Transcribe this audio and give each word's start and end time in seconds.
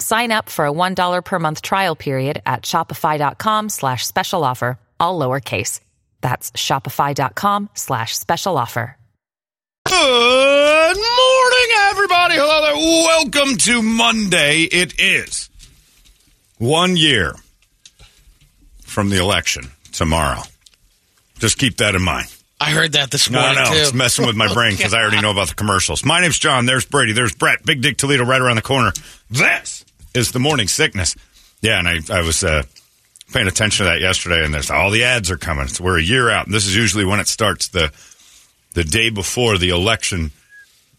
Sign 0.00 0.32
up 0.32 0.48
for 0.48 0.66
a 0.66 0.72
$1 0.72 1.24
per 1.24 1.38
month 1.38 1.62
trial 1.62 1.96
period 1.96 2.42
at 2.46 2.62
shopify.com 2.62 3.68
slash 3.68 4.06
special 4.06 4.44
offer, 4.44 4.78
all 5.00 5.18
lowercase. 5.18 5.80
That's 6.20 6.50
shopify.com 6.52 7.70
slash 7.74 8.16
special 8.16 8.56
offer. 8.58 8.96
Good 9.88 10.96
morning, 10.96 11.68
everybody. 11.90 12.34
Hello 12.34 12.60
there. 12.60 12.74
Welcome 12.76 13.56
to 13.58 13.80
Monday. 13.82 14.62
It 14.64 15.00
is 15.00 15.48
one 16.58 16.96
year 16.96 17.34
from 18.82 19.08
the 19.08 19.18
election 19.18 19.70
tomorrow. 19.92 20.42
Just 21.38 21.56
keep 21.58 21.78
that 21.78 21.94
in 21.94 22.02
mind. 22.02 22.26
I 22.60 22.70
heard 22.72 22.92
that 22.92 23.10
this 23.10 23.30
No, 23.30 23.40
morning 23.40 23.62
no, 23.64 23.70
too. 23.70 23.76
it's 23.78 23.94
messing 23.94 24.26
with 24.26 24.36
my 24.36 24.52
brain 24.52 24.76
because 24.76 24.92
I 24.92 25.00
already 25.00 25.20
know 25.22 25.30
about 25.30 25.48
the 25.48 25.54
commercials. 25.54 26.04
My 26.04 26.20
name's 26.20 26.38
John. 26.38 26.66
There's 26.66 26.84
Brady. 26.84 27.12
There's 27.12 27.34
Brett. 27.34 27.64
Big 27.64 27.80
Dick 27.80 27.96
Toledo 27.96 28.24
right 28.24 28.40
around 28.40 28.56
the 28.56 28.62
corner. 28.62 28.92
This 29.30 29.84
is 30.14 30.32
the 30.32 30.38
morning 30.38 30.68
sickness. 30.68 31.16
Yeah, 31.60 31.78
and 31.78 31.88
I, 31.88 31.98
I 32.10 32.22
was 32.22 32.44
uh, 32.44 32.62
paying 33.32 33.48
attention 33.48 33.84
to 33.84 33.90
that 33.90 34.00
yesterday, 34.00 34.44
and 34.44 34.54
there's 34.54 34.70
all 34.70 34.90
the 34.90 35.04
ads 35.04 35.30
are 35.30 35.38
coming. 35.38 35.68
So 35.68 35.84
we're 35.84 35.98
a 35.98 36.02
year 36.02 36.30
out, 36.30 36.46
and 36.46 36.54
this 36.54 36.66
is 36.66 36.76
usually 36.76 37.04
when 37.04 37.20
it 37.20 37.28
starts 37.28 37.68
the 37.68 37.92
the 38.74 38.84
day 38.84 39.10
before 39.10 39.58
the 39.58 39.70
election. 39.70 40.30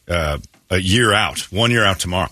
Uh, 0.07 0.39
a 0.69 0.77
year 0.77 1.13
out, 1.13 1.39
one 1.51 1.71
year 1.71 1.83
out 1.83 1.99
tomorrow, 1.99 2.29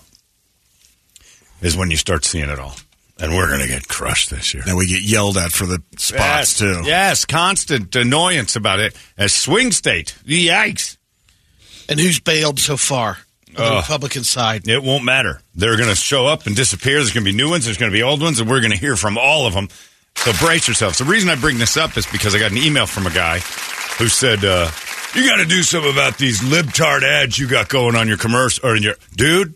is 1.60 1.76
when 1.76 1.90
you 1.90 1.96
start 1.96 2.24
seeing 2.24 2.48
it 2.48 2.58
all, 2.58 2.74
and 3.18 3.34
we're 3.34 3.48
going 3.48 3.60
to 3.60 3.68
get 3.68 3.88
crushed 3.88 4.30
this 4.30 4.54
year. 4.54 4.62
And 4.66 4.76
we 4.76 4.86
get 4.86 5.02
yelled 5.02 5.36
at 5.36 5.52
for 5.52 5.66
the 5.66 5.82
spots 5.96 6.20
yes, 6.20 6.58
too. 6.58 6.82
Yes, 6.84 7.24
constant 7.24 7.94
annoyance 7.96 8.56
about 8.56 8.80
it. 8.80 8.94
As 9.16 9.32
swing 9.32 9.72
state, 9.72 10.16
yikes. 10.24 10.96
and 11.88 11.98
who's 11.98 12.20
bailed 12.20 12.58
so 12.58 12.76
far 12.76 13.10
on 13.10 13.16
the. 13.64 13.76
Republican 13.76 14.24
side? 14.24 14.66
It 14.68 14.82
won't 14.82 15.04
matter. 15.04 15.40
They're 15.54 15.76
going 15.76 15.88
to 15.88 15.94
show 15.94 16.26
up 16.26 16.46
and 16.46 16.54
disappear. 16.54 16.94
There's 16.94 17.12
going 17.12 17.24
to 17.24 17.30
be 17.30 17.36
new 17.36 17.50
ones. 17.50 17.64
There's 17.64 17.78
going 17.78 17.90
to 17.90 17.96
be 17.96 18.02
old 18.02 18.20
ones, 18.20 18.40
and 18.40 18.48
we're 18.48 18.60
going 18.60 18.72
to 18.72 18.78
hear 18.78 18.96
from 18.96 19.18
all 19.18 19.46
of 19.46 19.54
them. 19.54 19.68
So 20.16 20.32
brace 20.44 20.66
yourselves. 20.66 20.98
The 20.98 21.04
reason 21.04 21.30
I 21.30 21.36
bring 21.36 21.58
this 21.58 21.76
up 21.76 21.96
is 21.96 22.06
because 22.06 22.34
I 22.34 22.38
got 22.38 22.50
an 22.50 22.58
email 22.58 22.86
from 22.86 23.06
a 23.06 23.10
guy 23.10 23.38
who 23.98 24.08
said, 24.08 24.44
uh, 24.44 24.68
"You 25.14 25.28
got 25.28 25.36
to 25.36 25.44
do 25.44 25.62
something 25.62 25.92
about 25.92 26.18
these 26.18 26.40
libtard 26.40 27.02
ads 27.02 27.38
you 27.38 27.46
got 27.46 27.68
going 27.68 27.94
on 27.94 28.08
your 28.08 28.16
commercial 28.16 28.66
or 28.66 28.76
in 28.76 28.82
your 28.82 28.96
dude. 29.14 29.54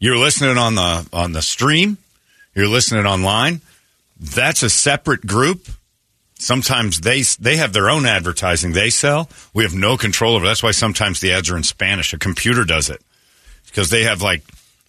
You're 0.00 0.18
listening 0.18 0.58
on 0.58 0.74
the 0.74 1.08
on 1.12 1.32
the 1.32 1.42
stream. 1.42 1.98
You're 2.54 2.68
listening 2.68 3.06
online. 3.06 3.60
That's 4.18 4.62
a 4.62 4.70
separate 4.70 5.24
group." 5.26 5.68
Sometimes 6.38 7.00
they 7.00 7.22
they 7.40 7.56
have 7.56 7.72
their 7.72 7.88
own 7.88 8.04
advertising 8.06 8.72
they 8.72 8.90
sell. 8.90 9.30
We 9.54 9.62
have 9.62 9.74
no 9.74 9.96
control 9.96 10.34
over. 10.34 10.44
That's 10.44 10.62
why 10.62 10.72
sometimes 10.72 11.20
the 11.20 11.32
ads 11.32 11.48
are 11.48 11.56
in 11.56 11.62
Spanish. 11.62 12.12
A 12.12 12.18
computer 12.18 12.64
does 12.64 12.90
it 12.90 13.02
because 13.76 13.90
they 13.90 14.04
have 14.04 14.22
like 14.22 14.42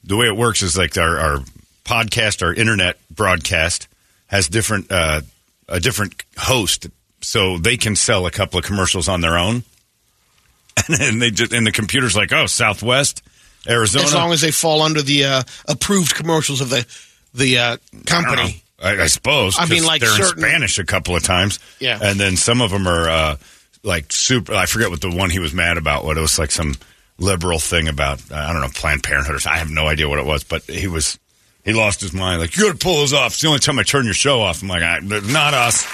the 0.05 0.15
way 0.15 0.27
it 0.27 0.37
works 0.37 0.61
is 0.61 0.77
like 0.77 0.97
our, 0.97 1.17
our 1.17 1.39
podcast, 1.83 2.41
our 2.41 2.53
internet 2.53 2.97
broadcast 3.13 3.89
has 4.27 4.47
different 4.47 4.89
uh, 4.89 5.19
a 5.67 5.81
different 5.81 6.23
host, 6.37 6.87
so 7.19 7.57
they 7.57 7.75
can 7.75 7.97
sell 7.97 8.25
a 8.25 8.31
couple 8.31 8.57
of 8.57 8.63
commercials 8.63 9.09
on 9.09 9.19
their 9.19 9.37
own, 9.37 9.55
and, 10.87 10.97
then 10.97 11.19
they 11.19 11.31
just 11.31 11.51
and 11.51 11.67
the 11.67 11.71
computer's 11.73 12.15
like, 12.15 12.31
oh, 12.31 12.45
Southwest 12.45 13.21
Arizona. 13.67 14.05
As 14.05 14.13
long 14.13 14.31
as 14.31 14.39
they 14.39 14.51
fall 14.51 14.81
under 14.81 15.01
the 15.01 15.25
uh, 15.25 15.43
approved 15.67 16.15
commercials 16.15 16.61
of 16.61 16.69
the 16.69 16.85
the 17.33 17.57
uh, 17.57 17.77
I 17.93 18.03
company. 18.05 18.63
know. 18.81 18.89
I, 18.89 19.03
I 19.03 19.07
suppose. 19.07 19.57
I 19.59 19.65
mean, 19.65 19.83
like 19.83 19.99
they're 19.99 20.09
certain- 20.11 20.43
in 20.43 20.49
Spanish 20.49 20.79
a 20.79 20.85
couple 20.85 21.13
of 21.15 21.23
times. 21.23 21.59
Yeah. 21.79 21.99
and 22.01 22.17
then 22.19 22.37
some 22.37 22.61
of 22.61 22.69
them 22.71 22.87
are 22.87 23.09
uh, 23.09 23.37
like 23.83 24.13
super. 24.13 24.53
I 24.53 24.65
forget 24.65 24.91
what 24.91 25.01
the 25.01 25.11
one 25.11 25.29
he 25.29 25.39
was 25.39 25.53
mad 25.53 25.77
about. 25.77 26.05
What 26.05 26.17
it 26.17 26.21
was 26.21 26.39
like 26.39 26.51
some 26.51 26.75
liberal 27.19 27.59
thing 27.59 27.87
about 27.87 28.31
I 28.31 28.51
don't 28.51 28.61
know 28.61 28.69
Planned 28.73 29.03
Parenthood 29.03 29.35
or 29.35 29.39
something. 29.39 29.55
I 29.55 29.59
have 29.59 29.69
no 29.69 29.87
idea 29.87 30.07
what 30.07 30.19
it 30.19 30.25
was, 30.25 30.43
but 30.43 30.63
he 30.63 30.87
was 30.87 31.19
he 31.63 31.73
lost 31.73 32.01
his 32.01 32.13
mind. 32.13 32.39
Like 32.41 32.55
you 32.55 32.63
got 32.63 32.79
to 32.79 32.83
pull 32.83 32.97
those 32.97 33.13
off. 33.13 33.33
It's 33.33 33.41
the 33.41 33.47
only 33.47 33.59
time 33.59 33.79
I 33.79 33.83
turn 33.83 34.05
your 34.05 34.13
show 34.13 34.41
off. 34.41 34.61
I'm 34.61 34.67
like, 34.67 34.83
I, 34.83 34.99
not 34.99 35.53
us. 35.53 35.85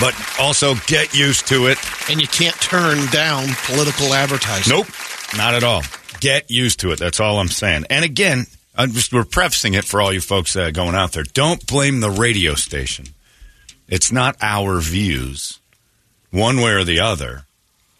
But 0.00 0.14
also 0.40 0.74
get 0.86 1.14
used 1.14 1.48
to 1.48 1.66
it. 1.66 1.78
And 2.10 2.20
you 2.20 2.26
can't 2.26 2.54
turn 2.56 3.06
down 3.06 3.48
political 3.64 4.14
advertising. 4.14 4.74
Nope, 4.74 4.86
not 5.36 5.54
at 5.54 5.62
all. 5.62 5.82
Get 6.20 6.50
used 6.50 6.80
to 6.80 6.92
it. 6.92 6.98
That's 6.98 7.20
all 7.20 7.38
I'm 7.38 7.48
saying. 7.48 7.84
And 7.90 8.04
again, 8.04 8.46
I'm 8.74 8.92
just 8.92 9.12
we're 9.12 9.24
prefacing 9.24 9.74
it 9.74 9.84
for 9.84 10.00
all 10.00 10.12
you 10.12 10.20
folks 10.20 10.56
uh, 10.56 10.70
going 10.70 10.94
out 10.94 11.12
there. 11.12 11.24
Don't 11.24 11.66
blame 11.66 12.00
the 12.00 12.10
radio 12.10 12.54
station. 12.54 13.06
It's 13.88 14.12
not 14.12 14.36
our 14.40 14.80
views, 14.80 15.60
one 16.30 16.58
way 16.58 16.70
or 16.72 16.84
the 16.84 17.00
other, 17.00 17.44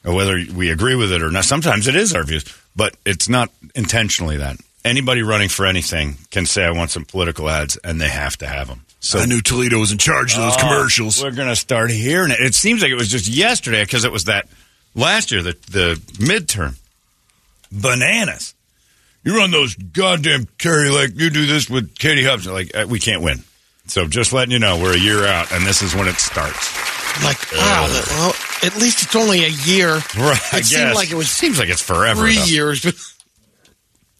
whether 0.05 0.38
we 0.55 0.70
agree 0.70 0.94
with 0.94 1.12
it 1.12 1.23
or 1.23 1.31
not. 1.31 1.44
Sometimes 1.44 1.87
it 1.88 1.97
is 1.97 2.14
our 2.14 2.23
views, 2.25 2.44
but 2.75 2.97
it's 3.05 3.29
not 3.29 3.50
intentionally 3.75 4.37
that. 4.38 4.56
Anybody 4.85 5.23
running 5.23 5.49
for 5.50 5.67
anything 5.67 6.17
can 6.31 6.47
say, 6.47 6.64
"I 6.64 6.70
want 6.70 6.91
some 6.91 7.05
political 7.05 7.50
ads," 7.50 7.76
and 7.79 8.00
they 8.00 8.08
have 8.08 8.37
to 8.38 8.47
have 8.47 8.69
them. 8.69 8.82
So 9.00 9.19
I 9.19 9.26
knew 9.26 9.41
Toledo 9.41 9.79
was 9.79 9.93
in 9.93 9.99
charge 9.99 10.35
of 10.35 10.41
those 10.43 10.56
Oh, 10.56 10.61
commercials. 10.61 11.23
We're 11.23 11.31
going 11.31 11.49
to 11.49 11.56
start 11.56 11.91
hearing 11.91 12.31
it. 12.31 12.41
It 12.41 12.55
seems 12.55 12.82
like 12.82 12.91
it 12.91 12.97
was 12.97 13.08
just 13.08 13.29
yesterday 13.29 13.82
because 13.85 14.05
it 14.05 14.12
was 14.12 14.25
that 14.25 14.47
Last 14.94 15.31
year, 15.31 15.41
the 15.43 15.52
the 15.70 15.94
midterm, 16.19 16.75
bananas. 17.70 18.55
You 19.23 19.37
run 19.37 19.50
those 19.50 19.75
goddamn 19.76 20.49
Kari 20.58 20.91
like 20.91 21.11
you 21.14 21.31
do 21.31 21.47
this 21.47 21.69
with 21.70 21.97
Katie 21.99 22.25
Hobbs. 22.25 22.47
Like 22.47 22.75
uh, 22.75 22.87
we 22.88 22.99
can't 22.99 23.23
win. 23.23 23.44
So 23.87 24.06
just 24.06 24.32
letting 24.32 24.50
you 24.52 24.58
know, 24.58 24.81
we're 24.81 24.94
a 24.94 24.99
year 24.99 25.25
out, 25.26 25.52
and 25.52 25.64
this 25.67 25.82
is 25.82 25.94
when 25.94 26.08
it 26.08 26.17
starts. 26.17 27.00
Like, 27.25 27.39
wow. 27.53 27.87
that- 27.89 28.07
well, 28.11 28.35
at 28.62 28.77
least 28.81 29.03
it's 29.03 29.17
only 29.17 29.45
a 29.45 29.49
year. 29.49 29.95
Right. 30.17 30.41
I 30.53 30.59
It 30.59 30.65
seemed 30.67 30.89
guess. 30.89 30.95
like 30.97 31.11
it 31.11 31.15
was 31.17 31.31
seems 31.31 31.59
like 31.59 31.69
it's 31.69 31.83
forever. 31.83 32.21
three 32.23 32.37
though. 32.37 32.45
years. 32.45 32.81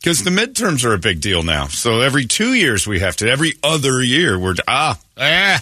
Because 0.01 0.23
the 0.25 0.31
midterms 0.31 0.85
are 0.85 0.93
a 0.95 0.99
big 0.99 1.21
deal 1.21 1.43
now. 1.43 1.67
So 1.69 2.01
every 2.01 2.27
two 2.27 2.55
years 2.55 2.87
we 2.87 3.01
have 3.01 3.17
to, 3.17 3.31
every 3.31 3.55
other 3.63 4.03
year 4.03 4.39
we're, 4.39 4.55
ah, 4.69 4.99
ah. 5.19 5.61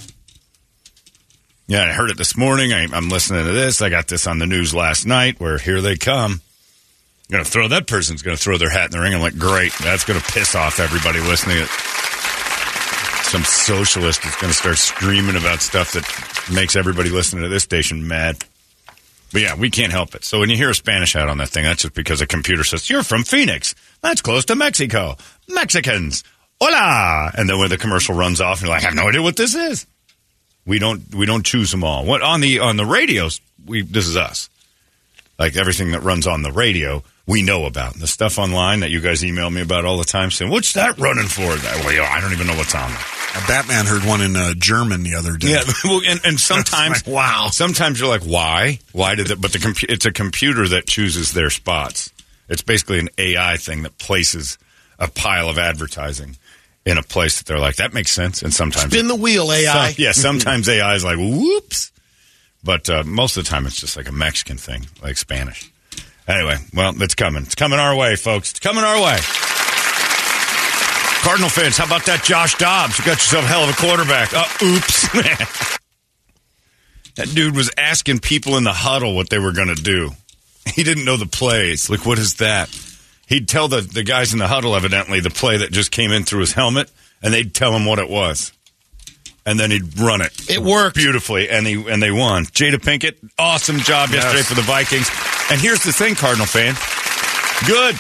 Yeah, 1.67 1.83
I 1.83 1.93
heard 1.93 2.11
it 2.11 2.17
this 2.17 2.37
morning. 2.37 2.73
I, 2.73 2.87
I'm 2.93 3.11
listening 3.11 3.45
to 3.45 3.53
this. 3.53 3.83
I 3.83 3.91
got 3.91 4.09
this 4.09 4.27
on 4.27 4.39
the 4.39 4.47
news 4.47 4.73
last 4.75 5.05
night 5.07 5.39
where 5.39 5.59
here 5.59 5.81
they 5.83 5.97
come. 5.97 6.41
Going 7.31 7.45
to 7.45 7.51
throw, 7.51 7.69
that 7.69 7.87
person's 7.87 8.23
going 8.23 8.35
to 8.39 8.43
throw 8.43 8.57
their 8.57 8.71
hat 8.71 8.87
in 8.87 8.91
the 8.93 9.01
ring. 9.01 9.15
I'm 9.15 9.21
like, 9.21 9.37
great. 9.37 9.73
That's 9.83 10.05
going 10.07 10.19
to 10.19 10.33
piss 10.33 10.55
off 10.55 10.81
everybody 10.81 11.21
listening. 11.21 11.59
Some 13.29 13.45
socialist 13.45 14.25
is 14.25 14.35
going 14.37 14.51
to 14.51 14.59
start 14.59 14.79
screaming 14.79 15.37
about 15.37 15.61
stuff 15.61 15.93
that 15.93 16.51
makes 16.51 16.77
everybody 16.77 17.11
listening 17.11 17.43
to 17.43 17.51
this 17.51 17.63
station 17.63 18.09
mad. 18.09 18.39
But 19.33 19.43
yeah, 19.43 19.55
we 19.55 19.69
can't 19.69 19.93
help 19.93 20.15
it. 20.15 20.25
So 20.25 20.41
when 20.41 20.49
you 20.49 20.57
hear 20.57 20.71
a 20.71 20.75
Spanish 20.75 21.13
hat 21.13 21.29
on 21.29 21.37
that 21.37 21.51
thing, 21.51 21.65
that's 21.65 21.83
just 21.83 21.93
because 21.93 22.23
a 22.23 22.27
computer 22.27 22.65
says, 22.65 22.89
You're 22.89 23.03
from 23.03 23.25
Phoenix. 23.25 23.75
That's 24.01 24.23
close 24.23 24.47
to 24.47 24.55
Mexico. 24.55 25.17
Mexicans. 25.47 26.25
Hola. 26.59 27.31
And 27.37 27.51
then 27.51 27.59
when 27.59 27.69
the 27.69 27.77
commercial 27.77 28.15
runs 28.15 28.41
off, 28.41 28.63
you're 28.63 28.71
like, 28.71 28.83
I 28.83 28.87
have 28.87 28.95
no 28.95 29.09
idea 29.09 29.21
what 29.21 29.37
this 29.37 29.55
is. 29.55 29.87
We 30.65 30.79
don't 30.79 31.15
we 31.15 31.27
don't 31.27 31.45
choose 31.45 31.71
them 31.71 31.85
all. 31.85 32.07
What 32.07 32.23
on 32.23 32.41
the 32.41 32.61
on 32.61 32.79
the 32.79 32.87
radios, 32.87 33.43
we 33.67 33.83
this 33.83 34.07
is 34.07 34.17
us. 34.17 34.49
Like 35.39 35.55
everything 35.57 35.93
that 35.93 36.03
runs 36.03 36.27
on 36.27 36.41
the 36.41 36.51
radio, 36.51 37.05
we 37.29 37.43
know 37.43 37.67
about. 37.67 37.95
The 37.95 38.07
stuff 38.07 38.39
online 38.39 38.81
that 38.81 38.91
you 38.91 39.01
guys 39.01 39.23
email 39.23 39.51
me 39.51 39.61
about 39.61 39.85
all 39.85 39.99
the 39.99 40.05
time 40.05 40.31
saying, 40.31 40.51
What's 40.51 40.73
that 40.73 40.99
running 40.99 41.29
for? 41.29 41.55
That 41.55 41.85
I 41.85 42.21
don't 42.21 42.33
even 42.33 42.47
know 42.47 42.57
what's 42.57 42.75
on 42.75 42.91
there. 42.91 43.01
Batman 43.47 43.85
heard 43.87 44.03
one 44.05 44.23
in 44.23 44.35
uh, 44.35 44.55
German 44.55 45.03
the 45.05 45.15
other 45.15 45.37
day. 45.37 45.51
Yeah, 45.51 45.63
well, 45.85 46.01
and, 46.07 46.21
and 46.25 46.41
sometimes, 46.41 47.07
Like, 47.07 47.15
wow. 47.15 47.49
Sometimes 47.53 48.01
you're 48.01 48.09
like, 48.09 48.23
why? 48.23 48.81
Why 48.93 49.15
did 49.15 49.31
it? 49.31 49.41
But 49.41 49.53
the 49.53 49.59
compu- 49.59 49.91
it's 49.91 50.07
a 50.07 50.11
computer 50.13 50.67
that 50.69 50.87
chooses 50.87 51.35
their 51.35 51.51
spots. 51.51 52.11
It's 52.49 52.63
basically 52.63 52.99
an 52.99 53.11
AI 53.19 53.59
thing 53.59 53.83
that 53.83 53.99
places 53.99 54.57
a 54.99 55.07
pile 55.09 55.51
of 55.51 55.59
advertising 55.59 56.37
in 56.87 56.97
a 56.97 57.03
place 57.03 57.39
that 57.39 57.47
they're 57.47 57.61
like, 57.61 57.77
that 57.77 57.93
makes 57.93 58.11
sense. 58.11 58.43
And 58.43 58.53
sometimes, 58.53 58.91
spin 58.91 59.07
the 59.07 59.15
wheel, 59.15 59.53
AI. 59.53 59.91
Some- 59.93 59.95
yeah, 60.03 60.13
sometimes 60.13 60.69
AI 60.69 60.95
is 60.95 61.05
like, 61.05 61.19
whoops. 61.19 61.93
But 62.65 62.89
uh, 62.89 63.05
most 63.05 63.37
of 63.37 63.45
the 63.45 63.51
time, 63.51 63.67
it's 63.67 63.77
just 63.77 63.97
like 63.99 64.09
a 64.09 64.13
Mexican 64.13 64.57
thing, 64.57 64.87
like 65.03 65.19
Spanish. 65.19 65.71
Anyway, 66.29 66.57
well, 66.75 66.93
it's 67.03 67.15
coming. 67.15 67.43
It's 67.45 67.55
coming 67.55 67.79
our 67.79 67.97
way, 67.97 68.15
folks. 68.15 68.51
It's 68.51 68.61
coming 68.61 68.85
our 68.85 69.03
way. 69.03 69.19
Cardinal 71.23 71.49
fans, 71.49 71.79
how 71.79 71.87
about 71.87 72.05
that 72.07 72.23
Josh 72.23 72.57
Dobbs? 72.59 72.99
You 72.99 73.05
got 73.05 73.17
yourself 73.17 73.45
a 73.45 73.49
hell 73.49 73.65
of 73.65 73.71
a 73.71 73.73
quarterback. 73.73 74.33
Uh, 74.35 74.45
oops. 74.63 75.09
that 77.17 77.29
dude 77.35 77.57
was 77.57 77.71
asking 77.79 78.21
people 78.21 78.57
in 78.57 78.65
the 78.65 78.73
huddle 78.73 79.17
what 79.17 79.31
they 79.31 79.39
were 79.39 79.53
going 79.53 79.75
to 79.75 79.83
do. 79.83 80.11
He 80.75 80.85
didn't 80.85 81.07
know 81.07 81.17
the 81.17 81.27
plays. 81.27 81.89
Like, 81.89 82.05
what 82.05 82.19
is 82.19 82.35
that? 82.35 82.69
He'd 83.27 83.49
tell 83.49 83.69
the, 83.69 83.81
the 83.81 84.03
guys 84.03 84.35
in 84.35 84.39
the 84.39 84.49
huddle, 84.49 84.77
evidently, 84.77 85.21
the 85.21 85.31
play 85.31 85.57
that 85.59 85.73
just 85.73 85.91
came 85.91 86.13
in 86.13 86.25
through 86.25 86.41
his 86.41 86.53
helmet, 86.53 86.91
and 87.23 87.33
they'd 87.33 87.55
tell 87.55 87.75
him 87.75 87.87
what 87.87 87.99
it 87.99 88.09
was. 88.09 88.53
And 89.47 89.59
then 89.59 89.71
he'd 89.71 89.99
run 89.99 90.21
it. 90.21 90.51
It 90.51 90.61
worked. 90.61 90.97
Beautifully, 90.97 91.49
and, 91.49 91.67
he, 91.67 91.91
and 91.91 92.03
they 92.03 92.11
won. 92.11 92.45
Jada 92.45 92.77
Pinkett, 92.77 93.17
awesome 93.39 93.79
job 93.79 94.11
yesterday 94.11 94.43
for 94.43 94.55
the 94.55 94.63
Vikings. 94.63 95.09
And 95.51 95.61
here's 95.61 95.83
the 95.83 95.93
thing, 95.93 96.15
Cardinal 96.15 96.47
fan. 96.47 96.75
Good. 97.67 97.95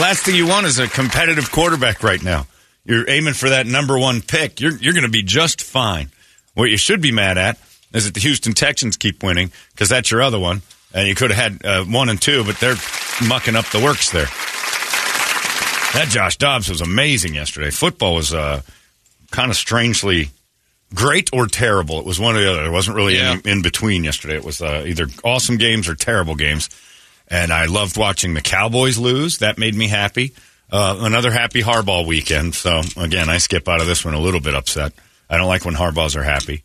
Last 0.00 0.24
thing 0.24 0.34
you 0.34 0.46
want 0.46 0.66
is 0.66 0.78
a 0.78 0.88
competitive 0.88 1.52
quarterback 1.52 2.02
right 2.02 2.22
now. 2.22 2.46
You're 2.84 3.08
aiming 3.08 3.34
for 3.34 3.50
that 3.50 3.66
number 3.66 3.98
one 3.98 4.22
pick. 4.22 4.60
You're 4.60 4.76
you're 4.76 4.92
going 4.92 5.04
to 5.04 5.10
be 5.10 5.22
just 5.22 5.62
fine. 5.62 6.10
What 6.54 6.70
you 6.70 6.76
should 6.76 7.00
be 7.00 7.12
mad 7.12 7.38
at 7.38 7.58
is 7.92 8.06
that 8.06 8.14
the 8.14 8.20
Houston 8.20 8.52
Texans 8.54 8.96
keep 8.96 9.22
winning 9.22 9.52
because 9.72 9.88
that's 9.88 10.10
your 10.10 10.22
other 10.22 10.38
one, 10.38 10.62
and 10.92 11.06
you 11.06 11.14
could 11.14 11.30
have 11.30 11.52
had 11.52 11.64
uh, 11.64 11.84
one 11.84 12.08
and 12.08 12.20
two, 12.20 12.44
but 12.44 12.56
they're 12.58 12.76
mucking 13.26 13.56
up 13.56 13.66
the 13.66 13.80
works 13.80 14.10
there. 14.10 14.26
That 15.94 16.08
Josh 16.10 16.36
Dobbs 16.36 16.68
was 16.68 16.80
amazing 16.80 17.34
yesterday. 17.34 17.70
Football 17.70 18.14
was 18.14 18.34
uh, 18.34 18.62
kind 19.30 19.50
of 19.50 19.56
strangely 19.56 20.30
great 20.94 21.30
or 21.32 21.46
terrible. 21.46 21.98
It 21.98 22.04
was 22.06 22.18
one 22.20 22.36
or 22.36 22.40
the 22.42 22.50
other. 22.50 22.62
There 22.62 22.72
wasn't 22.72 22.96
really 22.96 23.16
Yeah. 23.16 23.32
any 23.32 23.50
in 23.50 23.62
between 23.62 24.04
yesterday. 24.04 24.36
It 24.36 24.44
was 24.44 24.62
uh, 24.62 24.84
either 24.86 25.06
awesome 25.24 25.56
games 25.56 25.88
or 25.88 25.94
terrible 25.94 26.34
games. 26.36 26.70
And 27.28 27.52
I 27.52 27.66
loved 27.66 27.96
watching 27.96 28.34
the 28.34 28.40
Cowboys 28.42 28.98
lose. 28.98 29.38
That 29.38 29.58
made 29.58 29.74
me 29.74 29.88
happy. 29.88 30.32
Uh, 30.70 30.96
another 31.00 31.30
happy 31.30 31.62
Harbaugh 31.62 32.06
weekend. 32.06 32.54
So 32.54 32.82
again, 32.96 33.28
I 33.28 33.38
skip 33.38 33.68
out 33.68 33.80
of 33.80 33.86
this 33.86 34.04
one 34.04 34.14
a 34.14 34.20
little 34.20 34.40
bit 34.40 34.54
upset. 34.54 34.92
I 35.28 35.36
don't 35.38 35.48
like 35.48 35.64
when 35.64 35.74
Harbaughs 35.74 36.16
are 36.16 36.22
happy, 36.22 36.62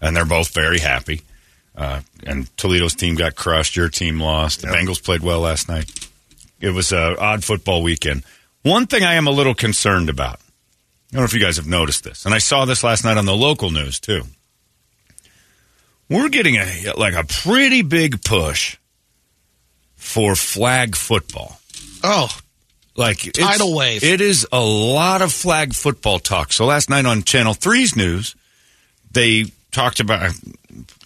and 0.00 0.16
they're 0.16 0.24
both 0.24 0.52
very 0.52 0.78
happy. 0.80 1.22
Uh, 1.76 2.00
and 2.26 2.54
Toledo's 2.56 2.94
team 2.94 3.14
got 3.14 3.36
crushed. 3.36 3.76
Your 3.76 3.88
team 3.88 4.20
lost. 4.20 4.62
The 4.62 4.66
Bengals 4.68 5.02
played 5.02 5.20
well 5.22 5.40
last 5.40 5.68
night. 5.68 5.90
It 6.60 6.70
was 6.70 6.92
an 6.92 7.16
odd 7.18 7.44
football 7.44 7.82
weekend. 7.82 8.24
One 8.62 8.86
thing 8.86 9.04
I 9.04 9.14
am 9.14 9.26
a 9.26 9.30
little 9.30 9.54
concerned 9.54 10.08
about. 10.10 10.40
I 11.12 11.16
don't 11.16 11.22
know 11.22 11.24
if 11.24 11.34
you 11.34 11.40
guys 11.40 11.56
have 11.56 11.66
noticed 11.66 12.04
this, 12.04 12.24
and 12.24 12.34
I 12.34 12.38
saw 12.38 12.64
this 12.64 12.84
last 12.84 13.04
night 13.04 13.16
on 13.16 13.26
the 13.26 13.34
local 13.36 13.70
news 13.70 13.98
too. 13.98 14.22
We're 16.08 16.28
getting 16.28 16.56
a 16.56 16.92
like 16.96 17.14
a 17.14 17.24
pretty 17.24 17.82
big 17.82 18.22
push 18.24 18.76
for 19.96 20.34
flag 20.34 20.96
football. 20.96 21.60
Oh, 22.02 22.28
Like 22.96 23.26
it's- 23.26 23.44
Tidal 23.46 23.74
wave. 23.74 24.02
It 24.02 24.20
is 24.20 24.46
a 24.52 24.60
lot 24.60 25.22
of 25.22 25.32
flag 25.32 25.74
football 25.74 26.18
talk. 26.18 26.52
So 26.52 26.64
last 26.66 26.90
night 26.90 27.06
on 27.06 27.22
Channel 27.22 27.54
3's 27.54 27.94
news, 27.96 28.34
they 29.12 29.46
talked 29.70 30.00
about. 30.00 30.32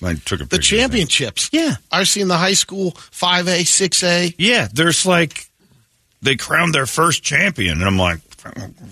I 0.03 0.15
took 0.15 0.41
a 0.41 0.45
the 0.45 0.49
picture 0.49 0.77
of 0.77 0.81
it. 0.81 0.83
championships. 0.83 1.49
Yeah. 1.53 1.77
I've 1.91 2.09
seen 2.09 2.29
the 2.29 2.37
high 2.39 2.53
school 2.55 2.93
5A, 2.93 3.61
6A. 3.65 4.35
Yeah, 4.39 4.69
there's 4.73 5.05
like 5.07 5.47
they 6.23 6.37
crowned 6.37 6.75
their 6.75 6.87
first 6.87 7.23
champion, 7.23 7.79
and 7.79 7.85
I'm 7.85 7.99
like, 7.99 8.21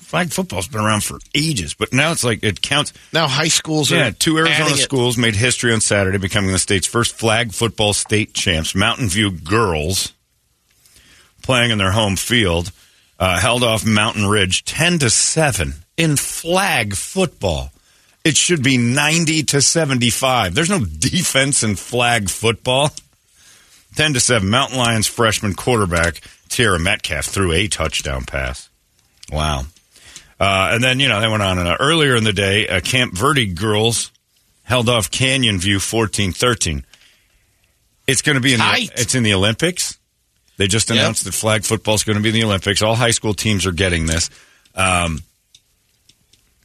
flag 0.00 0.32
football's 0.32 0.68
been 0.68 0.80
around 0.80 1.04
for 1.04 1.18
ages, 1.34 1.74
but 1.74 1.92
now 1.92 2.12
it's 2.12 2.24
like 2.24 2.42
it 2.42 2.62
counts. 2.62 2.92
Now 3.12 3.28
high 3.28 3.48
schools 3.48 3.92
are 3.92 3.96
Yeah, 3.96 4.10
two 4.10 4.38
Arizona 4.38 4.76
schools 4.76 5.16
made 5.18 5.34
history 5.34 5.72
on 5.72 5.80
Saturday, 5.80 6.18
becoming 6.18 6.52
the 6.52 6.58
state's 6.58 6.86
first 6.86 7.14
flag 7.14 7.52
football 7.52 7.92
state 7.92 8.34
champs. 8.34 8.74
Mountain 8.74 9.08
View 9.08 9.30
girls 9.30 10.12
playing 11.42 11.70
in 11.70 11.78
their 11.78 11.92
home 11.92 12.16
field 12.16 12.72
uh, 13.18 13.38
held 13.40 13.62
off 13.62 13.84
Mountain 13.84 14.26
Ridge 14.26 14.64
ten 14.64 14.98
to 15.00 15.10
seven 15.10 15.74
in 15.96 16.16
flag 16.16 16.94
football. 16.94 17.70
It 18.24 18.36
should 18.36 18.62
be 18.62 18.76
ninety 18.78 19.42
to 19.44 19.60
seventy-five. 19.60 20.54
There's 20.54 20.70
no 20.70 20.84
defense 20.84 21.62
in 21.62 21.76
flag 21.76 22.30
football. 22.30 22.90
Ten 23.96 24.14
to 24.14 24.20
seven. 24.20 24.48
Mountain 24.48 24.78
Lions 24.78 25.06
freshman 25.06 25.54
quarterback 25.54 26.20
Tierra 26.48 26.78
Metcalf 26.78 27.26
threw 27.26 27.52
a 27.52 27.66
touchdown 27.68 28.24
pass. 28.24 28.68
Wow. 29.32 29.60
Uh, 30.38 30.70
and 30.72 30.82
then, 30.84 31.00
you 31.00 31.08
know, 31.08 31.20
they 31.20 31.28
went 31.28 31.42
on. 31.42 31.58
And, 31.58 31.68
uh, 31.68 31.76
earlier 31.80 32.16
in 32.16 32.24
the 32.24 32.32
day, 32.32 32.66
uh, 32.68 32.80
Camp 32.80 33.14
Verde 33.14 33.46
girls 33.46 34.10
held 34.64 34.88
off 34.88 35.10
Canyon 35.10 35.58
View 35.58 35.74
1413. 35.80 36.84
It's 38.06 38.22
going 38.22 38.34
to 38.34 38.40
be 38.40 38.52
in 38.52 38.58
the, 38.58 38.90
it's 38.96 39.14
in 39.14 39.22
the 39.22 39.34
Olympics. 39.34 39.98
They 40.56 40.66
just 40.66 40.90
Yep. 40.90 40.98
announced 40.98 41.24
that 41.24 41.32
flag 41.34 41.64
football 41.64 41.94
is 41.94 42.04
going 42.04 42.16
to 42.16 42.22
be 42.22 42.28
in 42.30 42.34
the 42.34 42.44
Olympics. 42.44 42.82
All 42.82 42.94
high 42.94 43.10
school 43.12 43.34
teams 43.34 43.64
are 43.66 43.72
getting 43.72 44.06
this. 44.06 44.28
Um, 44.74 45.20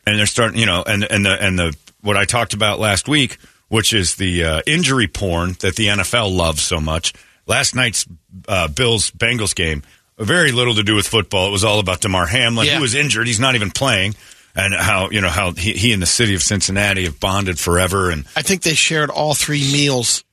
and 0.06 0.18
they're 0.18 0.26
starting, 0.26 0.60
you 0.60 0.66
know, 0.66 0.84
and, 0.86 1.04
and 1.04 1.26
the, 1.26 1.32
and 1.44 1.58
the, 1.60 1.76
what 2.02 2.18
I 2.18 2.26
talked 2.26 2.54
about 2.54 2.80
last 2.80 3.08
week, 3.08 3.38
which 3.70 3.94
is 3.94 4.16
the 4.16 4.44
uh, 4.44 4.62
injury 4.66 5.08
porn 5.08 5.56
that 5.60 5.76
the 5.76 5.88
NFL 5.88 6.36
loves 6.36 6.62
so 6.62 6.80
much. 6.80 7.14
Last 7.46 7.76
night's 7.76 8.06
uh, 8.48 8.68
Bills 8.70 9.12
Bengals 9.12 9.54
game, 9.56 9.84
very 10.26 10.52
little 10.52 10.76
to 10.76 10.84
do 10.84 10.96
with 10.96 11.08
football. 11.08 11.48
It 11.48 11.52
was 11.52 11.64
all 11.64 11.80
about 11.80 12.02
Damar 12.02 12.26
Hamlin, 12.28 12.68
Yeah. 12.68 12.76
who 12.76 12.82
was 12.82 12.96
injured. 12.96 13.28
He's 13.28 13.40
not 13.40 13.56
even 13.56 13.72
playing. 13.72 14.16
And 14.56 14.74
how, 14.74 15.12
you 15.12 15.22
know, 15.22 15.30
how 15.30 15.52
he, 15.52 15.74
he 15.74 15.94
and 15.94 16.02
the 16.02 16.08
city 16.08 16.34
of 16.34 16.42
Cincinnati 16.42 17.04
have 17.04 17.20
bonded 17.20 17.60
forever. 17.60 18.10
And 18.10 18.26
I 18.36 18.42
think 18.42 18.64
they 18.64 18.74
shared 18.74 19.12
all 19.12 19.36
three 19.36 19.62
meals 19.72 20.24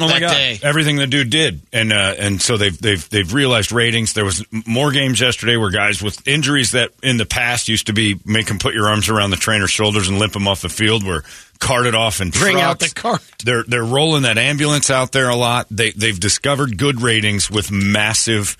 Oh 0.00 0.06
my 0.06 0.14
that 0.14 0.20
god! 0.20 0.30
day. 0.32 0.58
Everything 0.62 0.96
the 0.96 1.06
dude 1.06 1.30
did, 1.30 1.62
and 1.72 1.92
uh, 1.94 2.14
and 2.18 2.40
so 2.42 2.58
they've 2.58 2.78
they've 2.78 3.08
they've 3.08 3.32
realized 3.32 3.72
ratings. 3.72 4.12
There 4.12 4.24
was 4.24 4.44
more 4.66 4.90
games 4.92 5.18
yesterday 5.18 5.56
where 5.56 5.70
guys 5.70 6.02
with 6.02 6.28
injuries 6.28 6.72
that 6.72 6.90
in 7.02 7.16
the 7.16 7.24
past 7.24 7.68
used 7.68 7.86
to 7.86 7.94
be 7.94 8.20
make 8.26 8.46
them 8.48 8.58
put 8.58 8.74
your 8.74 8.88
arms 8.90 9.08
around 9.08 9.30
the 9.30 9.36
trainer's 9.38 9.70
shoulders 9.70 10.08
and 10.10 10.18
limp 10.18 10.34
them 10.34 10.46
off 10.46 10.60
the 10.60 10.68
field 10.68 11.04
were 11.04 11.24
carted 11.58 11.94
off 11.94 12.20
and 12.20 12.32
Bring 12.34 12.60
out 12.60 12.80
the 12.80 12.90
cart. 12.94 13.22
They're 13.42 13.64
they're 13.64 13.82
rolling 13.84 14.22
that 14.24 14.36
ambulance 14.36 14.90
out 14.90 15.12
there 15.12 15.30
a 15.30 15.36
lot. 15.36 15.66
They 15.70 15.90
they've 15.92 16.20
discovered 16.20 16.76
good 16.76 17.00
ratings 17.00 17.50
with 17.50 17.70
massive 17.70 18.58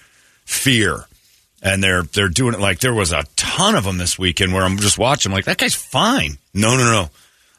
fear. 0.49 1.05
And 1.61 1.83
they're 1.83 2.05
they're 2.05 2.29
doing 2.29 2.55
it 2.55 2.61
like 2.61 2.79
there 2.81 2.95
was 2.95 3.13
a 3.13 3.25
ton 3.37 3.75
of 3.75 3.85
them 3.85 3.99
this 3.99 4.19
weekend 4.19 4.55
where 4.55 4.65
I'm 4.65 4.79
just 4.79 4.97
watching 4.99 5.33
like 5.33 5.45
that 5.47 5.59
guy's 5.59 5.75
fine. 5.75 6.39
No, 6.55 6.77
no, 6.77 6.85
no. 6.85 7.11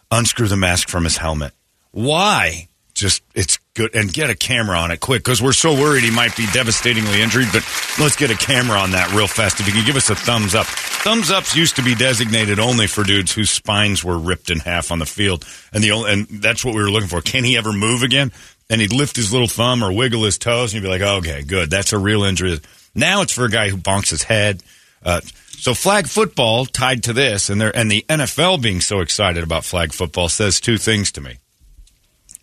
Unscrew 0.10 0.48
the 0.48 0.56
mask 0.56 0.88
from 0.90 1.04
his 1.04 1.18
helmet. 1.18 1.54
Why? 1.92 2.70
Just 2.94 3.22
it's 3.36 3.60
good 3.74 3.94
and 3.94 4.12
get 4.12 4.30
a 4.30 4.36
camera 4.36 4.78
on 4.78 4.92
it 4.92 5.02
quick 5.02 5.24
because 5.24 5.42
we're 5.42 5.54
so 5.54 5.74
worried 5.74 6.04
he 6.04 6.12
might 6.12 6.36
be 6.36 6.46
devastatingly 6.54 7.22
injured. 7.22 7.48
But 7.52 7.66
let's 8.00 8.16
get 8.16 8.32
a 8.32 8.36
camera 8.36 8.80
on 8.80 8.92
that 8.92 9.14
real 9.14 9.28
fast. 9.28 9.60
If 9.60 9.68
you 9.68 9.74
can 9.74 9.86
give 9.86 9.98
us 9.98 10.10
a 10.10 10.16
thumbs 10.16 10.56
up, 10.56 10.66
thumbs 10.66 11.30
ups 11.30 11.56
used 11.56 11.76
to 11.76 11.84
be 11.84 11.94
designated 11.94 12.60
only 12.60 12.88
for 12.88 13.04
dudes 13.04 13.34
whose 13.34 13.52
spines 13.52 14.04
were 14.04 14.18
ripped 14.18 14.50
in 14.50 14.60
half 14.60 14.92
on 14.92 15.00
the 15.00 15.06
field, 15.06 15.46
and 15.74 15.84
the 15.84 15.92
and 15.92 16.28
that's 16.42 16.64
what 16.64 16.74
we 16.74 16.82
were 16.82 16.92
looking 16.92 17.10
for. 17.10 17.22
Can 17.22 17.44
he 17.44 17.58
ever 17.58 17.74
move 17.74 18.04
again? 18.04 18.32
And 18.70 18.80
he'd 18.80 18.94
lift 18.94 19.16
his 19.16 19.34
little 19.34 19.48
thumb 19.48 19.84
or 19.84 19.92
wiggle 19.92 20.24
his 20.24 20.38
toes, 20.38 20.74
and 20.74 20.82
you'd 20.82 20.88
be 20.88 20.92
like, 21.00 21.02
okay, 21.02 21.44
good, 21.44 21.70
that's 21.70 21.92
a 21.92 21.98
real 21.98 22.24
injury. 22.24 22.60
Now 23.00 23.22
it's 23.22 23.34
for 23.34 23.46
a 23.46 23.50
guy 23.50 23.70
who 23.70 23.78
bonks 23.78 24.10
his 24.10 24.24
head. 24.24 24.62
Uh, 25.04 25.22
so 25.60 25.74
flag 25.74 26.08
football 26.08 26.66
tied 26.66 27.04
to 27.04 27.14
this, 27.14 27.50
and 27.50 27.62
and 27.62 27.92
the 27.92 28.06
NFL 28.08 28.62
being 28.62 28.82
so 28.82 29.00
excited 29.00 29.44
about 29.44 29.66
flag 29.66 29.94
football 29.94 30.30
says 30.30 30.60
two 30.60 30.78
things 30.78 31.12
to 31.14 31.22
me. 31.22 31.38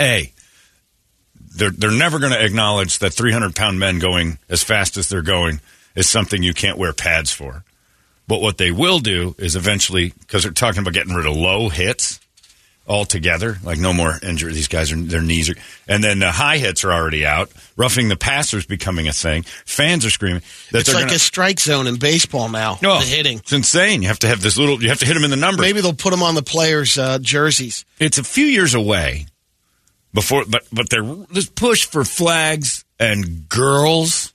A, 0.00 0.32
they're 1.56 1.70
they're 1.70 1.90
never 1.90 2.18
going 2.18 2.32
to 2.32 2.44
acknowledge 2.44 2.98
that 2.98 3.14
300 3.14 3.54
pound 3.54 3.78
men 3.78 3.98
going 3.98 4.38
as 4.48 4.62
fast 4.62 4.96
as 4.96 5.08
they're 5.08 5.22
going 5.22 5.60
is 5.94 6.08
something 6.08 6.42
you 6.42 6.52
can't 6.52 6.78
wear 6.78 6.92
pads 6.92 7.30
for. 7.30 7.64
But 8.28 8.42
what 8.42 8.58
they 8.58 8.70
will 8.70 8.98
do 8.98 9.34
is 9.38 9.56
eventually, 9.56 10.12
because 10.20 10.42
they're 10.42 10.52
talking 10.52 10.80
about 10.80 10.94
getting 10.94 11.14
rid 11.14 11.26
of 11.26 11.36
low 11.36 11.68
hits 11.68 12.20
altogether, 12.88 13.57
like 13.62 13.78
no 13.78 13.93
more 13.93 14.19
injury. 14.23 14.52
These 14.52 14.69
guys 14.69 14.93
are 14.93 14.97
their 14.97 15.23
knees 15.23 15.50
are, 15.50 15.55
and 15.88 16.02
then 16.02 16.19
the 16.19 16.31
high 16.31 16.59
hits 16.59 16.85
are 16.85 16.93
already 16.93 17.26
out. 17.26 17.50
Roughing 17.76 18.09
the 18.09 18.16
passer 18.16 18.59
is 18.59 18.66
becoming 18.66 19.09
a 19.09 19.12
thing. 19.12 19.43
Fans 19.43 20.05
are 20.05 20.11
screaming 20.11 20.43
that 20.73 20.81
It's 20.81 20.95
like 20.95 21.05
gonna, 21.05 21.16
a 21.16 21.19
strike 21.19 21.61
zone 21.61 21.87
in 21.87 21.97
baseball 21.97 22.49
now. 22.49 22.78
Oh, 22.83 23.00
the 23.00 23.07
hitting. 23.07 23.38
It's 23.38 23.52
insane. 23.52 24.02
You 24.02 24.09
have 24.09 24.21
to 24.21 24.28
have 24.28 24.40
this 24.40 24.57
little. 24.57 24.83
You 24.83 24.88
have 24.88 25.00
to 25.00 25.07
hit 25.07 25.14
them 25.14 25.25
in 25.25 25.31
the 25.31 25.37
numbers. 25.37 25.62
Maybe 25.62 25.81
they'll 25.81 25.93
put 25.93 26.11
them 26.11 26.23
on 26.23 26.35
the 26.35 26.43
players' 26.43 26.97
uh, 26.99 27.19
jerseys. 27.19 27.85
it's 27.99 28.19
a 28.19 28.25
few 28.25 28.47
years 28.47 28.75
away 28.75 29.26
before 30.14 30.45
but 30.49 30.66
but 30.73 30.88
they're 30.88 31.05
this 31.31 31.47
push 31.47 31.85
for 31.85 32.05
flags 32.05 32.85
and 32.99 33.49
girls 33.49 34.33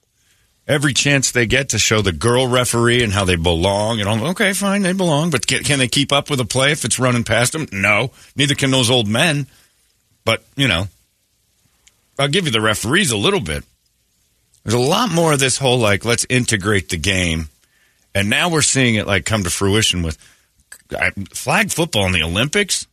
every 0.72 0.94
chance 0.94 1.32
they 1.32 1.46
get 1.46 1.70
to 1.70 1.80
show 1.80 2.02
the 2.02 2.12
girl 2.12 2.48
referee 2.48 3.04
and 3.04 3.14
how 3.14 3.26
they 3.26 3.36
belong 3.36 4.00
and 4.00 4.08
all 4.08 4.28
okay 4.28 4.54
fine 4.54 4.82
they 4.82 4.94
belong 4.94 5.30
but 5.30 5.46
can, 5.46 5.64
can 5.64 5.80
they 5.80 5.88
keep 5.88 6.12
up 6.12 6.30
with 6.30 6.40
a 6.40 6.46
play 6.46 6.72
if 6.72 6.86
it's 6.86 7.00
running 7.00 7.24
past 7.24 7.54
them 7.54 7.68
no 7.72 8.12
neither 8.36 8.56
can 8.56 8.72
those 8.72 8.90
old 8.90 9.08
men 9.08 9.46
but 10.26 10.44
you 10.56 10.68
know 10.68 10.88
i'll 12.18 12.28
give 12.28 12.46
you 12.46 12.52
the 12.52 12.62
referees 12.62 13.12
a 13.12 13.18
little 13.18 13.42
bit 13.42 13.64
there's 14.64 14.74
a 14.74 14.80
lot 14.80 15.12
more 15.12 15.34
of 15.34 15.40
this 15.40 15.58
whole 15.58 15.78
like 15.78 16.06
let's 16.06 16.26
integrate 16.30 16.90
the 16.90 16.98
game 16.98 17.50
and 18.16 18.30
now 18.30 18.50
we're 18.50 18.62
seeing 18.62 18.96
it 18.96 19.08
like 19.08 19.26
come 19.26 19.44
to 19.44 19.50
fruition 19.50 20.02
with 20.04 20.18
flag 21.34 21.70
football 21.70 22.06
in 22.06 22.14
the 22.14 22.24
olympics 22.24 22.88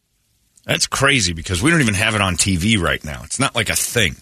that's 0.69 0.87
crazy 0.87 1.33
because 1.33 1.63
we 1.63 1.71
don't 1.71 1.81
even 1.81 1.95
have 1.95 2.15
it 2.15 2.21
on 2.21 2.37
TV 2.37 2.79
right 2.79 3.03
now. 3.03 3.23
It's 3.25 3.41
not 3.41 3.55
like 3.55 3.71
a 3.71 3.75
thing. 3.75 4.17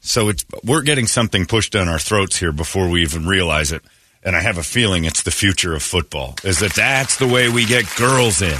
So 0.00 0.28
it's 0.30 0.44
we're 0.64 0.82
getting 0.82 1.06
something 1.06 1.46
pushed 1.46 1.72
down 1.72 1.88
our 1.88 1.98
throats 1.98 2.38
here 2.38 2.52
before 2.52 2.88
we 2.88 3.02
even 3.02 3.26
realize 3.26 3.70
it. 3.72 3.82
And 4.22 4.36
I 4.36 4.40
have 4.40 4.58
a 4.58 4.62
feeling 4.62 5.04
it's 5.04 5.22
the 5.22 5.30
future 5.30 5.74
of 5.74 5.82
football. 5.82 6.34
Is 6.44 6.58
that 6.60 6.74
that's 6.74 7.16
the 7.16 7.26
way 7.28 7.48
we 7.48 7.64
get 7.66 7.84
girls 7.96 8.42
in. 8.42 8.58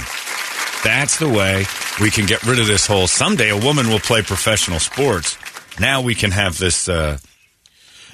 That's 0.83 1.19
the 1.19 1.29
way 1.29 1.65
we 1.99 2.09
can 2.09 2.25
get 2.25 2.43
rid 2.45 2.59
of 2.59 2.65
this 2.67 2.87
whole 2.87 3.07
someday 3.07 3.49
a 3.49 3.57
woman 3.57 3.87
will 3.89 3.99
play 3.99 4.21
professional 4.23 4.79
sports. 4.79 5.37
Now 5.79 6.01
we 6.01 6.15
can 6.15 6.31
have 6.31 6.57
this 6.57 6.89
uh 6.89 7.17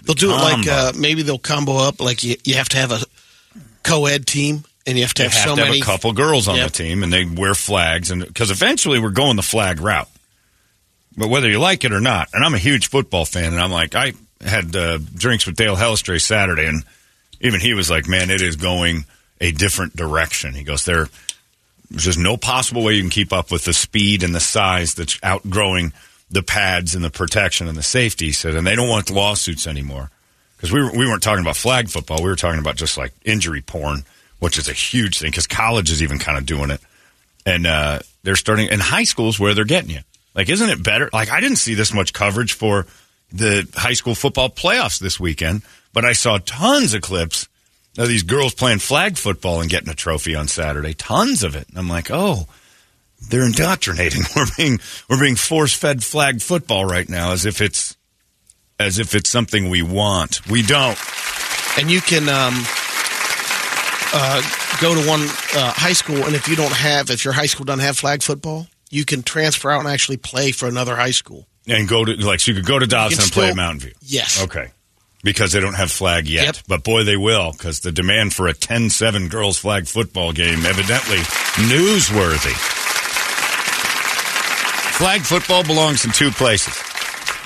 They'll 0.04 0.16
do 0.16 0.32
it 0.32 0.36
like 0.36 0.68
uh, 0.68 0.94
maybe 0.98 1.22
they'll 1.24 1.38
combo 1.40 1.78
up 1.78 2.00
like 2.00 2.24
you, 2.24 2.36
you 2.46 2.56
have 2.56 2.70
to 2.70 2.78
have 2.78 2.92
a 2.94 3.00
co-ed 3.84 4.26
team 4.26 4.64
and 4.86 4.98
you 4.98 5.04
have 5.04 5.14
to 5.16 5.24
you 5.24 5.30
have, 5.30 5.38
have 5.38 5.50
so 5.50 5.56
to 5.56 5.62
have 5.62 5.70
many. 5.70 5.82
a 5.82 5.84
couple 5.84 6.14
girls 6.14 6.48
on 6.48 6.56
Yep. 6.56 6.72
the 6.72 6.74
team 6.84 7.04
and 7.04 7.12
they 7.12 7.26
wear 7.26 7.54
flags 7.54 8.10
and 8.12 8.26
because 8.26 8.52
eventually 8.52 9.00
we're 9.00 9.10
going 9.10 9.36
the 9.36 9.42
flag 9.42 9.82
route 9.82 10.08
but 11.18 11.30
whether 11.30 11.50
you 11.50 11.60
like 11.60 11.84
it 11.84 11.94
or 11.94 12.02
not 12.02 12.30
and 12.34 12.44
i'm 12.44 12.54
a 12.54 12.60
huge 12.60 12.90
football 12.90 13.26
fan 13.26 13.52
and 13.54 13.62
i'm 13.62 13.72
like 13.72 13.96
i 13.96 14.14
had 14.42 14.76
uh, 14.76 15.00
drinks 15.16 15.46
with 15.46 15.56
dale 15.56 15.76
Hellestrae 15.76 16.22
saturday 16.22 16.66
and 16.66 16.84
even 17.42 17.60
he 17.60 17.74
was 17.74 17.90
like 17.90 18.08
man 18.08 18.30
it 18.30 18.42
is 18.42 18.56
going 18.56 19.06
a 19.42 19.52
different 19.52 19.96
direction. 19.96 20.54
He 20.54 20.64
goes 20.64 20.86
there 20.86 21.08
there's 21.90 22.04
just 22.04 22.20
no 22.20 22.36
possible 22.36 22.84
way 22.84 22.94
you 22.94 23.02
can 23.02 23.10
keep 23.10 23.32
up 23.32 23.50
with 23.50 23.64
the 23.64 23.72
speed 23.72 24.22
and 24.22 24.36
the 24.36 24.42
size 24.42 24.94
that's 24.94 25.18
outgrowing 25.24 25.94
the 26.30 26.44
pads 26.44 26.96
and 26.96 27.04
the 27.04 27.10
protection 27.10 27.70
and 27.70 27.78
the 27.78 27.84
safety 27.84 28.26
he 28.26 28.32
said 28.34 28.56
and 28.56 28.68
they 28.68 28.76
don't 28.76 28.90
want 28.90 29.10
lawsuits 29.10 29.68
anymore. 29.68 30.12
Because 30.58 30.72
we, 30.72 30.82
were, 30.82 30.92
we 30.92 31.08
weren't 31.08 31.22
talking 31.24 31.44
about 31.44 31.56
flag 31.56 31.88
football. 31.88 32.18
We 32.18 32.30
were 32.30 32.36
talking 32.36 32.60
about 32.60 32.76
just 32.76 32.98
like 32.98 33.14
injury 33.24 33.62
porn 33.62 34.04
which 34.40 34.58
is 34.60 34.68
a 34.68 34.74
huge 34.74 35.20
thing 35.20 35.32
because 35.32 35.48
college 35.48 35.90
is 35.90 36.04
even 36.04 36.20
kind 36.20 36.38
of 36.38 36.46
doing 36.46 36.70
it. 36.70 36.80
And 37.46 37.66
uh, 37.66 38.00
they're 38.22 38.36
starting 38.36 38.68
in 38.68 38.80
high 38.80 39.06
schools 39.06 39.40
where 39.40 39.56
they're 39.56 39.66
getting 39.66 39.90
you 39.90 40.02
like 40.38 40.48
isn't 40.48 40.70
it 40.70 40.82
better? 40.82 41.10
Like 41.12 41.30
i 41.30 41.42
didn't 41.42 41.58
see 41.58 41.74
this 41.74 41.94
much 41.94 42.14
coverage 42.14 42.54
for 42.54 42.86
the 43.34 43.68
high 43.76 43.94
school 43.94 44.16
football 44.16 44.50
playoffs 44.50 45.00
this 45.00 45.20
weekend 45.20 45.64
but 45.92 46.06
i 46.06 46.14
saw 46.14 46.38
tons 46.38 46.94
of 46.94 47.02
clips 47.02 47.50
of 47.98 48.08
these 48.08 48.24
girls 48.24 48.54
playing 48.54 48.80
flag 48.80 49.18
football 49.18 49.60
and 49.60 49.70
getting 49.70 49.90
a 49.90 49.96
trophy 49.96 50.36
on 50.36 50.48
saturday. 50.48 50.94
Tons 50.94 51.44
of 51.44 51.56
it. 51.56 51.68
And 51.68 51.78
i'm 51.78 51.90
like 51.90 52.10
oh 52.10 52.48
they're 53.30 53.46
indoctrinating. 53.46 54.22
We're 54.36 54.46
being 54.56 54.80
we're 55.10 55.20
being 55.20 55.36
force 55.36 55.74
fed 55.74 56.04
flag 56.04 56.42
football 56.42 56.86
right 56.86 57.10
now 57.10 57.32
as 57.32 57.46
if 57.46 57.62
it's 57.62 57.98
as 58.80 59.00
if 59.00 59.16
it's 59.16 59.30
something 59.30 59.70
we 59.70 59.82
want. 59.82 60.48
We 60.48 60.62
don't. 60.62 60.98
And 61.80 61.90
you 61.90 62.02
can 62.02 62.30
um, 62.30 62.64
uh, 64.14 64.42
go 64.82 64.94
to 64.94 65.08
one 65.08 65.22
uh, 65.22 65.74
high 65.76 65.94
school, 65.94 66.24
and 66.26 66.36
if 66.36 66.48
you 66.48 66.56
don't 66.56 66.74
have, 66.74 67.10
if 67.10 67.24
your 67.26 67.34
high 67.34 67.46
school 67.46 67.66
doesn't 67.66 67.84
have 67.84 67.98
flag 67.98 68.24
football, 68.24 68.68
you 68.90 69.06
can 69.06 69.24
transfer 69.24 69.72
out 69.72 69.80
and 69.80 69.88
actually 69.88 70.18
play 70.18 70.52
for 70.52 70.68
another 70.68 70.96
high 70.96 71.12
school. 71.12 71.48
and 71.68 71.88
go 71.88 72.06
to 72.06 72.14
like 72.14 72.40
so 72.40 72.52
you 72.52 72.58
could 72.58 72.66
go 72.66 72.80
to 72.80 72.88
Dobson 72.88 73.18
can 73.18 73.24
and 73.26 73.32
play 73.32 73.50
at 73.50 73.56
Mountain 73.56 73.80
View. 73.82 73.94
Yes. 74.02 74.44
Okay. 74.44 74.72
Because 75.24 75.52
they 75.52 75.60
don't 75.60 75.74
have 75.74 75.92
flag 75.92 76.28
yet. 76.28 76.46
Yep. 76.46 76.56
But 76.68 76.84
boy, 76.84 77.04
they 77.04 77.18
will, 77.18 77.52
because 77.52 77.82
the 77.82 77.92
demand 77.92 78.34
for 78.34 78.48
a 78.48 78.54
10 78.54 78.90
7 78.90 79.28
girls 79.30 79.58
flag 79.58 79.88
football 79.88 80.32
game, 80.32 80.66
evidently 80.66 81.18
newsworthy. 81.68 82.56
Flag 84.98 85.22
football 85.22 85.64
belongs 85.64 86.06
in 86.06 86.12
two 86.12 86.32
places 86.32 86.74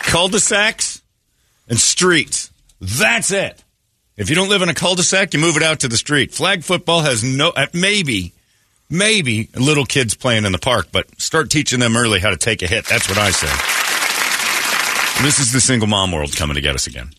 cul 0.03 0.27
de 0.27 0.39
sacs 0.39 1.01
and 1.67 1.79
streets. 1.79 2.51
That's 2.79 3.31
it. 3.31 3.63
If 4.17 4.29
you 4.29 4.35
don't 4.35 4.49
live 4.49 4.61
in 4.61 4.69
a 4.69 4.73
cul 4.73 4.95
de 4.95 5.03
sac, 5.03 5.33
you 5.33 5.39
move 5.39 5.57
it 5.57 5.63
out 5.63 5.81
to 5.81 5.87
the 5.87 5.97
street. 5.97 6.33
Flag 6.33 6.63
football 6.63 7.01
has 7.01 7.23
no, 7.23 7.49
uh, 7.49 7.67
maybe, 7.73 8.33
maybe 8.91 9.49
little 9.55 9.85
kids 9.85 10.13
playing 10.13 10.45
in 10.45 10.51
the 10.51 10.59
park, 10.59 10.89
but 10.91 11.19
start 11.19 11.49
teaching 11.49 11.79
them 11.79 11.95
early 11.95 12.19
how 12.19 12.29
to 12.29 12.37
take 12.37 12.61
a 12.61 12.67
hit. 12.67 12.85
That's 12.85 13.09
what 13.09 13.17
I 13.17 13.31
say. 13.31 13.47
This 15.23 15.39
is 15.39 15.51
the 15.53 15.61
single 15.61 15.87
mom 15.87 16.11
world 16.11 16.35
coming 16.35 16.55
to 16.55 16.61
get 16.61 16.75
us 16.75 16.87
again. 16.87 17.11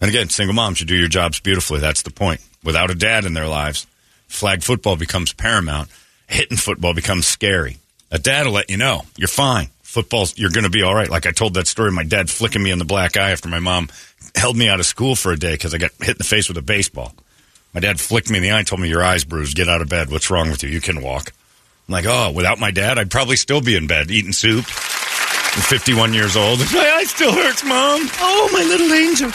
And 0.00 0.08
again, 0.08 0.28
single 0.28 0.54
moms 0.54 0.78
should 0.78 0.88
do 0.88 0.96
your 0.96 1.08
jobs 1.08 1.40
beautifully. 1.40 1.80
That's 1.80 2.02
the 2.02 2.10
point. 2.10 2.40
Without 2.64 2.90
a 2.90 2.94
dad 2.94 3.24
in 3.24 3.34
their 3.34 3.48
lives, 3.48 3.86
flag 4.28 4.62
football 4.62 4.96
becomes 4.96 5.32
paramount. 5.32 5.88
Hitting 6.26 6.56
football 6.56 6.94
becomes 6.94 7.26
scary. 7.26 7.78
A 8.10 8.18
dad 8.18 8.46
will 8.46 8.52
let 8.52 8.70
you 8.70 8.76
know 8.76 9.02
you're 9.16 9.28
fine. 9.28 9.68
Football's 9.82 10.38
you're 10.38 10.50
going 10.50 10.64
to 10.64 10.70
be 10.70 10.82
all 10.82 10.94
right. 10.94 11.10
Like 11.10 11.26
I 11.26 11.32
told 11.32 11.54
that 11.54 11.66
story, 11.66 11.92
my 11.92 12.04
dad 12.04 12.30
flicking 12.30 12.62
me 12.62 12.70
in 12.70 12.78
the 12.78 12.84
black 12.84 13.16
eye 13.16 13.30
after 13.30 13.48
my 13.48 13.58
mom 13.58 13.88
held 14.34 14.56
me 14.56 14.68
out 14.68 14.80
of 14.80 14.86
school 14.86 15.16
for 15.16 15.32
a 15.32 15.36
day 15.36 15.52
because 15.52 15.74
I 15.74 15.78
got 15.78 15.90
hit 16.00 16.10
in 16.10 16.18
the 16.18 16.24
face 16.24 16.48
with 16.48 16.58
a 16.58 16.62
baseball. 16.62 17.12
My 17.72 17.80
dad 17.80 18.00
flicked 18.00 18.30
me 18.30 18.38
in 18.38 18.42
the 18.42 18.50
eye 18.50 18.58
and 18.58 18.66
told 18.66 18.80
me 18.80 18.88
your 18.88 19.04
eyes 19.04 19.24
bruised. 19.24 19.56
Get 19.56 19.68
out 19.68 19.80
of 19.80 19.88
bed. 19.88 20.10
What's 20.10 20.30
wrong 20.30 20.50
with 20.50 20.62
you? 20.62 20.68
You 20.68 20.80
can 20.80 21.02
walk. 21.02 21.32
I'm 21.88 21.92
like, 21.92 22.06
oh, 22.06 22.32
without 22.32 22.58
my 22.58 22.70
dad, 22.70 22.98
I'd 22.98 23.10
probably 23.10 23.36
still 23.36 23.60
be 23.60 23.76
in 23.76 23.86
bed 23.86 24.10
eating 24.10 24.32
soup. 24.32 24.64
I'm 24.66 25.62
51 25.62 26.14
years 26.14 26.36
old. 26.36 26.58
My 26.72 26.92
eye 26.96 27.04
still 27.04 27.32
hurts, 27.32 27.64
mom. 27.64 28.00
Oh, 28.20 28.50
my 28.52 28.62
little 28.62 28.92
angel. 28.92 29.32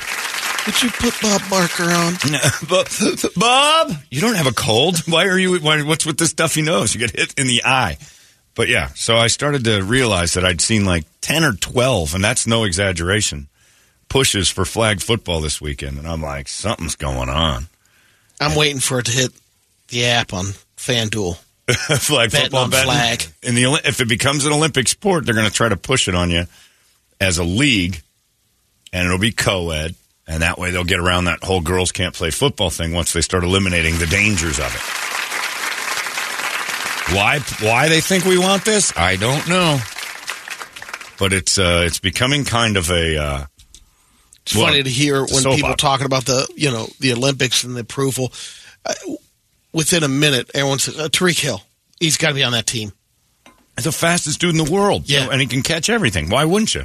Did 0.66 0.82
you 0.82 0.90
put 0.90 1.14
Bob 1.22 1.42
Barker 1.50 1.84
on? 1.84 2.16
Bob, 2.70 2.88
Bob, 3.36 3.92
you 4.10 4.22
don't 4.22 4.36
have 4.36 4.48
a 4.48 4.54
cold. 4.54 4.98
Why 5.08 5.28
are 5.28 5.38
you? 5.38 5.60
Why, 5.60 5.84
what's 5.84 6.06
with 6.06 6.18
this 6.18 6.32
stuffy 6.32 6.62
nose? 6.62 6.94
You 6.94 7.02
get 7.02 7.12
hit 7.12 7.34
in 7.38 7.48
the 7.48 7.64
eye. 7.64 7.98
But 8.56 8.70
yeah, 8.70 8.88
so 8.96 9.16
I 9.16 9.28
started 9.28 9.66
to 9.66 9.84
realize 9.84 10.34
that 10.34 10.46
I'd 10.46 10.62
seen 10.62 10.86
like 10.86 11.04
ten 11.22 11.44
or 11.44 11.54
twelve, 11.54 12.16
and 12.16 12.24
that's 12.24 12.48
no 12.48 12.64
exaggeration. 12.64 13.48
Pushes 14.08 14.50
for 14.50 14.66
flag 14.66 15.02
football 15.02 15.42
this 15.42 15.62
weekend, 15.62 16.00
and 16.00 16.08
I'm 16.08 16.22
like, 16.22 16.48
something's 16.48 16.96
going 16.96 17.30
on. 17.30 17.68
I'm 18.46 18.56
waiting 18.58 18.80
for 18.80 19.00
it 19.00 19.06
to 19.08 19.12
hit 19.12 19.32
the 19.90 20.06
app 20.06 20.34
on 20.34 20.46
FanDuel. 20.78 21.38
flag 22.00 22.30
Betting 22.32 22.46
football 22.46 22.70
betting. 22.70 22.92
flag. 22.92 23.26
In 23.42 23.56
the 23.56 23.82
if 23.86 24.00
it 24.00 24.08
becomes 24.08 24.46
an 24.46 24.54
Olympic 24.54 24.88
sport, 24.88 25.26
they're 25.26 25.34
going 25.34 25.48
to 25.48 25.54
try 25.54 25.68
to 25.68 25.78
push 25.78 26.08
it 26.08 26.14
on 26.14 26.30
you 26.30 26.46
as 27.20 27.40
a 27.40 27.44
league, 27.44 28.02
and 28.94 29.06
it'll 29.06 29.18
be 29.18 29.32
co-ed, 29.32 29.96
and 30.28 30.44
that 30.44 30.60
way 30.60 30.70
they'll 30.70 30.84
get 30.84 31.00
around 31.00 31.26
that 31.26 31.44
whole 31.44 31.62
girls 31.62 31.92
can't 31.92 32.14
play 32.14 32.30
football 32.30 32.70
thing 32.70 32.94
once 32.94 33.14
they 33.14 33.22
start 33.22 33.44
eliminating 33.44 33.98
the 33.98 34.06
dangers 34.06 34.60
of 34.60 34.68
it. 34.76 34.82
Why? 37.16 37.40
Why 37.62 37.90
they 37.90 38.02
think 38.02 38.26
we 38.26 38.38
want 38.38 38.64
this? 38.64 38.96
I 38.96 39.16
don't 39.16 39.48
know, 39.48 39.80
but 41.18 41.34
it's 41.34 41.58
uh, 41.58 41.84
it's 41.86 42.00
becoming 42.00 42.46
kind 42.46 42.78
of 42.78 42.92
a. 42.92 43.18
Uh, 43.18 43.46
It's 44.46 44.56
well, 44.56 44.68
funny 44.68 44.84
to 44.84 44.90
hear 44.90 45.22
when 45.22 45.44
people 45.44 45.66
opera. 45.66 45.76
talking 45.76 46.06
about 46.06 46.26
the 46.26 46.48
you 46.56 46.70
know 46.70 46.88
the 47.00 47.14
Olympics 47.14 47.64
and 47.64 47.76
the 47.76 47.82
approval. 47.82 48.32
Uh, 48.86 48.94
within 49.74 50.04
a 50.04 50.08
minute, 50.08 50.52
everyone 50.54 50.78
says 50.78 51.00
uh, 51.00 51.08
Tyreek 51.10 51.40
Hill. 51.40 51.62
He's 52.00 52.18
got 52.18 52.30
to 52.30 52.36
be 52.36 52.44
on 52.44 52.52
that 52.52 52.68
team. 52.68 52.92
the 53.76 53.92
fastest 53.92 54.40
dude 54.40 54.56
in 54.56 54.64
the 54.64 54.72
world. 54.72 55.10
Yeah. 55.10 55.30
and 55.32 55.42
he 55.42 55.48
can 55.48 55.64
catch 55.64 55.90
everything. 55.90 56.30
Why 56.30 56.46
wouldn't 56.46 56.76
you? 56.76 56.84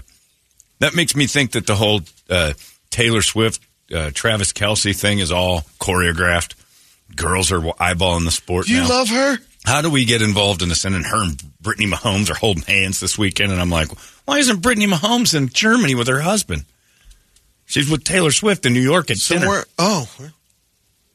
That 0.79 0.95
makes 0.95 1.15
me 1.15 1.27
think 1.27 1.53
that 1.53 1.67
the 1.67 1.75
whole 1.75 2.01
uh, 2.31 2.55
Taylor 2.89 3.21
Swift, 3.21 3.61
uh, 3.95 4.11
Travis 4.15 4.55
Kelce 4.55 4.99
thing 4.99 5.19
is 5.19 5.31
all 5.31 5.61
choreographed. 5.79 6.55
Girls 7.15 7.53
are 7.53 7.61
eyeballing 7.61 8.25
the 8.25 8.31
sport. 8.31 8.67
Do 8.67 8.73
you 8.73 8.81
now. 8.81 8.89
love 8.89 9.09
her? 9.09 9.39
How 9.65 9.83
do 9.83 9.91
we 9.91 10.07
get 10.07 10.23
involved 10.23 10.63
in 10.63 10.71
this? 10.71 10.87
And 10.87 10.95
her 11.05 11.23
and 11.23 11.43
Brittany 11.61 11.91
Mahomes 11.91 12.31
are 12.31 12.35
holding 12.35 12.63
hands 12.63 13.01
this 13.01 13.19
weekend, 13.19 13.53
and 13.53 13.61
I'm 13.61 13.69
like, 13.69 13.89
why 14.25 14.39
isn't 14.39 14.63
Brittany 14.63 14.87
Mahomes 14.87 15.35
in 15.35 15.51
Germany 15.51 15.95
with 15.95 16.09
her 16.09 16.21
husband? 16.21 16.65
She's 17.71 17.89
with 17.89 18.03
Taylor 18.03 18.33
Swift 18.33 18.67
in 18.67 18.73
New 18.73 18.81
York 18.81 19.13
at 19.13 19.19
Somewhere. 19.19 19.65
Oh. 19.79 20.11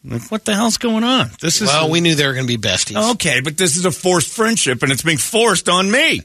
Like, 0.06 0.32
what 0.32 0.46
the 0.46 0.56
hell's 0.56 0.78
going 0.78 1.04
on? 1.04 1.30
This 1.42 1.62
is 1.62 1.68
well, 1.68 1.90
we 1.90 2.00
knew 2.00 2.16
they 2.16 2.26
were 2.26 2.34
going 2.34 2.48
to 2.48 2.58
be 2.58 2.68
besties. 2.68 3.12
okay, 3.16 3.42
but 3.42 3.58
this 3.58 3.76
is 3.76 3.84
a 3.84 3.92
forced 3.92 4.32
friendship, 4.34 4.82
and 4.82 4.90
it's 4.90 5.04
being 5.04 5.18
forced 5.18 5.68
on 5.68 5.92
me. 5.92 6.22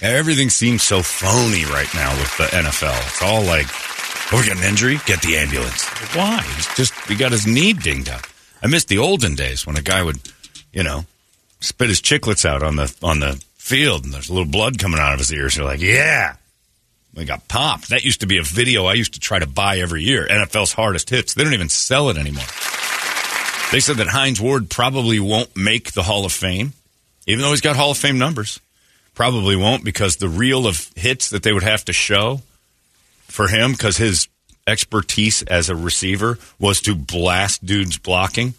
Everything 0.00 0.48
seems 0.48 0.82
so 0.82 1.02
phony 1.02 1.66
right 1.66 1.92
now 1.94 2.10
with 2.16 2.36
the 2.38 2.44
NFL. 2.44 3.06
It's 3.08 3.22
all 3.22 3.42
like, 3.42 3.66
oh, 4.32 4.40
we 4.40 4.48
got 4.48 4.56
an 4.56 4.70
injury, 4.70 4.98
get 5.04 5.20
the 5.20 5.36
ambulance. 5.36 5.84
Why? 6.14 6.40
He's 6.54 6.74
just 6.74 6.94
he 7.06 7.16
got 7.16 7.32
his 7.32 7.46
knee 7.46 7.74
dinged 7.74 8.08
up. 8.08 8.22
I 8.62 8.68
miss 8.68 8.84
the 8.84 8.96
olden 8.96 9.34
days 9.34 9.66
when 9.66 9.76
a 9.76 9.82
guy 9.82 10.02
would, 10.02 10.20
you 10.72 10.84
know, 10.84 11.04
spit 11.60 11.90
his 11.90 12.00
chiclets 12.00 12.46
out 12.46 12.62
on 12.62 12.76
the 12.76 12.96
on 13.02 13.20
the 13.20 13.44
field, 13.56 14.04
and 14.04 14.14
there's 14.14 14.30
a 14.30 14.32
little 14.32 14.50
blood 14.50 14.78
coming 14.78 15.00
out 15.00 15.12
of 15.12 15.18
his 15.18 15.32
ears. 15.34 15.54
You're 15.54 15.66
like, 15.66 15.82
yeah, 15.82 16.36
we 17.14 17.24
got 17.24 17.48
popped. 17.48 17.88
That 17.88 18.04
used 18.04 18.20
to 18.20 18.26
be 18.26 18.38
a 18.38 18.42
video 18.42 18.86
I 18.86 18.94
used 18.94 19.14
to 19.14 19.20
try 19.20 19.38
to 19.38 19.46
buy 19.46 19.78
every 19.78 20.02
year. 20.02 20.26
NFL's 20.26 20.72
hardest 20.72 21.10
hits. 21.10 21.34
They 21.34 21.44
don't 21.44 21.54
even 21.54 21.68
sell 21.68 22.10
it 22.10 22.16
anymore. 22.16 22.44
They 23.72 23.80
said 23.80 23.96
that 23.96 24.08
Hines 24.08 24.40
Ward 24.40 24.70
probably 24.70 25.20
won't 25.20 25.54
make 25.56 25.92
the 25.92 26.04
Hall 26.04 26.24
of 26.24 26.32
Fame, 26.32 26.72
even 27.26 27.42
though 27.42 27.50
he's 27.50 27.60
got 27.60 27.76
Hall 27.76 27.90
of 27.90 27.98
Fame 27.98 28.18
numbers. 28.18 28.60
Probably 29.14 29.56
won't 29.56 29.84
because 29.84 30.16
the 30.16 30.28
reel 30.28 30.66
of 30.66 30.90
hits 30.96 31.30
that 31.30 31.42
they 31.42 31.52
would 31.52 31.64
have 31.64 31.84
to 31.86 31.92
show 31.92 32.40
for 33.24 33.48
him, 33.48 33.72
because 33.72 33.96
his 33.96 34.28
expertise 34.66 35.42
as 35.42 35.68
a 35.68 35.76
receiver 35.76 36.38
was 36.58 36.80
to 36.82 36.94
blast 36.94 37.64
dudes 37.64 37.98
blocking. 37.98 38.54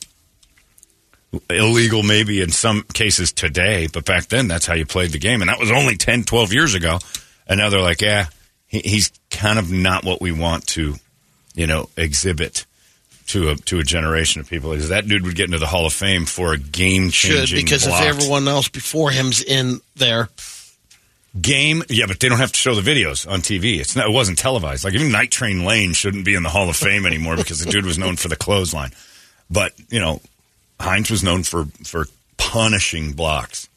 Illegal, 1.49 2.03
maybe 2.03 2.41
in 2.41 2.51
some 2.51 2.83
cases 2.93 3.31
today, 3.31 3.87
but 3.91 4.03
back 4.05 4.27
then 4.27 4.47
that's 4.47 4.65
how 4.65 4.73
you 4.73 4.85
played 4.85 5.11
the 5.11 5.19
game. 5.19 5.41
And 5.41 5.49
that 5.49 5.59
was 5.59 5.71
only 5.71 5.95
10, 5.95 6.23
12 6.23 6.53
years 6.53 6.73
ago. 6.73 6.99
And 7.47 7.59
now 7.59 7.69
they're 7.69 7.81
like, 7.81 8.01
yeah, 8.01 8.27
he, 8.69 8.79
he's 8.79 9.11
kind 9.29 9.59
of 9.59 9.71
not 9.71 10.05
what 10.05 10.21
we 10.21 10.31
want 10.31 10.65
to, 10.67 10.95
you 11.53 11.67
know, 11.67 11.89
exhibit 11.97 12.65
to 13.27 13.49
a 13.49 13.55
to 13.55 13.79
a 13.79 13.83
generation 13.83 14.39
of 14.39 14.49
people. 14.49 14.71
Is 14.71 14.89
that 14.89 15.07
dude 15.07 15.25
would 15.25 15.35
get 15.35 15.45
into 15.45 15.59
the 15.59 15.67
Hall 15.67 15.85
of 15.85 15.93
Fame 15.93 16.25
for 16.25 16.53
a 16.53 16.57
game 16.57 17.09
should 17.09 17.31
changing 17.31 17.65
because 17.65 17.85
if 17.85 17.93
everyone 17.93 18.47
else 18.47 18.69
before 18.69 19.11
him's 19.11 19.43
in 19.43 19.81
there, 19.95 20.29
game. 21.39 21.83
Yeah, 21.89 22.05
but 22.07 22.19
they 22.19 22.29
don't 22.29 22.39
have 22.39 22.51
to 22.51 22.57
show 22.57 22.75
the 22.75 22.81
videos 22.81 23.29
on 23.29 23.41
TV. 23.41 23.79
It's 23.79 23.95
not, 23.95 24.07
it 24.07 24.13
wasn't 24.13 24.37
televised. 24.37 24.83
Like 24.83 24.93
even 24.93 25.11
Night 25.11 25.31
Train 25.31 25.63
Lane 25.63 25.93
shouldn't 25.93 26.25
be 26.25 26.35
in 26.35 26.43
the 26.43 26.49
Hall 26.49 26.69
of 26.69 26.75
Fame 26.75 27.05
anymore 27.05 27.37
because 27.37 27.63
the 27.63 27.69
dude 27.69 27.85
was 27.85 27.97
known 27.97 28.15
for 28.15 28.27
the 28.27 28.35
clothesline. 28.35 28.91
But 29.49 29.73
you 29.89 29.99
know, 29.99 30.21
Hines 30.79 31.11
was 31.11 31.23
known 31.23 31.43
for 31.43 31.65
for 31.83 32.05
punishing 32.37 33.13
blocks. 33.13 33.68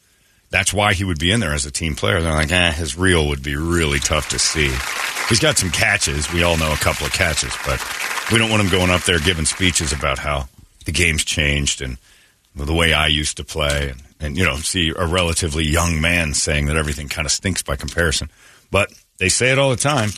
That's 0.53 0.71
why 0.71 0.93
he 0.93 1.03
would 1.03 1.17
be 1.17 1.31
in 1.31 1.39
there 1.39 1.55
as 1.55 1.65
a 1.65 1.71
team 1.71 1.95
player. 1.95 2.21
They're 2.21 2.31
like, 2.31 2.51
eh, 2.51 2.71
his 2.73 2.95
reel 2.95 3.29
would 3.29 3.41
be 3.41 3.55
really 3.55 3.97
tough 3.97 4.29
to 4.29 4.37
see. 4.37 4.71
He's 5.27 5.39
got 5.39 5.57
some 5.57 5.71
catches. 5.71 6.31
We 6.31 6.43
all 6.43 6.57
know 6.57 6.71
a 6.71 6.75
couple 6.75 7.07
of 7.07 7.11
catches, 7.11 7.57
but 7.65 7.83
we 8.31 8.37
don't 8.37 8.51
want 8.51 8.61
him 8.61 8.69
going 8.69 8.91
up 8.91 9.01
there 9.01 9.17
giving 9.17 9.45
speeches 9.45 9.91
about 9.93 10.19
how 10.19 10.47
the 10.85 10.91
game's 10.91 11.25
changed 11.25 11.81
and 11.81 11.97
the 12.55 12.71
way 12.71 12.93
I 12.93 13.07
used 13.07 13.37
to 13.37 13.43
play. 13.43 13.89
And, 13.89 14.03
and 14.19 14.37
you 14.37 14.45
know, 14.45 14.57
see 14.57 14.93
a 14.95 15.07
relatively 15.07 15.63
young 15.63 15.99
man 15.99 16.35
saying 16.35 16.67
that 16.67 16.77
everything 16.77 17.09
kind 17.09 17.25
of 17.25 17.31
stinks 17.31 17.63
by 17.63 17.75
comparison. 17.75 18.29
But 18.69 18.93
they 19.17 19.29
say 19.29 19.51
it 19.51 19.57
all 19.57 19.71
the 19.71 19.75
time. 19.75 20.11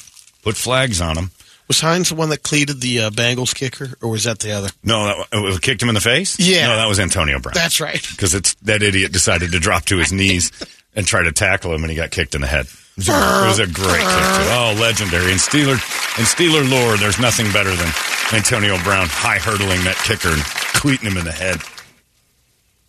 Put 0.43 0.57
flags 0.57 0.99
on 0.99 1.15
them. 1.15 1.31
Was 1.67 1.79
Hines 1.81 2.09
the 2.09 2.15
one 2.15 2.29
that 2.29 2.43
cleated 2.43 2.81
the 2.81 3.01
uh, 3.01 3.09
Bengals 3.09 3.53
kicker, 3.55 3.89
or 4.01 4.09
was 4.09 4.25
that 4.25 4.39
the 4.39 4.51
other? 4.51 4.69
No, 4.83 5.05
that, 5.05 5.27
it 5.31 5.61
kicked 5.61 5.81
him 5.81 5.89
in 5.89 5.95
the 5.95 6.01
face. 6.01 6.39
Yeah. 6.39 6.67
no, 6.67 6.75
that 6.75 6.87
was 6.87 6.99
Antonio 6.99 7.39
Brown. 7.39 7.53
That's 7.55 7.79
right. 7.81 8.01
because 8.11 8.33
it's 8.35 8.53
that 8.63 8.83
idiot 8.83 9.11
decided 9.11 9.51
to 9.53 9.59
drop 9.59 9.85
to 9.85 9.97
his 9.97 10.11
knees 10.11 10.51
and 10.95 11.05
try 11.07 11.23
to 11.23 11.31
tackle 11.31 11.73
him, 11.73 11.83
and 11.83 11.91
he 11.91 11.95
got 11.97 12.11
kicked 12.11 12.35
in 12.35 12.41
the 12.41 12.47
head. 12.47 12.65
It 12.97 12.97
was 12.97 13.09
a, 13.09 13.11
it 13.11 13.47
was 13.47 13.59
a 13.59 13.67
great 13.67 13.99
kick. 13.99 13.99
Too. 13.99 14.51
Oh, 14.55 14.77
legendary! 14.79 15.31
In 15.31 15.37
Steeler 15.37 15.73
in 16.17 16.23
Steeler 16.25 16.63
lore, 16.69 16.95
there's 16.97 17.19
nothing 17.19 17.51
better 17.51 17.75
than 17.75 17.91
Antonio 18.31 18.77
Brown 18.83 19.07
high 19.09 19.37
hurdling 19.39 19.83
that 19.83 19.97
kicker 19.97 20.29
and 20.29 20.41
cleating 20.79 21.09
him 21.11 21.17
in 21.17 21.25
the 21.25 21.31
head. 21.33 21.57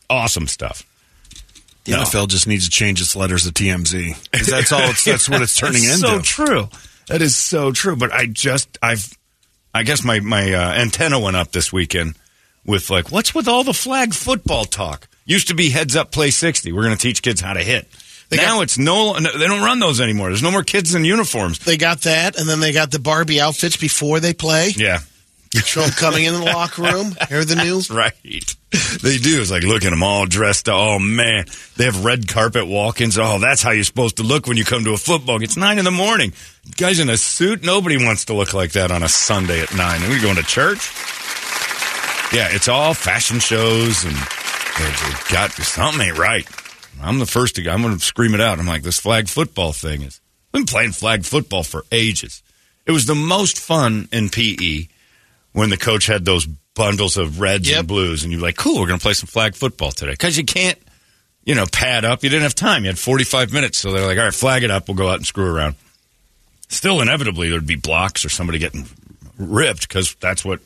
Awesome 0.08 0.46
stuff. 0.46 0.84
The 1.84 1.92
No. 1.92 2.02
NFL 2.02 2.28
just 2.28 2.46
needs 2.46 2.64
to 2.66 2.70
change 2.70 3.00
its 3.00 3.16
letters 3.16 3.44
to 3.44 3.52
TMZ. 3.52 4.14
'Cause 4.32 4.46
that's 4.46 4.70
all. 4.72 4.80
It's, 4.90 5.04
that's 5.04 5.28
what 5.28 5.42
it's 5.42 5.56
turning 5.58 5.82
That's 5.84 6.02
into. 6.02 6.06
So 6.06 6.20
true. 6.20 6.68
That 7.08 7.22
is 7.22 7.36
so 7.36 7.72
true. 7.72 7.96
But 7.96 8.12
I 8.12 8.26
just 8.26 8.78
I've 8.82 9.12
I 9.74 9.82
guess 9.82 10.02
my 10.04 10.20
my 10.20 10.52
uh, 10.52 10.72
antenna 10.74 11.20
went 11.20 11.36
up 11.36 11.52
this 11.52 11.72
weekend 11.72 12.16
with 12.64 12.90
like 12.90 13.10
what's 13.12 13.34
with 13.34 13.48
all 13.48 13.64
the 13.64 13.74
flag 13.74 14.14
football 14.14 14.64
talk? 14.64 15.08
Used 15.24 15.48
to 15.48 15.54
be 15.54 15.70
heads 15.70 15.96
up 15.96 16.12
play 16.12 16.30
sixty. 16.30 16.72
We're 16.72 16.84
going 16.84 16.96
to 16.96 17.00
teach 17.02 17.22
kids 17.22 17.40
how 17.40 17.52
to 17.52 17.62
hit. 17.62 17.88
They 18.28 18.36
now 18.38 18.56
got- 18.56 18.62
it's 18.62 18.78
no, 18.78 19.12
no, 19.18 19.38
they 19.38 19.46
don't 19.46 19.62
run 19.62 19.78
those 19.78 20.00
anymore. 20.00 20.28
There's 20.28 20.42
no 20.42 20.50
more 20.50 20.64
kids 20.64 20.94
in 20.96 21.04
uniforms. 21.04 21.60
They 21.60 21.76
got 21.76 22.00
that, 22.02 22.36
and 22.38 22.48
then 22.48 22.58
they 22.58 22.72
got 22.72 22.90
the 22.90 22.98
Barbie 22.98 23.40
outfits 23.40 23.76
before 23.76 24.18
they 24.18 24.32
play. 24.34 24.72
Yeah, 24.76 24.98
Them 25.62 25.90
coming 25.90 26.24
in 26.24 26.34
the 26.34 26.40
locker 26.44 26.82
room. 26.82 27.14
Hear 27.28 27.44
the 27.44 27.56
news? 27.56 27.90
right. 27.90 28.12
They 29.02 29.16
do. 29.18 29.40
It's 29.40 29.50
like 29.50 29.62
look 29.62 29.84
at 29.84 29.90
them 29.90 30.02
all 30.02 30.26
dressed. 30.26 30.68
up. 30.68 30.74
Oh 30.76 30.98
man, 30.98 31.46
they 31.76 31.84
have 31.84 32.04
red 32.04 32.28
carpet 32.28 32.66
walk-ins. 32.66 33.18
Oh, 33.18 33.38
that's 33.38 33.62
how 33.62 33.70
you're 33.70 33.84
supposed 33.84 34.16
to 34.18 34.22
look 34.22 34.46
when 34.46 34.56
you 34.56 34.64
come 34.64 34.84
to 34.84 34.92
a 34.92 34.96
football. 34.98 35.38
game. 35.38 35.44
It's 35.44 35.56
nine 35.56 35.78
in 35.78 35.84
the 35.84 35.90
morning. 35.90 36.32
Guys 36.76 37.00
in 37.00 37.08
a 37.08 37.16
suit. 37.16 37.64
Nobody 37.64 37.96
wants 37.96 38.26
to 38.26 38.34
look 38.34 38.52
like 38.54 38.72
that 38.72 38.90
on 38.90 39.02
a 39.02 39.08
Sunday 39.08 39.60
at 39.62 39.74
nine. 39.74 40.02
Are 40.02 40.08
we 40.10 40.20
going 40.20 40.36
to 40.36 40.42
church? 40.42 40.90
Yeah, 42.32 42.48
it's 42.50 42.68
all 42.68 42.92
fashion 42.92 43.38
shows 43.38 44.04
and 44.04 44.16
it's 44.16 45.32
got 45.32 45.52
something 45.52 46.00
ain't 46.08 46.18
right. 46.18 46.46
I'm 47.00 47.18
the 47.18 47.26
first 47.26 47.54
to. 47.56 47.62
Go. 47.62 47.70
I'm 47.70 47.82
going 47.82 47.96
to 47.96 48.04
scream 48.04 48.34
it 48.34 48.40
out. 48.40 48.58
I'm 48.58 48.66
like 48.66 48.82
this 48.82 48.98
flag 48.98 49.28
football 49.28 49.72
thing 49.72 50.02
is. 50.02 50.20
I've 50.52 50.60
been 50.60 50.66
playing 50.66 50.92
flag 50.92 51.24
football 51.24 51.62
for 51.62 51.84
ages. 51.92 52.42
It 52.84 52.92
was 52.92 53.06
the 53.06 53.14
most 53.14 53.58
fun 53.58 54.08
in 54.12 54.28
PE 54.28 54.88
when 55.56 55.70
the 55.70 55.76
coach 55.78 56.06
had 56.06 56.24
those 56.26 56.44
bundles 56.74 57.16
of 57.16 57.40
reds 57.40 57.68
Yep. 57.70 57.78
and 57.78 57.88
blues, 57.88 58.22
and 58.24 58.30
you're 58.32 58.42
like, 58.42 58.56
"Cool, 58.56 58.78
we're 58.78 58.86
going 58.86 58.98
to 58.98 59.02
play 59.02 59.14
some 59.14 59.26
flag 59.26 59.54
football 59.54 59.90
today." 59.90 60.12
Because 60.12 60.36
you 60.36 60.44
can't, 60.44 60.78
you 61.44 61.54
know, 61.54 61.64
pad 61.64 62.04
up. 62.04 62.22
You 62.22 62.28
didn't 62.28 62.42
have 62.42 62.54
time. 62.54 62.84
You 62.84 62.90
had 62.90 62.98
45 62.98 63.52
minutes, 63.54 63.78
so 63.78 63.90
they're 63.90 64.06
like, 64.06 64.18
"All 64.18 64.24
right, 64.24 64.34
flag 64.34 64.62
it 64.64 64.70
up. 64.70 64.86
We'll 64.86 64.96
go 64.96 65.08
out 65.08 65.16
and 65.16 65.26
screw 65.26 65.46
around." 65.50 65.76
Still, 66.68 67.00
inevitably, 67.00 67.48
there'd 67.48 67.66
be 67.66 67.76
blocks 67.76 68.24
or 68.24 68.28
somebody 68.28 68.58
getting 68.58 68.86
ripped 69.38 69.88
because 69.88 70.14
that's 70.20 70.44
what 70.44 70.60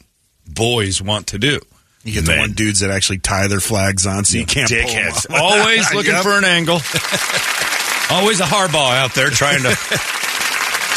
boys 0.49 1.01
want 1.01 1.29
to 1.29 1.39
do. 1.39 1.61
You 2.03 2.15
get 2.15 2.25
the 2.25 2.37
one 2.39 2.53
dudes 2.55 2.81
that 2.81 2.91
actually 2.91 3.19
tie 3.19 3.47
their 3.47 3.61
flags 3.61 4.07
on, 4.07 4.25
so 4.25 4.39
you 4.39 4.47
can't 4.47 4.69
pull 4.69 4.79
'em 4.79 4.87
dickheads. 4.89 5.31
off. 5.31 5.41
Always 5.41 5.93
looking 5.95 6.15
Yep. 6.15 6.23
for 6.23 6.37
an 6.39 6.45
angle. 6.45 6.77
Always 8.11 8.41
a 8.41 8.45
hardball 8.45 8.91
out 8.93 9.15
there 9.15 9.31
trying 9.31 9.63
to. 9.63 9.77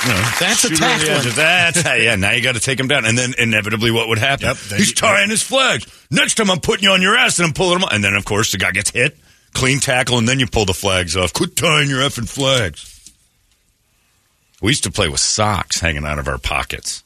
You 0.03 0.09
know, 0.09 0.21
That's 0.39 0.63
a 0.65 0.69
tackling. 0.75 1.33
That's 1.35 1.81
how, 1.81 1.93
yeah. 1.93 2.15
Now 2.15 2.31
you 2.31 2.41
got 2.41 2.55
to 2.55 2.59
take 2.61 2.79
him 2.79 2.87
down, 2.87 3.05
and 3.05 3.17
then 3.17 3.33
inevitably, 3.37 3.91
what 3.91 4.09
would 4.09 4.17
happen? 4.17 4.47
Yep, 4.47 4.57
He's 4.77 4.93
tying 4.93 5.29
his 5.29 5.41
flags. 5.41 5.85
Next 6.11 6.35
time, 6.35 6.51
I'm 6.51 6.59
putting 6.59 6.83
you 6.83 6.91
on 6.91 7.01
your 7.01 7.15
ass 7.15 7.39
and 7.39 7.47
I'm 7.47 7.53
pulling 7.53 7.79
him. 7.79 7.87
And 7.91 8.03
then, 8.03 8.13
of 8.13 8.25
course, 8.25 8.51
the 8.51 8.57
guy 8.57 8.71
gets 8.71 8.91
hit, 8.91 9.17
clean 9.53 9.79
tackle, 9.79 10.17
and 10.17 10.27
then 10.27 10.39
you 10.39 10.47
pull 10.47 10.65
the 10.65 10.73
flags 10.73 11.15
off. 11.15 11.31
Quit 11.33 11.55
tying 11.55 11.89
your 11.89 12.01
effing 12.01 12.27
flags. 12.27 12.89
We 14.61 14.71
used 14.71 14.83
to 14.83 14.91
play 14.91 15.09
with 15.09 15.19
socks 15.19 15.79
hanging 15.79 16.05
out 16.05 16.19
of 16.19 16.27
our 16.27 16.37
pockets. 16.37 17.03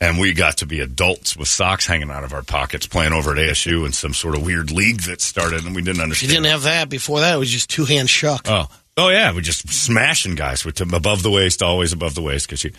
And 0.00 0.18
we 0.18 0.32
got 0.32 0.56
to 0.58 0.66
be 0.66 0.80
adults 0.80 1.36
with 1.36 1.46
socks 1.46 1.86
hanging 1.86 2.10
out 2.10 2.24
of 2.24 2.32
our 2.32 2.42
pockets 2.42 2.88
playing 2.88 3.12
over 3.12 3.30
at 3.30 3.36
ASU 3.38 3.86
in 3.86 3.92
some 3.92 4.12
sort 4.12 4.34
of 4.36 4.44
weird 4.44 4.72
league 4.72 5.02
that 5.02 5.20
started 5.20 5.64
and 5.64 5.76
we 5.76 5.82
didn't 5.82 6.02
understand. 6.02 6.32
you 6.32 6.36
didn't 6.36 6.50
have 6.50 6.64
that 6.64 6.88
before 6.88 7.20
that, 7.20 7.36
it 7.36 7.38
was 7.38 7.48
just 7.48 7.70
two 7.70 7.84
hand 7.84 8.10
shuck. 8.10 8.46
Oh, 8.48 8.66
oh 8.96 9.08
yeah, 9.08 9.32
we're 9.32 9.40
just 9.40 9.68
smashing 9.68 10.34
guys 10.34 10.64
with 10.64 10.80
above 10.80 11.22
the 11.22 11.30
waist, 11.30 11.62
always 11.62 11.92
above 11.92 12.14
the 12.14 12.22
waist. 12.22 12.48
Cause 12.48 12.64
you, 12.64 12.72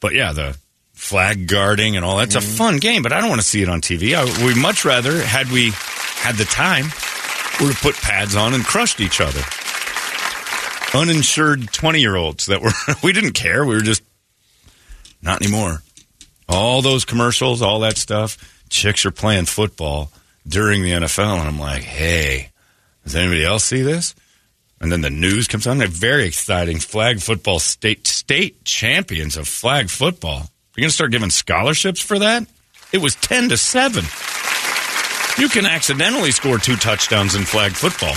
but 0.00 0.14
yeah, 0.14 0.32
the 0.32 0.56
flag 0.92 1.46
guarding 1.46 1.94
and 1.96 2.04
all 2.04 2.16
that's 2.16 2.34
a 2.34 2.38
mm-hmm. 2.38 2.56
fun 2.56 2.76
game. 2.78 3.02
But 3.02 3.12
I 3.12 3.20
don't 3.20 3.28
want 3.28 3.40
to 3.40 3.46
see 3.46 3.62
it 3.62 3.68
on 3.68 3.80
TV. 3.80 4.14
I, 4.14 4.44
we 4.44 4.60
much 4.60 4.84
rather 4.84 5.20
had 5.20 5.50
we 5.50 5.70
had 6.16 6.36
the 6.36 6.44
time, 6.44 6.86
we 7.60 7.66
would 7.66 7.74
have 7.74 7.82
put 7.82 7.96
pads 7.96 8.36
on 8.36 8.54
and 8.54 8.64
crushed 8.64 9.00
each 9.00 9.20
other. 9.20 9.40
Uninsured 10.94 11.72
twenty 11.72 12.00
year 12.00 12.16
olds 12.16 12.46
that 12.46 12.62
were 12.62 12.72
we 13.02 13.12
didn't 13.12 13.32
care. 13.32 13.64
We 13.64 13.74
were 13.74 13.82
just 13.82 14.02
not 15.22 15.42
anymore. 15.42 15.82
All 16.48 16.80
those 16.80 17.04
commercials, 17.04 17.60
all 17.60 17.80
that 17.80 17.98
stuff. 17.98 18.54
Chicks 18.70 19.04
are 19.04 19.10
playing 19.10 19.46
football 19.46 20.10
during 20.46 20.82
the 20.82 20.92
NFL, 20.92 21.38
and 21.38 21.48
I'm 21.48 21.58
like, 21.58 21.82
hey, 21.82 22.50
does 23.04 23.16
anybody 23.16 23.44
else 23.44 23.64
see 23.64 23.82
this? 23.82 24.14
And 24.80 24.92
then 24.92 25.00
the 25.00 25.10
news 25.10 25.48
comes 25.48 25.66
on. 25.66 25.78
They're 25.78 25.88
very 25.88 26.26
exciting. 26.26 26.78
Flag 26.78 27.20
football 27.20 27.58
state 27.58 28.06
state 28.06 28.64
champions 28.64 29.36
of 29.36 29.48
flag 29.48 29.90
football. 29.90 30.48
You're 30.76 30.82
going 30.82 30.90
to 30.90 30.94
start 30.94 31.10
giving 31.10 31.30
scholarships 31.30 32.00
for 32.00 32.20
that? 32.20 32.46
It 32.92 32.98
was 32.98 33.16
ten 33.16 33.48
to 33.48 33.56
seven. 33.56 34.04
You 35.38 35.48
can 35.48 35.66
accidentally 35.66 36.30
score 36.30 36.58
two 36.58 36.76
touchdowns 36.76 37.34
in 37.34 37.44
flag 37.44 37.72
football. 37.72 38.14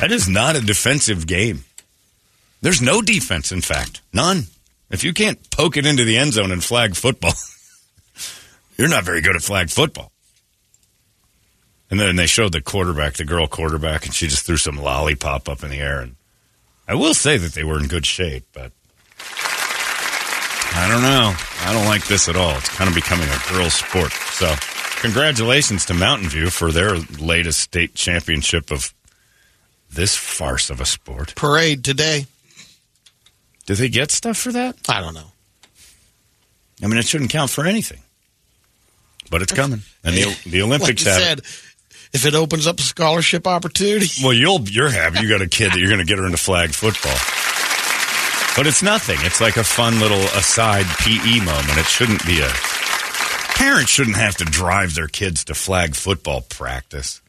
That 0.00 0.12
is 0.12 0.28
not 0.28 0.56
a 0.56 0.60
defensive 0.60 1.26
game. 1.26 1.64
There's 2.60 2.82
no 2.82 3.00
defense, 3.00 3.52
in 3.52 3.60
fact. 3.60 4.00
None. 4.12 4.44
If 4.90 5.04
you 5.04 5.12
can't 5.12 5.50
poke 5.50 5.76
it 5.76 5.86
into 5.86 6.04
the 6.04 6.18
end 6.18 6.32
zone 6.34 6.52
in 6.52 6.60
flag 6.60 6.94
football, 6.94 7.32
you're 8.76 8.88
not 8.88 9.04
very 9.04 9.20
good 9.20 9.36
at 9.36 9.42
flag 9.42 9.70
football. 9.70 10.12
And 11.90 12.00
then 12.00 12.16
they 12.16 12.26
showed 12.26 12.52
the 12.52 12.60
quarterback, 12.60 13.14
the 13.14 13.24
girl 13.24 13.46
quarterback, 13.46 14.06
and 14.06 14.14
she 14.14 14.26
just 14.26 14.44
threw 14.44 14.56
some 14.56 14.76
lollipop 14.76 15.48
up 15.48 15.62
in 15.62 15.70
the 15.70 15.78
air. 15.78 16.00
And 16.00 16.16
I 16.88 16.94
will 16.94 17.14
say 17.14 17.36
that 17.36 17.52
they 17.52 17.64
were 17.64 17.78
in 17.78 17.86
good 17.86 18.06
shape, 18.06 18.44
but 18.52 18.72
I 20.78 20.88
don't 20.90 21.02
know. 21.02 21.34
I 21.62 21.72
don't 21.72 21.86
like 21.86 22.06
this 22.06 22.28
at 22.28 22.36
all. 22.36 22.56
It's 22.56 22.68
kind 22.68 22.88
of 22.88 22.94
becoming 22.94 23.28
a 23.28 23.52
girls' 23.52 23.74
sport. 23.74 24.12
So, 24.12 24.52
congratulations 25.00 25.86
to 25.86 25.94
Mountain 25.94 26.28
View 26.28 26.50
for 26.50 26.70
their 26.70 26.96
latest 27.18 27.60
state 27.60 27.94
championship 27.94 28.70
of 28.70 28.92
this 29.90 30.16
farce 30.16 30.68
of 30.68 30.80
a 30.80 30.84
sport. 30.84 31.34
Parade 31.34 31.84
today. 31.84 32.26
Do 33.66 33.74
they 33.74 33.88
get 33.88 34.10
stuff 34.10 34.36
for 34.36 34.52
that? 34.52 34.76
I 34.88 35.00
don't 35.00 35.14
know. 35.14 35.32
I 36.82 36.86
mean, 36.88 36.98
it 36.98 37.06
shouldn't 37.06 37.30
count 37.30 37.50
for 37.50 37.64
anything, 37.64 38.00
but 39.30 39.42
it's 39.42 39.52
coming. 39.52 39.80
And 40.04 40.14
the, 40.14 40.38
the 40.46 40.62
Olympics 40.62 41.04
like 41.04 41.14
have. 41.14 41.22
said, 41.22 41.40
if 42.16 42.24
it 42.24 42.34
opens 42.34 42.66
up 42.66 42.78
a 42.78 42.82
scholarship 42.82 43.46
opportunity, 43.46 44.24
Well, 44.24 44.32
you'll 44.32 44.62
you're 44.62 44.90
happy. 44.90 45.20
You 45.20 45.28
got 45.28 45.42
a 45.42 45.48
kid 45.48 45.72
that 45.72 45.78
you're 45.78 45.88
going 45.88 46.00
to 46.00 46.06
get 46.06 46.18
her 46.18 46.24
into 46.24 46.38
flag 46.38 46.70
football. 46.70 47.16
But 48.56 48.66
it's 48.66 48.82
nothing. 48.82 49.18
It's 49.20 49.38
like 49.40 49.58
a 49.58 49.64
fun 49.64 50.00
little 50.00 50.22
aside 50.38 50.86
PE 51.00 51.40
moment. 51.40 51.76
It 51.76 51.84
shouldn't 51.84 52.24
be 52.26 52.40
a. 52.40 52.48
Parents 53.58 53.90
shouldn't 53.90 54.16
have 54.16 54.36
to 54.36 54.44
drive 54.44 54.94
their 54.94 55.08
kids 55.08 55.44
to 55.44 55.54
flag 55.54 55.94
football 55.94 56.40
practice. 56.40 57.20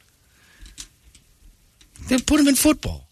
They 2.08 2.17
put 2.19 2.38
them 2.38 2.47
in 2.47 2.56
football. 2.56 3.08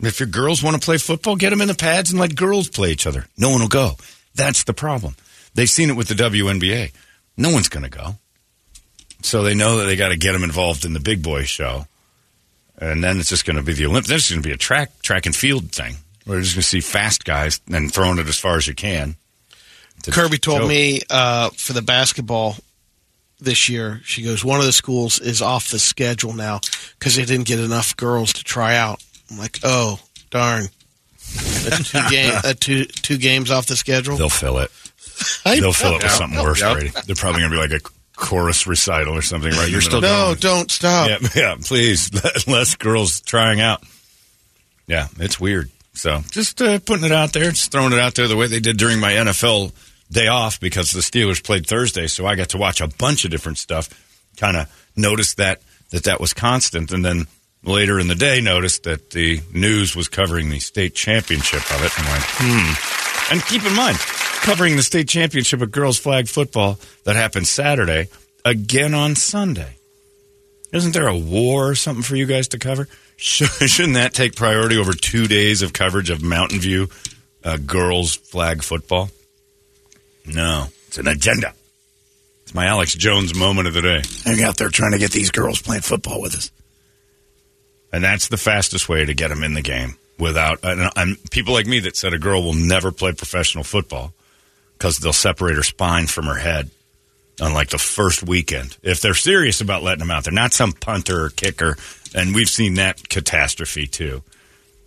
If 0.00 0.18
your 0.18 0.26
girls 0.28 0.64
want 0.64 0.80
to 0.80 0.84
play 0.84 0.98
football, 0.98 1.36
get 1.36 1.50
them 1.50 1.60
in 1.60 1.68
the 1.68 1.74
pads 1.74 2.10
and 2.10 2.18
let 2.18 2.34
girls 2.34 2.68
play 2.68 2.90
each 2.90 3.06
other. 3.06 3.26
No 3.38 3.50
one 3.50 3.60
will 3.60 3.68
go. 3.68 3.92
That's 4.34 4.64
the 4.64 4.74
problem. 4.74 5.14
They've 5.54 5.70
seen 5.70 5.90
it 5.90 5.96
with 5.96 6.08
the 6.08 6.14
WNBA. 6.14 6.92
No 7.36 7.50
one's 7.50 7.68
going 7.68 7.84
to 7.84 7.88
go. 7.88 8.16
So 9.22 9.42
they 9.42 9.54
know 9.54 9.78
that 9.78 9.84
they 9.84 9.96
got 9.96 10.08
to 10.08 10.16
get 10.16 10.32
them 10.32 10.42
involved 10.44 10.84
in 10.84 10.92
the 10.92 11.00
big 11.00 11.22
boy 11.22 11.44
show. 11.44 11.86
And 12.78 13.02
then 13.02 13.20
it's 13.20 13.28
just 13.28 13.44
going 13.44 13.56
to 13.56 13.62
be 13.62 13.74
the 13.74 13.86
Olympics. 13.86 14.08
There's 14.08 14.30
going 14.30 14.42
to 14.42 14.48
be 14.48 14.54
a 14.54 14.58
track 14.58 15.02
track 15.02 15.26
and 15.26 15.34
field 15.34 15.70
thing. 15.72 15.96
We're 16.26 16.40
just 16.40 16.54
going 16.54 16.62
to 16.62 16.68
see 16.68 16.80
fast 16.80 17.24
guys 17.24 17.60
and 17.72 17.92
throwing 17.92 18.18
it 18.18 18.28
as 18.28 18.38
far 18.38 18.56
as 18.56 18.66
you 18.66 18.74
can. 18.74 19.16
Kirby 20.10 20.38
told 20.38 20.60
choke. 20.60 20.68
me 20.68 21.00
uh, 21.10 21.50
for 21.50 21.72
the 21.74 21.82
basketball 21.82 22.56
this 23.40 23.68
year, 23.68 24.00
she 24.04 24.22
goes, 24.22 24.44
one 24.44 24.58
of 24.58 24.66
the 24.66 24.72
schools 24.72 25.20
is 25.20 25.42
off 25.42 25.70
the 25.70 25.78
schedule 25.78 26.32
now 26.32 26.60
because 26.98 27.16
they 27.16 27.24
didn't 27.24 27.46
get 27.46 27.60
enough 27.60 27.96
girls 27.96 28.32
to 28.34 28.44
try 28.44 28.76
out. 28.76 29.02
I'm 29.30 29.38
like, 29.38 29.60
oh, 29.62 30.00
darn. 30.30 30.64
That's 31.34 31.92
two, 31.92 32.00
game, 32.10 32.32
uh, 32.44 32.54
two, 32.58 32.84
two 32.84 33.18
games 33.18 33.50
off 33.50 33.66
the 33.66 33.76
schedule. 33.76 34.16
they'll 34.16 34.28
fill 34.28 34.58
it. 34.58 34.70
They'll 35.44 35.72
fill 35.72 35.96
it 35.96 36.02
with 36.02 36.10
something 36.10 36.42
worse, 36.42 36.60
Brady. 36.60 36.90
They're 37.06 37.14
probably 37.14 37.42
going 37.42 37.52
to 37.52 37.56
be 37.56 37.60
like 37.60 37.82
a 37.82 37.88
chorus 38.16 38.66
recital 38.66 39.16
or 39.16 39.22
something, 39.22 39.50
right? 39.52 39.70
You're 39.70 39.80
still 39.80 40.00
No, 40.00 40.34
don't 40.38 40.70
stop. 40.70 41.08
Yeah, 41.08 41.28
yeah, 41.34 41.56
please. 41.60 42.10
Less 42.46 42.74
girls 42.74 43.20
trying 43.20 43.60
out. 43.60 43.82
Yeah, 44.86 45.08
it's 45.18 45.40
weird. 45.40 45.70
So 45.94 46.20
just 46.30 46.60
uh, 46.62 46.78
putting 46.80 47.04
it 47.04 47.12
out 47.12 47.32
there, 47.32 47.50
just 47.50 47.72
throwing 47.72 47.92
it 47.92 47.98
out 47.98 48.14
there 48.14 48.28
the 48.28 48.36
way 48.36 48.46
they 48.46 48.60
did 48.60 48.76
during 48.76 48.98
my 48.98 49.12
NFL 49.12 49.72
day 50.10 50.28
off 50.28 50.60
because 50.60 50.90
the 50.90 51.00
Steelers 51.00 51.42
played 51.42 51.66
Thursday, 51.66 52.06
so 52.06 52.26
I 52.26 52.34
got 52.34 52.50
to 52.50 52.58
watch 52.58 52.80
a 52.80 52.88
bunch 52.88 53.24
of 53.24 53.30
different 53.30 53.58
stuff. 53.58 53.88
Kind 54.36 54.56
of 54.56 54.70
noticed 54.96 55.36
that 55.36 55.60
that 55.90 56.04
that 56.04 56.20
was 56.20 56.32
constant, 56.32 56.92
and 56.92 57.04
then 57.04 57.26
later 57.64 57.98
in 57.98 58.08
the 58.08 58.14
day 58.14 58.40
noticed 58.40 58.84
that 58.84 59.10
the 59.10 59.40
news 59.52 59.94
was 59.94 60.08
covering 60.08 60.50
the 60.50 60.58
state 60.58 60.94
championship 60.94 61.62
of 61.70 61.84
it. 61.84 61.92
I'm 61.98 62.06
like, 62.06 62.22
hmm. 62.24 63.32
And 63.32 63.44
keep 63.44 63.64
in 63.64 63.74
mind, 63.74 63.98
covering 64.42 64.76
the 64.76 64.82
state 64.82 65.08
championship 65.08 65.62
of 65.62 65.70
girls 65.70 65.98
flag 65.98 66.28
football 66.28 66.78
that 67.04 67.16
happened 67.16 67.46
Saturday 67.46 68.08
again 68.44 68.94
on 68.94 69.14
Sunday. 69.14 69.76
Isn't 70.72 70.92
there 70.92 71.06
a 71.06 71.16
war 71.16 71.68
or 71.68 71.74
something 71.74 72.02
for 72.02 72.16
you 72.16 72.26
guys 72.26 72.48
to 72.48 72.58
cover? 72.58 72.88
Shouldn't 73.16 73.94
that 73.94 74.14
take 74.14 74.34
priority 74.34 74.76
over 74.78 74.92
two 74.92 75.28
days 75.28 75.62
of 75.62 75.72
coverage 75.72 76.10
of 76.10 76.22
Mountain 76.22 76.60
View 76.60 76.88
uh, 77.44 77.58
girls 77.58 78.16
flag 78.16 78.62
football? 78.62 79.10
No, 80.26 80.66
it's 80.88 80.98
an 80.98 81.06
agenda. 81.06 81.54
It's 82.42 82.54
my 82.54 82.66
Alex 82.66 82.94
Jones 82.94 83.34
moment 83.34 83.68
of 83.68 83.74
the 83.74 83.82
day. 83.82 84.02
Hang 84.24 84.42
out 84.42 84.56
there 84.56 84.70
trying 84.70 84.92
to 84.92 84.98
get 84.98 85.12
these 85.12 85.30
girls 85.30 85.60
playing 85.60 85.82
football 85.82 86.20
with 86.20 86.34
us. 86.34 86.50
And 87.92 88.02
that's 88.02 88.28
the 88.28 88.36
fastest 88.36 88.88
way 88.88 89.04
to 89.04 89.14
get 89.14 89.28
them 89.28 89.42
in 89.42 89.54
the 89.54 89.62
game 89.62 89.96
without. 90.18 90.60
And, 90.62 90.90
and 90.96 91.30
people 91.30 91.52
like 91.52 91.66
me 91.66 91.80
that 91.80 91.96
said 91.96 92.14
a 92.14 92.18
girl 92.18 92.42
will 92.42 92.54
never 92.54 92.90
play 92.90 93.12
professional 93.12 93.64
football 93.64 94.12
because 94.78 94.98
they'll 94.98 95.12
separate 95.12 95.56
her 95.56 95.62
spine 95.62 96.06
from 96.06 96.26
her 96.26 96.38
head 96.38 96.70
on 97.40 97.52
like 97.52 97.70
the 97.70 97.78
first 97.78 98.22
weekend. 98.22 98.76
If 98.82 99.00
they're 99.00 99.14
serious 99.14 99.60
about 99.60 99.82
letting 99.82 100.00
them 100.00 100.10
out, 100.10 100.24
they're 100.24 100.32
not 100.32 100.52
some 100.52 100.72
punter 100.72 101.24
or 101.24 101.30
kicker. 101.30 101.76
And 102.14 102.34
we've 102.34 102.48
seen 102.48 102.74
that 102.74 103.08
catastrophe 103.08 103.86
too. 103.86 104.22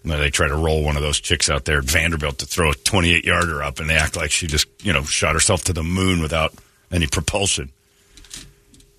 They 0.03 0.29
try 0.29 0.47
to 0.47 0.55
roll 0.55 0.83
one 0.83 0.97
of 0.97 1.01
those 1.01 1.19
chicks 1.19 1.49
out 1.49 1.65
there 1.65 1.79
at 1.79 1.85
Vanderbilt 1.85 2.37
to 2.39 2.45
throw 2.45 2.69
a 2.69 2.75
28 2.75 3.25
yarder 3.25 3.63
up 3.63 3.79
and 3.79 3.89
they 3.89 3.95
act 3.95 4.15
like 4.15 4.29
she 4.29 4.45
just, 4.45 4.67
you 4.83 4.93
know, 4.93 5.03
shot 5.03 5.33
herself 5.33 5.63
to 5.63 5.73
the 5.73 5.83
moon 5.83 6.21
without 6.21 6.53
any 6.91 7.07
propulsion. 7.07 7.71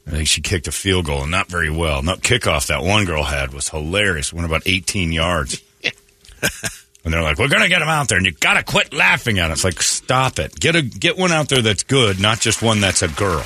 I 0.06 0.10
think 0.10 0.28
she 0.28 0.40
kicked 0.40 0.68
a 0.68 0.72
field 0.72 1.06
goal 1.06 1.22
and 1.22 1.30
not 1.30 1.48
very 1.48 1.70
well. 1.70 2.02
No 2.02 2.14
kickoff 2.14 2.68
that 2.68 2.82
one 2.82 3.04
girl 3.04 3.24
had 3.24 3.52
was 3.52 3.68
hilarious. 3.68 4.32
Went 4.32 4.46
about 4.46 4.62
18 4.64 5.10
yards. 5.10 5.60
and 5.82 7.12
they're 7.12 7.22
like, 7.22 7.38
"We're 7.38 7.48
gonna 7.48 7.68
get 7.68 7.82
him 7.82 7.88
out 7.88 8.08
there, 8.08 8.18
and 8.18 8.26
you 8.26 8.32
gotta 8.32 8.62
quit 8.62 8.92
laughing 8.92 9.38
at 9.38 9.50
it." 9.50 9.54
It's 9.54 9.64
like, 9.64 9.82
stop 9.82 10.38
it. 10.38 10.54
Get 10.58 10.76
a 10.76 10.82
get 10.82 11.18
one 11.18 11.32
out 11.32 11.48
there 11.48 11.62
that's 11.62 11.82
good, 11.82 12.20
not 12.20 12.40
just 12.40 12.62
one 12.62 12.80
that's 12.80 13.02
a 13.02 13.08
girl. 13.08 13.44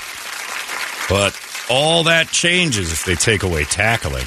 But 1.08 1.38
all 1.70 2.04
that 2.04 2.28
changes 2.28 2.92
if 2.92 3.04
they 3.04 3.14
take 3.14 3.42
away 3.42 3.64
tackling. 3.64 4.26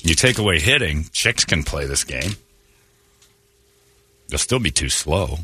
You 0.00 0.14
take 0.14 0.38
away 0.38 0.58
hitting, 0.58 1.06
chicks 1.12 1.44
can 1.44 1.62
play 1.62 1.86
this 1.86 2.04
game. 2.04 2.32
They'll 4.28 4.38
still 4.38 4.58
be 4.58 4.70
too 4.70 4.88
slow. 4.88 5.38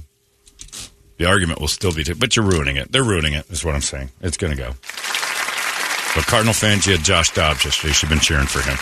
The 1.18 1.26
argument 1.26 1.60
will 1.60 1.68
still 1.68 1.92
be, 1.92 2.04
too, 2.04 2.14
but 2.14 2.36
you're 2.36 2.44
ruining 2.44 2.76
it. 2.76 2.90
They're 2.90 3.04
ruining 3.04 3.34
it. 3.34 3.50
Is 3.50 3.64
what 3.64 3.74
I'm 3.74 3.80
saying. 3.80 4.10
It's 4.20 4.36
going 4.36 4.56
to 4.56 4.58
go. 4.60 4.74
But 6.18 6.26
Cardinal 6.26 6.52
fans, 6.52 6.84
you 6.84 6.96
had 6.96 7.04
Josh 7.04 7.30
Dobbs 7.32 7.64
yesterday. 7.64 7.94
You've 8.02 8.10
been 8.10 8.18
cheering 8.18 8.48
for 8.48 8.58
him. 8.60 8.76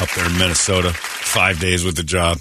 Up 0.00 0.08
there 0.14 0.24
in 0.24 0.38
Minnesota, 0.38 0.92
five 0.92 1.58
days 1.58 1.82
with 1.82 1.96
the 1.96 2.04
job. 2.04 2.38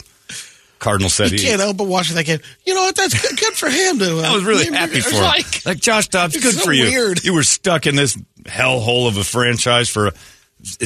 Cardinal 0.77 1.09
said 1.09 1.31
You 1.31 1.39
he. 1.39 1.45
can't 1.47 1.59
help 1.59 1.77
but 1.77 1.87
watch 1.87 2.09
that 2.09 2.23
game. 2.23 2.37
You 2.63 2.75
know 2.75 2.81
what? 2.81 2.95
That's 2.95 3.19
good, 3.19 3.35
good 3.39 3.53
for 3.55 3.67
him. 3.67 3.97
To, 3.97 4.19
uh, 4.23 4.29
I 4.29 4.35
was 4.35 4.43
really 4.43 4.65
happy 4.67 4.99
for 5.01 5.09
him. 5.15 5.23
Like, 5.23 5.65
Like, 5.65 5.79
Josh 5.79 6.09
Dobbs, 6.09 6.37
good 6.37 6.53
so 6.53 6.63
for 6.65 6.73
you. 6.73 6.83
weird. 6.83 7.23
You 7.23 7.33
were 7.33 7.41
stuck 7.41 7.87
in 7.87 7.95
this 7.95 8.15
hellhole 8.43 9.07
of 9.07 9.17
a 9.17 9.23
franchise 9.23 9.89
for 9.89 10.11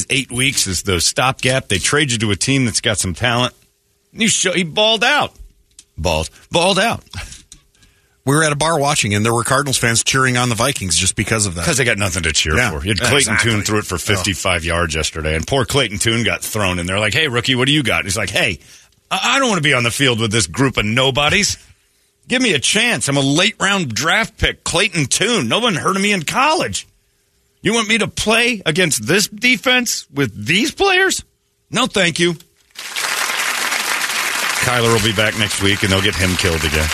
eight 0.09 0.31
weeks 0.31 0.65
as 0.65 0.83
the 0.83 1.01
stopgap. 1.01 1.67
They 1.67 1.79
trade 1.79 2.13
you 2.13 2.17
to 2.19 2.31
a 2.31 2.37
team 2.37 2.63
that's 2.63 2.79
got 2.79 2.97
some 2.97 3.13
talent. 3.13 3.53
You 4.13 4.29
show 4.29 4.53
he 4.53 4.63
balled 4.63 5.03
out, 5.03 5.33
balled, 5.97 6.29
balled 6.49 6.79
out 6.79 7.03
We 8.23 8.35
were 8.35 8.43
at 8.43 8.51
a 8.51 8.55
bar 8.55 8.79
watching, 8.79 9.15
and 9.15 9.25
there 9.25 9.33
were 9.33 9.43
Cardinals 9.43 9.77
fans 9.77 10.03
cheering 10.03 10.37
on 10.37 10.49
the 10.49 10.55
Vikings 10.55 10.95
just 10.95 11.15
because 11.15 11.47
of 11.47 11.55
that. 11.55 11.61
because 11.61 11.77
they 11.77 11.85
got 11.85 11.97
nothing 11.97 12.21
to 12.23 12.31
cheer 12.31 12.55
Yeah. 12.55 12.69
for. 12.71 12.83
You 12.85 12.91
had 12.91 12.99
Yeah, 12.99 13.09
Clayton 13.09 13.33
exactly. 13.33 13.51
Tune 13.51 13.61
threw 13.63 13.79
it 13.79 13.85
for 13.85 13.97
55 13.97 14.63
yards 14.63 14.93
yesterday, 14.93 15.35
and 15.35 15.47
poor 15.47 15.65
Clayton 15.65 15.97
Tune 15.97 16.23
got 16.23 16.43
thrown 16.43 16.77
in 16.77 16.85
there. 16.85 16.99
Like, 16.99 17.13
hey, 17.13 17.27
rookie, 17.27 17.55
what 17.55 17.65
do 17.65 17.71
you 17.71 17.81
got? 17.81 18.03
He's 18.05 18.17
like, 18.17 18.29
hey, 18.29 18.59
I 19.09 19.35
I 19.35 19.39
don't 19.39 19.49
want 19.49 19.57
to 19.57 19.67
be 19.67 19.73
on 19.73 19.81
the 19.83 19.89
field 19.91 20.19
with 20.19 20.31
this 20.31 20.45
group 20.47 20.77
of 20.77 20.85
nobodies. 20.85 21.57
Give 22.27 22.41
me 22.43 22.53
a 22.53 22.59
chance. 22.59 23.07
I'm 23.09 23.17
a 23.17 23.21
late 23.21 23.55
round 23.59 23.93
draft 23.93 24.37
pick, 24.37 24.63
Clayton 24.63 25.07
Tune. 25.07 25.47
No 25.47 25.57
one 25.59 25.73
heard 25.75 25.95
of 25.95 26.01
me 26.01 26.11
in 26.13 26.21
college. 26.23 26.87
You 27.63 27.73
want 27.73 27.89
me 27.89 27.97
to 27.97 28.07
play 28.07 28.61
against 28.65 29.05
this 29.07 29.27
defense 29.27 30.05
with 30.13 30.45
these 30.45 30.71
players? 30.71 31.23
No, 31.71 31.87
thank 31.87 32.19
you. 32.19 32.33
Kyler 34.63 34.93
will 34.93 35.03
be 35.03 35.13
back 35.15 35.37
next 35.39 35.61
week, 35.63 35.81
and 35.81 35.91
they'll 35.91 36.01
get 36.03 36.15
him 36.15 36.35
killed 36.35 36.63
again. 36.63 36.87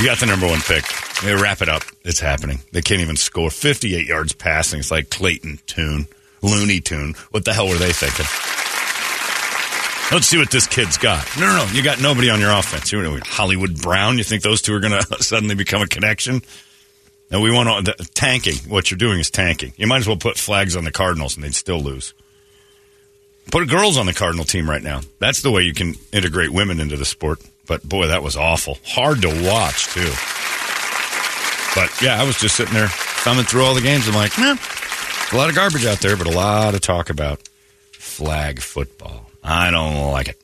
You 0.00 0.06
got 0.06 0.18
the 0.18 0.26
number 0.26 0.46
one 0.46 0.60
pick. 0.60 0.84
They 1.22 1.34
wrap 1.34 1.62
it 1.62 1.68
up. 1.68 1.82
It's 2.02 2.20
happening. 2.20 2.60
They 2.72 2.82
can't 2.82 3.00
even 3.00 3.16
score 3.16 3.50
58 3.50 4.06
yards 4.06 4.32
passing. 4.32 4.80
It's 4.80 4.90
like 4.90 5.08
Clayton 5.08 5.60
Tune, 5.66 6.08
Looney 6.42 6.80
Tune. 6.80 7.14
What 7.30 7.44
the 7.44 7.54
hell 7.54 7.68
were 7.68 7.78
they 7.78 7.92
thinking? 7.92 8.26
Let's 10.12 10.26
see 10.26 10.36
what 10.36 10.50
this 10.50 10.66
kid's 10.66 10.98
got. 10.98 11.26
No, 11.38 11.46
no, 11.46 11.64
no. 11.64 11.72
You 11.72 11.82
got 11.82 12.00
nobody 12.00 12.28
on 12.28 12.40
your 12.40 12.52
offense. 12.52 12.92
You 12.92 13.02
know, 13.02 13.18
Hollywood 13.22 13.80
Brown. 13.80 14.18
You 14.18 14.24
think 14.24 14.42
those 14.42 14.60
two 14.62 14.74
are 14.74 14.80
going 14.80 15.00
to 15.10 15.22
suddenly 15.22 15.54
become 15.54 15.80
a 15.80 15.86
connection? 15.86 16.42
And 17.30 17.42
we 17.42 17.50
want 17.50 17.86
to 17.86 17.94
tanking. 18.14 18.56
What 18.68 18.90
you're 18.90 18.98
doing 18.98 19.18
is 19.18 19.30
tanking. 19.30 19.72
You 19.76 19.86
might 19.86 19.98
as 19.98 20.06
well 20.06 20.16
put 20.16 20.36
flags 20.36 20.76
on 20.76 20.84
the 20.84 20.92
Cardinals, 20.92 21.36
and 21.36 21.44
they'd 21.44 21.54
still 21.54 21.80
lose. 21.80 22.14
Put 23.50 23.68
girls 23.68 23.96
on 23.96 24.06
the 24.06 24.12
Cardinal 24.12 24.44
team 24.44 24.68
right 24.68 24.82
now. 24.82 25.00
That's 25.20 25.42
the 25.42 25.50
way 25.50 25.62
you 25.62 25.72
can 25.72 25.94
integrate 26.12 26.50
women 26.50 26.80
into 26.80 26.96
the 26.96 27.04
sport. 27.04 27.40
But 27.66 27.82
boy, 27.88 28.08
that 28.08 28.22
was 28.22 28.36
awful. 28.36 28.78
Hard 28.86 29.22
to 29.22 29.28
watch 29.28 29.86
too. 29.86 30.12
But 31.74 31.90
yeah, 32.02 32.20
I 32.20 32.24
was 32.24 32.36
just 32.38 32.56
sitting 32.56 32.74
there 32.74 32.88
thumbing 32.88 33.44
through 33.46 33.64
all 33.64 33.74
the 33.74 33.80
games. 33.80 34.06
I'm 34.06 34.14
like, 34.14 34.38
man, 34.38 34.58
a 35.32 35.36
lot 35.36 35.48
of 35.48 35.54
garbage 35.56 35.84
out 35.86 35.98
there, 36.00 36.16
but 36.16 36.26
a 36.26 36.30
lot 36.30 36.74
of 36.74 36.80
talk 36.82 37.10
about 37.10 37.40
flag 37.92 38.60
football. 38.60 39.28
I 39.42 39.70
don't 39.70 40.10
like 40.12 40.28
it. 40.28 40.40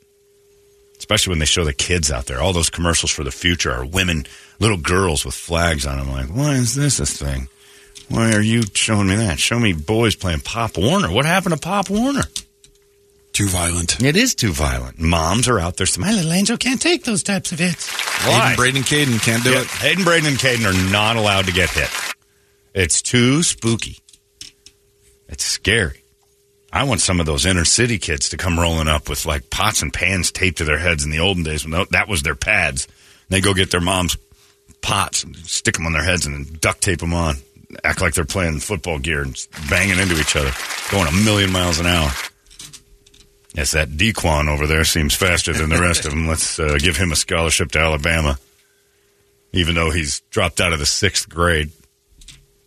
especially 0.99 1.31
when 1.31 1.39
they 1.39 1.45
show 1.45 1.63
the 1.65 1.73
kids 1.73 2.11
out 2.11 2.25
there. 2.25 2.41
All 2.41 2.53
those 2.53 2.69
commercials 2.69 3.11
for 3.11 3.23
the 3.23 3.31
future 3.31 3.71
are 3.71 3.85
women, 3.85 4.25
little 4.59 4.77
girls 4.77 5.23
with 5.25 5.33
flags 5.33 5.85
on 5.85 5.97
them. 5.97 6.09
Like, 6.11 6.27
why 6.27 6.53
is 6.53 6.75
this 6.75 6.99
a 6.99 7.05
thing? 7.05 7.47
Why 8.09 8.33
are 8.33 8.41
you 8.41 8.63
showing 8.73 9.07
me 9.07 9.15
that? 9.15 9.39
Show 9.39 9.57
me 9.59 9.73
boys 9.73 10.15
playing 10.15 10.41
Pop 10.41 10.77
Warner. 10.77 11.11
What 11.11 11.25
happened 11.25 11.55
to 11.55 11.59
Pop 11.61 11.89
Warner? 11.89 12.23
Too 13.33 13.47
violent. 13.47 14.01
It 14.03 14.17
is 14.17 14.35
too 14.35 14.51
violent. 14.51 14.99
Moms 14.99 15.47
are 15.47 15.57
out 15.59 15.77
there 15.77 15.85
saying, 15.85 16.05
my 16.05 16.13
little 16.13 16.33
angel 16.33 16.57
can't 16.57 16.81
take 16.81 17.05
those 17.05 17.23
types 17.23 17.51
of 17.51 17.59
hits. 17.59 17.89
Why? 18.27 18.49
Hayden, 18.49 18.55
Braden, 18.57 18.81
Caden 18.83 19.23
can't 19.23 19.43
do 19.43 19.51
Yeah, 19.51 19.61
it. 19.61 19.67
Hayden, 19.67 20.03
Braden, 20.03 20.27
and 20.27 20.37
Caden 20.37 20.65
are 20.65 20.91
not 20.91 21.15
allowed 21.15 21.45
to 21.45 21.53
get 21.53 21.69
hit. 21.69 21.89
It's 22.73 23.01
too 23.01 23.41
spooky. 23.43 23.99
It's 25.29 25.45
scary. 25.45 26.03
I 26.73 26.83
want 26.83 27.01
some 27.01 27.19
of 27.19 27.25
those 27.25 27.45
inner 27.45 27.65
city 27.65 27.99
kids 27.99 28.29
to 28.29 28.37
come 28.37 28.59
rolling 28.59 28.87
up 28.87 29.09
with 29.09 29.25
like 29.25 29.49
pots 29.49 29.81
and 29.81 29.93
pans 29.93 30.31
taped 30.31 30.57
to 30.59 30.63
their 30.65 30.77
heads 30.77 31.03
in 31.03 31.09
the 31.11 31.19
olden 31.19 31.43
days 31.43 31.65
when 31.67 31.85
that 31.91 32.07
was 32.07 32.23
their 32.23 32.35
pads. 32.35 32.87
They 33.29 33.41
go 33.41 33.53
get 33.53 33.71
their 33.71 33.81
mom's 33.81 34.17
pots 34.81 35.23
and 35.23 35.35
stick 35.37 35.75
them 35.75 35.85
on 35.85 35.93
their 35.93 36.03
heads 36.03 36.25
and 36.25 36.59
duct 36.59 36.81
tape 36.81 36.99
them 36.99 37.13
on. 37.13 37.35
Act 37.83 38.01
like 38.01 38.13
they're 38.13 38.25
playing 38.25 38.59
football 38.59 38.99
gear 38.99 39.21
and 39.21 39.35
banging 39.69 39.99
into 39.99 40.19
each 40.19 40.35
other, 40.35 40.51
going 40.91 41.07
a 41.07 41.23
million 41.23 41.51
miles 41.51 41.79
an 41.79 41.85
hour. 41.85 42.09
Yes, 43.53 43.71
that 43.71 43.89
Dequan 43.89 44.47
over 44.47 44.65
there 44.65 44.85
seems 44.85 45.13
faster 45.13 45.51
than 45.51 45.69
the 45.69 45.79
rest 45.79 46.05
of 46.05 46.11
them. 46.11 46.27
Let's 46.27 46.57
uh, 46.57 46.77
give 46.79 46.95
him 46.95 47.11
a 47.11 47.17
scholarship 47.17 47.71
to 47.73 47.79
Alabama, 47.79 48.39
even 49.51 49.75
though 49.75 49.91
he's 49.91 50.21
dropped 50.29 50.61
out 50.61 50.71
of 50.71 50.79
the 50.79 50.85
sixth 50.85 51.27
grade. 51.27 51.71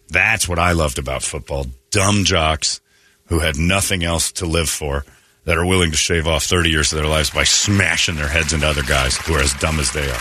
That's 0.08 0.46
what 0.46 0.58
I 0.58 0.72
loved 0.72 0.98
about 0.98 1.22
football. 1.22 1.66
Dumb 1.90 2.24
jocks 2.24 2.80
who 3.28 3.38
had 3.38 3.56
nothing 3.56 4.04
else 4.04 4.32
to 4.32 4.46
live 4.46 4.68
for 4.68 5.06
that 5.44 5.56
are 5.56 5.66
willing 5.66 5.90
to 5.90 5.96
shave 5.96 6.26
off 6.26 6.44
30 6.44 6.70
years 6.70 6.92
of 6.92 6.98
their 6.98 7.08
lives 7.08 7.30
by 7.30 7.44
smashing 7.44 8.16
their 8.16 8.28
heads 8.28 8.52
into 8.52 8.66
other 8.66 8.82
guys 8.82 9.16
who 9.16 9.34
are 9.34 9.40
as 9.40 9.54
dumb 9.54 9.80
as 9.80 9.90
they 9.92 10.08
are. 10.08 10.20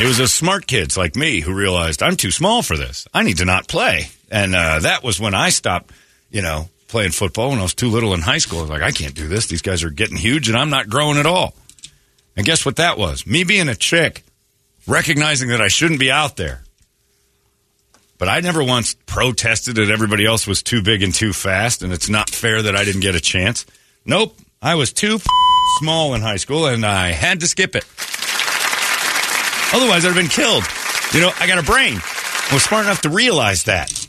It 0.00 0.06
was 0.06 0.18
the 0.18 0.28
smart 0.28 0.66
kids 0.66 0.96
like 0.96 1.14
me 1.14 1.40
who 1.40 1.52
realized 1.52 2.02
I'm 2.02 2.16
too 2.16 2.30
small 2.30 2.62
for 2.62 2.76
this. 2.76 3.06
I 3.12 3.22
need 3.22 3.38
to 3.38 3.44
not 3.44 3.68
play. 3.68 4.08
And 4.30 4.54
uh, 4.54 4.80
that 4.80 5.04
was 5.04 5.20
when 5.20 5.34
I 5.34 5.50
stopped, 5.50 5.92
you 6.30 6.40
know, 6.40 6.68
playing 6.90 7.12
football 7.12 7.50
when 7.50 7.58
I 7.58 7.62
was 7.62 7.74
too 7.74 7.88
little 7.88 8.12
in 8.14 8.20
high 8.20 8.38
school. 8.38 8.58
I 8.58 8.62
was 8.62 8.70
like, 8.70 8.82
I 8.82 8.90
can't 8.90 9.14
do 9.14 9.28
this. 9.28 9.46
These 9.46 9.62
guys 9.62 9.82
are 9.82 9.90
getting 9.90 10.16
huge 10.16 10.48
and 10.48 10.58
I'm 10.58 10.70
not 10.70 10.88
growing 10.88 11.18
at 11.18 11.26
all. 11.26 11.54
And 12.36 12.44
guess 12.44 12.64
what 12.66 12.76
that 12.76 12.98
was? 12.98 13.26
Me 13.26 13.44
being 13.44 13.68
a 13.68 13.74
chick, 13.74 14.24
recognizing 14.86 15.48
that 15.50 15.60
I 15.60 15.68
shouldn't 15.68 16.00
be 16.00 16.10
out 16.10 16.36
there. 16.36 16.62
But 18.18 18.28
I 18.28 18.40
never 18.40 18.62
once 18.62 18.94
protested 19.06 19.76
that 19.76 19.90
everybody 19.90 20.26
else 20.26 20.46
was 20.46 20.62
too 20.62 20.82
big 20.82 21.02
and 21.02 21.14
too 21.14 21.32
fast, 21.32 21.82
and 21.82 21.90
it's 21.90 22.10
not 22.10 22.28
fair 22.28 22.60
that 22.60 22.76
I 22.76 22.84
didn't 22.84 23.00
get 23.00 23.14
a 23.14 23.20
chance. 23.20 23.64
Nope, 24.04 24.36
I 24.60 24.74
was 24.74 24.92
too 24.92 25.14
f- 25.14 25.26
small 25.78 26.12
in 26.12 26.20
high 26.20 26.36
school, 26.36 26.66
and 26.66 26.84
I 26.84 27.12
had 27.12 27.40
to 27.40 27.46
skip 27.46 27.74
it. 27.74 27.86
Otherwise, 29.72 30.04
I'd 30.04 30.08
have 30.08 30.16
been 30.16 30.28
killed. 30.28 30.64
You 31.14 31.20
know, 31.20 31.32
I 31.40 31.46
got 31.46 31.58
a 31.58 31.62
brain. 31.62 31.96
I 31.96 32.50
was 32.52 32.62
smart 32.64 32.84
enough 32.84 33.00
to 33.02 33.08
realize 33.08 33.64
that. 33.64 33.99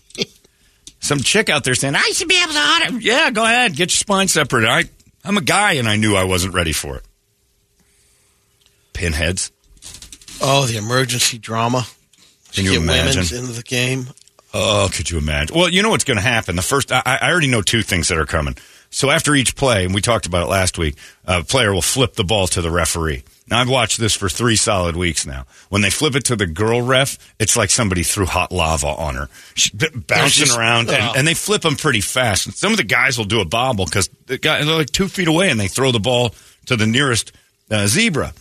Some 1.02 1.20
chick 1.20 1.50
out 1.50 1.64
there 1.64 1.76
saying, 1.76 1.96
I 1.96 2.12
should 2.14 2.28
be 2.30 2.42
able 2.42 2.54
to 2.54 2.86
him. 2.86 3.00
Yeah, 3.02 3.32
go 3.32 3.44
ahead. 3.44 3.76
Get 3.76 3.90
your 3.92 3.98
spine 3.98 4.28
separated. 4.28 4.70
I, 4.70 4.84
I'm 5.26 5.36
a 5.38 5.42
guy, 5.42 5.74
and 5.74 5.88
I 5.90 5.98
knew 5.98 6.16
I 6.16 6.24
wasn't 6.24 6.54
ready 6.54 6.72
for 6.74 6.96
it. 6.96 7.04
Pinheads. 8.94 9.52
Oh, 10.42 10.66
the 10.66 10.78
emergency 10.78 11.38
drama. 11.38 11.86
Can 12.54 12.66
you 12.66 12.72
Get 12.72 12.80
women's 12.82 13.16
imagine? 13.16 13.38
into 13.40 13.52
the 13.54 13.64
game. 13.64 14.08
Oh, 14.54 14.90
could 14.94 15.10
you 15.10 15.18
imagine? 15.18 15.56
Well, 15.56 15.70
you 15.70 15.82
know 15.82 15.90
what's 15.90 16.04
going 16.04 16.18
to 16.18 16.24
happen. 16.24 16.56
The 16.56 16.62
first, 16.62 16.92
I, 16.92 17.02
I 17.06 17.32
already 17.32 17.48
know 17.48 17.62
two 17.62 17.82
things 17.82 18.10
that 18.10 18.18
are 18.18 18.26
coming. 18.26 18.56
So 18.90 19.10
after 19.10 19.34
each 19.34 19.56
play, 19.56 19.86
and 19.86 19.94
we 19.96 20.02
talked 20.02 20.26
about 20.26 20.44
it 20.44 20.50
last 20.50 20.78
week, 20.78 20.98
a 21.26 21.44
player 21.44 21.74
will 21.74 21.82
flip 21.82 22.14
the 22.16 22.26
ball 22.26 22.48
to 22.48 22.62
the 22.62 22.70
referee. 22.70 23.24
Now 23.52 23.60
I've 23.60 23.70
watched 23.70 24.00
this 24.00 24.16
for 24.16 24.30
three 24.30 24.56
solid 24.56 24.96
weeks 24.96 25.26
now. 25.28 25.46
When 25.70 25.82
they 25.82 25.90
flip 25.90 26.16
it 26.16 26.24
to 26.26 26.36
the 26.38 26.48
girl 26.48 26.82
ref, 26.82 27.18
it's 27.38 27.58
like 27.58 27.70
somebody 27.70 28.02
threw 28.02 28.26
hot 28.26 28.52
lava 28.54 28.88
on 28.88 29.16
her, 29.16 29.28
She's 29.56 29.72
b- 29.72 29.88
bouncing 29.94 30.46
just- 30.46 30.58
around, 30.58 30.90
and, 30.90 31.04
oh. 31.04 31.14
and 31.18 31.28
they 31.28 31.34
flip 31.34 31.62
them 31.64 31.76
pretty 31.76 32.00
fast. 32.02 32.46
And 32.46 32.56
some 32.56 32.72
of 32.72 32.78
the 32.78 32.86
guys 32.86 33.18
will 33.18 33.26
do 33.26 33.42
a 33.42 33.46
bobble 33.46 33.84
because 33.86 34.10
the 34.28 34.38
guy 34.38 34.64
they're 34.64 34.74
like 34.76 34.90
two 34.90 35.10
feet 35.10 35.28
away, 35.28 35.50
and 35.50 35.60
they 35.60 35.68
throw 35.68 35.92
the 35.92 36.00
ball 36.00 36.34
to 36.68 36.78
the 36.78 36.88
nearest 36.88 37.34
uh, 37.70 37.88
zebra, 37.88 38.34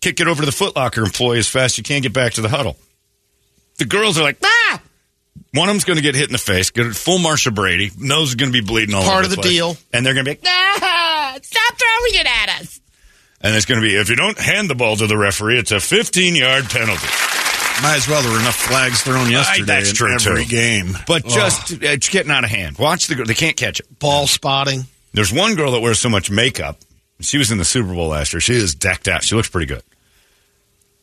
kick 0.00 0.20
it 0.20 0.26
over 0.26 0.42
to 0.42 0.46
the 0.46 0.52
Footlocker 0.52 1.04
employee 1.04 1.38
as 1.38 1.48
fast 1.48 1.74
as 1.74 1.78
you 1.78 1.84
can 1.84 2.02
get 2.02 2.12
back 2.12 2.32
to 2.34 2.40
the 2.40 2.48
huddle. 2.48 2.76
The 3.78 3.84
girls 3.84 4.18
are 4.18 4.22
like, 4.22 4.38
ah! 4.42 4.80
One 5.54 5.68
of 5.68 5.74
them's 5.74 5.84
going 5.84 5.96
to 5.98 6.02
get 6.02 6.16
hit 6.16 6.26
in 6.26 6.32
the 6.32 6.38
face, 6.38 6.70
get 6.70 6.94
full 6.96 7.18
Marcia 7.20 7.52
Brady, 7.52 7.92
nose 7.96 8.30
is 8.30 8.34
going 8.34 8.52
to 8.52 8.60
be 8.60 8.66
bleeding 8.66 8.94
all 8.96 9.02
Part 9.04 9.18
over 9.18 9.24
of 9.26 9.30
the 9.30 9.36
place. 9.36 9.48
deal. 9.52 9.76
And 9.92 10.04
they're 10.04 10.14
going 10.14 10.26
to 10.26 10.34
be 10.34 10.40
like, 10.40 10.44
ah, 10.46 11.38
stop 11.42 11.74
throwing 11.74 12.14
it 12.20 12.26
at 12.26 12.60
us. 12.60 12.80
And 13.40 13.54
it's 13.54 13.66
going 13.66 13.80
to 13.80 13.86
be, 13.86 13.94
if 13.94 14.08
you 14.10 14.16
don't 14.16 14.38
hand 14.38 14.68
the 14.68 14.74
ball 14.74 14.96
to 14.96 15.06
the 15.06 15.16
referee, 15.16 15.58
it's 15.58 15.70
a 15.70 15.78
15 15.80 16.34
yard 16.34 16.64
penalty. 16.64 17.06
Might 17.82 17.94
as 17.98 18.08
well. 18.08 18.20
There 18.22 18.32
were 18.32 18.40
enough 18.40 18.56
flags 18.56 19.02
thrown 19.02 19.30
yesterday 19.30 19.64
that's 19.66 19.90
in 19.90 19.94
true, 19.94 20.12
every 20.14 20.44
too. 20.44 20.50
game. 20.50 20.96
But 21.06 21.24
just, 21.26 21.70
it's 21.80 22.08
getting 22.08 22.32
out 22.32 22.42
of 22.42 22.50
hand. 22.50 22.76
Watch 22.78 23.06
the 23.06 23.14
girl, 23.14 23.24
they 23.26 23.34
can't 23.34 23.56
catch 23.56 23.78
it. 23.78 23.98
Ball 24.00 24.26
spotting. 24.26 24.82
There's 25.12 25.32
one 25.32 25.54
girl 25.54 25.70
that 25.72 25.80
wears 25.80 26.00
so 26.00 26.08
much 26.08 26.30
makeup. 26.30 26.78
She 27.20 27.38
was 27.38 27.52
in 27.52 27.58
the 27.58 27.64
Super 27.64 27.94
Bowl 27.94 28.08
last 28.08 28.32
year. 28.32 28.40
She 28.40 28.54
is 28.54 28.74
decked 28.74 29.06
out. 29.06 29.22
She 29.22 29.36
looks 29.36 29.48
pretty 29.48 29.66
good. 29.66 29.82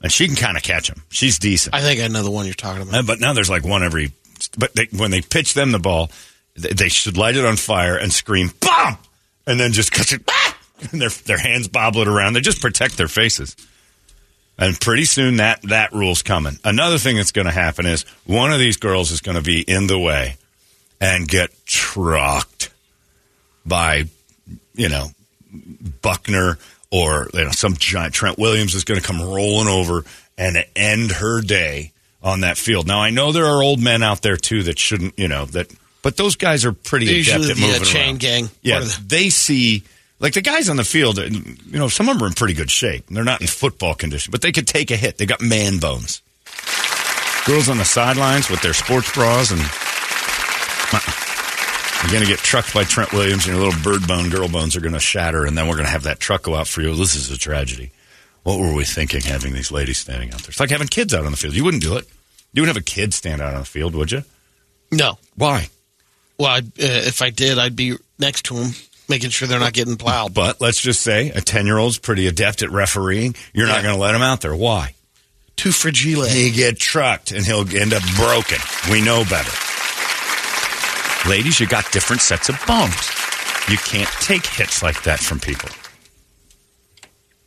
And 0.01 0.11
she 0.11 0.27
can 0.27 0.35
kind 0.35 0.57
of 0.57 0.63
catch 0.63 0.89
them. 0.89 1.01
She's 1.09 1.39
decent. 1.39 1.73
I 1.73 1.81
think 1.81 2.01
I 2.01 2.07
know 2.09 2.23
the 2.23 2.31
one 2.31 2.45
you're 2.45 2.53
talking 2.53 2.81
about. 2.81 2.93
Uh, 2.93 3.03
But 3.03 3.19
now 3.21 3.31
there's 3.33 3.49
like 3.49 3.63
one 3.63 3.81
every. 3.83 4.11
But 4.57 4.73
they, 4.75 4.87
when 4.95 5.11
they 5.11 5.21
pitch 5.21 5.53
them 5.53 5.71
the 5.71 5.79
ball, 5.79 6.11
they, 6.55 6.69
they 6.69 6.89
should 6.89 7.17
light 7.17 7.37
it 7.37 7.45
on 7.45 7.55
fire 7.55 7.95
and 7.97 8.11
scream 8.13 8.51
"bomb," 8.59 8.97
and 9.47 9.57
then 9.59 9.71
just 9.71 9.91
catch 9.93 10.11
it. 10.13 10.29
And 10.91 11.01
their 11.01 11.09
their 11.09 11.37
hands 11.37 11.67
bobble 11.69 12.01
it 12.01 12.07
around. 12.07 12.33
They 12.33 12.41
just 12.41 12.61
protect 12.61 12.97
their 12.97 13.07
faces. 13.07 13.55
And 14.57 14.79
pretty 14.79 15.05
soon 15.05 15.37
that 15.37 15.61
that 15.63 15.93
rule's 15.93 16.21
coming. 16.21 16.57
Another 16.63 16.97
thing 16.97 17.15
that's 17.17 17.31
going 17.31 17.45
to 17.45 17.51
happen 17.51 17.85
is 17.85 18.03
one 18.25 18.51
of 18.51 18.59
these 18.59 18.77
girls 18.77 19.11
is 19.11 19.21
going 19.21 19.35
to 19.37 19.43
be 19.43 19.61
in 19.61 19.87
the 19.87 19.97
way 19.99 20.37
and 21.01 21.27
get 21.27 21.51
trucked 21.65 22.71
by, 23.65 24.05
you 24.73 24.89
know, 24.89 25.07
Buckner 26.01 26.57
or 26.91 27.29
you 27.33 27.43
know 27.45 27.51
some 27.51 27.75
giant 27.75 28.13
Trent 28.13 28.37
Williams 28.37 28.75
is 28.75 28.83
going 28.83 28.99
to 28.99 29.05
come 29.05 29.21
rolling 29.21 29.67
over 29.67 30.03
and 30.37 30.63
end 30.75 31.11
her 31.11 31.41
day 31.41 31.91
on 32.21 32.41
that 32.41 32.57
field. 32.57 32.87
Now 32.87 33.01
I 33.01 33.09
know 33.09 33.31
there 33.31 33.45
are 33.45 33.63
old 33.63 33.79
men 33.79 34.03
out 34.03 34.21
there 34.21 34.37
too 34.37 34.63
that 34.63 34.79
shouldn't, 34.79 35.17
you 35.17 35.27
know, 35.27 35.45
that 35.45 35.73
but 36.01 36.17
those 36.17 36.35
guys 36.35 36.65
are 36.65 36.71
pretty 36.71 37.07
Usually 37.07 37.45
adept 37.45 37.59
at 37.61 37.65
the, 37.65 37.81
uh, 37.81 37.85
chain 37.85 38.05
around. 38.05 38.19
gang. 38.19 38.49
Yeah, 38.61 38.79
of 38.79 39.09
they 39.09 39.29
see 39.29 39.83
like 40.19 40.33
the 40.33 40.41
guys 40.41 40.69
on 40.69 40.77
the 40.77 40.83
field. 40.83 41.19
uh, 41.19 41.23
You 41.23 41.79
know, 41.79 41.87
some 41.87 42.07
of 42.09 42.17
them 42.17 42.23
are 42.25 42.27
in 42.27 42.33
pretty 42.33 42.53
good 42.53 42.71
shape. 42.71 43.05
They're 43.09 43.23
not 43.23 43.41
in 43.41 43.47
football 43.47 43.95
condition, 43.95 44.31
but 44.31 44.41
they 44.41 44.51
could 44.51 44.67
take 44.67 44.91
a 44.91 44.95
hit. 44.97 45.17
They 45.17 45.25
got 45.25 45.41
man 45.41 45.79
bones. 45.79 46.21
Girls 47.45 47.69
on 47.69 47.77
the 47.77 47.85
sidelines 47.85 48.49
with 48.49 48.61
their 48.61 48.73
sports 48.73 49.11
bras 49.13 49.51
and 49.51 49.61
you're 52.03 52.11
going 52.11 52.23
to 52.23 52.29
get 52.29 52.39
trucked 52.39 52.73
by 52.73 52.83
Trent 52.83 53.11
Williams, 53.13 53.47
and 53.47 53.55
your 53.55 53.65
little 53.65 53.81
bird 53.81 54.07
bone, 54.07 54.29
girl 54.29 54.47
bones 54.47 54.75
are 54.75 54.81
going 54.81 54.93
to 54.93 54.99
shatter, 54.99 55.45
and 55.45 55.57
then 55.57 55.67
we're 55.67 55.73
going 55.75 55.85
to 55.87 55.91
have 55.91 56.03
that 56.03 56.19
truck 56.19 56.43
go 56.43 56.53
out 56.55 56.67
for 56.67 56.81
you. 56.81 56.93
This 56.95 57.15
is 57.15 57.31
a 57.31 57.37
tragedy. 57.37 57.91
What 58.43 58.59
were 58.59 58.73
we 58.73 58.83
thinking 58.85 59.21
having 59.21 59.53
these 59.53 59.71
ladies 59.71 59.97
standing 59.97 60.31
out 60.31 60.41
there? 60.41 60.49
It's 60.49 60.59
like 60.59 60.69
having 60.69 60.87
kids 60.87 61.15
out 61.15 61.25
on 61.25 61.31
the 61.31 61.37
field. 61.37 61.55
You 61.55 61.63
wouldn't 61.63 61.81
do 61.81 61.95
it. 61.97 62.05
You 62.53 62.61
wouldn't 62.61 62.75
have 62.75 62.81
a 62.81 62.85
kid 62.85 63.13
stand 63.13 63.41
out 63.41 63.53
on 63.55 63.61
the 63.61 63.65
field, 63.65 63.95
would 63.95 64.11
you? 64.11 64.23
No. 64.91 65.17
Why? 65.35 65.69
Well, 66.37 66.57
uh, 66.57 66.61
if 66.77 67.23
I 67.23 67.31
did, 67.31 67.57
I'd 67.57 67.75
be 67.75 67.95
next 68.19 68.45
to 68.45 68.53
them, 68.53 68.71
making 69.09 69.29
sure 69.29 69.47
they're 69.47 69.59
not 69.59 69.73
getting 69.73 69.97
plowed. 69.97 70.33
But 70.33 70.61
let's 70.61 70.81
just 70.81 71.01
say 71.01 71.29
a 71.29 71.41
10 71.41 71.65
year 71.65 71.77
old's 71.77 71.97
pretty 71.97 72.27
adept 72.27 72.61
at 72.63 72.71
refereeing. 72.71 73.35
You're 73.53 73.67
not 73.67 73.83
going 73.83 73.95
to 73.95 74.01
let 74.01 74.15
him 74.15 74.21
out 74.21 74.41
there. 74.41 74.55
Why? 74.55 74.95
Too 75.55 75.71
fragile. 75.71 76.25
He 76.25 76.51
get 76.51 76.77
trucked 76.77 77.31
and 77.31 77.45
he'll 77.45 77.67
end 77.75 77.93
up 77.93 78.03
broken. 78.15 78.57
We 78.91 79.01
know 79.03 79.23
better. 79.23 79.51
Ladies, 81.29 81.59
you 81.59 81.67
got 81.67 81.91
different 81.91 82.21
sets 82.21 82.49
of 82.49 82.59
bones. 82.67 83.09
You 83.69 83.77
can't 83.77 84.09
take 84.21 84.45
hits 84.45 84.83
like 84.83 85.03
that 85.03 85.19
from 85.19 85.39
people. 85.39 85.69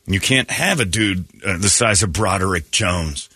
You 0.06 0.20
can't 0.20 0.50
have 0.50 0.80
a 0.80 0.84
dude 0.84 1.26
uh, 1.44 1.58
the 1.58 1.68
size 1.68 2.02
of 2.02 2.12
Broderick 2.12 2.70
Jones 2.70 3.28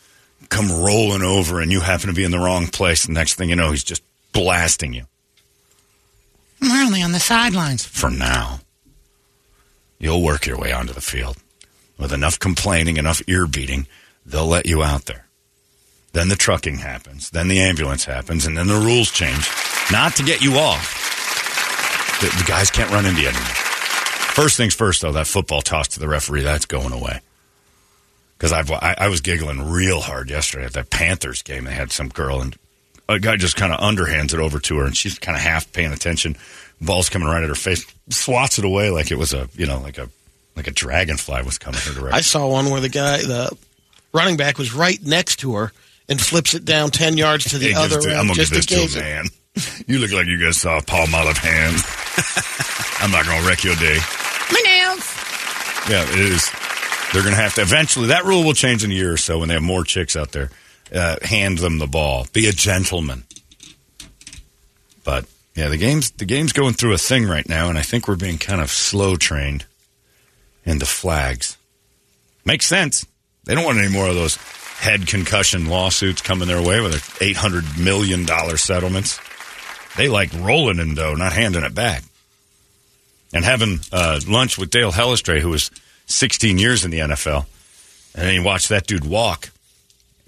come 0.49 0.71
rolling 0.71 1.23
over 1.23 1.61
and 1.61 1.71
you 1.71 1.81
happen 1.81 2.09
to 2.09 2.15
be 2.15 2.25
in 2.25 2.31
the 2.31 2.39
wrong 2.39 2.67
place. 2.67 3.07
The 3.07 3.13
next 3.13 3.35
thing 3.35 3.51
you 3.51 3.57
know, 3.57 3.71
he's 3.71 3.85
just 3.85 4.03
blasting 4.33 4.95
you. 4.95 5.05
I'm 6.63 6.87
only 6.87 7.03
on 7.03 7.13
the 7.13 7.19
sidelines. 7.19 7.85
For 7.85 8.09
now. 8.09 8.61
You'll 9.99 10.23
work 10.23 10.47
your 10.47 10.59
way 10.59 10.73
onto 10.73 10.93
the 10.93 11.01
field. 11.01 11.37
With 11.99 12.13
enough 12.13 12.39
complaining, 12.39 12.97
enough 12.97 13.21
ear 13.27 13.47
beating, 13.47 13.87
they'll 14.25 14.47
let 14.47 14.67
you 14.67 14.83
out 14.83 15.07
there. 15.07 15.27
Then 16.13 16.29
the 16.29 16.37
trucking 16.37 16.79
happens. 16.79 17.31
Then 17.31 17.49
the 17.49 17.61
ambulance 17.61 18.05
happens. 18.05 18.47
And 18.47 18.57
then 18.57 18.69
the 18.69 18.75
rules 18.75 19.11
change. 19.11 19.49
Not 19.91 20.15
to 20.17 20.23
get 20.23 20.43
you 20.43 20.55
off. 20.55 22.21
The, 22.21 22.27
the 22.27 22.45
guys 22.47 22.71
can't 22.71 22.91
run 22.91 23.07
into 23.07 23.23
you 23.23 23.29
anymore. 23.29 23.45
First 23.45 24.57
things 24.57 24.75
first, 24.75 25.03
though, 25.03 25.13
that 25.13 25.27
football 25.27 25.63
toss 25.63 25.89
to 25.89 26.01
the 26.01 26.09
referee, 26.09 26.43
that's 26.43 26.67
going 26.67 26.93
away. 26.93 27.21
Because 28.39 28.53
I, 28.53 28.95
I 28.99 29.09
was 29.09 29.21
giggling 29.21 29.71
real 29.71 30.01
hard 30.01 30.31
yesterday 30.31 30.65
at 30.65 30.73
that 30.75 30.91
Panthers 30.91 31.43
game. 31.43 31.65
They 31.65 31.75
had 31.75 31.93
some 31.93 32.09
girl 32.09 32.41
and 32.41 32.57
a 33.09 33.19
guy 33.19 33.37
just 33.37 33.57
kind 33.57 33.73
of 33.73 33.81
underhands 33.81 34.33
it 34.35 34.41
over 34.41 34.59
to 34.61 34.77
her, 34.79 34.85
and 34.87 34.97
she's 34.97 35.19
kind 35.19 35.37
of 35.37 35.43
half 35.43 35.73
paying 35.73 35.93
attention. 35.93 36.37
Ball's 36.81 37.09
coming 37.09 37.29
right 37.29 37.43
at 37.43 37.49
her 37.49 37.55
face, 37.55 37.85
swats 38.09 38.59
it 38.59 38.65
away 38.65 38.91
like 38.91 39.11
it 39.11 39.19
was 39.19 39.33
a 39.33 39.49
you 39.55 39.67
know 39.67 39.81
like 39.81 39.99
a 39.99 40.09
Like 40.57 40.67
a 40.67 40.71
dragonfly 40.73 41.43
was 41.43 41.59
coming 41.59 41.81
her 41.81 41.93
direction. 41.95 42.15
I 42.15 42.21
saw 42.23 42.47
one 42.49 42.71
where 42.71 42.81
the 42.81 42.89
guy, 42.89 43.19
the 43.19 43.57
running 44.13 44.37
back, 44.37 44.59
was 44.59 44.75
right 44.75 45.01
next 45.03 45.37
to 45.41 45.55
her 45.55 45.73
and 46.09 46.21
flips 46.21 46.55
it 46.55 46.65
down 46.65 46.91
ten 46.91 47.17
yards 47.17 47.45
to 47.51 47.59
the 47.59 47.69
Hey, 47.73 47.75
other 47.75 47.97
just- 47.97 48.09
end 48.09 48.17
I'm 48.19 48.27
gonna 48.27 48.35
just 48.35 48.53
give 48.69 48.79
this 48.79 48.95
to 48.95 48.99
a 48.99 49.03
man. 49.03 49.25
You 49.87 49.99
look 49.99 50.13
like 50.13 50.27
you 50.27 50.39
guys 50.43 50.57
saw 50.57 50.79
a 50.79 50.83
Paul 50.83 51.07
Olive 51.15 51.37
hand. 51.37 51.77
I'm 53.03 53.11
not 53.11 53.27
gonna 53.27 53.47
wreck 53.47 53.63
your 53.65 53.75
day. 53.77 53.99
My 54.51 54.61
nails. 54.65 55.15
Yeah, 55.91 56.03
it 56.09 56.19
is. 56.33 56.51
They're 57.13 57.23
gonna 57.23 57.37
have 57.37 57.55
to 57.57 57.61
eventually. 57.63 58.07
That 58.09 58.25
rule 58.25 58.45
will 58.45 58.55
change 58.55 58.83
in 58.85 58.91
a 58.91 58.95
year 58.95 59.13
or 59.13 59.17
so 59.19 59.39
when 59.41 59.49
they 59.49 59.55
have 59.55 59.63
more 59.63 59.85
chicks 59.85 60.17
out 60.17 60.33
there. 60.33 60.51
Uh, 60.95 61.17
hand 61.23 61.59
them 61.59 61.79
the 61.79 61.87
ball. 61.87 62.27
Be 62.33 62.47
a 62.49 62.53
gentleman. 62.53 63.25
But 65.05 65.25
yeah, 65.55 65.69
the 65.69 65.77
game's 65.77 66.11
the 66.13 66.25
game's 66.25 66.53
going 66.53 66.75
through 66.75 66.93
a 66.93 66.99
thing 66.99 67.27
right 67.27 67.49
now, 67.49 67.69
and 67.69 67.79
I 67.79 67.83
think 67.83 68.09
we're 68.09 68.17
being 68.17 68.39
kind 68.39 68.61
of 68.61 68.71
slow 68.71 69.17
trained 69.17 69.65
in 70.65 70.79
the 70.79 70.87
flags. 70.87 71.57
Makes 72.45 72.67
sense. 72.67 73.07
They 73.45 73.55
don't 73.55 73.65
want 73.65 73.79
any 73.79 73.91
more 73.91 74.09
of 74.09 74.15
those 74.15 74.37
head 74.37 75.07
concussion 75.07 75.67
lawsuits 75.67 76.23
coming 76.23 76.49
their 76.49 76.63
way 76.63 76.81
with 76.81 76.93
their 76.93 77.29
eight 77.29 77.37
hundred 77.37 77.65
million 77.79 78.25
dollar 78.25 78.57
settlements. 78.57 79.21
They 79.97 80.09
like 80.09 80.33
rolling 80.35 80.79
in 80.79 80.95
dough, 80.95 81.15
not 81.15 81.33
handing 81.33 81.65
it 81.65 81.75
back. 81.75 82.03
And 83.35 83.45
having 83.45 83.81
uh, 83.93 84.21
lunch 84.27 84.59
with 84.59 84.71
Dale 84.71 84.93
Hellestrae, 84.93 85.41
who 85.41 85.49
was 85.49 85.71
16 86.07 86.59
years 86.59 86.85
in 86.85 86.91
the 86.91 86.99
NFL, 86.99 87.47
and 88.15 88.25
then 88.25 88.35
you 88.35 88.43
watch 88.43 88.69
that 88.69 88.87
dude 88.87 89.07
walk 89.07 89.51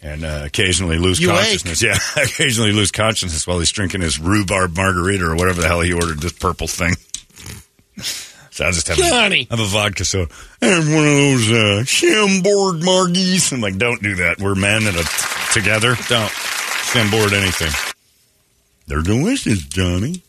and 0.04 0.22
uh, 0.22 0.42
occasionally 0.44 0.98
lose 0.98 1.18
You 1.18 1.28
consciousness. 1.28 1.82
Yeah, 1.82 1.96
occasionally 2.22 2.72
lose 2.72 2.92
consciousness 2.92 3.46
while 3.46 3.58
he's 3.58 3.72
drinking 3.72 4.02
his 4.02 4.20
rhubarb 4.20 4.76
margarita 4.76 5.24
or 5.24 5.34
whatever 5.34 5.62
the 5.62 5.66
hell 5.66 5.80
he 5.80 5.92
ordered, 5.92 6.20
this 6.20 6.32
purple 6.32 6.68
thing. 6.68 6.94
So 8.50 8.66
I 8.66 8.70
just 8.70 8.86
have, 8.86 8.96
Johnny. 8.98 9.48
have 9.50 9.58
a 9.58 9.64
vodka 9.64 10.04
soda. 10.04 10.30
I 10.62 10.66
have 10.66 10.86
one 10.86 10.98
of 10.98 11.14
those 11.14 11.50
uh, 11.50 11.84
Chambord 11.84 12.82
margies. 12.82 13.52
I'm 13.52 13.60
like, 13.60 13.78
don't 13.78 14.00
do 14.00 14.16
that. 14.16 14.38
We're 14.38 14.54
men 14.54 14.86
and 14.86 14.96
a 14.96 15.02
t- 15.02 15.52
together. 15.52 15.96
Don't 16.08 16.30
Chambord 16.92 17.32
anything. 17.32 17.72
They're 18.86 19.02
delicious, 19.02 19.64
Johnny. 19.64 20.22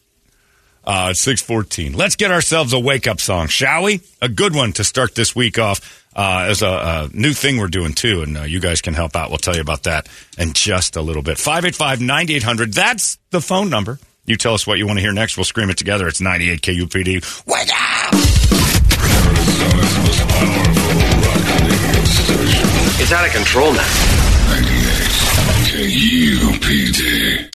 Uh, 0.84 1.10
it's 1.12 1.20
614. 1.20 1.94
Let's 1.94 2.16
get 2.16 2.32
ourselves 2.32 2.72
a 2.74 2.80
wake 2.80 3.08
up 3.08 3.20
song, 3.20 3.48
shall 3.48 3.84
we? 3.84 4.02
A 4.22 4.30
good 4.30 4.56
one 4.56 4.72
to 4.74 4.84
start 4.84 5.16
this 5.16 5.36
week 5.36 5.60
off. 5.60 6.05
Uh, 6.16 6.46
as 6.50 6.62
a, 6.62 6.68
a 6.68 7.10
new 7.14 7.34
thing 7.34 7.58
we're 7.58 7.68
doing 7.68 7.92
too, 7.92 8.22
and 8.22 8.38
uh, 8.38 8.44
you 8.44 8.62
guys 8.62 8.80
can 8.82 8.94
help 8.94 9.16
out. 9.18 9.30
We'll 9.30 9.38
tell 9.38 9.56
you 9.56 9.62
about 9.62 9.84
that 9.84 10.08
in 10.38 10.54
just 10.54 10.96
a 10.96 11.02
little 11.02 11.22
bit. 11.22 11.38
585 11.38 12.00
9800. 12.00 12.74
That's 12.74 13.18
the 13.32 13.42
phone 13.42 13.70
number. 13.70 14.00
You 14.26 14.38
tell 14.38 14.54
us 14.54 14.66
what 14.66 14.78
you 14.78 14.88
want 14.88 14.98
to 14.98 15.02
hear 15.02 15.12
next. 15.12 15.38
We'll 15.38 15.44
scream 15.44 15.70
it 15.70 15.78
together. 15.78 16.08
It's 16.08 16.22
98 16.22 16.62
KUPD. 16.62 17.46
Wake 17.46 17.70
up! 17.74 18.16
It's 22.98 23.12
out 23.12 23.26
of 23.26 23.34
control 23.34 23.74
now. 23.74 23.86
98 24.50 25.90
KUPD. 26.56 27.55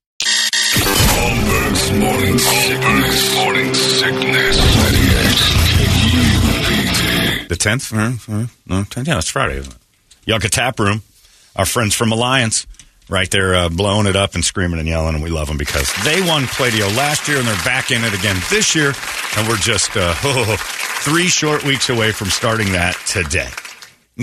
The 7.47 7.57
10th? 7.57 7.93
Uh, 7.93 8.47
no, 8.65 8.83
10th? 8.83 9.07
Yeah, 9.07 9.17
it's 9.17 9.29
Friday, 9.29 9.57
isn't 9.57 9.73
it? 9.73 9.79
Yucca 10.25 10.49
Tap 10.49 10.79
Room. 10.79 11.01
Our 11.55 11.65
friends 11.65 11.93
from 11.95 12.11
Alliance 12.11 12.65
right 13.09 13.29
there 13.29 13.53
uh, 13.53 13.69
blowing 13.69 14.07
it 14.07 14.15
up 14.15 14.35
and 14.35 14.43
screaming 14.43 14.79
and 14.79 14.87
yelling, 14.87 15.15
and 15.15 15.23
we 15.23 15.29
love 15.29 15.47
them 15.47 15.57
because 15.57 15.93
they 16.03 16.21
won 16.21 16.43
Pladio 16.43 16.95
last 16.95 17.27
year 17.27 17.37
and 17.37 17.47
they're 17.47 17.65
back 17.65 17.91
in 17.91 18.03
it 18.03 18.13
again 18.17 18.37
this 18.49 18.73
year, 18.73 18.93
and 19.37 19.47
we're 19.47 19.57
just 19.57 19.91
uh, 19.95 20.13
three 21.03 21.27
short 21.27 21.63
weeks 21.65 21.89
away 21.89 22.11
from 22.13 22.27
starting 22.27 22.71
that 22.71 22.95
today. 23.05 23.49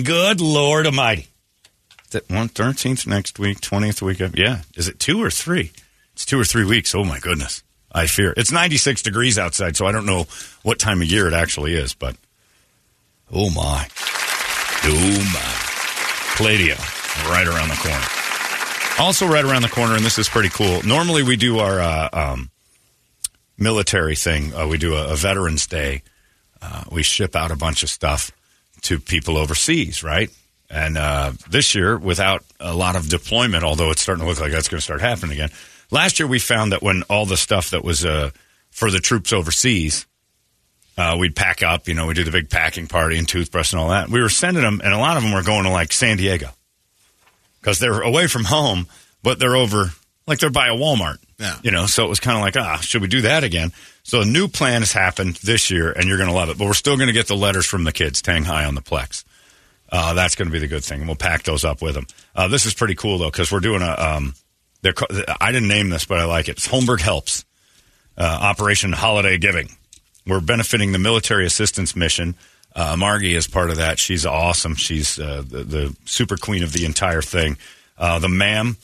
Good 0.02 0.40
Lord 0.40 0.86
Almighty. 0.86 1.28
It 2.12 2.24
one, 2.30 2.48
13th 2.48 3.06
next 3.06 3.38
week, 3.38 3.60
20th 3.60 4.00
week? 4.00 4.20
Of, 4.20 4.38
yeah. 4.38 4.62
Is 4.74 4.88
it 4.88 4.98
two 4.98 5.22
or 5.22 5.30
three? 5.30 5.72
It's 6.18 6.24
two 6.24 6.40
or 6.40 6.44
three 6.44 6.64
weeks. 6.64 6.96
Oh, 6.96 7.04
my 7.04 7.20
goodness. 7.20 7.62
I 7.92 8.08
fear. 8.08 8.34
It's 8.36 8.50
96 8.50 9.02
degrees 9.02 9.38
outside, 9.38 9.76
so 9.76 9.86
I 9.86 9.92
don't 9.92 10.04
know 10.04 10.26
what 10.64 10.80
time 10.80 11.00
of 11.00 11.06
year 11.06 11.28
it 11.28 11.32
actually 11.32 11.76
is, 11.76 11.94
but 11.94 12.16
oh, 13.32 13.50
my. 13.50 13.86
Oh, 14.82 15.30
my. 15.32 15.54
Pladio, 16.34 16.76
right 17.30 17.46
around 17.46 17.68
the 17.68 17.76
corner. 17.76 18.04
Also, 18.98 19.28
right 19.28 19.44
around 19.44 19.62
the 19.62 19.68
corner, 19.68 19.94
and 19.94 20.04
this 20.04 20.18
is 20.18 20.28
pretty 20.28 20.48
cool. 20.48 20.82
Normally, 20.82 21.22
we 21.22 21.36
do 21.36 21.60
our 21.60 21.78
uh, 21.78 22.08
um, 22.12 22.50
military 23.56 24.16
thing. 24.16 24.52
Uh, 24.52 24.66
we 24.66 24.76
do 24.76 24.96
a, 24.96 25.12
a 25.12 25.14
Veterans 25.14 25.68
Day. 25.68 26.02
Uh, 26.60 26.82
we 26.90 27.04
ship 27.04 27.36
out 27.36 27.52
a 27.52 27.56
bunch 27.56 27.84
of 27.84 27.90
stuff 27.90 28.32
to 28.82 28.98
people 28.98 29.36
overseas, 29.36 30.02
right? 30.02 30.30
And 30.68 30.98
uh, 30.98 31.34
this 31.48 31.76
year, 31.76 31.96
without 31.96 32.44
a 32.58 32.74
lot 32.74 32.96
of 32.96 33.08
deployment, 33.08 33.62
although 33.62 33.92
it's 33.92 34.02
starting 34.02 34.24
to 34.24 34.28
look 34.28 34.40
like 34.40 34.50
that's 34.50 34.66
going 34.66 34.78
to 34.78 34.84
start 34.84 35.00
happening 35.00 35.34
again. 35.34 35.50
Last 35.90 36.18
year, 36.18 36.26
we 36.26 36.38
found 36.38 36.72
that 36.72 36.82
when 36.82 37.02
all 37.04 37.26
the 37.26 37.36
stuff 37.36 37.70
that 37.70 37.82
was 37.82 38.04
uh, 38.04 38.30
for 38.70 38.90
the 38.90 39.00
troops 39.00 39.32
overseas, 39.32 40.06
uh, 40.96 41.16
we'd 41.18 41.36
pack 41.36 41.62
up, 41.62 41.88
you 41.88 41.94
know, 41.94 42.06
we 42.06 42.14
do 42.14 42.24
the 42.24 42.30
big 42.30 42.50
packing 42.50 42.86
party 42.86 43.16
and 43.16 43.28
toothbrush 43.28 43.72
and 43.72 43.80
all 43.80 43.90
that. 43.90 44.08
We 44.08 44.20
were 44.20 44.28
sending 44.28 44.62
them, 44.62 44.80
and 44.82 44.92
a 44.92 44.98
lot 44.98 45.16
of 45.16 45.22
them 45.22 45.32
were 45.32 45.42
going 45.42 45.64
to 45.64 45.70
like 45.70 45.92
San 45.92 46.16
Diego 46.16 46.50
because 47.60 47.78
they're 47.78 48.00
away 48.00 48.26
from 48.26 48.44
home, 48.44 48.86
but 49.22 49.38
they're 49.38 49.56
over, 49.56 49.92
like 50.26 50.40
they're 50.40 50.50
by 50.50 50.68
a 50.68 50.74
Walmart. 50.74 51.18
Yeah. 51.38 51.56
You 51.62 51.70
know, 51.70 51.86
so 51.86 52.04
it 52.04 52.08
was 52.08 52.18
kind 52.18 52.36
of 52.36 52.42
like, 52.42 52.56
ah, 52.56 52.78
should 52.78 53.00
we 53.00 53.08
do 53.08 53.20
that 53.22 53.44
again? 53.44 53.70
So 54.02 54.22
a 54.22 54.24
new 54.24 54.48
plan 54.48 54.82
has 54.82 54.92
happened 54.92 55.36
this 55.36 55.70
year, 55.70 55.92
and 55.92 56.06
you're 56.06 56.16
going 56.16 56.30
to 56.30 56.34
love 56.34 56.48
it. 56.48 56.58
But 56.58 56.66
we're 56.66 56.74
still 56.74 56.96
going 56.96 57.06
to 57.06 57.12
get 57.12 57.28
the 57.28 57.36
letters 57.36 57.64
from 57.64 57.84
the 57.84 57.92
kids, 57.92 58.20
Tang 58.20 58.42
High 58.42 58.64
on 58.64 58.74
the 58.74 58.80
Plex. 58.82 59.24
Uh, 59.90 60.14
that's 60.14 60.34
going 60.34 60.48
to 60.48 60.52
be 60.52 60.58
the 60.58 60.66
good 60.66 60.84
thing, 60.84 61.00
and 61.00 61.08
we'll 61.08 61.16
pack 61.16 61.44
those 61.44 61.64
up 61.64 61.80
with 61.80 61.94
them. 61.94 62.06
Uh, 62.34 62.48
this 62.48 62.66
is 62.66 62.74
pretty 62.74 62.96
cool 62.96 63.18
though, 63.18 63.30
because 63.30 63.52
we're 63.52 63.60
doing 63.60 63.82
a. 63.82 63.94
Um, 63.94 64.34
they're, 64.82 64.94
I 65.40 65.52
didn't 65.52 65.68
name 65.68 65.90
this, 65.90 66.04
but 66.04 66.18
I 66.18 66.24
like 66.24 66.48
it. 66.48 66.52
It's 66.52 66.68
Holmberg 66.68 67.00
Helps 67.00 67.44
uh, 68.16 68.38
Operation 68.42 68.92
Holiday 68.92 69.38
Giving. 69.38 69.70
We're 70.26 70.40
benefiting 70.40 70.92
the 70.92 70.98
military 70.98 71.46
assistance 71.46 71.96
mission. 71.96 72.34
Uh, 72.74 72.96
Margie 72.96 73.34
is 73.34 73.48
part 73.48 73.70
of 73.70 73.76
that. 73.76 73.98
She's 73.98 74.26
awesome. 74.26 74.74
She's 74.74 75.18
uh, 75.18 75.42
the, 75.46 75.64
the 75.64 75.96
super 76.04 76.36
queen 76.36 76.62
of 76.62 76.72
the 76.72 76.84
entire 76.84 77.22
thing. 77.22 77.56
Uh, 77.96 78.18
the 78.18 78.28
MAM 78.28 78.76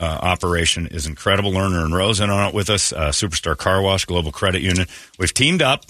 uh, 0.00 0.04
operation 0.04 0.86
is 0.86 1.06
incredible. 1.06 1.52
Lerner 1.52 1.84
and 1.84 1.94
Rosen 1.94 2.30
on 2.30 2.48
it 2.48 2.54
with 2.54 2.70
us. 2.70 2.92
Uh, 2.92 3.10
Superstar 3.10 3.56
Car 3.56 3.82
Wash, 3.82 4.06
Global 4.06 4.32
Credit 4.32 4.62
Union. 4.62 4.86
We've 5.18 5.34
teamed 5.34 5.62
up 5.62 5.84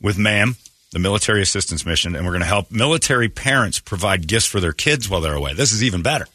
with 0.00 0.18
MAM, 0.18 0.56
the 0.92 0.98
military 0.98 1.42
assistance 1.42 1.84
mission, 1.84 2.16
and 2.16 2.24
we're 2.24 2.32
going 2.32 2.40
to 2.40 2.46
help 2.48 2.72
military 2.72 3.28
parents 3.28 3.78
provide 3.78 4.26
gifts 4.26 4.46
for 4.46 4.60
their 4.60 4.72
kids 4.72 5.08
while 5.08 5.20
they're 5.20 5.34
away. 5.34 5.52
This 5.52 5.72
is 5.72 5.84
even 5.84 6.02
better. 6.02 6.26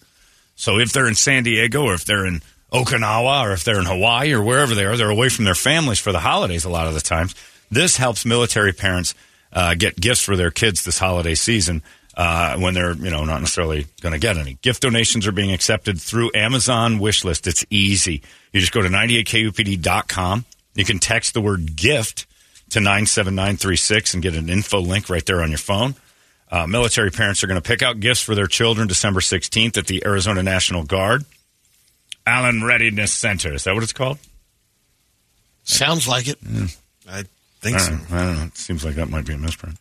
So 0.56 0.80
if 0.80 0.92
they're 0.92 1.08
in 1.08 1.16
San 1.16 1.44
Diego 1.44 1.84
or 1.84 1.94
if 1.94 2.06
they're 2.06 2.26
in 2.26 2.42
Okinawa 2.72 3.44
or 3.44 3.52
if 3.52 3.64
they're 3.64 3.80
in 3.80 3.86
Hawaii 3.86 4.34
or 4.34 4.44
wherever 4.44 4.74
they 4.74 4.86
are, 4.86 4.98
they're 4.98 5.10
away 5.10 5.30
from 5.30 5.46
their 5.46 5.56
families 5.56 6.00
for 6.00 6.12
the 6.12 6.20
holidays 6.20 6.66
a 6.66 6.70
lot 6.70 6.88
of 6.88 6.94
the 6.94 7.02
times. 7.02 7.36
This 7.70 7.98
helps 7.98 8.26
military 8.26 8.74
parents 8.74 9.16
uh, 9.52 9.76
get 9.76 10.00
gifts 10.00 10.22
for 10.22 10.36
their 10.36 10.52
kids 10.52 10.84
this 10.84 10.98
holiday 10.98 11.36
season 11.36 11.82
uh, 12.16 12.58
when 12.58 12.74
they're 12.74 12.94
you 12.94 13.10
know 13.10 13.26
not 13.26 13.40
necessarily 13.40 13.88
going 14.02 14.14
to 14.14 14.20
get 14.20 14.38
any. 14.38 14.58
Gift 14.62 14.82
donations 14.82 15.28
are 15.28 15.32
being 15.32 15.52
accepted 15.52 16.00
through 16.00 16.32
Amazon 16.36 17.00
Wishlist. 17.00 17.48
It's 17.48 17.66
easy. 17.70 18.22
You 18.52 18.60
just 18.60 18.72
go 18.72 18.82
to 18.82 18.90
98kupd.com. 18.90 20.46
You 20.76 20.86
can 20.86 21.00
text 21.00 21.34
the 21.34 21.42
word 21.42 21.76
gift 21.76 22.26
to 22.72 22.80
97936 22.80 24.14
and 24.16 24.24
get 24.24 24.36
an 24.36 24.50
info 24.50 24.80
link 24.80 25.10
right 25.10 25.26
there 25.26 25.42
on 25.42 25.50
your 25.50 25.60
phone. 25.60 25.96
Uh, 26.54 26.68
military 26.68 27.10
parents 27.10 27.44
are 27.44 27.48
going 27.48 27.60
to 27.60 27.68
pick 27.68 27.82
out 27.82 28.00
gifts 28.00 28.22
for 28.22 28.36
their 28.36 28.46
children 28.46 28.88
December 28.88 29.22
16th 29.22 29.76
at 29.76 29.88
the 29.88 30.06
Arizona 30.06 30.44
National 30.44 30.84
Guard. 30.84 31.26
Allen 32.28 32.64
Readiness 32.64 33.12
Center. 33.12 33.56
Is 33.56 33.64
that 33.64 33.74
what 33.74 33.82
it's 33.82 33.92
called? 33.92 34.20
Sounds 35.64 36.08
like 36.08 36.28
it. 36.28 36.38
I 37.10 37.24
think 37.60 37.78
I 37.78 37.80
so. 37.80 37.90
don't, 37.90 38.12
know. 38.12 38.18
I 38.18 38.26
don't 38.26 38.36
know. 38.38 38.44
It 38.44 38.58
seems 38.58 38.86
like 38.86 38.96
that 38.96 39.10
might 39.10 39.26
be 39.26 39.34
a 39.34 39.38
misprint. 39.38 39.78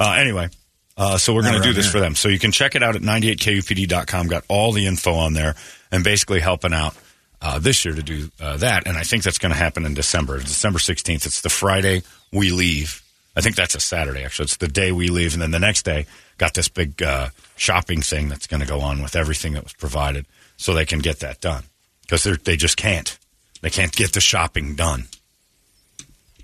Uh, 0.00 0.12
anyway, 0.12 0.48
uh, 0.96 1.18
so 1.18 1.34
we're 1.34 1.42
going 1.42 1.60
to 1.60 1.62
do 1.62 1.74
this 1.74 1.84
here. 1.84 1.92
for 1.92 2.00
them. 2.00 2.14
So 2.14 2.30
you 2.30 2.38
can 2.38 2.50
check 2.50 2.74
it 2.76 2.82
out 2.82 2.96
at 2.96 3.02
98kupd.com. 3.02 4.28
Got 4.28 4.44
all 4.48 4.72
the 4.72 4.86
info 4.86 5.12
on 5.12 5.34
there 5.34 5.54
and 5.92 6.02
basically 6.02 6.40
helping 6.40 6.72
out 6.72 6.96
uh, 7.42 7.58
this 7.58 7.84
year 7.84 7.94
to 7.94 8.02
do 8.02 8.30
uh, 8.40 8.56
that. 8.56 8.86
And 8.86 8.96
I 8.96 9.02
think 9.02 9.22
that's 9.22 9.38
going 9.38 9.52
to 9.52 9.58
happen 9.58 9.84
in 9.84 9.92
December. 9.92 10.38
December 10.38 10.78
16th. 10.78 11.26
It's 11.26 11.42
the 11.42 11.50
Friday 11.50 12.04
we 12.32 12.52
leave. 12.52 13.02
I 13.36 13.42
think 13.42 13.54
that's 13.54 13.74
a 13.74 13.80
Saturday, 13.80 14.24
actually. 14.24 14.44
It's 14.44 14.56
the 14.56 14.66
day 14.66 14.92
we 14.92 15.08
leave. 15.08 15.34
And 15.34 15.42
then 15.42 15.50
the 15.50 15.58
next 15.58 15.84
day, 15.84 16.06
got 16.38 16.54
this 16.54 16.68
big 16.68 17.02
uh, 17.02 17.28
shopping 17.56 18.00
thing 18.00 18.28
that's 18.28 18.46
going 18.46 18.60
to 18.60 18.66
go 18.66 18.80
on 18.80 19.02
with 19.02 19.14
everything 19.14 19.52
that 19.52 19.62
was 19.62 19.74
provided 19.74 20.26
so 20.56 20.72
they 20.72 20.86
can 20.86 21.00
get 21.00 21.20
that 21.20 21.40
done. 21.40 21.64
Because 22.02 22.24
they 22.24 22.56
just 22.56 22.76
can't. 22.76 23.18
They 23.60 23.70
can't 23.70 23.92
get 23.92 24.12
the 24.12 24.20
shopping 24.20 24.74
done. 24.74 25.04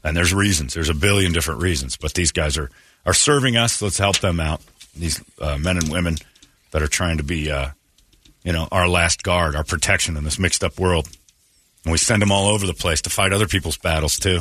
And 0.04 0.16
there's 0.16 0.34
reasons. 0.34 0.74
There's 0.74 0.90
a 0.90 0.94
billion 0.94 1.32
different 1.32 1.62
reasons. 1.62 1.96
But 1.96 2.12
these 2.12 2.32
guys 2.32 2.58
are, 2.58 2.68
are 3.06 3.14
serving 3.14 3.56
us. 3.56 3.80
Let's 3.80 3.98
help 3.98 4.18
them 4.18 4.38
out. 4.38 4.60
These 4.94 5.22
uh, 5.40 5.56
men 5.56 5.78
and 5.78 5.90
women 5.90 6.16
that 6.72 6.82
are 6.82 6.88
trying 6.88 7.16
to 7.18 7.22
be, 7.22 7.50
uh, 7.50 7.70
you 8.44 8.52
know, 8.52 8.68
our 8.70 8.88
last 8.88 9.22
guard, 9.22 9.56
our 9.56 9.64
protection 9.64 10.16
in 10.18 10.24
this 10.24 10.38
mixed 10.38 10.62
up 10.62 10.78
world. 10.78 11.08
And 11.84 11.92
we 11.92 11.98
send 11.98 12.20
them 12.20 12.32
all 12.32 12.48
over 12.48 12.66
the 12.66 12.74
place 12.74 13.00
to 13.02 13.10
fight 13.10 13.32
other 13.32 13.46
people's 13.46 13.78
battles, 13.78 14.18
too. 14.18 14.40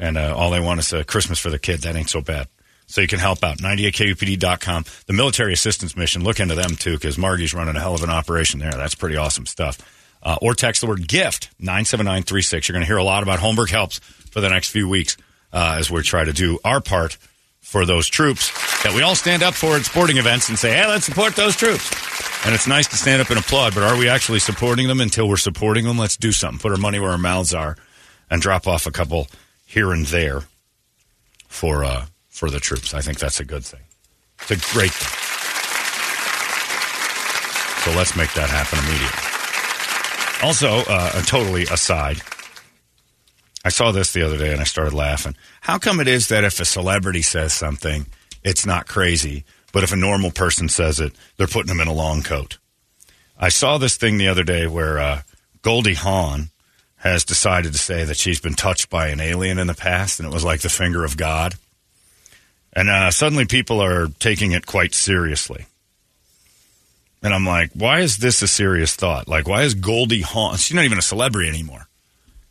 And 0.00 0.16
uh, 0.16 0.34
all 0.34 0.50
they 0.50 0.60
want 0.60 0.80
is 0.80 0.92
a 0.94 1.04
Christmas 1.04 1.38
for 1.38 1.50
their 1.50 1.58
kid. 1.58 1.82
That 1.82 1.94
ain't 1.94 2.08
so 2.08 2.22
bad. 2.22 2.48
So 2.86 3.02
you 3.02 3.06
can 3.06 3.18
help 3.18 3.44
out. 3.44 3.58
98kupd.com. 3.58 4.84
The 5.06 5.12
military 5.12 5.52
assistance 5.52 5.94
mission, 5.94 6.24
look 6.24 6.40
into 6.40 6.54
them, 6.54 6.74
too, 6.74 6.94
because 6.94 7.18
Margie's 7.18 7.54
running 7.54 7.76
a 7.76 7.80
hell 7.80 7.94
of 7.94 8.02
an 8.02 8.10
operation 8.10 8.58
there. 8.60 8.72
That's 8.72 8.94
pretty 8.94 9.16
awesome 9.16 9.44
stuff. 9.46 9.78
Uh, 10.22 10.38
or 10.40 10.54
text 10.54 10.80
the 10.80 10.86
word 10.86 11.06
gift, 11.06 11.50
97936. 11.60 12.68
You're 12.68 12.74
going 12.74 12.82
to 12.82 12.86
hear 12.86 12.96
a 12.96 13.04
lot 13.04 13.22
about 13.22 13.38
Holmberg 13.40 13.70
Helps 13.70 13.98
for 14.30 14.40
the 14.40 14.48
next 14.48 14.70
few 14.70 14.88
weeks 14.88 15.18
uh, 15.52 15.76
as 15.78 15.90
we 15.90 16.02
try 16.02 16.24
to 16.24 16.32
do 16.32 16.58
our 16.64 16.80
part 16.80 17.18
for 17.60 17.84
those 17.84 18.08
troops 18.08 18.50
that 18.82 18.94
we 18.94 19.02
all 19.02 19.14
stand 19.14 19.42
up 19.42 19.54
for 19.54 19.76
at 19.76 19.82
sporting 19.82 20.16
events 20.16 20.48
and 20.48 20.58
say, 20.58 20.72
hey, 20.72 20.86
let's 20.86 21.04
support 21.04 21.36
those 21.36 21.54
troops. 21.54 21.90
And 22.46 22.54
it's 22.54 22.66
nice 22.66 22.88
to 22.88 22.96
stand 22.96 23.20
up 23.20 23.28
and 23.28 23.38
applaud, 23.38 23.74
but 23.74 23.82
are 23.82 23.98
we 23.98 24.08
actually 24.08 24.38
supporting 24.38 24.88
them 24.88 25.00
until 25.00 25.28
we're 25.28 25.36
supporting 25.36 25.84
them? 25.84 25.98
Let's 25.98 26.16
do 26.16 26.32
something. 26.32 26.58
Put 26.58 26.72
our 26.72 26.78
money 26.78 26.98
where 26.98 27.10
our 27.10 27.18
mouths 27.18 27.52
are 27.52 27.76
and 28.30 28.40
drop 28.40 28.66
off 28.66 28.86
a 28.86 28.90
couple 28.90 29.28
here 29.70 29.92
and 29.92 30.04
there 30.06 30.42
for 31.46 31.84
uh, 31.84 32.06
for 32.28 32.50
the 32.50 32.58
troops. 32.58 32.92
I 32.92 33.00
think 33.00 33.20
that's 33.20 33.38
a 33.38 33.44
good 33.44 33.64
thing. 33.64 33.82
It's 34.40 34.50
a 34.50 34.74
great 34.74 34.90
thing. 34.90 35.16
So 37.84 37.96
let's 37.96 38.16
make 38.16 38.32
that 38.34 38.50
happen 38.50 38.78
immediately. 38.80 39.30
Also, 40.42 40.90
uh, 40.90 41.22
totally 41.22 41.62
aside, 41.62 42.20
I 43.64 43.68
saw 43.68 43.92
this 43.92 44.12
the 44.12 44.22
other 44.22 44.38
day 44.38 44.52
and 44.52 44.60
I 44.60 44.64
started 44.64 44.92
laughing. 44.92 45.36
How 45.60 45.78
come 45.78 46.00
it 46.00 46.08
is 46.08 46.28
that 46.28 46.44
if 46.44 46.58
a 46.58 46.64
celebrity 46.64 47.22
says 47.22 47.52
something, 47.52 48.06
it's 48.42 48.66
not 48.66 48.88
crazy, 48.88 49.44
but 49.72 49.84
if 49.84 49.92
a 49.92 49.96
normal 49.96 50.30
person 50.30 50.68
says 50.68 50.98
it, 50.98 51.12
they're 51.36 51.46
putting 51.46 51.68
them 51.68 51.80
in 51.80 51.88
a 51.88 51.92
long 51.92 52.22
coat? 52.22 52.58
I 53.38 53.50
saw 53.50 53.78
this 53.78 53.96
thing 53.96 54.18
the 54.18 54.28
other 54.28 54.44
day 54.44 54.66
where 54.66 54.98
uh, 54.98 55.22
Goldie 55.62 55.94
Hawn 55.94 56.50
has 57.00 57.24
decided 57.24 57.72
to 57.72 57.78
say 57.78 58.04
that 58.04 58.16
she's 58.16 58.40
been 58.40 58.54
touched 58.54 58.90
by 58.90 59.08
an 59.08 59.20
alien 59.20 59.58
in 59.58 59.66
the 59.66 59.74
past 59.74 60.20
and 60.20 60.28
it 60.28 60.32
was 60.32 60.44
like 60.44 60.60
the 60.60 60.68
finger 60.68 61.02
of 61.04 61.16
God. 61.16 61.54
And 62.74 62.90
uh, 62.90 63.10
suddenly 63.10 63.46
people 63.46 63.80
are 63.80 64.08
taking 64.18 64.52
it 64.52 64.66
quite 64.66 64.94
seriously. 64.94 65.66
And 67.22 67.34
I'm 67.34 67.46
like, 67.46 67.70
why 67.74 68.00
is 68.00 68.18
this 68.18 68.42
a 68.42 68.48
serious 68.48 68.94
thought? 68.94 69.28
Like, 69.28 69.48
why 69.48 69.62
is 69.62 69.74
Goldie 69.74 70.20
Hawn? 70.20 70.56
She's 70.56 70.74
not 70.74 70.84
even 70.84 70.98
a 70.98 71.02
celebrity 71.02 71.48
anymore. 71.48 71.88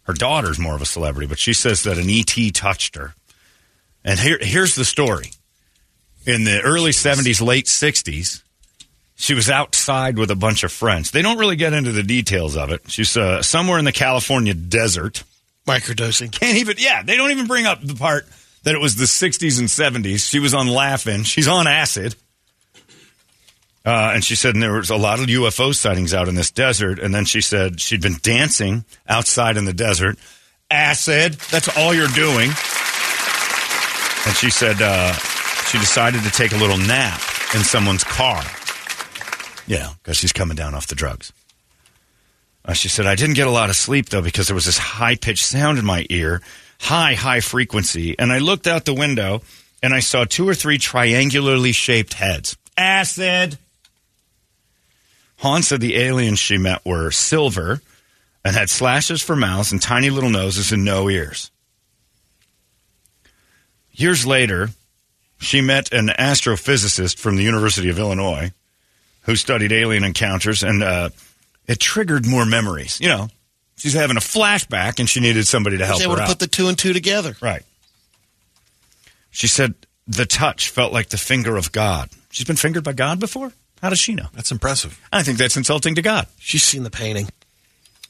Her 0.03 0.13
daughter's 0.13 0.59
more 0.59 0.75
of 0.75 0.81
a 0.81 0.85
celebrity, 0.85 1.27
but 1.27 1.39
she 1.39 1.53
says 1.53 1.83
that 1.83 1.99
an 1.99 2.09
ET 2.09 2.53
touched 2.53 2.95
her. 2.95 3.13
And 4.03 4.19
here, 4.19 4.39
here's 4.41 4.75
the 4.75 4.85
story. 4.85 5.31
In 6.25 6.43
the 6.43 6.61
early 6.61 6.91
70s, 6.91 7.41
late 7.41 7.65
60s, 7.65 8.41
she 9.19 9.33
was 9.33 9.49
outside 9.49 10.17
with 10.17 10.31
a 10.31 10.35
bunch 10.35 10.63
of 10.63 10.71
friends. 10.71 11.11
They 11.11 11.21
don't 11.21 11.37
really 11.37 11.57
get 11.57 11.73
into 11.73 11.91
the 11.91 12.03
details 12.03 12.55
of 12.55 12.71
it. 12.71 12.89
She's 12.89 13.17
uh, 13.17 13.41
somewhere 13.41 13.77
in 13.77 13.83
the 13.83 13.91
California 13.91 14.53
desert. 14.53 15.23
Microdosing. 15.67 16.31
Can't 16.31 16.57
even, 16.57 16.77
yeah, 16.79 17.03
they 17.03 17.17
don't 17.17 17.29
even 17.31 17.45
bring 17.45 17.65
up 17.65 17.81
the 17.83 17.95
part 17.95 18.25
that 18.63 18.75
it 18.75 18.79
was 18.79 18.95
the 18.95 19.03
60s 19.03 19.59
and 19.59 19.67
70s. 19.67 20.29
She 20.29 20.39
was 20.39 20.53
on 20.53 20.67
Laugh-In. 20.69 21.23
She's 21.23 21.49
on 21.49 21.67
acid. 21.67 22.15
Uh, 23.85 24.11
and 24.13 24.23
she 24.23 24.35
said 24.35 24.55
and 24.55 24.63
there 24.63 24.71
was 24.71 24.89
a 24.89 24.95
lot 24.95 25.19
of 25.19 25.25
UFO 25.25 25.75
sightings 25.75 26.13
out 26.13 26.29
in 26.29 26.35
this 26.35 26.49
desert. 26.49 26.97
And 26.97 27.13
then 27.13 27.25
she 27.25 27.41
said 27.41 27.81
she'd 27.81 28.01
been 28.01 28.19
dancing 28.21 28.85
outside 29.05 29.57
in 29.57 29.65
the 29.65 29.73
desert. 29.73 30.17
Acid, 30.71 31.33
that's 31.51 31.67
all 31.77 31.93
you're 31.93 32.07
doing. 32.07 32.51
And 34.25 34.35
she 34.37 34.49
said 34.49 34.81
uh, 34.81 35.11
she 35.67 35.77
decided 35.77 36.23
to 36.23 36.31
take 36.31 36.53
a 36.53 36.57
little 36.57 36.77
nap 36.77 37.19
in 37.53 37.61
someone's 37.65 38.05
car. 38.05 38.41
Yeah, 39.69 39.93
because 40.01 40.17
she's 40.17 40.33
coming 40.33 40.55
down 40.55 40.73
off 40.73 40.87
the 40.87 40.95
drugs. 40.95 41.31
Uh, 42.65 42.73
she 42.73 42.89
said, 42.89 43.05
I 43.05 43.13
didn't 43.13 43.35
get 43.35 43.45
a 43.45 43.51
lot 43.51 43.69
of 43.69 43.75
sleep, 43.75 44.09
though, 44.09 44.23
because 44.23 44.47
there 44.47 44.55
was 44.55 44.65
this 44.65 44.79
high 44.79 45.15
pitched 45.15 45.45
sound 45.45 45.77
in 45.77 45.85
my 45.85 46.07
ear, 46.09 46.41
high, 46.79 47.13
high 47.13 47.39
frequency. 47.39 48.17
And 48.17 48.31
I 48.31 48.39
looked 48.39 48.65
out 48.65 48.85
the 48.85 48.95
window 48.95 49.43
and 49.83 49.93
I 49.93 49.99
saw 49.99 50.25
two 50.25 50.49
or 50.49 50.55
three 50.55 50.79
triangularly 50.79 51.71
shaped 51.71 52.15
heads. 52.15 52.57
Acid. 52.75 53.59
Hawn 55.37 55.61
said 55.61 55.81
the 55.81 55.97
aliens 55.97 56.39
she 56.39 56.57
met 56.57 56.83
were 56.83 57.11
silver 57.11 57.79
and 58.43 58.55
had 58.55 58.71
slashes 58.71 59.21
for 59.21 59.35
mouths 59.35 59.71
and 59.71 59.79
tiny 59.79 60.09
little 60.09 60.31
noses 60.31 60.71
and 60.71 60.83
no 60.83 61.11
ears. 61.11 61.51
Years 63.91 64.25
later, 64.25 64.69
she 65.39 65.61
met 65.61 65.93
an 65.93 66.07
astrophysicist 66.07 67.19
from 67.19 67.35
the 67.35 67.43
University 67.43 67.89
of 67.89 67.99
Illinois 67.99 68.51
who 69.21 69.35
studied 69.35 69.71
alien 69.71 70.03
encounters, 70.03 70.63
and 70.63 70.83
uh, 70.83 71.09
it 71.67 71.79
triggered 71.79 72.25
more 72.25 72.45
memories. 72.45 72.99
You 72.99 73.09
know, 73.09 73.29
she's 73.75 73.93
having 73.93 74.17
a 74.17 74.21
flashback, 74.21 74.99
and 74.99 75.09
she 75.09 75.19
needed 75.19 75.47
somebody 75.47 75.77
to 75.77 75.83
I 75.83 75.87
help 75.87 75.97
was 75.97 76.05
her 76.05 76.07
able 76.09 76.15
to 76.17 76.21
out. 76.23 76.27
put 76.29 76.39
the 76.39 76.47
two 76.47 76.67
and 76.67 76.77
two 76.77 76.93
together. 76.93 77.35
Right. 77.41 77.63
She 79.31 79.47
said 79.47 79.75
the 80.07 80.25
touch 80.25 80.69
felt 80.69 80.91
like 80.91 81.09
the 81.09 81.17
finger 81.17 81.55
of 81.55 81.71
God. 81.71 82.09
She's 82.31 82.47
been 82.47 82.55
fingered 82.55 82.83
by 82.83 82.93
God 82.93 83.19
before? 83.19 83.53
How 83.81 83.89
does 83.89 83.99
she 83.99 84.13
know? 84.13 84.27
That's 84.33 84.51
impressive. 84.51 84.99
I 85.13 85.23
think 85.23 85.37
that's 85.37 85.55
insulting 85.55 85.95
to 85.95 86.01
God. 86.01 86.27
She's 86.39 86.63
seen 86.63 86.83
the 86.83 86.89
painting. 86.89 87.29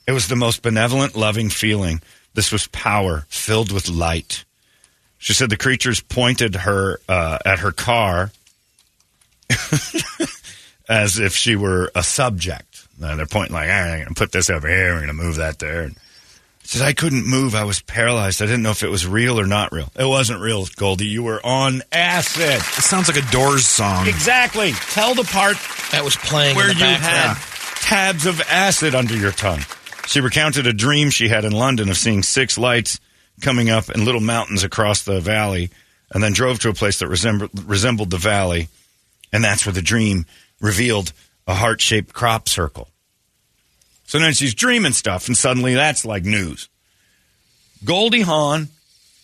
It 0.07 0.13
was 0.13 0.27
the 0.27 0.35
most 0.35 0.63
benevolent, 0.63 1.15
loving 1.15 1.49
feeling. 1.49 2.01
This 2.33 2.51
was 2.51 2.67
power 2.67 3.25
filled 3.29 3.71
with 3.71 3.87
light. 3.89 4.45
She 5.19 5.33
said 5.33 5.49
the 5.49 5.57
creatures 5.57 5.99
pointed 5.99 6.55
her 6.55 6.99
uh, 7.07 7.37
at 7.45 7.59
her 7.59 7.71
car 7.71 8.31
as 10.89 11.19
if 11.19 11.33
she 11.35 11.55
were 11.55 11.91
a 11.95 12.03
subject. 12.03 12.87
Uh, 13.01 13.15
they're 13.15 13.25
pointing 13.25 13.53
like, 13.53 13.69
"Ah, 13.69 13.73
I'm 13.73 13.97
going 13.99 14.07
to 14.09 14.13
put 14.15 14.31
this 14.33 14.49
over 14.49 14.67
here. 14.67 14.89
We're 14.93 15.05
going 15.05 15.07
to 15.07 15.13
move 15.13 15.35
that 15.37 15.59
there. 15.59 15.83
And 15.83 15.95
she 16.63 16.77
said, 16.79 16.87
I 16.87 16.93
couldn't 16.93 17.25
move. 17.25 17.55
I 17.55 17.63
was 17.63 17.81
paralyzed. 17.81 18.41
I 18.41 18.45
didn't 18.45 18.63
know 18.63 18.71
if 18.71 18.83
it 18.83 18.89
was 18.89 19.07
real 19.07 19.39
or 19.39 19.45
not 19.47 19.71
real. 19.71 19.89
It 19.97 20.05
wasn't 20.05 20.41
real, 20.41 20.65
Goldie. 20.75 21.05
You 21.07 21.23
were 21.23 21.39
on 21.45 21.81
acid. 21.91 22.57
It 22.57 22.83
sounds 22.83 23.07
like 23.07 23.17
a 23.23 23.31
Doors 23.31 23.65
song. 23.65 24.07
Exactly. 24.07 24.73
Tell 24.73 25.15
the 25.15 25.23
part 25.23 25.55
That 25.91 26.03
was 26.03 26.15
playing 26.17 26.55
where 26.57 26.69
in 26.71 26.77
the 26.77 26.83
you 26.85 26.91
background. 26.97 27.37
had 27.37 27.81
tabs 27.81 28.25
of 28.25 28.41
acid 28.41 28.93
under 28.95 29.15
your 29.15 29.31
tongue. 29.31 29.61
She 30.07 30.19
recounted 30.21 30.67
a 30.67 30.73
dream 30.73 31.11
she 31.11 31.29
had 31.29 31.45
in 31.45 31.51
London 31.53 31.89
of 31.89 31.97
seeing 31.97 32.23
six 32.23 32.57
lights 32.57 32.99
coming 33.41 33.69
up 33.69 33.89
and 33.89 34.03
little 34.03 34.21
mountains 34.21 34.63
across 34.63 35.03
the 35.03 35.21
valley, 35.21 35.69
and 36.11 36.21
then 36.21 36.33
drove 36.33 36.59
to 36.59 36.69
a 36.69 36.73
place 36.73 36.99
that 36.99 37.07
resembled, 37.07 37.51
resembled 37.69 38.09
the 38.09 38.17
valley, 38.17 38.67
and 39.31 39.43
that's 39.43 39.65
where 39.65 39.71
the 39.73 39.81
dream 39.83 40.25
revealed 40.59 41.13
a 41.47 41.55
heart 41.55 41.81
shaped 41.81 42.13
crop 42.13 42.47
circle. 42.49 42.89
So 44.05 44.19
then 44.19 44.33
she's 44.33 44.55
dreaming 44.55 44.93
stuff, 44.93 45.27
and 45.27 45.37
suddenly 45.37 45.75
that's 45.75 46.05
like 46.05 46.23
news. 46.23 46.69
Goldie 47.85 48.21
Hawn, 48.21 48.69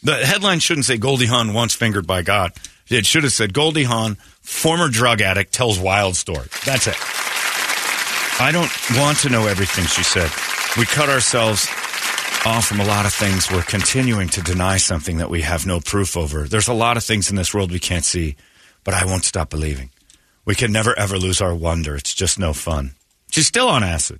the 0.04 0.16
headline 0.26 0.60
shouldn't 0.60 0.86
say 0.86 0.98
Goldie 0.98 1.26
Hawn 1.26 1.54
once 1.54 1.74
fingered 1.74 2.08
by 2.08 2.22
God. 2.22 2.52
It 2.88 3.06
should 3.06 3.24
have 3.24 3.34
said 3.34 3.54
Goldie 3.54 3.84
Hawn, 3.84 4.16
former 4.42 4.90
drug 4.90 5.22
addict, 5.22 5.54
tells 5.54 5.80
wild 5.80 6.16
story. 6.16 6.48
That's 6.66 6.88
it. 6.88 6.96
I 8.40 8.52
don't 8.52 8.72
want 9.00 9.20
to 9.20 9.30
know 9.30 9.48
everything, 9.48 9.86
she 9.86 10.04
said. 10.04 10.30
We 10.78 10.86
cut 10.86 11.10
ourselves 11.10 11.68
off 12.46 12.68
from 12.68 12.80
a 12.80 12.86
lot 12.86 13.06
of 13.06 13.14
things. 13.14 13.50
We're 13.50 13.64
continuing 13.64 14.30
to 14.30 14.42
deny 14.42 14.78
something 14.78 15.18
that 15.18 15.30
we 15.30 15.42
have 15.42 15.66
no 15.66 15.80
proof 15.80 16.16
over. 16.16 16.44
There's 16.44 16.68
a 16.68 16.74
lot 16.74 16.98
of 16.98 17.04
things 17.04 17.30
in 17.30 17.36
this 17.36 17.54
world 17.54 17.72
we 17.72 17.80
can't 17.80 18.06
see, 18.06 18.36
but 18.84 18.94
I 18.94 19.06
won't 19.06 19.24
stop 19.24 19.50
believing. 19.50 19.90
We 20.46 20.56
can 20.56 20.72
never 20.72 20.98
ever 20.98 21.18
lose 21.18 21.42
our 21.42 21.54
wonder. 21.56 21.96
It's 21.96 22.14
just 22.14 22.40
no 22.40 22.54
fun. 22.54 22.92
She's 23.32 23.48
still 23.48 23.68
on 23.68 23.84
acid. 23.84 24.20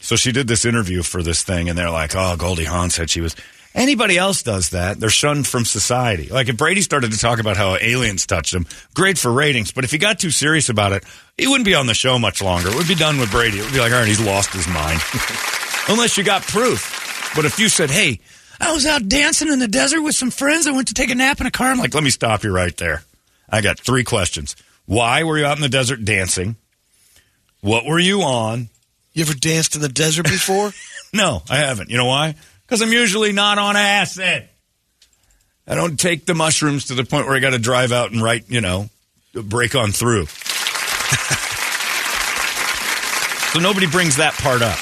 So 0.00 0.14
she 0.14 0.30
did 0.30 0.46
this 0.46 0.64
interview 0.64 1.02
for 1.02 1.22
this 1.22 1.42
thing, 1.42 1.68
and 1.68 1.76
they're 1.76 1.90
like, 1.90 2.14
"Oh, 2.14 2.36
Goldie 2.36 2.64
Hawn 2.64 2.90
said 2.90 3.10
she 3.10 3.20
was." 3.20 3.34
Anybody 3.74 4.16
else 4.16 4.42
does 4.42 4.70
that, 4.70 4.98
they're 4.98 5.10
shunned 5.10 5.46
from 5.46 5.66
society. 5.66 6.28
Like 6.28 6.48
if 6.48 6.56
Brady 6.56 6.80
started 6.80 7.12
to 7.12 7.18
talk 7.18 7.40
about 7.40 7.58
how 7.58 7.76
aliens 7.76 8.24
touched 8.24 8.54
him, 8.54 8.66
great 8.94 9.18
for 9.18 9.30
ratings. 9.30 9.70
But 9.70 9.84
if 9.84 9.90
he 9.90 9.98
got 9.98 10.18
too 10.18 10.30
serious 10.30 10.70
about 10.70 10.92
it, 10.92 11.04
he 11.36 11.46
wouldn't 11.46 11.66
be 11.66 11.74
on 11.74 11.86
the 11.86 11.92
show 11.92 12.18
much 12.18 12.40
longer. 12.40 12.70
It 12.70 12.74
would 12.74 12.88
be 12.88 12.94
done 12.94 13.18
with 13.18 13.30
Brady. 13.30 13.58
It 13.58 13.64
would 13.64 13.74
be 13.74 13.80
like, 13.80 13.92
all 13.92 13.98
right, 13.98 14.08
he's 14.08 14.24
lost 14.24 14.54
his 14.54 14.66
mind. 14.66 14.98
Unless 15.88 16.16
you 16.16 16.24
got 16.24 16.40
proof. 16.40 17.32
But 17.36 17.44
if 17.44 17.58
you 17.58 17.68
said, 17.68 17.90
hey, 17.90 18.20
I 18.58 18.72
was 18.72 18.86
out 18.86 19.06
dancing 19.08 19.52
in 19.52 19.58
the 19.58 19.68
desert 19.68 20.00
with 20.00 20.14
some 20.14 20.30
friends. 20.30 20.66
I 20.66 20.70
went 20.70 20.88
to 20.88 20.94
take 20.94 21.10
a 21.10 21.14
nap 21.14 21.42
in 21.42 21.46
a 21.46 21.50
car. 21.50 21.68
I'm 21.70 21.78
like, 21.78 21.92
let 21.92 22.02
me 22.02 22.08
stop 22.08 22.44
you 22.44 22.52
right 22.52 22.74
there. 22.78 23.02
I 23.50 23.60
got 23.60 23.78
three 23.78 24.04
questions. 24.04 24.56
Why 24.86 25.24
were 25.24 25.38
you 25.38 25.44
out 25.44 25.56
in 25.56 25.62
the 25.62 25.68
desert 25.68 26.04
dancing? 26.04 26.56
What 27.60 27.84
were 27.84 27.98
you 27.98 28.22
on? 28.22 28.68
You 29.12 29.22
ever 29.22 29.34
danced 29.34 29.74
in 29.74 29.82
the 29.82 29.88
desert 29.88 30.24
before? 30.24 30.72
No, 31.12 31.42
I 31.48 31.58
haven't. 31.58 31.88
You 31.88 31.96
know 31.96 32.06
why? 32.06 32.34
Because 32.66 32.82
I'm 32.82 32.92
usually 32.92 33.32
not 33.32 33.58
on 33.58 33.76
acid. 33.76 34.48
I 35.66 35.74
don't 35.74 35.98
take 35.98 36.26
the 36.26 36.34
mushrooms 36.34 36.86
to 36.86 36.94
the 36.94 37.04
point 37.04 37.26
where 37.26 37.36
I 37.36 37.38
got 37.38 37.50
to 37.50 37.58
drive 37.58 37.92
out 37.92 38.10
and 38.10 38.20
write, 38.20 38.50
you 38.50 38.60
know, 38.60 38.90
break 39.32 39.76
on 39.76 39.92
through. 39.92 40.26
so 43.52 43.60
nobody 43.60 43.86
brings 43.86 44.16
that 44.16 44.34
part 44.34 44.62
up. 44.62 44.78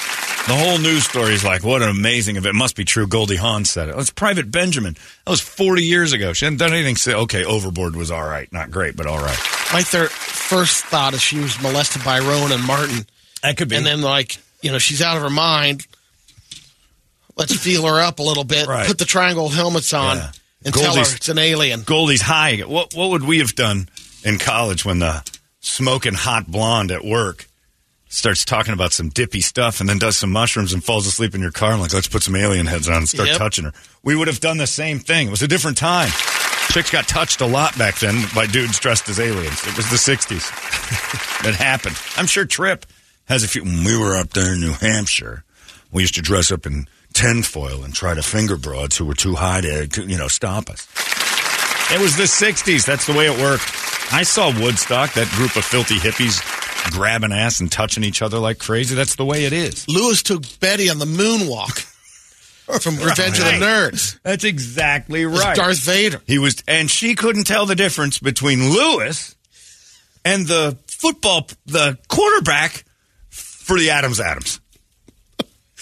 The 0.46 0.54
whole 0.54 0.76
news 0.78 1.04
story 1.04 1.32
is 1.32 1.42
like, 1.42 1.64
what 1.64 1.80
an 1.80 1.88
amazing 1.88 2.36
event. 2.36 2.54
It 2.54 2.58
must 2.58 2.76
be 2.76 2.84
true. 2.84 3.06
Goldie 3.06 3.36
Hawn 3.36 3.64
said 3.64 3.88
it. 3.88 3.94
It's 3.98 4.10
Private 4.10 4.50
Benjamin. 4.50 4.92
That 5.24 5.30
was 5.30 5.40
40 5.40 5.82
years 5.82 6.12
ago. 6.12 6.34
She 6.34 6.44
hadn't 6.44 6.58
done 6.58 6.74
anything. 6.74 6.96
Say, 6.96 7.14
okay, 7.14 7.44
Overboard 7.46 7.96
was 7.96 8.10
all 8.10 8.22
right. 8.24 8.52
Not 8.52 8.70
great, 8.70 8.94
but 8.94 9.06
all 9.06 9.16
right. 9.18 9.38
My 9.72 9.80
thir- 9.82 10.08
first 10.08 10.84
thought 10.84 11.14
is 11.14 11.22
she 11.22 11.38
was 11.38 11.58
molested 11.62 12.04
by 12.04 12.18
Rowan 12.18 12.52
and 12.52 12.62
Martin. 12.62 13.06
That 13.42 13.56
could 13.56 13.70
be. 13.70 13.76
And 13.76 13.86
then, 13.86 14.02
like, 14.02 14.36
you 14.60 14.70
know, 14.70 14.78
she's 14.78 15.00
out 15.00 15.16
of 15.16 15.22
her 15.22 15.30
mind. 15.30 15.86
Let's 17.36 17.56
feel 17.56 17.86
her 17.86 18.00
up 18.02 18.18
a 18.18 18.22
little 18.22 18.44
bit. 18.44 18.66
Right. 18.66 18.86
Put 18.86 18.98
the 18.98 19.06
triangle 19.06 19.48
helmets 19.48 19.94
on 19.94 20.18
Yeah. 20.18 20.30
and 20.66 20.74
tell 20.74 20.94
her 20.94 21.00
it's 21.00 21.28
an 21.30 21.38
alien. 21.38 21.82
Goldie's 21.82 22.22
high. 22.22 22.58
What 22.58 22.92
what 22.94 23.10
would 23.10 23.24
we 23.24 23.38
have 23.38 23.54
done 23.54 23.88
in 24.22 24.38
college 24.38 24.84
when 24.84 24.98
the 25.00 25.24
smoking 25.60 26.14
hot 26.14 26.46
blonde 26.46 26.90
at 26.92 27.02
work 27.04 27.46
starts 28.14 28.44
talking 28.44 28.72
about 28.72 28.92
some 28.92 29.08
dippy 29.08 29.40
stuff 29.40 29.80
and 29.80 29.88
then 29.88 29.98
does 29.98 30.16
some 30.16 30.30
mushrooms 30.30 30.72
and 30.72 30.82
falls 30.84 31.06
asleep 31.06 31.34
in 31.34 31.40
your 31.40 31.50
car 31.50 31.72
and 31.72 31.80
like 31.80 31.92
let's 31.92 32.06
put 32.08 32.22
some 32.22 32.36
alien 32.36 32.66
heads 32.66 32.88
on 32.88 32.96
and 32.98 33.08
start 33.08 33.28
Yep. 33.30 33.38
touching 33.38 33.64
her. 33.64 33.72
We 34.02 34.14
would 34.14 34.28
have 34.28 34.40
done 34.40 34.56
the 34.58 34.66
same 34.66 34.98
thing. 35.00 35.28
It 35.28 35.30
was 35.30 35.42
a 35.42 35.48
different 35.48 35.76
time. 35.76 36.10
Chicks 36.70 36.90
got 36.90 37.06
touched 37.08 37.40
a 37.40 37.46
lot 37.46 37.76
back 37.78 37.98
then 37.98 38.24
by 38.34 38.46
dudes 38.46 38.78
dressed 38.80 39.08
as 39.08 39.20
aliens. 39.20 39.60
It 39.66 39.76
was 39.76 39.88
the 39.90 39.96
'60s. 39.96 41.44
it 41.48 41.54
happened. 41.54 41.96
I'm 42.16 42.26
sure 42.26 42.44
Trip 42.44 42.86
has 43.26 43.44
a 43.44 43.48
few. 43.48 43.62
When 43.64 43.84
we 43.84 43.96
were 43.96 44.16
up 44.16 44.30
there 44.30 44.54
in 44.54 44.60
New 44.60 44.72
Hampshire, 44.72 45.44
we 45.92 46.02
used 46.02 46.14
to 46.14 46.22
dress 46.22 46.50
up 46.50 46.66
in 46.66 46.86
tinfoil 47.12 47.84
and 47.84 47.94
try 47.94 48.14
to 48.14 48.22
finger 48.22 48.56
broads 48.56 48.96
who 48.96 49.04
were 49.04 49.14
too 49.14 49.34
high 49.36 49.60
to 49.60 49.88
you 50.06 50.18
know, 50.18 50.26
stop 50.28 50.68
us. 50.70 50.88
It 51.92 52.00
was 52.00 52.16
the 52.16 52.24
60s. 52.24 52.84
That's 52.86 53.06
the 53.06 53.12
way 53.12 53.26
it 53.26 53.38
worked. 53.40 53.70
I 54.12 54.22
saw 54.24 54.48
Woodstock, 54.60 55.12
that 55.14 55.28
group 55.36 55.54
of 55.56 55.64
filthy 55.64 55.96
hippies 55.96 56.40
grabbing 56.90 57.32
ass 57.32 57.60
and 57.60 57.70
touching 57.70 58.04
each 58.04 58.22
other 58.22 58.38
like 58.38 58.58
crazy. 58.58 58.94
That's 58.94 59.16
the 59.16 59.24
way 59.24 59.44
it 59.44 59.52
is. 59.52 59.88
Lewis 59.88 60.22
took 60.22 60.42
Betty 60.60 60.90
on 60.90 60.98
the 60.98 61.04
moonwalk 61.04 61.78
from 62.80 62.96
Revenge 62.96 63.38
of 63.38 63.44
the 63.44 63.52
Nerds. 63.52 64.18
That's 64.22 64.44
exactly 64.44 65.26
right. 65.26 65.56
Darth 65.56 65.80
Vader. 65.80 66.20
He 66.26 66.38
was, 66.38 66.62
and 66.66 66.90
she 66.90 67.14
couldn't 67.14 67.44
tell 67.44 67.66
the 67.66 67.74
difference 67.74 68.18
between 68.18 68.70
Lewis 68.70 69.34
and 70.24 70.46
the 70.46 70.78
football, 70.86 71.48
the 71.66 71.98
quarterback 72.08 72.84
for 73.30 73.78
the 73.78 73.90
Adams 73.90 74.20
Atoms. 74.20 74.60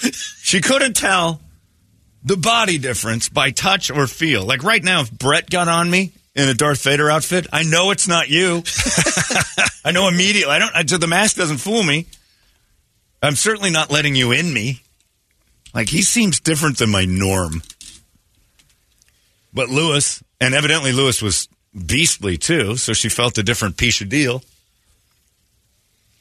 she 0.43 0.61
couldn't 0.61 0.95
tell 0.95 1.41
the 2.25 2.37
body 2.37 2.79
difference 2.79 3.29
by 3.29 3.51
touch 3.51 3.91
or 3.91 4.07
feel. 4.07 4.45
Like 4.45 4.63
right 4.63 4.83
now, 4.83 5.03
if 5.03 5.11
Brett 5.11 5.51
got 5.51 5.69
on 5.69 5.91
me 5.91 6.13
in 6.35 6.49
a 6.49 6.55
Darth 6.55 6.83
Vader 6.83 7.11
outfit, 7.11 7.47
I 7.53 7.63
know 7.63 7.91
it's 7.91 8.09
not 8.09 8.29
you. 8.29 8.63
I 9.85 9.93
know 9.93 10.09
immediately. 10.09 10.53
I 10.53 10.59
don't. 10.59 10.75
I, 10.75 10.85
so 10.87 10.99
the 10.99 11.07
mask 11.07 11.37
doesn't 11.37 11.59
fool 11.59 11.83
me. 11.83 12.07
I'm 13.23 13.37
certainly 13.37 13.71
not 13.71 13.91
letting 13.91 14.15
you 14.15 14.33
in 14.33 14.53
me. 14.53 14.83
Like 15.75 15.89
he 15.89 16.03
seems 16.03 16.41
different 16.41 16.79
than 16.79 16.91
my 16.91 17.05
norm. 17.05 17.63
But 19.55 19.69
Lewis, 19.69 20.23
and 20.41 20.55
evidently 20.55 20.93
Lewis 20.93 21.21
was 21.21 21.49
beastly 21.75 22.39
too, 22.39 22.77
so 22.77 22.93
she 22.93 23.09
felt 23.09 23.39
a 23.39 23.43
different 23.43 23.77
piece 23.77 24.01
of 24.01 24.09
deal. 24.09 24.43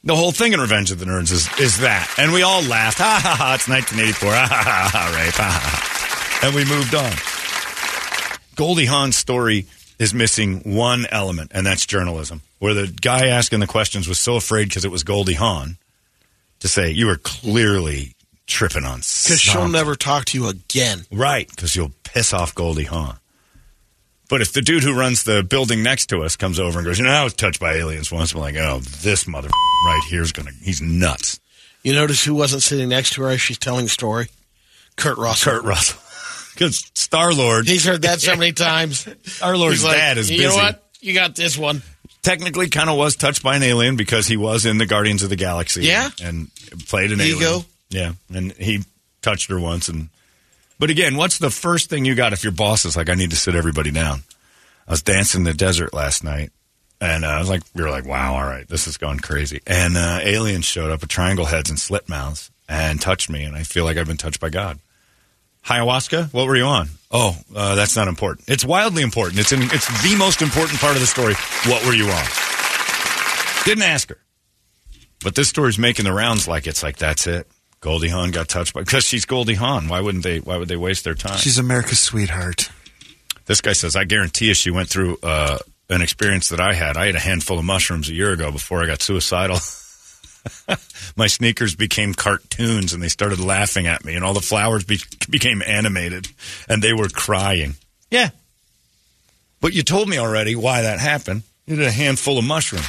The 0.04 0.16
whole 0.16 0.32
thing 0.32 0.52
in 0.52 0.60
Revenge 0.60 0.90
of 0.90 0.98
the 0.98 1.04
Nerds 1.04 1.30
is, 1.30 1.48
is 1.60 1.78
that. 1.78 2.12
And 2.18 2.32
we 2.32 2.42
all 2.42 2.62
laughed. 2.62 2.98
Ha 2.98 3.20
ha 3.22 3.36
ha, 3.36 3.54
it's 3.54 3.68
1984. 3.68 4.32
Ha 4.32 4.46
ha 4.46 4.62
ha, 4.62 4.88
ha 4.92 5.30
ha 5.34 5.50
ha. 5.50 6.46
And 6.46 6.54
we 6.56 6.64
moved 6.64 6.94
on. 6.94 7.12
Goldie 8.56 8.86
Hawn's 8.86 9.16
story 9.16 9.66
is 10.02 10.12
missing 10.12 10.74
one 10.74 11.06
element, 11.10 11.52
and 11.54 11.64
that's 11.64 11.86
journalism. 11.86 12.42
Where 12.58 12.74
the 12.74 12.88
guy 12.88 13.28
asking 13.28 13.60
the 13.60 13.66
questions 13.66 14.08
was 14.08 14.18
so 14.18 14.36
afraid 14.36 14.68
because 14.68 14.84
it 14.84 14.90
was 14.90 15.04
Goldie 15.04 15.34
Hawn 15.34 15.76
to 16.60 16.68
say, 16.68 16.90
you 16.90 17.06
were 17.06 17.16
clearly 17.16 18.14
tripping 18.46 18.84
on 18.84 18.98
Because 18.98 19.40
she'll 19.40 19.68
never 19.68 19.94
talk 19.94 20.24
to 20.26 20.38
you 20.38 20.48
again. 20.48 21.02
Right, 21.10 21.48
because 21.48 21.76
you'll 21.76 21.92
piss 22.02 22.32
off 22.32 22.54
Goldie 22.54 22.84
Hawn. 22.84 23.16
But 24.28 24.40
if 24.40 24.52
the 24.52 24.62
dude 24.62 24.82
who 24.82 24.98
runs 24.98 25.24
the 25.24 25.42
building 25.42 25.82
next 25.82 26.06
to 26.06 26.22
us 26.22 26.36
comes 26.36 26.58
over 26.58 26.78
and 26.78 26.86
goes, 26.86 26.98
you 26.98 27.04
know, 27.04 27.10
I 27.10 27.22
was 27.22 27.34
touched 27.34 27.60
by 27.60 27.74
aliens 27.74 28.10
once, 28.10 28.32
I'm 28.32 28.40
like, 28.40 28.56
oh, 28.56 28.80
this 28.80 29.26
mother 29.26 29.48
right 29.86 30.02
here 30.08 30.22
is 30.22 30.32
gonna, 30.32 30.52
he's 30.62 30.80
nuts. 30.80 31.38
You 31.82 31.92
notice 31.92 32.24
who 32.24 32.34
wasn't 32.34 32.62
sitting 32.62 32.88
next 32.88 33.12
to 33.14 33.22
her 33.22 33.28
as 33.28 33.40
she's 33.40 33.58
telling 33.58 33.84
the 33.84 33.90
story? 33.90 34.28
Kurt 34.96 35.18
Russell. 35.18 35.52
Kurt 35.52 35.64
Russell, 35.64 36.00
because 36.54 36.90
Star 36.94 37.32
Lord, 37.32 37.66
He's 37.66 37.84
heard 37.84 38.02
that 38.02 38.20
so 38.20 38.36
many 38.36 38.52
times. 38.52 39.06
Star 39.24 39.56
Lord's 39.56 39.84
like, 39.84 39.96
dad 39.96 40.18
is 40.18 40.28
busy. 40.30 40.42
you 40.42 40.48
know 40.48 40.54
what? 40.56 40.82
You 41.00 41.14
got 41.14 41.34
this 41.34 41.56
one. 41.58 41.82
Technically, 42.22 42.68
kind 42.68 42.88
of 42.88 42.96
was 42.96 43.16
touched 43.16 43.42
by 43.42 43.56
an 43.56 43.62
alien 43.64 43.96
because 43.96 44.26
he 44.28 44.36
was 44.36 44.64
in 44.64 44.78
the 44.78 44.86
Guardians 44.86 45.22
of 45.24 45.30
the 45.30 45.36
Galaxy. 45.36 45.84
Yeah. 45.84 46.10
and 46.22 46.48
played 46.86 47.10
an 47.12 47.20
Ego. 47.20 47.40
alien. 47.40 47.64
Yeah, 47.90 48.12
and 48.32 48.52
he 48.52 48.84
touched 49.22 49.50
her 49.50 49.58
once. 49.58 49.88
And 49.88 50.08
but 50.78 50.88
again, 50.90 51.16
what's 51.16 51.38
the 51.38 51.50
first 51.50 51.90
thing 51.90 52.04
you 52.04 52.14
got 52.14 52.32
if 52.32 52.42
your 52.44 52.52
boss 52.52 52.84
is 52.84 52.96
like, 52.96 53.10
I 53.10 53.14
need 53.14 53.30
to 53.30 53.36
sit 53.36 53.54
everybody 53.54 53.90
down? 53.90 54.22
I 54.86 54.92
was 54.92 55.02
dancing 55.02 55.40
in 55.40 55.44
the 55.44 55.52
desert 55.54 55.92
last 55.92 56.22
night, 56.24 56.50
and 57.00 57.24
uh, 57.24 57.28
I 57.28 57.38
was 57.38 57.48
like, 57.48 57.62
we 57.74 57.82
were 57.82 57.90
like, 57.90 58.06
wow, 58.06 58.34
all 58.36 58.44
right, 58.44 58.66
this 58.68 58.84
has 58.86 58.96
gone 58.96 59.18
crazy. 59.20 59.60
And 59.66 59.96
uh, 59.96 60.20
aliens 60.22 60.64
showed 60.64 60.90
up 60.90 61.00
with 61.02 61.10
triangle 61.10 61.44
heads 61.46 61.70
and 61.70 61.78
slit 61.78 62.08
mouths 62.08 62.50
and 62.68 63.00
touched 63.00 63.28
me, 63.30 63.42
and 63.44 63.54
I 63.56 63.62
feel 63.64 63.84
like 63.84 63.96
I've 63.96 64.06
been 64.06 64.16
touched 64.16 64.40
by 64.40 64.48
God. 64.48 64.78
Ayahuasca? 65.66 66.32
What 66.32 66.46
were 66.46 66.56
you 66.56 66.64
on? 66.64 66.88
Oh, 67.10 67.36
uh, 67.54 67.74
that's 67.74 67.96
not 67.96 68.08
important. 68.08 68.48
It's 68.48 68.64
wildly 68.64 69.02
important. 69.02 69.38
It's 69.38 69.52
in, 69.52 69.62
it's 69.62 70.02
the 70.02 70.16
most 70.16 70.42
important 70.42 70.80
part 70.80 70.94
of 70.94 71.00
the 71.00 71.06
story. 71.06 71.34
What 71.70 71.84
were 71.86 71.94
you 71.94 72.06
on? 72.06 72.24
Didn't 73.64 73.84
ask 73.84 74.08
her. 74.08 74.18
But 75.22 75.34
this 75.34 75.48
story's 75.48 75.78
making 75.78 76.04
the 76.04 76.12
rounds 76.12 76.48
like 76.48 76.66
it's 76.66 76.82
like 76.82 76.96
that's 76.96 77.26
it. 77.26 77.46
Goldie 77.80 78.08
Hawn 78.08 78.30
got 78.30 78.48
touched 78.48 78.74
by 78.74 78.80
because 78.80 79.04
she's 79.04 79.24
Goldie 79.24 79.54
Hawn. 79.54 79.88
Why 79.88 80.00
wouldn't 80.00 80.24
they? 80.24 80.40
Why 80.40 80.56
would 80.56 80.68
they 80.68 80.76
waste 80.76 81.04
their 81.04 81.14
time? 81.14 81.36
She's 81.38 81.58
America's 81.58 81.98
sweetheart. 82.00 82.70
This 83.46 83.60
guy 83.60 83.72
says, 83.72 83.96
I 83.96 84.04
guarantee 84.04 84.46
you 84.46 84.54
she 84.54 84.70
went 84.70 84.88
through 84.88 85.18
uh, 85.22 85.58
an 85.90 86.00
experience 86.00 86.48
that 86.50 86.60
I 86.60 86.74
had. 86.74 86.96
I 86.96 87.06
had 87.06 87.16
a 87.16 87.20
handful 87.20 87.58
of 87.58 87.64
mushrooms 87.64 88.08
a 88.08 88.14
year 88.14 88.32
ago 88.32 88.50
before 88.50 88.82
I 88.82 88.86
got 88.86 89.02
suicidal. 89.02 89.58
My 91.16 91.26
sneakers 91.26 91.74
became 91.74 92.14
cartoons 92.14 92.92
and 92.92 93.02
they 93.02 93.08
started 93.08 93.40
laughing 93.40 93.86
at 93.86 94.04
me, 94.04 94.14
and 94.14 94.24
all 94.24 94.34
the 94.34 94.40
flowers 94.40 94.84
be- 94.84 95.00
became 95.30 95.62
animated 95.62 96.28
and 96.68 96.82
they 96.82 96.92
were 96.92 97.08
crying. 97.08 97.74
Yeah. 98.10 98.30
But 99.60 99.74
you 99.74 99.82
told 99.82 100.08
me 100.08 100.18
already 100.18 100.56
why 100.56 100.82
that 100.82 100.98
happened. 100.98 101.42
You 101.66 101.76
did 101.76 101.86
a 101.86 101.92
handful 101.92 102.38
of 102.38 102.44
mushrooms. 102.44 102.86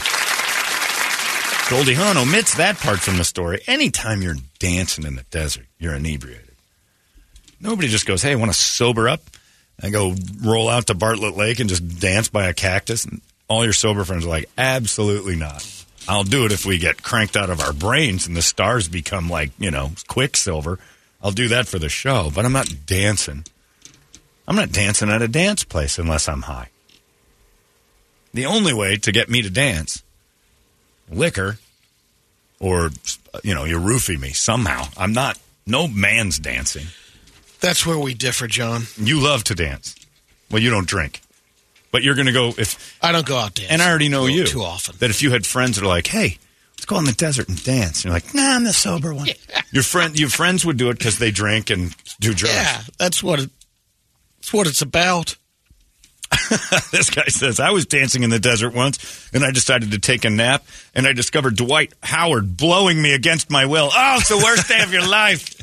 Goldie 1.69 1.93
Hawn 1.93 2.17
omits 2.17 2.55
that 2.57 2.77
part 2.77 2.99
from 2.99 3.17
the 3.17 3.23
story. 3.23 3.61
Anytime 3.67 4.21
you're 4.21 4.35
dancing 4.59 5.05
in 5.05 5.15
the 5.15 5.23
desert, 5.23 5.65
you're 5.79 5.95
inebriated. 5.95 6.55
Nobody 7.59 7.87
just 7.87 8.05
goes, 8.05 8.21
hey, 8.21 8.35
want 8.35 8.51
to 8.51 8.57
sober 8.57 9.07
up? 9.07 9.21
and 9.81 9.91
go 9.91 10.15
roll 10.41 10.69
out 10.69 10.87
to 10.87 10.93
Bartlett 10.93 11.35
Lake 11.35 11.59
and 11.59 11.69
just 11.69 11.99
dance 11.99 12.29
by 12.29 12.47
a 12.47 12.53
cactus. 12.53 13.05
And 13.05 13.21
all 13.47 13.63
your 13.63 13.73
sober 13.73 14.03
friends 14.03 14.25
are 14.25 14.29
like, 14.29 14.49
absolutely 14.57 15.35
not. 15.35 15.61
I'll 16.07 16.23
do 16.23 16.45
it 16.45 16.51
if 16.51 16.65
we 16.65 16.77
get 16.77 17.03
cranked 17.03 17.37
out 17.37 17.49
of 17.49 17.61
our 17.61 17.73
brains 17.73 18.27
and 18.27 18.35
the 18.35 18.41
stars 18.41 18.87
become 18.87 19.29
like, 19.29 19.51
you 19.57 19.71
know, 19.71 19.91
quicksilver. 20.07 20.79
I'll 21.21 21.31
do 21.31 21.47
that 21.47 21.67
for 21.67 21.79
the 21.79 21.89
show, 21.89 22.29
but 22.33 22.43
I'm 22.43 22.51
not 22.51 22.85
dancing. 22.85 23.45
I'm 24.47 24.55
not 24.57 24.71
dancing 24.71 25.09
at 25.09 25.21
a 25.21 25.27
dance 25.27 25.63
place 25.63 25.97
unless 25.97 26.27
I'm 26.27 26.43
high. 26.43 26.69
The 28.33 28.45
only 28.45 28.73
way 28.73 28.97
to 28.97 29.11
get 29.11 29.29
me 29.29 29.41
to 29.41 29.49
dance, 29.49 30.03
liquor, 31.09 31.59
or, 32.59 32.89
you 33.43 33.53
know, 33.53 33.63
you 33.63 33.79
roofie 33.79 34.19
me 34.19 34.29
somehow. 34.29 34.85
I'm 34.97 35.13
not, 35.13 35.39
no 35.65 35.87
man's 35.87 36.39
dancing. 36.39 36.87
That's 37.61 37.85
where 37.85 37.97
we 37.97 38.13
differ, 38.13 38.47
John. 38.47 38.83
You 38.97 39.21
love 39.21 39.45
to 39.45 39.55
dance. 39.55 39.95
Well, 40.51 40.61
you 40.61 40.69
don't 40.69 40.87
drink. 40.87 41.21
But 41.93 42.03
you're 42.03 42.15
going 42.15 42.25
to 42.25 42.33
go 42.33 42.49
if 42.57 42.97
I 43.01 43.13
don't 43.13 43.25
go 43.25 43.37
out 43.37 43.53
dancing. 43.53 43.71
and 43.71 43.81
I 43.81 43.87
already 43.89 44.09
know 44.09 44.25
you 44.25 44.45
too 44.45 44.63
often. 44.63 44.95
That 44.97 45.09
if 45.11 45.21
you 45.21 45.31
had 45.31 45.45
friends 45.45 45.77
that 45.77 45.85
are 45.85 45.87
like, 45.87 46.07
"Hey, 46.07 46.39
let's 46.71 46.85
go 46.85 46.97
in 46.97 47.05
the 47.05 47.13
desert 47.13 47.47
and 47.47 47.63
dance," 47.63 47.99
and 47.99 48.05
you're 48.05 48.13
like, 48.13 48.33
"Nah, 48.33 48.55
I'm 48.55 48.63
the 48.65 48.73
sober 48.73 49.13
one." 49.13 49.27
Your 49.71 49.83
friend, 49.83 50.19
your 50.19 50.29
friends 50.29 50.65
would 50.65 50.75
do 50.77 50.89
it 50.89 50.97
because 50.97 51.19
they 51.19 51.31
drink 51.31 51.69
and 51.69 51.95
do 52.19 52.33
drugs. 52.33 52.55
Yeah, 52.55 52.81
that's 52.97 53.23
what 53.23 53.39
it, 53.39 53.49
That's 54.39 54.51
what 54.51 54.67
it's 54.67 54.81
about. 54.81 55.37
this 56.91 57.11
guy 57.11 57.25
says, 57.27 57.59
I 57.59 57.69
was 57.69 57.85
dancing 57.85 58.23
in 58.23 58.31
the 58.31 58.39
desert 58.39 58.73
once 58.73 59.29
and 59.33 59.43
I 59.43 59.51
decided 59.51 59.91
to 59.91 59.99
take 59.99 60.25
a 60.25 60.31
nap 60.31 60.65
and 60.95 61.05
I 61.05 61.13
discovered 61.13 61.55
Dwight 61.55 61.93
Howard 62.01 62.57
blowing 62.57 62.99
me 62.99 63.13
against 63.13 63.51
my 63.51 63.67
will. 63.67 63.91
Oh, 63.95 64.17
it's 64.19 64.29
the 64.29 64.37
worst 64.37 64.67
day 64.67 64.81
of 64.81 64.91
your 64.91 65.07
life. 65.07 65.62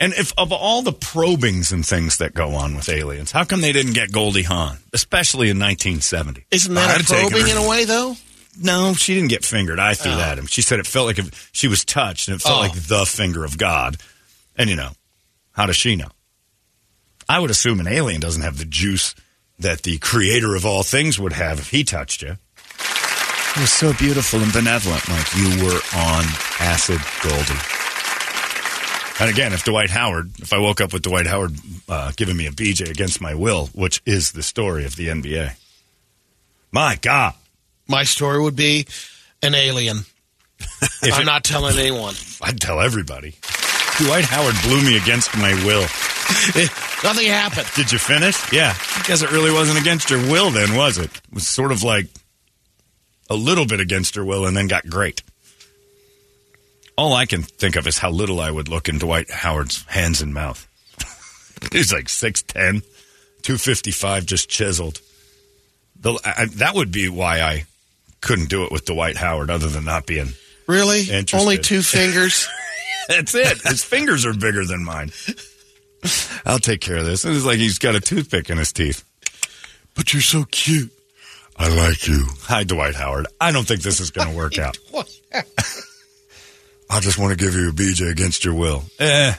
And 0.00 0.12
if 0.14 0.32
of 0.36 0.50
all 0.52 0.82
the 0.82 0.92
probings 0.92 1.70
and 1.70 1.86
things 1.86 2.16
that 2.18 2.34
go 2.34 2.54
on 2.56 2.74
with 2.74 2.88
aliens, 2.88 3.30
how 3.30 3.44
come 3.44 3.60
they 3.60 3.72
didn't 3.72 3.92
get 3.92 4.10
Goldie 4.10 4.42
Hawn, 4.42 4.78
especially 4.92 5.50
in 5.50 5.58
1970? 5.58 6.46
Isn't 6.50 6.74
that 6.74 6.90
I'd 6.96 7.00
a 7.02 7.04
probing 7.04 7.46
her. 7.46 7.52
in 7.52 7.56
a 7.56 7.68
way, 7.68 7.84
though? 7.84 8.16
No, 8.60 8.94
she 8.94 9.14
didn't 9.14 9.28
get 9.30 9.44
fingered. 9.44 9.78
I 9.78 9.94
threw 9.94 10.12
Oh. 10.12 10.16
that 10.16 10.32
at 10.32 10.38
him. 10.38 10.46
She 10.46 10.62
said 10.62 10.78
it 10.80 10.86
felt 10.86 11.06
like 11.06 11.18
if 11.18 11.48
she 11.52 11.68
was 11.68 11.84
touched 11.84 12.28
and 12.28 12.36
it 12.36 12.42
felt 12.42 12.56
Oh. 12.56 12.60
like 12.60 12.74
the 12.74 13.06
finger 13.06 13.44
of 13.44 13.56
God. 13.56 13.96
And 14.56 14.68
you 14.68 14.76
know, 14.76 14.92
how 15.52 15.66
does 15.66 15.76
she 15.76 15.94
know? 15.96 16.10
I 17.28 17.38
would 17.38 17.50
assume 17.50 17.80
an 17.80 17.88
alien 17.88 18.20
doesn't 18.20 18.42
have 18.42 18.58
the 18.58 18.64
juice 18.64 19.14
that 19.60 19.82
the 19.82 19.98
creator 19.98 20.54
of 20.56 20.66
all 20.66 20.82
things 20.82 21.18
would 21.18 21.32
have 21.32 21.58
if 21.60 21.70
he 21.70 21.84
touched 21.84 22.22
you. 22.22 22.36
It 23.56 23.60
was 23.60 23.72
so 23.72 23.92
beautiful 23.92 24.40
and 24.40 24.52
benevolent, 24.52 25.08
like 25.08 25.34
you 25.36 25.64
were 25.64 25.80
on 25.94 26.24
acid, 26.58 27.00
Goldie. 27.22 27.60
And 29.20 29.30
again, 29.30 29.52
if 29.52 29.64
Dwight 29.64 29.90
Howard, 29.90 30.32
if 30.40 30.52
I 30.52 30.58
woke 30.58 30.80
up 30.80 30.92
with 30.92 31.02
Dwight 31.02 31.26
Howard 31.26 31.56
uh, 31.88 32.12
giving 32.16 32.36
me 32.36 32.46
a 32.46 32.50
BJ 32.50 32.90
against 32.90 33.20
my 33.20 33.34
will, 33.34 33.66
which 33.68 34.02
is 34.04 34.32
the 34.32 34.42
story 34.42 34.84
of 34.84 34.96
the 34.96 35.08
NBA, 35.08 35.52
my 36.72 36.96
God. 37.00 37.34
My 37.86 38.02
story 38.02 38.40
would 38.42 38.56
be 38.56 38.86
an 39.42 39.54
alien. 39.54 39.98
If 41.02 41.14
I'm 41.14 41.22
it- 41.22 41.26
not 41.26 41.44
telling 41.44 41.78
anyone. 41.78 42.14
I'd 42.42 42.60
tell 42.60 42.80
everybody. 42.80 43.36
Dwight 43.98 44.24
Howard 44.24 44.54
blew 44.64 44.82
me 44.82 44.96
against 44.96 45.36
my 45.36 45.52
will. 45.64 45.82
Nothing 47.04 47.26
happened. 47.28 47.66
Did 47.76 47.92
you 47.92 47.98
finish? 47.98 48.36
Yeah. 48.52 48.74
I 48.96 49.02
guess 49.06 49.22
it 49.22 49.30
really 49.30 49.52
wasn't 49.52 49.78
against 49.78 50.10
your 50.10 50.20
will 50.20 50.50
then, 50.50 50.74
was 50.74 50.98
it? 50.98 51.06
It 51.14 51.34
was 51.34 51.46
sort 51.46 51.70
of 51.72 51.82
like 51.82 52.06
a 53.30 53.34
little 53.34 53.66
bit 53.66 53.80
against 53.80 54.16
your 54.16 54.24
will 54.24 54.46
and 54.46 54.56
then 54.56 54.66
got 54.66 54.86
great. 54.88 55.22
All 56.96 57.12
I 57.12 57.26
can 57.26 57.42
think 57.42 57.76
of 57.76 57.86
is 57.86 57.98
how 57.98 58.10
little 58.10 58.40
I 58.40 58.50
would 58.50 58.68
look 58.68 58.88
in 58.88 58.98
Dwight 58.98 59.30
Howard's 59.30 59.84
hands 59.86 60.22
and 60.22 60.32
mouth. 60.32 60.66
He's 61.72 61.92
like 61.92 62.06
6'10, 62.06 62.82
255, 63.42 64.26
just 64.26 64.48
chiseled. 64.48 65.00
The, 66.00 66.18
I, 66.24 66.46
that 66.56 66.74
would 66.74 66.92
be 66.92 67.08
why 67.08 67.40
I 67.40 67.64
couldn't 68.20 68.48
do 68.48 68.64
it 68.64 68.72
with 68.72 68.84
Dwight 68.84 69.16
Howard, 69.16 69.50
other 69.50 69.68
than 69.68 69.84
not 69.84 70.06
being. 70.06 70.28
Really? 70.66 71.00
Interested. 71.00 71.36
Only 71.36 71.58
two 71.58 71.82
fingers? 71.82 72.48
That's 73.08 73.34
it. 73.34 73.60
His 73.62 73.84
fingers 73.84 74.24
are 74.24 74.32
bigger 74.32 74.64
than 74.64 74.84
mine. 74.84 75.10
I'll 76.46 76.58
take 76.58 76.80
care 76.80 76.96
of 76.96 77.06
this. 77.06 77.24
It's 77.24 77.44
like 77.44 77.58
he's 77.58 77.78
got 77.78 77.94
a 77.94 78.00
toothpick 78.00 78.50
in 78.50 78.58
his 78.58 78.72
teeth. 78.72 79.04
But 79.94 80.12
you're 80.12 80.22
so 80.22 80.44
cute. 80.44 80.92
I 81.56 81.68
like 81.68 82.06
you. 82.06 82.26
Hi, 82.42 82.64
Dwight 82.64 82.94
Howard. 82.94 83.26
I 83.40 83.52
don't 83.52 83.66
think 83.66 83.82
this 83.82 84.00
is 84.00 84.10
going 84.10 84.28
to 84.28 84.36
work 84.36 84.58
out. 84.58 84.76
I 86.90 87.00
just 87.00 87.18
want 87.18 87.36
to 87.36 87.44
give 87.44 87.54
you 87.54 87.70
a 87.70 87.72
BJ 87.72 88.10
against 88.10 88.44
your 88.44 88.54
will. 88.54 88.84
Eh. 88.98 89.34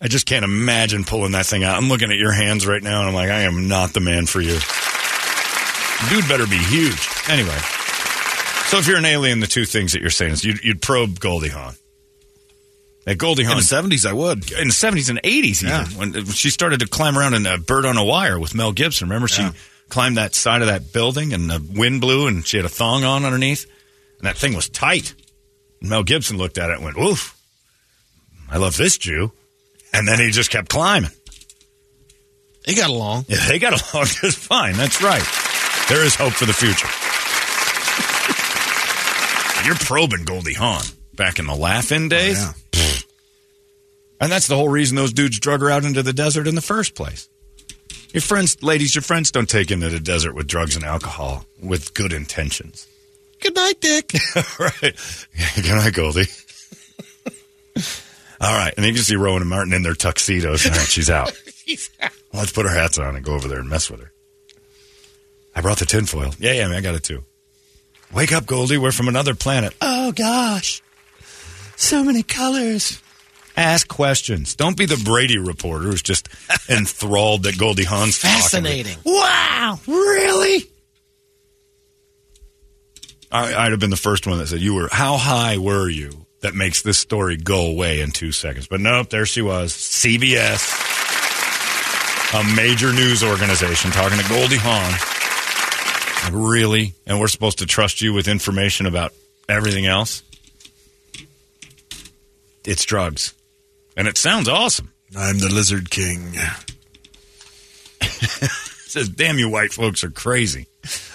I 0.00 0.08
just 0.08 0.26
can't 0.26 0.44
imagine 0.44 1.04
pulling 1.04 1.32
that 1.32 1.46
thing 1.46 1.64
out. 1.64 1.76
I'm 1.76 1.88
looking 1.88 2.10
at 2.10 2.18
your 2.18 2.32
hands 2.32 2.66
right 2.66 2.82
now, 2.82 3.00
and 3.00 3.08
I'm 3.08 3.14
like, 3.14 3.30
I 3.30 3.42
am 3.42 3.68
not 3.68 3.92
the 3.92 4.00
man 4.00 4.26
for 4.26 4.40
you. 4.40 4.58
Dude 6.10 6.28
better 6.28 6.46
be 6.46 6.58
huge. 6.58 7.08
Anyway. 7.28 7.56
So 8.66 8.78
if 8.78 8.86
you're 8.86 8.98
an 8.98 9.04
alien, 9.04 9.40
the 9.40 9.46
two 9.46 9.64
things 9.64 9.92
that 9.92 10.00
you're 10.00 10.10
saying 10.10 10.32
is 10.32 10.44
you'd, 10.44 10.62
you'd 10.62 10.82
probe 10.82 11.18
Goldie 11.18 11.48
Hawn. 11.48 11.74
At 13.06 13.18
Goldie 13.18 13.44
Hawn. 13.44 13.52
In 13.52 13.58
the 13.58 13.62
70s, 13.62 14.04
I 14.04 14.12
would. 14.12 14.50
In 14.52 14.68
the 14.68 14.74
70s 14.74 15.08
and 15.08 15.22
80s, 15.22 15.62
even. 15.62 15.68
Yeah. 15.68 15.84
When 15.86 16.24
she 16.26 16.50
started 16.50 16.80
to 16.80 16.88
climb 16.88 17.16
around 17.16 17.34
in 17.34 17.46
a 17.46 17.56
bird 17.56 17.86
on 17.86 17.96
a 17.96 18.04
wire 18.04 18.38
with 18.38 18.54
Mel 18.54 18.72
Gibson. 18.72 19.08
Remember, 19.08 19.28
she 19.28 19.48
climbed 19.88 20.16
that 20.16 20.34
side 20.34 20.62
of 20.62 20.68
that 20.68 20.92
building 20.92 21.32
and 21.32 21.48
the 21.48 21.64
wind 21.74 22.00
blew 22.00 22.26
and 22.26 22.44
she 22.46 22.56
had 22.56 22.66
a 22.66 22.68
thong 22.68 23.04
on 23.04 23.24
underneath. 23.24 23.66
And 24.18 24.26
that 24.26 24.36
thing 24.36 24.54
was 24.54 24.68
tight. 24.68 25.14
Mel 25.80 26.02
Gibson 26.02 26.38
looked 26.38 26.58
at 26.58 26.70
it 26.70 26.76
and 26.76 26.84
went, 26.84 26.96
oof, 26.98 27.36
I 28.50 28.58
love 28.58 28.76
this 28.76 28.98
Jew. 28.98 29.32
And 29.92 30.06
then 30.06 30.18
he 30.18 30.30
just 30.30 30.50
kept 30.50 30.68
climbing. 30.68 31.10
He 32.64 32.74
got 32.74 32.90
along. 32.90 33.26
Yeah, 33.28 33.46
they 33.48 33.58
got 33.58 33.72
along 33.94 34.06
just 34.06 34.38
fine. 34.38 34.74
That's 34.74 35.02
right. 35.02 35.24
There 35.88 36.04
is 36.04 36.14
hope 36.14 36.32
for 36.32 36.46
the 36.46 36.52
future. 36.52 36.88
You're 39.66 39.76
probing 39.76 40.24
Goldie 40.24 40.54
Hawn 40.54 40.84
back 41.14 41.38
in 41.38 41.46
the 41.46 41.54
laugh-in 41.54 42.06
oh, 42.06 42.08
days. 42.08 42.40
yeah. 42.40 42.52
And 44.20 44.32
that's 44.32 44.46
the 44.46 44.56
whole 44.56 44.68
reason 44.68 44.96
those 44.96 45.12
dudes 45.12 45.38
drug 45.38 45.60
her 45.60 45.70
out 45.70 45.84
into 45.84 46.02
the 46.02 46.12
desert 46.12 46.46
in 46.46 46.54
the 46.54 46.62
first 46.62 46.94
place. 46.94 47.28
Your 48.12 48.22
friends, 48.22 48.62
ladies, 48.62 48.94
your 48.94 49.02
friends 49.02 49.30
don't 49.30 49.48
take 49.48 49.70
into 49.70 49.90
the 49.90 50.00
desert 50.00 50.34
with 50.34 50.46
drugs 50.46 50.76
and 50.76 50.84
alcohol 50.84 51.44
with 51.62 51.94
good 51.94 52.12
intentions. 52.12 52.86
Good 53.40 53.54
night, 53.54 53.80
Dick. 53.80 54.12
right. 54.58 54.80
Good 55.56 55.66
night, 55.66 55.92
Goldie. 55.94 56.26
All 58.40 58.54
right. 58.54 58.72
And 58.76 58.84
then 58.84 58.88
you 58.88 58.94
can 58.94 59.04
see 59.04 59.16
Rowan 59.16 59.42
and 59.42 59.50
Martin 59.50 59.72
in 59.72 59.82
their 59.82 59.94
tuxedos. 59.94 60.66
All 60.66 60.72
right, 60.72 60.80
she's 60.86 61.10
out. 61.10 61.32
Well, 62.32 62.42
let's 62.42 62.52
put 62.52 62.66
our 62.66 62.72
hats 62.72 62.96
on 62.98 63.16
and 63.16 63.24
go 63.24 63.34
over 63.34 63.48
there 63.48 63.58
and 63.58 63.68
mess 63.68 63.90
with 63.90 64.00
her. 64.00 64.12
I 65.54 65.62
brought 65.62 65.78
the 65.78 65.86
tinfoil. 65.86 66.32
Yeah, 66.38 66.52
yeah, 66.52 66.68
man, 66.68 66.76
I 66.76 66.80
got 66.80 66.94
it 66.94 67.02
too. 67.02 67.24
Wake 68.14 68.30
up, 68.30 68.46
Goldie. 68.46 68.78
We're 68.78 68.92
from 68.92 69.08
another 69.08 69.34
planet. 69.34 69.74
Oh, 69.80 70.12
gosh. 70.12 70.82
So 71.76 72.04
many 72.04 72.22
colors. 72.22 73.02
Ask 73.56 73.88
questions. 73.88 74.54
Don't 74.54 74.76
be 74.76 74.86
the 74.86 75.00
Brady 75.02 75.38
reporter 75.38 75.86
who's 75.86 76.02
just 76.02 76.28
enthralled 76.68 77.44
that 77.44 77.58
Goldie 77.58 77.84
Hawn's 77.84 78.20
talking. 78.20 78.36
Fascinating. 78.40 78.98
Wow, 79.04 79.80
really? 79.86 80.70
I, 83.30 83.54
I'd 83.54 83.72
have 83.72 83.80
been 83.80 83.90
the 83.90 83.96
first 83.96 84.26
one 84.26 84.38
that 84.38 84.48
said, 84.48 84.60
"You 84.60 84.74
were 84.74 84.88
how 84.90 85.16
high 85.16 85.58
were 85.58 85.88
you?" 85.88 86.26
That 86.40 86.54
makes 86.54 86.82
this 86.82 86.98
story 86.98 87.36
go 87.36 87.66
away 87.66 88.00
in 88.00 88.12
two 88.12 88.30
seconds. 88.30 88.68
But 88.68 88.80
nope, 88.80 89.08
there 89.10 89.26
she 89.26 89.42
was, 89.42 89.72
CBS, 89.72 90.62
a 92.34 92.44
major 92.54 92.92
news 92.92 93.24
organization, 93.24 93.90
talking 93.90 94.18
to 94.18 94.28
Goldie 94.28 94.58
Hawn. 94.58 94.92
Like, 96.24 96.50
really? 96.50 96.94
And 97.06 97.18
we're 97.18 97.28
supposed 97.28 97.58
to 97.60 97.66
trust 97.66 98.00
you 98.00 98.12
with 98.12 98.28
information 98.28 98.86
about 98.86 99.12
everything 99.48 99.86
else? 99.86 100.22
It's 102.64 102.84
drugs, 102.84 103.32
and 103.96 104.06
it 104.08 104.18
sounds 104.18 104.48
awesome. 104.48 104.92
I'm 105.16 105.38
the 105.38 105.48
Lizard 105.48 105.88
King. 105.90 106.34
says, 108.96 109.08
"Damn 109.08 109.38
you, 109.38 109.48
white 109.48 109.72
folks 109.72 110.02
are 110.04 110.10
crazy." 110.10 110.66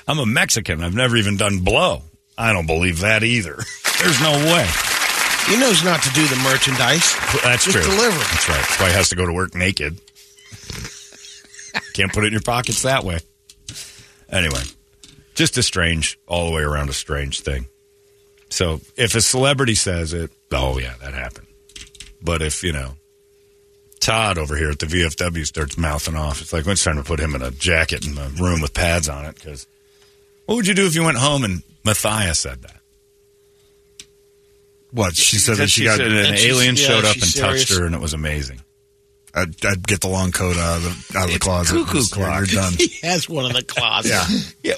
I'm 0.07 0.19
a 0.19 0.25
Mexican. 0.25 0.83
I've 0.83 0.95
never 0.95 1.15
even 1.17 1.37
done 1.37 1.59
blow. 1.59 2.03
I 2.37 2.53
don't 2.53 2.67
believe 2.67 2.99
that 3.01 3.23
either. 3.23 3.55
There's 4.01 4.21
no 4.21 4.31
way. 4.31 4.67
He 5.47 5.57
knows 5.57 5.83
not 5.83 6.01
to 6.03 6.09
do 6.11 6.25
the 6.27 6.35
merchandise. 6.43 7.15
That's 7.43 7.65
Just 7.65 7.77
true. 7.77 7.81
deliver. 7.83 8.17
That's 8.17 8.49
right. 8.49 8.57
That's 8.57 8.79
why 8.79 8.87
he 8.89 8.93
has 8.93 9.09
to 9.09 9.15
go 9.15 9.25
to 9.25 9.33
work 9.33 9.55
naked. 9.55 9.99
Can't 11.93 12.11
put 12.13 12.23
it 12.23 12.27
in 12.27 12.33
your 12.33 12.41
pockets 12.41 12.83
that 12.83 13.03
way. 13.03 13.19
Anyway, 14.29 14.61
just 15.35 15.57
a 15.57 15.63
strange, 15.63 16.17
all 16.27 16.45
the 16.49 16.55
way 16.55 16.61
around 16.61 16.89
a 16.89 16.93
strange 16.93 17.41
thing. 17.41 17.65
So 18.49 18.81
if 18.95 19.15
a 19.15 19.21
celebrity 19.21 19.75
says 19.75 20.13
it, 20.13 20.31
oh 20.51 20.77
yeah, 20.77 20.93
that 21.01 21.13
happened. 21.13 21.47
But 22.21 22.41
if 22.41 22.63
you 22.63 22.71
know 22.73 22.93
Todd 24.01 24.37
over 24.37 24.57
here 24.57 24.69
at 24.71 24.79
the 24.79 24.85
VFW 24.87 25.45
starts 25.45 25.77
mouthing 25.77 26.15
off, 26.15 26.41
it's 26.41 26.51
like 26.51 26.67
it's 26.67 26.83
time 26.83 26.97
to 26.97 27.03
put 27.03 27.19
him 27.19 27.33
in 27.35 27.41
a 27.41 27.51
jacket 27.51 28.05
in 28.05 28.17
a 28.17 28.27
room 28.29 28.59
with 28.61 28.73
pads 28.73 29.07
on 29.07 29.25
it. 29.25 29.35
Because 29.35 29.65
what 30.47 30.55
would 30.55 30.67
you 30.67 30.73
do 30.73 30.85
if 30.87 30.95
you 30.95 31.03
went 31.03 31.17
home 31.17 31.43
and 31.45 31.63
Matthias 31.85 32.39
said 32.39 32.61
that? 32.63 32.75
What 34.91 35.15
she 35.15 35.37
said 35.37 35.55
that 35.57 35.69
she, 35.69 35.81
she 35.81 35.85
got 35.85 35.97
said 35.97 36.07
an 36.11 36.17
And 36.25 36.37
she's- 36.37 36.53
alien 36.53 36.75
yeah, 36.75 36.81
showed 36.87 37.05
up 37.05 37.13
and 37.13 37.23
she's 37.23 37.35
touched 37.39 37.69
her, 37.73 37.85
and 37.85 37.95
it 37.95 38.01
was 38.01 38.13
amazing. 38.13 38.59
I'd, 39.33 39.65
I'd 39.65 39.87
get 39.87 40.01
the 40.01 40.09
long 40.09 40.33
coat 40.33 40.57
out 40.57 40.77
of 40.77 40.83
the 40.83 41.17
out 41.17 41.27
of 41.27 41.33
the 41.33 41.39
closet. 41.39 41.73
cuckoo 41.85 42.03
clock. 42.11 42.37
You're 42.51 42.61
done. 42.61 42.73
He 42.77 42.89
has 43.07 43.29
one 43.29 43.45
in 43.45 43.53
the 43.53 43.63
closet. 43.63 44.09
Yeah. 44.11 44.25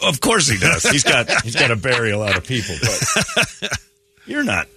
Yeah, 0.04 0.08
of 0.08 0.22
course 0.22 0.48
he 0.48 0.60
does. 0.60 0.84
He's 0.84 1.04
got 1.04 1.32
he's 1.42 1.56
got 1.56 1.70
to 1.70 1.76
bury 1.76 2.12
a 2.12 2.20
lot 2.20 2.38
of 2.38 2.46
people, 2.46 2.76
but 2.80 3.72
you're 4.28 4.44
not 4.44 4.68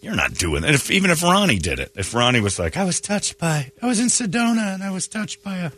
you're 0.00 0.14
not 0.16 0.34
doing 0.34 0.62
that. 0.62 0.74
If 0.74 0.90
even 0.90 1.10
if 1.10 1.22
Ronnie 1.22 1.58
did 1.58 1.78
it, 1.80 1.92
if 1.96 2.14
Ronnie 2.14 2.40
was 2.40 2.58
like, 2.58 2.76
I 2.76 2.84
was 2.84 3.00
touched 3.00 3.38
by, 3.38 3.70
I 3.82 3.86
was 3.86 3.98
in 4.00 4.06
Sedona 4.06 4.74
and 4.74 4.82
I 4.82 4.90
was 4.90 5.08
touched 5.08 5.42
by 5.42 5.56
a 5.58 5.70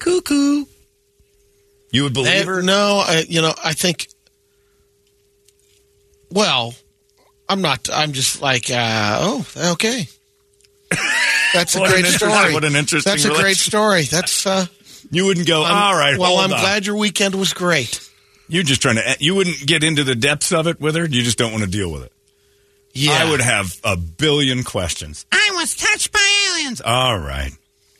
cuckoo, 0.00 0.64
you 1.92 2.02
would 2.02 2.12
believe 2.14 2.32
They- 2.32 2.44
her? 2.44 2.62
no, 2.62 3.02
I, 3.06 3.24
you 3.28 3.40
know, 3.40 3.54
I 3.62 3.72
think. 3.72 4.08
Well, 6.30 6.74
I'm 7.48 7.60
not. 7.62 7.88
I'm 7.92 8.12
just 8.12 8.42
like, 8.42 8.70
uh, 8.70 9.18
oh, 9.20 9.46
okay. 9.72 10.08
That's 11.52 11.76
a 11.76 11.80
great 11.80 12.06
story. 12.06 12.52
what 12.52 12.64
an 12.64 12.74
interesting 12.74 13.10
That's 13.12 13.24
a 13.24 13.30
great 13.40 13.56
story. 13.56 14.02
That's. 14.04 14.46
Uh, 14.46 14.66
You 15.10 15.26
wouldn't 15.26 15.46
go. 15.46 15.62
I'm- 15.62 15.76
All 15.76 15.94
right, 15.94 16.18
Well, 16.18 16.30
hold 16.30 16.40
I'm 16.40 16.52
on." 16.52 16.60
glad 16.60 16.86
your 16.86 16.96
weekend 16.96 17.34
was 17.36 17.52
great. 17.52 18.00
You're 18.48 18.62
just 18.64 18.82
trying 18.82 18.96
to. 18.96 19.16
You 19.20 19.34
wouldn't 19.36 19.64
get 19.64 19.84
into 19.84 20.02
the 20.02 20.14
depths 20.16 20.52
of 20.52 20.66
it 20.66 20.80
with 20.80 20.96
her. 20.96 21.04
You 21.04 21.22
just 21.22 21.38
don't 21.38 21.52
want 21.52 21.62
to 21.64 21.70
deal 21.70 21.92
with 21.92 22.02
it. 22.02 22.12
Yeah, 22.94 23.18
I 23.20 23.30
would 23.30 23.40
have 23.40 23.74
a 23.82 23.96
billion 23.96 24.62
questions. 24.62 25.26
I 25.32 25.50
was 25.54 25.74
touched 25.74 26.12
by 26.12 26.48
aliens. 26.50 26.80
All 26.80 27.18
right. 27.18 27.50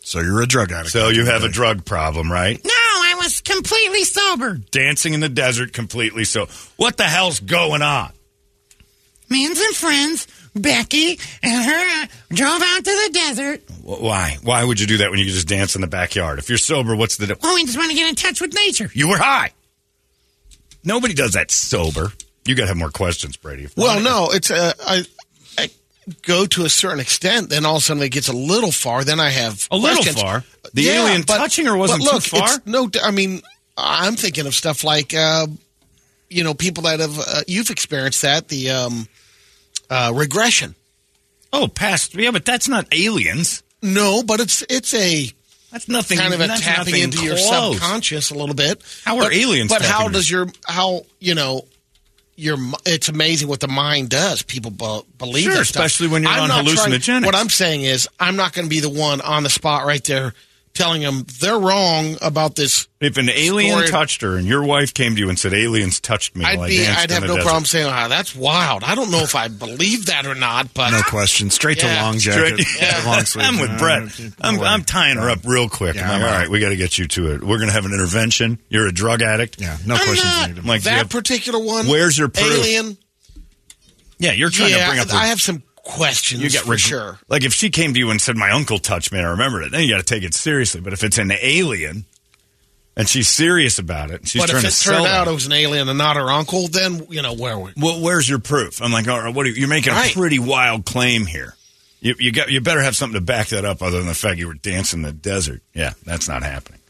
So 0.03 0.21
you're 0.21 0.43
a 0.43 0.47
drug 0.47 0.71
addict. 0.71 0.93
So 0.93 1.09
you 1.09 1.25
have 1.25 1.43
a 1.45 1.49
drug 1.49 1.85
problem, 1.85 2.31
right? 2.31 2.63
No, 2.63 2.71
I 2.71 3.15
was 3.17 3.41
completely 3.41 4.05
sober. 4.05 4.55
Dancing 4.71 5.15
in 5.15 5.21
the 5.21 5.29
desert 5.29 5.73
completely 5.73 6.25
so. 6.25 6.47
What 6.77 6.97
the 6.97 7.05
hell's 7.05 7.41
going 7.41 7.83
on? 7.83 8.13
Me 9.31 9.47
and 9.47 9.57
some 9.57 9.73
friends, 9.73 10.29
Becky 10.55 11.19
and 11.43 11.65
her, 11.65 12.03
uh, 12.03 12.07
drove 12.29 12.63
out 12.63 12.85
to 12.85 12.85
the 12.85 13.11
desert. 13.13 13.63
Why? 13.83 14.37
Why 14.43 14.63
would 14.63 14.79
you 14.79 14.87
do 14.87 14.99
that 14.99 15.11
when 15.11 15.19
you 15.19 15.25
could 15.25 15.35
just 15.35 15.49
dance 15.49 15.75
in 15.75 15.81
the 15.81 15.87
backyard? 15.87 16.39
If 16.39 16.51
you're 16.51 16.59
sober, 16.59 16.95
what's 16.95 17.17
the. 17.17 17.37
Well, 17.43 17.55
we 17.55 17.65
just 17.65 17.79
want 17.79 17.91
to 17.91 17.97
get 17.97 18.09
in 18.09 18.15
touch 18.15 18.41
with 18.41 18.55
nature. 18.55 18.91
You 18.93 19.09
were 19.09 19.19
high. 19.19 19.53
Nobody 20.85 21.15
does 21.15 21.33
that 21.33 21.51
sober. 21.51 22.13
You 22.47 22.55
got 22.55 22.63
to 22.63 22.69
have 22.69 22.77
more 22.77 22.91
questions, 22.91 23.37
Brady. 23.37 23.69
Well, 23.77 24.01
no, 24.01 24.29
it's 24.31 24.51
uh, 24.51 24.73
I, 24.87 25.05
I 25.59 25.71
go 26.23 26.45
to 26.47 26.65
a 26.65 26.69
certain 26.69 27.01
extent, 27.01 27.49
then 27.51 27.65
all 27.65 27.77
of 27.77 27.83
a 27.83 27.85
sudden 27.85 28.03
it 28.03 28.11
gets 28.11 28.29
a 28.29 28.33
little 28.37 28.73
far. 28.73 29.05
Then 29.05 29.19
I 29.21 29.31
have 29.31 29.67
A 29.71 29.77
little 29.77 29.97
questions. 29.97 30.21
far? 30.21 30.45
The 30.75 30.89
alien 30.91 31.23
touching 31.23 31.67
her 31.67 31.77
wasn't 31.77 32.05
but 32.05 32.13
look, 32.15 32.23
too 32.25 32.37
far? 32.39 32.57
it's 32.57 32.67
No, 32.67 32.91
I 33.03 33.11
mean 33.11 33.41
I'm 33.77 34.15
thinking 34.17 34.47
of 34.47 34.55
stuff 34.55 34.85
like 34.85 35.15
uh, 35.15 35.47
you 36.29 36.45
know 36.45 36.55
people 36.55 36.85
that 36.85 37.01
have 37.01 37.19
uh, 37.19 37.41
you've 37.47 37.71
experienced 37.71 38.23
that 38.23 38.49
the 38.49 38.71
um, 38.71 39.09
uh, 39.91 40.13
regression. 40.15 40.75
Oh, 41.53 41.69
past. 41.69 42.15
Yeah, 42.15 42.33
but 42.33 42.45
that's 42.45 42.69
not 42.69 42.87
aliens. 42.93 43.63
No, 43.81 44.23
but 44.23 44.41
it's 44.41 44.63
it's 44.69 44.93
a 44.95 45.31
That's 45.71 45.89
nothing. 45.89 46.19
kind 46.19 46.35
of 46.35 46.41
a 46.41 46.49
tapping 46.49 46.97
into 46.97 47.25
your 47.25 47.37
subconscious 47.37 48.31
a 48.31 48.35
little 48.35 48.55
bit. 48.55 48.83
How 49.05 49.17
are 49.19 49.25
but, 49.25 49.33
aliens 49.35 49.71
But 49.71 49.83
how 49.83 50.09
does 50.09 50.29
your 50.31 50.47
how 50.67 51.07
you 51.21 51.35
know 51.35 51.65
your 52.37 52.57
it's 52.85 53.09
amazing 53.09 53.49
what 53.49 53.61
the 53.61 53.69
mind 53.69 54.09
does. 54.11 54.43
People 54.43 54.71
be, 54.71 55.01
believe 55.19 55.45
Sure, 55.45 55.61
especially 55.61 56.09
when 56.09 56.23
you're 56.23 56.33
I'm 56.33 56.51
on 56.51 56.65
trying- 56.65 56.67
hallucinogenics. 56.67 57.27
what 57.27 57.35
I'm 57.35 57.49
saying 57.49 57.83
is, 57.83 58.09
I'm 58.19 58.37
not 58.37 58.53
going 58.53 58.67
to 58.67 58.71
be 58.71 58.81
the 58.81 58.89
one 58.91 59.21
on 59.21 59.43
the 59.45 59.51
spot 59.51 59.87
right 59.87 60.03
there 60.05 60.35
telling 60.75 61.03
them 61.03 61.25
they're 61.41 61.59
wrong 61.59 62.17
about 62.21 62.57
this. 62.57 62.89
If 63.01 63.17
an 63.17 63.31
alien 63.31 63.73
story. 63.75 63.89
touched 63.89 64.23
her 64.23 64.37
and 64.37 64.47
your 64.47 64.65
wife 64.65 64.93
came 64.93 65.15
to 65.15 65.21
you 65.21 65.29
and 65.29 65.39
said, 65.39 65.55
aliens 65.55 66.01
touched 66.01 66.35
me 66.37 66.45
I'd 66.45 66.59
while 66.59 66.69
be, 66.69 66.81
I 66.81 66.85
danced 66.85 67.01
I'd 67.01 67.11
have 67.13 67.21
the 67.23 67.29
no 67.29 67.35
desert. 67.37 67.47
problem 67.47 67.65
saying, 67.67 67.87
"Ah, 67.89 68.09
that's 68.09 68.35
wild." 68.35 68.83
I 68.85 68.95
don't 68.95 69.11
know 69.11 69.21
if 69.21 69.35
I 69.35 69.49
believe 69.49 70.07
that 70.07 70.27
or 70.27 70.35
not, 70.35 70.73
but 70.75 70.91
No 70.91 71.03
question. 71.03 71.51
Straight 71.51 71.79
to 71.81 71.87
long 71.87 72.19
jacket. 72.19 72.61
Straight- 72.67 73.05
Long 73.07 73.25
sleeve. 73.25 73.47
I'm 73.47 73.59
with 73.61 73.79
Brett. 73.79 74.03
I'm. 74.41 74.61
I'm 74.61 74.85
tying 74.85 75.17
her 75.19 75.29
up 75.31 75.41
real 75.45 75.69
quick. 75.69 75.97
Yeah, 75.97 76.03
I'm 76.03 76.09
like, 76.09 76.17
I'm 76.21 76.23
all 76.23 76.29
out. 76.35 76.39
right, 76.41 76.49
we 76.51 76.61
got 76.61 76.71
to 76.71 76.77
get 76.77 76.99
you 76.99 77.07
to 77.09 77.35
it. 77.35 77.43
We're 77.45 77.59
going 77.59 77.69
to 77.69 77.75
have 77.75 77.85
an 77.85 77.93
intervention. 77.93 78.59
You're 78.69 78.89
a 78.89 78.93
drug 78.93 79.23
addict. 79.23 79.61
Yeah, 79.61 79.77
no 79.87 79.95
I'm 79.95 80.01
questions 80.05 80.25
not. 80.25 80.49
needed. 80.49 80.65
Like, 80.67 80.83
that 80.83 80.97
yeah, 80.97 81.03
particular 81.05 81.59
one. 81.63 81.87
Where's 81.87 82.17
your 82.19 82.29
proof? 82.29 82.47
alien? 82.65 82.97
yeah, 84.19 84.33
you're 84.33 84.51
trying 84.51 84.71
yeah, 84.71 84.85
to 84.87 84.91
bring 84.91 85.01
up. 85.01 85.13
I 85.15 85.27
have 85.27 85.41
some 85.41 85.63
questions 85.85 86.43
you 86.43 86.51
get 86.51 86.63
for 86.63 86.73
reg- 86.73 86.81
sure. 86.81 87.19
Like 87.29 87.45
if 87.45 87.53
she 87.53 87.71
came 87.71 87.93
to 87.95 87.99
you 87.99 88.11
and 88.11 88.21
said, 88.21 88.37
"My 88.37 88.51
uncle 88.51 88.79
touched 88.79 89.13
me," 89.13 89.19
and 89.19 89.27
I 89.27 89.31
remember 89.31 89.63
it. 89.63 89.71
Then 89.73 89.83
you 89.83 89.91
got 89.91 89.99
to 89.99 90.03
take 90.15 90.23
it 90.25 90.35
seriously. 90.35 90.81
But 90.81 90.93
if 90.93 91.05
it's 91.05 91.19
an 91.19 91.33
alien 91.41 92.05
and 92.97 93.09
she's 93.09 93.29
serious 93.29 93.79
about 93.79 94.11
it, 94.11 94.21
and 94.21 94.29
she's 94.29 94.43
but 94.43 94.51
trying 94.51 94.59
if 94.59 94.63
to 94.63 94.69
it 94.69 94.73
sell 94.73 94.95
turned 94.95 95.07
out 95.07 95.25
that- 95.27 95.31
it 95.31 95.35
was 95.35 95.47
an 95.47 95.53
alien 95.53 95.89
and 95.89 95.99
not 95.99 96.17
her 96.17 96.31
uncle, 96.31 96.69
then 96.69 97.07
you 97.11 97.23
know 97.23 97.35
where 97.35 97.59
we. 97.59 97.73
Well, 97.77 98.01
where's 98.01 98.29
your 98.29 98.39
proof? 98.39 98.81
I'm 98.83 98.93
like, 98.93 99.07
all 99.09 99.21
right, 99.23 99.35
what 99.35 99.47
are 99.47 99.49
you, 99.51 99.55
you're 99.57 99.69
making 99.69 99.93
Right. 99.93 100.11
a 100.11 100.15
pretty 100.15 100.39
wild 100.39 100.85
claim 100.85 101.27
here. 101.27 101.55
You, 102.01 102.15
you 102.19 102.33
got 102.33 102.51
you 102.51 102.61
better 102.61 102.83
have 102.83 102.95
something 102.97 103.19
to 103.19 103.25
back 103.25 103.49
that 103.49 103.65
up 103.65 103.83
other 103.83 103.99
than 103.99 104.07
the 104.07 104.15
fact 104.15 104.39
you 104.39 104.47
were 104.47 104.55
dancing 104.55 105.01
in 105.01 105.03
the 105.07 105.13
desert. 105.13 105.63
Yeah, 105.75 105.93
that's 106.05 106.29
not 106.29 106.43
happening. 106.43 106.81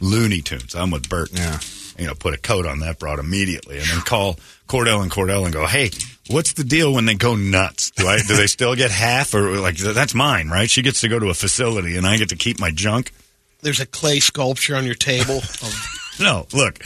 Looney 0.00 0.40
Tunes. 0.40 0.74
I'm 0.74 0.90
with 0.90 1.08
Bert. 1.08 1.30
Yeah. 1.32 1.58
You 1.98 2.06
know, 2.06 2.14
put 2.14 2.32
a 2.34 2.38
coat 2.38 2.64
on 2.66 2.80
that 2.80 2.98
broad 2.98 3.18
immediately, 3.18 3.78
and 3.78 3.86
then 3.86 4.00
call 4.00 4.36
Cordell 4.68 5.02
and 5.02 5.10
Cordell 5.10 5.44
and 5.44 5.52
go, 5.52 5.66
hey, 5.66 5.90
what's 6.28 6.52
the 6.54 6.64
deal 6.64 6.92
when 6.94 7.04
they 7.06 7.14
go 7.14 7.34
nuts? 7.36 7.90
Do 7.92 8.06
I 8.06 8.18
do 8.18 8.36
they 8.36 8.46
still 8.46 8.74
get 8.74 8.90
half 8.90 9.34
or 9.34 9.58
like 9.58 9.76
that's 9.76 10.14
mine, 10.14 10.48
right? 10.48 10.68
She 10.70 10.82
gets 10.82 11.00
to 11.02 11.08
go 11.08 11.18
to 11.18 11.28
a 11.28 11.34
facility, 11.34 11.96
and 11.96 12.06
I 12.06 12.16
get 12.16 12.28
to 12.30 12.36
keep 12.36 12.58
my 12.60 12.70
junk. 12.70 13.12
There's 13.60 13.80
a 13.80 13.86
clay 13.86 14.20
sculpture 14.20 14.74
on 14.76 14.84
your 14.84 14.94
table. 14.96 15.38
Of, 15.38 15.88
No, 16.20 16.46
look. 16.52 16.78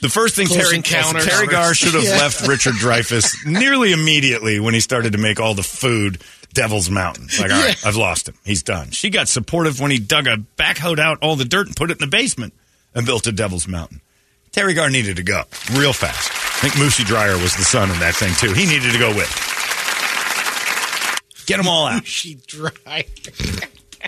The 0.00 0.10
first 0.10 0.34
thing 0.36 0.46
Close 0.48 0.64
Terry, 0.64 0.76
Encounters. 0.76 1.26
Teri 1.26 1.48
Garr 1.48 1.72
should 1.74 1.94
have 1.94 2.02
Yeah. 2.04 2.18
left 2.18 2.46
Richard 2.46 2.74
Dreyfuss 2.74 3.46
nearly 3.46 3.92
immediately 3.92 4.60
when 4.60 4.74
he 4.74 4.80
started 4.80 5.12
to 5.12 5.18
make 5.18 5.38
all 5.40 5.54
the 5.54 5.62
food 5.62 6.20
Devil's 6.52 6.90
Mountain. 6.90 7.28
Like, 7.40 7.50
all 7.52 7.60
right, 7.62 7.76
Yeah. 7.82 7.88
I've 7.88 7.96
lost 7.96 8.28
him. 8.28 8.34
He's 8.44 8.62
done. 8.62 8.90
She 8.90 9.08
got 9.10 9.28
supportive 9.28 9.80
when 9.80 9.90
he 9.90 9.98
dug 9.98 10.26
a 10.26 10.36
backhoed 10.58 10.98
out 10.98 11.18
all 11.22 11.36
the 11.36 11.44
dirt 11.46 11.68
and 11.68 11.76
put 11.76 11.90
it 11.90 11.94
in 11.94 11.98
the 12.00 12.06
basement 12.14 12.52
and 12.94 13.06
built 13.06 13.26
a 13.26 13.32
Devil's 13.32 13.66
Mountain. 13.68 14.00
Teri 14.52 14.74
Garr 14.74 14.90
needed 14.90 15.16
to 15.16 15.22
go 15.22 15.42
real 15.72 15.92
fast. 15.94 16.30
I 16.56 16.68
think 16.68 16.74
Moosey 16.74 17.04
Dryer 17.04 17.36
was 17.36 17.54
the 17.56 17.64
son 17.64 17.90
in 17.90 17.98
that 18.00 18.14
thing 18.14 18.32
too. 18.36 18.54
He 18.54 18.66
needed 18.66 18.92
to 18.92 18.98
go 18.98 19.14
with. 19.14 19.28
Get 21.46 21.58
them 21.58 21.68
all 21.68 21.86
out. 21.86 22.06
she 22.06 22.36
dry. 22.46 23.04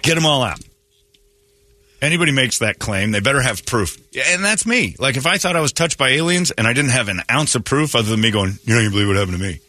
Get 0.02 0.14
them 0.14 0.24
all 0.24 0.42
out. 0.42 0.58
Anybody 2.00 2.32
makes 2.32 2.58
that 2.58 2.78
claim, 2.78 3.10
they 3.10 3.20
better 3.20 3.40
have 3.40 3.64
proof. 3.64 3.98
And 4.32 4.44
that's 4.44 4.66
me. 4.66 4.94
Like, 4.98 5.16
if 5.16 5.26
I 5.26 5.38
thought 5.38 5.56
I 5.56 5.60
was 5.60 5.72
touched 5.72 5.96
by 5.98 6.10
aliens 6.10 6.50
and 6.50 6.66
I 6.66 6.72
didn't 6.72 6.90
have 6.90 7.08
an 7.08 7.22
ounce 7.30 7.54
of 7.54 7.64
proof 7.64 7.96
other 7.96 8.08
than 8.10 8.20
me 8.20 8.30
going, 8.30 8.58
you 8.64 8.74
know, 8.74 8.80
you 8.80 8.90
believe 8.90 9.08
what 9.08 9.16
happened 9.16 9.38
to 9.38 9.42
me. 9.42 9.60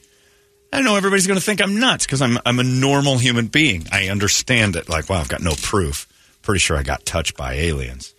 I 0.71 0.82
know 0.82 0.97
everybody's 0.97 1.25
going 1.25 1.39
to 1.39 1.45
think 1.45 1.61
I'm 1.61 1.80
nuts 1.80 2.05
because 2.05 2.21
I'm, 2.21 2.38
I'm 2.45 2.59
a 2.59 2.63
normal 2.63 3.17
human 3.17 3.47
being. 3.47 3.88
I 3.91 4.09
understand 4.09 4.75
it. 4.75 4.89
Like, 4.89 5.09
wow, 5.09 5.19
I've 5.19 5.30
got 5.30 5.41
no 5.41 5.53
proof. 5.61 6.05
Pretty 6.41 6.59
sure 6.59 6.78
I 6.78 6.84
got 6.84 7.05
touched 7.05 7.38
by 7.38 7.53
aliens. 7.53 8.13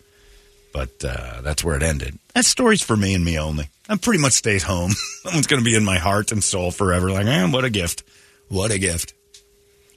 But 0.73 1.05
uh, 1.05 1.43
that's 1.43 1.63
where 1.63 1.77
it 1.77 1.83
ended. 1.83 2.19
That 2.35 2.47
story's 2.47 2.83
for 2.83 2.97
me 2.97 3.15
and 3.15 3.25
me 3.25 3.39
only. 3.39 3.69
I'm 3.89 3.99
pretty 3.99 4.21
much 4.21 4.35
stays 4.35 4.63
home. 4.63 4.91
Someone's 5.23 5.47
going 5.47 5.61
to 5.61 5.65
be 5.65 5.77
in 5.77 5.85
my 5.85 5.99
heart 5.99 6.33
and 6.33 6.45
soul 6.45 6.71
forever. 6.71 7.11
Like, 7.11 7.27
eh, 7.27 7.51
what 7.51 7.65
a 7.65 7.71
gift. 7.71 8.03
What 8.49 8.71
a 8.71 8.79
gift. 8.79 9.15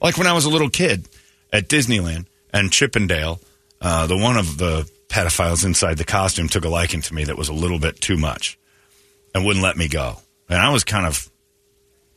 Like 0.01 0.17
when 0.17 0.27
I 0.27 0.33
was 0.33 0.45
a 0.45 0.49
little 0.49 0.69
kid 0.69 1.07
at 1.53 1.67
Disneyland 1.67 2.25
and 2.53 2.71
Chippendale, 2.71 3.39
uh, 3.81 4.07
the 4.07 4.17
one 4.17 4.37
of 4.37 4.57
the 4.57 4.89
pedophiles 5.09 5.65
inside 5.65 5.97
the 5.97 6.05
costume 6.05 6.47
took 6.47 6.65
a 6.65 6.69
liking 6.69 7.01
to 7.01 7.13
me 7.13 7.25
that 7.25 7.37
was 7.37 7.49
a 7.49 7.53
little 7.53 7.79
bit 7.79 7.99
too 7.99 8.17
much 8.17 8.57
and 9.35 9.45
wouldn't 9.45 9.63
let 9.63 9.77
me 9.77 9.87
go. 9.87 10.17
And 10.49 10.59
I 10.59 10.69
was 10.69 10.83
kind 10.83 11.05
of 11.05 11.30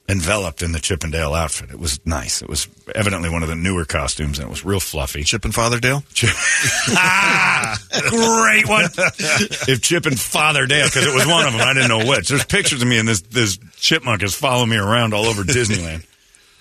enveloped 0.09 0.63
in 0.63 0.73
the 0.73 0.81
Chippendale 0.81 1.33
outfit. 1.35 1.71
It 1.71 1.79
was 1.79 1.99
nice. 2.05 2.43
It 2.43 2.49
was 2.49 2.69
evidently 2.95 3.31
one 3.31 3.43
of 3.43 3.49
the 3.49 3.55
newer 3.55 3.85
costumes 3.85 4.39
and 4.39 4.47
it 4.49 4.51
was 4.51 4.65
real 4.65 4.81
fluffy. 4.81 5.23
Chip 5.25 5.45
and 5.45 5.55
Fatherdale? 5.55 6.03
ah, 6.97 7.79
great 8.11 8.69
one. 8.69 8.85
if 9.67 9.81
Chip 9.81 10.07
and 10.07 10.21
Father 10.21 10.67
Dale, 10.67 10.87
because 10.87 11.07
it 11.07 11.15
was 11.15 11.27
one 11.27 11.47
of 11.47 11.53
them, 11.53 11.63
I 11.63 11.73
didn't 11.73 11.89
know 11.89 12.07
which. 12.07 12.29
There's 12.29 12.45
pictures 12.45 12.83
of 12.83 12.89
me 12.89 12.99
and 12.99 13.09
this 13.09 13.23
this 13.23 13.59
chipmunk 13.77 14.23
is 14.23 14.35
following 14.35 14.71
me 14.71 14.77
around 14.77 15.15
all 15.15 15.25
over 15.25 15.43
Disneyland, 15.43 16.05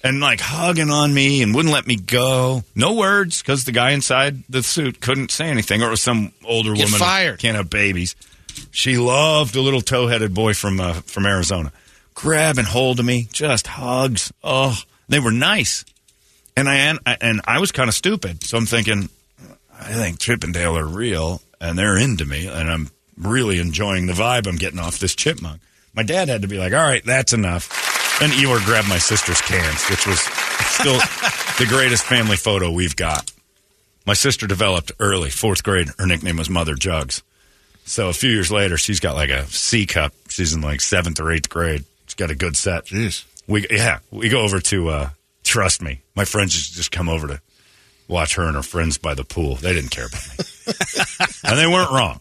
and 0.03 0.21
like 0.21 0.39
hugging 0.39 0.89
on 0.89 1.13
me 1.13 1.41
and 1.41 1.53
wouldn't 1.53 1.73
let 1.73 1.85
me 1.85 1.97
go. 1.97 2.63
No 2.75 2.93
words 2.93 3.41
because 3.41 3.65
the 3.65 3.71
guy 3.73 3.91
inside 3.91 4.43
the 4.47 4.63
suit 4.63 5.01
couldn't 5.01 5.31
say 5.31 5.47
anything, 5.49 5.81
or 5.83 5.87
it 5.87 5.91
was 5.91 6.01
some 6.01 6.31
older 6.45 6.73
Get 6.73 6.85
woman 6.85 6.99
fired. 6.99 7.39
can't 7.39 7.57
have 7.57 7.69
babies. 7.69 8.15
She 8.71 8.97
loved 8.97 9.55
a 9.55 9.61
little 9.61 9.81
toe-headed 9.81 10.33
boy 10.33 10.53
from 10.53 10.79
uh, 10.79 10.93
from 10.93 11.25
Arizona. 11.25 11.73
Grab 12.13 12.57
and 12.57 12.67
hold 12.67 12.99
of 12.99 13.05
me, 13.05 13.27
just 13.31 13.67
hugs. 13.67 14.31
Oh, 14.43 14.77
they 15.09 15.19
were 15.19 15.31
nice, 15.31 15.83
and 16.55 16.69
I 16.69 16.75
and, 16.75 16.99
and 17.21 17.41
I 17.45 17.59
was 17.59 17.71
kind 17.71 17.89
of 17.89 17.95
stupid, 17.95 18.43
so 18.43 18.57
I'm 18.57 18.65
thinking, 18.65 19.09
I 19.73 19.93
think 19.93 20.19
Chippendale 20.19 20.77
are 20.77 20.85
real 20.85 21.41
and 21.63 21.77
they're 21.77 21.97
into 21.97 22.25
me, 22.25 22.47
and 22.47 22.69
I'm 22.69 22.91
really 23.17 23.59
enjoying 23.59 24.05
the 24.05 24.13
vibe 24.13 24.47
I'm 24.47 24.57
getting 24.57 24.79
off 24.79 24.99
this 24.99 25.15
chipmunk. 25.15 25.61
My 25.93 26.03
dad 26.03 26.27
had 26.27 26.41
to 26.41 26.47
be 26.47 26.57
like, 26.57 26.73
all 26.73 26.83
right, 26.83 27.03
that's 27.05 27.33
enough. 27.33 28.19
Then 28.19 28.31
Eeyore 28.31 28.63
grabbed 28.65 28.89
my 28.89 28.97
sister's 28.97 29.41
cans, 29.41 29.89
which 29.89 30.05
was 30.05 30.19
still 30.19 30.93
the 31.57 31.65
greatest 31.67 32.03
family 32.03 32.35
photo 32.35 32.71
we've 32.71 32.95
got. 32.95 33.31
My 34.05 34.13
sister 34.13 34.45
developed 34.45 34.91
early, 34.99 35.29
fourth 35.29 35.63
grade. 35.63 35.87
Her 35.97 36.05
nickname 36.05 36.35
was 36.35 36.49
Mother 36.49 36.75
Jugs. 36.75 37.23
So 37.85 38.09
a 38.09 38.13
few 38.13 38.29
years 38.29 38.51
later, 38.51 38.77
she's 38.77 38.99
got 38.99 39.15
like 39.15 39.29
a 39.29 39.45
C 39.45 39.85
cup. 39.85 40.13
She's 40.27 40.53
in 40.53 40.61
like 40.61 40.81
seventh 40.81 41.19
or 41.19 41.31
eighth 41.31 41.49
grade. 41.49 41.85
She's 42.13 42.27
got 42.27 42.29
a 42.29 42.35
good 42.35 42.55
set. 42.55 42.85
Jeez. 42.85 43.25
We 43.47 43.65
yeah, 43.71 43.97
we 44.11 44.29
go 44.29 44.41
over 44.41 44.59
to 44.59 44.89
uh, 44.89 45.09
trust 45.43 45.81
me. 45.81 46.01
My 46.15 46.25
friends 46.25 46.53
just, 46.53 46.73
just 46.73 46.91
come 46.91 47.09
over 47.09 47.25
to 47.25 47.41
watch 48.07 48.35
her 48.35 48.43
and 48.43 48.55
her 48.55 48.61
friends 48.61 48.99
by 48.99 49.15
the 49.15 49.23
pool. 49.23 49.55
They 49.55 49.73
didn't 49.73 49.89
care 49.89 50.05
about 50.05 50.21
me, 50.29 50.45
and 51.43 51.57
they 51.57 51.65
weren't 51.65 51.89
wrong. 51.89 52.19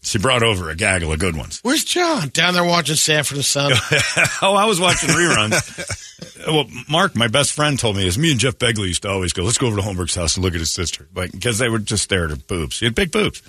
She 0.00 0.16
brought 0.16 0.42
over 0.42 0.70
a 0.70 0.74
gaggle 0.74 1.12
of 1.12 1.18
good 1.18 1.36
ones. 1.36 1.60
Where's 1.62 1.84
John? 1.84 2.30
Down 2.30 2.54
there 2.54 2.64
watching 2.64 2.96
Sanford 2.96 3.36
and 3.36 3.44
Son. 3.44 3.72
oh, 4.40 4.54
I 4.54 4.64
was 4.64 4.80
watching 4.80 5.10
reruns. 5.10 6.46
well, 6.46 6.64
Mark, 6.88 7.14
my 7.14 7.28
best 7.28 7.52
friend, 7.52 7.78
told 7.78 7.96
me 7.96 8.06
is 8.06 8.16
me 8.16 8.30
and 8.30 8.40
Jeff 8.40 8.56
Begley 8.56 8.88
used 8.88 9.02
to 9.02 9.10
always 9.10 9.34
go. 9.34 9.42
Let's 9.42 9.58
go 9.58 9.66
over 9.66 9.76
to 9.76 9.82
Holmberg's 9.82 10.14
house 10.14 10.36
and 10.36 10.44
look 10.44 10.54
at 10.54 10.60
his 10.60 10.70
sister, 10.70 11.06
like 11.14 11.32
because 11.32 11.58
they 11.58 11.68
would 11.68 11.84
just 11.84 12.04
stare 12.04 12.24
at 12.24 12.30
her 12.30 12.36
boobs. 12.36 12.76
She 12.76 12.86
had 12.86 12.94
big 12.94 13.12
boobs. 13.12 13.42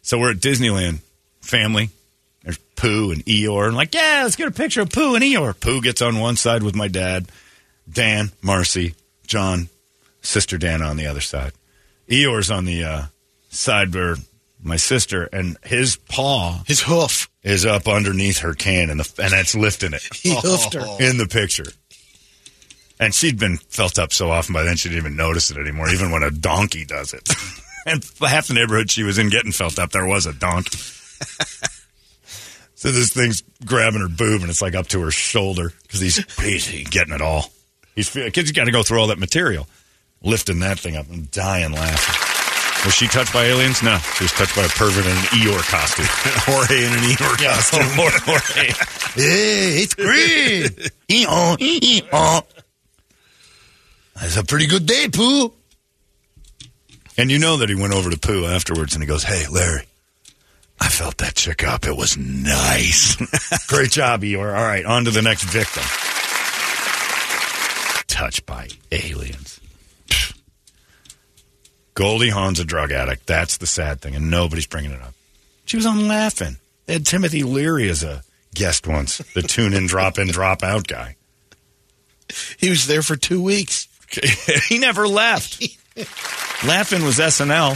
So 0.00 0.18
we're 0.18 0.30
at 0.30 0.38
Disneyland, 0.38 1.00
family. 1.42 1.90
There's 2.44 2.58
Pooh 2.76 3.12
and 3.12 3.24
Eeyore, 3.24 3.68
and 3.68 3.76
like, 3.76 3.94
yeah, 3.94 4.22
let's 4.24 4.36
get 4.36 4.48
a 4.48 4.52
picture 4.52 4.80
of 4.82 4.90
Pooh 4.90 5.14
and 5.14 5.22
Eeyore. 5.22 5.58
Pooh 5.58 5.80
gets 5.80 6.02
on 6.02 6.18
one 6.18 6.36
side 6.36 6.62
with 6.62 6.74
my 6.74 6.88
dad, 6.88 7.26
Dan, 7.90 8.32
Marcy, 8.42 8.94
John, 9.26 9.68
sister 10.20 10.58
Dan 10.58 10.82
on 10.82 10.96
the 10.96 11.06
other 11.06 11.20
side. 11.20 11.52
Eeyore's 12.08 12.50
on 12.50 12.64
the 12.64 12.84
uh, 12.84 13.02
side 13.50 13.94
where 13.94 14.16
my 14.62 14.76
sister 14.76 15.28
and 15.32 15.56
his 15.64 15.96
paw, 15.96 16.62
his 16.66 16.82
hoof, 16.82 17.28
is 17.42 17.66
up 17.66 17.88
underneath 17.88 18.38
her 18.38 18.54
can, 18.54 18.90
and 18.90 19.00
the 19.00 19.22
and 19.22 19.32
it's 19.34 19.54
lifting 19.54 19.92
it. 19.92 20.02
He 20.14 20.34
hoofed 20.34 20.74
her. 20.74 20.86
in 21.00 21.18
the 21.18 21.26
picture. 21.26 21.66
And 23.00 23.12
she'd 23.12 23.38
been 23.38 23.56
felt 23.56 23.98
up 23.98 24.12
so 24.12 24.30
often 24.30 24.52
by 24.52 24.62
then 24.62 24.76
she 24.76 24.88
didn't 24.88 25.04
even 25.04 25.16
notice 25.16 25.50
it 25.50 25.56
anymore, 25.58 25.88
even 25.88 26.12
when 26.12 26.22
a 26.22 26.30
donkey 26.30 26.84
does 26.84 27.12
it. 27.12 27.28
and 27.86 28.08
half 28.20 28.46
the 28.46 28.54
neighborhood 28.54 28.90
she 28.90 29.02
was 29.02 29.18
in 29.18 29.28
getting 29.28 29.50
felt 29.50 29.78
up 29.78 29.90
there 29.90 30.06
was 30.06 30.24
a 30.24 30.32
donk. 30.32 30.68
so 32.82 32.90
this 32.90 33.12
thing's 33.12 33.42
grabbing 33.64 34.00
her 34.00 34.08
boob 34.08 34.40
and 34.40 34.50
it's 34.50 34.60
like 34.60 34.74
up 34.74 34.88
to 34.88 35.00
her 35.02 35.12
shoulder 35.12 35.72
because 35.82 36.00
he's, 36.00 36.16
he's 36.42 36.88
getting 36.88 37.14
it 37.14 37.20
all. 37.20 37.44
He's 37.94 38.10
kid's 38.10 38.50
got 38.50 38.64
to 38.64 38.72
go 38.72 38.82
through 38.82 38.98
all 39.00 39.06
that 39.06 39.20
material, 39.20 39.68
lifting 40.20 40.58
that 40.60 40.80
thing 40.80 40.96
up 40.96 41.08
and 41.08 41.30
dying 41.30 41.70
laughing. 41.70 42.84
Was 42.84 42.92
she 42.94 43.06
touched 43.06 43.32
by 43.32 43.44
aliens? 43.44 43.80
No, 43.84 43.98
she 44.16 44.24
was 44.24 44.32
touched 44.32 44.56
by 44.56 44.62
a 44.64 44.68
pervert 44.68 45.04
in 45.06 45.12
an 45.12 45.16
Eeyore 45.26 45.62
costume. 45.70 46.06
Jorge 46.10 46.84
in 46.84 46.92
an 46.92 46.98
Eeyore 46.98 47.40
Yeah, 47.40 47.54
costume. 47.54 47.82
Jorge. 48.26 48.72
Hey, 49.14 49.82
it's 49.84 49.94
great. 49.94 50.90
Eeyore, 51.08 51.58
Eeyore. 51.58 52.42
It's 54.22 54.36
a 54.36 54.42
pretty 54.44 54.66
good 54.66 54.86
day, 54.86 55.06
Pooh. 55.12 55.52
And 57.16 57.30
you 57.30 57.38
know 57.38 57.58
that 57.58 57.68
he 57.68 57.76
went 57.76 57.92
over 57.94 58.10
to 58.10 58.18
Pooh 58.18 58.46
afterwards 58.46 58.94
and 58.94 59.02
he 59.02 59.06
goes, 59.06 59.22
Hey, 59.22 59.44
Larry, 59.48 59.84
I 60.82 60.88
felt 60.88 61.18
that 61.18 61.36
chick 61.36 61.62
up. 61.62 61.86
It 61.86 61.96
was 61.96 62.18
nice. 62.18 63.14
Great 63.68 63.92
job, 63.92 64.24
you 64.24 64.38
Eeyore. 64.38 64.58
All 64.58 64.64
right, 64.64 64.84
on 64.84 65.04
to 65.04 65.12
the 65.12 65.22
next 65.22 65.44
victim. 65.44 65.84
Touched 68.08 68.44
by 68.46 68.66
aliens. 68.90 69.60
Goldie 71.94 72.30
Hawn's 72.30 72.58
a 72.58 72.64
drug 72.64 72.90
addict. 72.90 73.28
That's 73.28 73.58
the 73.58 73.66
sad 73.68 74.00
thing, 74.00 74.16
and 74.16 74.28
nobody's 74.28 74.66
bringing 74.66 74.90
it 74.90 75.00
up. 75.00 75.14
She 75.66 75.76
was 75.76 75.86
on 75.86 76.08
Laugh-In. 76.08 76.56
They 76.86 76.94
had 76.94 77.06
Timothy 77.06 77.44
Leary 77.44 77.88
as 77.88 78.02
a 78.02 78.24
guest 78.52 78.88
once, 78.88 79.18
the 79.34 79.42
tune 79.42 79.74
in, 79.74 79.86
drop 79.86 80.18
in, 80.18 80.28
drop 80.28 80.64
out 80.64 80.88
guy. 80.88 81.14
He 82.58 82.70
was 82.70 82.88
there 82.88 83.02
for 83.02 83.14
two 83.14 83.40
weeks. 83.40 83.86
he 84.68 84.78
never 84.78 85.06
left. 85.06 85.62
Laugh-In 86.66 87.04
was 87.04 87.18
SNL 87.18 87.70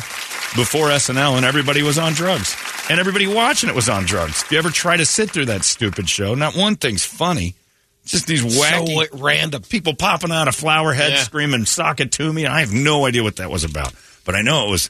before 0.57 0.89
SNL, 0.89 1.37
and 1.37 1.45
everybody 1.45 1.83
was 1.83 1.99
on 1.99 2.13
drugs. 2.13 2.57
And 2.89 3.01
everybody 3.01 3.27
watching 3.27 3.69
it 3.69 3.75
was 3.75 3.89
on 3.89 4.05
drugs. 4.05 4.43
If 4.45 4.53
you 4.53 4.59
ever 4.59 4.71
try 4.71 4.97
to 4.97 5.05
sit 5.05 5.31
through 5.31 5.47
that 5.47 5.65
stupid 5.65 6.09
show, 6.09 6.35
not 6.35 6.55
one 6.57 6.77
thing's 6.77 7.05
funny. 7.05 7.55
Just 8.05 8.29
these 8.29 8.45
wacky, 8.45 9.09
random 9.13 9.63
people 9.63 9.95
popping 9.95 10.31
out 10.31 10.47
of 10.47 10.55
flower 10.55 10.93
heads 10.93 11.15
Yeah. 11.15 11.23
screaming, 11.25 11.65
sock 11.67 11.99
it 11.99 12.13
to 12.13 12.33
me. 12.33 12.47
I 12.47 12.61
have 12.61 12.73
no 12.73 13.05
idea 13.07 13.25
what 13.25 13.37
that 13.37 13.51
was 13.51 13.65
about. 13.65 13.93
But 14.25 14.37
I 14.37 14.43
know 14.43 14.69
it 14.69 14.71
was 14.71 14.89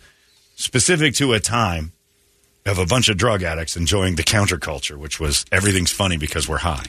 specific 0.56 1.14
to 1.14 1.32
a 1.32 1.40
time 1.40 1.92
of 2.66 2.78
a 2.78 2.84
bunch 2.84 3.08
of 3.08 3.16
drug 3.16 3.42
addicts 3.42 3.76
enjoying 3.76 4.16
the 4.16 4.22
counterculture, 4.22 4.96
which 4.98 5.18
was 5.18 5.46
everything's 5.50 5.92
funny 5.92 6.18
because 6.18 6.46
we're 6.46 6.58
high. 6.58 6.84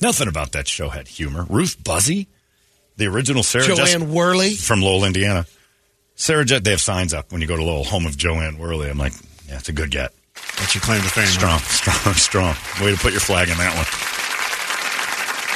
Nothing 0.00 0.28
about 0.28 0.52
that 0.52 0.68
show 0.68 0.90
had 0.90 1.08
humor. 1.08 1.46
Ruth 1.48 1.82
Buzzi, 1.82 2.26
the 2.96 3.06
original 3.06 3.42
Sarah 3.42 3.64
Joanne 3.64 3.76
Jessica- 3.78 4.04
Worley. 4.04 4.54
from 4.54 4.80
Lowell, 4.82 5.04
Indiana. 5.04 5.46
Sarah 6.14 6.44
Jet, 6.44 6.62
they 6.64 6.70
have 6.70 6.80
signs 6.80 7.14
up 7.14 7.32
when 7.32 7.40
you 7.40 7.46
go 7.48 7.56
to 7.56 7.64
Lowell, 7.64 7.84
home 7.84 8.06
of 8.06 8.16
Jo 8.16 8.34
Anne 8.34 8.58
Worley. 8.58 8.88
I'm 8.90 8.98
like, 8.98 9.12
yeah, 9.48 9.56
it's 9.58 9.68
a 9.68 9.72
good 9.72 9.90
get. 9.90 10.12
That's 10.58 10.74
your 10.74 10.82
claim 10.82 11.02
to 11.02 11.08
fame. 11.08 11.26
Strong, 11.26 11.58
strong, 11.64 12.14
strong. 12.14 12.54
Way 12.80 12.92
to 12.94 12.98
put 13.00 13.12
your 13.12 13.20
flag 13.20 13.48
in 13.48 13.56
that 13.58 13.74
one. 13.74 13.86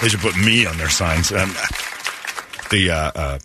They 0.03 0.09
should 0.09 0.20
put 0.20 0.37
me 0.37 0.66
on 0.66 0.76
their 0.76 0.91
signs. 0.91 1.32
Um, 1.32 1.55
the 2.70 2.91
uh, 2.91 3.12
uh, 3.14 3.39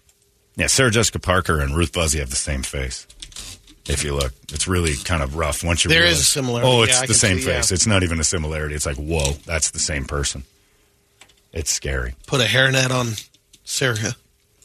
yeah, 0.58 0.68
Sarah 0.68 0.92
Jessica 0.92 1.20
Parker 1.20 1.60
and 1.60 1.76
Ruth 1.76 1.92
Buzzi 1.94 2.20
have 2.20 2.30
the 2.30 2.36
same 2.36 2.64
face. 2.64 3.08
If 3.88 4.04
you 4.04 4.14
look, 4.16 4.34
it's 4.52 4.68
really 4.68 4.96
kind 4.96 5.24
of 5.24 5.36
rough. 5.36 5.64
Once 5.64 5.84
you 5.84 5.90
There 5.90 6.00
is 6.04 6.04
realize, 6.04 6.20
a 6.20 6.24
similarity. 6.26 6.70
Oh, 6.70 6.82
it's 6.84 7.00
Yeah, 7.02 7.06
the 7.08 7.14
same 7.14 7.40
see, 7.40 7.48
yeah. 7.48 7.56
face. 7.58 7.72
It's 7.72 7.88
not 7.88 8.04
even 8.04 8.20
a 8.20 8.24
similarity. 8.24 8.76
It's 8.76 8.86
like, 8.86 8.98
whoa, 8.98 9.32
that's 9.46 9.72
the 9.72 9.80
same 9.80 10.06
person. 10.06 10.44
It's 11.54 11.72
scary. 11.72 12.16
Put 12.28 12.42
a 12.42 12.46
hairnet 12.46 12.92
on 12.92 13.08
Sarah, 13.72 14.16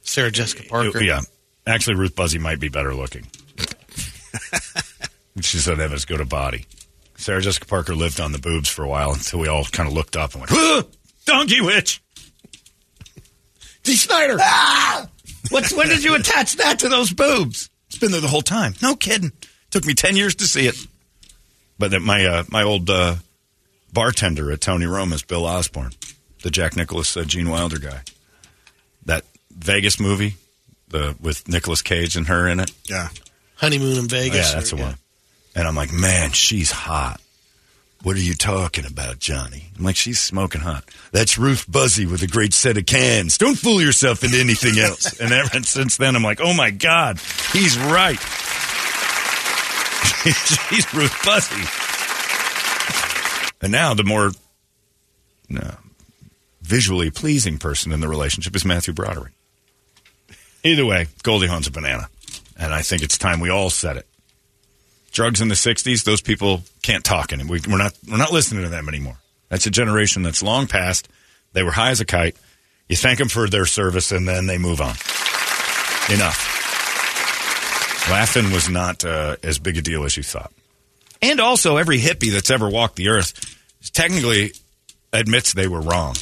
Sarah 0.03 0.33
Jessica 0.33 0.65
Parker. 0.69 1.01
Yeah. 1.01 1.21
Actually, 1.65 1.95
Ruth 1.95 2.17
Buzzi 2.17 2.41
might 2.41 2.59
be 2.59 2.69
better 2.69 2.93
looking. 2.93 3.25
she 5.41 5.59
said 5.59 5.79
have 5.79 5.93
as 5.93 6.05
good 6.05 6.21
a 6.21 6.25
body. 6.25 6.67
Sarah 7.17 7.41
Jessica 7.41 7.67
Parker 7.67 7.95
lived 7.95 8.21
on 8.21 8.33
the 8.33 8.41
boobs 8.41 8.69
for 8.69 8.83
a 8.85 8.89
while 8.89 9.13
until 9.13 9.39
we 9.39 9.47
all 9.47 9.65
kind 9.65 9.89
of 9.89 9.95
looked 9.95 10.17
up 10.17 10.33
and 10.33 10.41
went, 10.41 10.51
"Huh, 10.53 10.83
Donkey 11.25 11.61
Witch! 11.61 12.03
Dee 13.85 13.95
Snider. 13.95 14.39
Ah! 14.41 15.09
What's, 15.51 15.73
when 15.73 15.89
did 15.89 16.03
you 16.03 16.17
attach 16.17 16.57
that 16.57 16.81
to 16.81 16.89
those 16.89 17.13
boobs? 17.13 17.71
It's 17.89 17.99
been 17.99 18.11
there 18.11 18.21
the 18.21 18.27
whole 18.27 18.43
time. 18.43 18.75
No 18.83 18.97
kidding. 18.97 19.31
Took 19.71 19.87
me 19.87 19.95
10 19.95 20.17
years 20.17 20.35
to 20.35 20.49
see 20.49 20.67
it. 20.67 20.75
But 21.79 21.93
that 21.93 22.01
my, 22.01 22.27
uh, 22.27 22.43
my 22.51 22.65
old 22.65 22.91
uh, 22.91 23.17
bartender 23.93 24.51
at 24.51 24.61
Tony 24.61 24.87
Roma's, 24.87 25.23
Bill 25.23 25.47
Osborne, 25.47 25.93
the 26.43 26.51
Jack 26.51 26.77
Nicholas, 26.77 27.17
uh, 27.17 27.23
Gene 27.23 27.49
Wilder 27.49 27.79
guy. 27.79 28.01
That 29.07 29.25
Vegas 29.51 29.99
movie 29.99 30.35
the 30.89 31.17
with 31.21 31.49
Nicolas 31.49 31.83
Cage 31.83 32.17
and 32.17 32.27
her 32.29 32.47
in 32.47 32.61
it. 32.61 32.71
Yeah. 32.85 33.09
Honeymoon 33.57 33.99
in 33.99 34.09
Vegas. 34.09 34.49
Yeah, 34.51 34.55
that's 34.55 34.71
the 34.71 34.77
or- 34.77 34.83
one. 34.83 34.95
And 35.55 35.67
I'm 35.67 35.75
like, 35.75 35.93
man, 35.93 36.33
she's 36.33 36.71
hot. 36.71 37.21
What 38.03 38.15
are 38.17 38.21
you 38.21 38.35
talking 38.35 38.85
about, 38.85 39.19
Johnny? 39.19 39.71
I'm 39.77 39.85
like, 39.85 39.97
she's 39.97 40.21
smoking 40.21 40.61
hot. 40.61 40.85
That's 41.13 41.39
Ruth 41.39 41.67
Buzzi 41.67 42.09
with 42.09 42.23
a 42.23 42.27
great 42.27 42.53
set 42.53 42.77
of 42.77 42.85
cans. 42.85 43.39
Don't 43.39 43.57
fool 43.59 43.81
yourself 43.81 44.23
into 44.23 44.39
anything 44.39 44.79
else. 44.79 45.19
and 45.19 45.33
ever 45.33 45.63
since 45.63 45.97
then, 45.97 46.15
I'm 46.15 46.23
like, 46.23 46.41
oh 46.43 46.53
my 46.53 46.71
God, 46.71 47.19
he's 47.53 47.79
right. 47.79 48.19
she's 50.27 50.93
Ruth 50.95 51.17
Buzzi. 51.25 51.83
And 53.63 53.73
now 53.73 53.95
the 53.95 54.05
more 54.05 54.31
no, 55.49 55.75
visually 56.67 57.11
pleasing 57.11 57.59
person 57.59 57.93
in 57.93 58.01
the 58.01 58.09
relationship 58.09 58.55
is 58.57 58.65
Matthew 58.65 58.93
Broderick. 58.93 59.33
Either 60.65 60.85
way, 60.85 61.07
Goldie 61.23 61.47
Hawn's 61.47 61.69
a 61.69 61.71
banana. 61.71 62.09
And 62.59 62.75
I 62.75 62.83
think 62.83 63.03
it's 63.03 63.17
time 63.19 63.39
we 63.41 63.51
all 63.51 63.71
said 63.71 63.97
it. 63.97 64.07
Drugs 65.13 65.41
in 65.41 65.49
the 65.49 65.55
60s, 65.55 66.03
those 66.05 66.21
people 66.21 66.63
can't 66.83 67.05
talk 67.05 67.33
anymore. 67.33 67.59
We- 67.65 67.73
We're 67.73 67.79
not, 67.79 67.95
we're 68.11 68.17
not 68.17 68.33
listening 68.33 68.65
to 68.65 68.69
them 68.69 68.89
anymore. 68.89 69.17
That's 69.49 69.67
a 69.67 69.71
generation 69.71 70.23
that's 70.23 70.43
long 70.43 70.67
past. 70.67 71.09
They 71.53 71.63
were 71.63 71.71
high 71.71 71.91
as 71.91 72.01
a 72.01 72.05
kite. 72.05 72.37
You 72.89 72.97
thank 72.97 73.19
them 73.21 73.29
for 73.29 73.49
their 73.49 73.67
service 73.67 74.11
and 74.11 74.27
then 74.27 74.47
they 74.47 74.59
move 74.59 74.81
on. 74.81 74.95
Enough. 76.13 76.55
Laugh-In 78.11 78.51
was 78.53 78.69
not 78.69 79.05
uh, 79.05 79.37
as 79.43 79.59
big 79.59 79.77
a 79.77 79.83
deal 79.83 80.05
as 80.05 80.17
you 80.17 80.23
thought. 80.23 80.53
And 81.23 81.41
also, 81.41 81.77
every 81.77 81.99
hippie 82.01 82.33
that's 82.33 82.51
ever 82.51 82.69
walked 82.69 82.97
the 82.97 83.09
earth 83.09 83.33
technically 83.93 84.53
admits 85.13 85.53
they 85.53 85.67
were 85.69 85.81
wrong. 85.81 86.15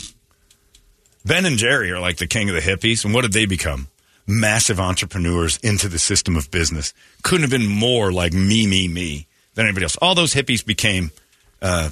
Ben 1.25 1.47
and 1.47 1.57
Jerry 1.57 1.91
are 1.91 2.01
like 2.01 2.19
the 2.19 2.27
king 2.27 2.49
of 2.51 2.55
the 2.55 2.61
hippies. 2.61 3.05
And 3.05 3.15
what 3.15 3.23
did 3.23 3.33
they 3.33 3.47
become? 3.47 3.89
Massive 4.27 4.79
entrepreneurs 4.79 5.59
into 5.59 5.89
the 5.89 5.99
system 5.99 6.37
of 6.37 6.51
business. 6.51 6.93
Couldn't 7.23 7.43
have 7.43 7.51
been 7.51 7.67
more 7.67 8.13
like 8.13 8.33
me, 8.33 8.67
me, 8.67 8.89
me 8.89 9.27
than 9.55 9.67
anybody 9.67 9.85
else. 9.85 9.97
All 9.97 10.15
those 10.15 10.35
hippies 10.35 10.65
became 10.65 11.11
uh, 11.63 11.91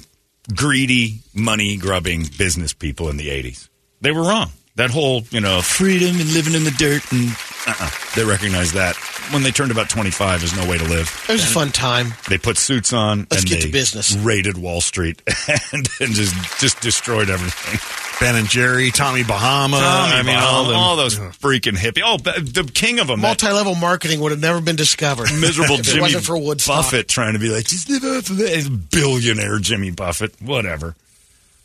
greedy, 0.55 1.21
money 1.33 1.77
grubbing 1.77 2.27
business 2.37 2.73
people 2.73 3.09
in 3.09 3.17
the 3.17 3.29
80s. 3.29 3.69
They 4.01 4.11
were 4.11 4.21
wrong. 4.23 4.51
That 4.75 4.89
whole, 4.89 5.21
you 5.29 5.39
know, 5.39 5.61
freedom 5.61 6.19
and 6.19 6.33
living 6.33 6.55
in 6.55 6.63
the 6.63 6.71
dirt 6.71 7.11
and 7.11 7.29
uh-uh. 7.67 7.89
they 8.15 8.25
recognized 8.25 8.73
that 8.73 8.95
when 9.31 9.43
they 9.43 9.51
turned 9.51 9.71
about 9.71 9.87
25 9.89 10.39
there's 10.41 10.55
no 10.57 10.67
way 10.67 10.77
to 10.79 10.83
live. 10.85 11.25
It 11.29 11.33
was 11.33 11.43
a 11.43 11.47
fun 11.47 11.69
time. 11.69 12.13
They 12.27 12.37
put 12.39 12.57
suits 12.57 12.91
on 12.91 13.27
Let's 13.29 13.43
and 13.43 13.45
get 13.45 13.59
they 13.61 13.67
to 13.67 13.71
business. 13.71 14.15
raided 14.15 14.57
Wall 14.57 14.81
Street 14.81 15.21
and, 15.73 15.87
and 15.99 16.13
just 16.13 16.59
just 16.59 16.81
destroyed 16.81 17.29
everything. 17.29 17.79
Ben 18.19 18.35
and 18.35 18.47
Jerry, 18.47 18.89
Tommy 18.91 19.23
Bahama. 19.23 19.77
Tommy 19.77 20.13
I 20.13 20.23
mean, 20.23 20.35
Bahama, 20.35 20.57
all, 20.57 20.65
them. 20.65 20.75
all 20.75 20.95
those 20.95 21.17
freaking 21.17 21.75
hippie. 21.75 22.01
Oh, 22.05 22.17
the 22.17 22.69
king 22.73 22.99
of 22.99 23.07
them. 23.07 23.19
Multi-level 23.21 23.75
marketing 23.75 24.21
would 24.21 24.31
have 24.31 24.39
never 24.41 24.61
been 24.61 24.75
discovered. 24.75 25.29
miserable 25.39 25.77
Jimmy 25.81 26.01
wasn't 26.01 26.25
for 26.25 26.37
Woodstock. 26.37 26.83
Buffett 26.83 27.07
trying 27.07 27.33
to 27.33 27.39
be 27.39 27.49
like, 27.49 27.65
just 27.65 27.89
live 27.89 28.03
off 28.03 28.29
of 28.29 28.39
it. 28.39 28.89
Billionaire 28.91 29.59
Jimmy 29.59 29.91
Buffett, 29.91 30.41
whatever. 30.41 30.95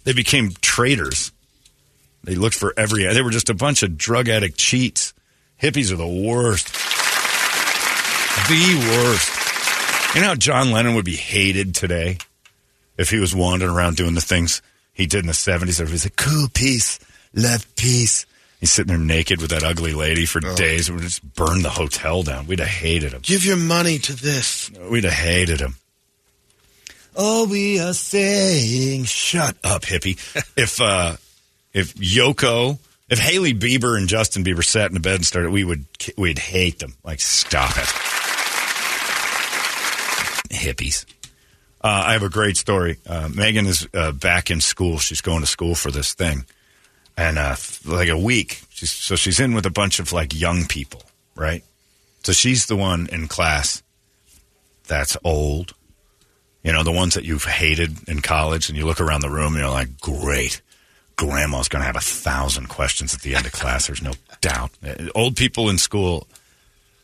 They 0.05 0.13
became 0.13 0.53
traitors. 0.61 1.33
They 2.29 2.35
looked 2.35 2.57
for 2.57 2.75
every. 2.77 3.07
They 3.07 3.23
were 3.23 3.31
just 3.31 3.49
a 3.49 3.55
bunch 3.55 3.83
of 3.83 3.97
drug 3.97 4.29
addict 4.29 4.59
cheats. 4.59 5.15
Hippies 5.63 5.91
are 5.91 5.97
the 5.97 6.07
worst. 6.07 6.67
The 8.49 8.75
worst. 8.93 10.15
You 10.15 10.21
know 10.21 10.27
how 10.29 10.35
John 10.35 10.71
Lennon 10.71 10.95
would 10.95 11.07
be 11.07 11.17
hated 11.17 11.75
today 11.75 12.19
if 12.99 13.09
he 13.09 13.19
was 13.19 13.35
wandering 13.35 13.73
around 13.73 13.97
doing 13.97 14.15
the 14.15 14.21
things 14.21 14.61
he 14.93 15.07
did 15.07 15.21
in 15.21 15.27
the 15.27 15.33
70s? 15.33 15.81
Everybody's 15.81 16.05
like, 16.05 16.17
cool, 16.17 16.49
peace, 16.53 16.99
love, 17.33 17.67
peace. 17.77 18.27
He's 18.61 18.73
sitting 18.73 18.89
there 18.89 18.99
naked 18.99 19.41
with 19.41 19.49
that 19.53 19.65
ugly 19.65 19.95
lady 19.95 20.27
for 20.27 20.41
days. 20.41 20.93
We'd 20.93 21.01
just 21.01 21.23
burn 21.35 21.63
the 21.63 21.71
hotel 21.71 22.25
down. 22.25 22.47
We'd 22.47 22.59
have 22.59 22.69
hated 22.69 23.15
him. 23.15 23.23
Give 23.23 23.43
your 23.43 23.57
money 23.57 23.99
to 24.01 24.13
this. 24.13 24.71
We'd 24.91 25.05
have 25.05 25.15
hated 25.15 25.61
him. 25.61 25.77
All 27.17 27.47
we 27.47 27.81
are 27.81 27.95
saying, 27.95 29.05
shut 29.05 29.57
up, 29.65 29.81
hippie. 29.81 30.19
if 30.59 30.79
uh, 30.79 31.17
if 31.79 31.95
Yoko, 31.95 32.79
if 33.09 33.19
Hailey 33.19 33.55
Bieber 33.55 33.97
and 33.97 34.09
Justin 34.09 34.45
Bieber 34.45 34.65
sat 34.65 34.91
in 34.91 34.95
the 34.95 35.01
bed 35.01 35.17
and 35.17 35.25
started, 35.25 35.51
we 35.51 35.65
would 35.65 35.87
we'd 36.17 36.39
hate 36.39 36.81
them. 36.81 36.95
Like, 37.05 37.21
stop 37.21 37.77
it, 37.77 37.89
hippies. 40.53 41.07
Uh, 41.81 42.03
I 42.07 42.13
have 42.15 42.25
a 42.25 42.29
great 42.29 42.57
story. 42.57 42.99
Uh, 43.07 43.29
Megan 43.33 43.67
is 43.67 43.87
uh, 43.95 44.11
back 44.11 44.51
in 44.51 44.61
school. 44.61 44.99
She's 44.99 45.21
going 45.21 45.41
to 45.41 45.47
school 45.47 45.77
for 45.77 45.93
this 45.93 46.13
thing, 46.15 46.45
and 47.17 47.39
uh, 47.39 47.55
like 47.85 48.09
a 48.09 48.19
week. 48.19 48.63
She's, 48.71 48.91
so 48.91 49.15
she's 49.15 49.39
in 49.39 49.55
with 49.55 49.67
a 49.67 49.71
bunch 49.71 50.01
of 50.01 50.13
like 50.13 50.39
young 50.39 50.67
people, 50.67 51.03
right? 51.37 51.63
So 52.25 52.33
she's 52.33 52.67
the 52.67 52.77
one 52.77 53.09
in 53.13 53.29
class 53.29 53.83
that's 54.89 55.17
old. 55.23 55.75
You 56.65 56.73
know, 56.73 56.83
the 56.83 56.93
ones 56.93 57.15
that 57.15 57.25
you've 57.25 57.45
hated 57.45 58.09
in 58.09 58.21
college, 58.21 58.69
and 58.69 58.77
you 58.77 58.85
look 58.85 59.01
around 59.01 59.21
the 59.21 59.31
room 59.31 59.55
and 59.55 59.63
you're 59.63 59.71
like, 59.71 60.01
great. 60.01 60.61
Grandma's 61.19 61.69
going 61.69 61.81
to 61.81 61.87
have 61.87 61.97
a 61.97 62.01
thousand 62.01 62.69
questions 62.69 63.13
at 63.13 63.23
the 63.23 63.35
end 63.35 63.45
of 63.45 63.51
class. 63.53 63.89
There's 63.89 64.01
no 64.01 64.13
doubt. 64.41 64.71
Old 65.17 65.37
people 65.37 65.69
in 65.69 65.77
school 65.77 66.29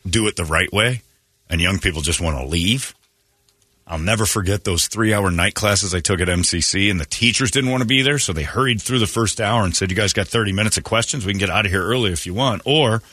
do 0.09 0.25
it 0.27 0.37
the 0.37 0.45
right 0.45 0.71
way, 0.71 1.01
and 1.49 1.59
young 1.59 1.79
people 1.79 2.01
just 2.01 2.21
want 2.21 2.37
to 2.39 2.45
leave. 2.45 2.95
I'll 3.85 3.99
never 3.99 4.25
forget 4.25 4.63
those 4.63 4.87
three 4.87 5.13
hour 5.13 5.29
night 5.29 5.53
classes 5.53 5.93
I 5.93 5.99
took 5.99 6.21
at 6.21 6.29
MCC, 6.29 6.89
and 6.89 6.99
the 6.99 7.05
teachers 7.05 7.51
didn't 7.51 7.71
want 7.71 7.81
to 7.81 7.87
be 7.87 8.01
there, 8.01 8.17
so 8.17 8.31
they 8.31 8.43
hurried 8.43 8.81
through 8.81 8.99
the 8.99 9.05
first 9.05 9.41
hour 9.41 9.63
and 9.63 9.75
said, 9.75 9.91
You 9.91 9.97
guys 9.97 10.13
got 10.13 10.29
30 10.29 10.53
minutes 10.53 10.77
of 10.77 10.85
questions. 10.85 11.25
We 11.25 11.33
can 11.33 11.39
get 11.39 11.49
out 11.49 11.65
of 11.65 11.71
here 11.71 11.83
early 11.83 12.13
if 12.13 12.25
you 12.25 12.33
want. 12.33 12.61
Or 12.65 13.03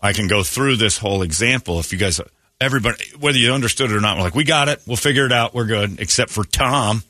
I 0.00 0.12
can 0.12 0.28
go 0.28 0.42
through 0.42 0.76
this 0.76 0.98
whole 0.98 1.22
example 1.22 1.80
if 1.80 1.90
you 1.90 1.98
guys, 1.98 2.20
everybody, 2.60 3.02
whether 3.18 3.38
you 3.38 3.52
understood 3.52 3.90
it 3.90 3.96
or 3.96 4.00
not, 4.00 4.18
we're 4.18 4.24
like, 4.24 4.34
We 4.34 4.44
got 4.44 4.68
it. 4.68 4.82
We'll 4.86 4.98
figure 4.98 5.24
it 5.24 5.32
out. 5.32 5.54
We're 5.54 5.64
good. 5.64 5.98
Except 6.00 6.30
for 6.30 6.44
Tom, 6.44 7.02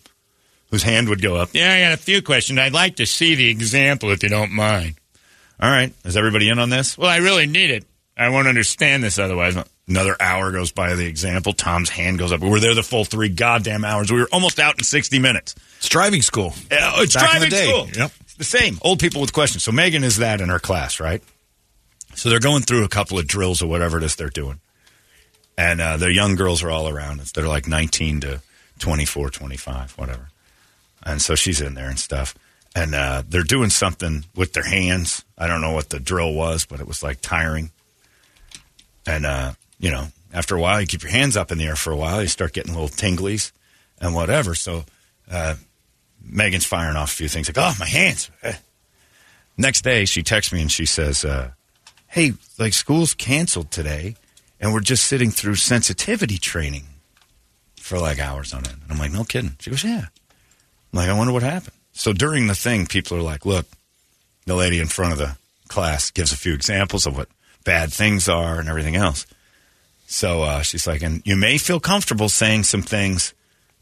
whose 0.70 0.82
hand 0.82 1.08
would 1.08 1.20
go 1.22 1.36
up. 1.36 1.50
Yeah, 1.52 1.72
I 1.72 1.80
got 1.80 1.92
a 1.92 1.96
few 1.96 2.22
questions. 2.22 2.58
I'd 2.58 2.72
like 2.72 2.96
to 2.96 3.06
see 3.06 3.34
the 3.34 3.48
example 3.50 4.10
if 4.10 4.22
you 4.22 4.28
don't 4.28 4.52
mind. 4.52 4.94
All 5.60 5.70
right. 5.70 5.92
Is 6.04 6.16
everybody 6.16 6.48
in 6.48 6.58
on 6.58 6.70
this? 6.70 6.96
Well, 6.96 7.10
I 7.10 7.18
really 7.18 7.46
need 7.46 7.70
it. 7.70 7.84
I 8.16 8.28
won't 8.28 8.48
understand 8.48 9.02
this 9.02 9.18
otherwise. 9.18 9.56
Another 9.88 10.14
hour 10.20 10.52
goes 10.52 10.72
by 10.72 10.94
the 10.94 11.06
example. 11.06 11.52
Tom's 11.52 11.88
hand 11.90 12.18
goes 12.18 12.32
up. 12.32 12.40
We 12.40 12.48
were 12.48 12.60
there 12.60 12.74
the 12.74 12.82
full 12.82 13.04
three 13.04 13.28
goddamn 13.28 13.84
hours. 13.84 14.12
We 14.12 14.20
were 14.20 14.28
almost 14.32 14.58
out 14.58 14.78
in 14.78 14.84
60 14.84 15.18
minutes. 15.18 15.54
It's 15.78 15.88
driving 15.88 16.22
school. 16.22 16.52
Uh, 16.70 17.00
it's 17.02 17.14
Back 17.14 17.34
in 17.36 17.40
the 17.40 17.48
driving 17.48 17.50
day. 17.50 17.68
school. 17.68 18.02
Yep. 18.02 18.12
It's 18.20 18.34
the 18.34 18.44
same. 18.44 18.78
Old 18.82 19.00
people 19.00 19.20
with 19.20 19.32
questions. 19.32 19.64
So 19.64 19.72
Megan 19.72 20.04
is 20.04 20.18
that 20.18 20.40
in 20.40 20.48
her 20.48 20.58
class, 20.58 21.00
right? 21.00 21.22
So 22.14 22.28
they're 22.28 22.40
going 22.40 22.62
through 22.62 22.84
a 22.84 22.88
couple 22.88 23.18
of 23.18 23.26
drills 23.26 23.62
or 23.62 23.66
whatever 23.66 23.98
it 23.98 24.04
is 24.04 24.16
they're 24.16 24.28
doing. 24.30 24.60
And 25.58 25.80
uh, 25.80 25.96
their 25.96 26.10
young 26.10 26.36
girls 26.36 26.62
are 26.62 26.70
all 26.70 26.88
around 26.88 27.20
us. 27.20 27.32
They're 27.32 27.48
like 27.48 27.66
19 27.66 28.20
to 28.20 28.40
24, 28.78 29.30
25, 29.30 29.92
whatever. 29.92 30.29
And 31.04 31.20
so 31.20 31.34
she's 31.34 31.60
in 31.60 31.74
there 31.74 31.88
and 31.88 31.98
stuff. 31.98 32.34
And 32.74 32.94
uh, 32.94 33.22
they're 33.28 33.42
doing 33.42 33.70
something 33.70 34.24
with 34.36 34.52
their 34.52 34.64
hands. 34.64 35.24
I 35.36 35.46
don't 35.46 35.60
know 35.60 35.72
what 35.72 35.90
the 35.90 35.98
drill 35.98 36.34
was, 36.34 36.66
but 36.66 36.80
it 36.80 36.86
was 36.86 37.02
like 37.02 37.20
tiring. 37.20 37.70
And, 39.06 39.26
uh, 39.26 39.52
you 39.78 39.90
know, 39.90 40.08
after 40.32 40.54
a 40.54 40.60
while, 40.60 40.80
you 40.80 40.86
keep 40.86 41.02
your 41.02 41.10
hands 41.10 41.36
up 41.36 41.50
in 41.50 41.58
the 41.58 41.66
air 41.66 41.76
for 41.76 41.90
a 41.92 41.96
while, 41.96 42.22
you 42.22 42.28
start 42.28 42.52
getting 42.52 42.72
little 42.72 42.88
tinglies 42.88 43.50
and 44.00 44.14
whatever. 44.14 44.54
So 44.54 44.84
uh, 45.30 45.56
Megan's 46.22 46.66
firing 46.66 46.96
off 46.96 47.12
a 47.12 47.16
few 47.16 47.28
things 47.28 47.48
like, 47.48 47.58
oh, 47.58 47.74
my 47.78 47.86
hands. 47.86 48.30
Next 49.56 49.82
day, 49.82 50.04
she 50.04 50.22
texts 50.22 50.52
me 50.52 50.60
and 50.60 50.70
she 50.70 50.86
says, 50.86 51.24
uh, 51.24 51.50
hey, 52.06 52.32
like 52.58 52.72
school's 52.72 53.14
canceled 53.14 53.70
today, 53.70 54.16
and 54.60 54.72
we're 54.72 54.80
just 54.80 55.04
sitting 55.04 55.30
through 55.30 55.56
sensitivity 55.56 56.38
training 56.38 56.84
for 57.76 57.98
like 57.98 58.18
hours 58.18 58.52
on 58.52 58.66
end. 58.66 58.78
And 58.82 58.92
I'm 58.92 58.98
like, 58.98 59.12
no 59.12 59.24
kidding. 59.24 59.56
She 59.60 59.70
goes, 59.70 59.84
yeah. 59.84 60.06
I'm 60.92 60.98
like, 60.98 61.08
I 61.08 61.16
wonder 61.16 61.32
what 61.32 61.42
happened. 61.42 61.74
So 61.92 62.12
during 62.12 62.46
the 62.46 62.54
thing, 62.54 62.86
people 62.86 63.16
are 63.16 63.22
like, 63.22 63.44
look, 63.46 63.66
the 64.46 64.54
lady 64.54 64.80
in 64.80 64.86
front 64.86 65.12
of 65.12 65.18
the 65.18 65.36
class 65.68 66.10
gives 66.10 66.32
a 66.32 66.36
few 66.36 66.54
examples 66.54 67.06
of 67.06 67.16
what 67.16 67.28
bad 67.64 67.92
things 67.92 68.28
are 68.28 68.58
and 68.58 68.68
everything 68.68 68.96
else. 68.96 69.26
So 70.06 70.42
uh, 70.42 70.62
she's 70.62 70.86
like, 70.86 71.02
and 71.02 71.22
you 71.24 71.36
may 71.36 71.58
feel 71.58 71.78
comfortable 71.78 72.28
saying 72.28 72.64
some 72.64 72.82
things, 72.82 73.32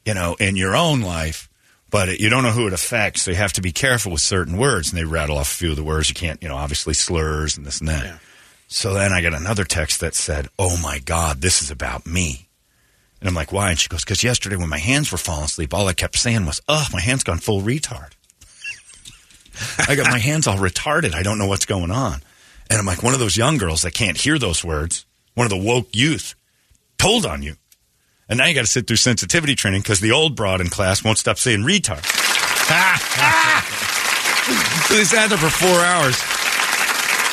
you 0.05 0.15
know, 0.15 0.37
in 0.39 0.57
your 0.57 0.77
own 0.77 1.01
life, 1.01 1.49
but 1.91 2.11
it, 2.11 2.21
you 2.21 2.29
don't 2.29 2.43
know 2.43 2.51
who 2.51 2.67
it 2.67 2.75
affects, 2.75 3.23
so 3.23 3.31
you 3.31 3.37
have 3.39 3.55
to 3.55 3.63
be 3.63 3.73
careful 3.73 4.13
with 4.13 4.21
certain 4.21 4.59
words. 4.59 4.91
And 4.91 4.99
they 4.99 5.05
rattle 5.05 5.39
off 5.39 5.53
a 5.53 5.57
few 5.57 5.71
of 5.71 5.77
the 5.77 5.85
words. 5.85 6.11
You 6.11 6.15
can't, 6.15 6.43
you 6.43 6.49
know, 6.49 6.57
obviously 6.57 6.93
slurs 6.93 7.57
and 7.57 7.65
this 7.65 7.81
and 7.81 7.89
that. 7.89 8.21
So 8.67 8.93
then 8.93 9.13
I 9.13 9.23
got 9.23 9.33
another 9.33 9.65
text 9.65 10.01
that 10.01 10.15
said, 10.15 10.49
oh 10.59 10.79
my 10.83 10.99
God, 10.99 11.41
this 11.41 11.63
is 11.63 11.71
about 11.71 12.07
me. 12.07 12.48
And 13.21 13.29
I'm 13.29 13.35
like, 13.35 13.53
why? 13.53 13.71
And 13.71 13.79
she 13.79 13.89
goes, 13.89 14.05
because 14.05 14.23
yesterday 14.23 14.57
when 14.57 14.69
my 14.69 14.79
hands 14.79 15.11
were 15.11 15.19
falling 15.19 15.45
asleep, 15.45 15.75
all 15.75 15.89
I 15.89 15.93
kept 15.93 16.19
saying 16.19 16.47
was, 16.47 16.61
oh, 16.69 16.87
my 16.93 17.01
hand's 17.01 17.25
gone 17.25 17.39
full 17.39 17.63
retard. 17.63 18.13
I 19.89 19.97
got 19.97 20.11
my 20.11 20.19
hands 20.19 20.47
all 20.47 20.57
retarded. 20.57 21.15
I 21.15 21.23
don't 21.23 21.39
know 21.39 21.47
what's 21.47 21.67
going 21.67 21.91
on. 21.91 22.21
And 22.71 22.79
I'm 22.79 22.87
like, 22.87 23.03
one 23.03 23.15
of 23.15 23.21
those 23.21 23.37
young 23.37 23.59
girls 23.59 23.83
that 23.83 23.95
can't 23.95 24.17
hear 24.17 24.39
those 24.39 24.65
words, 24.65 25.05
one 25.35 25.47
of 25.47 25.51
the 25.51 25.57
woke 25.57 25.89
youth, 25.95 26.35
told 26.99 27.27
on 27.27 27.43
you. 27.43 27.57
And 28.29 28.39
now 28.39 28.47
you 28.47 28.55
got 28.55 28.61
to 28.61 28.67
sit 28.67 28.87
through 28.87 28.97
sensitivity 28.97 29.55
training 29.55 29.81
because 29.81 30.01
the 30.01 30.13
old 30.13 30.37
broad 30.37 30.61
in 30.61 30.69
class 30.69 31.03
won't 31.03 31.17
stop 31.19 31.39
saying 31.39 31.61
retard. 31.61 32.05
so 34.87 34.95
they 34.95 35.05
sat 35.05 35.31
there 35.31 35.39
for 35.39 35.49
four 35.49 35.81
hours. 35.81 36.15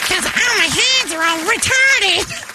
Because 0.08 0.26
oh, 0.26 0.56
my 0.58 0.70
hands 0.72 1.12
are 1.12 1.22
all 1.22 1.40
retarded. 1.46 2.55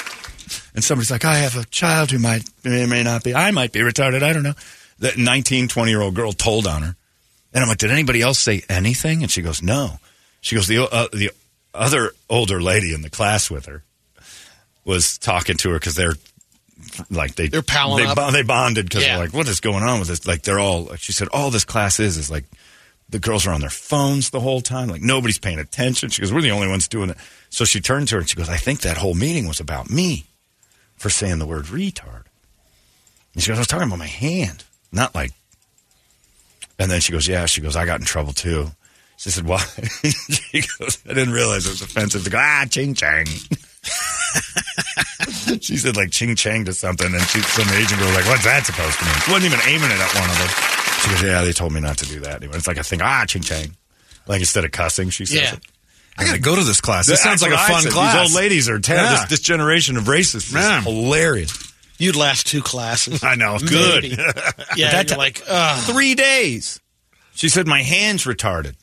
And 0.74 0.84
somebody's 0.84 1.10
like, 1.10 1.24
I 1.24 1.36
have 1.36 1.56
a 1.56 1.64
child 1.66 2.10
who 2.10 2.18
might, 2.18 2.42
may, 2.64 2.86
may 2.86 3.02
not 3.02 3.24
be, 3.24 3.34
I 3.34 3.50
might 3.50 3.72
be 3.72 3.80
retarded. 3.80 4.22
I 4.22 4.32
don't 4.32 4.42
know. 4.42 4.54
That 5.00 5.16
19, 5.18 5.68
20 5.68 5.90
year 5.90 6.00
old 6.00 6.14
girl 6.14 6.32
told 6.32 6.66
on 6.66 6.82
her. 6.82 6.96
And 7.52 7.62
I'm 7.62 7.68
like, 7.68 7.78
did 7.78 7.90
anybody 7.90 8.22
else 8.22 8.38
say 8.38 8.62
anything? 8.68 9.22
And 9.22 9.30
she 9.30 9.42
goes, 9.42 9.62
no. 9.62 9.98
She 10.40 10.54
goes, 10.54 10.66
the, 10.68 10.78
uh, 10.90 11.08
the 11.12 11.30
other 11.74 12.12
older 12.28 12.60
lady 12.62 12.94
in 12.94 13.02
the 13.02 13.10
class 13.10 13.50
with 13.50 13.66
her 13.66 13.82
was 14.84 15.18
talking 15.18 15.56
to 15.58 15.70
her 15.70 15.76
because 15.78 15.94
they're 15.94 16.14
like 17.10 17.34
they 17.34 17.48
They're 17.48 17.62
palling 17.62 18.04
they, 18.04 18.10
up. 18.10 18.32
they 18.32 18.42
bonded 18.42 18.86
because 18.88 19.02
Yeah. 19.04 19.16
they're 19.16 19.26
like, 19.26 19.34
what 19.34 19.48
is 19.48 19.60
going 19.60 19.82
on 19.82 19.98
with 19.98 20.08
this? 20.08 20.26
Like 20.26 20.42
they're 20.42 20.58
all 20.58 20.84
like 20.84 21.00
she 21.00 21.12
said, 21.12 21.28
all 21.32 21.50
this 21.50 21.64
class 21.64 22.00
is 22.00 22.16
is 22.16 22.30
like 22.30 22.44
the 23.10 23.18
girls 23.18 23.46
are 23.46 23.52
on 23.52 23.60
their 23.60 23.68
phones 23.70 24.30
the 24.30 24.40
whole 24.40 24.60
time, 24.60 24.88
like 24.88 25.02
nobody's 25.02 25.38
paying 25.38 25.58
attention. 25.58 26.08
She 26.10 26.22
goes, 26.22 26.32
we're 26.32 26.40
the 26.40 26.52
only 26.52 26.68
ones 26.68 26.88
doing 26.88 27.10
it. 27.10 27.16
So 27.50 27.64
she 27.64 27.80
turned 27.80 28.08
to 28.08 28.14
her 28.16 28.20
and 28.20 28.28
she 28.28 28.36
goes, 28.36 28.48
I 28.48 28.56
think 28.56 28.80
that 28.82 28.96
whole 28.96 29.14
meeting 29.14 29.46
was 29.46 29.60
about 29.60 29.90
me 29.90 30.24
for 31.00 31.08
saying 31.10 31.38
the 31.38 31.46
word 31.46 31.64
retard. 31.64 32.24
And 33.32 33.42
she 33.42 33.48
goes, 33.48 33.56
I 33.56 33.60
was 33.60 33.66
talking 33.68 33.86
about 33.88 33.98
my 33.98 34.06
hand, 34.06 34.64
not 34.92 35.14
like. 35.14 35.32
And 36.78 36.90
then 36.90 37.00
she 37.00 37.10
goes, 37.12 37.26
yeah. 37.26 37.46
She 37.46 37.62
goes, 37.62 37.74
I 37.74 37.86
got 37.86 38.00
in 38.00 38.06
trouble 38.06 38.34
too. 38.34 38.70
She 39.16 39.30
said, 39.30 39.46
why? 39.46 39.58
she 40.04 40.60
goes, 40.78 40.98
I 41.08 41.14
didn't 41.14 41.32
realize 41.32 41.64
it 41.66 41.70
was 41.70 41.80
offensive 41.82 42.24
to 42.24 42.30
go, 42.30 42.38
ah, 42.38 42.66
ching 42.68 42.92
chang. 42.94 43.26
she 45.60 45.76
said 45.78 45.96
like 45.96 46.10
ching 46.10 46.36
chang 46.36 46.64
to 46.66 46.72
something, 46.74 47.06
and 47.12 47.22
she, 47.22 47.40
some 47.40 47.68
agent 47.76 48.00
was 48.00 48.14
like, 48.14 48.26
"What's 48.26 48.44
that 48.44 48.64
supposed 48.66 48.98
to 48.98 49.04
mean?" 49.04 49.14
She 49.24 49.32
wasn't 49.32 49.52
even 49.52 49.60
aiming 49.66 49.90
it 49.90 50.00
at 50.00 50.14
one 50.14 50.30
of 50.30 50.38
them. 50.38 50.48
She 51.00 51.08
goes, 51.10 51.22
"Yeah, 51.22 51.42
they 51.42 51.52
told 51.52 51.72
me 51.72 51.80
not 51.80 51.96
to 51.98 52.06
do 52.06 52.20
that." 52.20 52.36
Anyway, 52.42 52.56
it's 52.56 52.66
like 52.66 52.76
a 52.76 52.82
thing. 52.84 53.00
Ah, 53.02 53.24
ching 53.26 53.42
chang. 53.42 53.76
Like 54.26 54.40
instead 54.40 54.64
of 54.64 54.72
cussing, 54.72 55.10
she 55.10 55.26
says 55.26 55.40
Yeah. 55.40 55.54
it. 55.54 55.60
I 56.20 56.24
gotta 56.26 56.38
go 56.38 56.56
to 56.56 56.64
this 56.64 56.80
class. 56.80 57.06
This 57.06 57.22
sounds 57.22 57.42
like 57.42 57.52
a 57.52 57.56
fun 57.56 57.82
said. 57.82 57.92
class. 57.92 58.14
These 58.14 58.36
old 58.36 58.42
ladies 58.42 58.68
are 58.68 58.78
terrible. 58.78 59.10
Yeah. 59.12 59.20
This, 59.22 59.30
this 59.30 59.40
generation 59.40 59.96
of 59.96 60.04
racists 60.04 60.52
Man. 60.52 60.80
is 60.80 60.84
hilarious. 60.84 61.72
You'd 61.98 62.16
last 62.16 62.46
two 62.46 62.62
classes. 62.62 63.22
I 63.24 63.34
know, 63.34 63.58
good. 63.58 64.02
Maybe. 64.02 64.16
Yeah, 64.76 64.90
that 64.92 65.10
you're 65.10 65.18
like, 65.18 65.42
ugh. 65.48 65.82
three 65.84 66.14
days. 66.14 66.80
She 67.34 67.48
said 67.48 67.66
my 67.66 67.82
hand's 67.82 68.24
retarded, 68.24 68.74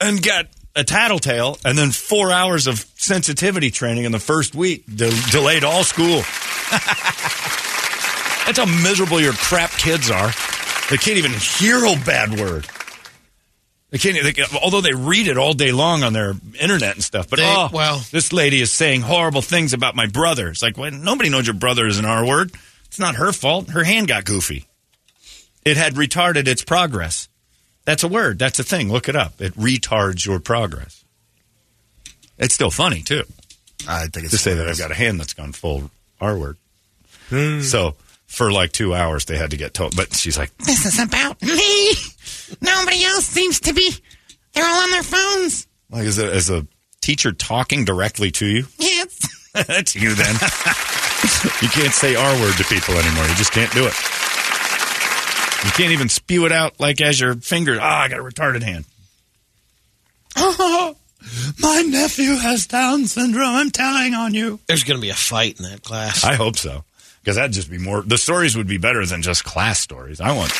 and 0.00 0.22
got 0.22 0.46
a 0.76 0.84
tattletale, 0.84 1.58
and 1.64 1.78
then 1.78 1.90
four 1.90 2.32
hours 2.32 2.66
of 2.66 2.84
sensitivity 2.96 3.70
training 3.70 4.04
in 4.04 4.12
the 4.12 4.18
first 4.18 4.54
week 4.54 4.84
de- 4.86 5.10
delayed 5.30 5.64
all 5.64 5.84
school. 5.84 6.16
That's 8.46 8.58
how 8.58 8.66
miserable 8.82 9.20
your 9.20 9.32
crap 9.32 9.70
kids 9.70 10.10
are. 10.10 10.30
They 10.90 10.98
can't 10.98 11.16
even 11.16 11.32
hear 11.32 11.84
a 11.86 11.96
bad 12.04 12.38
word. 12.38 12.66
They 13.94 13.98
can't. 13.98 14.20
They, 14.24 14.32
can- 14.32 14.46
although 14.60 14.80
they 14.80 14.92
read 14.92 15.28
it 15.28 15.38
all 15.38 15.52
day 15.52 15.70
long 15.70 16.02
on 16.02 16.12
their 16.12 16.34
internet 16.60 16.96
and 16.96 17.04
stuff, 17.04 17.30
but 17.30 17.38
They- 17.38 17.46
oh, 17.46 17.68
well- 17.72 18.02
this 18.10 18.32
lady 18.32 18.60
is 18.60 18.72
saying 18.72 19.02
horrible 19.02 19.40
things 19.40 19.72
about 19.72 19.94
my 19.94 20.06
brother. 20.08 20.48
It's 20.48 20.62
like, 20.62 20.76
well, 20.76 20.90
nobody 20.90 21.28
knows 21.30 21.46
your 21.46 21.54
brother 21.54 21.86
is 21.86 21.96
an 22.00 22.04
R 22.04 22.26
word. 22.26 22.50
It's 22.86 22.98
not 22.98 23.14
her 23.14 23.30
fault. 23.32 23.70
Her 23.70 23.84
hand 23.84 24.08
got 24.08 24.24
goofy. 24.24 24.66
It 25.64 25.76
had 25.76 25.94
retarded 25.94 26.48
its 26.48 26.64
progress. 26.64 27.28
That's 27.84 28.02
a 28.02 28.08
word. 28.08 28.36
That's 28.36 28.58
a 28.58 28.64
thing. 28.64 28.90
Look 28.90 29.08
it 29.08 29.14
up. 29.14 29.40
It 29.40 29.54
retards 29.54 30.26
your 30.26 30.40
progress. 30.40 31.04
It's 32.36 32.52
still 32.54 32.72
funny 32.72 33.00
too 33.02 33.22
I 33.86 34.08
think 34.08 34.24
it's 34.24 34.30
to 34.30 34.38
say 34.38 34.54
that 34.54 34.66
I've 34.68 34.76
got 34.76 34.90
a 34.90 34.94
hand 34.94 35.20
that's 35.20 35.34
gone 35.34 35.52
full 35.52 35.88
R 36.20 36.36
word. 36.36 36.56
Hmm. 37.28 37.60
So 37.60 37.94
for 38.26 38.50
like 38.50 38.72
two 38.72 38.92
hours, 38.92 39.26
they 39.26 39.36
had 39.38 39.52
to 39.52 39.56
get 39.56 39.72
told. 39.72 39.94
But 39.94 40.14
she's 40.14 40.36
like, 40.36 40.50
This 40.58 40.84
is 40.84 40.98
about 40.98 41.40
me. 41.40 41.92
Nobody 42.60 43.04
else 43.04 43.26
seems 43.26 43.60
to 43.60 43.72
be. 43.72 43.94
They're 44.52 44.64
all 44.64 44.82
on 44.82 44.90
their 44.90 45.02
phones. 45.02 45.66
like 45.90 46.04
is 46.04 46.18
a, 46.18 46.32
is 46.32 46.50
a 46.50 46.66
teacher 47.00 47.32
talking 47.32 47.84
directly 47.84 48.30
to 48.32 48.46
you? 48.46 48.66
Yes. 48.78 49.50
That's 49.68 49.94
you 49.94 50.14
then. 50.16 50.34
you 51.62 51.68
can't 51.68 51.92
say 51.92 52.16
R 52.16 52.40
word 52.40 52.56
to 52.56 52.64
people 52.64 52.94
anymore. 52.96 53.24
You 53.24 53.34
just 53.36 53.52
can't 53.52 53.70
do 53.72 53.86
it. 53.86 53.94
You 55.64 55.70
can't 55.70 55.92
even 55.92 56.08
spew 56.08 56.44
it 56.44 56.50
out 56.50 56.80
like 56.80 57.00
as 57.00 57.20
your 57.20 57.34
finger. 57.36 57.78
Ah, 57.80 58.00
I 58.00 58.08
got 58.08 58.18
a 58.18 58.22
retarded 58.22 58.62
hand. 58.62 58.84
Oh, 60.36 60.96
my 61.60 61.82
nephew 61.82 62.34
has 62.34 62.66
Down 62.66 63.06
syndrome. 63.06 63.54
I'm 63.54 63.70
telling 63.70 64.14
on 64.14 64.34
you. 64.34 64.58
There's 64.66 64.84
going 64.84 64.98
to 64.98 65.02
be 65.02 65.10
a 65.10 65.14
fight 65.14 65.58
in 65.58 65.64
that 65.64 65.82
class. 65.82 66.24
I 66.24 66.34
hope 66.34 66.56
so. 66.58 66.84
Because 67.20 67.36
that'd 67.36 67.52
just 67.52 67.70
be 67.70 67.78
more. 67.78 68.02
The 68.02 68.18
stories 68.18 68.56
would 68.56 68.66
be 68.66 68.76
better 68.76 69.06
than 69.06 69.22
just 69.22 69.44
class 69.44 69.78
stories. 69.80 70.20
I 70.20 70.36
want 70.36 70.50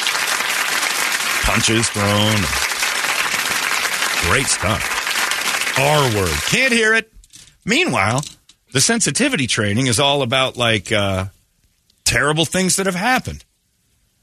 punches 1.45 1.89
thrown. 1.91 2.41
Great 4.31 4.47
stuff. 4.47 5.79
R 5.79 6.17
word. 6.17 6.37
Can't 6.51 6.73
hear 6.73 6.95
it. 6.95 7.13
Meanwhile, 7.65 8.23
The 8.75 8.81
sensitivity 8.81 9.47
training 9.47 9.87
is 9.87 10.01
all 10.01 10.23
about 10.23 10.57
like 10.57 10.91
uh, 10.91 11.27
terrible 12.05 12.45
things 12.45 12.75
that 12.75 12.87
have 12.87 12.97
happened. 12.97 13.45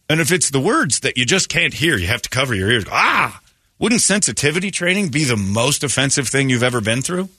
And 0.09 0.19
if 0.19 0.30
it's 0.30 0.49
the 0.49 0.59
words 0.59 0.99
that 0.99 1.17
you 1.17 1.26
just 1.26 1.47
can't 1.47 1.74
hear, 1.74 1.95
you 1.95 2.07
have 2.07 2.22
to 2.24 2.30
cover 2.30 2.53
your 2.53 2.69
ears. 2.69 2.84
Ah, 2.91 3.39
wouldn't 3.80 4.01
sensitivity 4.01 4.69
training 4.69 5.07
be 5.07 5.24
the 5.24 5.38
most 5.38 5.86
offensive 5.86 6.28
thing 6.28 6.49
you've 6.49 6.63
ever 6.63 6.82
been 6.82 7.01
through? 7.01 7.30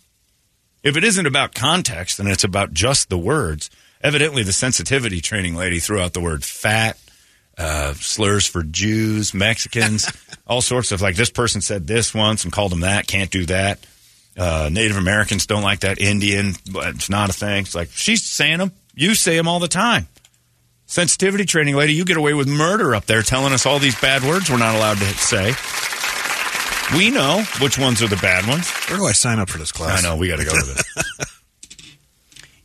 If 0.83 0.97
it 0.97 1.05
isn't 1.05 1.26
about 1.26 1.55
context 1.55 2.18
and 2.18 2.30
it's 2.30 2.45
about 2.45 2.72
just 2.72 3.11
the 3.11 3.18
words, 3.18 3.68
evidently 4.01 4.43
the 4.43 4.55
sensitivity 4.55 5.20
training 5.20 5.55
lady 5.55 5.80
threw 5.80 6.01
out 6.01 6.14
the 6.14 6.20
word 6.20 6.45
fat, 6.45 6.97
uh, 7.59 7.94
slurs 7.94 8.46
for 8.46 8.62
Jews, 8.62 9.34
Mexicans, 9.34 10.11
all 10.46 10.62
sorts 10.62 10.92
of 10.92 11.03
like 11.03 11.16
this 11.16 11.30
person 11.30 11.61
said 11.61 11.86
this 11.86 12.14
once 12.14 12.44
and 12.44 12.53
called 12.53 12.72
them 12.72 12.80
that, 12.80 13.07
can't 13.07 13.30
do 13.30 13.46
that. 13.46 13.78
Uh, 14.36 14.70
Native 14.72 14.96
Americans 14.96 15.46
don't 15.46 15.62
like 15.62 15.80
that. 15.80 16.00
Indian, 16.00 16.55
it's 16.66 17.11
not 17.11 17.28
a 17.28 17.34
thing. 17.34 17.62
It's 17.62 17.74
like 17.74 17.90
she's 17.92 18.22
saying 18.22 18.59
them. 18.59 18.72
You 18.94 19.14
say 19.14 19.36
them 19.36 19.48
all 19.48 19.59
the 19.59 19.68
time. 19.68 20.09
Sensitivity 20.86 21.44
training 21.44 21.74
lady, 21.74 21.94
you 21.94 22.05
get 22.05 22.16
away 22.16 22.34
with 22.34 22.48
murder 22.48 22.94
up 22.94 23.07
there 23.07 23.22
telling 23.22 23.53
us 23.53 23.64
all 23.64 23.78
these 23.78 23.98
bad 24.00 24.22
words 24.22 24.50
we're 24.50 24.59
not 24.59 24.74
allowed 24.74 24.98
to 24.98 25.05
say. 25.05 25.55
We 26.96 27.11
know 27.11 27.42
which 27.61 27.78
ones 27.78 28.03
are 28.03 28.09
the 28.09 28.16
bad 28.16 28.46
ones. 28.46 28.70
Where 28.88 28.98
do 28.98 29.07
I 29.07 29.12
sign 29.12 29.38
up 29.38 29.48
for 29.48 29.57
this 29.59 29.72
class? 29.72 30.05
I 30.05 30.09
know, 30.09 30.16
we 30.16 30.28
got 30.28 30.38
to 30.38 30.44
go 30.44 30.50
to 30.50 30.66
this. 30.66 30.84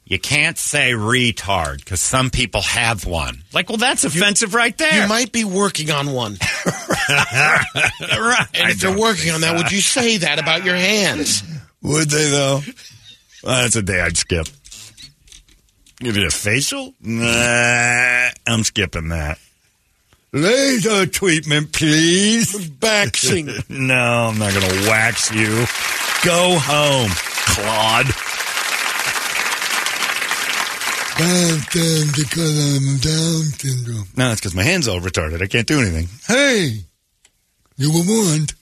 you 0.08 0.18
can't 0.18 0.58
say 0.58 0.93
retard 0.93 1.80
because 1.80 1.99
some 1.99 2.30
people 2.30 2.62
have 2.62 3.05
one. 3.05 3.43
Like, 3.53 3.68
well, 3.68 3.78
that's 3.78 4.05
offensive 4.05 4.53
right 4.53 4.78
there. 4.78 5.03
You 5.03 5.10
might 5.10 5.34
be 5.34 5.43
working 5.43 5.91
on 5.91 6.14
one. 6.14 6.38
right. 7.10 8.45
And 8.53 8.70
if 8.72 8.82
you're 8.82 8.97
working 8.97 9.34
on 9.34 9.41
that, 9.41 9.58
would 9.58 9.72
you 9.72 9.82
say 9.82 10.18
that 10.18 10.39
about 10.39 10.64
your 10.64 10.76
hands? 10.76 11.43
Would 11.82 12.10
they, 12.10 12.30
though? 12.30 12.62
Well, 13.43 13.64
that's 13.64 13.76
a 13.76 13.82
day 13.82 13.99
I'd 13.99 14.16
skip. 14.16 14.47
Give 15.99 16.16
you 16.16 16.28
a 16.28 16.30
facial? 16.30 16.93
Nah, 17.01 18.30
I'm 18.47 18.64
skipping 18.64 19.10
that. 19.10 19.39
Laser 20.32 21.05
treatment, 21.05 21.74
please. 21.74 22.72
Waxing. 22.82 23.49
no, 23.70 24.30
I'm 24.32 24.38
not 24.38 24.53
going 24.53 24.70
to 24.70 24.89
wax 24.89 25.34
you. 25.34 25.66
Go 26.24 26.60
home, 26.60 27.10
Claude. 27.14 28.36
Because 31.18 32.78
I'm 32.78 32.97
Down 32.97 33.43
syndrome. 33.57 34.07
No, 34.15 34.32
it's 34.32 34.41
because 34.41 34.55
my 34.55 34.63
hand's 34.63 34.88
all 34.88 34.99
retarded. 34.99 35.41
I 35.41 35.47
can't 35.47 35.68
do 35.68 35.80
anything. 35.80 36.07
Hey, 36.28 36.82
you 37.78 37.91
were 37.91 38.03
warned. 38.07 38.53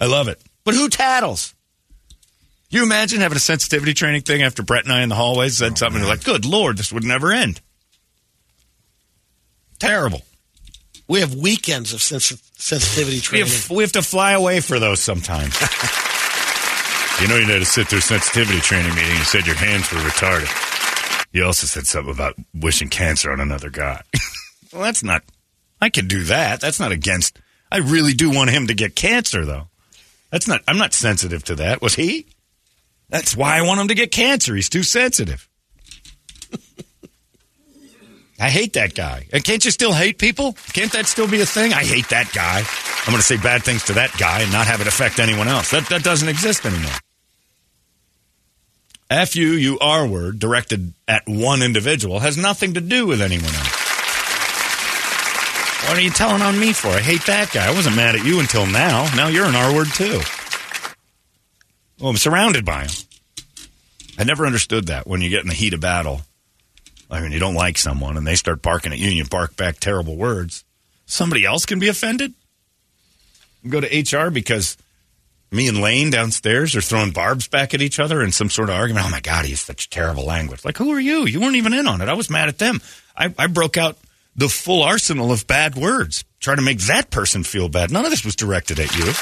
I 0.00 0.06
love 0.06 0.28
it. 0.28 0.40
But 0.64 0.74
who 0.74 0.88
tattles? 0.88 1.54
You 2.70 2.82
imagine 2.82 3.20
having 3.20 3.36
a 3.36 3.40
sensitivity 3.40 3.94
training 3.94 4.22
thing 4.22 4.42
after 4.42 4.62
Brett 4.62 4.84
and 4.84 4.92
I 4.92 5.02
in 5.02 5.08
the 5.08 5.14
hallways 5.14 5.56
said 5.58 5.72
oh, 5.72 5.74
something 5.76 6.00
and 6.00 6.06
you're 6.06 6.16
like, 6.16 6.24
good 6.24 6.44
Lord, 6.44 6.76
this 6.76 6.92
would 6.92 7.04
never 7.04 7.32
end. 7.32 7.60
Terrible. 9.78 10.22
We 11.06 11.20
have 11.20 11.34
weekends 11.34 11.92
of 11.92 12.00
sens- 12.02 12.42
sensitivity 12.56 13.18
We 13.18 13.20
training. 13.20 13.46
have, 13.48 13.70
we 13.70 13.82
have 13.82 13.92
to 13.92 14.02
fly 14.02 14.32
away 14.32 14.60
for 14.60 14.78
those 14.80 15.00
sometimes. 15.00 15.54
you 17.20 17.28
know, 17.28 17.36
you 17.36 17.46
had 17.46 17.60
to 17.60 17.64
sit 17.64 17.88
through 17.88 18.00
sensitivity 18.00 18.60
training 18.60 18.94
meeting. 18.94 19.16
You 19.16 19.24
said 19.24 19.46
your 19.46 19.56
hands 19.56 19.90
were 19.92 19.98
retarded. 19.98 20.50
You 21.32 21.44
also 21.44 21.66
said 21.66 21.86
something 21.86 22.12
about 22.12 22.36
wishing 22.54 22.88
cancer 22.88 23.30
on 23.32 23.40
another 23.40 23.70
guy. 23.70 24.02
well, 24.72 24.82
that's 24.82 25.02
not. 25.02 25.22
I 25.80 25.90
can 25.90 26.06
do 26.06 26.24
that. 26.24 26.60
That's 26.60 26.80
not 26.80 26.92
against. 26.92 27.38
I 27.70 27.78
really 27.78 28.14
do 28.14 28.30
want 28.30 28.50
him 28.50 28.68
to 28.68 28.74
get 28.74 28.94
cancer, 28.94 29.44
though. 29.44 29.68
That's 30.30 30.48
not. 30.48 30.62
I'm 30.66 30.78
not 30.78 30.92
sensitive 30.92 31.44
to 31.44 31.56
that. 31.56 31.82
Was 31.82 31.94
he? 31.94 32.26
That's 33.08 33.36
why 33.36 33.58
I 33.58 33.62
want 33.62 33.80
him 33.80 33.88
to 33.88 33.94
get 33.94 34.10
cancer. 34.10 34.54
He's 34.54 34.68
too 34.68 34.82
sensitive. 34.82 35.48
I 38.38 38.50
hate 38.50 38.72
that 38.72 38.94
guy. 38.94 39.26
And 39.32 39.44
can't 39.44 39.64
you 39.64 39.70
still 39.70 39.92
hate 39.92 40.18
people? 40.18 40.54
Can't 40.72 40.92
that 40.92 41.06
still 41.06 41.28
be 41.28 41.40
a 41.40 41.46
thing? 41.46 41.72
I 41.72 41.84
hate 41.84 42.08
that 42.08 42.32
guy. 42.34 42.58
I'm 43.06 43.12
going 43.12 43.18
to 43.18 43.22
say 43.22 43.36
bad 43.36 43.62
things 43.62 43.84
to 43.84 43.92
that 43.94 44.16
guy 44.18 44.42
and 44.42 44.52
not 44.52 44.66
have 44.66 44.80
it 44.80 44.88
affect 44.88 45.20
anyone 45.20 45.46
else. 45.46 45.70
That, 45.70 45.88
that 45.88 46.02
doesn't 46.02 46.28
exist 46.28 46.66
anymore. 46.66 46.92
F 49.10 49.36
U 49.36 49.52
U 49.52 49.78
R 49.80 50.06
word 50.06 50.38
directed 50.38 50.92
at 51.06 51.22
one 51.26 51.62
individual 51.62 52.18
has 52.18 52.36
nothing 52.36 52.74
to 52.74 52.80
do 52.80 53.06
with 53.06 53.20
anyone 53.20 53.44
else. 53.44 53.80
What 55.86 55.98
are 55.98 56.00
you 56.00 56.10
telling 56.10 56.42
on 56.42 56.58
me 56.58 56.72
for? 56.72 56.88
I 56.88 57.00
hate 57.00 57.26
that 57.26 57.52
guy. 57.52 57.68
I 57.70 57.74
wasn't 57.74 57.96
mad 57.96 58.16
at 58.16 58.24
you 58.24 58.40
until 58.40 58.66
now. 58.66 59.06
Now 59.14 59.28
you're 59.28 59.44
an 59.44 59.54
R 59.54 59.74
word 59.74 59.88
too. 59.88 60.20
Well, 62.00 62.10
I'm 62.10 62.16
surrounded 62.16 62.64
by 62.64 62.84
him. 62.84 62.90
I 64.18 64.24
never 64.24 64.46
understood 64.46 64.86
that 64.86 65.06
when 65.06 65.20
you 65.20 65.28
get 65.28 65.42
in 65.42 65.48
the 65.48 65.54
heat 65.54 65.74
of 65.74 65.80
battle. 65.80 66.22
I 67.10 67.20
mean, 67.20 67.32
you 67.32 67.38
don't 67.38 67.54
like 67.54 67.78
someone 67.78 68.16
and 68.16 68.26
they 68.26 68.34
start 68.34 68.62
barking 68.62 68.92
at 68.92 68.98
you 68.98 69.08
and 69.08 69.16
you 69.16 69.24
bark 69.24 69.56
back 69.56 69.78
terrible 69.78 70.16
words. 70.16 70.64
Somebody 71.06 71.44
else 71.44 71.66
can 71.66 71.78
be 71.78 71.88
offended? 71.88 72.32
Go 73.68 73.80
to 73.80 73.86
HR 74.18 74.30
because 74.30 74.76
me 75.50 75.68
and 75.68 75.80
Lane 75.80 76.10
downstairs 76.10 76.74
are 76.74 76.80
throwing 76.80 77.12
barbs 77.12 77.46
back 77.46 77.74
at 77.74 77.82
each 77.82 78.00
other 78.00 78.22
in 78.22 78.32
some 78.32 78.50
sort 78.50 78.70
of 78.70 78.76
argument. 78.76 79.06
Oh 79.06 79.10
my 79.10 79.20
God, 79.20 79.44
he's 79.44 79.60
such 79.60 79.90
terrible 79.90 80.24
language. 80.24 80.64
Like, 80.64 80.76
who 80.76 80.92
are 80.92 81.00
you? 81.00 81.26
You 81.26 81.40
weren't 81.40 81.56
even 81.56 81.74
in 81.74 81.86
on 81.86 82.00
it. 82.00 82.08
I 82.08 82.14
was 82.14 82.30
mad 82.30 82.48
at 82.48 82.58
them. 82.58 82.80
I, 83.16 83.32
I 83.38 83.46
broke 83.46 83.76
out 83.76 83.96
the 84.34 84.48
full 84.48 84.82
arsenal 84.82 85.30
of 85.30 85.46
bad 85.46 85.76
words, 85.76 86.24
trying 86.40 86.56
to 86.56 86.62
make 86.62 86.80
that 86.80 87.10
person 87.10 87.44
feel 87.44 87.68
bad. 87.68 87.90
None 87.90 88.04
of 88.04 88.10
this 88.10 88.24
was 88.24 88.34
directed 88.34 88.80
at 88.80 88.96
you. 88.96 89.12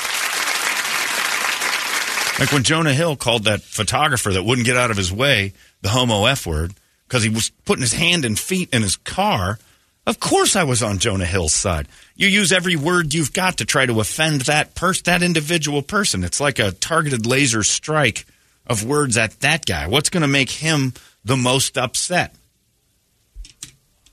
Like 2.41 2.53
when 2.53 2.63
Jonah 2.63 2.95
Hill 2.95 3.17
called 3.17 3.45
that 3.45 3.63
photographer 3.63 4.33
that 4.33 4.43
wouldn't 4.43 4.67
get 4.67 4.77
out 4.77 4.91
of 4.91 4.97
his 4.97 5.13
way 5.13 5.53
the 5.83 5.91
homo 5.91 6.25
F 6.25 6.47
word 6.47 6.73
because 7.13 7.25
he 7.25 7.29
was 7.29 7.51
putting 7.67 7.83
his 7.83 7.93
hand 7.93 8.25
and 8.25 8.39
feet 8.39 8.73
in 8.73 8.81
his 8.81 8.97
car. 8.97 9.59
Of 10.07 10.19
course 10.19 10.57
I 10.57 10.65
was 10.65 10.83
on 10.83 10.97
Jonah 10.97 11.27
Hill's 11.27 11.53
side. 11.53 11.87
You 12.17 12.27
use 12.27 12.53
every 12.53 12.75
word 12.75 13.13
you've 13.13 13.35
got 13.35 13.59
to 13.59 13.67
try 13.67 13.85
to 13.85 14.01
offend 14.01 14.41
that 14.43 14.75
person, 14.75 15.03
that 15.05 15.23
individual 15.23 15.83
person. 15.83 16.25
It's 16.25 16.41
like 16.41 16.59
a 16.59 16.73
targeted 16.73 17.27
laser 17.27 17.65
strike 17.65 18.25
of 18.67 18.83
words 18.83 19.19
at 19.19 19.41
that 19.41 19.67
guy. 19.67 19.89
What's 19.89 20.09
going 20.09 20.23
to 20.23 20.27
make 20.27 20.49
him 20.49 20.95
the 21.23 21.37
most 21.37 21.77
upset? 21.77 22.35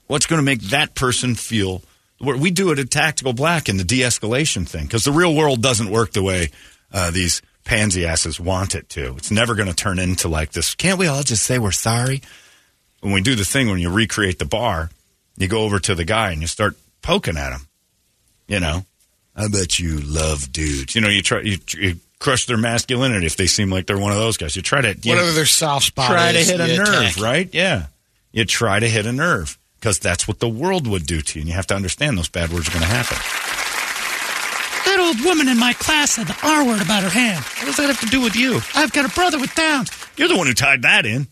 What's 0.08 0.26
going 0.26 0.42
to 0.42 0.46
make 0.46 0.64
that 0.64 0.94
person 0.94 1.36
feel? 1.36 1.82
We 2.20 2.52
do 2.52 2.72
it 2.72 2.80
at 2.80 2.92
Tactical 2.92 3.32
Black 3.32 3.70
in 3.70 3.78
the 3.78 3.86
de-escalation 3.86 4.68
thing 4.68 4.84
because 4.84 5.06
the 5.06 5.14
real 5.14 5.34
world 5.34 5.62
doesn't 5.62 5.90
work 5.90 6.12
the 6.12 6.22
way 6.24 6.50
uh, 6.92 7.12
these 7.12 7.42
pansy 7.64 8.06
asses 8.06 8.42
want 8.42 8.76
it 8.76 8.90
to. 8.90 9.16
It's 9.16 9.32
never 9.32 9.56
going 9.56 9.70
to 9.70 9.74
turn 9.74 10.00
into 10.00 10.28
like 10.28 10.52
this. 10.52 10.76
Can't 10.76 11.00
we 11.00 11.08
all 11.08 11.24
just 11.24 11.44
say 11.44 11.60
we're 11.60 11.72
sorry? 11.72 12.22
When 13.02 13.14
we 13.14 13.22
do 13.22 13.36
the 13.36 13.46
thing 13.46 13.70
when 13.70 13.80
you 13.80 13.90
recreate 13.90 14.40
the 14.40 14.46
bar, 14.46 14.90
you 15.38 15.48
go 15.48 15.62
over 15.64 15.80
to 15.80 15.96
the 15.96 16.04
guy 16.06 16.32
and 16.32 16.42
you 16.42 16.48
start 16.48 16.76
poking 17.02 17.38
at 17.38 17.54
him. 17.54 17.68
You 18.48 18.60
know, 18.60 18.86
I 19.36 19.48
bet 19.48 19.80
you 19.80 20.00
love 20.00 20.52
dudes. 20.52 20.96
You 20.96 21.02
know, 21.02 21.08
you 21.10 21.22
try 21.22 21.42
you, 21.42 21.58
you 21.78 21.96
crush 22.20 22.46
their 22.46 22.58
masculinity 22.58 23.26
if 23.26 23.38
they 23.38 23.48
seem 23.48 23.70
like 23.70 23.86
they're 23.86 23.98
one 23.98 24.12
of 24.12 24.18
those 24.18 24.36
guys. 24.38 24.56
You 24.56 24.62
try 24.62 24.82
to 24.82 24.98
you 25.02 25.12
Whatever 25.12 25.32
their 25.32 25.46
soft 25.46 25.86
spot 25.86 26.12
try 26.12 26.32
to 26.34 26.40
hit 26.40 26.60
a 26.60 26.68
nerve, 26.68 26.88
attack. 26.88 27.18
right? 27.24 27.50
Yeah, 27.54 27.86
you 28.32 28.44
try 28.46 28.80
to 28.80 28.90
hit 28.90 29.06
a 29.06 29.14
nerve 29.14 29.58
because 29.80 30.00
that's 30.00 30.28
what 30.28 30.40
the 30.40 30.50
world 30.50 30.88
would 30.88 31.06
do 31.06 31.22
to 31.22 31.40
you, 31.40 31.42
and 31.44 31.48
you 31.48 31.56
have 31.56 31.68
to 31.68 31.76
understand 31.76 32.18
those 32.18 32.28
bad 32.28 32.52
words 32.52 32.68
are 32.68 32.72
going 32.72 32.82
to 32.84 32.88
happen. 32.88 33.18
That 34.86 35.00
old 35.00 35.24
woman 35.24 35.48
in 35.48 35.58
my 35.60 35.74
class 35.74 36.12
said 36.12 36.28
the 36.28 36.38
R 36.44 36.66
word 36.66 36.82
about 36.82 37.04
her 37.04 37.10
hand. 37.10 37.44
What 37.60 37.66
does 37.68 37.78
that 37.78 37.88
have 37.88 38.00
to 38.02 38.08
do 38.08 38.20
with 38.22 38.36
you? 38.36 38.60
I've 38.76 38.92
got 38.92 39.06
a 39.10 39.14
brother 39.14 39.40
with 39.40 39.54
Downs. 39.56 39.92
You're 40.18 40.28
the 40.28 40.36
one 40.38 40.48
who 40.48 40.54
tied 40.54 40.82
that 40.82 41.06
in. 41.06 41.28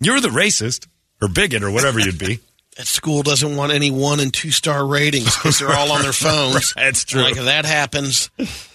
You're 0.00 0.20
the 0.20 0.28
racist 0.28 0.86
or 1.20 1.28
bigot 1.28 1.62
or 1.62 1.70
whatever 1.70 2.00
you'd 2.00 2.18
be. 2.18 2.40
That 2.76 2.86
school 2.86 3.22
doesn't 3.22 3.56
want 3.56 3.72
any 3.72 3.90
one 3.90 4.20
and 4.20 4.34
two 4.34 4.50
star 4.50 4.86
ratings 4.86 5.34
because 5.34 5.58
they're 5.58 5.72
all 5.72 5.92
on 5.92 6.02
their 6.02 6.12
phones. 6.12 6.74
That's 6.74 7.06
true. 7.06 7.22
Like 7.22 7.38
if 7.38 7.46
that 7.46 7.64
happens, 7.64 8.28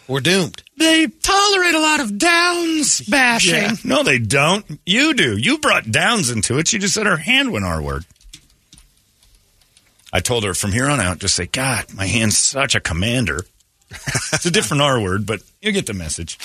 we're 0.08 0.22
doomed. 0.22 0.64
They 0.76 1.06
tolerate 1.06 1.76
a 1.76 1.80
lot 1.80 2.00
of 2.00 2.18
Downs 2.18 3.02
bashing. 3.02 3.54
Yeah. 3.54 3.76
No, 3.84 4.02
they 4.02 4.18
don't. 4.18 4.66
You 4.88 5.14
do. 5.14 5.38
You 5.38 5.60
brought 5.60 5.92
Downs 5.92 6.32
into 6.32 6.58
it. 6.58 6.68
She 6.68 6.80
just 6.80 6.96
said 6.96 7.06
her 7.06 7.18
hand 7.18 7.52
went 7.52 7.64
R 7.64 7.80
word. 7.80 8.06
I 10.12 10.20
told 10.20 10.46
her 10.46 10.56
from 10.56 10.72
here 10.72 10.90
on 10.90 11.00
out, 11.00 11.20
just 11.20 11.36
say, 11.36 11.46
God, 11.46 11.94
my 11.94 12.08
hand's 12.08 12.40
such 12.40 12.74
a 12.74 12.80
commander. 12.80 13.46
it's 14.34 14.48
a 14.48 14.52
different 14.52 14.82
R 14.82 15.00
word, 15.00 15.28
but 15.28 15.44
you 15.62 15.72
get 15.72 15.86
the 15.86 15.94
message. 15.94 16.40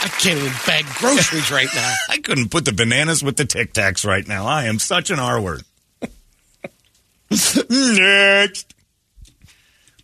I 0.00 0.08
can't 0.08 0.38
even 0.38 0.52
bag 0.66 0.84
groceries 0.98 1.50
right 1.50 1.68
now. 1.74 1.94
I 2.08 2.18
couldn't 2.18 2.50
put 2.50 2.64
the 2.64 2.72
bananas 2.72 3.22
with 3.22 3.36
the 3.36 3.44
Tic 3.44 3.72
Tacs 3.72 4.06
right 4.06 4.26
now. 4.26 4.46
I 4.46 4.64
am 4.64 4.78
such 4.78 5.10
an 5.10 5.18
R 5.18 5.40
word. 5.40 5.62
Next. 7.70 8.74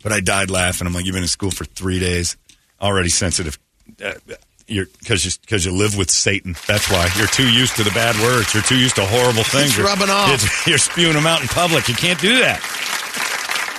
But 0.03 0.13
I 0.13 0.21
died 0.21 0.51
laughing. 0.51 0.87
I'm 0.87 0.93
like, 0.93 1.07
you've 1.07 1.15
been 1.15 1.23
in 1.23 1.29
school 1.29 1.51
for 1.51 1.65
three 1.65 1.99
days, 1.99 2.37
already 2.81 3.09
sensitive. 3.09 3.59
Uh, 4.05 4.13
you're 4.67 4.87
because 4.99 5.25
you 5.25 5.31
because 5.43 5.65
you 5.65 5.73
live 5.73 5.97
with 5.97 6.11
Satan. 6.11 6.57
That's 6.67 6.91
why 6.91 7.09
you're 7.17 7.27
too 7.27 7.51
used 7.51 7.77
to 7.77 7.83
the 7.85 7.91
bad 7.91 8.17
words. 8.23 8.53
You're 8.55 8.63
too 8.63 8.79
used 8.79 8.97
to 8.97 9.05
horrible 9.07 9.45
things. 9.45 9.69
It's 9.71 9.77
You're- 9.79 9.89
rubbing 9.89 10.11
off. 10.11 10.29
You're, 10.67 10.73
you're 10.73 10.79
spewing 10.79 11.13
them 11.15 11.27
out 11.27 11.43
in 11.43 11.49
public. 11.49 11.89
You 11.89 11.95
can't 11.95 12.21
do 12.21 12.39
that. 12.41 12.61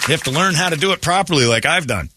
You 0.08 0.12
have 0.14 0.24
to 0.24 0.32
learn 0.32 0.54
how 0.54 0.70
to 0.70 0.76
do 0.78 0.92
it 0.92 1.02
properly, 1.02 1.46
like 1.46 1.66
I've 1.66 1.88
done. 1.88 2.10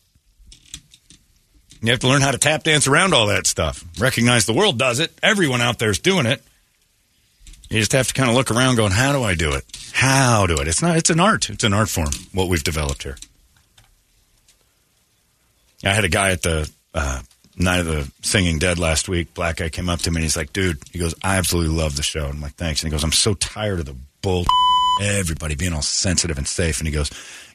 You 1.81 1.91
have 1.93 2.01
to 2.01 2.09
learn 2.09 2.23
how 2.23 2.33
to 2.33 2.39
tap 2.39 2.65
dance 2.65 2.87
around 2.87 3.15
all 3.15 3.29
that 3.29 3.47
stuff. 3.47 3.85
Recognize 3.99 4.47
the 4.47 4.53
world 4.53 4.79
does 4.79 4.99
it. 4.99 5.13
Everyone 5.23 5.61
out 5.61 5.79
there's 5.79 5.99
doing 5.99 6.27
it. 6.27 6.43
You 7.71 7.79
just 7.79 7.93
have 7.93 8.09
to 8.09 8.15
kind 8.15 8.31
of 8.31 8.35
look 8.35 8.51
around 8.51 8.77
going, 8.77 8.93
how 8.93 9.13
do 9.13 9.23
I 9.23 9.35
do 9.35 9.53
it? 9.53 9.65
How 9.93 10.47
do 10.47 10.59
it? 10.59 10.69
It's 10.69 10.83
not, 10.83 10.97
it's 10.97 11.11
an 11.11 11.21
art. 11.21 11.51
It's 11.51 11.65
an 11.65 11.75
art 11.75 11.89
form, 11.89 12.11
what 12.33 12.49
we've 12.49 12.65
developed 12.65 13.03
here. 13.03 13.17
I 15.85 15.91
had 15.91 16.05
a 16.05 16.09
guy 16.09 16.31
at 16.31 16.43
the 16.43 16.71
uh, 16.95 17.23
night 17.57 17.81
of 17.81 17.87
the 17.87 18.11
Singing 18.23 18.59
Dead 18.59 18.79
last 18.79 19.09
week. 19.09 19.35
Black 19.35 19.57
guy 19.57 19.69
came 19.69 19.89
up 19.89 20.01
to 20.01 20.11
me 20.11 20.17
and 20.17 20.23
he's 20.25 20.37
like, 20.37 20.53
dude, 20.53 20.79
he 20.91 20.99
goes, 20.99 21.15
I 21.23 21.37
absolutely 21.37 21.77
love 21.77 21.95
the 21.97 22.03
show. 22.03 22.25
And 22.25 22.35
I'm 22.35 22.41
like, 22.41 22.55
thanks. 22.55 22.83
And 22.83 22.91
he 22.91 22.91
goes, 22.91 23.05
I'm 23.05 23.13
so 23.13 23.35
tired 23.35 23.81
of 23.81 23.87
the 23.87 23.97
bull, 24.23 24.47
everybody 25.03 25.55
being 25.55 25.73
all 25.73 25.83
sensitive 25.83 26.39
and 26.39 26.49
safe. 26.49 26.79
And 26.79 26.89
he 26.89 26.93
goes, 26.93 27.11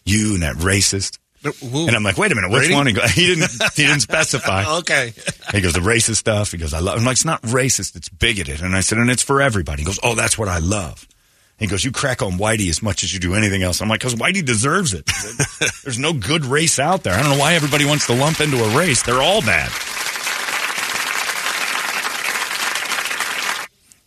you 0.05 0.35
and 0.35 0.43
that 0.43 0.57
racist. 0.57 1.17
And 1.43 1.95
I'm 1.95 2.03
like, 2.03 2.17
wait 2.17 2.31
a 2.31 2.35
minute, 2.35 2.51
which 2.51 2.61
Brady? 2.61 2.75
one? 2.75 2.87
He, 2.87 2.93
go, 2.93 3.01
he 3.07 3.27
didn't. 3.27 3.51
He 3.75 3.85
didn't 3.85 4.01
specify. 4.01 4.65
okay. 4.79 5.13
He 5.51 5.61
goes, 5.61 5.73
the 5.73 5.79
racist 5.79 6.17
stuff. 6.17 6.51
He 6.51 6.57
goes, 6.57 6.73
I 6.73 6.79
love. 6.79 6.97
I'm 6.97 7.05
like, 7.05 7.13
it's 7.13 7.25
not 7.25 7.41
racist. 7.43 7.95
It's 7.95 8.09
bigoted. 8.09 8.61
And 8.61 8.75
I 8.75 8.81
said, 8.81 8.97
and 8.97 9.09
it's 9.09 9.23
for 9.23 9.41
everybody. 9.41 9.81
He 9.81 9.85
goes, 9.85 9.99
oh, 10.03 10.15
that's 10.15 10.37
what 10.37 10.47
I 10.47 10.59
love. 10.59 11.07
He 11.59 11.67
goes, 11.67 11.83
you 11.83 11.91
crack 11.91 12.21
on 12.21 12.33
Whitey 12.33 12.69
as 12.69 12.81
much 12.81 13.03
as 13.03 13.13
you 13.13 13.19
do 13.19 13.35
anything 13.35 13.63
else. 13.63 13.81
I'm 13.81 13.87
like, 13.87 13.99
because 13.99 14.15
Whitey 14.15 14.43
deserves 14.43 14.93
it. 14.93 15.05
There's 15.83 15.99
no 15.99 16.11
good 16.11 16.45
race 16.45 16.79
out 16.79 17.03
there. 17.03 17.13
I 17.13 17.21
don't 17.21 17.31
know 17.31 17.39
why 17.39 17.53
everybody 17.53 17.85
wants 17.85 18.07
to 18.07 18.13
lump 18.13 18.41
into 18.41 18.57
a 18.63 18.77
race. 18.77 19.03
They're 19.03 19.21
all 19.21 19.41
bad. 19.41 19.69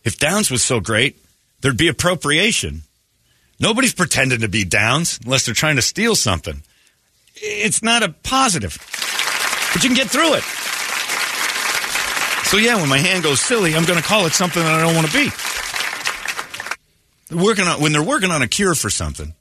If 0.03 0.17
Downs 0.19 0.51
was 0.51 0.63
so 0.63 0.79
great, 0.79 1.17
there'd 1.61 1.77
be 1.77 1.87
appropriation. 1.87 2.83
Nobody's 3.59 3.93
pretending 3.93 4.41
to 4.41 4.47
be 4.47 4.63
Downs 4.63 5.19
unless 5.23 5.45
they're 5.45 5.55
trying 5.55 5.77
to 5.77 5.81
steal 5.81 6.15
something. 6.15 6.63
It's 7.41 7.83
not 7.83 8.03
a 8.03 8.09
positive, 8.09 8.77
but 9.73 9.83
you 9.83 9.89
can 9.89 9.95
get 9.95 10.09
through 10.09 10.35
it. 10.35 10.43
So 12.47 12.55
yeah, 12.55 12.75
when 12.77 12.87
my 12.87 12.97
hand 12.97 13.23
goes 13.23 13.41
silly, 13.41 13.75
I'm 13.75 13.83
going 13.83 13.99
to 13.99 14.05
call 14.05 14.25
it 14.25 14.31
something 14.31 14.63
that 14.63 14.73
I 14.73 14.81
don't 14.81 14.95
want 14.95 15.07
to 15.07 15.13
be. 15.13 15.29
They're 17.27 17.43
working 17.43 17.67
on 17.67 17.81
when 17.81 17.91
they're 17.91 18.01
working 18.01 18.31
on 18.31 18.41
a 18.41 18.47
cure 18.47 18.73
for 18.73 18.89
something. 18.89 19.33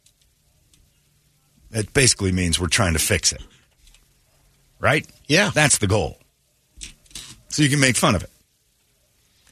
It 1.71 1.93
basically 1.93 2.33
means 2.33 2.59
we're 2.59 2.67
trying 2.67 2.95
to 2.95 2.99
fix 2.99 3.33
it, 3.33 3.43
right? 4.81 5.07
Yeah, 5.27 5.51
that's 5.55 5.79
the 5.79 5.87
goal. 5.87 6.19
So 7.49 7.63
you 7.63 7.69
can 7.69 7.79
make 7.79 7.97
fun 7.97 8.17
of 8.17 8.25
it, 8.25 8.31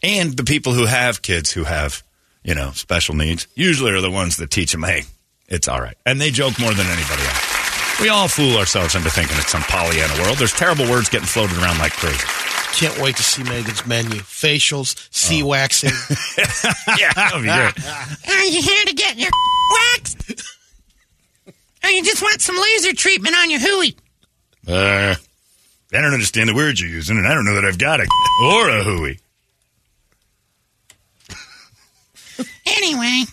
and 0.02 0.36
the 0.36 0.44
people 0.44 0.72
who 0.72 0.86
have 0.86 1.22
kids 1.22 1.52
who 1.52 1.62
have 1.64 2.02
you 2.42 2.56
know 2.56 2.72
special 2.72 3.14
needs 3.14 3.46
usually 3.54 3.92
are 3.92 4.00
the 4.00 4.10
ones 4.10 4.36
that 4.38 4.50
teach 4.50 4.72
them, 4.72 4.82
hey, 4.82 5.04
it's 5.46 5.68
all 5.68 5.80
right, 5.80 5.96
and 6.04 6.20
they 6.20 6.30
joke 6.32 6.58
more 6.58 6.74
than 6.74 6.86
anybody 6.86 7.22
else. 7.22 7.53
We 8.00 8.08
all 8.10 8.28
fool 8.28 8.56
ourselves 8.58 8.94
into 8.96 9.08
thinking 9.10 9.36
it's 9.38 9.50
some 9.52 9.62
Pollyanna 9.62 10.22
world. 10.22 10.36
There's 10.36 10.52
terrible 10.52 10.88
words 10.90 11.08
getting 11.08 11.26
floated 11.26 11.56
around 11.58 11.78
like 11.78 11.92
crazy. 11.92 12.18
Can't 12.74 13.00
wait 13.00 13.16
to 13.16 13.22
see 13.22 13.42
Megan's 13.44 13.86
menu. 13.86 14.18
Facials, 14.20 15.08
sea 15.14 15.42
Oh. 15.42 15.46
waxing. 15.46 15.90
yeah, 16.98 17.12
that 17.14 17.30
would 17.32 17.42
be 17.42 17.48
great. 17.48 18.36
Are 18.36 18.44
you 18.44 18.60
here 18.60 18.84
to 18.84 18.92
get 18.94 19.16
your 19.16 19.30
waxed? 19.94 20.42
Or 21.84 21.90
you 21.90 22.02
just 22.02 22.20
want 22.20 22.40
some 22.40 22.56
laser 22.56 22.92
treatment 22.94 23.36
on 23.36 23.50
your 23.50 23.60
hooey? 23.60 23.96
Uh, 24.66 25.14
I 25.14 26.00
don't 26.00 26.12
understand 26.12 26.48
the 26.48 26.54
words 26.54 26.80
you're 26.80 26.90
using, 26.90 27.16
and 27.16 27.26
I 27.28 27.32
don't 27.34 27.44
know 27.44 27.54
that 27.54 27.64
I've 27.64 27.78
got 27.78 28.00
a 28.00 28.06
or 28.42 28.68
a 28.70 28.82
hooey. 28.82 29.20
Anyway, 32.66 33.24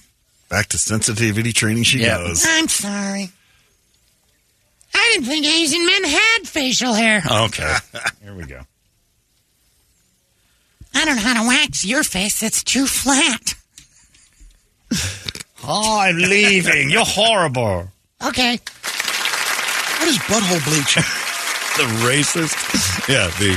Back 0.50 0.68
to 0.68 0.78
sensitivity 0.78 1.52
training 1.54 1.84
she 1.84 2.00
Yeah. 2.00 2.18
goes. 2.18 2.46
I'm 2.48 2.68
sorry. 2.68 3.32
I 4.94 5.10
didn't 5.14 5.26
think 5.28 5.46
Asian 5.46 5.86
men 5.86 6.04
had 6.04 6.40
facial 6.48 6.94
hair. 6.94 7.22
Okay, 7.30 7.76
here 8.24 8.36
we 8.36 8.46
go. 8.46 8.62
I 10.94 11.06
don't 11.06 11.16
know 11.16 11.22
how 11.22 11.42
to 11.42 11.48
wax 11.48 11.86
your 11.86 12.04
face. 12.04 12.44
It's 12.44 12.64
too 12.64 12.86
flat. 12.86 13.56
Oh, 15.64 16.00
I'm 16.00 16.18
leaving. 16.18 16.90
You're 16.90 17.06
horrible. 17.06 17.88
Okay. 18.26 18.54
What 20.00 20.08
is 20.08 20.18
butthole 20.18 20.64
bleach? 20.66 20.98
The 21.78 21.84
racist. 22.04 23.08
Yeah, 23.08 23.28
the 23.40 23.56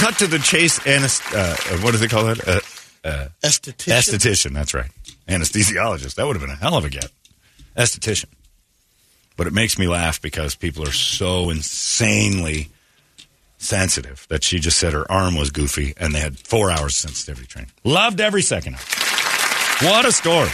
cut 0.00 0.18
to 0.18 0.26
the 0.26 0.38
chase. 0.40 0.78
Anest- 0.80 1.22
uh, 1.32 1.54
what 1.82 1.92
do 1.92 1.98
they 1.98 2.08
call 2.08 2.24
that? 2.24 2.48
Uh, 2.48 2.60
uh, 3.06 3.28
Esthetician. 3.44 3.92
esthetician. 3.92 4.52
That's 4.54 4.74
right. 4.74 4.90
Anesthesiologist. 5.28 6.16
That 6.16 6.26
would 6.26 6.34
have 6.36 6.40
been 6.40 6.50
a 6.50 6.56
hell 6.56 6.74
of 6.74 6.84
a 6.86 6.88
get. 6.88 7.08
Esthetician. 7.76 8.30
But 9.36 9.46
it 9.46 9.52
makes 9.52 9.78
me 9.78 9.86
laugh 9.86 10.20
because 10.20 10.54
people 10.54 10.86
are 10.86 10.92
so 10.92 11.50
insanely 11.50 12.68
sensitive 13.58 14.26
that 14.28 14.44
she 14.44 14.58
just 14.58 14.78
said 14.78 14.92
her 14.92 15.10
arm 15.10 15.34
was 15.34 15.50
goofy 15.50 15.94
and 15.98 16.14
they 16.14 16.20
had 16.20 16.38
four 16.38 16.70
hours 16.70 16.92
of 16.94 17.10
sensitivity 17.10 17.46
training. 17.46 17.72
Loved 17.84 18.20
every 18.20 18.42
second 18.42 18.74
of 18.74 18.80
it. 18.80 19.84
What 19.86 20.04
a 20.06 20.12
story. 20.12 20.48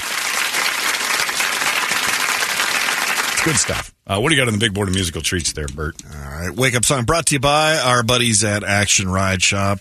It's 3.33 3.45
good 3.45 3.57
stuff. 3.57 3.95
Uh, 4.07 4.19
what 4.21 4.29
do 4.31 4.35
you 4.35 4.41
got 4.41 4.49
on 4.49 4.55
the 4.55 4.59
big 4.61 4.75
board 4.75 4.89
of 4.89 4.95
musical 4.95 5.23
treats 5.23 5.53
there, 5.53 5.69
Bert? 5.69 5.97
All 6.05 6.31
right, 6.31 6.51
wake 6.51 6.75
up 6.75 6.85
song 6.85 7.05
brought 7.05 7.27
to 7.27 7.37
you 7.37 7.41
by 7.41 7.79
our 7.79 8.03
buddies 8.03 8.43
at 8.43 8.65
Action 8.65 9.09
Ride 9.09 9.43
Shop. 9.43 9.79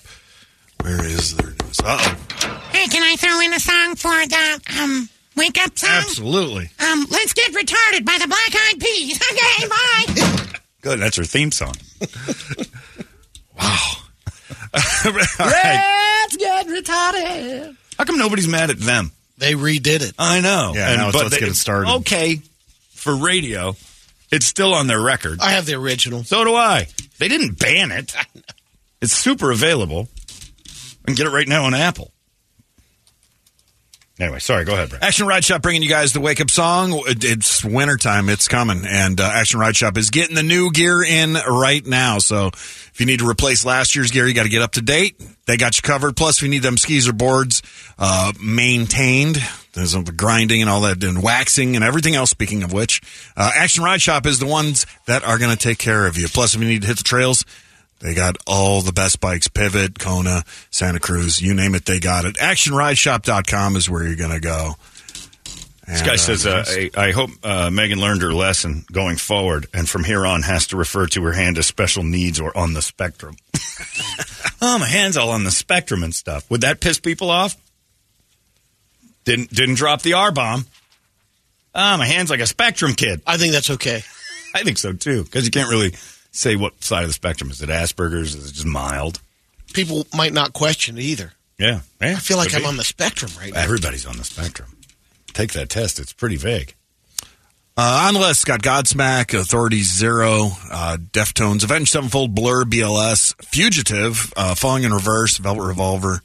Where 0.81 1.03
is 1.03 1.35
their 1.35 1.47
news? 1.49 1.79
Uh 1.83 1.97
oh. 1.99 2.67
Hey, 2.71 2.87
can 2.87 3.03
I 3.03 3.15
throw 3.15 3.39
in 3.39 3.53
a 3.53 3.59
song 3.59 3.95
for 3.95 4.27
the 4.27 4.61
um 4.79 5.09
wake 5.35 5.57
up 5.63 5.77
song? 5.77 5.89
Absolutely. 5.91 6.69
Um, 6.79 7.05
let's 7.09 7.33
get 7.33 7.51
retarded 7.51 8.05
by 8.05 8.17
the 8.19 8.27
Black 8.27 8.55
Eyed 8.55 8.79
Peas. 8.79 9.19
Okay, 9.31 9.67
bye. 9.67 10.47
Good. 10.81 10.99
That's 10.99 11.15
her 11.17 11.23
theme 11.23 11.51
song. 11.51 11.75
All 13.59 15.21
right. 15.39 16.23
Let's 16.23 16.37
get 16.37 16.67
retarded. 16.67 17.75
How 17.97 18.03
come 18.03 18.17
nobody's 18.17 18.47
mad 18.47 18.69
at 18.71 18.79
them? 18.79 19.11
They 19.37 19.53
redid 19.53 20.01
it. 20.01 20.13
I 20.19 20.41
know. 20.41 20.73
Yeah, 20.75 20.95
now 20.95 21.09
it's 21.09 21.17
Let's 21.17 21.37
Get 21.37 21.49
It 21.49 21.55
Started. 21.55 21.89
Okay, 21.97 22.41
for 22.91 23.15
radio, 23.15 23.75
it's 24.31 24.45
still 24.45 24.73
on 24.73 24.87
their 24.87 25.01
record. 25.01 25.39
I 25.41 25.51
have 25.51 25.65
the 25.65 25.73
original. 25.75 26.23
So 26.23 26.43
do 26.43 26.53
I. 26.55 26.87
They 27.19 27.27
didn't 27.27 27.57
ban 27.59 27.91
it. 27.91 28.13
It's 29.01 29.13
super 29.13 29.51
available. 29.51 30.09
I 31.03 31.07
can 31.07 31.15
get 31.15 31.25
it 31.27 31.31
right 31.31 31.47
now 31.47 31.65
on 31.65 31.73
Apple. 31.73 32.11
Anyway, 34.19 34.39
sorry. 34.39 34.65
Go 34.65 34.73
ahead. 34.73 34.93
Action 35.01 35.25
Ride 35.25 35.43
Shop 35.43 35.61
bringing 35.61 35.81
you 35.81 35.89
guys 35.89 36.13
the 36.13 36.19
wake 36.19 36.41
up 36.41 36.51
song. 36.51 37.01
It's 37.07 37.65
wintertime. 37.65 38.29
It's 38.29 38.47
coming. 38.47 38.83
And 38.85 39.19
uh, 39.19 39.23
Action 39.33 39.59
Ride 39.59 39.75
Shop 39.75 39.97
is 39.97 40.09
getting 40.11 40.35
the 40.35 40.43
new 40.43 40.71
gear 40.71 41.01
in 41.01 41.33
right 41.33 41.83
now. 41.85 42.19
So 42.19 42.47
if 42.47 42.99
you 42.99 43.05
need 43.07 43.19
to 43.19 43.27
replace 43.27 43.65
last 43.65 43.95
year's 43.95 44.11
gear, 44.11 44.27
you 44.27 44.33
got 44.33 44.43
to 44.43 44.49
get 44.49 44.61
up 44.61 44.73
to 44.73 44.81
date. 44.81 45.19
They 45.47 45.57
got 45.57 45.75
you 45.77 45.81
covered. 45.81 46.15
Plus, 46.15 46.37
if 46.37 46.43
you 46.43 46.49
need 46.49 46.61
them 46.61 46.77
skis 46.77 47.07
or 47.07 47.13
boards 47.13 47.63
uh, 47.97 48.31
maintained, 48.39 49.37
there's 49.73 49.93
the 49.93 50.13
grinding 50.15 50.61
and 50.61 50.69
all 50.69 50.81
that, 50.81 51.03
and 51.03 51.23
waxing 51.23 51.75
and 51.75 51.83
everything 51.83 52.15
else, 52.15 52.29
speaking 52.29 52.61
of 52.63 52.73
which, 52.73 53.01
uh, 53.35 53.51
Action 53.55 53.83
Ride 53.83 54.01
Shop 54.01 54.25
is 54.25 54.39
the 54.39 54.45
ones 54.45 54.85
that 55.07 55.23
are 55.23 55.37
going 55.39 55.51
to 55.51 55.57
take 55.57 55.77
care 55.77 56.05
of 56.05 56.17
you. 56.17 56.27
Plus, 56.27 56.53
if 56.53 56.61
you 56.61 56.67
need 56.67 56.81
to 56.81 56.87
hit 56.87 56.97
the 56.97 57.03
trails, 57.03 57.43
they 58.01 58.13
got 58.13 58.37
all 58.47 58.81
the 58.81 58.91
best 58.91 59.19
bikes, 59.19 59.47
Pivot, 59.47 59.99
Kona, 59.99 60.43
Santa 60.69 60.99
Cruz, 60.99 61.41
you 61.41 61.53
name 61.53 61.75
it, 61.75 61.85
they 61.85 61.99
got 61.99 62.25
it. 62.25 62.35
ActionRideShop.com 62.35 63.75
is 63.75 63.89
where 63.89 64.03
you're 64.03 64.15
going 64.15 64.31
to 64.31 64.39
go. 64.39 64.75
This 65.87 66.01
guy 66.01 66.13
uh, 66.13 66.17
says, 66.17 66.45
uh, 66.45 66.63
I, 66.67 66.89
I 66.95 67.11
hope 67.11 67.31
uh, 67.43 67.69
Megan 67.69 67.99
learned 67.99 68.21
her 68.21 68.33
lesson 68.33 68.85
going 68.91 69.17
forward 69.17 69.67
and 69.73 69.89
from 69.89 70.03
here 70.03 70.25
on 70.25 70.41
has 70.41 70.67
to 70.67 70.77
refer 70.77 71.05
to 71.07 71.23
her 71.23 71.33
hand 71.33 71.57
as 71.57 71.67
special 71.67 72.03
needs 72.03 72.39
or 72.39 72.55
on 72.57 72.73
the 72.73 72.81
spectrum. 72.81 73.35
oh, 74.61 74.79
my 74.79 74.87
hand's 74.87 75.17
all 75.17 75.31
on 75.31 75.43
the 75.43 75.51
spectrum 75.51 76.03
and 76.03 76.13
stuff. 76.13 76.49
Would 76.49 76.61
that 76.61 76.79
piss 76.79 76.99
people 76.99 77.29
off? 77.29 77.55
Didn't 79.25 79.51
didn't 79.51 79.75
drop 79.75 80.01
the 80.01 80.13
R 80.13 80.31
bomb. 80.31 80.65
Ah, 81.75 81.95
my 81.97 82.05
hand's 82.05 82.31
like 82.31 82.39
a 82.39 82.47
spectrum 82.47 82.93
kid. 82.93 83.21
I 83.27 83.37
think 83.37 83.53
that's 83.53 83.69
okay. 83.71 84.01
I 84.53 84.63
think 84.63 84.77
so 84.77 84.93
too, 84.93 85.23
because 85.23 85.45
you 85.45 85.51
can't 85.51 85.69
really 85.69 85.93
say 86.31 86.55
what 86.55 86.83
side 86.83 87.03
of 87.03 87.09
the 87.09 87.13
spectrum 87.13 87.49
is 87.51 87.61
it. 87.61 87.69
Asperger's 87.69 88.35
is 88.35 88.49
it 88.49 88.53
just 88.53 88.65
mild? 88.65 89.21
People 89.73 90.05
might 90.13 90.33
not 90.33 90.53
question 90.53 90.97
it 90.97 91.01
either. 91.03 91.33
Yeah, 91.57 91.81
yeah 92.01 92.11
I 92.11 92.15
feel 92.15 92.37
like 92.37 92.53
I'm 92.55 92.61
be. 92.61 92.67
on 92.67 92.77
the 92.77 92.83
spectrum 92.83 93.31
right 93.39 93.53
now. 93.53 93.59
Everybody's 93.61 94.05
on 94.05 94.17
the 94.17 94.23
spectrum. 94.23 94.77
Take 95.33 95.53
that 95.53 95.69
test; 95.69 95.99
it's 95.99 96.13
pretty 96.13 96.35
vague. 96.35 96.73
Uh, 97.77 98.05
on 98.07 98.13
the 98.15 98.19
list, 98.19 98.45
got 98.45 98.61
Godsmack, 98.61 99.37
Authority 99.37 99.81
Zero, 99.81 100.49
uh, 100.69 100.97
Deftones, 100.99 101.63
Avenged 101.63 101.91
Sevenfold, 101.91 102.35
Blur, 102.35 102.65
BLS, 102.65 103.33
Fugitive, 103.45 104.33
uh, 104.35 104.55
Falling 104.55 104.83
in 104.83 104.91
Reverse, 104.93 105.37
Velvet 105.37 105.63
Revolver, 105.63 106.21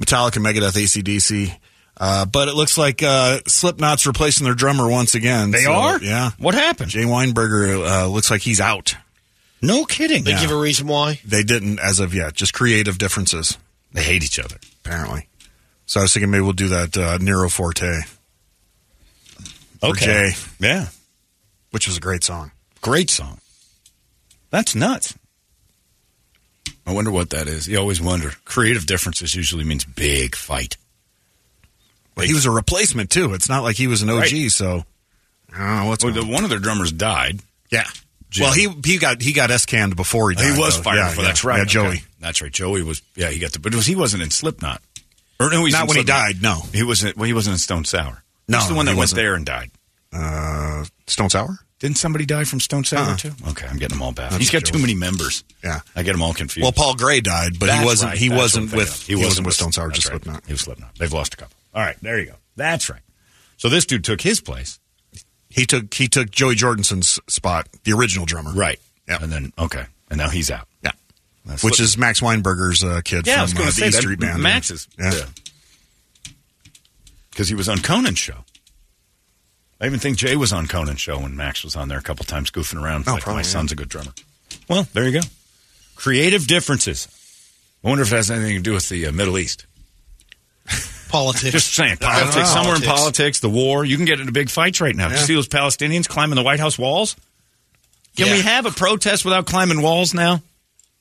Metallica, 0.00 0.38
Megadeth, 0.42 0.76
ACDC. 0.82 1.54
Uh, 2.00 2.24
but 2.24 2.48
it 2.48 2.54
looks 2.54 2.78
like 2.78 3.02
uh, 3.02 3.38
Slipknot's 3.46 4.06
replacing 4.06 4.44
their 4.46 4.54
drummer 4.54 4.88
once 4.88 5.14
again. 5.14 5.50
They 5.50 5.58
So, 5.64 5.72
are? 5.72 5.98
Yeah. 6.02 6.30
What 6.38 6.54
happened? 6.54 6.90
Jay 6.90 7.02
Weinberger 7.04 7.86
uh, 7.86 8.06
looks 8.06 8.30
like 8.30 8.40
he's 8.40 8.60
out. 8.60 8.94
No 9.60 9.84
kidding. 9.84 10.24
They 10.24 10.32
Yeah. 10.32 10.40
give 10.42 10.50
a 10.52 10.56
reason 10.56 10.86
why. 10.86 11.20
They 11.24 11.42
didn't 11.42 11.78
as 11.80 11.98
of 12.00 12.14
yet, 12.14 12.34
just 12.34 12.52
creative 12.54 12.96
differences, 12.98 13.56
They 13.92 14.02
hate 14.02 14.22
each 14.22 14.38
other. 14.38 14.56
apparently. 14.84 15.26
So 15.86 16.00
I 16.00 16.02
was 16.04 16.12
thinking 16.12 16.30
maybe 16.30 16.42
we'll 16.42 16.52
do 16.52 16.68
that 16.68 16.96
uh, 16.96 17.18
Nero 17.18 17.48
Forte, 17.48 18.02
For 19.80 19.86
Okay. 19.88 20.04
Jay. 20.04 20.36
Yeah. 20.60 20.88
which 21.70 21.86
was 21.86 21.96
a 21.96 22.00
great 22.00 22.24
song. 22.24 22.50
Great 22.80 23.10
song. 23.10 23.40
That's 24.50 24.74
nuts. 24.74 25.14
I 26.86 26.92
wonder 26.92 27.10
what 27.10 27.30
that 27.30 27.48
is. 27.48 27.66
You 27.68 27.78
always 27.78 28.00
wonder. 28.00 28.32
Creative 28.44 28.86
differences 28.86 29.34
usually 29.34 29.64
means 29.64 29.84
big 29.84 30.34
fight. 30.34 30.76
But 32.14 32.26
he 32.26 32.32
was 32.34 32.46
a 32.46 32.50
replacement 32.50 33.10
too. 33.10 33.34
It's 33.34 33.48
not 33.48 33.62
like 33.62 33.76
he 33.76 33.86
was 33.86 34.00
an 34.02 34.08
OG. 34.10 34.20
Right. 34.32 34.50
So 34.50 34.84
I 35.52 35.58
don't 35.58 35.76
know 35.76 35.84
what's 35.86 36.02
Well, 36.04 36.14
going 36.14 36.26
the, 36.26 36.32
one 36.32 36.44
of 36.44 36.50
their 36.50 36.58
drummers 36.58 36.90
died. 36.92 37.40
Yeah. 37.70 37.86
Jim. 38.30 38.44
Well, 38.44 38.52
he 38.52 38.68
he 38.84 38.98
got 38.98 39.22
he 39.22 39.32
got 39.32 39.50
S 39.50 39.64
canned 39.66 39.96
before 39.96 40.30
he 40.30 40.36
died. 40.36 40.54
he 40.54 40.60
was 40.60 40.76
though. 40.76 40.82
fired 40.82 40.96
Yeah, 40.96 41.08
before. 41.10 41.22
yeah. 41.24 41.28
That's 41.28 41.44
right. 41.44 41.56
Yeah, 41.56 41.62
Okay. 41.62 41.70
Joey. 41.70 42.02
That's 42.20 42.42
right. 42.42 42.52
Joey 42.52 42.82
was. 42.82 43.02
Yeah, 43.14 43.30
he 43.30 43.38
got 43.38 43.52
the. 43.52 43.58
But 43.58 43.74
was, 43.74 43.86
he 43.86 43.96
wasn't 43.96 44.22
in 44.22 44.30
Slipknot. 44.30 44.82
Or 45.40 45.50
no, 45.50 45.64
he's 45.64 45.72
Not 45.72 45.86
when 45.88 45.96
he 45.96 46.02
died, 46.04 46.42
no. 46.42 46.62
he 46.72 46.82
wasn't. 46.82 47.16
Well, 47.16 47.26
he 47.26 47.32
wasn't 47.32 47.54
in 47.54 47.58
Stone 47.58 47.84
Sour. 47.84 48.24
No, 48.48 48.58
He's 48.58 48.68
the 48.68 48.74
one 48.74 48.86
that 48.86 48.96
went 48.96 49.10
there 49.14 49.34
and 49.34 49.46
died. 49.46 49.70
Uh, 50.12 50.84
Stone 51.06 51.30
Sour. 51.30 51.58
Didn't 51.78 51.98
somebody 51.98 52.26
die 52.26 52.42
from 52.42 52.58
Stone 52.58 52.82
Sour 52.84 53.10
Uh-uh. 53.10 53.16
too? 53.16 53.30
Okay, 53.50 53.66
I'm 53.68 53.76
getting 53.76 53.96
them 53.98 54.02
all 54.02 54.10
back. 54.10 54.32
He's 54.32 54.50
got 54.50 54.64
Joey. 54.64 54.72
too 54.72 54.78
many 54.80 54.94
members. 54.94 55.44
Yeah. 55.62 55.80
I 55.94 56.02
get 56.02 56.12
them 56.12 56.22
all 56.22 56.34
confused. 56.34 56.64
Well, 56.64 56.72
Paul 56.72 56.96
Gray 56.96 57.20
died, 57.20 57.60
but 57.60 57.66
That's 57.66 57.78
he 57.80 57.84
wasn't. 57.86 58.10
right. 58.10 58.18
He 58.18 58.30
wasn't 58.30 58.66
what 58.66 58.72
I'm 58.72 58.78
with. 58.78 59.02
He 59.06 59.14
wasn't 59.14 59.46
with 59.46 59.54
Stone 59.54 59.72
Sour. 59.72 59.90
Just 59.90 60.08
right. 60.08 60.20
Slipknot. 60.20 60.44
He 60.46 60.52
was 60.54 60.62
Slipknot. 60.62 60.96
They've 60.98 61.12
lost 61.12 61.34
a 61.34 61.36
couple. 61.36 61.56
All 61.74 61.82
right, 61.82 61.96
there 62.02 62.18
you 62.18 62.26
go. 62.26 62.34
That's 62.56 62.90
right. 62.90 63.02
So 63.58 63.68
this 63.68 63.86
dude 63.86 64.02
took 64.02 64.20
his 64.22 64.40
place. 64.40 64.77
He 65.50 65.64
took 65.66 65.92
he 65.94 66.08
took 66.08 66.30
Joey 66.30 66.54
Jordison's 66.54 67.18
spot, 67.28 67.68
the 67.84 67.92
original 67.92 68.26
drummer. 68.26 68.52
Right. 68.52 68.78
Yeah. 69.08 69.18
And 69.22 69.32
then 69.32 69.52
okay, 69.58 69.84
and 70.10 70.18
now 70.18 70.28
he's 70.28 70.50
out. 70.50 70.68
Yeah. 70.82 70.92
That's 71.46 71.64
Which 71.64 71.76
Slip- 71.76 71.84
is 71.84 71.96
Max 71.98 72.20
Weinberger's 72.20 72.84
uh, 72.84 73.00
kid 73.04 73.26
Yeah, 73.26 73.38
I 73.38 73.42
was 73.42 73.52
from 73.52 73.58
going 73.58 73.68
uh, 73.68 73.70
to 73.72 73.76
the 73.76 73.80
say 73.80 73.88
E 73.88 73.90
that. 73.90 74.02
Street 74.02 74.20
Band. 74.20 74.42
Max's. 74.42 74.86
Yeah. 74.98 75.12
Because 77.30 77.48
he 77.48 77.54
was 77.54 77.68
on 77.68 77.78
Conan's 77.78 78.18
show. 78.18 78.44
I 79.80 79.86
even 79.86 80.00
think 80.00 80.18
Jay 80.18 80.34
was 80.36 80.52
on 80.52 80.66
Conan's 80.66 81.00
show 81.00 81.20
when 81.20 81.36
Max 81.36 81.62
was 81.62 81.76
on 81.76 81.88
there 81.88 81.98
a 81.98 82.02
couple 82.02 82.24
times 82.24 82.50
goofing 82.50 82.82
around. 82.82 83.04
Oh, 83.06 83.12
like, 83.12 83.22
probably, 83.22 83.42
my 83.42 83.46
yeah. 83.46 83.52
son's 83.52 83.70
a 83.70 83.76
good 83.76 83.88
drummer. 83.88 84.10
Well, 84.68 84.88
there 84.92 85.04
you 85.08 85.20
go. 85.20 85.26
Creative 85.94 86.44
differences. 86.46 87.06
I 87.84 87.88
wonder 87.88 88.02
if 88.02 88.12
it 88.12 88.16
has 88.16 88.30
anything 88.30 88.56
to 88.56 88.62
do 88.62 88.72
with 88.72 88.88
the 88.88 89.06
uh, 89.06 89.12
Middle 89.12 89.38
East. 89.38 89.66
Politics. 91.08 91.52
Just 91.52 91.74
saying, 91.74 91.96
politics. 91.98 92.36
know. 92.36 92.44
Somewhere 92.44 92.76
in 92.76 92.82
Politics. 92.82 93.00
politics, 93.00 93.40
the 93.40 93.48
war, 93.50 93.84
you 93.84 93.96
can 93.96 94.04
get 94.04 94.20
into 94.20 94.32
big 94.32 94.50
fights 94.50 94.80
right 94.80 94.94
now. 94.94 95.08
Yeah. 95.08 95.14
you 95.14 95.26
see 95.26 95.34
those 95.34 95.48
Palestinians 95.48 96.08
climbing 96.08 96.36
the 96.36 96.42
White 96.42 96.60
House 96.60 96.78
walls? 96.78 97.16
Can 98.16 98.32
we 98.32 98.42
have 98.42 98.66
a 98.66 98.70
protest 98.70 99.24
without 99.24 99.46
climbing 99.46 99.80
walls 99.80 100.12
now? 100.12 100.42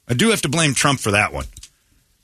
I 0.08 0.14
do 0.14 0.30
have 0.30 0.44
to 0.44 0.50
blame 0.50 0.74
Trump 0.74 1.00
for 1.00 1.12
that 1.12 1.34
one. 1.34 1.46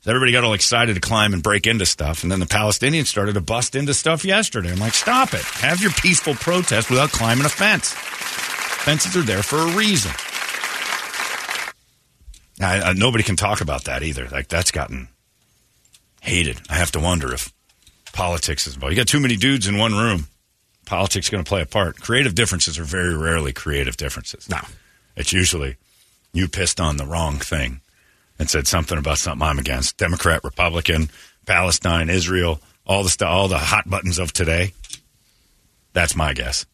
Everybody 0.05 0.33
got 0.33 0.43
all 0.43 0.53
excited 0.53 0.95
to 0.95 0.99
climb 0.99 1.33
and 1.33 1.41
break 1.41 1.65
into 1.65 1.85
stuff, 1.85 2.23
and 2.23 2.31
then 2.31 2.41
the 2.41 2.45
Palestinians 2.45 3.07
started 3.07 3.33
to 3.33 3.41
bust 3.41 3.73
into 3.73 3.93
stuff 3.93 4.25
yesterday. 4.25 4.71
I'm 4.71 4.79
like, 4.79 4.93
stop 4.93 5.33
it. 5.33 5.41
Have 5.41 5.81
your 5.81 5.91
peaceful 5.91 6.35
protest 6.35 6.89
without 6.89 7.11
climbing 7.11 7.45
a 7.45 7.49
fence. 7.49 7.93
Fences 7.93 9.15
are 9.15 9.21
there 9.21 9.41
for 9.41 9.59
a 9.59 9.75
reason. 9.77 10.11
I, 12.61 12.89
I, 12.89 12.93
nobody 12.93 13.23
can 13.23 13.37
talk 13.37 13.61
about 13.61 13.85
that 13.85 14.03
either. 14.03 14.27
Like, 14.29 14.49
that's 14.49 14.71
gotten 14.71 15.07
hated. 16.21 16.59
I 16.69 16.75
have 16.75 16.91
to 16.91 16.99
wonder 16.99 17.33
if 17.33 17.51
politics 18.13 18.65
is 18.65 18.75
involved. 18.75 18.93
You 18.95 19.01
got 19.01 19.07
too 19.07 19.19
many 19.19 19.35
dudes 19.35 19.67
in 19.67 19.77
one 19.77 19.93
room. 19.93 20.27
Politics 20.85 21.29
going 21.29 21.43
to 21.43 21.47
play 21.47 21.61
a 21.61 21.65
part. 21.65 21.99
Creative 21.99 22.33
differences 22.33 22.79
are 22.79 22.83
very 22.83 23.15
rarely 23.15 23.51
creative 23.51 23.97
differences. 23.97 24.49
No. 24.49 24.59
It's 25.17 25.33
usually 25.33 25.75
you 26.33 26.47
pissed 26.47 26.79
on 26.79 26.97
the 26.97 27.05
wrong 27.05 27.37
thing 27.37 27.81
and 28.39 28.49
said 28.49 28.67
something 28.67 28.97
about 28.97 29.17
something 29.17 29.45
I'm 29.45 29.59
against. 29.59 29.97
Democrat, 29.97 30.43
Republican, 30.43 31.09
Palestine, 31.45 32.09
Israel, 32.09 32.59
all 32.85 33.03
the 33.03 33.09
stuff, 33.09 33.29
all 33.29 33.47
the 33.47 33.57
hot 33.57 33.89
buttons 33.89 34.19
of 34.19 34.31
today. 34.33 34.73
That's 35.93 36.15
my 36.15 36.33
guess. 36.33 36.65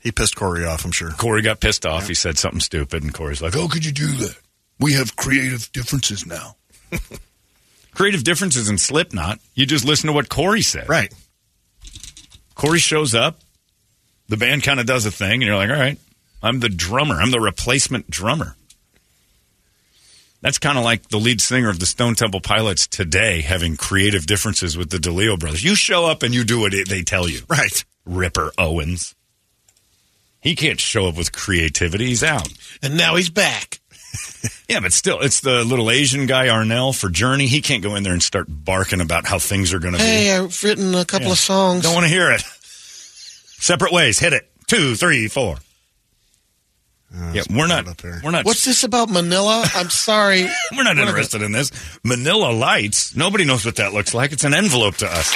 He 0.00 0.10
pissed 0.10 0.34
Corey 0.34 0.64
off. 0.64 0.84
I'm 0.84 0.90
sure. 0.90 1.10
Corey 1.10 1.42
got 1.42 1.60
pissed 1.60 1.86
off. 1.86 2.08
He 2.08 2.14
said 2.14 2.38
something 2.38 2.60
stupid, 2.60 3.04
and 3.04 3.14
Corey's 3.14 3.40
like, 3.40 3.56
"Oh, 3.56 3.68
could 3.68 3.84
you 3.84 3.92
do 3.92 4.08
that? 4.08 4.36
We 4.80 4.94
have 4.94 5.14
creative 5.14 5.70
differences 5.70 6.26
now." 6.26 6.56
creative 7.94 8.24
differences 8.24 8.68
in 8.68 8.78
Slipknot. 8.78 9.38
You 9.54 9.66
just 9.66 9.84
listen 9.84 10.08
to 10.08 10.12
what 10.12 10.28
Corey 10.28 10.62
said. 10.62 10.88
Right. 10.88 11.12
Corey 12.54 12.78
shows 12.78 13.14
up. 13.14 13.40
The 14.28 14.36
band 14.36 14.62
kind 14.62 14.80
of 14.80 14.86
does 14.86 15.04
a 15.04 15.10
thing, 15.10 15.34
and 15.34 15.42
you're 15.42 15.56
like, 15.56 15.70
all 15.70 15.76
right, 15.76 15.98
I'm 16.42 16.60
the 16.60 16.68
drummer. 16.68 17.16
I'm 17.16 17.30
the 17.30 17.40
replacement 17.40 18.08
drummer. 18.08 18.56
That's 20.40 20.58
kind 20.58 20.76
of 20.76 20.84
like 20.84 21.08
the 21.08 21.18
lead 21.18 21.40
singer 21.40 21.70
of 21.70 21.78
the 21.78 21.86
Stone 21.86 22.16
Temple 22.16 22.40
Pilots 22.40 22.88
today 22.88 23.42
having 23.42 23.76
creative 23.76 24.26
differences 24.26 24.76
with 24.76 24.90
the 24.90 24.96
DeLeo 24.96 25.38
brothers. 25.38 25.62
You 25.62 25.76
show 25.76 26.06
up 26.06 26.24
and 26.24 26.34
you 26.34 26.44
do 26.44 26.60
what 26.60 26.72
they 26.88 27.02
tell 27.02 27.28
you. 27.28 27.42
Right. 27.48 27.84
Ripper 28.04 28.50
Owens. 28.58 29.14
He 30.40 30.56
can't 30.56 30.80
show 30.80 31.06
up 31.06 31.16
with 31.16 31.30
creativity. 31.30 32.06
He's 32.06 32.24
out. 32.24 32.48
And 32.82 32.96
now 32.96 33.14
he's 33.14 33.30
back. 33.30 33.80
Yeah, 34.68 34.80
but 34.80 34.92
still, 34.94 35.20
it's 35.20 35.40
the 35.40 35.64
little 35.64 35.90
Asian 35.90 36.24
guy, 36.24 36.46
Arnel, 36.46 36.98
for 36.98 37.10
Journey. 37.10 37.46
He 37.46 37.60
can't 37.60 37.82
go 37.82 37.94
in 37.94 38.04
there 38.04 38.14
and 38.14 38.22
start 38.22 38.46
barking 38.48 39.02
about 39.02 39.26
how 39.26 39.38
things 39.38 39.74
are 39.74 39.78
going 39.78 39.92
to 39.92 39.98
be. 39.98 40.04
Hey, 40.04 40.34
I've 40.34 40.62
written 40.64 40.94
a 40.94 41.04
couple 41.04 41.26
Yeah. 41.26 41.32
of 41.32 41.38
songs. 41.38 41.82
Don't 41.82 41.92
want 41.94 42.04
to 42.04 42.08
hear 42.08 42.30
it. 42.30 42.40
Separate 43.60 43.92
ways. 43.92 44.18
Hit 44.18 44.32
it. 44.32 44.50
Two, 44.68 44.94
three, 44.94 45.28
four. 45.28 45.56
Oh, 47.14 47.32
yeah, 47.34 47.42
we're 47.50 47.66
not. 47.66 47.86
up 47.86 47.98
there. 47.98 48.22
We're 48.24 48.30
not. 48.30 48.46
What's 48.46 48.64
this 48.64 48.82
about 48.82 49.10
Manila? 49.10 49.68
I'm 49.74 49.90
sorry. 49.90 50.46
We're 50.74 50.84
not 50.84 50.96
interested 50.96 51.42
in 51.42 51.52
this. 51.52 51.70
Manila 52.02 52.50
Lights. 52.52 53.14
Nobody 53.14 53.44
knows 53.44 53.66
what 53.66 53.76
that 53.76 53.92
looks 53.92 54.14
like. 54.14 54.32
It's 54.32 54.44
an 54.44 54.54
envelope 54.54 54.96
to 54.98 55.06
us. 55.06 55.30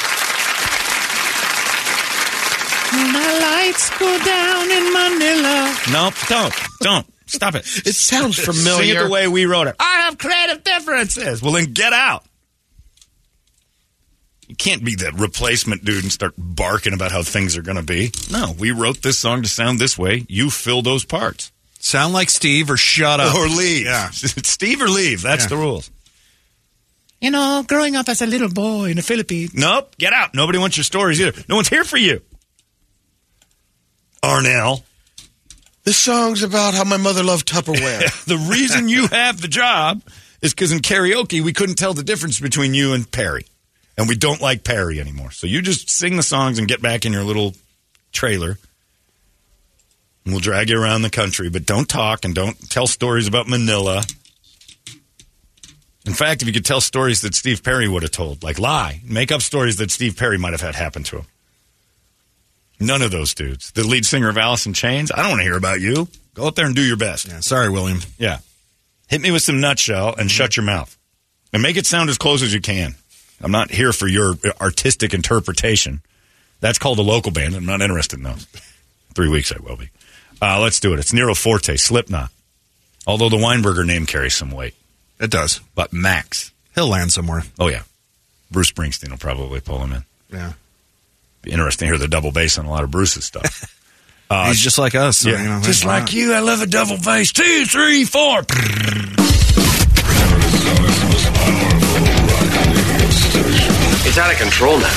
My 2.93 3.39
lights 3.67 3.91
go 3.99 4.19
down 4.25 4.71
in 4.71 4.93
Manila. 4.95 5.77
No, 5.93 6.11
don't, 6.29 6.55
don't. 6.81 7.07
Stop 7.27 7.55
it. 7.57 7.67
It 7.87 7.95
sounds 7.95 8.37
Sing 8.37 8.45
it 8.45 8.57
familiar. 8.57 9.05
the 9.05 9.11
way 9.11 9.27
we 9.29 9.47
wrote 9.47 9.67
it. 9.67 9.77
I 9.81 10.03
have 10.03 10.17
creative 10.19 10.63
differences. 10.63 11.43
Well, 11.43 11.53
then 11.53 11.73
get 11.73 11.93
out. 11.93 12.25
You 14.49 14.55
can't 14.55 14.85
be 14.85 14.95
that 14.97 15.15
replacement 15.15 15.85
dude 15.85 16.05
and 16.05 16.13
start 16.13 16.35
barking 16.39 16.93
about 16.93 17.11
how 17.11 17.23
things 17.25 17.57
are 17.57 17.63
going 17.63 17.79
to 17.79 17.83
be. 17.83 18.13
No, 18.31 18.55
we 18.57 18.71
wrote 18.71 19.03
this 19.03 19.19
song 19.19 19.43
to 19.43 19.49
sound 19.49 19.81
this 19.81 19.99
way. 19.99 20.25
You 20.29 20.51
fill 20.51 20.83
those 20.83 21.05
parts. 21.05 21.51
Sound 21.81 22.13
like 22.15 22.31
Steve 22.31 22.71
or 22.71 22.77
shut 22.77 23.19
up. 23.19 23.35
Or 23.35 23.49
leave. 23.49 23.87
Yeah. 23.87 24.11
Steve 24.13 24.81
or 24.81 24.89
leave. 24.89 25.23
That's 25.23 25.45
Yeah. 25.45 25.49
the 25.49 25.57
rules. 25.57 25.91
You 27.21 27.31
know, 27.33 27.65
growing 27.67 27.97
up 27.97 28.09
as 28.09 28.23
a 28.23 28.27
little 28.27 28.49
boy 28.51 28.91
in 28.91 28.97
the 28.97 29.03
Philippines. 29.03 29.53
Nope. 29.55 29.97
Get 29.99 30.13
out. 30.13 30.33
Nobody 30.35 30.59
wants 30.59 30.77
your 30.77 30.85
stories 30.85 31.21
either. 31.21 31.43
No 31.49 31.57
one's 31.57 31.69
here 31.69 31.83
for 31.83 31.97
you. 31.97 32.23
Arnel. 34.23 34.83
This 35.87 35.99
song's 35.99 36.43
about 36.43 36.75
how 36.75 36.83
my 36.83 36.97
mother 36.97 37.23
loved 37.23 37.47
Tupperware. 37.47 38.25
the 38.25 38.39
reason 38.51 38.89
you 38.89 39.07
have 39.07 39.41
the 39.41 39.47
job 39.47 40.03
is 40.43 40.53
because 40.53 40.73
in 40.73 40.81
karaoke 40.81 41.41
we 41.41 41.53
couldn't 41.53 41.77
tell 41.77 41.95
the 41.95 42.03
difference 42.03 42.41
between 42.41 42.75
you 42.75 42.93
and 42.93 43.09
Perry, 43.09 43.47
and 43.97 44.09
we 44.09 44.17
don't 44.17 44.41
like 44.41 44.65
Perry 44.65 44.99
anymore. 44.99 45.31
So 45.31 45.47
you 45.47 45.63
just 45.63 45.89
sing 45.89 46.17
the 46.17 46.25
songs 46.25 46.59
and 46.59 46.67
get 46.67 46.83
back 46.83 47.07
in 47.07 47.13
your 47.13 47.23
little 47.23 47.55
trailer, 48.11 48.59
and 50.25 50.35
we'll 50.35 50.41
drag 50.41 50.71
you 50.71 50.83
around 50.83 51.03
the 51.03 51.11
country. 51.11 51.51
But 51.51 51.67
don't 51.67 51.89
talk 51.89 52.25
and 52.25 52.35
don't 52.35 52.69
tell 52.69 52.89
stories 52.89 53.29
about 53.29 53.47
Manila. 53.47 54.03
In 56.05 56.15
fact, 56.15 56.43
if 56.43 56.49
you 56.49 56.53
could 56.53 56.65
tell 56.65 56.81
stories 56.81 57.21
that 57.21 57.37
Steve 57.37 57.63
Perry 57.63 57.87
would 57.87 58.03
have 58.03 58.11
told, 58.11 58.43
like 58.43 58.59
lie, 58.59 59.03
make 59.05 59.31
up 59.31 59.41
stories 59.41 59.77
that 59.77 59.93
Steve 59.93 60.17
Perry 60.17 60.37
might 60.37 60.53
have 60.53 60.61
had 60.61 60.75
happen 60.75 61.05
to 61.05 61.19
him. 61.19 61.27
None 62.79 63.03
of 63.03 63.11
those 63.11 63.35
dudes. 63.35 63.71
The 63.73 63.87
lead 63.87 64.05
singer 64.05 64.29
of 64.29 64.37
Alice 64.37 64.67
in 64.67 64.75
Chains, 64.75 65.11
I 65.11 65.23
don't 65.23 65.31
want 65.31 65.41
to 65.41 65.45
hear 65.45 65.57
about 65.57 65.81
you. 65.81 66.09
Go 66.35 66.47
out 66.47 66.57
there 66.57 66.67
and 66.67 66.75
do 66.75 66.83
your 66.83 66.97
best. 66.99 67.27
Yeah, 67.29 67.41
sorry, 67.41 67.71
William. 67.71 68.01
Yeah. 68.19 68.39
Hit 69.09 69.23
me 69.23 69.31
with 69.31 69.43
some 69.43 69.61
nutshell 69.61 70.15
and 70.17 70.31
shut 70.31 70.57
your 70.57 70.67
mouth. 70.67 70.97
And 71.53 71.63
make 71.63 71.77
it 71.77 71.87
sound 71.87 72.11
as 72.11 72.19
close 72.19 72.43
as 72.43 72.53
you 72.53 72.61
can. 72.61 72.95
I'm 73.41 73.51
not 73.53 73.71
here 73.71 73.93
for 73.93 74.07
your 74.07 74.35
artistic 74.61 75.15
interpretation. 75.15 76.03
That's 76.61 76.79
called 76.79 76.99
a 76.99 77.03
local 77.03 77.33
band. 77.33 77.55
I'm 77.55 77.65
not 77.65 77.81
interested 77.81 78.19
in 78.19 78.25
those. 78.25 78.45
Three 79.15 79.29
weeks 79.29 79.53
I 79.53 79.61
will 79.61 79.77
be. 79.77 79.91
Uh, 80.43 80.61
let's 80.61 80.81
do 80.81 80.93
it. 80.93 80.99
It's 80.99 81.13
Nero 81.13 81.35
Forte, 81.35 81.77
Slipknot. 81.77 82.31
Although 83.07 83.29
the 83.29 83.37
Weinberger 83.37 83.87
name 83.87 84.05
carries 84.05 84.35
some 84.35 84.51
weight. 84.51 84.75
It 85.19 85.31
does. 85.31 85.61
But 85.75 85.93
Max. 85.93 86.53
He'll 86.75 86.89
land 86.89 87.13
somewhere. 87.13 87.43
Oh, 87.59 87.69
yeah. 87.69 87.83
Bruce 88.51 88.71
Springsteen 88.71 89.11
will 89.11 89.17
probably 89.17 89.61
pull 89.61 89.79
him 89.79 89.93
in. 89.93 90.05
Yeah. 90.31 90.53
Be 91.47 91.53
interesting 91.53 91.87
to 91.87 91.93
hear 91.93 91.99
the 91.99 92.09
double 92.09 92.33
bass 92.33 92.59
on 92.59 92.67
a 92.67 92.71
lot 92.71 92.83
of 92.83 92.91
Bruce's 92.91 93.25
stuff. 93.25 93.73
Uh, 94.29 94.49
He's 94.49 94.59
just 94.61 94.77
like 94.77 94.97
us. 94.97 95.19
so, 95.19 95.31
yeah. 95.31 95.41
you 95.41 95.49
know, 95.49 95.61
just 95.63 95.85
why 95.85 96.01
like 96.01 96.03
not? 96.07 96.13
you, 96.13 96.33
I 96.33 96.41
love 96.41 96.61
a 96.61 96.67
double 96.67 96.97
bass. 96.99 97.31
Two, 97.31 97.65
three, 97.65 98.03
four. 98.05 98.41
It's 104.05 104.19
out 104.19 104.33
of 104.33 104.39
control 104.39 104.79
now. 104.81 104.91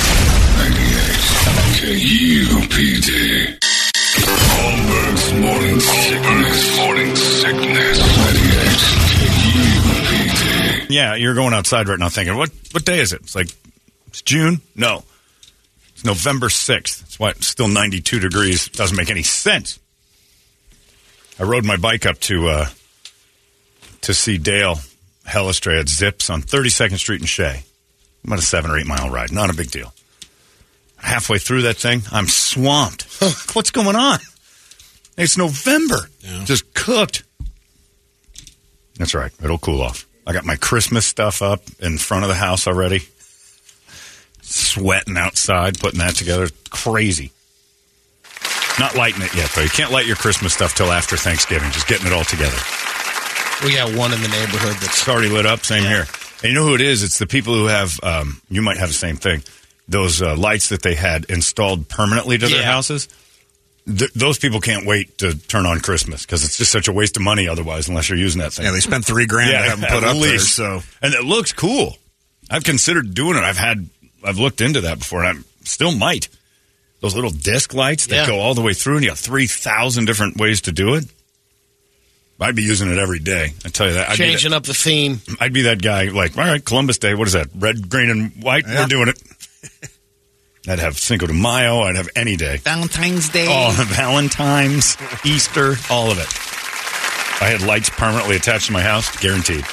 KUPD. 1.78 3.60
Holmberg's 4.58 5.34
morning 5.40 5.80
sickness. 5.80 6.78
Morning 6.78 7.16
sickness. 7.16 8.00
98 8.00 8.80
KUPD. 9.54 10.90
Yeah, 10.90 11.14
you're 11.14 11.36
going 11.36 11.54
outside 11.54 11.88
right 11.88 12.00
now 12.00 12.10
thinking, 12.10 12.36
what 12.36 12.50
what 12.72 12.84
day 12.84 13.00
is 13.00 13.14
it? 13.14 13.22
It's 13.22 13.36
like 13.36 13.50
it's 14.08 14.24
June? 14.24 14.62
No. 14.76 15.04
It's 16.00 16.06
November 16.06 16.48
6th. 16.48 17.02
It's 17.02 17.20
what? 17.20 17.36
It's 17.36 17.48
still 17.48 17.68
92 17.68 18.22
degrees. 18.22 18.70
Doesn't 18.70 18.96
make 18.96 19.10
any 19.10 19.22
sense. 19.22 19.80
I 21.38 21.44
rode 21.44 21.66
my 21.66 21.76
bike 21.76 22.06
up 22.06 22.18
to 22.22 22.48
uh 22.48 22.68
to 24.04 24.14
see 24.14 24.38
Dale 24.38 24.80
Hellestrae 25.28 25.78
at 25.78 25.90
Zips 25.90 26.30
on 26.30 26.42
32nd 26.42 27.00
Street 27.00 27.20
in 27.20 27.28
Shea. 27.28 27.64
About 28.24 28.40
a 28.40 28.42
seven 28.42 28.72
or 28.72 28.78
eight 28.78 28.88
mile 28.88 29.10
ride. 29.10 29.34
Not 29.34 29.50
a 29.50 29.54
big 29.54 29.72
deal. 29.72 29.94
Halfway 30.96 31.38
through 31.38 31.64
that 31.64 31.76
thing, 31.76 32.04
I'm 32.14 32.28
swamped. 32.30 33.04
What's 33.54 33.72
going 33.72 33.98
on? 33.98 34.20
It's 35.18 35.38
November. 35.38 36.10
Just 36.46 36.74
cooked. 36.74 37.24
That's 38.98 39.14
right. 39.14 39.34
It'll 39.44 39.58
cool 39.58 39.82
off. 39.82 40.08
I 40.26 40.32
got 40.32 40.46
my 40.46 40.56
Christmas 40.56 41.06
stuff 41.06 41.42
up 41.42 41.62
in 41.82 41.98
front 41.98 42.24
of 42.24 42.30
the 42.30 42.36
house 42.36 42.68
already. 42.68 43.02
Sweating 44.50 45.18
outside, 45.18 45.80
putting 45.80 46.00
that 46.00 46.16
together. 46.16 46.50
Crazy. 46.70 47.32
Not 48.80 48.96
lighting 48.96 49.22
it 49.22 49.36
yet, 49.36 49.52
though. 49.56 49.62
You 49.62 49.70
can't 49.70 49.92
light 49.92 50.06
your 50.08 50.16
Christmas 50.16 50.54
stuff 50.54 50.74
till 50.76 50.92
after 50.92 51.18
Thanksgiving. 51.18 51.70
Just 51.72 51.88
getting 51.88 52.08
it 52.08 52.14
all 52.14 52.24
together. 52.24 52.58
We 53.64 53.76
got 53.76 53.94
one 53.96 54.14
in 54.14 54.22
the 54.22 54.30
neighborhood 54.30 54.76
that's 54.80 55.00
It's 55.02 55.10
already 55.10 55.28
lit 55.30 55.46
up. 55.46 55.66
Same 55.66 55.84
here. 55.84 56.06
And 56.42 56.52
you 56.52 56.54
know 56.54 56.66
who 56.66 56.76
it 56.76 56.82
is? 56.82 57.04
It's 57.04 57.20
the 57.20 57.28
people 57.28 57.54
who 57.54 57.66
have. 57.66 58.00
Um, 58.02 58.42
you 58.50 58.62
might 58.62 58.78
have 58.78 58.88
the 58.88 58.94
same 58.94 59.18
thing. 59.18 59.44
Those 59.90 60.22
uh, 60.22 60.36
lights 60.38 60.70
that 60.70 60.82
they 60.82 60.96
had 60.96 61.26
installed 61.26 61.90
permanently 61.90 62.38
to 62.38 62.48
their 62.48 62.60
Yeah. 62.62 62.72
houses. 62.72 63.10
Th- 63.86 64.12
those 64.14 64.40
people 64.40 64.62
can't 64.62 64.86
wait 64.86 65.18
to 65.18 65.36
turn 65.36 65.66
on 65.66 65.82
Christmas 65.82 66.26
because 66.26 66.46
it's 66.46 66.58
just 66.58 66.72
such 66.72 66.88
a 66.88 66.94
waste 66.94 67.18
of 67.18 67.24
money 67.24 67.48
otherwise, 67.50 67.90
unless 67.90 68.08
you're 68.08 68.18
using 68.20 68.40
that 68.42 68.54
thing. 68.54 68.66
Yeah, 68.66 68.72
they 68.72 68.80
spent 68.80 69.04
three 69.04 69.26
grand 69.26 69.52
to 69.52 69.58
have 69.58 69.82
them 69.82 69.90
put 69.90 70.04
at 70.04 70.10
up 70.10 70.22
there, 70.22 70.32
least. 70.32 70.56
so- 70.56 70.82
and 71.02 71.14
it 71.14 71.26
looks 71.26 71.52
cool. 71.52 71.98
I've 72.50 72.64
considered 72.64 73.14
doing 73.14 73.36
it. 73.36 73.44
I've 73.44 73.58
had. 73.58 73.90
I've 74.24 74.40
looked 74.40 74.62
into 74.62 74.82
that 74.82 75.00
before, 75.00 75.24
and 75.24 75.40
I 75.40 75.41
still 75.64 75.91
might. 75.94 76.28
Those 77.02 77.16
little 77.16 77.32
disc 77.32 77.74
lights 77.74 78.08
that 78.08 78.16
Yeah. 78.16 78.28
go 78.28 78.40
all 78.40 78.54
the 78.54 78.62
way 78.62 78.74
through, 78.74 78.96
and 78.96 79.04
you 79.04 79.10
have 79.12 79.20
three 79.20 79.48
thousand 79.48 80.06
different 80.06 80.38
ways 80.38 80.62
to 80.62 80.72
do 80.72 80.96
it. 80.96 81.06
I'd 82.41 82.56
be 82.56 82.64
using 82.64 82.90
it 82.91 82.98
every 82.98 83.20
day. 83.20 83.54
I 83.66 83.70
tell 83.70 83.88
you 83.88 83.94
that. 83.96 84.10
I'd 84.12 84.16
changing 84.18 84.54
up 84.54 84.64
the 84.64 84.74
theme. 84.74 85.22
I'd 85.41 85.52
be 85.54 85.64
that 85.64 85.82
guy. 85.82 86.06
Like, 86.06 86.38
all 86.38 86.46
right, 86.46 86.64
Columbus 86.64 86.98
Day. 86.98 87.14
What 87.14 87.28
is 87.28 87.34
that? 87.34 87.48
Red, 87.54 87.90
green, 87.90 88.10
and 88.10 88.44
white. 88.44 88.66
Yeah. 88.68 88.82
We're 88.82 88.88
doing 88.88 89.08
it. 89.10 89.22
I'd 90.68 90.80
have 90.80 90.98
Cinco 91.00 91.26
de 91.28 91.34
Mayo. 91.34 91.82
I'd 91.82 91.96
have 91.96 92.10
any 92.16 92.36
day. 92.36 92.58
Valentine's 92.58 93.30
Day. 93.30 93.48
Oh, 93.50 93.72
Valentine's, 93.90 94.98
Easter, 95.26 95.76
all 95.90 96.12
of 96.12 96.18
it. 96.18 96.28
I 97.41 97.48
had 97.50 97.62
lights 97.62 97.90
permanently 97.90 98.36
attached 98.36 98.68
to 98.68 98.74
my 98.74 98.82
house, 98.82 99.16
guaranteed. 99.22 99.66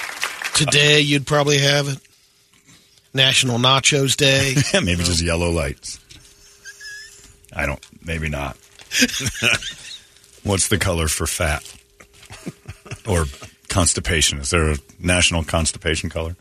Today, 0.55 1.01
you'd 1.01 1.27
probably 1.27 1.59
have 1.59 1.89
it. 1.89 1.99
National 3.17 3.59
Nachos 3.59 4.17
Day. 4.17 4.55
Maybe 4.81 5.03
just 5.03 5.23
yellow 5.23 5.51
lights. 5.51 5.99
I 7.53 7.67
don't. 7.67 7.85
Maybe 8.05 8.29
not. 8.29 8.57
What's 10.45 10.69
the 10.69 10.79
color 10.79 11.09
for 11.09 11.27
fat 11.27 11.65
or 13.09 13.25
constipation? 13.69 14.39
Is 14.39 14.51
there 14.51 14.71
a 14.71 14.77
national 15.01 15.43
constipation 15.45 16.11
color? 16.11 16.37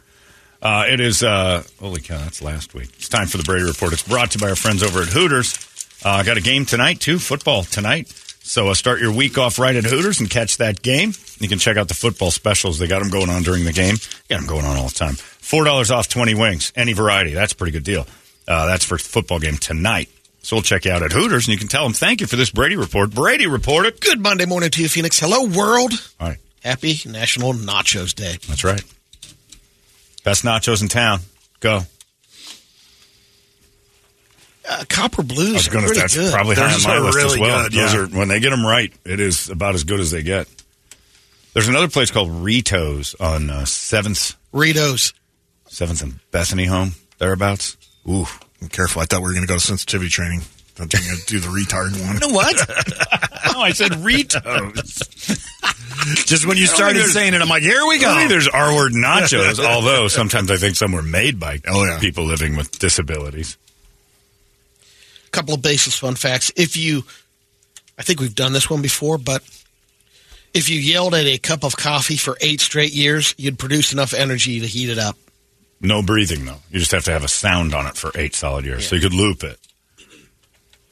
Uh, 0.61 0.85
it 0.87 0.99
is. 0.99 1.23
Uh, 1.23 1.63
holy 1.79 2.01
cow! 2.01 2.17
That's 2.19 2.41
last 2.41 2.73
week. 2.73 2.89
It's 2.95 3.09
time 3.09 3.27
for 3.27 3.37
the 3.37 3.43
Brady 3.43 3.65
Report. 3.65 3.93
It's 3.93 4.07
brought 4.07 4.31
to 4.31 4.39
you 4.39 4.43
by 4.43 4.49
our 4.49 4.55
friends 4.55 4.83
over 4.83 5.01
at 5.01 5.07
Hooters. 5.07 5.57
Uh, 6.03 6.23
got 6.23 6.37
a 6.37 6.41
game 6.41 6.65
tonight 6.65 6.99
too. 6.99 7.17
Football 7.19 7.63
tonight. 7.63 8.09
So 8.39 8.67
uh, 8.67 8.73
start 8.75 8.99
your 8.99 9.11
week 9.11 9.39
off 9.39 9.57
right 9.57 9.75
at 9.75 9.85
Hooters 9.85 10.19
and 10.19 10.29
catch 10.29 10.57
that 10.57 10.81
game. 10.83 11.13
You 11.39 11.49
can 11.49 11.57
check 11.57 11.77
out 11.77 11.87
the 11.87 11.95
football 11.95 12.29
specials. 12.29 12.77
They 12.77 12.87
got 12.87 12.99
them 12.99 13.09
going 13.09 13.29
on 13.29 13.41
during 13.41 13.65
the 13.65 13.73
game. 13.73 13.95
Got 14.29 14.37
them 14.37 14.47
going 14.47 14.65
on 14.65 14.77
all 14.77 14.87
the 14.87 14.93
time. 14.93 15.15
Four 15.45 15.63
dollars 15.63 15.91
off 15.91 16.07
twenty 16.09 16.33
wings, 16.33 16.73
any 16.75 16.93
variety. 16.93 17.33
That's 17.35 17.53
a 17.53 17.55
pretty 17.55 17.71
good 17.71 17.83
deal. 17.83 18.07
Uh, 18.47 18.65
that's 18.65 18.83
for 18.83 18.97
football 18.97 19.37
game 19.37 19.57
tonight. 19.57 20.09
So 20.41 20.55
we'll 20.55 20.63
check 20.63 20.85
you 20.85 20.91
out 20.91 21.03
at 21.03 21.11
Hooters, 21.11 21.45
and 21.47 21.53
you 21.53 21.59
can 21.59 21.67
tell 21.67 21.83
them 21.83 21.93
thank 21.93 22.19
you 22.19 22.25
for 22.25 22.35
this 22.35 22.49
Brady 22.49 22.75
report. 22.75 23.11
Brady 23.11 23.45
report 23.45 23.85
it. 23.85 23.99
Good 24.01 24.19
Monday 24.19 24.45
morning 24.47 24.71
to 24.71 24.81
you, 24.81 24.89
Phoenix. 24.89 25.19
Hello, 25.19 25.45
world. 25.45 25.91
All 26.19 26.29
right, 26.29 26.37
Happy 26.63 26.95
National 27.07 27.53
Nachos 27.53 28.15
Day. 28.15 28.37
that's 28.47 28.63
right. 28.63 28.83
Best 30.23 30.43
nachos 30.43 30.81
in 30.81 30.87
town. 30.87 31.19
Go. 31.59 31.81
Uh, 34.67 34.83
Copper 34.89 35.21
I 35.21 35.25
Blues 35.25 35.53
was 35.53 35.67
going 35.67 35.83
to. 35.83 35.87
pretty 35.89 36.01
That's 36.01 36.15
good. 36.15 36.33
probably 36.33 36.55
high 36.55 36.73
on 36.73 36.81
my 36.83 36.97
list 36.97 37.17
as 37.19 37.37
well. 37.39 37.63
good, 37.63 37.71
Those 37.73 37.93
yeah. 37.93 37.99
are 37.99 38.07
when 38.07 38.29
they 38.29 38.39
get 38.39 38.49
them 38.49 38.65
right. 38.65 38.91
It 39.05 39.19
is 39.19 39.49
about 39.51 39.75
as 39.75 39.83
good 39.83 39.99
as 39.99 40.09
they 40.09 40.23
get. 40.23 40.47
There's 41.53 41.67
another 41.67 41.87
place 41.87 42.09
called 42.09 42.29
Ritos 42.31 43.13
on 43.21 43.51
uh, 43.51 43.65
Seventh, 43.65 44.33
Ritos. 44.51 45.13
Seventh 45.75 46.01
and 46.03 46.19
Bethany 46.31 46.63
Home 46.67 46.93
thereabouts. 47.17 47.75
Ooh, 48.09 48.25
I'm 48.61 48.69
careful. 48.69 49.01
I 49.01 49.05
thought 49.05 49.19
we 49.19 49.25
were 49.27 49.33
going 49.33 49.43
to 49.43 49.47
go 49.47 49.55
to 49.55 49.59
sensitivity 49.59 50.09
training. 50.09 50.39
I'm 50.79 50.87
going 50.87 51.03
to 51.03 51.25
do 51.27 51.39
the 51.39 51.49
retard 51.49 51.91
one. 52.05 52.17
know 52.19 52.29
what? 52.29 52.55
no, 53.53 53.59
I 53.59 53.71
said 53.73 53.91
Ritos. 53.93 55.35
Just 56.27 56.45
when 56.45 56.55
you 56.55 56.65
started 56.65 57.03
saying 57.07 57.33
it, 57.33 57.41
I'm 57.41 57.49
like, 57.49 57.63
here 57.63 57.85
we 57.87 57.99
go. 57.99 58.09
Only 58.09 58.27
there's 58.27 58.47
R 58.47 58.73
word 58.73 58.93
nachos, 58.93 59.59
although 59.65 60.07
sometimes 60.07 60.49
I 60.49 60.55
think 60.55 60.77
some 60.77 60.93
were 60.93 61.01
made 61.01 61.41
by 61.41 61.59
Oh, 61.67 61.83
yeah. 61.83 61.99
people 61.99 62.23
living 62.23 62.55
with 62.55 62.71
disabilities. 62.79 63.57
A 65.27 65.29
couple 65.31 65.55
of 65.55 65.61
basis 65.61 65.97
fun 65.97 66.15
facts. 66.15 66.53
If 66.55 66.77
you, 66.77 67.03
I 67.99 68.03
think 68.03 68.21
we've 68.21 68.33
done 68.35 68.53
this 68.53 68.69
one 68.69 68.81
before, 68.81 69.17
but 69.17 69.41
if 70.53 70.69
you 70.69 70.79
yelled 70.79 71.15
at 71.15 71.25
a 71.25 71.37
cup 71.37 71.65
of 71.65 71.75
coffee 71.75 72.15
for 72.15 72.37
eight 72.39 72.61
straight 72.61 72.93
years, 72.93 73.35
you'd 73.37 73.59
produce 73.59 73.91
enough 73.91 74.13
energy 74.13 74.61
to 74.61 74.67
heat 74.67 74.89
it 74.89 74.99
up. 74.99 75.17
No 75.81 76.01
breathing 76.01 76.45
though. 76.45 76.59
You 76.71 76.79
just 76.79 76.91
have 76.91 77.05
to 77.05 77.11
have 77.11 77.23
a 77.23 77.27
sound 77.27 77.73
on 77.73 77.85
it 77.85 77.95
for 77.95 78.11
eight 78.15 78.35
solid 78.35 78.65
years, 78.65 78.87
so 78.87 78.95
you 78.95 79.01
could 79.01 79.13
loop 79.13 79.43
it. 79.43 79.59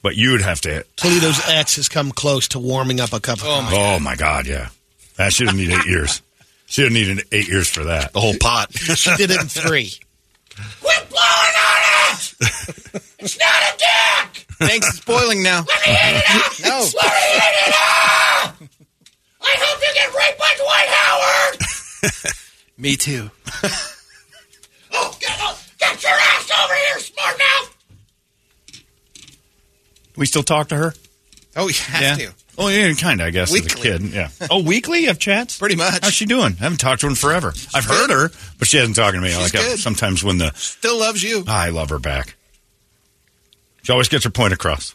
But 0.02 0.18
you 0.18 0.32
would 0.32 0.42
have 0.42 0.60
to. 0.62 0.86
Toledo's 0.98 1.48
X 1.48 1.78
has 1.78 1.88
come 1.88 2.12
close 2.12 2.50
to 2.50 2.60
warming 2.60 3.00
up 3.00 3.14
a 3.14 3.22
cup 3.22 3.40
of 3.40 3.46
oh, 3.46 3.60
coffee. 3.62 3.76
Oh 3.78 4.00
my 4.00 4.16
God, 4.16 4.46
yeah. 4.46 4.70
That 5.16 5.32
shouldn't 5.32 5.58
need 5.58 5.72
eight 5.72 5.86
years. 5.86 6.22
Should 6.66 6.86
have 6.86 6.94
needed 6.94 7.24
eight 7.32 7.48
years 7.48 7.70
for 7.70 7.86
that. 7.86 8.14
The 8.14 8.20
whole 8.20 8.36
pot. 8.40 8.74
She 8.74 9.16
did 9.16 9.32
it 9.32 9.40
in 9.40 9.48
three. 9.48 9.92
Quit 10.82 11.10
blowing 11.10 11.22
on 11.22 12.14
it! 12.14 12.36
it's 13.20 13.40
not 13.40 13.64
a 13.64 13.78
dick! 13.78 14.46
Thanks, 14.60 14.90
it's 14.90 15.06
boiling 15.06 15.42
now. 15.42 15.66
Let 15.68 15.88
me 15.88 15.94
hit 15.94 16.16
it 16.16 16.26
out! 16.30 16.60
No. 16.64 16.80
Let 16.80 17.14
me 17.14 17.22
hit 17.40 17.54
it 17.68 17.74
out! 17.74 18.54
I 19.42 19.56
hope 19.60 19.82
you 19.82 19.94
get 19.94 20.14
raped 20.14 20.40
by 20.40 20.54
Dwight 20.58 20.90
Howard! 20.90 22.34
Me 22.78 22.96
too. 22.96 23.32
Oh, 24.94 25.18
get, 25.20 25.38
oh, 25.42 25.60
get 25.80 26.04
your 26.04 26.12
ass 26.12 26.52
over 26.64 26.74
here, 26.74 27.00
smart 27.00 27.38
mouth! 27.38 27.70
We 30.16 30.26
still 30.26 30.44
talk 30.44 30.70
to 30.70 30.76
her? 30.76 30.94
Oh, 31.56 31.68
you 31.68 31.74
have 31.76 32.20
yeah. 32.20 32.28
to. 32.28 32.34
Oh 32.58 32.68
yeah, 32.68 32.94
kind 32.94 33.20
of. 33.20 33.28
I 33.28 33.30
guess 33.32 33.54
as 33.54 33.66
a 33.66 33.70
kid. 33.70 34.02
Yeah. 34.04 34.30
Oh, 34.52 34.62
weekly 34.62 35.02
you 35.02 35.08
have 35.08 35.18
chats. 35.18 35.58
Pretty 35.58 35.76
much. 35.76 36.04
How's 36.04 36.14
she 36.14 36.26
doing? 36.26 36.56
I 36.60 36.64
haven't 36.64 36.78
talked 36.78 37.02
to 37.02 37.08
her 37.08 37.10
in 37.10 37.16
forever. 37.16 37.52
I've 37.74 37.86
heard 37.86 38.12
her, 38.12 38.30
but 38.60 38.68
she 38.68 38.78
hasn't 38.78 38.96
talked 38.96 39.16
to 39.16 39.22
me. 39.22 39.30
She's 39.30 39.54
like 39.54 39.56
I- 39.56 39.70
good. 39.70 39.80
sometimes 39.80 40.24
when 40.24 40.38
the 40.38 40.52
Still 40.54 41.00
loves 41.00 41.24
you. 41.24 41.44
I 41.48 41.70
love 41.70 41.90
her 41.90 41.98
back. 41.98 42.36
She 43.82 43.92
always 43.92 44.08
gets 44.08 44.24
her 44.24 44.30
point 44.30 44.54
across. 44.54 44.94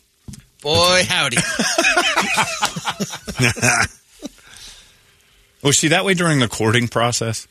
Boy, 0.62 1.02
howdy. 1.08 1.36
Was 5.62 5.76
she 5.76 5.88
that 5.88 6.04
way 6.04 6.14
during 6.14 6.38
the 6.38 6.48
courting 6.48 6.88
process? 6.88 7.48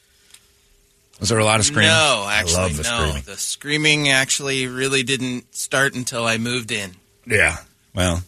Was 1.19 1.29
there 1.29 1.39
a 1.39 1.45
lot 1.45 1.59
of 1.59 1.65
screaming? 1.65 1.89
No, 1.89 2.27
actually, 2.29 2.55
I 2.57 2.61
love 2.63 2.77
the 2.77 2.83
no. 2.83 2.89
screaming. 2.99 3.23
The 3.25 3.37
screaming 3.37 4.09
actually 4.09 4.67
really 4.67 5.03
didn't 5.03 5.55
start 5.55 5.95
until 5.95 6.25
I 6.25 6.37
moved 6.37 6.71
in. 6.71 6.91
Yeah. 7.25 7.57
Well, 7.95 8.21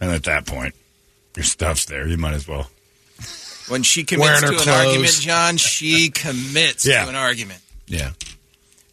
and 0.00 0.10
at 0.12 0.22
that 0.24 0.46
point, 0.46 0.74
your 1.36 1.44
stuff's 1.44 1.86
there. 1.86 2.06
You 2.06 2.16
might 2.16 2.34
as 2.34 2.46
well. 2.46 2.70
When 3.68 3.82
she 3.82 4.04
commits 4.04 4.40
to 4.40 4.48
an 4.48 4.54
clothes. 4.54 4.68
argument, 4.68 5.12
John, 5.20 5.56
she 5.56 6.10
commits 6.10 6.84
Yeah. 6.86 7.04
to 7.04 7.08
an 7.10 7.16
argument. 7.16 7.60
Yeah. 7.86 8.12
She 8.20 8.36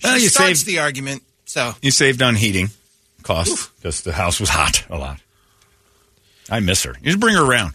Well, 0.03 0.17
you 0.19 0.29
starts 0.29 0.59
saved- 0.61 0.67
the 0.67 0.79
argument. 0.79 1.23
So 1.45 1.75
You 1.81 1.91
saved 1.91 2.21
on 2.21 2.35
heating 2.35 2.71
costs 3.23 3.67
because 3.77 4.01
the 4.01 4.13
house 4.13 4.39
was 4.39 4.49
hot 4.49 4.83
a 4.89 4.97
lot. 4.97 5.19
I 6.49 6.59
miss 6.59 6.83
her. 6.83 6.95
You 7.01 7.05
just 7.11 7.19
bring 7.19 7.35
her 7.35 7.43
around. 7.43 7.73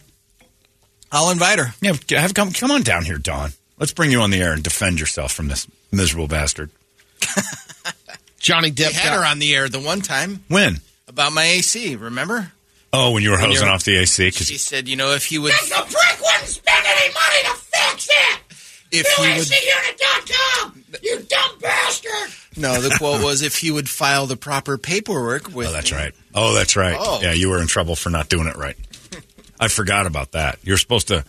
I'll 1.11 1.29
invite 1.29 1.59
her. 1.59 1.73
Yeah, 1.81 1.93
have 2.19 2.33
come 2.33 2.51
come 2.53 2.71
on 2.71 2.81
down 2.83 3.05
here, 3.05 3.17
Dawn. 3.17 3.53
Let's 3.79 3.93
bring 3.93 4.11
you 4.11 4.21
on 4.21 4.29
the 4.31 4.41
air 4.41 4.53
and 4.53 4.63
defend 4.63 4.99
yourself 4.99 5.31
from 5.33 5.47
this 5.47 5.67
miserable 5.91 6.27
bastard. 6.27 6.69
Johnny 8.39 8.69
We 8.69 8.75
Depp 8.75 8.91
had 8.91 9.09
got- 9.11 9.19
her 9.19 9.25
on 9.25 9.39
the 9.39 9.55
air 9.55 9.69
the 9.69 9.79
one 9.79 10.01
time 10.01 10.43
When? 10.47 10.77
about 11.07 11.33
my 11.33 11.43
AC. 11.43 11.95
Remember? 11.95 12.51
Oh, 12.91 13.11
when 13.11 13.23
you 13.23 13.31
were 13.31 13.37
When 13.37 13.49
hosing 13.49 13.67
off 13.67 13.83
the 13.83 13.97
AC. 13.97 14.31
'cause- 14.31 14.47
She 14.47 14.57
said, 14.57 14.87
you 14.87 14.95
know, 14.95 15.11
if 15.13 15.25
he 15.25 15.37
would, 15.39 15.51
Because 15.51 15.69
the 15.69 15.75
prick 15.75 16.19
wouldn't 16.21 16.49
spend 16.49 16.85
any 16.85 17.13
money 17.13 17.43
to 17.43 17.55
fix 17.55 18.07
it! 18.09 18.39
if 18.91 19.07
he 19.07 19.27
would, 19.27 19.47
UACunit.com! 19.47 20.83
You 21.01 21.19
dumb 21.27 21.57
bastard! 21.59 22.33
no, 22.57 22.79
the 22.81 22.95
quote 22.99 23.23
was, 23.23 23.41
if 23.41 23.57
he 23.57 23.71
would 23.71 23.89
file 23.89 24.27
the 24.27 24.37
proper 24.37 24.77
paperwork 24.77 25.53
with. 25.55 25.67
oh, 25.69 25.71
that's 25.71 25.91
me. 25.91 25.97
right. 25.97 26.13
Oh, 26.35 26.53
that's 26.53 26.75
right. 26.75 26.95
Oh. 26.99 27.19
Yeah, 27.21 27.33
you 27.33 27.49
were 27.49 27.59
in 27.61 27.67
trouble 27.67 27.95
for 27.95 28.09
not 28.11 28.29
doing 28.29 28.47
it 28.47 28.55
right. 28.55 28.75
I 29.59 29.67
forgot 29.69 30.05
about 30.05 30.33
that. 30.33 30.59
You're 30.63 30.77
supposed 30.77 31.07
to 31.07 31.23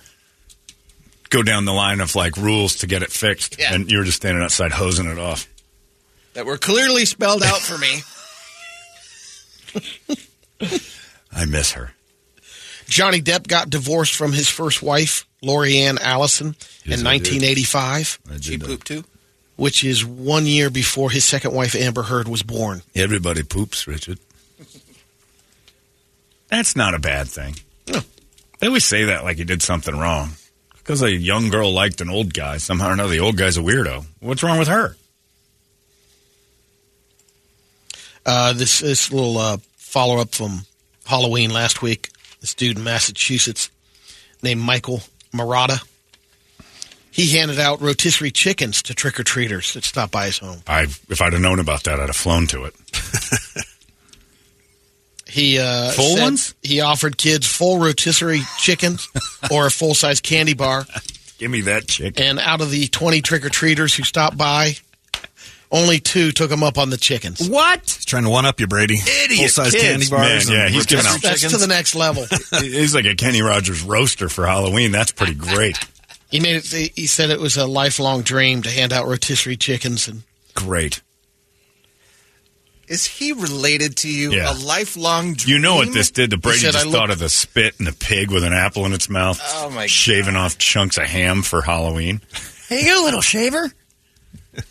go 1.35 1.43
down 1.43 1.65
the 1.65 1.73
line 1.73 2.01
of 2.01 2.15
like 2.15 2.37
rules 2.37 2.77
to 2.77 2.87
get 2.87 3.03
it 3.03 3.11
fixed, 3.11 3.59
Yeah. 3.59 3.75
and 3.75 3.91
you 3.91 3.99
were 3.99 4.05
just 4.05 4.19
standing 4.19 4.43
outside 4.43 4.71
hosing 4.73 5.07
it 5.07 5.19
off. 5.19 5.49
That 6.35 6.47
were 6.47 6.57
clearly 6.59 7.05
spelled 7.05 7.43
out 7.43 7.59
for 7.61 7.77
me. 7.77 8.01
I 11.33 11.45
miss 11.47 11.73
her. 11.73 11.93
Johnny 12.87 13.21
Depp 13.21 13.49
got 13.49 13.71
divorced 13.71 14.15
from 14.15 14.33
his 14.33 14.49
first 14.49 14.83
wife, 14.83 15.27
Lori 15.43 15.79
Ann 15.79 15.99
Allison, 15.99 16.55
Yes, 16.85 17.01
in 17.01 17.07
I 17.07 17.19
did. 17.19 17.33
1985, 17.43 18.19
She 18.41 18.59
pooped 18.59 18.87
too. 18.87 19.05
which 19.57 19.83
is 19.85 20.05
one 20.05 20.47
year 20.47 20.71
before 20.71 21.11
his 21.11 21.25
second 21.25 21.53
wife, 21.55 21.75
Amber 21.75 22.03
Heard, 22.03 22.29
was 22.29 22.43
born. 22.43 22.83
Everybody 22.95 23.43
poops, 23.43 23.87
Richard. 23.87 24.19
That's 26.49 26.77
not 26.77 26.95
a 26.95 26.99
bad 27.01 27.27
thing. 27.29 27.57
They 28.61 28.67
always 28.69 28.85
say 28.85 29.05
that 29.05 29.25
like 29.25 29.39
he 29.39 29.45
did 29.45 29.63
something 29.63 29.97
wrong. 29.99 30.31
Because 30.85 31.01
a 31.01 31.11
young 31.11 31.49
girl 31.49 31.73
liked 31.73 32.03
an 32.03 32.11
old 32.11 32.35
guy, 32.35 32.59
somehow 32.59 32.91
or 32.91 32.93
another, 32.93 33.09
the 33.09 33.21
old 33.21 33.39
guy's 33.39 33.57
a 33.57 33.63
weirdo. 33.63 34.05
What's 34.21 34.43
wrong 34.43 34.59
with 34.59 34.69
her? 34.69 34.97
Uh, 38.27 38.53
this 38.53 38.81
this 38.81 39.11
little 39.11 39.39
uh, 39.39 39.57
follow 39.77 40.19
up 40.19 40.35
from 40.35 40.67
Halloween 41.07 41.51
last 41.51 41.81
week. 41.81 42.11
This 42.43 42.55
dude 42.55 42.77
in 42.77 42.85
Massachusetts 42.85 43.71
named 44.43 44.61
Michael 44.61 45.01
Murata. 45.33 45.81
He 47.11 47.35
handed 47.39 47.59
out 47.59 47.81
rotisserie 47.81 48.31
chickens 48.31 48.83
to 48.83 48.95
trick 48.95 49.19
or 49.19 49.25
treaters 49.25 49.73
that 49.73 49.85
stopped 49.85 50.13
by 50.13 50.27
his 50.27 50.39
home. 50.39 50.59
I, 50.67 50.83
if 50.83 51.23
I'd 51.23 51.33
have 51.33 51.41
known 51.41 51.61
about 51.61 51.85
that, 51.85 51.99
I'd 51.99 52.09
have 52.09 52.17
flown 52.17 52.47
to 52.49 52.65
it. 52.65 52.75
He 55.35 55.59
uh, 55.59 55.91
Full 55.91 56.17
said 56.17 56.23
ones? 56.23 56.55
He 56.63 56.81
offered 56.81 57.19
kids 57.19 57.45
full 57.45 57.81
rotisserie 57.81 58.43
chickens 58.57 59.09
or 59.51 59.67
a 59.67 59.71
full 59.71 59.95
size 59.95 60.21
candy 60.21 60.55
bar. 60.55 60.87
Give 61.39 61.51
me 61.51 61.63
that 61.63 61.89
chicken. 61.89 62.23
And 62.25 62.39
out 62.39 62.61
of 62.61 62.71
the 62.71 62.87
twenty 62.87 63.21
trick 63.21 63.45
or 63.45 63.49
treaters 63.49 63.93
who 63.97 64.05
stopped 64.05 64.37
by, 64.39 64.75
only 65.73 65.99
two 65.99 66.31
took 66.31 66.53
him 66.53 66.63
up 66.63 66.79
on 66.79 66.91
the 66.91 66.97
chickens. 66.97 67.49
What? 67.49 67.81
He's 67.81 68.05
trying 68.05 68.23
to 68.23 68.31
one 68.31 68.47
up 68.47 68.61
you, 68.61 68.69
Brady. 68.69 68.95
Idiot 68.95 69.51
Full 69.51 69.65
size 69.65 69.75
candy 69.75 70.09
bars. 70.09 70.49
man. 70.49 70.57
Yeah, 70.57 70.69
he's 70.69 70.87
giving 70.87 71.05
out 71.05 71.21
That's 71.21 71.41
chickens. 71.41 71.53
to 71.53 71.59
the 71.59 71.67
next 71.67 71.97
level. 71.97 72.27
He's 72.61 72.95
like 72.95 73.05
a 73.07 73.17
Kenny 73.17 73.43
Rogers 73.43 73.83
roaster 73.83 74.29
for 74.29 74.47
Halloween. 74.47 74.93
That's 74.93 75.11
pretty 75.11 75.35
great. 75.35 75.77
He 76.31 76.39
made 76.39 76.63
it. 76.65 76.93
He 76.95 77.09
said 77.09 77.31
it 77.31 77.41
was 77.41 77.57
a 77.57 77.67
lifelong 77.67 78.23
dream 78.23 78.63
to 78.63 78.71
hand 78.71 78.93
out 78.93 79.07
rotisserie 79.09 79.57
chickens, 79.57 80.07
and 80.07 80.23
Great. 80.55 81.03
Is 82.89 83.07
he 83.07 83.33
related 83.33 83.97
to 83.99 84.09
you? 84.09 84.33
Yeah. 84.33 84.53
A 84.53 84.55
lifelong 84.55 85.35
dream? 85.35 85.57
You 85.57 85.63
know 85.63 85.77
what 85.77 85.93
this 85.93 86.11
did 86.11 86.31
to 86.31 86.37
Brady? 86.37 86.59
said, 86.59 86.73
Just 86.73 86.87
"I 86.87 86.91
thought 86.91 87.03
look- 87.09 87.11
of 87.13 87.19
the 87.19 87.29
spit 87.29 87.75
and 87.79 87.87
the 87.87 87.93
pig 87.93 88.31
with 88.31 88.45
an 88.45 88.53
apple 88.53 88.85
in 88.87 88.93
its 88.93 89.09
mouth. 89.09 89.41
Oh, 89.43 89.71
my 89.71 89.87
Shaving 89.87 90.37
off 90.37 90.59
chunks 90.59 90.99
of 90.99 91.05
ham 91.05 91.43
for 91.43 91.63
Halloween. 91.63 92.21
Here 92.69 92.79
you 92.81 92.95
go, 92.95 93.03
little 93.05 93.21
shaver. 93.23 93.71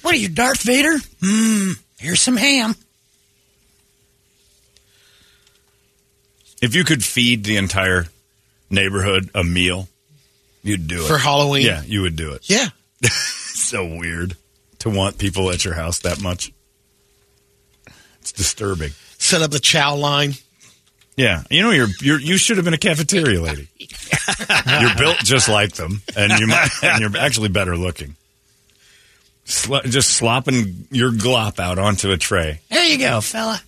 What 0.02 0.14
are 0.14 0.18
you, 0.18 0.30
Darth 0.30 0.62
Vader? 0.62 0.98
Mmm, 1.22 1.74
here's 2.00 2.22
some 2.22 2.38
ham. 2.38 2.76
If 6.62 6.76
you 6.76 6.84
could 6.84 7.04
feed 7.04 7.44
the 7.44 7.58
entire 7.58 8.08
neighborhood 8.70 9.30
a 9.36 9.44
meal, 9.44 9.90
you'd 10.62 10.88
do 10.88 11.04
it 11.04 11.08
For 11.08 11.18
Halloween? 11.18 11.66
Yeah, 11.66 11.82
you 11.86 12.02
would 12.04 12.16
do 12.16 12.32
it. 12.32 12.50
yeah, 12.50 12.70
so 13.10 13.86
weird 13.86 14.38
to 14.80 14.90
want 14.90 15.18
people 15.18 15.50
at 15.52 15.66
your 15.66 15.74
house 15.74 16.00
that 16.00 16.22
much. 16.22 16.52
It's 18.24 18.32
disturbing. 18.32 18.92
set 19.18 19.42
up 19.42 19.52
the 19.52 19.60
chow 19.60 19.98
line. 19.98 20.36
Yeah, 21.18 21.44
you 21.52 21.62
know 21.62 21.72
you're, 21.72 21.90
you're 22.00 22.22
you 22.22 22.38
should 22.38 22.56
have 22.56 22.64
been 22.64 22.74
a 22.74 22.78
cafeteria 22.78 23.42
lady. 23.42 23.68
you're 24.80 24.96
built 24.98 25.18
just 25.18 25.50
like 25.50 25.74
them, 25.74 26.02
and 26.16 26.32
you 26.40 26.48
might, 26.48 26.70
and 26.82 27.02
you're 27.02 27.22
actually 27.22 27.50
better 27.50 27.76
looking. 27.76 28.16
Sl- 29.44 29.80
just 29.80 30.12
slopping 30.12 30.88
your 30.90 31.12
glop 31.12 31.60
out 31.60 31.78
onto 31.78 32.12
a 32.12 32.18
tray. 32.18 32.62
There 32.70 32.86
you 32.86 32.98
go, 32.98 33.20
fella. 33.20 33.62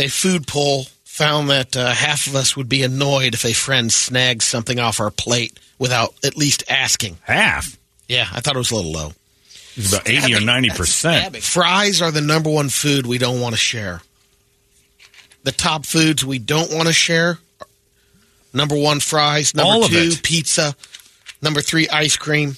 A 0.00 0.08
food 0.08 0.48
poll 0.48 0.86
found 1.04 1.48
that 1.50 1.76
uh, 1.76 1.92
half 1.92 2.26
of 2.26 2.34
us 2.34 2.56
would 2.56 2.68
be 2.68 2.82
annoyed 2.82 3.34
if 3.34 3.44
a 3.44 3.52
friend 3.52 3.92
snags 3.92 4.44
something 4.44 4.80
off 4.80 4.98
our 4.98 5.12
plate 5.12 5.60
without 5.78 6.12
at 6.24 6.36
least 6.36 6.64
asking. 6.68 7.18
Half. 7.22 7.78
Yeah, 8.08 8.26
I 8.32 8.40
thought 8.40 8.56
it 8.56 8.58
was 8.58 8.72
a 8.72 8.74
little 8.74 8.92
low. 8.92 9.12
It's 9.76 9.92
about 9.92 10.08
eighty 10.08 10.34
or 10.34 10.40
ninety 10.40 10.70
percent. 10.70 11.36
Fries 11.42 12.02
are 12.02 12.10
the 12.10 12.20
number 12.20 12.50
one 12.50 12.68
food 12.68 13.06
we 13.06 13.18
don't 13.18 13.40
want 13.40 13.54
to 13.54 13.58
share. 13.60 14.02
The 15.44 15.52
top 15.52 15.86
foods 15.86 16.24
we 16.24 16.38
don't 16.38 16.72
want 16.72 16.86
to 16.88 16.92
share. 16.92 17.38
Number 18.54 18.76
one, 18.76 19.00
fries. 19.00 19.54
Number 19.54 19.72
All 19.72 19.88
two, 19.88 19.96
it. 20.12 20.22
pizza. 20.22 20.76
Number 21.40 21.60
three, 21.62 21.88
ice 21.88 22.16
cream. 22.16 22.56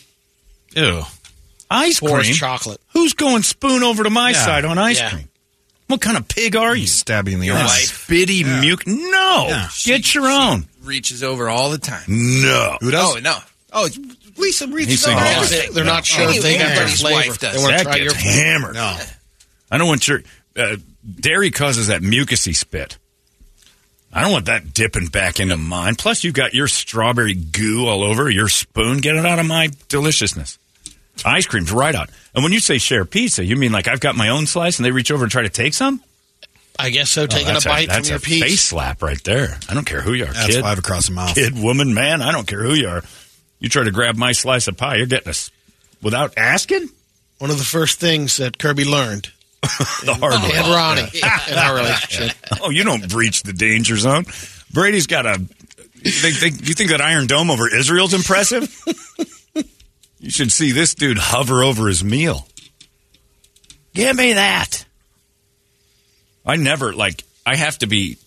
Ew. 0.75 1.03
Ice 1.71 1.99
Four 2.01 2.21
is 2.21 2.27
cream. 2.27 2.35
chocolate. 2.37 2.81
Who's 2.93 3.15
going 3.15 3.43
spoon 3.43 3.83
over 3.83 4.03
to 4.05 4.11
my 4.11 4.31
Yeah. 4.31 4.45
side 4.45 4.65
on 4.65 4.77
ice 4.77 4.99
Yeah. 4.99 5.11
cream? 5.11 5.29
What 5.87 6.01
kind 6.01 6.17
of 6.17 6.27
pig 6.29 6.57
are 6.57 6.75
you? 6.75 6.87
Stab 6.87 7.29
you 7.29 7.35
in 7.35 7.41
the 7.41 7.47
You're 7.47 7.57
a 7.57 7.63
eye. 7.63 7.83
spitty 7.85 8.43
muke. 8.43 8.87
No, 8.87 9.47
Yeah. 9.49 9.69
get 9.85 10.15
your 10.15 10.27
own. 10.29 10.67
Reaches 10.83 11.23
over 11.23 11.49
all 11.49 11.71
the 11.71 11.79
time. 11.79 12.03
No. 12.09 12.77
Who 12.81 12.91
does? 12.91 13.17
Oh, 13.17 13.19
no. 13.21 13.39
Oh, 13.73 13.87
it's- 13.87 14.17
Lisa 14.37 14.67
He's 14.67 14.75
reaches 14.75 15.03
saying 15.03 15.17
over 15.17 15.25
They're- 15.27 15.37
everything. 15.37 15.73
They're 15.75 15.85
not 15.85 16.05
sure 16.05 16.29
if 16.31 16.43
they 16.43 16.55
got 16.59 16.59
their 16.59 16.71
Everybody's 16.73 17.01
flavor. 17.01 17.17
wife 17.29 17.39
does. 17.39 17.55
They 17.55 17.63
want 17.63 17.79
to 17.79 17.85
That 17.85 17.91
try 17.91 17.97
your 17.97 18.13
gets 18.13 18.23
hammered. 18.23 18.75
No. 18.75 18.99
I 19.71 19.79
don't 19.79 19.89
want 19.89 20.09
your 20.09 20.23
uh, 20.57 20.77
dairy 21.21 21.51
causes 21.51 21.87
that 21.89 22.03
mucusy 22.03 22.55
spit. 22.57 22.99
I 24.13 24.21
don't 24.23 24.31
want 24.33 24.47
that 24.47 24.73
dipping 24.73 25.07
back 25.07 25.41
into 25.41 25.57
mine. 25.57 25.97
Plus, 25.97 26.23
you've 26.23 26.35
got 26.35 26.55
your 26.55 26.69
strawberry 26.69 27.35
goo 27.35 27.87
all 27.89 28.03
over 28.05 28.31
your 28.31 28.49
spoon. 28.49 28.99
Get 28.99 29.17
it 29.17 29.27
out 29.27 29.41
of 29.41 29.47
my 29.47 29.71
deliciousness. 29.89 30.59
Ice 31.25 31.47
cream's 31.47 31.73
right 31.73 31.95
out. 31.95 32.11
And 32.35 32.43
when 32.45 32.53
you 32.53 32.61
say 32.61 32.79
share 32.79 33.05
pizza, 33.05 33.45
you 33.45 33.57
mean 33.57 33.73
like 33.73 33.89
I've 33.89 34.01
got 34.01 34.15
my 34.17 34.29
own 34.29 34.47
slice 34.47 34.79
and 34.79 34.87
they 34.87 34.91
reach 34.93 35.11
over 35.11 35.25
and 35.25 35.33
try 35.33 35.43
to 35.43 35.49
take 35.49 35.75
some? 35.75 36.01
I 36.79 36.91
guess 36.91 37.09
so. 37.11 37.27
Taking 37.27 37.47
a 37.47 37.51
Oh, 37.51 37.53
that's 37.55 37.65
bite 37.67 37.89
that's 37.89 38.09
from 38.09 38.15
your 38.15 38.19
a 38.19 38.21
piece. 38.21 38.43
face 38.43 38.61
slap 38.63 39.01
right 39.03 39.23
there. 39.25 39.59
I 39.69 39.75
don't 39.75 39.85
care 39.85 40.01
who 40.01 40.13
you 40.13 40.25
are, 40.25 40.33
That's 40.33 40.47
kid. 40.57 40.63
five 40.63 40.79
across 40.79 41.07
the 41.07 41.13
mouth. 41.15 41.35
Kid, 41.35 41.57
woman, 41.61 41.95
man. 41.95 42.21
I 42.21 42.33
don't 42.33 42.47
care 42.49 42.63
who 42.65 42.75
you 42.75 42.89
are. 42.89 43.03
You 43.65 43.71
try 43.71 43.85
to 43.85 43.91
grab 43.91 44.17
my 44.17 44.33
slice 44.33 44.69
of 44.69 44.77
pie, 44.77 44.97
you're 44.97 45.07
getting 45.07 45.31
us 45.31 45.51
without 46.03 46.35
asking. 46.37 46.91
One 47.39 47.51
of 47.51 47.57
the 47.57 47.65
first 47.65 47.99
things 47.99 48.37
that 48.37 48.59
Kirby 48.59 48.85
learned, 48.85 49.31
The 49.63 50.13
hard 50.21 50.35
and 50.35 50.69
Ronnie, 50.69 51.11
in 51.51 51.59
our 51.59 51.75
relationship. 51.75 52.37
Oh, 52.61 52.69
you 52.69 52.85
don't 52.85 53.09
breach 53.09 53.43
the 53.43 53.55
danger 53.55 53.97
zone. 53.97 54.27
Brady's 54.71 55.07
got 55.07 55.25
a. 55.25 55.41
You 55.97 56.11
think 56.11 56.91
that 56.91 57.01
Iron 57.01 57.27
Dome 57.27 57.51
over 57.51 57.75
Israel's 57.75 58.13
impressive? 58.13 58.69
you 60.21 60.29
should 60.29 60.53
see 60.53 60.73
this 60.73 60.95
dude 60.95 61.17
hover 61.17 61.63
over 61.65 61.89
his 61.89 62.05
meal. 62.05 62.47
Give 63.95 64.15
me 64.15 64.35
that. 64.35 64.85
I 66.45 66.57
never 66.57 66.93
like. 66.93 67.25
I 67.47 67.57
have 67.57 67.79
to 67.79 67.87
be 67.87 68.19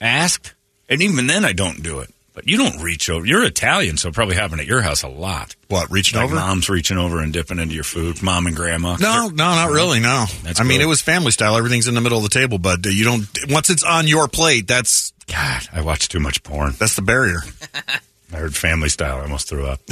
asked, 0.00 0.54
and 0.88 1.02
even 1.02 1.26
then, 1.26 1.44
I 1.44 1.52
don't 1.52 1.82
do 1.82 1.98
it. 1.98 2.10
But 2.36 2.46
you 2.46 2.58
don't 2.58 2.82
reach 2.82 3.08
over. 3.08 3.24
You're 3.24 3.42
Italian, 3.44 3.96
so 3.96 4.08
it 4.10 4.14
probably 4.14 4.36
happen 4.36 4.60
at 4.60 4.66
your 4.66 4.82
house 4.82 5.02
a 5.02 5.08
lot. 5.08 5.56
What, 5.68 5.90
reaching 5.90 6.18
Like 6.18 6.26
over? 6.26 6.34
mom's 6.34 6.68
reaching 6.68 6.98
over 6.98 7.18
and 7.20 7.32
dipping 7.32 7.58
into 7.58 7.74
your 7.74 7.82
food. 7.82 8.22
Mom 8.22 8.46
and 8.46 8.54
grandma. 8.54 8.96
No, 9.00 9.28
no, 9.28 9.32
not 9.34 9.70
really. 9.70 10.00
No, 10.00 10.26
That's 10.42 10.60
I 10.60 10.64
mean 10.64 10.82
it 10.82 10.86
was 10.86 11.00
family 11.00 11.30
style. 11.32 11.56
Everything's 11.56 11.88
in 11.88 11.94
the 11.94 12.02
middle 12.02 12.18
of 12.18 12.24
the 12.24 12.30
table, 12.30 12.58
but 12.58 12.84
you 12.84 13.04
don't. 13.04 13.26
Once 13.48 13.70
it's 13.70 13.82
on 13.82 14.06
your 14.06 14.28
plate, 14.28 14.68
that's 14.68 15.12
God, 15.26 15.62
I 15.72 15.80
watch 15.80 16.08
too 16.08 16.20
much 16.20 16.42
porn. 16.42 16.74
that's 16.78 16.94
the 16.94 17.00
barrier. 17.02 17.40
I 18.32 18.36
heard 18.36 18.54
family 18.54 18.90
style. 18.90 19.16
I 19.16 19.22
almost 19.22 19.48
threw 19.48 19.66
up. 19.66 19.80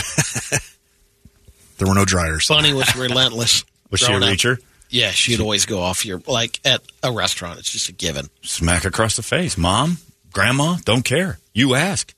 There 1.79 1.89
were 1.89 1.95
no 1.95 2.05
dryers. 2.05 2.47
Bunny 2.49 2.73
was 2.73 2.95
relentless. 2.95 3.65
Was 3.91 4.01
she 4.01 4.07
a 4.07 4.09
growing 4.11 4.23
up. 4.25 4.29
reacher? 4.31 4.59
Yeah, 4.91 5.11
she'd 5.11 5.41
always 5.41 5.67
go 5.67 5.81
off 5.81 6.05
your 6.07 6.23
like 6.27 6.61
at 6.65 6.83
a 7.03 7.11
restaurant. 7.11 7.59
It's 7.59 7.71
just 7.73 7.89
a 7.89 7.93
given. 7.93 8.27
Smack 8.43 8.85
across 8.85 9.17
the 9.17 9.23
face. 9.23 9.59
Mom, 9.59 9.99
grandma, 10.33 10.77
don't 10.85 11.05
care. 11.05 11.39
You 11.53 11.75
ask. 11.75 12.15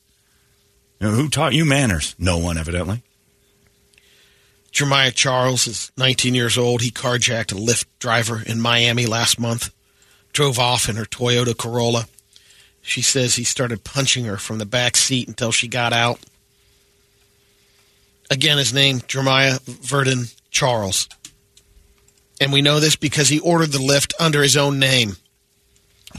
You 1.00 1.08
know, 1.08 1.14
who 1.14 1.28
taught 1.28 1.54
you 1.54 1.64
manners? 1.64 2.14
No 2.18 2.38
one, 2.38 2.56
evidently. 2.56 3.02
Jeremiah 4.72 5.10
Charles 5.10 5.66
is 5.66 5.92
19 5.96 6.34
years 6.34 6.58
old. 6.58 6.82
He 6.82 6.90
carjacked 6.90 7.52
a 7.52 7.54
Lyft 7.54 7.86
driver 7.98 8.42
in 8.44 8.60
Miami 8.60 9.06
last 9.06 9.38
month. 9.38 9.72
Drove 10.32 10.58
off 10.58 10.88
in 10.88 10.96
her 10.96 11.04
Toyota 11.04 11.56
Corolla. 11.56 12.06
She 12.82 13.02
says 13.02 13.34
he 13.34 13.44
started 13.44 13.84
punching 13.84 14.26
her 14.26 14.36
from 14.36 14.58
the 14.58 14.66
back 14.66 14.96
seat 14.96 15.28
until 15.28 15.50
she 15.50 15.66
got 15.66 15.92
out. 15.92 16.20
Again, 18.30 18.58
his 18.58 18.74
name 18.74 19.00
Jeremiah 19.06 19.58
Verdon 19.64 20.26
Charles. 20.50 21.08
And 22.40 22.52
we 22.52 22.60
know 22.62 22.80
this 22.80 22.96
because 22.96 23.28
he 23.28 23.40
ordered 23.40 23.72
the 23.72 23.78
Lyft 23.78 24.12
under 24.20 24.42
his 24.42 24.56
own 24.56 24.78
name. 24.78 25.16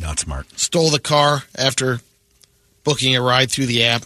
Not 0.01 0.19
smart. 0.19 0.59
Stole 0.59 0.89
the 0.89 0.99
car 0.99 1.43
after 1.55 1.99
booking 2.83 3.15
a 3.15 3.21
ride 3.21 3.51
through 3.51 3.67
the 3.67 3.83
app. 3.83 4.03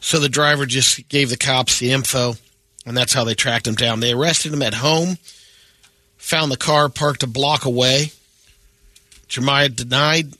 So 0.00 0.18
the 0.18 0.28
driver 0.28 0.66
just 0.66 1.08
gave 1.08 1.30
the 1.30 1.36
cops 1.36 1.78
the 1.78 1.92
info, 1.92 2.34
and 2.86 2.96
that's 2.96 3.12
how 3.12 3.24
they 3.24 3.34
tracked 3.34 3.66
him 3.66 3.74
down. 3.74 4.00
They 4.00 4.12
arrested 4.12 4.52
him 4.52 4.62
at 4.62 4.74
home, 4.74 5.18
found 6.16 6.52
the 6.52 6.56
car 6.56 6.88
parked 6.88 7.22
a 7.22 7.26
block 7.26 7.64
away. 7.64 8.12
Jeremiah 9.26 9.68
denied 9.68 10.34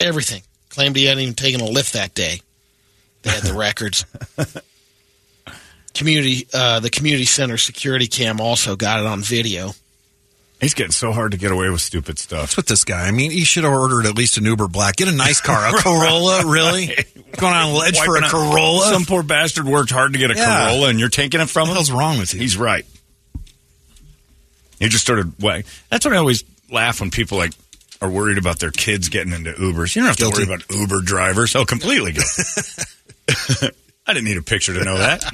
everything, 0.00 0.42
claimed 0.68 0.96
he 0.96 1.04
hadn't 1.04 1.22
even 1.22 1.34
taken 1.34 1.60
a 1.60 1.66
lift 1.66 1.92
that 1.92 2.14
day. 2.14 2.40
They 3.22 3.30
had 3.30 3.42
the 3.42 3.54
records. 3.58 4.04
Community, 5.94 6.48
uh, 6.52 6.80
the 6.80 6.90
community 6.90 7.24
center 7.24 7.56
security 7.56 8.08
cam 8.08 8.40
also 8.40 8.74
got 8.74 8.98
it 8.98 9.06
on 9.06 9.22
video. 9.22 9.74
He's 10.60 10.72
getting 10.72 10.92
so 10.92 11.12
hard 11.12 11.32
to 11.32 11.36
get 11.36 11.52
away 11.52 11.68
with 11.68 11.80
stupid 11.82 12.18
stuff. 12.18 12.40
What's 12.42 12.56
with 12.56 12.66
this 12.66 12.84
guy? 12.84 13.06
I 13.06 13.10
mean, 13.10 13.30
he 13.30 13.44
should 13.44 13.64
have 13.64 13.72
ordered 13.72 14.06
at 14.06 14.16
least 14.16 14.38
an 14.38 14.44
Uber 14.44 14.68
Black. 14.68 14.96
Get 14.96 15.08
a 15.08 15.12
nice 15.12 15.40
car, 15.40 15.74
a 15.76 15.78
Corolla. 15.82 16.46
Really? 16.50 16.86
Going 17.36 17.52
on, 17.52 17.70
a 17.70 17.72
ledge 17.74 17.98
for 17.98 18.16
a 18.16 18.20
Wiping 18.20 18.24
out- 18.24 18.30
Corolla? 18.30 18.86
Some 18.86 19.04
poor 19.04 19.22
bastard 19.22 19.66
worked 19.66 19.90
hard 19.90 20.14
to 20.14 20.18
get 20.18 20.30
a 20.30 20.34
Yeah. 20.34 20.68
Corolla, 20.68 20.88
and 20.88 20.98
you're 20.98 21.08
taking 21.10 21.40
it 21.40 21.50
from 21.50 21.68
him. 21.68 21.74
What's 21.76 21.90
wrong 21.90 22.18
with 22.18 22.32
you? 22.32 22.40
He's 22.40 22.56
right. 22.56 22.86
He 24.78 24.88
just 24.88 25.04
started. 25.04 25.38
Way. 25.42 25.64
That's 25.90 26.04
what 26.04 26.14
I 26.14 26.18
always 26.18 26.44
laugh 26.70 27.00
when 27.00 27.10
people 27.10 27.36
like 27.38 27.52
are 28.00 28.08
worried 28.10 28.38
about 28.38 28.58
their 28.58 28.70
kids 28.70 29.08
getting 29.08 29.32
into 29.32 29.52
Ubers. 29.52 29.94
You 29.94 30.02
don't 30.02 30.08
have 30.08 30.16
to 30.16 30.30
worry 30.30 30.44
about 30.44 30.64
Uber 30.70 31.00
drivers. 31.02 31.54
Oh, 31.56 31.64
completely. 31.64 32.12
I 34.06 34.12
didn't 34.12 34.24
need 34.24 34.36
a 34.36 34.42
picture 34.42 34.74
to 34.74 34.84
know 34.84 34.98
that. 34.98 35.24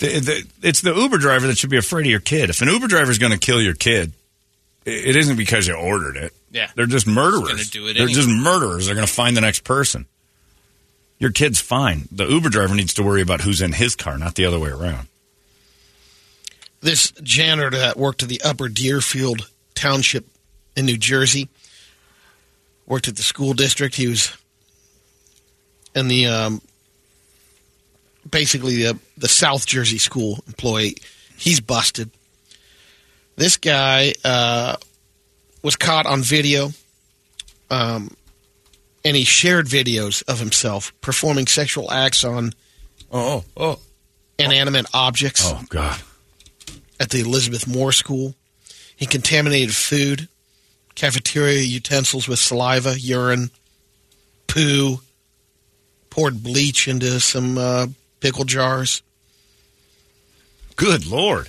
The, 0.00 0.18
the, 0.18 0.46
it's 0.62 0.80
the 0.80 0.94
Uber 0.94 1.18
driver 1.18 1.46
that 1.46 1.56
should 1.58 1.70
be 1.70 1.76
afraid 1.76 2.06
of 2.06 2.10
your 2.10 2.20
kid. 2.20 2.50
If 2.50 2.60
an 2.62 2.68
Uber 2.68 2.88
driver 2.88 3.10
is 3.10 3.18
going 3.18 3.32
to 3.32 3.38
kill 3.38 3.60
your 3.62 3.74
kid, 3.74 4.12
i- 4.86 4.90
it 4.90 5.14
isn't 5.16 5.36
because 5.36 5.66
you 5.68 5.74
ordered 5.74 6.16
it. 6.16 6.34
Yeah. 6.50 6.70
They're 6.74 6.86
just 6.86 7.06
murderers. 7.06 7.48
gonna 7.48 7.64
do 7.64 7.86
it 7.86 7.92
They're 7.94 8.02
anyway. 8.04 8.14
just 8.14 8.28
murderers. 8.28 8.86
They're 8.86 8.94
going 8.96 9.06
to 9.06 9.12
find 9.12 9.36
the 9.36 9.40
next 9.42 9.62
person. 9.62 10.06
Your 11.18 11.30
kid's 11.30 11.60
fine. 11.60 12.08
The 12.10 12.26
Uber 12.26 12.48
driver 12.48 12.74
needs 12.74 12.94
to 12.94 13.02
worry 13.02 13.20
about 13.22 13.42
who's 13.42 13.60
in 13.60 13.72
his 13.72 13.94
car, 13.94 14.16
not 14.18 14.34
the 14.36 14.46
other 14.46 14.58
way 14.58 14.70
around. 14.70 15.06
This 16.80 17.10
janitor 17.22 17.70
that 17.76 17.98
worked 17.98 18.22
at 18.22 18.30
the 18.30 18.40
Upper 18.42 18.68
Deerfield 18.70 19.50
Township 19.74 20.26
in 20.76 20.86
New 20.86 20.96
Jersey 20.96 21.48
worked 22.86 23.06
at 23.06 23.16
the 23.16 23.22
school 23.22 23.52
district. 23.52 23.96
He 23.96 24.08
was 24.08 24.34
in 25.94 26.08
the 26.08 26.26
um, 26.26 26.62
basically 28.28 28.82
the, 28.82 28.98
the 29.16 29.28
South 29.28 29.66
Jersey 29.66 29.98
school 29.98 30.42
employee. 30.46 30.96
He's 31.36 31.60
busted. 31.60 32.10
This 33.36 33.56
guy 33.56 34.14
uh, 34.24 34.76
was 35.62 35.76
caught 35.76 36.06
on 36.06 36.22
video, 36.22 36.70
um, 37.70 38.14
and 39.04 39.16
he 39.16 39.24
shared 39.24 39.66
videos 39.66 40.22
of 40.28 40.38
himself 40.38 40.92
performing 41.00 41.46
sexual 41.46 41.90
acts 41.90 42.24
on 42.24 42.52
oh 43.10 43.44
oh 43.56 43.78
inanimate 44.38 44.86
objects. 44.92 45.42
Oh 45.46 45.62
God! 45.70 46.02
At 46.98 47.10
the 47.10 47.20
Elizabeth 47.20 47.66
Moore 47.66 47.92
School, 47.92 48.34
he 48.94 49.06
contaminated 49.06 49.74
food, 49.74 50.28
cafeteria 50.94 51.62
utensils 51.62 52.28
with 52.28 52.38
saliva, 52.38 53.00
urine, 53.00 53.50
poo. 54.46 55.00
Poured 56.10 56.42
bleach 56.42 56.88
into 56.88 57.20
some 57.20 57.56
uh, 57.56 57.86
pickle 58.20 58.44
jars. 58.44 59.02
Good 60.76 61.06
lord, 61.06 61.48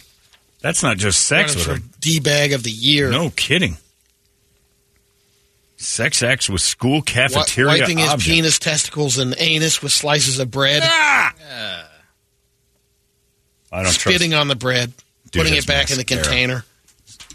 that's 0.62 0.84
not 0.84 0.98
just 0.98 1.22
sex 1.26 1.56
with 1.56 1.68
Running 1.68 1.84
her. 1.84 1.90
for 1.90 2.00
D 2.00 2.20
bag 2.20 2.54
of 2.54 2.64
the 2.64 2.72
year. 2.72 3.10
No 3.10 3.30
kidding. 3.30 3.78
Sex 5.78 6.22
acts 6.22 6.48
with 6.50 6.62
school 6.62 7.02
Wi- 7.02 7.06
cafeteria 7.06 7.80
wiping 7.82 7.98
his 7.98 8.10
objects. 8.10 8.26
penis, 8.30 8.60
testicles, 8.60 9.18
and 9.18 9.34
anus 9.40 9.82
with 9.82 9.92
slices 9.92 10.38
of 10.38 10.52
bread. 10.52 10.84
Ah! 10.86 11.34
I 13.72 13.84
don't 13.84 13.92
spitting 13.92 14.32
trust 14.32 14.42
on 14.42 14.48
the 14.48 14.56
bread, 14.56 14.94
Dude 15.32 15.42
putting 15.44 15.58
it 15.58 15.66
back 15.66 15.90
in 15.92 15.98
the 15.98 16.04
container. 16.04 16.66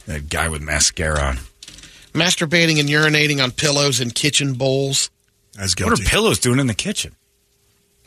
that 0.06 0.28
guy 0.28 0.48
with 0.48 0.62
mascara 0.62 1.20
on. 1.20 1.38
Masturbating 2.12 2.78
and 2.78 2.88
urinating 2.88 3.42
on 3.42 3.50
pillows 3.50 4.00
and 4.00 4.14
kitchen 4.14 4.52
bowls. 4.54 5.10
That's 5.54 5.74
What 5.80 5.98
are 5.98 6.04
pillows 6.04 6.38
doing 6.38 6.60
in 6.60 6.66
the 6.66 6.74
kitchen? 6.74 7.16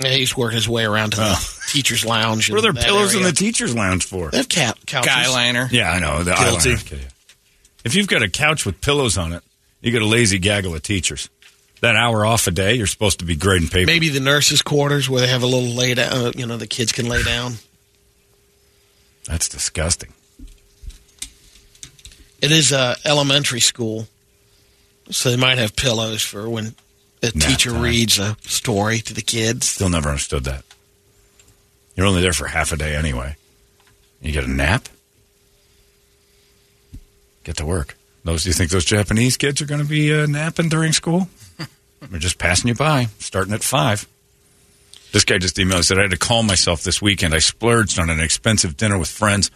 Yeah, 0.02 0.12
he's 0.12 0.36
working 0.36 0.56
his 0.56 0.70
way 0.70 0.86
around 0.86 1.12
to 1.12 1.18
the 1.18 1.62
teacher's 1.68 2.06
lounge. 2.06 2.50
Oh. 2.50 2.54
What 2.54 2.60
are 2.60 2.62
there 2.62 2.74
that 2.74 2.86
pillows 2.86 3.16
in 3.16 3.24
the 3.24 3.34
teacher's 3.34 3.76
lounge 3.76 4.06
for? 4.06 4.30
They 4.32 4.38
have 4.38 4.48
cat 4.48 4.78
couches. 4.88 5.12
Skyliner. 5.12 5.70
Yeah, 5.72 5.92
I 5.92 6.00
know. 6.00 6.24
The 6.24 6.34
Guilty. 6.34 6.76
eyeliner. 6.76 7.12
If 7.84 7.96
you've 7.96 8.08
got 8.08 8.24
a 8.24 8.30
couch 8.30 8.66
with 8.66 8.80
pillows 8.82 9.18
on 9.18 9.34
it, 9.34 9.44
you 9.82 9.92
got 9.92 10.02
a 10.02 10.06
lazy 10.08 10.40
gaggle 10.40 10.74
of 10.74 10.84
teachers. 10.84 11.30
That 11.82 11.96
hour 11.96 12.26
off 12.26 12.48
a 12.48 12.52
day, 12.52 12.74
you're 12.76 12.88
supposed 12.88 13.20
to 13.20 13.26
be 13.26 13.36
grading 13.36 13.70
paper. 13.70 13.86
Maybe 13.88 14.10
the 14.10 14.20
nurses' 14.20 14.62
quarters 14.62 15.10
where 15.10 15.22
they 15.22 15.28
have 15.28 15.44
a 15.44 15.48
little 15.48 15.70
lay 15.70 15.94
down. 15.94 16.12
Uh, 16.12 16.32
you 16.36 16.46
know, 16.46 16.58
the 16.58 16.68
kids 16.68 16.92
can 16.92 17.08
lay 17.08 17.24
down. 17.24 17.54
That's 19.26 19.48
disgusting. 19.48 20.14
It 22.42 22.52
is 22.52 22.72
a 22.72 22.96
elementary 23.06 23.60
school, 23.60 24.08
so 25.10 25.30
they 25.30 25.38
might 25.38 25.58
have 25.58 25.76
pillows 25.76 26.22
for 26.22 26.50
when 26.50 26.76
a 27.22 27.26
Nap 27.38 27.48
teacher 27.50 27.72
time. 27.72 27.82
reads 27.82 28.20
a 28.20 28.38
story 28.42 29.00
to 29.00 29.14
the 29.14 29.22
kids. 29.22 29.70
Still 29.70 29.90
never 29.90 30.10
understood 30.10 30.46
that. 30.46 30.64
You're 31.96 32.08
only 32.08 32.22
there 32.22 32.34
for 32.34 32.48
half 32.48 32.72
a 32.72 32.78
day 32.78 32.96
anyway. 32.96 33.36
You 34.22 34.32
get 34.32 34.44
a 34.44 34.50
nap? 34.50 34.88
Get 37.44 37.58
to 37.58 37.66
work. 37.66 37.98
Those, 38.24 38.44
do 38.44 38.50
you 38.50 38.54
think 38.54 38.70
those 38.72 38.86
Japanese 38.86 39.38
kids 39.38 39.62
are 39.62 39.66
going 39.66 39.82
to 39.82 39.88
be 39.88 40.14
uh, 40.14 40.26
napping 40.26 40.70
during 40.70 40.92
school? 40.92 41.30
They're 42.02 42.20
just 42.20 42.38
passing 42.38 42.68
you 42.68 42.76
by, 42.76 43.06
starting 43.20 43.54
at 43.54 43.64
five. 43.64 44.08
This 45.12 45.26
guy 45.26 45.40
just 45.40 45.58
emailed 45.58 45.86
said 45.86 45.98
I 45.98 46.04
had 46.04 46.12
to 46.12 46.18
call 46.18 46.44
myself 46.44 46.84
this 46.84 47.02
weekend. 47.02 47.34
I 47.34 47.40
splurged 47.40 48.00
on 48.00 48.10
an 48.10 48.20
expensive 48.20 48.78
dinner 48.78 48.98
with 48.98 49.10
friends 49.10 49.50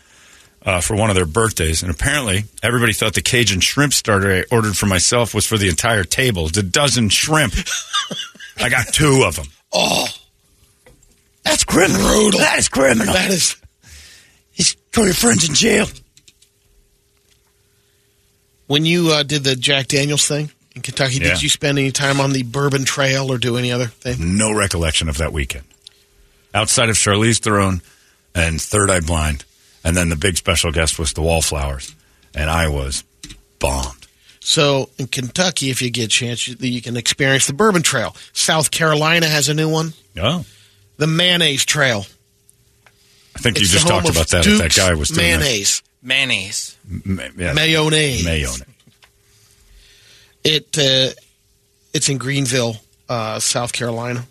uh, 0.66 0.82
for 0.82 0.96
one 0.96 1.10
of 1.10 1.16
their 1.16 1.26
birthdays, 1.26 1.82
and 1.84 1.92
apparently 1.92 2.46
everybody 2.62 2.94
thought 2.94 3.14
the 3.14 3.22
Cajun 3.22 3.60
shrimp 3.60 3.94
starter 3.94 4.32
I 4.34 4.44
ordered 4.56 4.78
for 4.78 4.86
myself 4.86 5.34
was 5.34 5.46
for 5.46 5.58
the 5.58 5.68
entire 5.70 6.04
table. 6.04 6.48
It's 6.48 6.58
a 6.58 6.64
dozen 6.64 7.10
shrimp. 7.10 7.54
I 8.58 8.70
got 8.70 8.88
two 8.94 9.24
of 9.26 9.36
them. 9.36 9.48
Oh, 9.76 10.06
That's 11.44 11.64
criminal. 11.64 12.00
Brutal. 12.08 12.40
That 12.42 12.60
is 12.60 12.70
criminal. 12.70 13.12
that 13.12 13.32
is. 13.32 13.56
He's 14.52 14.74
throw 14.92 15.06
your 15.06 15.16
friends 15.16 15.50
in 15.50 15.56
jail. 15.56 15.88
When 18.68 18.86
you 18.86 19.10
uh, 19.12 19.24
did 19.24 19.44
the 19.44 19.56
Jack 19.56 19.88
Daniels 19.88 20.28
thing 20.28 20.52
in 20.76 20.82
Kentucky, 20.84 21.16
Yeah. 21.16 21.30
did 21.34 21.44
you 21.44 21.50
spend 21.50 21.78
any 21.80 21.92
time 21.92 22.20
on 22.20 22.32
the 22.34 22.44
Bourbon 22.44 22.86
Trail 22.86 23.32
or 23.32 23.38
do 23.38 23.58
any 23.58 23.72
other 23.72 23.88
thing? 23.88 24.38
No 24.38 24.54
recollection 24.54 25.10
of 25.10 25.18
that 25.18 25.34
weekend. 25.34 25.66
Outside 26.54 26.90
of 26.90 26.96
Charlize 26.96 27.40
Theron 27.40 27.82
and 28.36 28.62
Third 28.62 28.90
Eye 28.90 29.00
Blind, 29.00 29.44
and 29.84 29.96
then 29.96 30.10
the 30.10 30.16
big 30.16 30.38
special 30.38 30.72
guest 30.72 30.98
was 31.00 31.14
the 31.14 31.22
Wallflowers, 31.22 31.94
and 32.34 32.50
I 32.50 32.68
was 32.70 33.04
bombed. 33.60 34.08
So 34.40 34.90
in 34.98 35.08
Kentucky, 35.08 35.70
if 35.70 35.82
you 35.82 35.90
get 35.90 36.06
a 36.06 36.08
chance, 36.10 36.48
you, 36.48 36.56
you 36.60 36.82
can 36.82 36.98
experience 36.98 37.48
the 37.48 37.54
Bourbon 37.54 37.82
Trail. 37.82 38.16
South 38.34 38.72
Carolina 38.72 39.28
has 39.28 39.48
a 39.50 39.54
new 39.54 39.70
one, 39.70 39.94
Oh, 40.20 40.46
the 40.98 41.08
Mayonnaise 41.08 41.66
Trail. 41.66 42.06
I 43.36 43.40
think 43.40 43.60
you 43.60 43.66
just 43.66 43.88
talked 43.88 44.10
about 44.10 44.28
that. 44.30 44.46
If 44.46 44.60
that 44.60 44.76
guy 44.76 44.94
was 44.94 45.10
doing 45.10 45.28
mayonnaise. 45.28 45.82
Mayonnaise. 46.02 46.78
Ma- 47.06 47.24
yeah, 47.38 47.54
Mayonnaise. 47.54 48.26
mayonnaise. 48.26 48.64
It 50.44 50.78
uh, 50.78 51.14
it's 51.94 52.10
in 52.10 52.18
Greenville, 52.18 52.76
uh, 53.10 53.40
South 53.40 53.72
Carolina. 53.74 54.26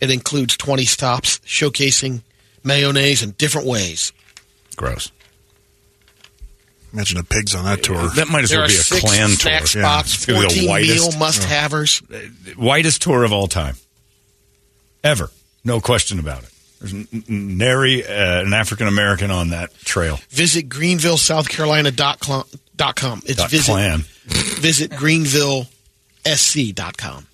It 0.00 0.10
includes 0.10 0.56
20 0.56 0.84
stops 0.84 1.38
showcasing 1.46 2.22
mayonnaise 2.64 3.22
in 3.22 3.30
different 3.32 3.66
ways. 3.68 4.12
Gross. 4.74 5.10
Imagine 6.92 7.16
the 7.18 7.24
pigs 7.24 7.54
on 7.56 7.64
that 7.64 7.82
tour. 7.82 8.08
That 8.10 8.28
might 8.28 8.44
as 8.44 8.50
There 8.50 8.60
well 8.60 8.68
be 8.68 8.74
a 8.74 8.78
six 8.78 9.00
clan 9.00 9.30
snack 9.30 9.64
tour. 9.64 9.82
spots, 9.82 10.14
It's 10.14 10.26
gonna 10.26 10.40
be 10.40 10.44
the 10.46 10.50
14 10.66 10.68
whitest, 10.68 11.10
meal 11.10 11.18
must-havers. 11.18 11.98
whitest 12.56 13.02
tour 13.02 13.24
of 13.24 13.32
all 13.32 13.48
time, 13.48 13.76
ever. 15.02 15.30
No 15.64 15.80
question 15.80 16.20
about 16.20 16.44
it. 16.44 16.50
There's 16.80 16.92
n- 16.94 17.08
n- 17.12 17.24
nary 17.58 18.06
uh, 18.06 18.42
an 18.42 18.52
African 18.52 18.86
American 18.86 19.30
on 19.32 19.48
that 19.50 19.74
trail. 19.80 20.20
Visit 20.30 20.68
Greenville, 20.68 21.16
South 21.16 21.48
Carolina 21.48 21.90
Dot 21.90 22.20
com. 22.20 22.44
It's 23.24 23.36
Dot 23.38 23.50
visit 23.50 23.72
clan. 23.72 24.04
visit 24.60 24.90
greenvillesc.com 24.92 27.26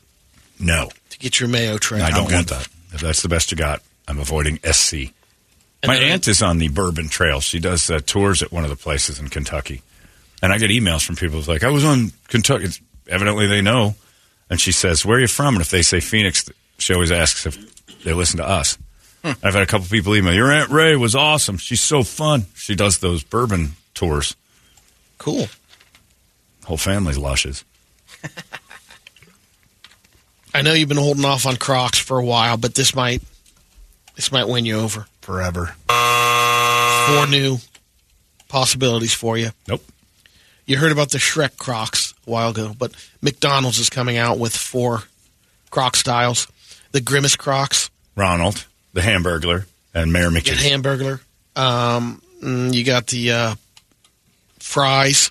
No, 0.58 0.88
to 1.10 1.18
get 1.18 1.38
your 1.40 1.48
mayo 1.50 1.76
trail. 1.78 2.02
I 2.04 2.10
don't 2.10 2.30
want 2.32 2.48
that. 2.48 2.66
If 2.92 3.00
that's 3.02 3.20
the 3.22 3.28
best 3.28 3.50
you 3.50 3.56
got, 3.58 3.82
I'm 4.08 4.18
avoiding 4.20 4.58
SC. 4.64 5.12
My 5.86 5.94
then 5.94 6.04
I- 6.04 6.12
aunt 6.12 6.28
is 6.28 6.42
on 6.42 6.58
the 6.58 6.68
Bourbon 6.68 7.08
Trail. 7.08 7.40
She 7.40 7.58
does 7.60 7.90
uh, 7.90 8.00
tours 8.04 8.42
at 8.42 8.52
one 8.52 8.64
of 8.64 8.70
the 8.70 8.76
places 8.76 9.18
in 9.18 9.28
Kentucky, 9.28 9.82
and 10.42 10.52
I 10.52 10.58
get 10.58 10.70
emails 10.70 11.04
from 11.04 11.16
people 11.16 11.38
who's 11.38 11.48
like, 11.48 11.62
"I 11.64 11.70
was 11.70 11.84
on 11.84 12.12
Kentucky." 12.28 12.64
It's, 12.66 12.80
evidently, 13.08 13.46
they 13.46 13.60
know. 13.62 13.94
And 14.50 14.60
she 14.60 14.72
says, 14.72 15.04
"Where 15.06 15.16
are 15.18 15.20
you 15.20 15.26
from?" 15.28 15.54
And 15.54 15.62
if 15.62 15.70
they 15.70 15.82
say 15.82 16.00
Phoenix, 16.00 16.50
she 16.78 16.92
always 16.92 17.10
asks 17.12 17.46
if 17.46 17.56
they 18.04 18.12
listen 18.12 18.38
to 18.38 18.48
us. 18.48 18.76
I've 19.22 19.40
had 19.54 19.56
a 19.62 19.66
couple 19.66 19.86
people 19.86 20.16
email. 20.16 20.32
Your 20.32 20.50
Aunt 20.50 20.70
Ray 20.70 20.96
was 20.96 21.14
awesome. 21.14 21.58
She's 21.58 21.82
so 21.82 22.02
fun. 22.02 22.46
She 22.54 22.74
does 22.74 22.98
those 22.98 23.22
bourbon 23.22 23.72
tours. 23.94 24.34
Cool. 25.18 25.48
Whole 26.64 26.78
family's 26.78 27.18
lushes. 27.18 27.64
I 30.54 30.62
know 30.62 30.72
you've 30.72 30.88
been 30.88 30.96
holding 30.98 31.24
off 31.24 31.46
on 31.46 31.56
Crocs 31.56 31.98
for 31.98 32.18
a 32.18 32.24
while, 32.24 32.56
but 32.56 32.74
this 32.74 32.94
might 32.94 33.22
this 34.16 34.32
might 34.32 34.48
win 34.48 34.64
you 34.64 34.78
over. 34.80 35.06
Forever. 35.30 35.66
Four 35.86 37.26
new 37.28 37.58
possibilities 38.48 39.14
for 39.14 39.38
you. 39.38 39.50
Nope. 39.68 39.84
You 40.66 40.76
heard 40.76 40.90
about 40.90 41.10
the 41.10 41.18
Shrek 41.18 41.56
Crocs 41.56 42.14
a 42.26 42.30
while 42.30 42.50
ago, 42.50 42.74
but 42.76 42.92
McDonald's 43.22 43.78
is 43.78 43.88
coming 43.90 44.16
out 44.18 44.40
with 44.40 44.56
four 44.56 45.04
Croc 45.70 45.94
styles. 45.94 46.48
The 46.90 47.00
Grimace 47.00 47.36
Crocs, 47.36 47.90
Ronald, 48.16 48.66
the 48.92 49.02
Hamburglar, 49.02 49.66
and 49.94 50.12
Mayor 50.12 50.30
you 50.30 50.40
got 50.40 50.42
McCheese. 50.42 50.68
Hamburglar. 50.68 51.20
Um, 51.54 52.20
mm, 52.42 52.74
you 52.74 52.82
got 52.82 53.06
the 53.06 53.30
uh, 53.30 53.54
fries, 54.58 55.30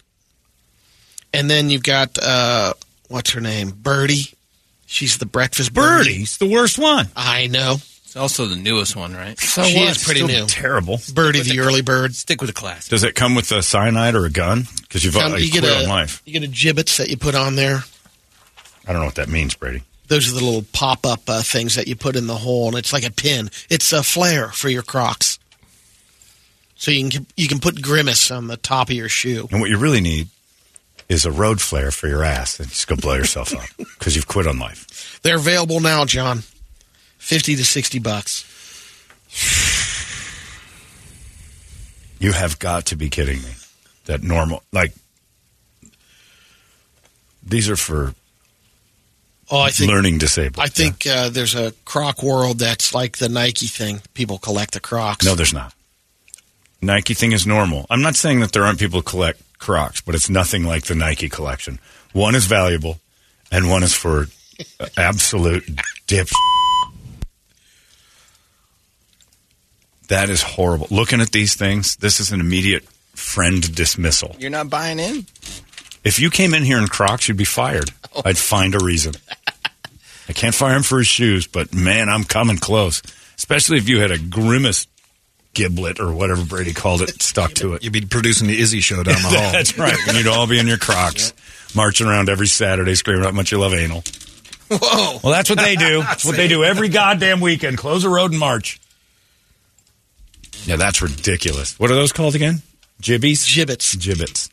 And 1.33 1.49
then 1.49 1.69
you've 1.69 1.83
got 1.83 2.17
uh, 2.23 2.71
what's 3.09 3.31
her 3.31 3.41
name, 3.41 3.71
Birdie. 3.71 4.33
She's 4.85 5.17
the 5.17 5.25
breakfast 5.25 5.73
birdie. 5.73 6.11
Birdie's 6.11 6.37
the 6.37 6.49
worst 6.49 6.79
one. 6.79 7.09
I 7.17 7.47
know. 7.47 7.79
It's 8.09 8.15
also 8.15 8.47
the 8.47 8.55
newest 8.55 8.95
one, 8.95 9.13
right? 9.13 9.37
So 9.39 9.61
she 9.61 9.77
what? 9.77 9.89
is 9.89 10.03
pretty 10.03 10.21
Still 10.21 10.39
new. 10.39 10.45
terrible. 10.47 10.99
Birdie, 11.13 11.43
the, 11.43 11.59
early 11.59 11.83
bird. 11.83 12.15
Stick 12.15 12.41
with 12.41 12.49
the 12.49 12.55
class. 12.55 12.87
Does 12.87 13.03
it 13.03 13.13
come 13.13 13.35
with 13.35 13.51
a 13.51 13.61
cyanide 13.61 14.15
or 14.15 14.25
a 14.25 14.31
gun? 14.31 14.63
Because 14.81 15.05
you've 15.05 15.13
got 15.13 15.29
like, 15.29 15.43
you 15.43 15.51
get 15.51 15.63
a 15.63 15.83
on 15.83 15.89
life. 15.89 16.23
you 16.25 16.33
get 16.39 16.43
a 16.43 16.51
Jibbitz 16.51 16.97
that 16.97 17.09
you 17.09 17.17
put 17.17 17.35
on 17.35 17.55
there. 17.55 17.83
I 18.87 18.93
don't 18.93 19.01
know 19.01 19.05
what 19.05 19.13
that 19.13 19.29
means, 19.29 19.53
Brady. 19.53 19.83
Those 20.07 20.27
are 20.27 20.39
the 20.39 20.43
little 20.43 20.65
pop 20.73 21.05
up 21.05 21.29
uh, 21.29 21.43
things 21.43 21.75
that 21.75 21.87
you 21.87 21.95
put 21.95 22.15
in 22.15 22.25
the 22.25 22.33
hole, 22.33 22.69
and 22.69 22.75
it's 22.79 22.91
like 22.91 23.05
a 23.05 23.11
pin. 23.11 23.51
It's 23.69 23.93
a 23.93 24.01
flare 24.01 24.47
for 24.49 24.69
your 24.69 24.81
Crocs, 24.81 25.37
so 26.77 26.89
you 26.89 27.07
can 27.11 27.27
you 27.37 27.47
can 27.47 27.59
put 27.59 27.79
grimace 27.79 28.31
on 28.31 28.47
the 28.47 28.57
top 28.57 28.89
of 28.89 28.95
your 28.95 29.07
shoe. 29.07 29.47
And 29.51 29.61
what 29.61 29.69
you 29.69 29.77
really 29.77 30.01
need 30.01 30.29
is 31.09 31.25
a 31.27 31.31
road 31.31 31.61
flare 31.61 31.91
for 31.91 32.07
your 32.07 32.23
ass, 32.23 32.59
and 32.59 32.69
just 32.69 32.87
go 32.87 32.95
blow 32.95 33.13
yourself 33.13 33.53
up 33.53 33.69
because 33.77 34.15
you've 34.15 34.27
quit 34.27 34.47
on 34.47 34.57
life. 34.57 35.19
They're 35.21 35.35
available 35.35 35.79
now, 35.79 36.05
John. 36.05 36.41
Fifty 37.19 37.55
to 37.55 37.63
sixty 37.63 37.99
bucks. 37.99 38.45
You 42.19 42.31
have 42.33 42.57
got 42.57 42.87
to 42.87 42.95
be 42.95 43.09
kidding 43.09 43.41
me. 43.43 43.51
That 44.05 44.23
normal, 44.23 44.63
like, 44.73 44.93
these 47.43 47.69
are 47.69 47.75
for 47.75 48.15
Oh, 49.51 49.61
I 49.61 49.71
think 49.71 49.91
learning 49.91 50.19
disabled. 50.19 50.63
I 50.63 50.67
think 50.67 51.07
uh, 51.07 51.29
there's 51.29 51.55
a 51.55 51.71
Croc 51.85 52.21
world 52.21 52.59
that's 52.59 52.93
like 52.93 53.17
the 53.17 53.29
Nike 53.29 53.65
thing. 53.65 54.01
People 54.13 54.37
collect 54.37 54.73
the 54.73 54.79
Crocs. 54.79 55.25
No, 55.25 55.33
there's 55.33 55.53
not. 55.53 55.73
Nike 56.81 57.13
thing 57.13 57.31
is 57.31 57.47
normal. 57.47 57.85
I'm 57.89 58.01
not 58.01 58.15
saying 58.15 58.41
that 58.41 58.51
there 58.51 58.63
aren't 58.63 58.79
people 58.79 58.99
who 58.99 59.03
collect 59.03 59.41
Crocs, 59.57 60.01
but 60.01 60.13
it's 60.13 60.29
nothing 60.29 60.63
like 60.63 60.83
the 60.85 60.95
Nike 60.95 61.29
collection. 61.29 61.79
One 62.13 62.35
is 62.35 62.45
valuable, 62.45 62.99
and 63.51 63.69
one 63.69 63.83
is 63.83 63.93
for 63.93 64.27
absolute 64.97 65.67
dip. 66.05 66.29
That 70.09 70.29
is 70.29 70.41
horrible. 70.41 70.87
Looking 70.91 71.21
at 71.21 71.31
these 71.31 71.55
things, 71.55 71.95
this 71.95 72.19
is 72.19 72.31
an 72.31 72.39
immediate 72.39 72.83
friend 73.15 73.75
dismissal. 73.75 74.35
You're 74.39 74.49
not 74.49 74.69
buying 74.69 74.99
in? 74.99 75.25
If 76.03 76.19
you 76.19 76.29
came 76.29 76.53
in 76.53 76.63
here 76.63 76.79
in 76.79 76.87
Crocs, 76.87 77.27
you'd 77.27 77.37
be 77.37 77.45
fired. 77.45 77.91
Oh. 78.15 78.23
I'd 78.25 78.37
find 78.37 78.73
a 78.75 78.79
reason. 78.79 79.13
I 80.29 80.33
can't 80.33 80.55
fire 80.55 80.75
him 80.75 80.83
for 80.83 80.99
his 80.99 81.07
shoes, 81.07 81.47
but 81.47 81.73
man, 81.73 82.09
I'm 82.09 82.23
coming 82.23 82.57
close. 82.57 83.01
Especially 83.37 83.77
if 83.77 83.87
you 83.87 83.99
had 83.99 84.11
a 84.11 84.17
grimace 84.17 84.87
giblet 85.53 85.99
or 85.99 86.11
whatever 86.13 86.43
Brady 86.43 86.73
called 86.73 87.01
it 87.01 87.21
stuck 87.21 87.53
to 87.55 87.73
it. 87.73 87.83
You'd 87.83 87.93
be 87.93 88.01
producing 88.01 88.47
the 88.47 88.59
Izzy 88.59 88.79
show 88.81 89.03
down 89.03 89.15
the 89.15 89.21
hall. 89.29 89.51
That's 89.51 89.77
right. 89.77 89.95
And 90.07 90.17
you'd 90.17 90.27
all 90.27 90.47
be 90.47 90.59
in 90.59 90.67
your 90.67 90.77
Crocs, 90.77 91.33
marching 91.75 92.07
around 92.07 92.29
every 92.29 92.47
Saturday 92.47 92.95
screaming 92.95 93.23
how 93.23 93.31
much 93.31 93.51
you 93.51 93.59
love 93.59 93.73
anal. 93.73 94.03
Whoa. 94.71 95.19
Well, 95.23 95.33
that's 95.33 95.49
what 95.49 95.59
they 95.59 95.75
do. 95.75 96.01
That's 96.01 96.25
what 96.25 96.35
they 96.35 96.47
do 96.47 96.63
every 96.63 96.89
goddamn 96.89 97.41
weekend. 97.41 97.77
Close 97.77 98.03
a 98.03 98.09
road 98.09 98.31
and 98.31 98.39
march. 98.39 98.79
Yeah, 100.65 100.75
that's 100.75 101.01
ridiculous. 101.01 101.79
What 101.79 101.91
are 101.91 101.95
those 101.95 102.11
called 102.11 102.35
again? 102.35 102.61
Jibbies? 103.01 103.45
Jibbitz. 103.45 103.95
Jibbitz. 103.95 104.49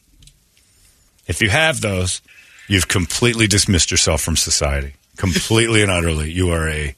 If 1.27 1.43
you 1.43 1.51
have 1.51 1.81
those, 1.81 2.23
you've 2.69 2.89
completely 2.89 3.47
dismissed 3.47 3.91
yourself 3.91 4.23
from 4.23 4.37
society. 4.37 4.95
Completely 5.17 5.83
and 5.83 5.91
utterly. 5.91 6.31
You 6.31 6.51
are 6.51 6.69
a 6.69 6.95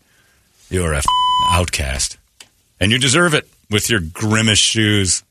you 0.71 0.85
are 0.85 0.93
a 0.93 0.99
f- 0.99 1.07
outcast. 1.51 2.19
And 2.81 2.93
you 2.93 2.99
deserve 2.99 3.35
it 3.35 3.49
with 3.71 3.89
your 3.89 4.01
grimace 4.01 4.59
shoes, 4.59 5.23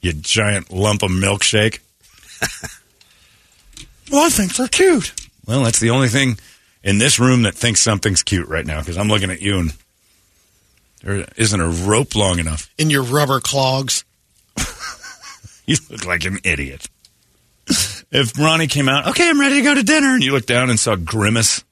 you 0.00 0.12
giant 0.12 0.72
lump 0.72 1.02
of 1.02 1.10
milkshake. 1.10 1.80
well, 4.10 4.26
I 4.26 4.30
think 4.30 4.56
they're 4.56 4.68
cute. 4.68 5.12
Well, 5.46 5.62
that's 5.62 5.80
the 5.80 5.90
only 5.90 6.08
thing 6.08 6.38
in 6.82 6.98
this 6.98 7.18
room 7.18 7.42
that 7.42 7.54
thinks 7.54 7.80
something's 7.80 8.22
cute 8.22 8.48
right 8.48 8.66
now 8.66 8.80
because 8.80 8.96
I'm 8.96 9.08
looking 9.08 9.30
at 9.30 9.42
you 9.42 9.58
and 9.58 9.72
there 11.02 11.26
isn't 11.36 11.60
a 11.60 11.68
rope 11.68 12.14
long 12.14 12.38
enough. 12.38 12.68
In 12.78 12.90
your 12.90 13.02
rubber 13.02 13.40
clogs. 13.40 14.04
You 15.66 15.76
look 15.90 16.06
like 16.06 16.24
an 16.24 16.38
idiot. 16.44 16.88
If 18.10 18.38
Ronnie 18.38 18.68
came 18.68 18.88
out, 18.88 19.08
okay, 19.08 19.28
I'm 19.28 19.38
ready 19.38 19.56
to 19.56 19.60
go 19.62 19.74
to 19.74 19.82
dinner, 19.82 20.14
and 20.14 20.24
you 20.24 20.32
look 20.32 20.46
down 20.46 20.70
and 20.70 20.80
saw 20.80 20.96
grimace 20.96 21.62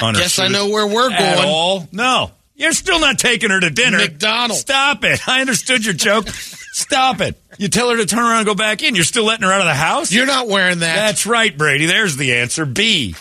on 0.00 0.14
her 0.14 0.20
Guess 0.20 0.38
I 0.38 0.46
know 0.46 0.68
where 0.68 0.86
we're 0.86 1.10
at 1.10 1.18
going. 1.36 1.48
all. 1.48 1.88
No, 1.90 2.30
you're 2.54 2.70
still 2.70 3.00
not 3.00 3.18
taking 3.18 3.50
her 3.50 3.58
to 3.58 3.70
dinner. 3.70 3.98
McDonald's. 3.98 4.60
Stop 4.60 5.02
it! 5.02 5.28
I 5.28 5.40
understood 5.40 5.84
your 5.84 5.94
joke. 5.94 6.28
Stop 6.28 7.20
it! 7.20 7.36
You 7.58 7.66
tell 7.66 7.90
her 7.90 7.96
to 7.96 8.06
turn 8.06 8.20
around 8.20 8.38
and 8.38 8.46
go 8.46 8.54
back 8.54 8.84
in. 8.84 8.94
You're 8.94 9.02
still 9.02 9.24
letting 9.24 9.44
her 9.44 9.52
out 9.52 9.60
of 9.60 9.66
the 9.66 9.74
house. 9.74 10.12
You're 10.12 10.24
not 10.24 10.46
wearing 10.46 10.78
that. 10.78 10.94
That's 10.94 11.26
right, 11.26 11.58
Brady. 11.58 11.86
There's 11.86 12.16
the 12.16 12.34
answer. 12.36 12.64
B. 12.66 13.16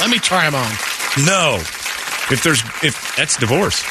Let 0.00 0.10
me 0.10 0.18
try 0.18 0.50
them 0.50 0.56
on. 0.56 0.72
No. 1.24 1.62
If 2.30 2.42
there's 2.42 2.60
if 2.82 3.14
that's 3.16 3.36
divorce. 3.36 3.84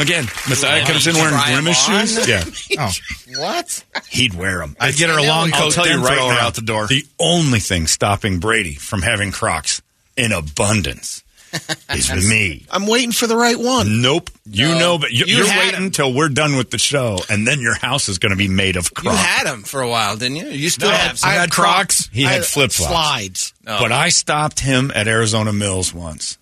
Again, 0.00 0.24
Messiah 0.48 0.84
comes 0.86 1.06
in 1.08 1.14
wearing 1.16 1.30
Try 1.30 1.48
'em 1.52 1.54
grimace 1.64 1.88
on? 1.88 2.06
shoes. 2.06 2.28
Yeah. 2.70 2.78
Oh. 2.78 2.92
What? 3.40 3.84
He'd 4.10 4.34
wear 4.34 4.58
them. 4.58 4.76
I'd 4.78 4.94
get 4.94 5.10
her 5.10 5.18
a 5.18 5.24
long 5.24 5.50
I'll 5.52 5.62
coat, 5.64 5.72
tell 5.72 5.86
you 5.86 5.94
then 5.94 6.02
right 6.02 6.14
throw 6.16 6.28
her 6.28 6.34
now, 6.36 6.46
out 6.46 6.54
the 6.54 6.62
door. 6.62 6.86
The 6.86 7.04
only 7.18 7.58
thing 7.58 7.86
stopping 7.88 8.38
Brady 8.38 8.74
from 8.74 9.02
having 9.02 9.32
Crocs 9.32 9.82
in 10.16 10.30
abundance 10.30 11.24
is 11.92 12.10
me. 12.30 12.64
I'm 12.70 12.86
waiting 12.86 13.10
for 13.10 13.26
the 13.26 13.34
right 13.36 13.58
one. 13.58 14.00
Nope. 14.00 14.30
You 14.46 14.68
No. 14.68 14.78
know, 14.78 14.98
but 14.98 15.10
you, 15.10 15.24
You 15.26 15.38
you're 15.38 15.46
had 15.48 15.58
waiting 15.58 15.74
'em. 15.76 15.84
until 15.86 16.12
we're 16.14 16.28
done 16.28 16.56
with 16.56 16.70
the 16.70 16.78
show, 16.78 17.18
and 17.28 17.44
then 17.48 17.60
your 17.60 17.74
house 17.74 18.08
is 18.08 18.18
going 18.18 18.30
to 18.30 18.36
be 18.36 18.48
made 18.48 18.76
of 18.76 18.94
crocs. 18.94 19.04
You 19.04 19.10
Crocs. 19.18 19.26
had 19.26 19.46
them 19.48 19.62
for 19.64 19.80
a 19.80 19.88
while, 19.88 20.16
didn't 20.16 20.36
you? 20.36 20.46
You 20.48 20.68
still 20.70 20.90
No, 20.90 20.96
have 20.96 21.18
some. 21.18 21.28
I 21.30 21.32
had 21.34 21.50
Crocs. 21.50 22.08
He 22.12 22.24
I 22.24 22.34
had 22.34 22.44
flip 22.44 22.70
flops. 22.70 22.92
Slides. 22.92 23.52
Oh. 23.66 23.78
But 23.80 23.90
I 23.90 24.10
stopped 24.10 24.60
him 24.60 24.92
at 24.94 25.08
Arizona 25.08 25.52
Mills 25.52 25.92
once 25.92 26.38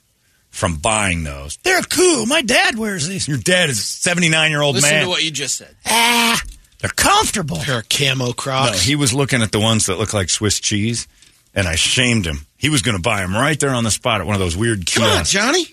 from 0.56 0.76
buying 0.76 1.22
those. 1.22 1.56
They're 1.58 1.82
cool. 1.82 2.26
My 2.26 2.42
dad 2.42 2.78
wears 2.78 3.06
these. 3.06 3.28
Your 3.28 3.36
dad 3.38 3.68
is 3.68 3.78
a 3.78 3.82
79 3.82 4.50
year 4.50 4.62
old 4.62 4.74
man. 4.76 4.82
Listen 4.82 5.00
to 5.02 5.08
what 5.08 5.22
you 5.22 5.30
just 5.30 5.56
said. 5.56 5.74
ah, 5.86 6.40
they're 6.80 6.90
comfortable. 6.90 7.58
Pair 7.58 7.80
of 7.80 7.88
camo 7.88 8.32
No, 8.46 8.72
he 8.72 8.96
was 8.96 9.12
looking 9.12 9.42
at 9.42 9.52
the 9.52 9.60
ones 9.60 9.86
that 9.86 9.96
look 9.98 10.14
like 10.14 10.30
Swiss 10.30 10.58
cheese, 10.60 11.06
and 11.54 11.68
I 11.68 11.74
shamed 11.74 12.26
him. 12.26 12.46
He 12.56 12.70
was 12.70 12.82
going 12.82 12.96
to 12.96 13.02
buy 13.02 13.20
them 13.20 13.34
right 13.34 13.58
there 13.60 13.70
on 13.70 13.84
the 13.84 13.90
spot 13.90 14.20
at 14.20 14.26
one 14.26 14.34
of 14.34 14.40
those 14.40 14.56
weird 14.56 14.90
Come 14.90 15.04
on, 15.04 15.10
kiosks. 15.10 15.30
Johnny. 15.32 15.66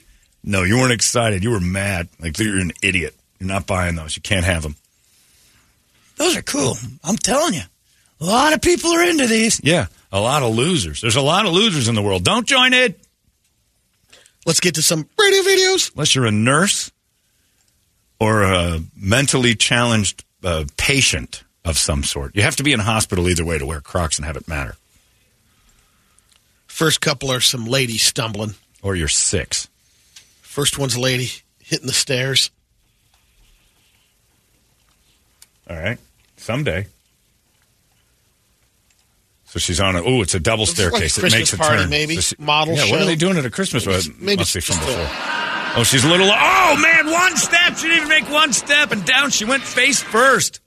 No, 0.43 0.64
you 0.64 0.77
weren't 0.77 0.91
excited. 0.91 1.43
You 1.43 1.51
were 1.51 1.61
mad. 1.61 2.10
Like 2.19 2.38
you're 2.38 2.60
an 2.60 2.73
idiot. 2.81 3.15
You're 3.39 3.47
not 3.47 3.65
buying 3.65 3.95
those. 3.95 4.15
You 4.15 4.22
can't 4.22 4.45
have 4.45 4.64
them. 4.64 4.76
Those 6.18 6.38
are 6.38 6.41
cool. 6.41 6.76
I'm 7.03 7.18
telling 7.18 7.53
you. 7.53 7.61
A 8.22 8.26
lot 8.26 8.53
of 8.53 8.61
people 8.61 8.91
are 8.91 9.03
into 9.03 9.27
these. 9.27 9.60
Yeah, 9.64 9.88
a 10.11 10.19
lot 10.19 10.43
of 10.43 10.55
losers. 10.55 11.01
There's 11.01 11.15
a 11.15 11.22
lot 11.22 11.45
of 11.45 11.53
losers 11.53 11.88
in 11.88 11.95
the 11.95 12.01
world. 12.01 12.23
Don't 12.23 12.47
join 12.47 12.73
it 12.73 12.99
Let's 14.45 14.60
get 14.60 14.76
to 14.76 14.82
some 14.82 15.07
radio 15.20 15.41
videos. 15.41 15.91
unless 15.94 16.15
you're 16.15 16.26
a 16.26 16.32
nurse 16.32 16.91
or 18.20 18.44
a 18.44 18.82
mentally 18.95 19.56
challenged 19.56 20.24
uh, 20.44 20.65
patient 20.78 21.44
of 21.65 21.78
some 21.78 22.03
sort. 22.03 22.36
You 22.36 22.41
have 22.44 22.57
to 22.57 22.64
be 22.64 22.74
in 22.74 22.80
a 22.80 22.84
hospital 22.84 23.30
either 23.30 23.45
way 23.45 23.57
to 23.57 23.65
wear 23.65 23.80
Crocs 23.80 24.18
and 24.18 24.26
have 24.26 24.36
it 24.36 24.48
matter. 24.48 24.76
First 26.68 27.02
couple 27.02 27.32
are 27.32 27.40
some 27.40 27.65
ladies 27.65 28.03
stumbling. 28.03 28.56
Or 28.82 28.95
you're 28.95 29.07
six. 29.07 29.70
First 30.41 30.78
one's 30.78 30.95
a 30.95 30.99
lady 30.99 31.30
hitting 31.60 31.88
the 31.88 31.94
stairs. 31.94 32.52
All 35.70 35.78
right. 35.78 35.98
Someday. 36.36 36.88
So 39.54 39.60
she's 39.60 39.80
on 39.80 39.96
a. 39.96 40.02
Oh, 40.02 40.24
it's 40.24 40.34
a 40.34 40.40
double 40.40 40.64
It's 40.64 40.72
like 40.80 40.90
staircase. 40.90 41.18
it 41.20 41.32
makes 41.32 41.54
a 41.54 41.58
party, 41.58 41.82
turn. 41.84 41.90
maybe. 41.92 42.16
So 42.16 42.22
she- 42.22 42.36
Model 42.40 42.74
Yeah. 42.74 42.90
What 42.90 43.04
are 43.04 43.06
they 43.06 43.16
doing 43.16 43.38
at 43.38 43.46
a 43.46 43.52
Christmas? 43.52 43.86
Well, 43.86 44.02
Maybe 44.18 44.38
must 44.38 44.52
be 44.52 44.62
from 44.62 44.80
before. 44.80 45.08
Oh, 45.76 45.84
she's 45.86 46.04
a 46.04 46.08
little. 46.08 46.28
Oh 46.28 46.76
man, 46.82 47.12
one 47.12 47.38
step. 47.38 47.78
She 47.78 47.84
didn't 47.84 47.98
even 47.98 48.10
make 48.10 48.28
one 48.32 48.52
step, 48.52 48.92
and 48.92 49.06
down 49.06 49.30
she 49.30 49.46
went 49.46 49.62
face 49.62 50.02
first. 50.02 50.60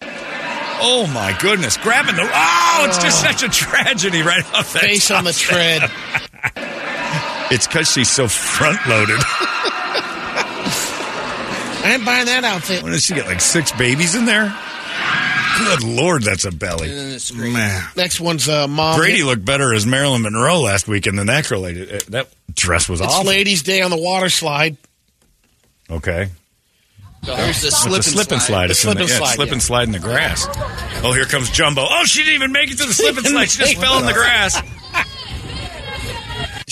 Oh 0.81 1.11
my 1.13 1.37
goodness! 1.41 1.77
Grabbing 1.77 2.15
the. 2.15 2.31
Oh, 2.33 2.85
it's 2.87 2.99
just 2.99 3.25
oh. 3.25 3.33
such 3.33 3.43
a 3.43 3.49
tragedy 3.49 4.23
right 4.23 4.45
off 4.55 4.73
that 4.75 4.83
Face 4.83 5.11
on 5.11 5.25
the 5.25 5.33
tread. 5.33 5.83
It's 7.49 7.67
because 7.69 7.89
she's 7.91 8.11
so 8.11 8.27
front 8.27 8.79
loaded. 8.89 9.19
I 11.85 11.93
ain't 11.95 12.05
buying 12.05 12.27
that 12.27 12.43
outfit. 12.43 12.83
what 12.83 12.91
does 12.91 13.05
she 13.05 13.15
get? 13.15 13.27
Like 13.27 13.41
six 13.41 13.71
babies 13.71 14.17
in 14.17 14.25
there? 14.25 14.53
Good 15.59 15.83
lord, 15.85 16.23
that's 16.23 16.45
a 16.45 16.51
belly. 16.51 16.89
Man. 17.35 17.83
Next 17.97 18.21
one's 18.21 18.49
uh, 18.49 18.69
mom. 18.69 18.99
Brady 18.99 19.23
looked 19.23 19.45
better 19.45 19.73
as 19.75 19.87
Marilyn 19.87 20.23
Monroe 20.23 20.61
last 20.61 20.87
weekend 20.89 21.19
than 21.19 21.27
that 21.29 21.49
girl. 21.49 21.61
lady. 21.61 21.91
Uh, 21.91 22.01
That 22.09 22.29
dress 22.55 22.89
was 22.89 23.01
It's 23.01 23.13
awful. 23.13 23.29
ladies' 23.29 23.63
day 23.63 23.81
on 23.81 23.91
the 23.91 23.97
water 23.97 24.29
slide. 24.29 24.77
Okay. 25.91 26.29
There's 27.23 27.61
the 27.63 27.69
It's 27.69 27.83
slip 27.83 28.01
a 28.01 28.03
slip 28.03 28.31
and 28.33 28.43
slide. 28.43 28.67
The 28.69 28.71
It's 28.73 28.85
in 28.85 28.89
slip 28.93 28.97
the, 28.99 29.03
and 29.05 29.11
yeah, 29.11 29.17
slide, 29.19 29.35
slip 29.35 29.47
yeah. 29.49 29.53
and 29.55 29.63
slide 29.63 29.83
in 29.85 29.93
the 29.93 29.99
grass. 29.99 30.47
Oh, 31.03 31.13
here 31.13 31.25
comes 31.25 31.51
Jumbo. 31.51 31.85
Oh, 31.89 32.05
she 32.05 32.21
didn't 32.21 32.35
even 32.35 32.53
make 32.53 32.71
it 32.71 32.79
to 32.79 32.87
the 32.87 32.95
slip 32.95 33.17
and 33.17 33.27
slide. 33.27 33.51
She 33.51 33.59
just 33.59 33.77
fell 33.79 33.99
in 33.99 34.07
the 34.07 34.13
grass. 34.13 34.61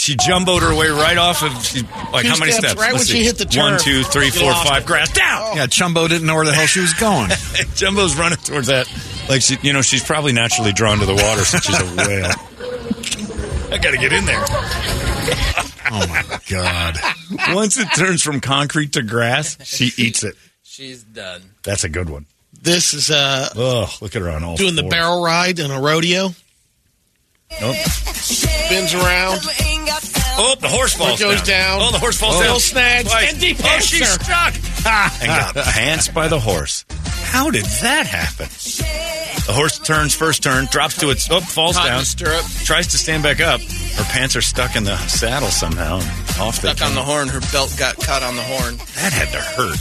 She 0.04 0.16
jumboed 0.16 0.60
her 0.60 0.74
way 0.76 0.88
right 0.90 1.16
off 1.16 1.42
of. 1.42 1.64
She, 1.64 1.80
like 2.12 2.24
Two 2.24 2.28
how 2.28 2.36
many 2.38 2.52
steps, 2.52 2.72
steps? 2.72 2.74
right 2.80 2.92
Let's 2.92 3.08
when 3.08 3.16
she 3.16 3.24
hit 3.24 3.38
the 3.38 3.46
turf. 3.46 3.62
One, 3.62 3.80
two, 3.80 4.02
three, 4.02 4.26
You 4.26 4.32
four, 4.32 4.52
five. 4.52 4.82
it. 4.82 4.86
Grass 4.86 5.10
down. 5.14 5.56
Yeah, 5.56 5.64
Chumbo 5.66 6.06
didn't 6.06 6.26
know 6.26 6.34
where 6.34 6.44
the 6.44 6.52
hell 6.52 6.66
she 6.66 6.80
was 6.80 6.92
going. 6.92 7.28
Jumbo's 7.74 8.14
running 8.14 8.36
towards 8.36 8.66
that 8.66 8.86
Like 9.30 9.40
she, 9.40 9.56
you 9.62 9.72
know, 9.72 9.80
she's 9.80 10.04
probably 10.04 10.34
naturally 10.34 10.74
drawn 10.74 10.98
to 10.98 11.06
the 11.06 11.14
water 11.14 11.42
since 11.46 11.64
she's 11.64 11.80
a 11.80 11.84
whale. 11.96 13.72
I 13.72 13.78
got 13.78 13.92
to 13.92 13.96
get 13.96 14.12
in 14.12 14.26
there. 14.26 14.44
oh 15.90 16.06
my 16.06 16.38
god! 16.50 16.98
Once 17.54 17.78
it 17.78 17.88
turns 17.96 18.20
from 18.22 18.40
concrete 18.40 18.92
to 18.92 19.02
grass, 19.02 19.56
she 19.64 19.90
eats 19.96 20.22
it. 20.22 20.34
She's 20.64 21.02
done. 21.02 21.40
That's 21.62 21.84
a 21.84 21.88
good 21.88 22.10
one. 22.10 22.26
This 22.60 22.92
is 22.92 23.10
uh 23.10 23.48
Oh, 23.56 23.90
look 24.02 24.14
at 24.16 24.20
her 24.20 24.28
on 24.28 24.44
all 24.44 24.56
doing 24.56 24.76
the 24.76 24.82
barrel 24.82 25.22
ride 25.24 25.58
in 25.60 25.70
a 25.70 25.80
rodeo. 25.80 26.34
Nope. 27.58 27.76
Spins 27.76 28.92
around. 28.94 29.40
Oh, 30.36 30.56
the 30.60 30.68
horse 30.68 30.94
falls 30.94 31.20
Foot 31.20 31.38
goes 31.38 31.42
down. 31.42 31.80
Oh, 31.82 31.90
the 31.92 31.98
horse 31.98 32.18
falls 32.18 32.36
Oh. 32.36 32.40
down. 32.40 32.46
Little 32.46 32.60
snags. 32.60 33.08
Twice. 33.10 33.32
And 33.32 33.40
deep 33.40 33.56
oh, 33.60 33.62
pants 33.62 33.86
she's 33.86 34.00
her. 34.00 34.06
stuck. 34.24 34.54
Ah, 34.86 35.18
and 35.20 35.54
got 35.54 35.64
pants 35.66 36.08
by 36.08 36.28
the 36.28 36.38
horse. 36.40 36.84
How 37.24 37.50
did 37.50 37.64
that 37.82 38.06
happen? 38.06 38.46
The 39.46 39.52
horse 39.52 39.78
turns 39.78 40.14
first 40.14 40.42
turn, 40.42 40.66
drops 40.70 40.96
to 40.98 41.10
its, 41.10 41.28
oh, 41.30 41.40
falls 41.40 41.76
Caught 41.76 41.86
down, 41.86 42.04
stirrup. 42.04 42.44
tries 42.64 42.86
to 42.88 42.98
stand 42.98 43.22
back 43.22 43.40
up. 43.40 43.60
Her 43.60 44.04
pants 44.04 44.36
are 44.36 44.40
stuck 44.40 44.74
in 44.76 44.84
the 44.84 44.96
saddle 45.08 45.50
somehow. 45.50 45.96
Off 46.40 46.60
they 46.62 46.72
Stuck 46.72 46.88
on 46.88 46.94
the 46.94 47.02
horn. 47.02 47.28
Her 47.28 47.40
belt 47.52 47.74
got 47.78 47.96
caught 47.96 48.22
on 48.22 48.36
the 48.36 48.42
horn. 48.42 48.76
That 48.96 49.12
had 49.12 49.30
to 49.32 49.40
hurt. 49.40 49.78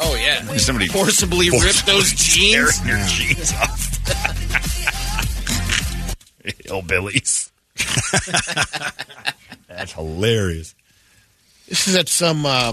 Oh 0.00 0.14
yeah. 0.16 0.42
Somebody 0.58 0.88
forcibly 0.88 1.50
ripped 1.50 1.86
those 1.86 2.12
jeans. 2.12 2.78
tearing 2.80 2.98
your 2.98 3.06
jeans 3.08 3.52
off. 3.54 3.84
Hillbillies. 6.44 7.47
That's 9.68 9.92
hilarious. 9.92 10.74
This 11.68 11.86
is 11.88 11.96
at 11.96 12.08
some 12.08 12.46
uh, 12.46 12.72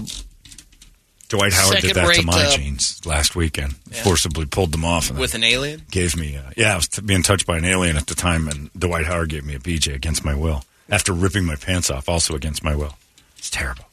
Dwight 1.28 1.52
Howard 1.52 1.78
did 1.80 1.94
that 1.96 2.14
to 2.14 2.22
my 2.22 2.44
uh, 2.44 2.56
jeans 2.56 3.04
last 3.04 3.34
weekend. 3.34 3.74
Yeah. 3.90 4.02
Forcibly 4.02 4.46
pulled 4.46 4.72
them 4.72 4.84
off. 4.84 5.10
And 5.10 5.18
With 5.18 5.34
an 5.34 5.44
alien? 5.44 5.82
gave 5.90 6.16
me, 6.16 6.36
uh, 6.36 6.50
yeah, 6.56 6.72
I 6.74 6.76
was 6.76 6.88
being 6.88 7.22
touched 7.22 7.46
by 7.46 7.58
an 7.58 7.64
alien 7.64 7.96
at 7.96 8.06
the 8.06 8.14
time, 8.14 8.48
and 8.48 8.72
Dwight 8.74 9.06
Howard 9.06 9.30
gave 9.30 9.44
me 9.44 9.54
a 9.54 9.58
BJ 9.58 9.94
against 9.94 10.24
my 10.24 10.34
will 10.34 10.64
after 10.88 11.12
ripping 11.12 11.44
my 11.44 11.56
pants 11.56 11.90
off, 11.90 12.08
also 12.08 12.34
against 12.34 12.62
my 12.62 12.74
will. 12.74 12.94
It's 13.36 13.50
terrible. 13.50 13.84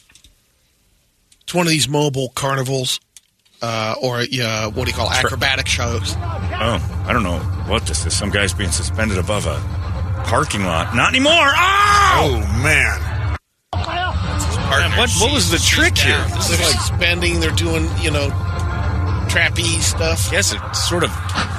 it's 1.41 1.53
one 1.53 1.65
of 1.65 1.71
these 1.71 1.89
mobile 1.89 2.29
carnivals 2.35 2.99
uh, 3.63 3.95
or 4.01 4.17
uh, 4.19 4.69
what 4.71 4.85
do 4.85 4.91
you 4.91 4.95
call 4.95 5.09
it? 5.09 5.15
acrobatic 5.23 5.67
shows. 5.67 6.15
Oh, 6.17 7.05
I 7.07 7.13
don't 7.13 7.23
know 7.23 7.39
what 7.67 7.85
this 7.87 8.05
is. 8.05 8.15
Some 8.15 8.29
guy's 8.29 8.53
being 8.53 8.71
suspended 8.71 9.17
above 9.17 9.47
a 9.47 9.59
parking 10.23 10.63
lot. 10.65 10.95
Not 10.95 11.09
anymore. 11.09 11.33
Oh, 11.35 12.39
man. 12.61 13.13
Man, 14.79 14.97
what, 14.97 15.09
what 15.21 15.33
was 15.33 15.51
the 15.51 15.59
trick 15.59 15.97
here? 15.97 16.19
This 16.35 16.47
They're 16.49 16.71
suspending. 16.71 17.39
They're 17.39 17.51
doing 17.51 17.87
you 18.01 18.11
know 18.11 18.29
trapeze 19.29 19.85
stuff. 19.85 20.29
Yes, 20.31 20.53
it's 20.53 20.89
sort 20.89 21.03
of 21.03 21.11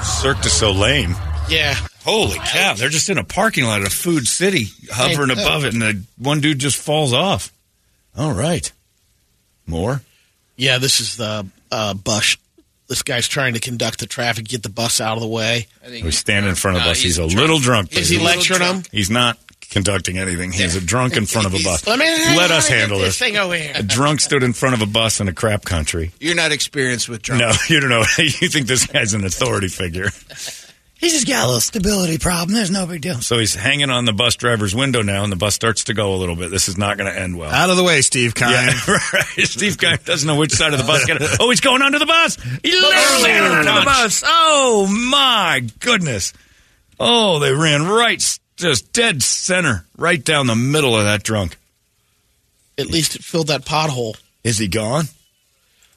Cirque 0.04 0.40
du 0.40 0.48
Soleil. 0.48 1.10
Yeah. 1.48 1.74
Holy 2.04 2.38
cow! 2.38 2.74
They're 2.74 2.88
just 2.90 3.08
in 3.08 3.18
a 3.18 3.24
parking 3.24 3.64
lot 3.64 3.80
at 3.80 3.86
a 3.86 3.90
food 3.90 4.26
city, 4.26 4.66
hovering 4.90 5.30
Hey, 5.30 5.42
above 5.42 5.64
it, 5.64 5.72
and 5.72 5.82
the 5.82 6.02
one 6.18 6.40
dude 6.40 6.58
just 6.58 6.76
falls 6.76 7.12
off. 7.12 7.52
All 8.16 8.32
right, 8.32 8.70
more. 9.66 10.02
Yeah, 10.56 10.78
this 10.78 11.00
is 11.00 11.16
the 11.16 11.46
uh, 11.70 11.94
bus. 11.94 12.36
This 12.86 13.02
guy's 13.02 13.26
trying 13.26 13.54
to 13.54 13.60
conduct 13.60 14.00
the 14.00 14.06
traffic, 14.06 14.46
get 14.46 14.62
the 14.62 14.68
bus 14.68 15.00
out 15.00 15.16
of 15.16 15.22
the 15.22 15.26
way. 15.28 15.66
He's 15.86 16.18
standing 16.18 16.50
in 16.50 16.54
front 16.54 16.76
of 16.76 16.84
No, 16.84 16.90
us. 16.90 16.98
He's, 16.98 17.16
he's 17.16 17.18
a 17.18 17.28
drunk. 17.28 17.34
little 17.40 17.58
drunk. 17.58 17.96
Is 17.96 18.08
he 18.10 18.18
lecturing 18.18 18.58
them? 18.60 18.82
He's 18.92 19.10
not 19.10 19.38
conducting 19.70 20.18
anything. 20.18 20.52
He's 20.52 20.76
a 20.76 20.80
drunk 20.80 21.16
in 21.16 21.24
front 21.26 21.46
of 21.46 21.54
a 21.54 21.62
bus. 21.64 21.86
Let 21.86 21.98
me- 21.98 22.04
Let 22.04 22.50
us 22.50 22.68
let 22.68 22.70
me 22.70 22.76
get 22.76 22.78
handle 22.80 22.98
this 22.98 23.06
this. 23.08 23.18
thing 23.18 23.36
over 23.38 23.56
here. 23.56 23.72
A 23.74 23.82
drunk 23.82 24.20
stood 24.20 24.42
in 24.42 24.52
front 24.52 24.74
of 24.74 24.82
a 24.82 24.86
bus 24.86 25.20
in 25.20 25.28
a 25.28 25.32
crap 25.32 25.64
country. 25.64 26.12
You're 26.20 26.34
not 26.36 26.52
experienced 26.52 27.08
with 27.08 27.22
drunk. 27.22 27.40
No, 27.40 27.52
you 27.74 27.80
don't 27.80 27.90
know. 27.90 28.04
you 28.18 28.48
think 28.48 28.66
this 28.66 28.86
guy's 28.86 29.14
an 29.14 29.24
authority 29.24 29.68
figure. 29.68 30.10
He's 31.04 31.12
just 31.12 31.28
got 31.28 31.44
a 31.44 31.46
little 31.46 31.60
stability 31.60 32.16
problem. 32.16 32.54
There's 32.54 32.70
no 32.70 32.86
big 32.86 33.02
deal. 33.02 33.20
So 33.20 33.38
he's 33.38 33.54
hanging 33.54 33.90
on 33.90 34.06
the 34.06 34.14
bus 34.14 34.36
driver's 34.36 34.74
window 34.74 35.02
now, 35.02 35.22
and 35.22 35.30
the 35.30 35.36
bus 35.36 35.54
starts 35.54 35.84
to 35.84 35.92
go 35.92 36.14
a 36.14 36.16
little 36.16 36.34
bit. 36.34 36.50
This 36.50 36.66
is 36.66 36.78
not 36.78 36.96
going 36.96 37.12
to 37.12 37.20
end 37.20 37.36
well. 37.36 37.50
Out 37.50 37.68
of 37.68 37.76
the 37.76 37.84
way, 37.84 38.00
Steve 38.00 38.34
Kine. 38.34 38.52
Yeah, 38.52 38.80
right. 39.12 39.46
Steve 39.46 39.76
Kine 39.76 39.98
doesn't 40.06 40.26
know 40.26 40.36
which 40.36 40.52
side 40.52 40.72
of 40.72 40.78
the 40.78 40.86
bus. 40.86 41.04
Get 41.04 41.18
oh, 41.40 41.50
he's 41.50 41.60
going 41.60 41.82
under 41.82 41.98
the 41.98 42.06
bus. 42.06 42.36
He 42.36 42.72
oh, 42.72 42.88
literally 42.88 43.32
under 43.32 43.70
the 43.70 43.84
bus. 43.84 44.22
Oh 44.24 44.86
my 45.10 45.68
goodness. 45.80 46.32
Oh, 46.98 47.38
they 47.38 47.52
ran 47.52 47.86
right, 47.86 48.38
just 48.56 48.90
dead 48.94 49.22
center, 49.22 49.84
right 49.98 50.24
down 50.24 50.46
the 50.46 50.54
middle 50.54 50.96
of 50.96 51.04
that 51.04 51.22
drunk. 51.22 51.58
At 52.78 52.86
least 52.86 53.14
it 53.14 53.22
filled 53.22 53.48
that 53.48 53.66
pothole. 53.66 54.18
Is 54.42 54.56
he 54.56 54.68
gone? 54.68 55.04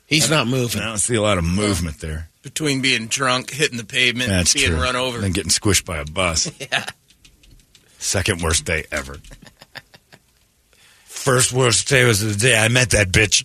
He's 0.05 0.29
not 0.29 0.47
moving. 0.47 0.81
I 0.81 0.85
don't 0.87 0.97
see 0.97 1.15
a 1.15 1.21
lot 1.21 1.37
of 1.37 1.45
movement 1.45 1.99
there. 1.99 2.27
Between 2.47 2.81
being 2.81 3.07
drunk, 3.07 3.51
hitting 3.51 3.77
the 3.77 3.83
pavement, 3.83 4.29
That's 4.29 4.53
being 4.53 4.69
true. 4.71 4.81
run 4.81 4.95
over. 4.95 5.19
and 5.21 5.33
getting 5.33 5.51
squished 5.51 5.83
by 5.83 5.97
a 5.97 6.05
bus. 6.05 6.49
Yeah. 6.61 6.85
Second 7.99 8.41
worst 8.41 8.63
day 8.63 8.85
ever. 8.89 9.17
First 11.03 11.51
worst 11.51 11.89
day 11.89 12.05
was 12.05 12.21
the 12.21 12.33
day 12.39 12.57
I 12.57 12.69
met 12.69 12.91
that 12.91 13.09
bitch. 13.11 13.43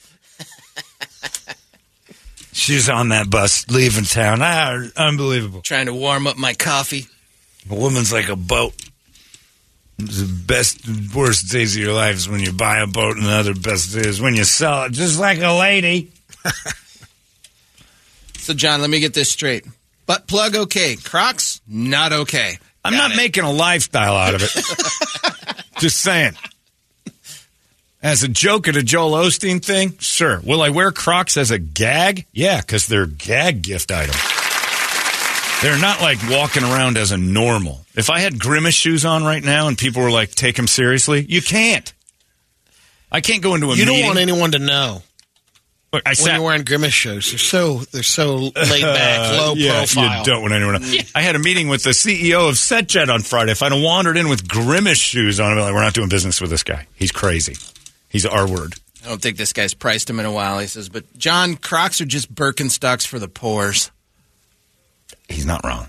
She's 2.53 2.89
on 2.89 3.09
that 3.09 3.29
bus 3.29 3.69
leaving 3.71 4.05
town. 4.05 4.39
Ah, 4.41 4.79
unbelievable. 4.97 5.63
Trying 5.63 5.87
to 5.87 5.95
warm 5.95 6.29
up 6.29 6.37
my 6.37 6.55
coffee. 6.55 7.07
A 7.69 7.75
woman's 7.75 8.13
like 8.13 8.29
a 8.29 8.37
boat. 8.37 8.75
The 9.99 10.31
best, 10.47 10.79
worst 11.13 11.51
days 11.51 11.75
of 11.75 11.83
your 11.83 11.93
life 11.93 12.15
is 12.17 12.29
when 12.29 12.41
you 12.41 12.53
buy 12.53 12.79
a 12.81 12.87
boat, 12.87 13.17
and 13.17 13.27
the 13.27 13.33
other 13.33 13.55
best 13.55 13.97
is 13.97 14.21
when 14.21 14.37
you 14.37 14.45
sell 14.45 14.85
it, 14.85 14.93
just 14.93 15.19
like 15.19 15.41
a 15.41 15.53
lady. 15.59 16.13
So, 18.43 18.55
John, 18.55 18.81
let 18.81 18.91
me 18.91 18.99
get 18.99 19.15
this 19.15 19.31
straight. 19.31 19.65
Butt 20.05 20.27
plug, 20.27 20.57
okay. 20.57 20.97
Crocs, 20.97 21.61
not 21.69 22.13
okay. 22.13 22.59
I'm 22.85 22.95
not 22.95 23.15
making 23.17 23.45
a 23.45 23.53
lifestyle 23.53 24.17
out 24.17 24.35
of 24.35 24.43
it. 24.43 25.65
Just 25.79 26.01
saying. 26.01 26.33
As 28.03 28.25
a 28.25 28.29
joke 28.29 28.67
at 28.67 28.77
a 28.77 28.83
Joel 28.83 29.13
Osteen 29.13 29.65
thing, 29.65 29.97
sure. 29.99 30.41
Will 30.41 30.61
I 30.61 30.71
wear 30.71 30.91
Crocs 30.91 31.37
as 31.37 31.53
a 31.53 31.59
gag? 31.61 32.27
Yeah, 32.33 32.61
because 32.61 32.89
they're 32.89 33.07
gag 33.07 33.63
gift 33.63 33.93
item. 33.93 34.17
They're 35.63 35.81
not 35.81 36.01
like 36.01 36.19
walking 36.29 36.65
around 36.65 36.99
as 36.99 37.13
a 37.13 37.17
normal. 37.17 37.87
If 37.95 38.11
I 38.11 38.19
had 38.19 38.41
grimace 38.41 38.75
shoes 38.75 39.05
on 39.05 39.23
right 39.23 39.43
now 39.43 39.69
and 39.69 39.79
people 39.79 40.03
were 40.03 40.11
like, 40.11 40.35
take 40.35 40.57
them 40.57 40.67
seriously, 40.67 41.25
you 41.29 41.41
can't. 41.41 41.93
I 43.13 43.21
can't 43.21 43.41
go 43.41 43.55
into 43.55 43.71
a 43.71 43.77
You 43.77 43.85
don't 43.85 44.05
want 44.05 44.19
anyone 44.19 44.51
to 44.53 44.59
know 44.59 45.05
Look, 45.93 46.03
I 46.07 46.15
when 46.23 46.35
you're 46.37 46.43
wearing 46.45 46.65
grimace 46.65 46.93
shows. 46.95 47.31
They're 47.31 47.39
so 47.39 47.79
they're 47.93 48.03
so 48.03 48.37
laid 48.37 48.55
back, 48.83 49.39
low 49.39 49.53
Uh, 49.53 49.55
yeah, 49.57 49.79
profile. 49.79 50.19
You 50.21 50.25
don't 50.25 50.41
want 50.43 50.55
anyone 50.55 50.81
to. 50.81 51.05
I 51.15 51.21
had 51.21 51.37
a 51.37 51.39
meeting 51.39 51.69
with 51.69 51.83
the 51.83 51.91
CEO 51.91 52.49
of 52.49 52.55
SetJet 52.55 53.13
on 53.13 53.21
Friday. 53.21 53.53
If 53.53 53.63
I'd 53.63 53.73
have 53.73 53.83
wandered 53.83 54.17
in 54.17 54.29
with 54.31 54.49
grimace 54.49 54.97
shoes 54.99 55.39
on, 55.39 55.53
I'd 55.53 55.57
be 55.57 55.61
like, 55.61 55.75
we're 55.75 55.83
not 55.83 55.93
doing 55.93 56.09
business 56.09 56.41
with 56.41 56.49
this 56.51 56.63
guy. 56.63 56.87
He's 56.95 57.13
crazy. 57.13 57.57
He's 58.09 58.25
our 58.25 58.49
word. 58.49 58.75
I 59.05 59.09
don't 59.09 59.21
think 59.21 59.37
this 59.37 59.53
guy's 59.53 59.75
priced 59.75 60.09
him 60.09 60.19
in 60.21 60.25
a 60.27 60.33
while. 60.33 60.59
He 60.61 60.67
says, 60.67 60.89
but 60.89 61.05
John, 61.19 61.57
Crocs 61.57 62.01
are 62.01 62.05
just 62.07 62.33
Birkenstocks 62.35 63.07
for 63.07 63.19
the 63.19 63.29
pores. 63.29 63.91
He's 65.29 65.45
not 65.47 65.63
wrong. 65.65 65.89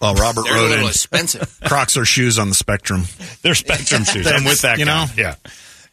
Well, 0.00 0.14
Robert 0.14 0.44
They're 0.44 0.52
a 0.54 0.56
wrote 0.56 0.68
little 0.70 0.84
in. 0.84 0.90
expensive. 0.90 1.58
Crocs 1.64 1.96
are 1.96 2.04
shoes 2.04 2.38
on 2.38 2.48
the 2.48 2.54
spectrum. 2.54 3.04
They're 3.42 3.54
Spectrum 3.54 4.04
shoes. 4.10 4.26
I'm 4.26 4.44
with 4.44 4.62
that 4.62 4.78
You 4.78 4.84
guy. 4.84 5.04
know? 5.06 5.12
Yeah. 5.16 5.34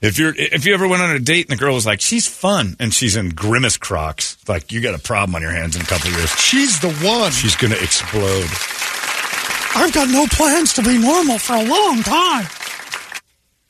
If 0.02 0.18
you're 0.18 0.34
if 0.36 0.66
you 0.66 0.74
ever 0.74 0.88
went 0.88 1.02
on 1.02 1.12
a 1.12 1.20
date 1.20 1.50
and 1.50 1.58
the 1.58 1.62
girl 1.62 1.76
was 1.76 1.86
like, 1.86 2.00
she's 2.00 2.26
fun, 2.26 2.78
and 2.80 2.94
she's 2.94 3.18
in 3.18 3.30
grimace 3.30 3.76
Crocs, 3.76 4.38
like 4.48 4.72
you 4.72 4.80
got 4.80 4.96
a 4.96 5.00
problem 5.00 5.36
on 5.36 5.42
your 5.42 5.52
hands 5.52 5.76
in 5.76 5.82
a 5.82 5.86
couple 5.86 6.10
of 6.10 6.16
years. 6.16 6.30
She's 6.40 6.80
the 6.80 6.92
one. 7.06 7.32
She's 7.32 7.56
gonna 7.58 7.76
explode. 7.76 8.48
I've 9.76 9.94
got 9.94 10.10
no 10.10 10.26
plans 10.28 10.74
to 10.76 10.82
be 10.84 10.98
normal 10.98 11.38
for 11.38 11.54
a 11.54 11.64
long 11.66 12.02
time. 12.04 12.48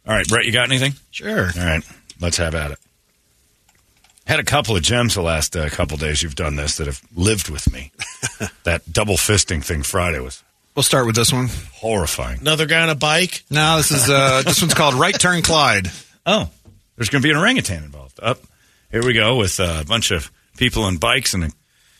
All 0.07 0.13
right, 0.15 0.27
Brett, 0.27 0.45
you 0.45 0.51
got 0.51 0.69
anything? 0.69 0.93
Sure. 1.11 1.49
All 1.57 1.65
right, 1.65 1.83
let's 2.21 2.37
have 2.37 2.53
at 2.55 2.71
it. 2.71 2.79
Had 4.25 4.39
a 4.39 4.43
couple 4.43 4.75
of 4.75 4.83
gems 4.83 5.15
the 5.15 5.23
last 5.23 5.55
uh, 5.55 5.67
couple 5.69 5.97
days 5.97 6.21
you've 6.21 6.35
done 6.35 6.55
this 6.55 6.77
that 6.77 6.85
have 6.85 7.01
lived 7.15 7.49
with 7.49 7.71
me. 7.73 7.91
that 8.63 8.91
double 8.93 9.15
fisting 9.15 9.63
thing 9.63 9.81
Friday 9.81 10.19
was 10.19 10.43
We'll 10.75 10.83
start 10.83 11.07
with 11.07 11.15
this 11.15 11.33
one. 11.33 11.47
horrifying. 11.73 12.39
Another 12.41 12.67
guy 12.67 12.83
on 12.83 12.89
a 12.89 12.95
bike. 12.95 13.43
No, 13.49 13.77
this 13.77 13.89
is 13.91 14.07
uh, 14.09 14.43
this 14.45 14.61
one's 14.61 14.75
called 14.75 14.93
Right 14.93 15.19
Turn 15.19 15.41
Clyde. 15.41 15.87
Oh, 16.25 16.49
there's 16.95 17.09
going 17.09 17.21
to 17.21 17.25
be 17.27 17.31
an 17.31 17.37
orangutan 17.37 17.83
involved. 17.83 18.19
Up 18.21 18.39
here 18.91 19.03
we 19.05 19.13
go 19.13 19.35
with 19.37 19.59
uh, 19.59 19.79
a 19.81 19.85
bunch 19.85 20.11
of 20.11 20.31
people 20.57 20.83
on 20.83 20.97
bikes 20.97 21.33
and 21.33 21.43
a 21.45 21.49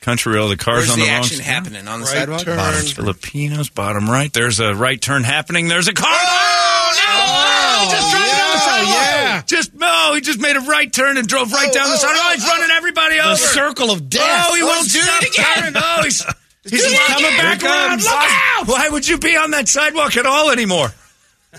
country 0.01 0.37
all 0.37 0.47
the 0.49 0.57
cars 0.57 0.87
Where's 0.87 0.91
on 0.91 0.99
the, 0.99 1.05
the, 1.05 1.11
action 1.11 1.39
happening? 1.39 1.87
On 1.87 1.99
the 1.99 2.05
Right 2.05 2.15
sidewalk? 2.19 2.41
turn. 2.41 2.57
Bottom 2.57 2.81
Filipinos, 2.85 3.69
bottom 3.69 4.09
right. 4.09 4.31
There's 4.31 4.59
a 4.59 4.73
right 4.75 4.99
turn 5.01 5.23
happening. 5.23 5.67
There's 5.67 5.87
a 5.87 5.93
car. 5.93 6.07
Oh, 6.09 6.93
no! 6.95 7.85
He 7.85 7.91
just 7.91 8.11
drove 8.11 8.25
down 8.25 8.51
the 8.53 8.59
sidewalk. 8.59 8.93
yeah. 8.95 9.41
Just 9.45 9.73
no, 9.75 10.11
he 10.15 10.21
just 10.21 10.39
made 10.39 10.55
a 10.57 10.61
right 10.61 10.91
turn 10.91 11.17
and 11.17 11.27
drove 11.27 11.51
right 11.53 11.71
down 11.73 11.89
the 11.89 11.97
sidewalk. 11.97 12.25
Oh, 12.25 12.33
he's 12.35 12.45
running 12.47 12.69
everybody 12.71 13.15
The 13.17 13.25
over. 13.27 13.35
circle 13.35 13.91
of 13.91 14.09
death. 14.09 14.45
Oh, 14.49 14.55
he 14.55 14.63
won't 14.63 14.91
do 14.91 14.99
it 15.01 15.29
again. 15.29 15.73
Oh, 15.75 16.01
he's, 16.03 16.23
he's 16.69 16.99
coming 17.07 17.37
back 17.37 17.63
around. 17.63 18.01
Look 18.01 18.11
out! 18.11 18.67
Why 18.67 18.89
would 18.89 19.07
you 19.07 19.17
be 19.17 19.35
on 19.37 19.51
that 19.51 19.67
sidewalk 19.67 20.17
at 20.17 20.25
all 20.25 20.49
anymore? 20.49 20.89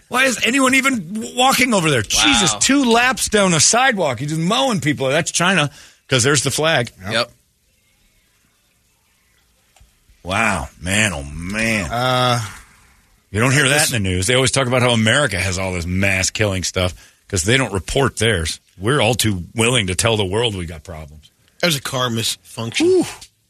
Why 0.09 0.25
is 0.25 0.45
anyone 0.45 0.75
even 0.75 1.35
walking 1.37 1.75
over 1.75 1.91
there? 1.91 2.03
Jesus, 2.03 2.55
two 2.61 2.85
laps 2.85 3.29
down 3.29 3.51
the 3.51 3.61
sidewalk. 3.61 4.21
He's 4.21 4.31
just 4.31 4.41
mowing 4.41 4.81
people. 4.81 5.09
That's 5.09 5.31
China 5.31 5.71
because 6.07 6.23
there's 6.23 6.43
the 6.43 6.51
flag. 6.51 6.91
Yep. 7.11 7.31
Wow, 10.23 10.69
man, 10.81 11.13
oh 11.13 11.23
man. 11.23 11.91
Uh, 11.91 12.41
you 13.31 13.41
don't 13.41 13.53
hear 13.53 13.69
that 13.69 13.93
in 13.93 14.03
the 14.03 14.09
news. 14.09 14.27
They 14.27 14.35
always 14.35 14.51
talk 14.51 14.67
about 14.67 14.83
how 14.83 14.91
America 14.91 15.39
has 15.39 15.59
all 15.59 15.73
this 15.73 15.87
mass 15.87 16.31
killing 16.31 16.63
stuff 16.63 17.15
because 17.27 17.43
they 17.43 17.57
don't 17.57 17.73
report 17.73 18.17
theirs. 18.17 18.61
We're 18.79 19.01
all 19.01 19.15
too 19.15 19.45
willing 19.55 19.87
to 19.89 19.95
tell 19.95 20.17
the 20.17 20.25
world 20.25 20.55
we 20.55 20.67
got 20.67 20.85
problems. 20.85 21.31
There's 21.61 21.77
a 21.77 21.81
car 21.81 22.09
misfunction. 22.11 23.05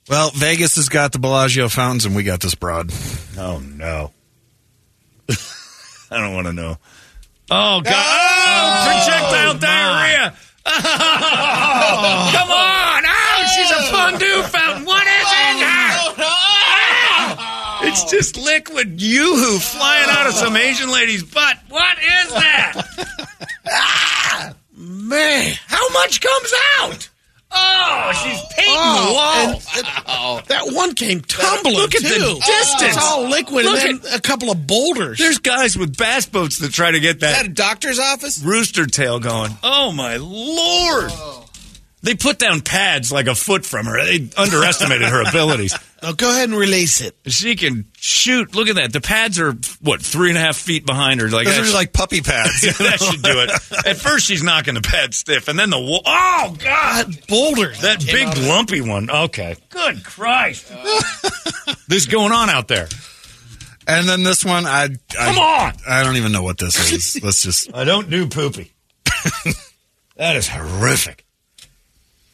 Well, 0.09 0.31
Vegas 0.35 0.77
has 0.77 0.89
got 0.89 1.13
the 1.13 1.19
Bellagio 1.19 1.69
fountains, 1.69 2.05
and 2.05 2.17
we 2.17 2.25
got 2.25 2.41
this 2.41 2.55
broad. 2.55 2.93
Oh 3.37 3.59
no! 3.59 4.13
I 6.13 6.19
don't 6.19 6.35
want 6.35 6.49
to 6.49 6.53
know. 6.53 6.77
Oh 7.53 7.81
god! 7.81 7.85
Oh, 7.87 8.85
projectile 8.85 9.59
diarrhea! 9.59 10.35
Oh, 10.67 12.31
come 12.33 12.51
on! 12.51 13.05
Oh, 13.07 13.47
she's 13.55 13.71
a 13.71 13.83
fondue 13.93 14.43
fountain. 14.43 14.85
What 14.85 15.07
is 15.07 15.33
in 15.33 15.59
her? 15.63 16.15
Ah! 16.19 17.81
It's 17.85 18.05
just 18.05 18.37
liquid 18.37 19.01
yoo-hoo 19.01 19.59
flying 19.59 20.11
out 20.11 20.27
of 20.27 20.35
some 20.35 20.57
Asian 20.57 20.91
lady's 20.91 21.23
butt. 21.23 21.59
What 21.69 21.99
is 21.99 22.29
that? 22.35 22.83
ah, 23.71 24.55
man, 24.77 25.55
how 25.67 25.89
much 25.91 26.21
comes 26.21 26.53
out? 26.81 27.09
Oh, 27.53 28.13
she's 28.25 28.41
painting 28.57 28.75
Oh, 28.77 29.07
the 29.07 29.13
wall. 29.15 30.37
and 30.39 30.47
that 30.47 30.73
one 30.75 30.95
came 30.95 31.21
tumbling. 31.21 31.75
Look 31.77 31.95
at 31.95 32.03
the 32.03 32.09
too. 32.09 32.35
distance. 32.47 32.83
It's 32.83 32.97
all 32.97 33.29
liquid, 33.29 33.65
Look 33.65 33.81
and 33.85 34.01
then 34.01 34.15
a 34.15 34.21
couple 34.21 34.51
of 34.51 34.67
boulders. 34.67 35.19
There's 35.19 35.39
guys 35.39 35.77
with 35.77 35.97
bass 35.97 36.27
boats 36.27 36.59
that 36.59 36.73
try 36.73 36.91
to 36.93 37.01
get 37.01 37.21
that. 37.21 37.31
Is 37.33 37.37
that 37.39 37.47
a 37.47 37.55
doctor's 37.55 37.99
office? 37.99 38.41
rooster 38.43 38.87
tail 38.87 39.19
going. 39.21 39.51
Oh 39.63 39.91
my 39.93 40.17
lord! 40.17 41.11
They 42.03 42.15
put 42.15 42.39
down 42.39 42.61
pads 42.63 43.13
like 43.13 43.27
a 43.27 43.35
foot 43.35 43.67
from 43.67 43.87
her. 43.87 44.03
They 44.05 44.29
underestimated 44.37 45.09
her 45.09 45.29
abilities. 45.29 45.75
Now 46.03 46.13
go 46.13 46.31
ahead 46.31 46.49
and 46.49 46.59
release 46.59 47.01
it. 47.03 47.15
She 47.27 47.57
can 47.57 47.87
shoot. 47.97 48.55
Look 48.55 48.69
at 48.69 48.77
that. 48.77 48.93
The 48.93 49.01
pads 49.03 49.39
are 49.39 49.53
what 49.83 50.01
three 50.01 50.31
and 50.31 50.39
a 50.39 50.41
half 50.41 50.57
feet 50.57 50.87
behind 50.87 51.21
her. 51.21 51.29
Like 51.29 51.47
Those 51.47 51.59
are 51.59 51.65
that- 51.65 51.75
like 51.75 51.93
puppy 51.93 52.23
pads. 52.23 52.61
that 52.79 53.01
should 53.01 53.23
do 53.23 53.41
it. 53.41 53.51
At 53.87 53.99
first, 53.99 54.25
she's 54.27 54.43
knocking 54.43 54.75
the 54.75 54.81
pad 54.81 55.13
stiff, 55.13 55.49
and 55.49 55.59
then 55.59 55.69
the 55.71 55.79
wall. 55.79 56.03
Oh 56.07 56.57
God! 56.59 57.27
Boulder. 57.29 57.73
That 57.83 58.05
big 58.05 58.29
lumpy 58.49 58.81
one. 58.81 59.11
Okay. 59.11 59.57
Good 59.69 60.03
Christ! 60.05 60.69
this 61.89 62.05
is 62.05 62.07
going 62.07 62.33
on 62.33 62.49
out 62.49 62.69
there. 62.69 62.89
And 63.87 64.09
then 64.09 64.23
this 64.23 64.45
one, 64.45 64.67
I, 64.67 64.85
I 64.85 64.89
Come 65.09 65.39
on! 65.39 65.73
I 65.89 66.03
don't 66.05 66.17
even 66.17 66.33
know 66.33 66.43
what 66.43 66.59
this 66.59 66.93
is. 66.93 67.21
Let's 67.25 67.43
just. 67.43 67.75
I 67.75 67.85
don't 67.85 68.09
do 68.09 68.27
poopy. 68.29 68.73
that 70.17 70.37
is 70.37 70.49
horrific. 70.49 71.25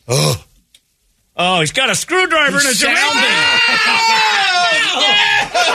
Oh. 0.06 0.42
Oh, 1.36 1.60
he's 1.60 1.72
got 1.72 1.90
a 1.90 1.94
screwdriver 1.94 2.58
in 2.58 2.64
his 2.64 2.80
He's 2.80 2.88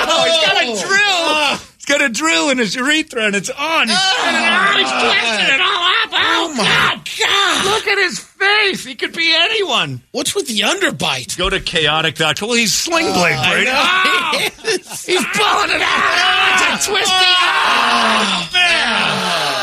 Oh, 0.03 0.23
he's 0.25 0.41
got 0.41 0.57
a 0.57 0.65
drill. 0.65 0.97
Oh. 0.97 1.67
He's 1.77 1.85
got 1.85 2.01
a 2.01 2.09
drill 2.09 2.49
in 2.49 2.57
his 2.57 2.75
urethra, 2.75 3.25
and 3.25 3.35
it's 3.35 3.49
on. 3.49 3.87
He's, 3.87 3.97
oh, 3.99 4.73
he's 4.77 4.89
oh. 4.91 5.13
twisting 5.13 5.55
it 5.55 5.61
all 5.61 5.67
up. 5.67 6.09
Oh, 6.13 6.49
oh 6.49 6.53
my 6.55 7.01
God. 7.19 7.65
Look 7.65 7.87
at 7.87 7.97
his 7.99 8.19
face. 8.19 8.83
He 8.83 8.95
could 8.95 9.13
be 9.13 9.33
anyone. 9.33 10.01
What's 10.11 10.33
with 10.33 10.47
the 10.47 10.59
underbite? 10.61 11.37
Go 11.37 11.49
to 11.49 11.59
chaotic 11.59 12.15
Kaotic.com. 12.15 12.49
Well, 12.49 12.57
he's 12.57 12.73
sling 12.73 13.07
oh, 13.09 13.13
blade, 13.13 13.35
I 13.35 13.51
Brady. 13.51 13.65
know. 13.65 13.83
Oh, 13.83 14.39
he's 15.05 15.25
pulling 15.25 15.71
it 15.75 15.81
out. 15.81 16.01
Oh, 16.11 16.75
it's 16.75 16.87
a 16.87 16.89
twisty. 16.89 17.11
Oh, 17.13 18.49
man. 18.53 19.60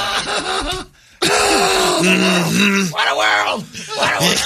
What 1.99 3.09
a 3.09 3.17
world! 3.17 3.65
What 3.97 4.13
a 4.13 4.21
world! 4.25 4.39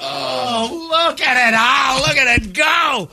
oh, 0.00 0.88
look 0.90 1.20
at 1.20 1.48
it! 1.48 1.54
Oh, 1.58 2.04
look 2.06 2.16
at 2.16 2.40
it 2.40 2.52
go! 2.52 3.08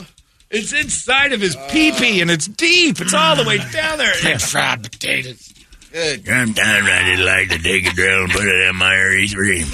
It's 0.49 0.72
inside 0.72 1.34
of 1.34 1.41
his 1.41 1.56
pee-pee, 1.70 2.22
and 2.22 2.30
it's 2.30 2.48
deep. 2.48 3.02
It's 3.02 3.14
all 3.14 3.36
the 3.36 3.44
way 3.44 3.57
down 3.57 3.98
there. 3.98 4.14
French 4.14 4.44
fried 4.52 4.84
potatoes. 4.84 5.52
Sometimes 5.94 6.57
I 6.60 7.15
just 7.15 7.24
like 7.24 7.49
to 7.49 7.60
take 7.60 7.88
a 7.91 7.94
drill 7.94 8.24
and 8.24 8.32
put 8.32 8.45
it 8.45 8.70
in 8.70 8.76
my 8.76 8.95
urethra. 8.95 9.65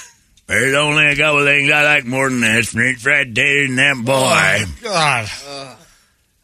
There's 0.46 0.74
only 0.74 1.06
a 1.06 1.16
couple 1.16 1.44
things 1.44 1.70
I 1.70 1.82
like 1.82 2.04
more 2.06 2.28
than 2.28 2.40
that. 2.40 2.64
French 2.66 2.98
fried 2.98 3.28
potatoes 3.34 3.68
and 3.70 3.78
that 3.78 4.04
boy. 4.04 4.64
Oh, 4.66 4.76
God. 4.82 5.28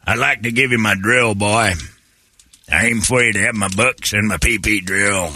I'd 0.05 0.19
like 0.19 0.43
to 0.43 0.51
give 0.51 0.71
you 0.71 0.77
my 0.77 0.95
drill, 0.95 1.35
boy. 1.35 1.73
I 2.69 2.87
ain't 2.87 3.03
afraid 3.03 3.33
to 3.33 3.39
have 3.39 3.55
my 3.55 3.69
bucks 3.69 4.13
and 4.13 4.27
my 4.27 4.37
pee-pee 4.37 4.81
drill. 4.81 5.29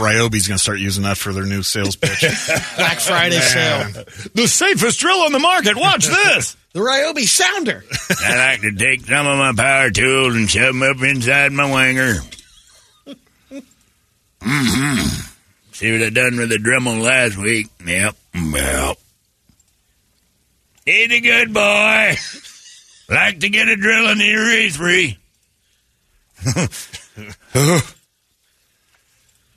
Ryobi's 0.00 0.48
going 0.48 0.56
to 0.56 0.62
start 0.62 0.78
using 0.78 1.04
that 1.04 1.18
for 1.18 1.32
their 1.32 1.44
new 1.44 1.62
sales 1.62 1.94
pitch. 1.94 2.20
Black 2.76 2.98
Friday 2.98 3.38
sale. 3.38 4.04
The 4.34 4.48
safest 4.48 4.98
drill 4.98 5.18
on 5.20 5.32
the 5.32 5.38
market. 5.38 5.76
Watch 5.76 6.06
this. 6.06 6.56
The 6.72 6.78
Ryobi 6.78 7.26
Sounder. 7.26 7.82
I 8.24 8.36
like 8.52 8.60
to 8.60 8.70
take 8.70 9.04
some 9.04 9.26
of 9.26 9.36
my 9.38 9.52
power 9.52 9.90
tools 9.90 10.36
and 10.36 10.48
shove 10.48 10.72
them 10.72 10.84
up 10.84 11.02
inside 11.02 11.50
my 11.50 11.64
winger. 11.64 12.20
Mm-hmm. 14.40 15.20
See 15.72 15.92
what 15.92 16.06
I 16.06 16.10
done 16.10 16.36
with 16.36 16.50
the 16.50 16.58
Dremel 16.58 17.02
last 17.02 17.36
week? 17.36 17.66
Yep. 17.84 18.14
Yep. 18.36 18.98
He's 20.84 21.10
a 21.10 21.20
good 21.20 21.52
boy. 21.52 22.14
like 23.08 23.40
to 23.40 23.48
get 23.48 23.66
a 23.66 23.74
drill 23.74 24.08
in 24.10 24.18
the 24.18 24.26
urethra. 24.26 25.19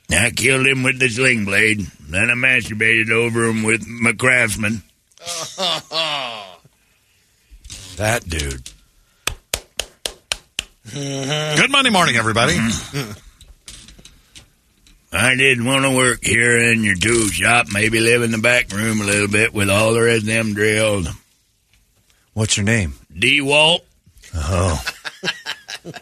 I 0.10 0.30
killed 0.36 0.68
him 0.68 0.84
with 0.84 1.00
the 1.00 1.10
sling 1.10 1.46
blade. 1.46 1.88
Then 2.08 2.30
I 2.30 2.34
masturbated 2.34 3.10
over 3.12 3.46
him 3.46 3.64
with 3.64 3.88
my 3.88 4.14
craftsman. 4.14 4.84
That 7.98 8.28
dude. 8.28 8.72
Good 10.92 11.70
Monday 11.72 11.92
morning, 11.92 12.16
everybody. 12.16 12.58
I 15.14 15.36
didn't 15.36 15.66
want 15.66 15.86
to 15.86 15.96
work 15.96 16.24
here 16.24 16.58
in 16.72 16.84
your 16.84 16.96
tool 16.96 17.28
shop, 17.28 17.68
maybe 17.72 18.00
live 18.00 18.24
in 18.24 18.32
the 18.32 18.40
back 18.40 18.72
room 18.72 19.00
a 19.00 19.04
little 19.04 19.28
bit 19.28 19.54
with 19.54 19.70
all 19.70 19.94
the 19.94 20.02
rest 20.02 20.22
of 20.22 20.26
them 20.26 20.56
drilled. 20.56 21.08
What's 22.34 22.58
your 22.58 22.66
name? 22.66 22.96
DeWalt. 23.14 23.82
Oh. 24.34 24.84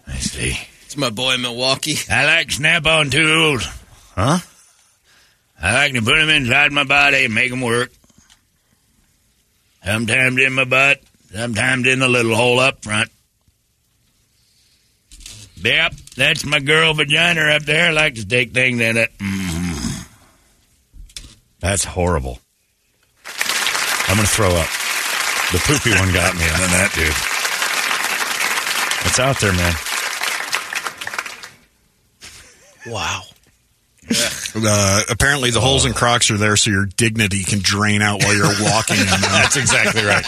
I 0.08 0.16
see. 0.16 0.58
It's 0.92 0.98
my 0.98 1.10
boy 1.10 1.38
Milwaukee. 1.38 1.96
I 2.12 2.26
like 2.26 2.52
snap 2.52 2.86
on 2.86 3.10
tools. 3.10 3.66
Huh? 4.14 4.40
I 5.62 5.74
like 5.74 5.94
to 5.94 6.02
put 6.02 6.18
them 6.18 6.28
inside 6.28 6.74
my 6.74 6.84
body 6.84 7.24
and 7.24 7.34
make 7.34 7.50
them 7.50 7.62
work. 7.62 7.94
Sometimes 9.86 10.38
in 10.38 10.52
my 10.52 10.66
butt, 10.66 11.02
sometimes 11.34 11.88
in 11.88 12.00
the 12.00 12.10
little 12.10 12.36
hole 12.36 12.60
up 12.60 12.84
front. 12.84 13.10
Yep, 15.64 15.94
that's 16.18 16.44
my 16.44 16.60
girl 16.60 16.94
vagina 16.94 17.40
up 17.56 17.64
there. 17.64 17.88
I 17.88 17.92
like 17.92 18.16
to 18.16 18.28
take 18.28 18.52
things 18.52 18.82
in 18.82 18.98
it. 18.98 19.12
Mm. 19.18 20.10
That's 21.62 21.86
horrible. 21.86 22.38
I'm 24.10 24.18
going 24.18 24.28
to 24.28 24.34
throw 24.34 24.50
up. 24.50 24.68
The 25.54 25.60
poopy 25.64 25.92
one 25.92 26.12
got 26.12 26.36
me, 26.36 26.44
and 26.44 26.60
then 26.60 26.72
that 26.72 26.92
dude. 26.94 27.16
It's 29.08 29.20
out 29.20 29.40
there, 29.40 29.54
man. 29.54 29.74
Wow. 32.88 33.22
Uh, 34.56 35.04
apparently, 35.10 35.52
the 35.52 35.62
holes 35.62 35.86
in 35.86 35.94
Crocs 35.94 36.32
are 36.32 36.38
there 36.38 36.58
so 36.58 36.70
your 36.72 36.86
dignity 36.86 37.44
can 37.44 37.60
drain 37.60 38.02
out 38.02 38.22
while 38.24 38.36
you're 38.36 38.46
walking. 38.64 38.98
in 38.98 39.06
them. 39.06 39.22
That's 39.22 39.56
exactly 39.56 40.04
right. 40.04 40.26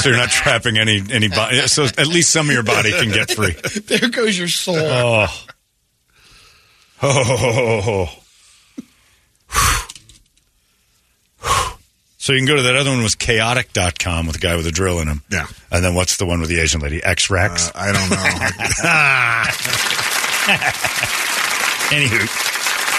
So 0.00 0.08
you're 0.08 0.16
not 0.18 0.30
trapping 0.30 0.78
any 0.78 1.02
any 1.10 1.28
body. 1.28 1.66
So 1.66 1.84
at 1.84 2.06
least 2.06 2.30
some 2.30 2.48
of 2.48 2.54
your 2.54 2.62
body 2.62 2.92
can 2.92 3.10
get 3.10 3.30
free. 3.32 3.52
There 3.82 4.08
goes 4.08 4.38
your 4.38 4.48
soul. 4.48 4.76
Oh. 4.78 5.26
Oh. 7.02 8.08
So 12.18 12.32
you 12.32 12.38
can 12.40 12.46
go 12.46 12.56
to 12.56 12.62
that 12.62 12.74
other 12.76 12.90
one 12.90 13.02
was 13.04 13.14
Kaotic.com 13.14 14.26
with 14.26 14.34
a 14.36 14.40
guy 14.40 14.56
with 14.56 14.66
a 14.66 14.72
drill 14.72 14.98
in 15.00 15.06
him. 15.08 15.22
Yeah. 15.30 15.46
And 15.70 15.84
then 15.84 15.94
what's 15.94 16.16
the 16.16 16.26
one 16.26 16.40
with 16.40 16.48
the 16.48 16.58
Asian 16.58 16.80
lady? 16.80 17.00
X 17.04 17.30
Rex? 17.30 17.68
Uh, 17.68 17.72
I 17.76 17.92
don't 17.92 18.10
know. 18.10 18.16
Anywho, 21.90 22.18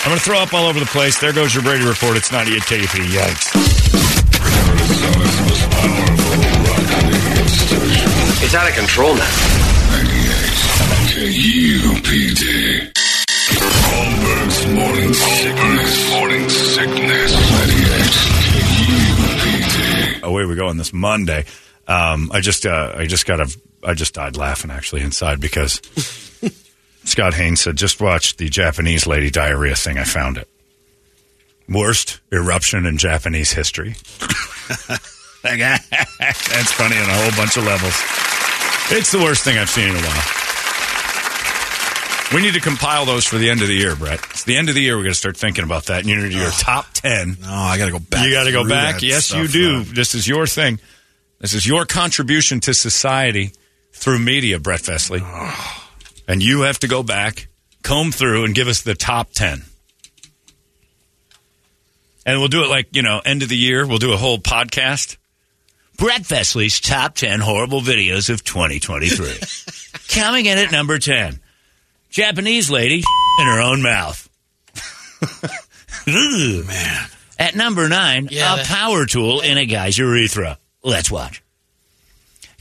I'm 0.05 0.09
going 0.09 0.18
to 0.18 0.23
throw 0.23 0.39
up 0.39 0.53
all 0.53 0.65
over 0.65 0.80
the 0.80 0.85
place. 0.85 1.19
There 1.19 1.34
goes 1.34 1.53
your 1.53 1.61
Brady 1.64 1.85
report. 1.85 2.15
It's 2.15 2.31
98 2.31 2.61
KP. 2.61 3.05
Yikes. 3.11 3.51
It's 8.43 8.55
out 8.55 8.69
of 8.69 8.76
control 8.76 9.14
now. 9.15 9.30
KUPD. 11.11 12.91
Holmberg's 13.89 14.68
morning 14.68 15.14
sickness. 15.14 16.09
Morning 16.11 16.49
sickness. 16.49 17.34
98 17.51 20.23
away 20.23 20.45
we 20.45 20.55
go 20.55 20.68
on 20.68 20.77
this 20.77 20.93
Monday. 20.93 21.43
Um, 21.88 22.30
I 22.34 22.39
just, 22.41 22.65
uh, 22.65 22.93
I 22.95 23.05
just 23.05 23.26
got 23.26 23.39
a, 23.41 23.47
I 23.84 23.93
just 23.93 24.14
died 24.14 24.35
laughing 24.38 24.72
actually 24.72 25.01
inside 25.01 25.39
because 25.41 25.81
Scott 27.07 27.34
Haynes 27.35 27.61
said, 27.61 27.77
just 27.77 28.01
watch 28.01 28.35
the 28.38 28.49
Japanese 28.49 29.07
lady 29.07 29.29
diarrhea 29.31 29.75
thing. 29.75 29.97
I 29.97 30.03
found 30.03 30.38
it. 30.38 30.47
Worst 31.69 32.19
eruption 32.31 32.85
in 32.85 32.97
Japanese 32.97 33.51
history. 33.53 33.95
That's 35.43 36.71
funny 36.73 36.97
on 36.97 37.09
a 37.09 37.13
whole 37.21 37.31
bunch 37.38 37.55
of 37.57 37.63
levels. 37.63 37.93
It's 38.91 39.11
the 39.11 39.19
worst 39.19 39.43
thing 39.43 39.57
I've 39.57 39.69
seen 39.69 39.89
in 39.89 39.95
a 39.95 39.99
while. 39.99 40.23
We 42.35 42.41
need 42.41 42.55
to 42.55 42.59
compile 42.61 43.05
those 43.05 43.25
for 43.25 43.38
the 43.38 43.49
end 43.49 43.61
of 43.61 43.67
the 43.69 43.73
year, 43.73 43.95
Brett. 43.95 44.19
It's 44.31 44.43
the 44.43 44.57
end 44.57 44.67
of 44.67 44.75
the 44.75 44.81
year. 44.81 44.97
We're 44.97 45.03
going 45.03 45.13
to 45.13 45.17
start 45.17 45.38
thinking 45.38 45.63
about 45.63 45.85
that. 45.85 45.99
And 46.01 46.09
you 46.09 46.17
need 46.17 46.23
to 46.23 46.29
do 46.29 46.38
your 46.38 46.51
top 46.51 46.88
10. 46.93 47.38
No, 47.41 47.47
I 47.49 47.77
got 47.77 47.85
to 47.85 47.91
go 47.91 47.99
back. 47.99 48.25
You 48.25 48.34
got 48.34 48.43
to 48.43 48.51
go 48.51 48.67
back. 48.67 49.01
Yes, 49.01 49.27
stuff, 49.27 49.41
you 49.41 49.47
do. 49.47 49.77
uh, 49.81 49.84
This 49.93 50.13
is 50.13 50.27
your 50.27 50.45
thing. 50.45 50.79
This 51.39 51.53
is 51.53 51.65
your 51.65 51.85
contribution 51.85 52.59
to 52.61 52.73
society 52.73 53.53
through 53.93 54.19
media, 54.19 54.59
Brett 54.59 54.81
Vesley. 54.81 55.21
And 56.27 56.43
you 56.43 56.61
have 56.61 56.79
to 56.79 56.87
go 56.87 57.03
back, 57.03 57.47
comb 57.83 58.11
through, 58.11 58.43
and 58.45 58.53
give 58.53 58.67
us 58.67 58.81
the 58.81 58.95
top 58.95 59.31
10. 59.31 59.63
And 62.25 62.39
we'll 62.39 62.49
do 62.49 62.63
it 62.63 62.69
like, 62.69 62.87
you 62.93 63.01
know, 63.01 63.21
end 63.23 63.43
of 63.43 63.49
the 63.49 63.55
year. 63.57 63.87
We'll 63.87 63.97
do 63.99 64.11
a 64.11 64.17
whole 64.17 64.37
podcast. 64.37 65.15
Brett 65.97 66.21
Vesley's 66.21 66.79
top 66.81 67.15
10 67.15 67.39
horrible 67.39 67.79
videos 67.81 68.29
of 68.29 68.43
2023. 68.43 69.39
Coming 70.21 70.45
in 70.45 70.57
at 70.57 70.71
number 70.71 70.99
10. 70.99 71.39
Japanese 72.09 72.69
lady 72.69 72.97
in 73.39 73.45
her 73.47 73.61
own 73.61 73.81
mouth. 73.81 74.29
Man. 76.07 77.07
At 77.39 77.55
number 77.55 77.87
9, 77.87 78.29
Yeah, 78.31 78.53
a 78.53 78.57
that- 78.57 78.65
power 78.65 79.05
tool 79.05 79.41
in 79.41 79.57
a 79.57 79.65
guy's 79.65 79.97
urethra. 79.97 80.57
Let's 80.83 81.09
watch. 81.11 81.41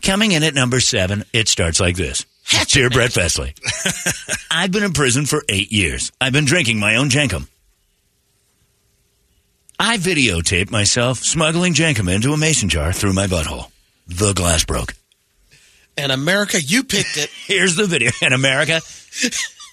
Coming 0.03 0.33
in 0.33 0.43
at 0.43 0.55
number 0.55 0.79
7, 0.81 1.25
it 1.33 1.49
starts 1.49 1.81
like 1.81 1.97
this. 1.97 2.25
Dear 2.69 2.91
Brett 2.91 3.11
Vesley, 3.11 3.55
I've 4.51 4.71
been 4.71 4.85
in 4.85 4.93
prison 4.93 5.27
for 5.27 5.43
eight 5.49 5.73
years. 5.73 6.13
I've 6.21 6.33
been 6.33 6.45
drinking 6.45 6.79
my 6.79 6.97
own 6.97 7.09
Jenkem. 7.09 7.49
I 9.79 9.97
videotaped 9.99 10.71
myself 10.71 11.19
smuggling 11.19 11.75
Jenkem 11.75 12.13
into 12.13 12.33
a 12.33 12.37
mason 12.37 12.69
jar 12.69 12.93
through 12.93 13.15
my 13.15 13.27
butthole. 13.27 13.71
The 14.07 14.33
glass 14.33 14.65
broke. 14.65 14.95
And 15.97 16.13
America, 16.13 16.61
you 16.61 16.85
picked 16.85 17.17
it. 17.17 17.31
Here's 17.47 17.77
the 17.77 17.87
video. 17.87 18.11
In 18.23 18.33
America, 18.33 18.81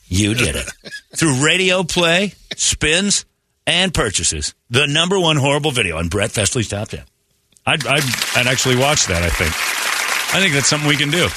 you 0.07 0.33
did 0.33 0.55
it. 0.55 0.69
Through 1.15 1.45
radio 1.45 1.83
play, 1.83 2.33
spins, 2.55 3.25
and 3.67 3.93
purchases. 3.93 4.55
The 4.69 4.87
number 4.87 5.19
one 5.19 5.37
horrible 5.37 5.71
video 5.71 5.97
on 5.97 6.07
Brett 6.07 6.31
Vesley's 6.31 6.69
Top 6.69 6.89
10. 6.89 7.03
I'd, 7.65 7.85
I'd, 7.85 8.03
I'd 8.35 8.47
actually 8.47 8.77
watch 8.77 9.07
that, 9.07 9.23
I 9.23 9.29
think. 9.29 9.51
I 10.35 10.41
think 10.41 10.53
that's 10.53 10.67
something 10.67 10.89
we 10.89 10.97
can 10.97 11.11
do. 11.11 11.27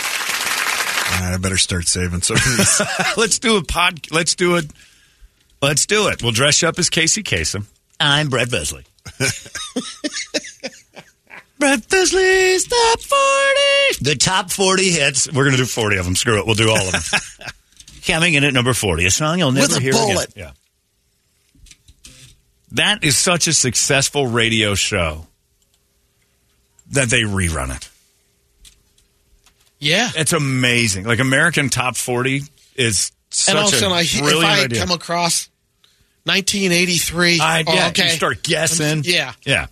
I 1.08 1.36
better 1.40 1.56
start 1.56 1.86
saving 1.86 2.22
some 2.22 2.36
of 2.36 2.44
these. 2.44 2.80
let's 3.16 3.38
do 3.38 3.56
a 3.56 3.64
pod. 3.64 4.10
Let's 4.10 4.34
do 4.34 4.56
it. 4.56 4.66
Let's 5.62 5.86
do 5.86 6.08
it. 6.08 6.22
We'll 6.22 6.32
dress 6.32 6.62
you 6.62 6.68
up 6.68 6.78
as 6.78 6.90
Casey 6.90 7.22
Kasem. 7.22 7.64
I'm 7.98 8.28
Brett 8.28 8.48
Vesley. 8.48 8.84
Brett 11.58 11.80
Vesley's 11.88 12.66
top 12.68 13.00
40. 13.00 14.04
The 14.04 14.16
top 14.18 14.50
40 14.50 14.90
hits. 14.90 15.26
We're 15.32 15.44
going 15.44 15.52
to 15.56 15.62
do 15.62 15.64
40 15.64 15.96
of 15.96 16.04
them. 16.04 16.14
Screw 16.14 16.38
it. 16.38 16.44
We'll 16.46 16.54
do 16.54 16.68
all 16.70 16.76
of 16.86 16.92
them. 16.92 17.20
Coming 18.06 18.34
in 18.34 18.44
at 18.44 18.52
number 18.52 18.74
40. 18.74 19.06
A 19.06 19.10
song 19.10 19.38
you'll 19.38 19.52
never 19.52 19.68
With 19.68 19.78
a 19.78 19.80
hear 19.80 19.92
bullet. 19.92 20.30
again. 20.32 20.44
Yeah. 20.46 22.12
That 22.72 23.04
is 23.04 23.16
such 23.16 23.46
a 23.46 23.52
successful 23.54 24.26
radio 24.26 24.74
show 24.74 25.26
that 26.90 27.08
they 27.08 27.22
rerun 27.22 27.74
it. 27.74 27.88
Yeah. 29.78 30.10
It's 30.14 30.32
amazing. 30.32 31.04
Like 31.04 31.18
American 31.18 31.68
Top 31.68 31.96
40 31.96 32.42
is 32.76 33.12
such 33.30 33.54
and 33.54 33.62
also, 33.62 33.88
a 33.88 33.92
I, 33.92 34.00
if 34.02 34.18
brilliant 34.18 34.44
I 34.44 34.64
idea. 34.64 34.80
come 34.80 34.90
across 34.90 35.48
1983, 36.24 37.40
I, 37.40 37.64
oh, 37.66 37.72
yeah, 37.72 37.88
okay. 37.88 38.04
you 38.04 38.08
start 38.10 38.42
guessing. 38.42 39.02
Yeah. 39.04 39.32
Yeah. 39.44 39.66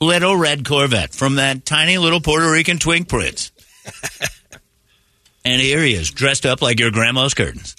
Little 0.00 0.36
red 0.36 0.66
Corvette 0.66 1.12
from 1.12 1.36
that 1.36 1.64
tiny 1.64 1.98
little 1.98 2.20
Puerto 2.20 2.50
Rican 2.50 2.78
twink 2.78 3.08
prince. 3.08 3.52
and 5.44 5.60
here 5.60 5.82
he 5.82 5.94
is, 5.94 6.10
dressed 6.10 6.46
up 6.46 6.62
like 6.62 6.78
your 6.78 6.90
grandma's 6.90 7.34
curtains. 7.34 7.76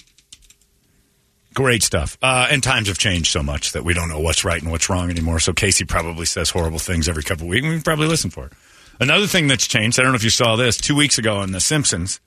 Great 1.54 1.82
stuff. 1.82 2.18
Uh, 2.22 2.48
and 2.50 2.62
times 2.62 2.88
have 2.88 2.98
changed 2.98 3.32
so 3.32 3.42
much 3.42 3.72
that 3.72 3.82
we 3.82 3.94
don't 3.94 4.08
know 4.08 4.20
what's 4.20 4.44
right 4.44 4.60
and 4.60 4.70
what's 4.70 4.90
wrong 4.90 5.10
anymore. 5.10 5.40
So 5.40 5.52
Casey 5.52 5.84
probably 5.84 6.26
says 6.26 6.50
horrible 6.50 6.78
things 6.78 7.08
every 7.08 7.22
couple 7.22 7.44
of 7.44 7.48
weeks, 7.48 7.62
and 7.64 7.70
we 7.70 7.76
can 7.76 7.82
probably 7.82 8.08
listen 8.08 8.28
for 8.28 8.46
it. 8.46 8.52
Another 8.98 9.26
thing 9.26 9.48
that's 9.48 9.66
changed, 9.66 9.98
I 9.98 10.02
don't 10.02 10.12
know 10.12 10.16
if 10.16 10.24
you 10.24 10.30
saw 10.30 10.56
this, 10.56 10.76
two 10.76 10.96
weeks 10.96 11.18
ago 11.18 11.36
on 11.38 11.52
The 11.52 11.60
Simpsons, 11.60 12.20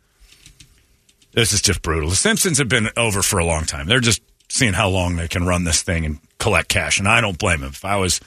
this 1.31 1.53
is 1.53 1.61
just 1.61 1.81
brutal. 1.81 2.09
The 2.09 2.15
Simpsons 2.15 2.57
have 2.57 2.69
been 2.69 2.89
over 2.97 3.21
for 3.21 3.39
a 3.39 3.45
long 3.45 3.65
time. 3.65 3.87
They're 3.87 3.99
just 3.99 4.21
seeing 4.49 4.73
how 4.73 4.89
long 4.89 5.15
they 5.15 5.27
can 5.27 5.45
run 5.45 5.63
this 5.63 5.83
thing 5.83 6.05
and 6.05 6.19
collect 6.39 6.69
cash, 6.69 6.99
and 6.99 7.07
I 7.07 7.21
don't 7.21 7.37
blame 7.37 7.61
them. 7.61 7.69
If 7.69 7.85
I 7.85 7.97
was 7.97 8.19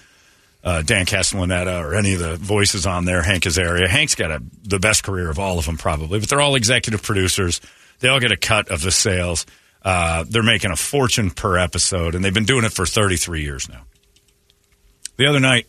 uh, 0.65 0.83
Dan 0.83 1.07
Castellaneta 1.07 1.83
or 1.83 1.95
any 1.95 2.15
of 2.15 2.21
the 2.21 2.37
voices 2.37 2.87
on 2.87 3.05
there, 3.05 3.23
Hank 3.23 3.45
Azaria, 3.45 3.89
Hank's 3.89 4.15
got 4.15 4.31
a, 4.31 4.43
the 4.63 4.79
best 4.79 5.03
career 5.03 5.29
of 5.31 5.39
all 5.39 5.59
of 5.59 5.67
them 5.67 5.79
probably, 5.79 6.21
but 6.21 6.29
they're 6.29 6.41
all 6.41 6.55
executive 6.55 7.03
producers. 7.03 7.61
They 7.99 8.09
all 8.09 8.21
get 8.21 8.33
a 8.33 8.37
cut 8.37 8.71
of 8.71 8.83
the 8.83 8.93
sales. 8.93 9.47
Uh, 9.85 10.25
they're 10.29 10.45
making 10.45 10.71
a 10.71 10.77
fortune 10.77 11.31
per 11.31 11.59
episode, 11.59 12.15
and 12.15 12.25
they've 12.25 12.33
been 12.33 12.45
doing 12.45 12.65
it 12.65 12.73
for 12.73 12.87
33 12.87 13.43
years 13.43 13.69
now. 13.69 13.83
The 15.17 15.27
other 15.27 15.41
night, 15.41 15.67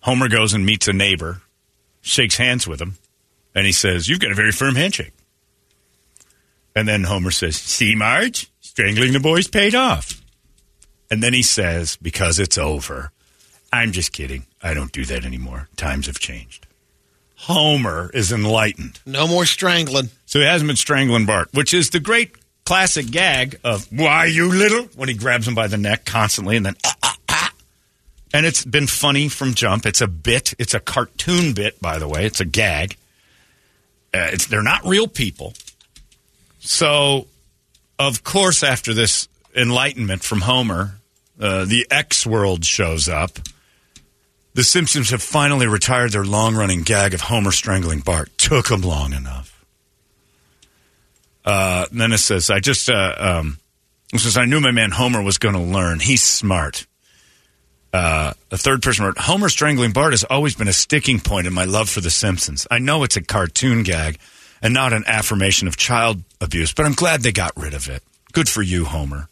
Homer 0.00 0.28
goes 0.28 0.54
and 0.54 0.66
meets 0.66 0.88
a 0.88 0.92
neighbor, 0.92 1.40
shakes 2.08 2.36
hands 2.36 2.66
with 2.66 2.80
him, 2.80 2.96
and 3.54 3.66
he 3.66 3.72
says, 3.72 4.08
You've 4.08 4.20
got 4.20 4.32
a 4.32 4.34
very 4.34 4.52
firm 4.52 4.74
handshake. 4.74 5.12
And 6.74 6.88
then 6.88 7.04
Homer 7.04 7.30
says, 7.30 7.56
See, 7.56 7.94
Marge, 7.94 8.50
strangling 8.60 9.12
the 9.12 9.20
boys 9.20 9.48
paid 9.48 9.74
off. 9.74 10.22
And 11.10 11.22
then 11.22 11.32
he 11.32 11.42
says, 11.42 11.96
Because 11.96 12.38
it's 12.38 12.58
over. 12.58 13.12
I'm 13.72 13.92
just 13.92 14.12
kidding. 14.12 14.46
I 14.62 14.74
don't 14.74 14.92
do 14.92 15.04
that 15.04 15.24
anymore. 15.24 15.68
Times 15.76 16.06
have 16.06 16.18
changed. 16.18 16.66
Homer 17.36 18.10
is 18.14 18.32
enlightened. 18.32 19.00
No 19.06 19.28
more 19.28 19.44
strangling. 19.44 20.10
So 20.26 20.40
he 20.40 20.44
hasn't 20.44 20.68
been 20.68 20.76
strangling 20.76 21.26
Bart, 21.26 21.48
which 21.52 21.72
is 21.72 21.90
the 21.90 22.00
great 22.00 22.34
classic 22.64 23.10
gag 23.10 23.60
of 23.62 23.86
"Why 23.92 24.26
you 24.26 24.48
little?" 24.48 24.84
when 24.96 25.08
he 25.08 25.14
grabs 25.14 25.46
him 25.46 25.54
by 25.54 25.68
the 25.68 25.78
neck 25.78 26.04
constantly, 26.04 26.56
and 26.56 26.66
then 26.66 26.76
ah. 26.84 26.94
And 28.32 28.44
it's 28.46 28.64
been 28.64 28.86
funny 28.86 29.28
from 29.28 29.54
jump. 29.54 29.86
It's 29.86 30.00
a 30.00 30.06
bit. 30.06 30.54
It's 30.58 30.74
a 30.74 30.80
cartoon 30.80 31.54
bit, 31.54 31.80
by 31.80 31.98
the 31.98 32.08
way. 32.08 32.26
It's 32.26 32.40
a 32.40 32.44
gag. 32.44 32.96
Uh, 34.14 34.30
it's 34.32 34.46
they're 34.46 34.62
not 34.62 34.84
real 34.84 35.06
people. 35.06 35.54
So, 36.60 37.26
of 37.98 38.24
course, 38.24 38.62
after 38.62 38.92
this 38.92 39.28
enlightenment 39.54 40.22
from 40.22 40.42
Homer, 40.42 40.98
uh, 41.40 41.64
the 41.64 41.86
X 41.90 42.26
world 42.26 42.64
shows 42.64 43.08
up. 43.08 43.38
The 44.54 44.64
Simpsons 44.64 45.10
have 45.10 45.22
finally 45.22 45.66
retired 45.66 46.12
their 46.12 46.24
long 46.24 46.56
running 46.56 46.82
gag 46.82 47.14
of 47.14 47.20
Homer 47.22 47.52
strangling 47.52 48.00
Bart. 48.00 48.30
Took 48.38 48.68
them 48.68 48.80
long 48.80 49.12
enough. 49.12 49.64
Uh, 51.44 51.86
then 51.92 52.12
it 52.12 52.18
says, 52.18 52.50
I 52.50 52.58
just, 52.60 52.90
uh, 52.90 53.14
um, 53.18 53.58
says, 54.16 54.36
I 54.36 54.44
knew 54.44 54.60
my 54.60 54.72
man 54.72 54.90
Homer 54.90 55.22
was 55.22 55.38
going 55.38 55.54
to 55.54 55.60
learn. 55.60 56.00
He's 56.00 56.22
smart. 56.22 56.86
Uh, 57.92 58.32
a 58.50 58.58
third 58.58 58.82
person 58.82 59.04
wrote, 59.04 59.18
Homer 59.18 59.48
strangling 59.48 59.92
Bart 59.92 60.12
has 60.12 60.24
always 60.24 60.54
been 60.54 60.68
a 60.68 60.72
sticking 60.72 61.20
point 61.20 61.46
in 61.46 61.54
my 61.54 61.64
love 61.64 61.88
for 61.88 62.00
The 62.00 62.10
Simpsons. 62.10 62.66
I 62.70 62.78
know 62.78 63.02
it's 63.02 63.16
a 63.16 63.22
cartoon 63.22 63.82
gag 63.82 64.18
and 64.60 64.74
not 64.74 64.92
an 64.92 65.04
affirmation 65.06 65.68
of 65.68 65.76
child 65.76 66.22
abuse, 66.40 66.72
but 66.74 66.84
I'm 66.84 66.92
glad 66.92 67.22
they 67.22 67.32
got 67.32 67.56
rid 67.56 67.74
of 67.74 67.88
it. 67.88 68.02
Good 68.32 68.48
for 68.48 68.62
you, 68.62 68.84
Homer. 68.84 69.28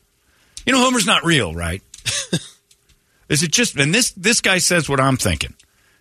You 0.65 0.73
know, 0.73 0.81
Homer's 0.81 1.07
not 1.07 1.25
real, 1.25 1.55
right? 1.55 1.83
is 3.29 3.43
it 3.43 3.53
just, 3.53 3.77
and 3.77 3.95
this, 3.95 4.13
this 4.13 4.41
guy 4.41 4.59
says 4.59 4.89
what 4.89 5.01
I'm 5.01 5.17
thinking. 5.17 5.55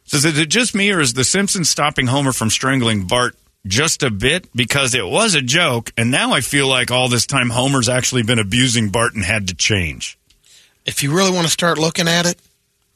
Says, 0.05 0.23
is 0.23 0.37
it 0.37 0.49
just 0.49 0.75
me 0.75 0.91
or 0.91 1.01
is 1.01 1.13
The 1.13 1.23
Simpsons 1.23 1.69
stopping 1.69 2.07
Homer 2.07 2.31
from 2.31 2.49
strangling 2.49 3.05
Bart 3.05 3.35
just 3.67 4.01
a 4.01 4.11
bit? 4.11 4.47
Because 4.55 4.95
it 4.95 5.05
was 5.05 5.33
a 5.35 5.41
joke, 5.41 5.91
and 5.97 6.09
now 6.09 6.31
I 6.33 6.41
feel 6.41 6.67
like 6.67 6.89
all 6.89 7.09
this 7.09 7.25
time 7.25 7.49
Homer's 7.49 7.89
actually 7.89 8.23
been 8.23 8.39
abusing 8.39 8.89
Bart 8.89 9.13
and 9.13 9.23
had 9.23 9.47
to 9.49 9.55
change. 9.55 10.17
If 10.85 11.01
you 11.01 11.15
really 11.15 11.31
want 11.31 11.47
to 11.47 11.51
start 11.51 11.79
looking 11.79 12.07
at 12.07 12.27
it, 12.27 12.37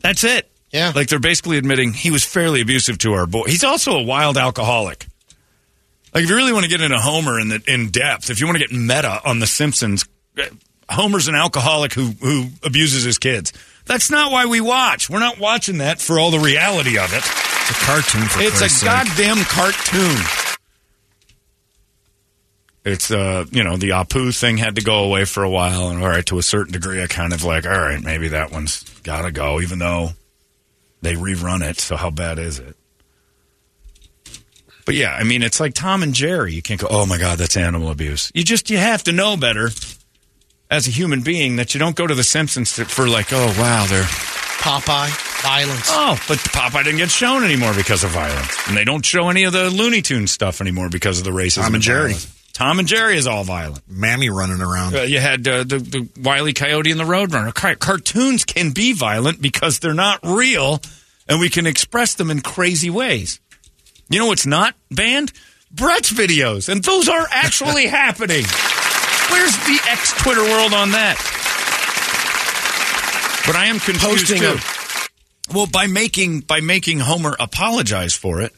That's 0.01 0.23
it. 0.23 0.49
Yeah. 0.71 0.91
Like 0.95 1.07
they're 1.07 1.19
basically 1.19 1.57
admitting 1.57 1.93
he 1.93 2.11
was 2.11 2.23
fairly 2.23 2.61
abusive 2.61 2.97
to 2.99 3.13
our 3.13 3.25
boy. 3.25 3.45
He's 3.47 3.63
also 3.63 3.93
a 3.97 4.03
wild 4.03 4.37
alcoholic. 4.37 5.07
Like 6.13 6.23
if 6.23 6.29
you 6.29 6.35
really 6.35 6.53
want 6.53 6.63
to 6.63 6.69
get 6.69 6.81
into 6.81 6.97
Homer 6.99 7.39
in 7.39 7.49
the 7.49 7.61
in 7.67 7.89
depth, 7.89 8.29
if 8.29 8.39
you 8.39 8.45
want 8.47 8.57
to 8.59 8.65
get 8.67 8.71
meta 8.75 9.19
on 9.25 9.39
the 9.39 9.47
Simpsons, 9.47 10.05
eh, 10.37 10.47
Homer's 10.89 11.27
an 11.27 11.35
alcoholic 11.35 11.93
who 11.93 12.07
who 12.21 12.47
abuses 12.63 13.03
his 13.03 13.17
kids. 13.17 13.51
That's 13.85 14.09
not 14.11 14.31
why 14.31 14.45
we 14.45 14.61
watch. 14.61 15.09
We're 15.09 15.19
not 15.19 15.39
watching 15.39 15.79
that 15.79 15.99
for 15.99 16.19
all 16.19 16.29
the 16.31 16.39
reality 16.39 16.97
of 16.99 17.11
it. 17.13 17.23
It's 17.25 17.71
a 17.71 17.85
cartoon 17.85 18.21
for 18.27 18.41
It's 18.41 18.61
a 18.61 18.69
sake. 18.69 18.87
goddamn 18.87 19.43
cartoon. 19.45 20.17
It's 22.85 23.11
uh, 23.11 23.45
you 23.51 23.63
know, 23.63 23.77
the 23.77 23.89
Apu 23.89 24.37
thing 24.37 24.57
had 24.57 24.75
to 24.75 24.81
go 24.81 25.03
away 25.03 25.25
for 25.25 25.43
a 25.43 25.49
while, 25.49 25.89
and 25.89 26.01
all 26.01 26.07
right, 26.07 26.25
to 26.27 26.39
a 26.39 26.43
certain 26.43 26.71
degree, 26.73 27.03
I 27.03 27.07
kind 27.07 27.33
of 27.33 27.43
like, 27.43 27.65
all 27.65 27.79
right, 27.79 28.01
maybe 28.01 28.29
that 28.29 28.51
one's 28.51 28.83
got 29.01 29.23
to 29.23 29.31
go, 29.31 29.59
even 29.59 29.79
though 29.79 30.11
they 31.01 31.15
rerun 31.15 31.61
it. 31.61 31.79
So 31.79 31.97
how 31.97 32.09
bad 32.09 32.39
is 32.39 32.59
it? 32.59 32.75
But 34.85 34.95
yeah, 34.95 35.13
I 35.13 35.23
mean, 35.23 35.43
it's 35.43 35.59
like 35.59 35.73
Tom 35.73 36.01
and 36.03 36.13
Jerry. 36.13 36.53
You 36.53 36.61
can't 36.61 36.79
go, 36.79 36.87
oh 36.89 37.05
my 37.05 37.17
god, 37.17 37.37
that's 37.37 37.57
animal 37.57 37.91
abuse. 37.91 38.31
You 38.33 38.43
just 38.43 38.69
you 38.69 38.77
have 38.77 39.03
to 39.03 39.11
know 39.11 39.37
better 39.37 39.69
as 40.71 40.87
a 40.87 40.91
human 40.91 41.21
being 41.21 41.57
that 41.57 41.73
you 41.73 41.79
don't 41.79 41.95
go 41.95 42.07
to 42.07 42.15
the 42.15 42.23
Simpsons 42.23 42.71
for 42.71 43.07
like, 43.07 43.31
oh 43.31 43.47
wow, 43.59 43.85
they're 43.87 44.03
Popeye. 44.03 45.25
Violence. 45.41 45.87
Oh, 45.89 46.19
but 46.27 46.37
Popeye 46.39 46.83
didn't 46.83 46.97
get 46.97 47.09
shown 47.09 47.45
anymore 47.45 47.73
because 47.73 48.03
of 48.03 48.09
violence, 48.09 48.67
and 48.67 48.75
they 48.75 48.83
don't 48.83 49.05
show 49.05 49.29
any 49.29 49.45
of 49.45 49.53
the 49.53 49.69
Looney 49.69 50.01
Tunes 50.01 50.31
stuff 50.31 50.59
anymore 50.59 50.89
because 50.89 51.19
of 51.19 51.23
the 51.23 51.31
racism. 51.31 51.61
Tom 51.63 51.75
and 51.75 51.83
Jerry. 51.83 52.13
violence. 52.13 52.38
Tom 52.59 52.77
and 52.77 52.89
Jerry 52.89 53.15
is 53.15 53.25
all 53.25 53.45
violent. 53.45 53.85
Mammy 53.87 54.29
running 54.29 54.59
around. 54.59 54.93
Uh, 54.93 55.03
you 55.03 55.17
had 55.21 55.47
uh, 55.47 55.63
the, 55.63 55.77
the 55.79 56.09
Wiley 56.21 56.51
Coyote 56.51 56.91
and 56.91 56.99
the 56.99 57.05
Roadrunner. 57.05 57.53
Car- 57.53 57.75
cartoons 57.75 58.43
can 58.43 58.71
be 58.71 58.91
violent 58.91 59.41
because 59.41 59.79
they're 59.79 59.93
not 59.93 60.19
real, 60.25 60.81
and 61.29 61.39
we 61.39 61.49
can 61.49 61.65
express 61.65 62.15
them 62.15 62.29
in 62.29 62.41
crazy 62.41 62.89
ways. 62.89 63.39
You 64.09 64.19
know 64.19 64.25
what's 64.27 64.45
not 64.45 64.75
banned? 64.91 65.31
Brett's 65.71 66.11
videos, 66.11 66.67
and 66.67 66.83
those 66.83 67.07
are 67.07 67.25
actually 67.31 67.87
happening. 67.87 68.43
Where's 69.31 69.55
the 69.59 69.79
ex 69.89 70.11
Twitter 70.21 70.43
world 70.43 70.73
on 70.73 70.91
that? 70.91 71.15
But 73.47 73.55
I 73.55 73.67
am 73.67 73.79
confused 73.79 74.03
Posting 74.27 74.39
too. 74.39 74.47
them. 74.47 74.59
Well, 75.53 75.65
by 75.65 75.87
making 75.87 76.41
by 76.41 76.59
making 76.59 76.99
Homer 76.99 77.37
apologize 77.39 78.13
for 78.15 78.41
it 78.41 78.53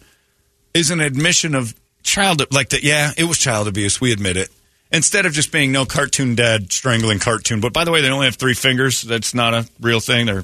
is 0.74 0.90
an 0.90 1.02
admission 1.02 1.54
of 1.54 1.76
child 2.04 2.46
like 2.54 2.70
that. 2.70 2.84
Yeah, 2.84 3.12
it 3.18 3.26
was 3.26 3.38
child 3.38 3.68
abuse. 3.68 4.02
We 4.02 4.12
admit 4.12 4.38
it. 4.38 4.50
Instead 4.92 5.26
of 5.26 5.32
just 5.32 5.52
being 5.52 5.72
no 5.72 5.86
cartoon 5.86 6.36
dad 6.36 6.72
strangling 6.72 7.20
cartoon. 7.20 7.62
But 7.62 7.72
by 7.72 7.86
the 7.86 7.92
way, 7.92 8.02
they 8.02 8.10
only 8.10 8.26
have 8.26 8.36
three 8.36 8.54
fingers. 8.54 9.02
That's 9.02 9.34
not 9.34 9.54
a 9.54 9.68
real 9.80 10.02
thing. 10.02 10.26
They're 10.26 10.44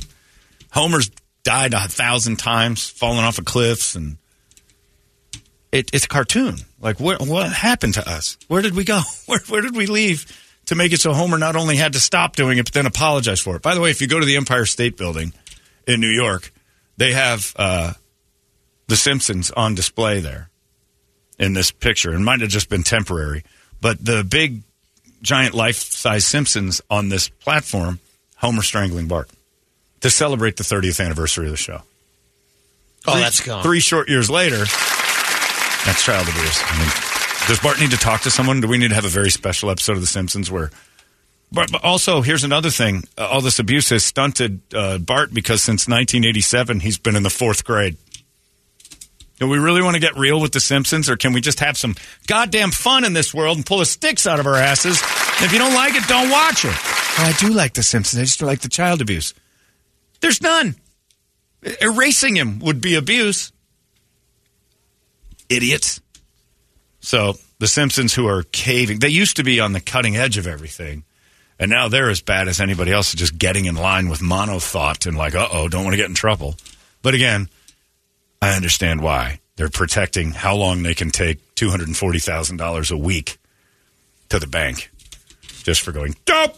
Homer's 0.71 1.11
died 1.43 1.73
a 1.73 1.88
thousand 1.88 2.38
times, 2.38 2.89
falling 2.89 3.19
off 3.19 3.39
of 3.39 3.45
cliffs, 3.45 3.95
and 3.95 4.17
it, 5.71 5.89
it's 5.93 6.05
a 6.05 6.07
cartoon. 6.07 6.57
Like 6.79 6.99
what 6.99 7.21
what 7.21 7.51
happened 7.51 7.95
to 7.95 8.09
us? 8.09 8.38
Where 8.47 8.61
did 8.61 8.75
we 8.75 8.84
go? 8.84 9.01
Where 9.25 9.39
where 9.47 9.61
did 9.61 9.75
we 9.75 9.88
leave 9.88 10.25
to 10.67 10.75
make 10.75 10.93
it 10.93 10.99
so 10.99 11.13
Homer 11.13 11.38
not 11.38 11.55
only 11.55 11.75
had 11.75 11.93
to 11.93 11.99
stop 11.99 12.35
doing 12.35 12.57
it 12.57 12.65
but 12.65 12.73
then 12.73 12.85
apologize 12.85 13.39
for 13.39 13.55
it? 13.55 13.61
By 13.61 13.75
the 13.75 13.81
way, 13.81 13.89
if 13.89 14.01
you 14.01 14.07
go 14.07 14.19
to 14.19 14.25
the 14.25 14.38
Empire 14.38 14.65
State 14.65 14.97
Building 14.97 15.34
in 15.88 15.99
New 15.99 16.09
York, 16.09 16.51
they 16.97 17.13
have 17.13 17.53
uh, 17.57 17.93
the 18.88 18.95
Simpsons 18.95 19.51
on 19.51 19.75
display 19.75 20.19
there 20.19 20.49
in 21.39 21.53
this 21.53 21.72
picture. 21.72 22.14
It 22.14 22.19
might 22.19 22.41
have 22.41 22.49
just 22.49 22.69
been 22.69 22.84
temporary, 22.84 23.43
but 23.81 24.03
the 24.03 24.23
big 24.23 24.61
giant 25.22 25.53
life 25.53 25.77
size 25.77 26.26
Simpsons 26.26 26.81
on 26.89 27.09
this 27.09 27.30
platform, 27.30 27.99
Homer 28.38 28.61
strangling 28.61 29.07
Bart 29.07 29.30
to 30.01 30.09
celebrate 30.09 30.57
the 30.57 30.64
30th 30.64 31.03
anniversary 31.03 31.45
of 31.45 31.51
the 31.51 31.57
show. 31.57 31.81
Oh, 33.07 33.14
Three- 33.14 33.22
that's 33.22 33.39
gone. 33.41 33.64
Three 33.64 33.80
short 33.80 34.09
years 34.09 34.30
later, 34.30 34.57
that's 35.85 36.03
child 36.03 36.27
abuse. 36.27 36.61
I 36.65 36.80
mean, 36.80 36.89
does 37.47 37.59
Bart 37.59 37.80
need 37.80 37.91
to 37.91 37.97
talk 37.97 38.22
to 38.22 38.31
someone? 38.31 38.61
Do 38.61 38.68
we 38.68 38.77
need 38.77 38.89
to 38.89 38.95
have 38.95 39.05
a 39.05 39.09
very 39.09 39.31
special 39.31 39.69
episode 39.69 39.93
of 39.93 40.01
The 40.01 40.07
Simpsons 40.07 40.51
where? 40.51 40.69
But, 41.49 41.72
but 41.72 41.81
also, 41.84 42.22
here's 42.22 42.43
another 42.43 42.69
thing: 42.69 43.03
uh, 43.18 43.26
all 43.27 43.39
this 43.39 43.57
abuse 43.57 43.89
has 43.89 44.03
stunted 44.03 44.59
uh, 44.73 44.97
Bart 44.97 45.34
because 45.34 45.64
since 45.64 45.88
1987 45.88 46.81
he's 46.81 46.97
been 46.97 47.15
in 47.15 47.23
the 47.23 47.30
fourth 47.30 47.64
grade. 47.64 47.95
Do 49.39 49.47
we 49.47 49.59
really 49.59 49.84
want 49.84 49.95
to 49.95 50.01
get 50.01 50.18
real 50.18 50.41
with 50.41 50.51
The 50.51 50.59
Simpsons, 50.59 51.09
or 51.09 51.15
can 51.15 51.31
we 51.31 51.41
just 51.41 51.59
have 51.59 51.77
some 51.77 51.95
goddamn 52.26 52.72
fun 52.72 53.05
in 53.05 53.14
this 53.14 53.34
world 53.34 53.57
and 53.57 53.65
pull 53.65 53.80
the 53.80 53.85
sticks 53.85 54.26
out 54.26 54.39
of 54.39 54.47
our 54.47 54.55
asses? 54.55 54.99
And 55.38 55.45
if 55.45 55.53
you 55.53 55.59
don't 55.59 55.76
like 55.76 55.93
it, 55.95 56.07
don't 56.07 56.31
watch 56.31 56.65
it. 56.65 56.76
Well, 57.18 57.27
I 57.27 57.34
do 57.39 57.49
like 57.49 57.73
The 57.73 57.84
Simpsons. 57.84 58.19
I 58.19 58.26
just 58.26 58.41
like 58.41 58.61
the 58.61 58.69
child 58.69 59.01
abuse. 59.01 59.34
There's 60.22 60.41
none. 60.41 60.76
Erasing 61.81 62.35
him 62.35 62.59
would 62.59 62.81
be 62.81 62.95
abuse. 62.95 63.51
Idiots. 65.49 66.01
So 66.99 67.35
the 67.59 67.68
Simpsons, 67.68 68.14
who 68.14 68.27
are 68.27 68.43
caving, 68.43 68.99
they 68.99 69.09
used 69.09 69.38
to 69.38 69.43
be 69.43 69.59
on 69.59 69.73
the 69.73 69.80
cutting 69.80 70.18
edge 70.18 70.38
of 70.38 70.47
everything, 70.47 71.03
and 71.59 71.69
now 71.72 71.88
they're 71.88 72.09
as 72.09 72.22
bad 72.22 72.47
as 72.47 72.59
anybody 72.59 72.91
else, 72.91 73.14
just 73.14 73.38
getting 73.38 73.65
in 73.65 73.76
line 73.76 74.09
with 74.09 74.22
mono 74.22 74.59
thought 74.59 75.05
and 75.05 75.18
like, 75.18 75.35
uh 75.35 75.47
oh, 75.51 75.68
don't 75.68 75.84
want 75.84 75.93
to 75.93 75.97
get 75.97 76.09
in 76.09 76.15
trouble. 76.15 76.55
But 77.01 77.14
again, 77.14 77.49
I 78.41 78.55
understand 78.55 79.01
why 79.01 79.39
they're 79.55 79.69
protecting 79.69 80.31
how 80.31 80.55
long 80.55 80.84
they 80.84 80.93
can 80.93 81.11
take 81.11 81.55
two 81.55 81.69
hundred 81.69 81.88
and 81.88 81.97
forty 81.97 82.19
thousand 82.19 82.57
dollars 82.57 82.91
a 82.91 82.97
week 82.97 83.38
to 84.30 84.39
the 84.39 84.47
bank 84.47 84.91
just 85.64 85.81
for 85.81 85.91
going 85.91 86.15
dope. 86.26 86.55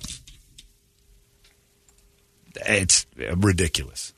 It's 2.56 3.06
ridiculous. 3.38 4.14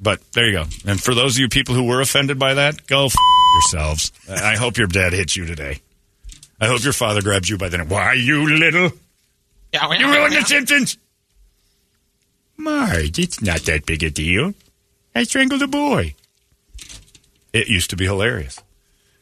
But 0.00 0.20
there 0.32 0.46
you 0.46 0.52
go. 0.52 0.64
And 0.86 1.00
for 1.00 1.14
those 1.14 1.36
of 1.36 1.40
you 1.40 1.48
people 1.48 1.74
who 1.74 1.84
were 1.84 2.00
offended 2.00 2.38
by 2.38 2.54
that, 2.54 2.86
go 2.86 3.06
f- 3.06 3.14
yourselves. 3.54 4.12
I 4.28 4.56
hope 4.56 4.76
your 4.78 4.86
dad 4.86 5.12
hits 5.12 5.36
you 5.36 5.44
today. 5.44 5.80
I 6.60 6.66
hope 6.66 6.82
your 6.82 6.92
father 6.92 7.22
grabs 7.22 7.48
you 7.48 7.56
by 7.58 7.68
the 7.68 7.78
neck. 7.78 7.90
Why, 7.90 8.14
you 8.14 8.48
little? 8.48 8.90
You 9.72 10.06
ruined 10.12 10.34
the 10.34 10.42
Simpsons. 10.44 10.98
Marge, 12.56 13.18
it's 13.18 13.40
not 13.42 13.60
that 13.62 13.86
big 13.86 14.02
a 14.02 14.10
deal. 14.10 14.54
I 15.14 15.22
strangled 15.24 15.62
a 15.62 15.68
boy. 15.68 16.14
It 17.58 17.68
used 17.68 17.90
to 17.90 17.96
be 17.96 18.04
hilarious 18.04 18.62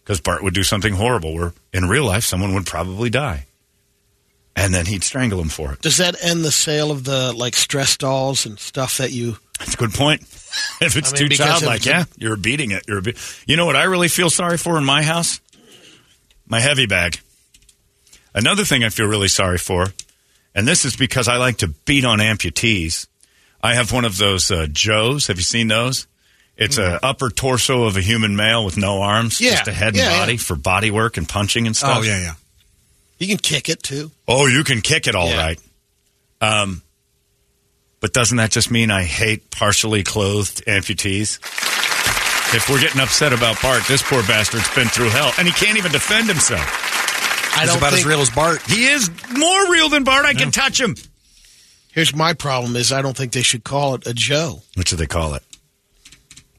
because 0.04 0.20
Bart 0.20 0.42
would 0.42 0.52
do 0.52 0.62
something 0.62 0.92
horrible 0.92 1.34
where 1.34 1.54
in 1.72 1.88
real 1.88 2.04
life 2.04 2.24
someone 2.24 2.54
would 2.54 2.66
probably 2.66 3.08
die. 3.08 3.46
And 4.54 4.72
then 4.74 4.86
he'd 4.86 5.02
strangle 5.04 5.40
him 5.40 5.48
for 5.48 5.72
it. 5.72 5.80
Does 5.80 5.96
that 5.96 6.16
end 6.22 6.44
the 6.44 6.52
sale 6.52 6.90
of 6.90 7.04
the 7.04 7.32
like 7.32 7.54
stress 7.54 7.96
dolls 7.96 8.44
and 8.46 8.58
stuff 8.58 8.98
that 8.98 9.10
you? 9.12 9.36
That's 9.58 9.74
a 9.74 9.76
good 9.78 9.94
point. 9.94 10.20
if 10.80 10.96
it's 10.96 11.12
I 11.14 11.18
mean, 11.18 11.30
too 11.30 11.36
childlike, 11.36 11.82
the- 11.82 11.90
yeah, 11.90 12.04
you're 12.18 12.36
beating 12.36 12.72
it. 12.72 12.84
You're, 12.86 13.00
be- 13.00 13.16
you 13.46 13.56
know 13.56 13.64
what 13.66 13.76
I 13.76 13.84
really 13.84 14.08
feel 14.08 14.28
sorry 14.30 14.58
for 14.58 14.76
in 14.76 14.84
my 14.84 15.02
house? 15.02 15.40
My 16.46 16.60
heavy 16.60 16.86
bag. 16.86 17.20
Another 18.34 18.64
thing 18.64 18.84
I 18.84 18.90
feel 18.90 19.06
really 19.06 19.28
sorry 19.28 19.58
for, 19.58 19.86
and 20.54 20.68
this 20.68 20.84
is 20.84 20.94
because 20.94 21.26
I 21.26 21.38
like 21.38 21.58
to 21.58 21.68
beat 21.68 22.04
on 22.04 22.18
amputees. 22.18 23.06
I 23.62 23.74
have 23.74 23.92
one 23.92 24.04
of 24.04 24.18
those 24.18 24.50
uh, 24.50 24.66
Joes. 24.70 25.26
Have 25.28 25.38
you 25.38 25.42
seen 25.42 25.68
those? 25.68 26.06
It's 26.56 26.78
a 26.78 27.04
upper 27.04 27.28
torso 27.28 27.84
of 27.84 27.96
a 27.96 28.00
human 28.00 28.34
male 28.34 28.64
with 28.64 28.76
no 28.78 29.02
arms, 29.02 29.38
Mm. 29.38 29.40
Yeah, 29.42 29.50
just 29.56 29.68
a 29.68 29.72
head 29.72 29.88
and 29.88 29.96
yeah, 29.98 30.18
body 30.20 30.32
yeah. 30.34 30.38
for 30.38 30.56
body 30.56 30.90
work 30.90 31.16
and 31.18 31.28
punching 31.28 31.66
and 31.66 31.76
stuff. 31.76 31.98
Oh, 31.98 32.02
yeah, 32.02 32.18
yeah. 32.18 32.32
You 33.18 33.26
can 33.28 33.36
kick 33.38 33.68
it 33.68 33.82
too. 33.82 34.10
Oh, 34.26 34.46
you 34.46 34.64
can 34.64 34.80
kick 34.80 35.06
it 35.06 35.14
all 35.14 35.28
Yeah. 35.28 35.36
right. 35.46 35.60
Um, 36.40 36.82
but 38.00 38.12
doesn't 38.12 38.36
that 38.38 38.50
just 38.50 38.70
mean 38.70 38.90
I 38.90 39.02
hate 39.04 39.50
partially 39.50 40.02
clothed 40.02 40.64
amputees? 40.66 41.38
If 42.54 42.68
we're 42.70 42.80
getting 42.80 43.00
upset 43.00 43.32
about 43.32 43.60
Bart, 43.60 43.82
this 43.88 44.02
poor 44.02 44.22
bastard's 44.22 44.68
been 44.74 44.88
through 44.88 45.08
hell, 45.08 45.32
and 45.38 45.48
he 45.48 45.52
can't 45.52 45.76
even 45.78 45.92
defend 45.92 46.28
himself. 46.28 46.60
I 47.56 47.60
He's 47.60 47.68
don't 47.70 47.78
about 47.78 47.90
think, 47.92 48.00
as 48.00 48.06
real 48.06 48.20
as 48.20 48.30
Bart. 48.30 48.62
He 48.62 48.86
is 48.86 49.10
more 49.36 49.72
real 49.72 49.88
than 49.88 50.04
Bart. 50.04 50.24
I 50.24 50.34
can 50.34 50.50
touch 50.52 50.80
him. 50.80 50.94
Here's 51.92 52.14
my 52.14 52.34
problem: 52.34 52.76
is 52.76 52.92
I 52.92 53.02
don't 53.02 53.16
think 53.16 53.32
they 53.32 53.42
should 53.42 53.64
call 53.64 53.94
it 53.96 54.06
a 54.06 54.12
Joe. 54.14 54.62
What 54.74 54.86
do 54.86 54.96
they 54.96 55.06
call 55.06 55.34
it? 55.34 55.42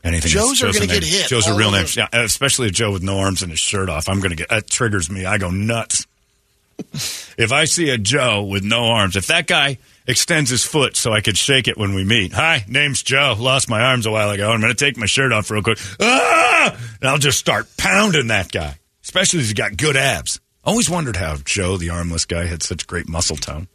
Anything? 0.07 0.31
Joes 0.31 0.63
are 0.63 0.71
gonna 0.71 0.87
get 0.87 1.03
hit 1.03 1.27
Joe's 1.27 1.47
a 1.47 1.55
real 1.55 1.71
name. 1.71 1.85
Yeah, 1.95 2.07
especially 2.13 2.67
a 2.67 2.71
Joe 2.71 2.91
with 2.91 3.03
no 3.03 3.19
arms 3.19 3.41
and 3.41 3.51
his 3.51 3.59
shirt 3.59 3.89
off. 3.89 4.07
I'm 4.07 4.19
going 4.19 4.29
to 4.29 4.35
get 4.35 4.49
that 4.49 4.69
triggers 4.69 5.09
me. 5.09 5.25
I 5.25 5.37
go 5.37 5.49
nuts. 5.49 6.05
if 7.37 7.51
I 7.51 7.65
see 7.65 7.89
a 7.89 7.97
Joe 7.97 8.43
with 8.43 8.63
no 8.63 8.85
arms, 8.85 9.15
if 9.15 9.27
that 9.27 9.47
guy 9.47 9.77
extends 10.07 10.49
his 10.49 10.63
foot 10.63 10.95
so 10.95 11.11
I 11.11 11.21
could 11.21 11.37
shake 11.37 11.67
it 11.67 11.77
when 11.77 11.93
we 11.93 12.03
meet. 12.03 12.33
Hi, 12.33 12.63
name's 12.67 13.03
Joe. 13.03 13.35
Lost 13.37 13.69
my 13.69 13.81
arms 13.81 14.05
a 14.05 14.11
while 14.11 14.29
ago. 14.29 14.49
I'm 14.49 14.61
going 14.61 14.73
to 14.73 14.85
take 14.85 14.97
my 14.97 15.05
shirt 15.05 15.31
off 15.31 15.51
real 15.51 15.61
quick. 15.61 15.79
Ah! 15.99 16.77
And 17.01 17.09
I'll 17.09 17.17
just 17.17 17.39
start 17.39 17.67
pounding 17.77 18.27
that 18.27 18.51
guy, 18.51 18.77
especially 19.03 19.39
if 19.39 19.45
he's 19.45 19.53
got 19.53 19.77
good 19.77 19.97
abs. 19.97 20.39
Always 20.63 20.89
wondered 20.89 21.15
how 21.17 21.37
Joe, 21.43 21.77
the 21.77 21.89
armless 21.89 22.25
guy, 22.25 22.45
had 22.45 22.63
such 22.63 22.87
great 22.87 23.07
muscle 23.07 23.37
tone. 23.37 23.67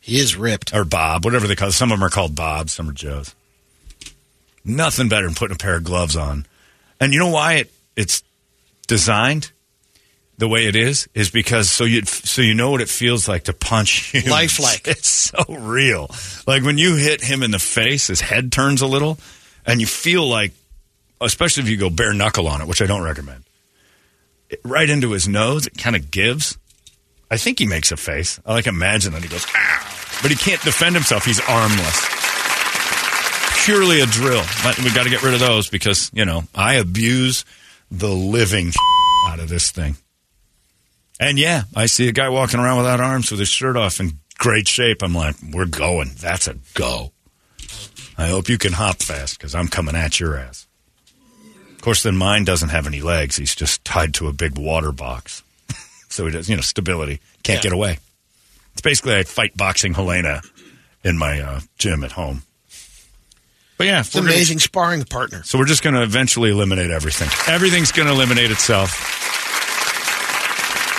He 0.00 0.18
is 0.18 0.36
ripped. 0.36 0.74
Or 0.74 0.84
Bob, 0.84 1.24
whatever 1.24 1.46
they 1.46 1.56
call 1.56 1.68
it. 1.68 1.72
Some 1.72 1.90
of 1.90 1.98
them 1.98 2.04
are 2.04 2.10
called 2.10 2.34
Bob, 2.34 2.68
some 2.68 2.88
are 2.88 2.92
Joes. 2.92 3.34
Nothing 4.64 5.08
better 5.08 5.26
than 5.26 5.34
putting 5.34 5.54
a 5.54 5.58
pair 5.58 5.76
of 5.76 5.84
gloves 5.84 6.16
on. 6.16 6.46
And 7.00 7.12
you 7.12 7.18
know 7.18 7.28
why 7.30 7.54
it, 7.54 7.72
it's 7.96 8.22
designed 8.86 9.50
the 10.38 10.48
way 10.48 10.66
it 10.66 10.74
is? 10.74 11.08
Is 11.14 11.30
because 11.30 11.70
so 11.70 11.84
you 11.84 12.02
so 12.04 12.42
you 12.42 12.54
know 12.54 12.70
what 12.72 12.80
it 12.80 12.88
feels 12.88 13.28
like 13.28 13.44
to 13.44 13.52
punch 13.52 13.90
humans. 14.12 14.30
Lifelike. 14.30 14.88
It's 14.88 15.08
so 15.08 15.44
real. 15.48 16.10
Like 16.46 16.62
when 16.64 16.78
you 16.78 16.96
hit 16.96 17.22
him 17.22 17.42
in 17.42 17.50
the 17.50 17.58
face, 17.58 18.08
his 18.08 18.20
head 18.20 18.50
turns 18.50 18.82
a 18.82 18.86
little, 18.86 19.18
and 19.66 19.80
you 19.80 19.86
feel 19.86 20.26
like, 20.28 20.52
especially 21.20 21.62
if 21.64 21.68
you 21.68 21.76
go 21.76 21.90
bare 21.90 22.12
knuckle 22.14 22.48
on 22.48 22.60
it, 22.60 22.66
which 22.68 22.82
I 22.82 22.86
don't 22.86 23.02
recommend, 23.02 23.44
it- 24.50 24.60
right 24.64 24.88
into 24.90 25.12
his 25.12 25.28
nose, 25.28 25.66
it 25.66 25.76
kind 25.78 25.94
of 25.94 26.10
gives. 26.10 26.58
I 27.30 27.36
think 27.36 27.58
he 27.58 27.66
makes 27.66 27.90
a 27.92 27.96
face. 27.96 28.40
I 28.46 28.52
like 28.54 28.66
imagine 28.66 29.12
that 29.12 29.22
he 29.22 29.28
goes, 29.28 29.46
ow. 29.54 29.90
But 30.22 30.30
he 30.30 30.36
can't 30.36 30.62
defend 30.62 30.94
himself. 30.94 31.24
He's 31.24 31.40
armless. 31.40 32.23
Purely 33.64 34.00
a 34.00 34.06
drill. 34.06 34.42
We 34.84 34.92
got 34.92 35.04
to 35.04 35.10
get 35.10 35.22
rid 35.22 35.32
of 35.34 35.40
those 35.40 35.70
because, 35.70 36.10
you 36.12 36.24
know, 36.26 36.42
I 36.54 36.74
abuse 36.74 37.44
the 37.90 38.10
living 38.10 38.72
out 39.26 39.40
of 39.40 39.48
this 39.48 39.70
thing. 39.70 39.96
And 41.18 41.38
yeah, 41.38 41.62
I 41.74 41.86
see 41.86 42.08
a 42.08 42.12
guy 42.12 42.28
walking 42.28 42.60
around 42.60 42.76
without 42.78 43.00
arms 43.00 43.30
with 43.30 43.40
his 43.40 43.48
shirt 43.48 43.76
off 43.76 44.00
in 44.00 44.18
great 44.38 44.68
shape. 44.68 45.02
I'm 45.02 45.14
like, 45.14 45.36
we're 45.52 45.64
going. 45.64 46.10
That's 46.20 46.46
a 46.46 46.56
go. 46.74 47.12
I 48.18 48.28
hope 48.28 48.48
you 48.50 48.58
can 48.58 48.74
hop 48.74 48.96
fast 49.02 49.38
because 49.38 49.54
I'm 49.54 49.68
coming 49.68 49.96
at 49.96 50.20
your 50.20 50.36
ass. 50.36 50.66
Of 51.74 51.80
course, 51.80 52.02
then 52.02 52.16
mine 52.18 52.44
doesn't 52.44 52.68
have 52.68 52.86
any 52.86 53.00
legs. 53.00 53.36
He's 53.36 53.54
just 53.54 53.82
tied 53.84 54.12
to 54.14 54.28
a 54.28 54.32
big 54.32 54.58
water 54.58 54.92
box. 54.92 55.42
so 56.10 56.26
he 56.26 56.32
does, 56.32 56.50
you 56.50 56.56
know, 56.56 56.62
stability. 56.62 57.20
Can't 57.42 57.58
Yeah. 57.58 57.70
get 57.70 57.72
away. 57.72 57.98
It's 58.72 58.82
basically 58.82 59.14
like 59.14 59.26
fight 59.26 59.56
boxing 59.56 59.94
Helena 59.94 60.42
in 61.02 61.16
my 61.16 61.40
uh, 61.40 61.60
gym 61.78 62.04
at 62.04 62.12
home. 62.12 62.42
But 63.76 63.86
yeah, 63.86 64.00
It's 64.00 64.14
an 64.14 64.22
gonna- 64.22 64.32
amazing 64.34 64.60
sparring 64.60 65.04
partner. 65.04 65.42
So 65.44 65.58
we're 65.58 65.64
just 65.66 65.82
going 65.82 65.94
to 65.94 66.02
eventually 66.02 66.50
eliminate 66.50 66.90
everything. 66.90 67.28
Everything's 67.52 67.90
going 67.92 68.06
to 68.06 68.14
eliminate 68.14 68.50
itself. 68.50 68.92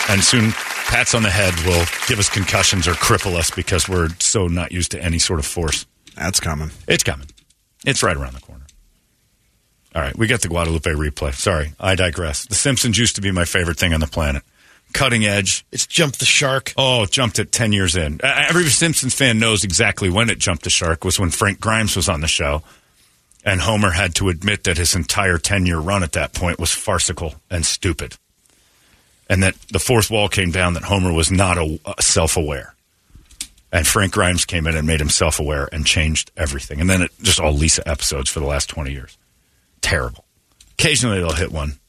And 0.09 0.23
soon, 0.23 0.51
pats 0.87 1.15
on 1.15 1.23
the 1.23 1.29
head 1.31 1.53
will 1.65 1.85
give 2.07 2.19
us 2.19 2.29
concussions 2.29 2.87
or 2.87 2.91
cripple 2.93 3.35
us 3.35 3.49
because 3.49 3.89
we're 3.89 4.09
so 4.19 4.47
not 4.47 4.71
used 4.71 4.91
to 4.91 5.01
any 5.01 5.17
sort 5.19 5.39
of 5.39 5.45
force. 5.45 5.85
That's 6.15 6.39
coming. 6.39 6.69
It's 6.87 7.03
coming. 7.03 7.27
It's 7.85 8.03
right 8.03 8.15
around 8.15 8.33
the 8.35 8.41
corner. 8.41 8.61
All 9.95 10.01
right, 10.01 10.15
we 10.17 10.27
got 10.27 10.41
the 10.41 10.47
Guadalupe 10.49 10.89
replay. 10.91 11.33
Sorry, 11.33 11.71
I 11.79 11.95
digress. 11.95 12.45
The 12.45 12.55
Simpsons 12.55 12.97
used 12.97 13.15
to 13.15 13.21
be 13.21 13.31
my 13.31 13.45
favorite 13.45 13.77
thing 13.77 13.93
on 13.93 14.01
the 14.01 14.07
planet. 14.07 14.43
Cutting 14.95 15.25
edge. 15.25 15.65
It's 15.73 15.85
jumped 15.85 16.19
the 16.19 16.25
shark. 16.25 16.73
Oh, 16.77 17.05
jumped 17.05 17.37
it 17.37 17.51
10 17.51 17.73
years 17.73 17.97
in. 17.97 18.21
Uh, 18.23 18.45
Every 18.47 18.63
Simpsons 18.67 19.13
fan 19.13 19.39
knows 19.39 19.65
exactly 19.65 20.09
when 20.09 20.29
it 20.29 20.39
jumped 20.39 20.63
the 20.63 20.69
shark 20.69 21.03
was 21.03 21.19
when 21.19 21.31
Frank 21.31 21.59
Grimes 21.59 21.97
was 21.97 22.07
on 22.07 22.21
the 22.21 22.29
show. 22.29 22.63
And 23.43 23.59
Homer 23.59 23.91
had 23.91 24.15
to 24.15 24.29
admit 24.29 24.63
that 24.63 24.77
his 24.77 24.95
entire 24.95 25.37
10 25.37 25.65
year 25.65 25.79
run 25.79 26.01
at 26.01 26.13
that 26.13 26.33
point 26.33 26.59
was 26.59 26.71
farcical 26.71 27.35
and 27.51 27.65
stupid. 27.65 28.15
And 29.29 29.43
that 29.43 29.55
the 29.69 29.79
fourth 29.79 30.09
wall 30.09 30.29
came 30.29 30.51
down 30.51 30.75
that 30.75 30.83
Homer 30.83 31.11
was 31.11 31.29
not 31.29 31.57
a, 31.57 31.77
self 31.99 32.37
aware. 32.37 32.73
And 33.73 33.85
Frank 33.85 34.13
Grimes 34.13 34.45
came 34.45 34.65
in 34.65 34.77
and 34.77 34.87
made 34.87 35.01
him 35.01 35.09
self 35.09 35.41
aware 35.41 35.67
and 35.73 35.85
changed 35.85 36.31
everything. 36.37 36.79
And 36.79 36.89
then 36.89 37.01
it 37.01 37.11
just 37.21 37.41
all 37.41 37.51
Lisa 37.51 37.85
episodes 37.85 38.29
for 38.29 38.39
the 38.39 38.45
last 38.45 38.69
20 38.69 38.93
years. 38.93 39.17
Terrible. 39.81 40.23
Occasionally 40.79 41.19
they'll 41.19 41.33
hit 41.33 41.51
one 41.51 41.79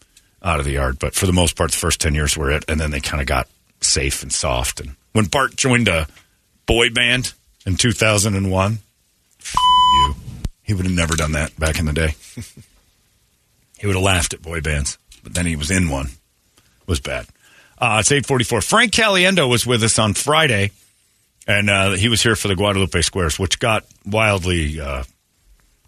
out 0.47 0.61
of 0.61 0.65
the 0.65 0.73
yard, 0.73 0.99
but 0.99 1.15
for 1.15 1.27
the 1.27 1.33
most 1.33 1.57
part, 1.57 1.73
the 1.73 1.77
first 1.77 2.01
10 2.01 2.15
years 2.15 2.37
were 2.37 2.51
it. 2.51 2.65
And 2.69 2.81
then 2.81 2.91
they 2.91 3.01
kind 3.01 3.21
of 3.21 3.27
got 3.27 3.49
safe 3.81 4.23
and 4.23 4.33
soft. 4.33 4.81
And 4.81 4.95
when 5.13 5.27
Bart 5.27 5.57
joined 5.57 5.89
a 5.89 6.07
boy 6.67 6.91
band 6.91 7.35
in 7.67 7.77
2001, 7.77 8.79
you. 9.97 10.15
He 10.63 10.75
would 10.75 10.85
have 10.85 10.95
never 10.95 11.15
done 11.15 11.33
that 11.33 11.59
back 11.59 11.79
in 11.79 11.85
the 11.85 11.93
day. 11.93 12.15
he 13.79 13.87
would 13.87 13.97
have 13.97 14.05
laughed 14.05 14.35
at 14.35 14.43
boy 14.43 14.61
bands, 14.61 14.99
but 15.23 15.35
then 15.35 15.47
he 15.47 15.57
was 15.57 15.71
in 15.71 15.91
one. 15.91 16.07
It 16.07 16.89
was 16.89 17.01
bad. 17.01 17.27
Uh, 17.79 17.99
it's 18.01 18.11
844. 18.11 18.63
Frank 18.63 18.93
Caliendo 18.93 19.49
was 19.49 19.67
with 19.67 19.83
us 19.83 19.99
on 19.99 20.15
Friday, 20.15 20.71
and 21.47 21.69
uh, 21.69 21.91
he 21.91 22.09
was 22.09 22.23
here 22.23 22.35
for 22.35 22.49
the 22.49 22.57
Guadalupe 22.57 23.01
Squares, 23.03 23.39
which 23.39 23.59
got 23.59 23.85
wildly 24.05 24.81
uh, 24.81 25.05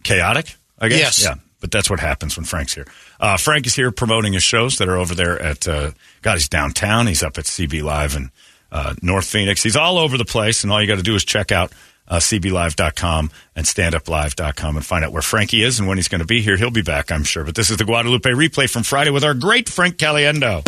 chaotic, 0.02 0.54
I 0.78 0.88
guess. 0.88 0.98
Yes. 0.98 1.24
Yeah, 1.24 1.34
but 1.60 1.70
that's 1.70 1.90
what 1.90 2.00
happens 2.00 2.36
when 2.36 2.44
Frank's 2.44 2.74
here. 2.74 2.86
Uh, 3.20 3.36
Frank 3.36 3.66
is 3.66 3.74
here 3.74 3.90
promoting 3.90 4.32
his 4.32 4.42
shows 4.42 4.78
that 4.78 4.88
are 4.88 4.96
over 4.96 5.14
there 5.14 5.40
at, 5.40 5.66
uh, 5.66 5.90
God, 6.22 6.34
he's 6.34 6.48
downtown. 6.48 7.06
He's 7.06 7.22
up 7.22 7.38
at 7.38 7.44
CB 7.44 7.82
Live 7.82 8.14
in 8.16 8.30
uh, 8.70 8.94
North 9.02 9.26
Phoenix. 9.26 9.62
He's 9.62 9.76
all 9.76 9.98
over 9.98 10.16
the 10.16 10.24
place, 10.24 10.62
and 10.62 10.72
all 10.72 10.80
you 10.80 10.86
got 10.86 10.96
to 10.96 11.02
do 11.02 11.14
is 11.14 11.24
check 11.24 11.52
out 11.52 11.72
uh, 12.06 12.16
cblive.com 12.16 13.30
and 13.54 13.66
standuplive.com 13.66 14.76
and 14.76 14.86
find 14.86 15.04
out 15.04 15.12
where 15.12 15.22
Frankie 15.22 15.62
is 15.62 15.78
and 15.78 15.88
when 15.88 15.98
he's 15.98 16.08
going 16.08 16.20
to 16.20 16.26
be 16.26 16.40
here. 16.40 16.56
He'll 16.56 16.70
be 16.70 16.82
back, 16.82 17.12
I'm 17.12 17.24
sure. 17.24 17.44
But 17.44 17.54
this 17.54 17.70
is 17.70 17.76
the 17.76 17.84
Guadalupe 17.84 18.30
replay 18.30 18.70
from 18.70 18.82
Friday 18.82 19.10
with 19.10 19.24
our 19.24 19.34
great 19.34 19.68
Frank 19.68 19.96
Caliendo. 19.96 20.62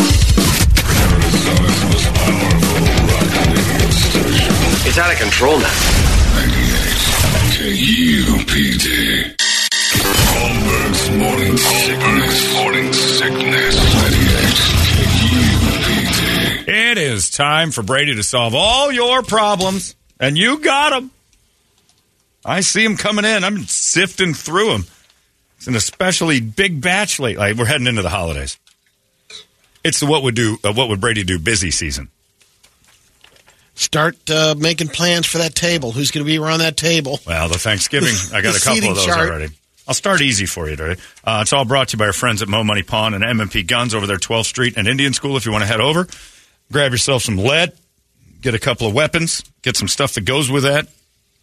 It's 4.87 4.99
out 4.99 5.13
of 5.13 5.19
control 5.19 5.59
now. 5.59 5.73
98 6.35 7.01
KUPD. 7.55 9.50
Holmberg's 9.93 11.11
morning 11.11 11.57
sickness. 11.57 12.55
Morning 12.55 12.93
sickness. 12.93 13.77
It 16.69 16.99
is 16.99 17.31
time 17.31 17.73
for 17.73 17.83
Brady 17.83 18.15
to 18.15 18.23
solve 18.23 18.55
all 18.55 18.93
your 18.93 19.23
problems, 19.23 19.97
and 20.21 20.39
you 20.39 20.61
got 20.61 20.91
them. 20.91 21.11
I 22.45 22.61
see 22.61 22.85
them 22.85 22.97
coming 22.97 23.25
in. 23.25 23.43
I'm 23.45 23.65
sifting 23.65 24.35
through 24.35 24.71
them. 24.71 24.85
It's 25.59 25.67
an 25.67 25.75
especially 25.75 26.41
big 26.41 26.81
batch 26.81 27.19
lately. 27.19 27.53
We're 27.53 27.67
heading 27.67 27.87
into 27.87 28.03
the 28.03 28.09
holidays. 28.09 28.59
It's 29.83 30.01
the 30.01 30.07
what 30.07 30.23
would 30.23 30.35
do 30.35 30.59
uh, 30.65 30.73
what 30.73 30.89
would 30.89 31.01
Brady 31.01 31.25
do 31.25 31.39
busy 31.39 31.71
season. 31.71 32.09
Start 33.75 34.17
uh, 34.31 34.55
making 34.59 34.89
plans 34.89 35.27
for 35.27 35.39
that 35.39 35.55
table. 35.55 35.91
Who's 35.93 36.11
going 36.11 36.25
to 36.25 36.31
be 36.31 36.39
around 36.39 36.59
that 36.61 36.77
table? 36.77 37.19
Well, 37.27 37.49
the 37.49 37.59
Thanksgiving, 37.59 38.15
I 38.33 38.43
got 38.43 38.55
a 38.57 38.61
couple 38.61 38.91
of 38.91 38.97
those 38.97 39.07
chart. 39.07 39.29
already. 39.29 39.49
I'll 39.91 39.95
start 39.95 40.21
easy 40.21 40.47
for 40.47 40.71
you 40.71 40.77
today. 40.77 41.03
Uh, 41.25 41.41
it's 41.43 41.53
all 41.53 41.65
brought 41.65 41.89
to 41.89 41.97
you 41.97 41.99
by 41.99 42.07
our 42.07 42.13
friends 42.13 42.43
at 42.43 42.49
Mo 42.49 42.63
Money 42.63 42.85
Pawn 42.85 43.13
and 43.13 43.25
M&P 43.25 43.65
Guns 43.65 43.93
over 43.93 44.07
there, 44.07 44.19
12th 44.19 44.45
Street 44.45 44.75
and 44.77 44.87
Indian 44.87 45.13
School. 45.13 45.37
If 45.37 45.45
you 45.45 45.51
want 45.51 45.63
to 45.63 45.67
head 45.67 45.81
over, 45.81 46.07
grab 46.71 46.93
yourself 46.93 47.25
some 47.25 47.37
lead, 47.37 47.73
get 48.41 48.55
a 48.55 48.61
couple 48.61 48.87
of 48.87 48.95
weapons, 48.95 49.43
get 49.63 49.77
some 49.77 49.89
stuff 49.89 50.15
that 50.15 50.21
goes 50.21 50.49
with 50.49 50.63
that, 50.63 50.87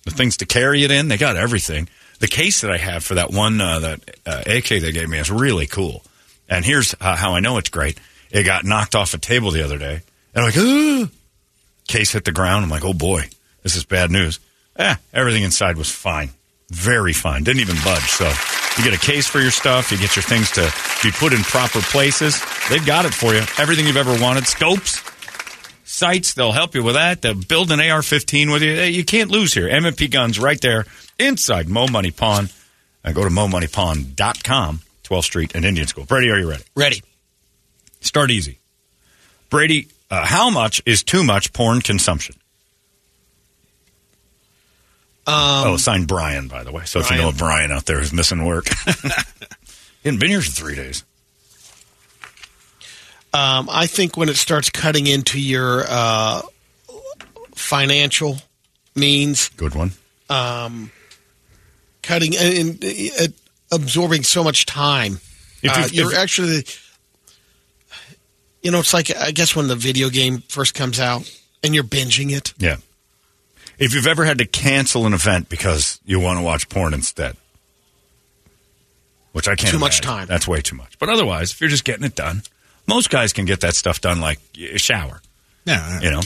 the 0.05 0.11
things 0.11 0.37
to 0.37 0.45
carry 0.45 0.85
it 0.85 0.91
in. 0.91 1.09
They 1.09 1.17
got 1.17 1.35
everything. 1.35 1.89
The 2.19 2.29
case 2.29 2.61
that 2.61 2.71
I 2.71 2.77
have 2.77 3.03
for 3.03 3.15
that 3.15 3.31
one, 3.31 3.59
uh, 3.59 3.79
that 3.79 4.17
uh, 4.25 4.43
AK 4.45 4.69
they 4.69 4.93
gave 4.93 5.09
me 5.09 5.19
is 5.19 5.29
really 5.29 5.67
cool. 5.67 6.01
And 6.47 6.63
here's 6.63 6.95
uh, 7.01 7.17
how 7.17 7.33
I 7.33 7.41
know 7.41 7.57
it's 7.57 7.67
great. 7.67 7.99
It 8.31 8.43
got 8.43 8.63
knocked 8.63 8.95
off 8.95 9.13
a 9.13 9.17
table 9.17 9.51
the 9.51 9.65
other 9.65 9.77
day. 9.77 10.03
And 10.33 10.37
I'm 10.37 10.43
like, 10.45 10.57
Ugh! 10.57 11.09
case 11.89 12.13
hit 12.13 12.23
the 12.23 12.31
ground. 12.31 12.63
I'm 12.63 12.71
like, 12.71 12.85
oh 12.85 12.93
boy, 12.93 13.23
this 13.63 13.75
is 13.75 13.83
bad 13.83 14.09
news. 14.09 14.39
Eh, 14.77 14.95
everything 15.13 15.43
inside 15.43 15.75
was 15.75 15.91
fine. 15.91 16.29
Very 16.69 17.13
fine. 17.13 17.43
Didn't 17.43 17.61
even 17.61 17.77
budge. 17.83 18.09
So 18.09 18.31
you 18.77 18.83
get 18.83 18.93
a 18.93 19.05
case 19.05 19.25
for 19.25 19.39
your 19.39 19.51
stuff. 19.51 19.91
You 19.91 19.97
get 19.97 20.15
your 20.15 20.23
things 20.23 20.51
to 20.51 20.71
be 21.01 21.11
put 21.11 21.33
in 21.33 21.41
proper 21.43 21.79
places. 21.79 22.41
They've 22.69 22.85
got 22.85 23.05
it 23.05 23.13
for 23.13 23.33
you. 23.33 23.41
Everything 23.57 23.87
you've 23.87 23.97
ever 23.97 24.21
wanted. 24.21 24.47
Scopes, 24.47 25.01
sights, 25.85 26.33
they'll 26.33 26.51
help 26.51 26.75
you 26.75 26.83
with 26.83 26.95
that. 26.95 27.21
They'll 27.21 27.35
build 27.35 27.71
an 27.71 27.79
AR-15 27.79 28.51
with 28.51 28.63
you. 28.63 28.73
You 28.73 29.05
can't 29.05 29.31
lose 29.31 29.53
here. 29.53 29.67
M&P 29.69 30.09
Guns 30.09 30.39
right 30.39 30.59
there 30.59 30.85
inside 31.17 31.69
Mo 31.69 31.87
Money 31.87 32.11
Pawn. 32.11 32.49
And 33.03 33.15
go 33.15 33.23
to 33.23 33.29
momoneypawn.com, 33.29 34.81
12th 35.03 35.23
Street 35.23 35.55
and 35.55 35.63
Indian 35.63 35.87
School. 35.87 36.03
Brady, 36.03 36.29
are 36.29 36.37
you 36.37 36.49
ready? 36.49 36.63
Ready. 36.75 37.01
Start 38.01 38.31
easy. 38.31 38.59
Brady, 39.49 39.87
uh, 40.11 40.25
how 40.25 40.49
much 40.49 40.81
is 40.85 41.03
too 41.03 41.23
much 41.23 41.53
porn 41.53 41.79
consumption? 41.79 42.35
Um, 45.27 45.67
oh, 45.67 45.77
signed 45.77 46.07
Brian, 46.07 46.47
by 46.47 46.63
the 46.63 46.71
way. 46.71 46.85
So 46.85 46.99
if 46.99 47.11
you 47.11 47.17
know 47.17 47.29
a 47.29 47.33
Brian 47.33 47.71
out 47.71 47.85
there 47.85 47.99
who's 47.99 48.13
missing 48.13 48.45
work, 48.45 48.67
he 48.85 49.09
hadn't 50.05 50.19
been 50.19 50.29
here 50.29 50.41
for 50.41 50.51
three 50.51 50.75
days. 50.75 51.03
Um, 53.33 53.67
I 53.69 53.87
think 53.87 54.15
when 54.17 54.29
it 54.29 54.37
starts 54.37 54.69
cutting 54.69 55.05
into 55.05 55.39
your 55.39 55.83
uh, 55.87 56.41
financial 57.55 58.37
means, 58.95 59.49
Good 59.49 59.75
one. 59.75 59.91
um, 60.29 60.91
cutting 62.01 62.35
and, 62.37 62.83
and 62.83 63.11
uh, 63.21 63.27
absorbing 63.71 64.23
so 64.23 64.43
much 64.43 64.65
time, 64.65 65.19
If 65.61 65.71
uh, 65.77 65.87
you- 65.91 66.03
you're 66.03 66.13
if- 66.13 66.17
actually, 66.17 66.65
you 68.63 68.71
know, 68.71 68.79
it's 68.79 68.93
like 68.93 69.15
I 69.15 69.31
guess 69.31 69.55
when 69.55 69.67
the 69.67 69.75
video 69.75 70.09
game 70.09 70.41
first 70.47 70.73
comes 70.73 70.99
out 70.99 71.29
and 71.63 71.75
you're 71.75 71.83
binging 71.83 72.31
it. 72.35 72.53
Yeah. 72.57 72.77
If 73.77 73.93
you've 73.93 74.07
ever 74.07 74.25
had 74.25 74.39
to 74.39 74.45
cancel 74.45 75.05
an 75.05 75.13
event 75.13 75.49
because 75.49 75.99
you 76.05 76.19
want 76.19 76.39
to 76.39 76.43
watch 76.43 76.67
porn 76.69 76.93
instead, 76.93 77.37
which 79.33 79.47
I 79.47 79.55
can't 79.55 79.71
Too 79.71 79.79
much 79.79 80.01
time. 80.01 80.27
That's 80.27 80.47
way 80.47 80.61
too 80.61 80.75
much. 80.75 80.97
But 80.97 81.09
otherwise, 81.09 81.51
if 81.51 81.61
you're 81.61 81.69
just 81.69 81.83
getting 81.83 82.03
it 82.03 82.15
done, 82.15 82.41
most 82.87 83.09
guys 83.11 83.33
can 83.33 83.45
get 83.45 83.61
that 83.61 83.75
stuff 83.75 84.01
done 84.01 84.19
like 84.19 84.39
a 84.57 84.79
shower. 84.79 85.21
Yeah. 85.65 86.01
You 86.01 86.11
know, 86.11 86.21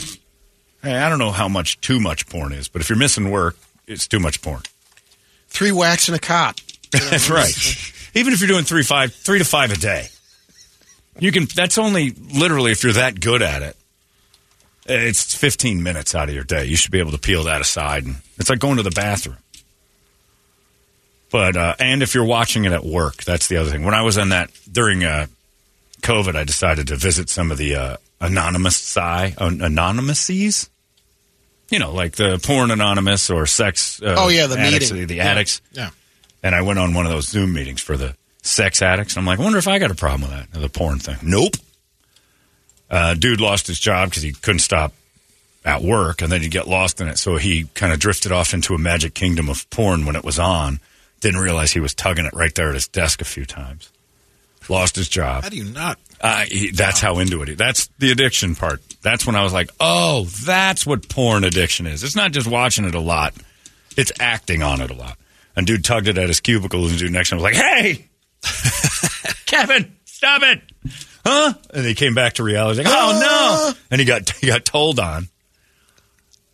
hey, 0.81 0.95
I 0.95 1.09
don't 1.09 1.19
know 1.19 1.31
how 1.31 1.49
much 1.49 1.81
too 1.81 1.99
much 1.99 2.27
porn 2.27 2.53
is, 2.53 2.69
but 2.69 2.81
if 2.81 2.89
you're 2.89 2.97
missing 2.97 3.29
work, 3.29 3.57
it's 3.87 4.07
too 4.07 4.19
much 4.19 4.41
porn. 4.41 4.61
Three 5.49 5.73
whacks 5.73 6.07
and 6.07 6.15
a 6.15 6.19
cot. 6.19 6.61
That's 6.91 7.29
right. 7.29 7.53
Even 8.13 8.31
if 8.33 8.39
you're 8.39 8.47
doing 8.47 8.63
three 8.63 8.83
five 8.83 9.13
three 9.13 9.39
to 9.39 9.45
five 9.45 9.71
a 9.71 9.77
day, 9.77 10.07
you 11.19 11.31
can. 11.31 11.45
That's 11.53 11.77
only 11.77 12.11
literally 12.11 12.71
if 12.71 12.83
you're 12.83 12.93
that 12.93 13.19
good 13.19 13.41
at 13.41 13.61
it. 13.61 13.75
It's 14.91 15.33
15 15.35 15.81
minutes 15.83 16.13
out 16.15 16.27
of 16.29 16.35
your 16.35 16.43
day. 16.43 16.65
You 16.65 16.75
should 16.75 16.91
be 16.91 16.99
able 16.99 17.11
to 17.11 17.17
peel 17.17 17.43
that 17.45 17.61
aside, 17.61 18.05
and 18.05 18.17
it's 18.37 18.49
like 18.49 18.59
going 18.59 18.77
to 18.77 18.83
the 18.83 18.91
bathroom. 18.91 19.37
But 21.31 21.55
uh, 21.55 21.75
and 21.79 22.03
if 22.03 22.13
you're 22.13 22.25
watching 22.25 22.65
it 22.65 22.73
at 22.73 22.83
work, 22.83 23.23
that's 23.23 23.47
the 23.47 23.57
other 23.57 23.69
thing. 23.71 23.83
When 23.85 23.93
I 23.93 24.01
was 24.01 24.17
on 24.17 24.29
that 24.29 24.51
during 24.69 25.03
uh, 25.03 25.27
COVID, 26.01 26.35
I 26.35 26.43
decided 26.43 26.87
to 26.87 26.95
visit 26.97 27.29
some 27.29 27.51
of 27.51 27.57
the 27.57 27.75
uh, 27.75 27.97
anonymous 28.19 28.75
sci 28.75 29.33
an- 29.37 29.59
anonymousies. 29.59 30.67
You 31.69 31.79
know, 31.79 31.93
like 31.93 32.17
the 32.17 32.37
porn 32.43 32.69
anonymous 32.69 33.29
or 33.29 33.45
sex. 33.45 34.01
Uh, 34.01 34.15
Oh, 34.17 34.27
yeah, 34.27 34.47
the 34.47 34.59
addicts, 34.59 34.91
meeting. 34.91 35.07
the 35.07 35.15
Yeah. 35.15 35.25
addicts. 35.27 35.61
Yeah. 35.71 35.91
And 36.43 36.53
I 36.53 36.63
went 36.63 36.79
on 36.79 36.93
one 36.93 37.05
of 37.05 37.13
those 37.13 37.29
Zoom 37.29 37.53
meetings 37.53 37.79
for 37.81 37.95
the 37.95 38.13
sex 38.41 38.81
addicts. 38.81 39.15
I'm 39.15 39.25
like, 39.25 39.39
I 39.39 39.43
wonder 39.43 39.57
if 39.59 39.69
I 39.69 39.79
got 39.79 39.89
a 39.89 39.95
problem 39.95 40.29
with 40.29 40.31
that, 40.51 40.59
the 40.59 40.67
porn 40.67 40.99
thing. 40.99 41.15
Nope. 41.21 41.55
Uh, 42.91 43.13
dude 43.15 43.39
lost 43.41 43.65
his 43.67 43.79
job 43.79 44.09
because 44.09 44.21
he 44.21 44.33
couldn't 44.33 44.59
stop 44.59 44.93
at 45.65 45.81
work, 45.81 46.21
and 46.21 46.31
then 46.31 46.41
he'd 46.41 46.51
get 46.51 46.67
lost 46.67 46.99
in 47.01 47.07
it. 47.07 47.17
So 47.17 47.37
he 47.37 47.63
kind 47.73 47.93
of 47.93 47.99
drifted 47.99 48.31
off 48.31 48.53
into 48.53 48.73
a 48.75 48.77
magic 48.77 49.13
kingdom 49.13 49.49
of 49.49 49.67
porn 49.69 50.05
when 50.05 50.15
it 50.15 50.23
was 50.25 50.37
on. 50.37 50.79
Didn't 51.21 51.39
realize 51.39 51.71
he 51.71 51.79
was 51.79 51.93
tugging 51.93 52.25
it 52.25 52.33
right 52.33 52.53
there 52.53 52.67
at 52.69 52.73
his 52.73 52.87
desk 52.87 53.21
a 53.21 53.25
few 53.25 53.45
times. 53.45 53.89
Lost 54.69 54.95
his 54.95 55.07
job. 55.07 55.43
How 55.43 55.49
do 55.49 55.55
you 55.57 55.63
not? 55.63 55.97
Uh, 56.19 56.43
he, 56.47 56.71
that's 56.71 56.99
how 56.99 57.19
into 57.19 57.41
it. 57.41 57.47
he- 57.49 57.53
That's 57.55 57.87
the 57.99 58.11
addiction 58.11 58.55
part. 58.55 58.81
That's 59.01 59.25
when 59.25 59.35
I 59.35 59.43
was 59.43 59.53
like, 59.53 59.71
oh, 59.79 60.25
that's 60.45 60.85
what 60.85 61.07
porn 61.09 61.43
addiction 61.43 61.87
is. 61.87 62.03
It's 62.03 62.15
not 62.15 62.31
just 62.31 62.47
watching 62.47 62.85
it 62.85 62.93
a 62.93 62.99
lot; 62.99 63.33
it's 63.97 64.11
acting 64.19 64.61
on 64.63 64.81
it 64.81 64.91
a 64.91 64.93
lot. 64.93 65.17
And 65.55 65.65
dude 65.65 65.83
tugged 65.83 66.07
it 66.07 66.17
at 66.17 66.27
his 66.27 66.39
cubicle, 66.39 66.85
and 66.87 66.97
dude 66.97 67.11
next 67.11 67.29
to 67.29 67.35
him 67.35 67.41
was 67.41 67.51
like, 67.51 67.55
"Hey, 67.55 68.05
Kevin, 69.45 69.95
stop 70.05 70.41
it, 70.43 70.61
huh?" 71.25 71.53
And 71.73 71.85
he 71.85 71.95
came 71.95 72.13
back 72.15 72.33
to 72.33 72.43
reality. 72.43 72.83
Like, 72.83 72.93
oh 72.93 73.19
no! 73.73 73.79
And 73.89 73.99
he 73.99 74.05
got 74.05 74.29
he 74.29 74.47
got 74.47 74.65
told 74.65 74.99
on, 74.99 75.27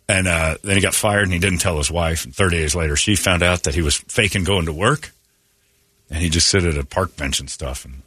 and 0.10 0.28
uh, 0.28 0.56
then 0.64 0.76
he 0.76 0.82
got 0.82 0.94
fired, 0.94 1.24
and 1.24 1.34
he 1.34 1.40
didn't 1.40 1.60
tell 1.60 1.78
his 1.78 1.92
wife. 1.92 2.26
And 2.26 2.36
thirty 2.36 2.58
days 2.58 2.76
later, 2.76 2.96
she 2.96 3.16
found 3.16 3.44
out 3.44 3.64
that 3.64 3.76
he 3.76 3.82
was 3.82 3.96
faking 3.98 4.44
going 4.44 4.66
to 4.66 4.74
work, 4.74 5.12
and 6.10 6.22
he 6.22 6.30
just 6.30 6.50
sit 6.50 6.64
at 6.64 6.78
a 6.78 6.86
park 6.86 7.16
bench 7.18 7.40
and 7.40 7.50
stuff, 7.50 7.86
and 7.86 8.02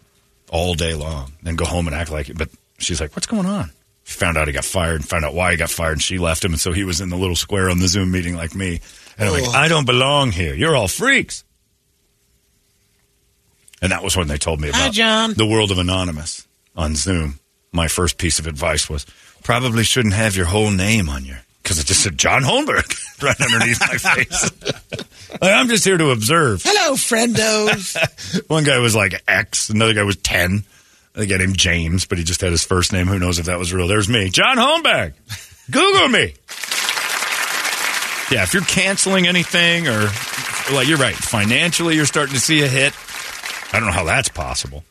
all 0.50 0.74
day 0.74 0.94
long, 0.94 1.32
and 1.44 1.56
go 1.58 1.64
home 1.64 1.86
and 1.86 1.94
act 1.96 2.10
like 2.10 2.28
it. 2.28 2.38
But 2.38 2.48
she's 2.78 3.00
like, 3.00 3.14
"What's 3.14 3.26
going 3.26 3.46
on?" 3.46 3.70
She 4.04 4.18
found 4.18 4.36
out 4.36 4.48
he 4.48 4.52
got 4.52 4.64
fired, 4.64 4.96
and 4.96 5.08
found 5.08 5.24
out 5.24 5.34
why 5.34 5.52
he 5.52 5.56
got 5.56 5.70
fired, 5.70 5.92
and 5.92 6.02
she 6.02 6.18
left 6.18 6.44
him, 6.44 6.52
and 6.52 6.60
so 6.60 6.72
he 6.72 6.84
was 6.84 7.00
in 7.00 7.10
the 7.10 7.16
little 7.16 7.36
square 7.36 7.70
on 7.70 7.78
the 7.78 7.86
Zoom 7.88 8.10
meeting 8.10 8.34
like 8.36 8.54
me. 8.54 8.80
And 9.18 9.28
I'm 9.28 9.40
like. 9.40 9.54
I 9.54 9.68
don't 9.68 9.86
belong 9.86 10.32
here. 10.32 10.54
You're 10.54 10.74
all 10.74 10.88
freaks. 10.88 11.44
And 13.82 13.92
that 13.92 14.02
was 14.02 14.16
when 14.16 14.28
they 14.28 14.36
told 14.36 14.60
me 14.60 14.68
about 14.68 14.80
Hi, 14.80 14.88
John. 14.90 15.34
the 15.34 15.46
world 15.46 15.70
of 15.70 15.78
anonymous 15.78 16.46
on 16.80 16.96
Zoom. 16.96 17.38
My 17.72 17.86
first 17.86 18.18
piece 18.18 18.38
of 18.38 18.46
advice 18.46 18.88
was 18.90 19.06
probably 19.44 19.84
shouldn't 19.84 20.14
have 20.14 20.36
your 20.36 20.46
whole 20.46 20.70
name 20.70 21.08
on 21.08 21.24
your 21.24 21.38
because 21.62 21.78
it 21.78 21.86
just 21.86 22.02
said 22.02 22.18
John 22.18 22.42
Holmberg 22.42 23.22
right 23.22 23.40
underneath 23.40 23.80
my 23.80 23.98
face. 23.98 24.50
Like, 25.40 25.52
I'm 25.52 25.68
just 25.68 25.84
here 25.84 25.96
to 25.96 26.10
observe. 26.10 26.60
Hello, 26.64 26.96
friendos. 26.96 27.96
One 28.50 28.64
guy 28.64 28.78
was 28.78 28.96
like 28.96 29.14
X, 29.28 29.70
another 29.70 29.94
guy 29.94 30.02
was 30.02 30.16
10. 30.16 30.64
A 31.14 31.24
guy 31.24 31.36
named 31.36 31.56
James, 31.56 32.04
but 32.04 32.18
he 32.18 32.24
just 32.24 32.40
had 32.40 32.50
his 32.50 32.64
first 32.64 32.92
name. 32.92 33.06
Who 33.06 33.20
knows 33.20 33.38
if 33.38 33.46
that 33.46 33.56
was 33.56 33.72
real? 33.72 33.86
There's 33.86 34.08
me, 34.08 34.28
John 34.28 34.56
Holmberg. 34.56 35.12
Google 35.70 36.08
me. 36.08 36.34
Yeah, 38.32 38.42
if 38.42 38.50
you're 38.52 38.64
canceling 38.64 39.28
anything 39.28 39.86
or, 39.86 40.10
like, 40.74 40.88
you're 40.88 40.98
right, 40.98 41.14
financially 41.14 41.94
you're 41.94 42.06
starting 42.06 42.34
to 42.34 42.40
see 42.40 42.62
a 42.64 42.68
hit. 42.68 42.92
I 43.72 43.78
don't 43.78 43.86
know 43.86 43.94
how 43.94 44.04
that's 44.04 44.28
possible. 44.28 44.82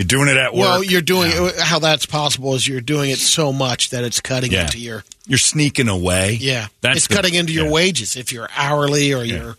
You're 0.00 0.06
doing 0.06 0.28
it 0.28 0.38
at 0.38 0.54
work. 0.54 0.60
well, 0.62 0.82
you're 0.82 1.02
doing 1.02 1.30
how 1.58 1.78
that's 1.78 2.06
possible 2.06 2.54
is 2.54 2.66
you're 2.66 2.80
doing 2.80 3.10
it 3.10 3.18
so 3.18 3.52
much 3.52 3.90
that 3.90 4.02
it's 4.02 4.18
cutting 4.18 4.50
Yeah. 4.50 4.62
into 4.62 4.78
your 4.78 5.04
You're 5.26 5.36
sneaking 5.38 5.88
away. 5.90 6.38
yeah. 6.40 6.68
That's 6.80 6.96
it's 6.96 7.06
the- 7.08 7.14
cutting 7.16 7.34
into 7.34 7.52
your 7.52 7.66
yeah. 7.66 7.70
wages 7.72 8.16
if 8.16 8.32
you're 8.32 8.48
hourly 8.56 9.12
or 9.12 9.22
you're 9.24 9.56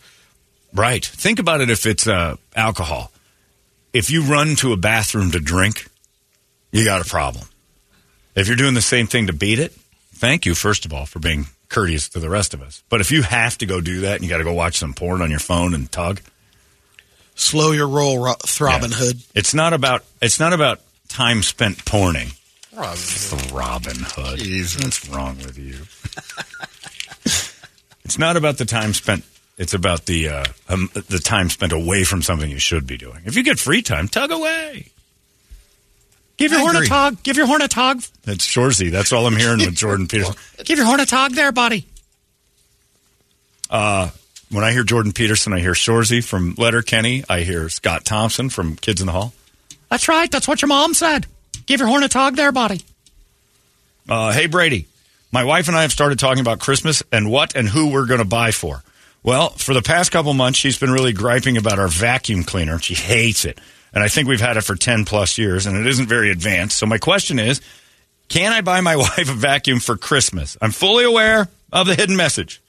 Right. 0.74 1.04
Think 1.04 1.38
about 1.38 1.60
it 1.60 1.70
if 1.70 1.86
it's 1.86 2.08
uh, 2.08 2.34
alcohol. 2.56 3.12
If 3.92 4.10
you 4.10 4.22
run 4.22 4.56
to 4.56 4.72
a 4.72 4.76
bathroom 4.76 5.30
to 5.30 5.38
drink, 5.38 5.86
you 6.72 6.84
got 6.84 7.06
a 7.06 7.08
problem. 7.08 7.44
If 8.34 8.48
you're 8.48 8.56
doing 8.56 8.74
the 8.74 8.82
same 8.82 9.06
thing 9.06 9.28
to 9.28 9.32
beat 9.32 9.60
it, 9.60 9.72
thank 10.14 10.44
you, 10.44 10.56
first 10.56 10.84
of 10.84 10.92
all, 10.92 11.06
for 11.06 11.20
being 11.20 11.46
courteous 11.68 12.08
to 12.08 12.18
the 12.20 12.28
rest 12.30 12.52
of 12.52 12.62
us. 12.62 12.82
But 12.88 13.00
if 13.00 13.12
you 13.12 13.22
have 13.22 13.58
to 13.58 13.66
go 13.66 13.80
do 13.80 14.00
that 14.00 14.16
and 14.16 14.24
you 14.24 14.28
got 14.28 14.38
to 14.38 14.44
go 14.44 14.54
watch 14.54 14.76
some 14.78 14.92
porn 14.92 15.22
on 15.22 15.30
your 15.30 15.38
phone 15.40 15.72
and 15.72 15.92
tug, 15.92 16.20
slow 17.34 17.72
your 17.72 17.88
roll, 17.88 18.18
Ro- 18.22 18.34
Throbbing 18.44 18.92
Hood. 18.92 19.20
it's 19.34 19.54
not 19.54 19.72
about 19.72 20.04
it's 20.20 20.38
not 20.40 20.52
about 20.52 20.80
time 21.08 21.42
spent 21.42 21.78
porning. 21.84 22.36
Robin 22.74 23.96
Hood. 23.98 24.40
What's 24.82 25.08
wrong 25.08 25.36
with 25.38 25.58
you? 25.58 25.76
it's 28.04 28.18
not 28.18 28.36
about 28.36 28.58
the 28.58 28.64
time 28.64 28.94
spent. 28.94 29.24
It's 29.58 29.74
about 29.74 30.06
the 30.06 30.28
uh, 30.28 30.44
um, 30.68 30.88
the 30.94 31.18
time 31.18 31.50
spent 31.50 31.72
away 31.72 32.04
from 32.04 32.22
something 32.22 32.50
you 32.50 32.58
should 32.58 32.86
be 32.86 32.96
doing. 32.96 33.22
If 33.26 33.36
you 33.36 33.42
get 33.42 33.58
free 33.58 33.82
time, 33.82 34.08
tug 34.08 34.30
away. 34.30 34.88
Give 36.38 36.50
your 36.50 36.60
I 36.60 36.62
horn 36.64 36.76
a 36.76 36.86
tug. 36.86 37.22
Give 37.22 37.36
your 37.36 37.46
horn 37.46 37.60
a 37.62 37.68
tug. 37.68 38.02
That's 38.24 38.46
Shoresy. 38.46 38.90
That's 38.90 39.12
all 39.12 39.26
I'm 39.26 39.36
hearing 39.36 39.58
with 39.58 39.74
Jordan 39.76 40.08
Peterson. 40.08 40.34
Give 40.64 40.78
your 40.78 40.86
horn 40.86 41.00
a 41.00 41.06
tug 41.06 41.32
there, 41.32 41.52
buddy. 41.52 41.86
Uh, 43.70 44.10
when 44.52 44.64
I 44.64 44.72
hear 44.72 44.84
Jordan 44.84 45.12
Peterson, 45.12 45.52
I 45.52 45.60
hear 45.60 45.72
Shoresy 45.72 46.22
from 46.22 46.54
Letterkenny. 46.58 47.24
I 47.28 47.40
hear 47.40 47.68
Scott 47.68 48.04
Thompson 48.04 48.50
from 48.50 48.76
Kids 48.76 49.00
in 49.00 49.06
the 49.06 49.12
Hall. 49.12 49.32
That's 49.90 50.08
right. 50.08 50.30
That's 50.30 50.46
what 50.46 50.62
your 50.62 50.68
mom 50.68 50.94
said. 50.94 51.26
Give 51.66 51.80
your 51.80 51.88
horn 51.88 52.02
a 52.02 52.08
tug 52.08 52.36
there, 52.36 52.52
buddy. 52.52 52.82
Uh, 54.08 54.32
hey, 54.32 54.46
Brady. 54.46 54.86
My 55.32 55.44
wife 55.44 55.68
and 55.68 55.76
I 55.76 55.82
have 55.82 55.92
started 55.92 56.18
talking 56.18 56.40
about 56.40 56.60
Christmas 56.60 57.02
and 57.10 57.30
what 57.30 57.56
and 57.56 57.68
who 57.68 57.90
we're 57.90 58.06
going 58.06 58.20
to 58.20 58.26
buy 58.26 58.50
for. 58.50 58.82
Well, 59.22 59.50
for 59.50 59.72
the 59.72 59.82
past 59.82 60.12
couple 60.12 60.34
months, 60.34 60.58
she's 60.58 60.78
been 60.78 60.90
really 60.90 61.12
griping 61.12 61.56
about 61.56 61.78
our 61.78 61.88
vacuum 61.88 62.44
cleaner. 62.44 62.78
She 62.78 62.94
hates 62.94 63.44
it. 63.44 63.58
And 63.94 64.02
I 64.02 64.08
think 64.08 64.28
we've 64.28 64.40
had 64.40 64.56
it 64.56 64.62
for 64.62 64.74
10 64.74 65.04
plus 65.04 65.38
years, 65.38 65.66
and 65.66 65.76
it 65.76 65.86
isn't 65.86 66.08
very 66.08 66.30
advanced. 66.30 66.76
So 66.76 66.86
my 66.86 66.98
question 66.98 67.38
is 67.38 67.60
can 68.28 68.52
I 68.52 68.60
buy 68.60 68.80
my 68.80 68.96
wife 68.96 69.30
a 69.30 69.34
vacuum 69.34 69.80
for 69.80 69.96
Christmas? 69.96 70.56
I'm 70.60 70.72
fully 70.72 71.04
aware 71.04 71.48
of 71.72 71.86
the 71.86 71.94
hidden 71.94 72.16
message. 72.16 72.60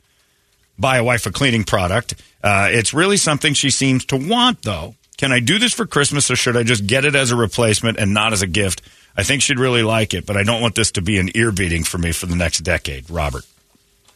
Buy 0.77 0.97
a 0.97 1.03
wife 1.03 1.25
a 1.25 1.31
cleaning 1.31 1.63
product. 1.63 2.15
Uh, 2.43 2.67
it's 2.71 2.93
really 2.93 3.17
something 3.17 3.53
she 3.53 3.69
seems 3.69 4.05
to 4.05 4.17
want, 4.17 4.63
though. 4.63 4.95
Can 5.17 5.31
I 5.31 5.39
do 5.39 5.59
this 5.59 5.73
for 5.73 5.85
Christmas, 5.85 6.29
or 6.31 6.35
should 6.35 6.57
I 6.57 6.63
just 6.63 6.87
get 6.87 7.05
it 7.05 7.15
as 7.15 7.31
a 7.31 7.35
replacement 7.35 7.97
and 7.97 8.13
not 8.13 8.33
as 8.33 8.41
a 8.41 8.47
gift? 8.47 8.81
I 9.15 9.23
think 9.23 9.41
she'd 9.41 9.59
really 9.59 9.83
like 9.83 10.13
it, 10.13 10.25
but 10.25 10.35
I 10.35 10.43
don't 10.43 10.61
want 10.61 10.75
this 10.75 10.91
to 10.93 11.01
be 11.01 11.19
an 11.19 11.29
ear 11.35 11.51
beating 11.51 11.83
for 11.83 11.97
me 11.97 12.11
for 12.11 12.25
the 12.25 12.35
next 12.35 12.59
decade. 12.59 13.09
Robert. 13.09 13.45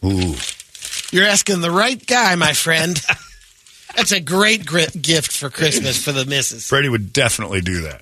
Ooh. 0.04 0.36
You're 1.12 1.28
asking 1.28 1.62
the 1.62 1.72
right 1.72 2.04
guy, 2.06 2.36
my 2.36 2.54
friend. 2.54 3.00
That's 3.96 4.12
a 4.12 4.20
great 4.20 4.66
gri- 4.66 4.88
gift 4.88 5.32
for 5.32 5.50
Christmas 5.50 6.04
for 6.04 6.12
the 6.12 6.26
missus. 6.26 6.70
Brady 6.70 6.90
would 6.90 7.14
definitely 7.14 7.62
do 7.62 7.84
that. 7.84 8.02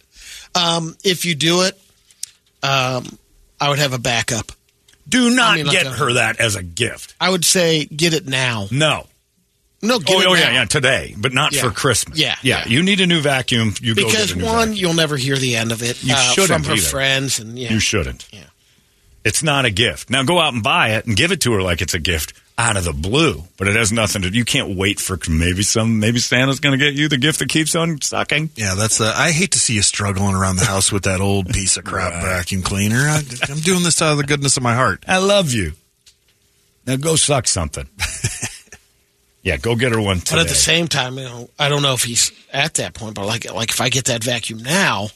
Um, 0.56 0.96
if 1.04 1.26
you 1.26 1.36
do 1.36 1.64
it, 1.64 1.80
um, 2.64 3.20
I 3.60 3.70
would 3.70 3.80
have 3.80 3.94
a 3.94 4.00
backup. 4.00 4.52
Do 5.08 5.30
not 5.36 5.54
I 5.54 5.56
mean, 5.58 5.66
like 5.68 5.78
get 5.78 5.86
a- 5.88 5.92
her 5.92 6.14
that 6.14 6.40
as 6.40 6.56
a 6.56 6.64
gift. 6.64 7.14
I 7.22 7.30
would 7.30 7.46
say 7.46 7.86
get 7.86 8.14
it 8.14 8.26
now. 8.28 8.68
No. 8.72 9.08
No, 9.82 10.00
get 10.00 10.16
oh, 10.16 10.22
it 10.22 10.26
oh 10.28 10.34
now. 10.34 10.40
yeah, 10.40 10.52
yeah, 10.54 10.66
today, 10.66 11.14
but 11.16 11.32
not 11.32 11.54
Yeah. 11.54 11.62
for 11.62 11.70
Christmas. 11.70 12.18
Yeah, 12.18 12.36
yeah. 12.42 12.68
You 12.68 12.82
need 12.82 13.02
a 13.02 13.06
new 13.06 13.22
vacuum. 13.22 13.76
You 13.82 13.94
go 13.94 14.06
Because 14.06 14.28
get 14.28 14.36
a 14.36 14.40
new 14.40 14.46
one, 14.46 14.70
vacuum. 14.70 14.76
you'll 14.76 14.94
never 14.96 15.16
hear 15.18 15.36
the 15.38 15.56
end 15.58 15.72
of 15.72 15.84
it 15.84 16.02
You 16.04 16.16
uh, 16.16 16.18
shouldn't 16.32 16.62
from 16.62 16.64
her 16.64 16.74
either. 16.78 16.82
friends, 16.90 17.40
and 17.40 17.60
yeah, 17.60 17.72
You 17.72 17.80
shouldn't. 17.80 18.28
Yeah. 18.32 18.40
It's 19.24 19.44
not 19.44 19.66
a 19.66 19.70
gift. 19.72 20.10
Now 20.10 20.24
go 20.24 20.40
out 20.40 20.54
and 20.54 20.64
buy 20.64 20.92
it 20.96 21.06
and 21.06 21.16
give 21.16 21.32
it 21.32 21.42
to 21.42 21.52
her 21.54 21.62
like 21.62 21.82
it's 21.82 21.94
a 21.94 22.00
gift 22.00 22.34
out 22.58 22.78
of 22.78 22.86
the 22.86 22.94
blue. 22.94 23.44
But 23.58 23.68
it 23.68 23.76
has 23.76 23.92
nothing 23.92 24.22
to. 24.24 24.30
You 24.30 24.46
can't 24.46 24.78
wait 24.78 25.00
for 25.00 25.18
maybe 25.30 25.62
some. 25.64 26.00
Maybe 26.00 26.20
Santa's 26.20 26.60
going 26.60 26.78
to 26.78 26.84
get 26.84 26.94
you 26.94 27.08
the 27.10 27.18
gift 27.18 27.40
that 27.40 27.50
keeps 27.50 27.76
on 27.76 28.00
sucking. 28.02 28.52
Yeah, 28.56 28.76
that's. 28.76 29.02
Uh, 29.02 29.14
I 29.16 29.32
hate 29.32 29.52
to 29.52 29.60
see 29.60 29.74
you 29.76 29.82
struggling 29.82 30.36
around 30.36 30.56
the 30.58 30.66
house 30.66 30.92
with 30.92 31.04
that 31.04 31.22
old 31.22 31.50
piece 31.50 31.78
of 31.78 31.84
crap 31.84 32.14
vacuum 32.24 32.62
cleaner. 32.62 32.98
I, 33.00 33.22
I'm 33.50 33.60
doing 33.60 33.84
this 33.84 34.02
out 34.02 34.12
of 34.14 34.18
the 34.18 34.24
goodness 34.24 34.58
of 34.58 34.64
my 34.64 34.74
heart. 34.76 35.04
I 35.08 35.18
love 35.18 35.52
you. 35.54 35.74
Now 36.88 36.96
go 36.98 37.16
suck 37.16 37.48
something. 37.48 37.88
yeah, 39.44 39.58
go 39.58 39.76
get 39.76 39.92
her 39.92 40.00
one 40.02 40.20
today. 40.20 40.36
But 40.36 40.42
at 40.44 40.48
the 40.50 40.56
same 40.56 40.88
time, 40.88 41.18
you 41.18 41.24
know, 41.26 41.50
I 41.58 41.68
don't 41.68 41.82
know 41.82 41.94
if 41.94 42.04
he's 42.04 42.32
at 42.54 42.76
that 42.76 42.94
point. 42.94 43.16
But 43.16 43.26
like, 43.26 43.52
like 43.54 43.70
if 43.72 43.82
I 43.82 43.90
get 43.90 44.06
that 44.06 44.24
vacuum 44.24 44.62
now, 44.64 45.08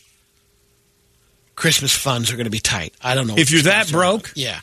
Christmas 1.55 1.95
funds 1.95 2.31
are 2.31 2.35
going 2.35 2.45
to 2.45 2.49
be 2.51 2.59
tight. 2.59 2.93
I 3.03 3.15
don't 3.15 3.27
know 3.27 3.35
If 3.37 3.51
you're 3.51 3.61
that 3.63 3.87
gonna- 3.91 3.97
broke, 3.97 4.31
Yeah, 4.35 4.59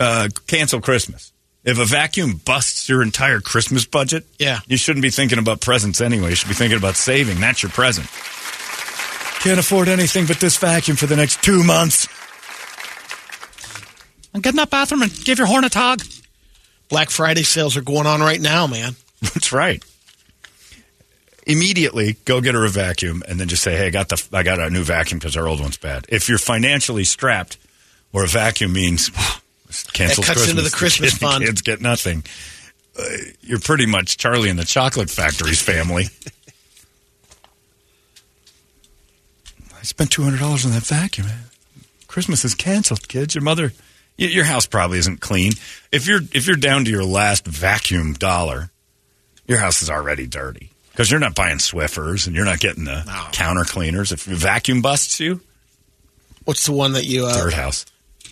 uh, 0.00 0.28
cancel 0.46 0.80
Christmas. 0.80 1.32
If 1.66 1.78
a 1.80 1.84
vacuum 1.84 2.40
busts 2.44 2.88
your 2.88 3.02
entire 3.02 3.40
Christmas 3.40 3.84
budget, 3.84 4.24
Yeah. 4.38 4.60
you 4.68 4.76
shouldn't 4.76 5.02
be 5.02 5.10
thinking 5.10 5.38
about 5.38 5.60
presents 5.60 6.00
anyway. 6.00 6.30
You 6.30 6.36
should 6.36 6.48
be 6.48 6.54
thinking 6.54 6.78
about 6.78 6.94
saving. 6.96 7.40
That's 7.40 7.62
your 7.62 7.70
present. 7.70 8.06
Can't 9.42 9.58
afford 9.58 9.88
anything 9.88 10.26
but 10.26 10.38
this 10.38 10.56
vacuum 10.56 10.96
for 10.96 11.06
the 11.06 11.16
next 11.16 11.42
two 11.42 11.62
months. 11.64 12.06
and 14.32 14.42
get 14.42 14.50
in 14.50 14.56
that 14.56 14.70
bathroom 14.70 15.02
and 15.02 15.12
give 15.24 15.38
your 15.38 15.46
horn 15.46 15.64
a 15.64 15.68
tug. 15.68 16.02
Black 16.88 17.10
Friday 17.10 17.42
sales 17.42 17.76
are 17.76 17.80
going 17.82 18.06
on 18.06 18.20
right 18.20 18.40
now, 18.40 18.66
man. 18.66 18.94
That's 19.22 19.50
right. 19.52 19.82
Immediately 21.46 22.16
go 22.24 22.40
get 22.40 22.54
her 22.54 22.64
a 22.64 22.68
vacuum 22.68 23.22
and 23.26 23.38
then 23.40 23.48
just 23.48 23.62
say, 23.62 23.76
"Hey, 23.76 23.86
I 23.86 23.90
got 23.90 24.08
the 24.08 24.22
I 24.32 24.42
got 24.42 24.58
a 24.60 24.68
new 24.68 24.82
vacuum 24.84 25.18
because 25.18 25.36
our 25.36 25.46
old 25.48 25.60
one's 25.60 25.76
bad." 25.78 26.04
If 26.08 26.28
you're 26.28 26.38
financially 26.38 27.04
strapped, 27.04 27.56
or 28.12 28.24
a 28.24 28.28
vacuum 28.28 28.72
means 28.72 29.10
cancel 29.92 30.22
It 30.24 30.26
cuts 30.26 30.48
into 30.48 30.62
the 30.62 30.70
Christmas 30.70 31.10
kids, 31.18 31.22
fund. 31.22 31.44
kids 31.44 31.62
get 31.62 31.80
nothing. 31.80 32.24
Uh, 32.98 33.02
you're 33.42 33.60
pretty 33.60 33.86
much 33.86 34.16
Charlie 34.16 34.48
and 34.50 34.58
the 34.58 34.64
Chocolate 34.64 35.08
Factory's 35.10 35.60
family. 35.60 36.06
I 39.78 39.82
spent 39.82 40.10
two 40.10 40.22
hundred 40.22 40.40
dollars 40.40 40.64
on 40.64 40.72
that 40.72 40.82
vacuum. 40.84 41.26
Christmas 42.08 42.44
is 42.44 42.54
canceled, 42.54 43.08
kids. 43.08 43.34
Your 43.34 43.42
mother, 43.42 43.72
y- 44.18 44.26
your 44.26 44.44
house 44.44 44.66
probably 44.66 44.98
isn't 44.98 45.20
clean. 45.20 45.52
If 45.92 46.06
you're 46.06 46.20
if 46.32 46.46
you're 46.46 46.56
down 46.56 46.84
to 46.86 46.90
your 46.90 47.04
last 47.04 47.46
vacuum 47.46 48.14
dollar, 48.14 48.70
your 49.46 49.58
house 49.58 49.82
is 49.82 49.90
already 49.90 50.26
dirty 50.26 50.70
because 50.92 51.10
you're 51.10 51.20
not 51.20 51.34
buying 51.34 51.58
Swiffers 51.58 52.26
and 52.26 52.34
you're 52.34 52.44
not 52.46 52.58
getting 52.60 52.84
the 52.84 53.04
counter 53.32 53.64
cleaners. 53.64 54.12
If 54.12 54.26
your 54.26 54.36
vacuum 54.36 54.80
busts 54.82 55.20
you, 55.20 55.40
What's 56.44 56.64
the 56.64 56.72
one 56.72 56.92
that 56.92 57.04
you 57.04 57.26
uh, 57.26 57.34
third 57.34 57.52
house, 57.52 57.84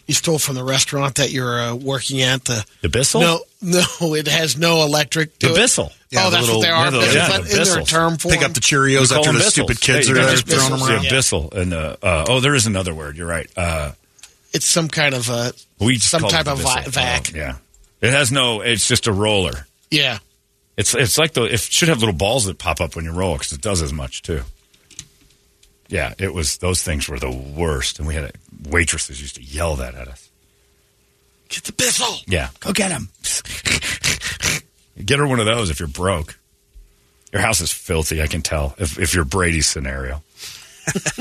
you 0.07 0.15
stole 0.15 0.39
from 0.39 0.55
the 0.55 0.65
restaurant 0.65 1.15
that 1.17 1.31
you're 1.31 1.59
uh, 1.61 1.75
working 1.75 2.21
at? 2.23 2.45
The 2.45 2.65
the 2.83 2.89
Bissell, 2.89 3.21
no, 3.21 3.41
no, 3.63 4.15
it 4.15 4.27
has 4.29 4.57
no 4.59 4.83
electric. 4.83 5.39
the 5.39 5.49
to 5.49 5.53
it. 5.53 5.57
Bissell. 5.57 5.93
oh, 6.17 6.31
that's 6.31 6.49
what 6.51 6.63
they 6.63 6.69
are. 6.71 6.91
yeah, 6.93 6.99
Is 7.01 7.15
yeah, 7.15 7.29
that- 7.29 7.43
the 7.45 7.61
is 7.61 7.75
there 7.75 7.83
term 7.85 8.17
for 8.19 8.29
Pick 8.31 8.41
them? 8.41 8.51
up 8.51 8.55
the 8.55 8.61
Cheerios 8.61 9.11
We 9.11 9.17
after 9.19 9.33
the 9.33 9.39
Bissell. 9.39 9.51
stupid 9.51 9.81
kids 9.81 10.07
Yeah, 10.09 10.13
are 10.13 10.17
there 10.27 10.31
just 10.37 10.47
throwing 10.47 10.71
them 10.71 10.79
Bissell. 10.81 10.93
around. 10.95 11.05
Yeah, 11.05 11.11
Bissell. 11.11 11.49
And 11.53 11.73
uh, 11.75 11.97
uh, 12.03 12.25
oh, 12.29 12.41
there 12.41 12.55
is 12.55 12.67
another 12.67 12.95
word. 12.95 13.17
You're 13.17 13.27
right. 13.27 13.49
Uh, 13.57 13.93
It's 14.53 14.67
some 14.67 14.89
kind 14.89 15.15
of 15.15 15.29
uh, 15.31 15.53
we 15.81 15.99
some 15.99 16.23
type 16.23 16.47
of 16.47 16.61
vi- 16.61 16.85
vac. 16.89 17.31
Oh, 17.35 17.37
yeah, 17.37 17.57
it 18.01 18.11
has 18.13 18.31
no. 18.31 18.61
It's 18.61 18.87
just 18.87 19.07
a 19.07 19.13
roller. 19.13 19.67
Yeah, 19.91 20.19
It's 20.77 20.95
it's 20.95 21.19
like 21.19 21.33
the 21.35 21.45
it 21.45 21.61
should 21.61 21.89
have 21.89 21.99
little 22.01 22.15
balls 22.15 22.45
that 22.47 22.59
pop 22.59 22.81
up 22.81 22.95
when 22.97 23.05
you 23.05 23.13
roll 23.13 23.35
because 23.37 23.53
it 23.53 23.61
does 23.61 23.81
as 23.83 23.93
much 23.93 24.23
too. 24.23 24.43
Yeah, 25.89 26.15
it 26.19 26.33
was 26.33 26.59
those 26.59 26.83
things 26.83 27.09
were 27.09 27.19
the 27.19 27.31
worst, 27.31 27.99
and 27.99 28.09
we 28.09 28.15
had 28.15 28.33
waitresses 28.69 29.21
used 29.21 29.37
to 29.37 29.43
yell 29.43 29.77
that 29.77 29.95
at 29.95 30.09
us. 30.09 30.31
Get 31.49 31.65
the 31.65 31.73
pistol. 31.73 32.17
Yeah, 32.27 32.49
go 32.61 32.73
get 32.73 32.91
him. 32.91 33.09
get 35.05 35.19
her 35.19 35.27
one 35.27 35.41
of 35.41 35.47
those 35.47 35.71
if 35.71 35.79
you're 35.79 35.89
broke. 35.89 36.39
Your 37.33 37.43
house 37.43 37.61
is 37.61 37.73
filthy. 37.73 38.23
I 38.23 38.27
can 38.27 38.43
tell 38.43 38.75
if 38.79 38.99
if 38.99 39.15
you're 39.15 39.25
Brady's 39.25 39.67
scenario. 39.67 40.23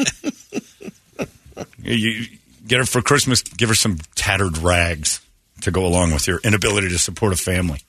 you, 1.81 1.93
you 1.93 2.27
get 2.65 2.79
her 2.79 2.85
for 2.85 3.01
Christmas. 3.01 3.41
Give 3.41 3.69
her 3.69 3.75
some 3.75 3.97
tattered 4.15 4.57
rags 4.57 5.21
to 5.61 5.71
go 5.71 5.85
along 5.85 6.13
with 6.13 6.27
your 6.27 6.39
inability 6.43 6.89
to 6.89 6.99
support 6.99 7.33
a 7.33 7.37
family. 7.37 7.81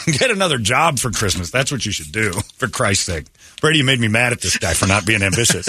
Get 0.06 0.30
another 0.30 0.58
job 0.58 0.98
for 0.98 1.10
Christmas. 1.10 1.50
That's 1.50 1.72
what 1.72 1.84
you 1.84 1.92
should 1.92 2.12
do, 2.12 2.32
for 2.56 2.68
Christ's 2.68 3.06
sake. 3.06 3.26
Brady, 3.60 3.78
you 3.78 3.84
made 3.84 4.00
me 4.00 4.08
mad 4.08 4.32
at 4.32 4.40
this 4.40 4.58
guy 4.58 4.74
for 4.74 4.86
not 4.86 5.06
being 5.06 5.22
ambitious. 5.22 5.68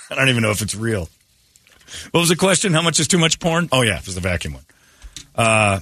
I 0.10 0.14
don't 0.14 0.28
even 0.28 0.42
know 0.42 0.50
if 0.50 0.62
it's 0.62 0.74
real. 0.74 1.08
What 2.10 2.20
was 2.20 2.28
the 2.28 2.36
question? 2.36 2.72
How 2.72 2.82
much 2.82 3.00
is 3.00 3.08
too 3.08 3.18
much 3.18 3.40
porn? 3.40 3.68
Oh, 3.72 3.82
yeah, 3.82 3.98
it 3.98 4.06
was 4.06 4.14
the 4.14 4.20
vacuum 4.20 4.54
one. 4.54 4.64
Uh, 5.34 5.80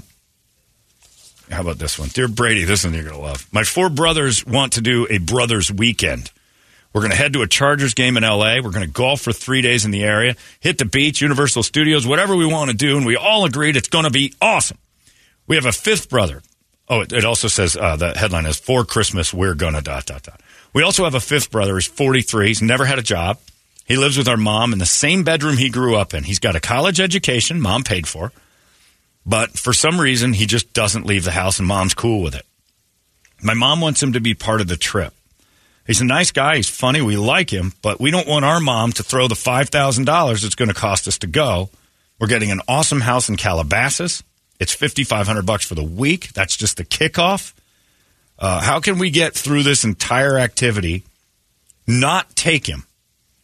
how 1.50 1.60
about 1.60 1.78
this 1.78 1.98
one? 1.98 2.08
Dear 2.08 2.28
Brady, 2.28 2.64
this 2.64 2.84
one 2.84 2.94
you're 2.94 3.02
going 3.02 3.14
to 3.14 3.20
love. 3.20 3.46
My 3.52 3.64
four 3.64 3.88
brothers 3.88 4.44
want 4.46 4.74
to 4.74 4.80
do 4.80 5.06
a 5.10 5.18
brothers 5.18 5.70
weekend. 5.70 6.30
We're 6.92 7.00
going 7.00 7.10
to 7.10 7.16
head 7.16 7.32
to 7.32 7.42
a 7.42 7.48
Chargers 7.48 7.94
game 7.94 8.16
in 8.16 8.22
LA. 8.22 8.56
We're 8.56 8.70
going 8.70 8.86
to 8.86 8.92
golf 8.92 9.20
for 9.20 9.32
three 9.32 9.62
days 9.62 9.84
in 9.84 9.90
the 9.90 10.04
area, 10.04 10.36
hit 10.60 10.78
the 10.78 10.84
beach, 10.84 11.20
Universal 11.20 11.64
Studios, 11.64 12.06
whatever 12.06 12.36
we 12.36 12.46
want 12.46 12.70
to 12.70 12.76
do. 12.76 12.96
And 12.96 13.04
we 13.04 13.16
all 13.16 13.44
agreed 13.44 13.76
it's 13.76 13.88
going 13.88 14.04
to 14.04 14.10
be 14.10 14.32
awesome. 14.40 14.78
We 15.46 15.56
have 15.56 15.66
a 15.66 15.72
fifth 15.72 16.08
brother. 16.08 16.42
Oh, 16.88 17.00
it, 17.00 17.12
it 17.12 17.24
also 17.24 17.48
says 17.48 17.76
uh, 17.76 17.96
the 17.96 18.12
headline 18.12 18.46
is 18.46 18.58
For 18.58 18.84
Christmas, 18.84 19.32
we're 19.32 19.54
gonna 19.54 19.82
dot, 19.82 20.06
dot, 20.06 20.22
dot. 20.22 20.40
We 20.72 20.82
also 20.82 21.04
have 21.04 21.14
a 21.14 21.20
fifth 21.20 21.50
brother. 21.50 21.74
He's 21.76 21.86
43. 21.86 22.48
He's 22.48 22.62
never 22.62 22.84
had 22.84 22.98
a 22.98 23.02
job. 23.02 23.38
He 23.86 23.96
lives 23.96 24.16
with 24.16 24.28
our 24.28 24.36
mom 24.36 24.72
in 24.72 24.78
the 24.78 24.86
same 24.86 25.24
bedroom 25.24 25.56
he 25.56 25.68
grew 25.68 25.96
up 25.96 26.14
in. 26.14 26.24
He's 26.24 26.38
got 26.38 26.56
a 26.56 26.60
college 26.60 27.00
education, 27.00 27.60
mom 27.60 27.84
paid 27.84 28.06
for. 28.08 28.32
But 29.26 29.58
for 29.58 29.72
some 29.72 30.00
reason, 30.00 30.32
he 30.32 30.46
just 30.46 30.72
doesn't 30.72 31.06
leave 31.06 31.24
the 31.24 31.30
house, 31.30 31.58
and 31.58 31.68
mom's 31.68 31.94
cool 31.94 32.22
with 32.22 32.34
it. 32.34 32.46
My 33.42 33.54
mom 33.54 33.80
wants 33.80 34.02
him 34.02 34.14
to 34.14 34.20
be 34.20 34.34
part 34.34 34.60
of 34.60 34.68
the 34.68 34.76
trip. 34.76 35.12
He's 35.86 36.00
a 36.00 36.06
nice 36.06 36.30
guy. 36.30 36.56
He's 36.56 36.68
funny. 36.68 37.02
We 37.02 37.16
like 37.16 37.50
him, 37.50 37.74
but 37.82 38.00
we 38.00 38.10
don't 38.10 38.26
want 38.26 38.44
our 38.44 38.60
mom 38.60 38.92
to 38.92 39.02
throw 39.02 39.28
the 39.28 39.34
$5,000 39.34 40.44
it's 40.44 40.54
going 40.54 40.68
to 40.68 40.74
cost 40.74 41.06
us 41.06 41.18
to 41.18 41.26
go. 41.26 41.68
We're 42.18 42.26
getting 42.26 42.50
an 42.50 42.62
awesome 42.66 43.02
house 43.02 43.28
in 43.28 43.36
Calabasas. 43.36 44.22
It's 44.60 44.72
5500 44.72 45.44
bucks 45.44 45.64
for 45.64 45.74
the 45.74 45.84
week. 45.84 46.32
That's 46.32 46.56
just 46.56 46.76
the 46.76 46.84
kickoff. 46.84 47.52
Uh, 48.38 48.60
how 48.60 48.80
can 48.80 48.98
we 48.98 49.10
get 49.10 49.34
through 49.34 49.62
this 49.62 49.84
entire 49.84 50.38
activity, 50.38 51.04
not 51.86 52.34
take 52.34 52.66
him 52.66 52.84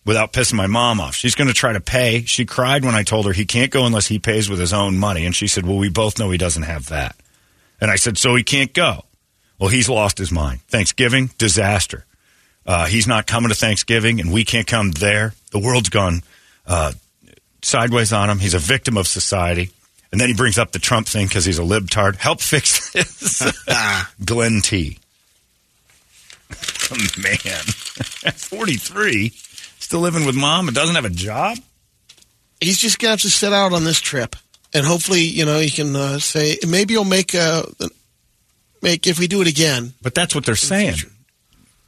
without 0.04 0.32
pissing 0.32 0.54
my 0.54 0.66
mom 0.66 1.00
off? 1.00 1.14
She's 1.14 1.34
going 1.34 1.48
to 1.48 1.54
try 1.54 1.72
to 1.72 1.80
pay. 1.80 2.22
She 2.22 2.44
cried 2.44 2.84
when 2.84 2.94
I 2.94 3.02
told 3.02 3.26
her 3.26 3.32
he 3.32 3.44
can't 3.44 3.70
go 3.70 3.86
unless 3.86 4.06
he 4.06 4.18
pays 4.18 4.48
with 4.48 4.58
his 4.58 4.72
own 4.72 4.98
money. 4.98 5.26
And 5.26 5.34
she 5.34 5.46
said, 5.46 5.66
Well, 5.66 5.78
we 5.78 5.88
both 5.88 6.18
know 6.18 6.30
he 6.30 6.38
doesn't 6.38 6.64
have 6.64 6.88
that. 6.88 7.16
And 7.80 7.90
I 7.90 7.96
said, 7.96 8.18
So 8.18 8.34
he 8.34 8.42
can't 8.42 8.72
go. 8.72 9.04
Well, 9.58 9.68
he's 9.68 9.88
lost 9.88 10.18
his 10.18 10.32
mind. 10.32 10.62
Thanksgiving, 10.62 11.30
disaster. 11.38 12.06
Uh, 12.66 12.86
he's 12.86 13.06
not 13.06 13.26
coming 13.26 13.48
to 13.48 13.54
Thanksgiving, 13.54 14.20
and 14.20 14.32
we 14.32 14.44
can't 14.44 14.66
come 14.66 14.92
there. 14.92 15.34
The 15.50 15.58
world's 15.58 15.88
gone 15.88 16.22
uh, 16.66 16.92
sideways 17.62 18.12
on 18.12 18.30
him. 18.30 18.38
He's 18.38 18.54
a 18.54 18.58
victim 18.58 18.96
of 18.96 19.06
society. 19.06 19.70
And 20.12 20.20
then 20.20 20.28
he 20.28 20.34
brings 20.34 20.58
up 20.58 20.72
the 20.72 20.78
Trump 20.78 21.06
thing 21.06 21.26
because 21.26 21.44
he's 21.44 21.58
a 21.58 21.62
libtard. 21.62 22.16
Help 22.16 22.40
fix 22.40 22.90
this. 22.92 23.42
Glenn 24.24 24.60
T. 24.62 24.98
Man, 27.22 27.62
43, 28.34 29.32
still 29.78 30.00
living 30.00 30.26
with 30.26 30.34
mom 30.34 30.66
and 30.66 30.74
doesn't 30.74 30.96
have 30.96 31.04
a 31.04 31.10
job? 31.10 31.58
He's 32.60 32.78
just 32.78 32.98
going 32.98 33.10
to 33.10 33.12
have 33.12 33.20
to 33.20 33.30
sit 33.30 33.52
out 33.52 33.72
on 33.72 33.84
this 33.84 34.00
trip. 34.00 34.34
And 34.74 34.84
hopefully, 34.84 35.20
you 35.20 35.44
know, 35.44 35.60
he 35.60 35.70
can 35.70 35.94
uh, 35.94 36.18
say, 36.18 36.58
maybe 36.66 36.94
he'll 36.94 37.04
make, 37.04 37.34
a, 37.34 37.64
make, 38.82 39.06
if 39.06 39.20
we 39.20 39.28
do 39.28 39.40
it 39.40 39.46
again. 39.46 39.94
But 40.02 40.14
that's 40.14 40.34
what 40.34 40.44
they're 40.44 40.56
saying. 40.56 40.96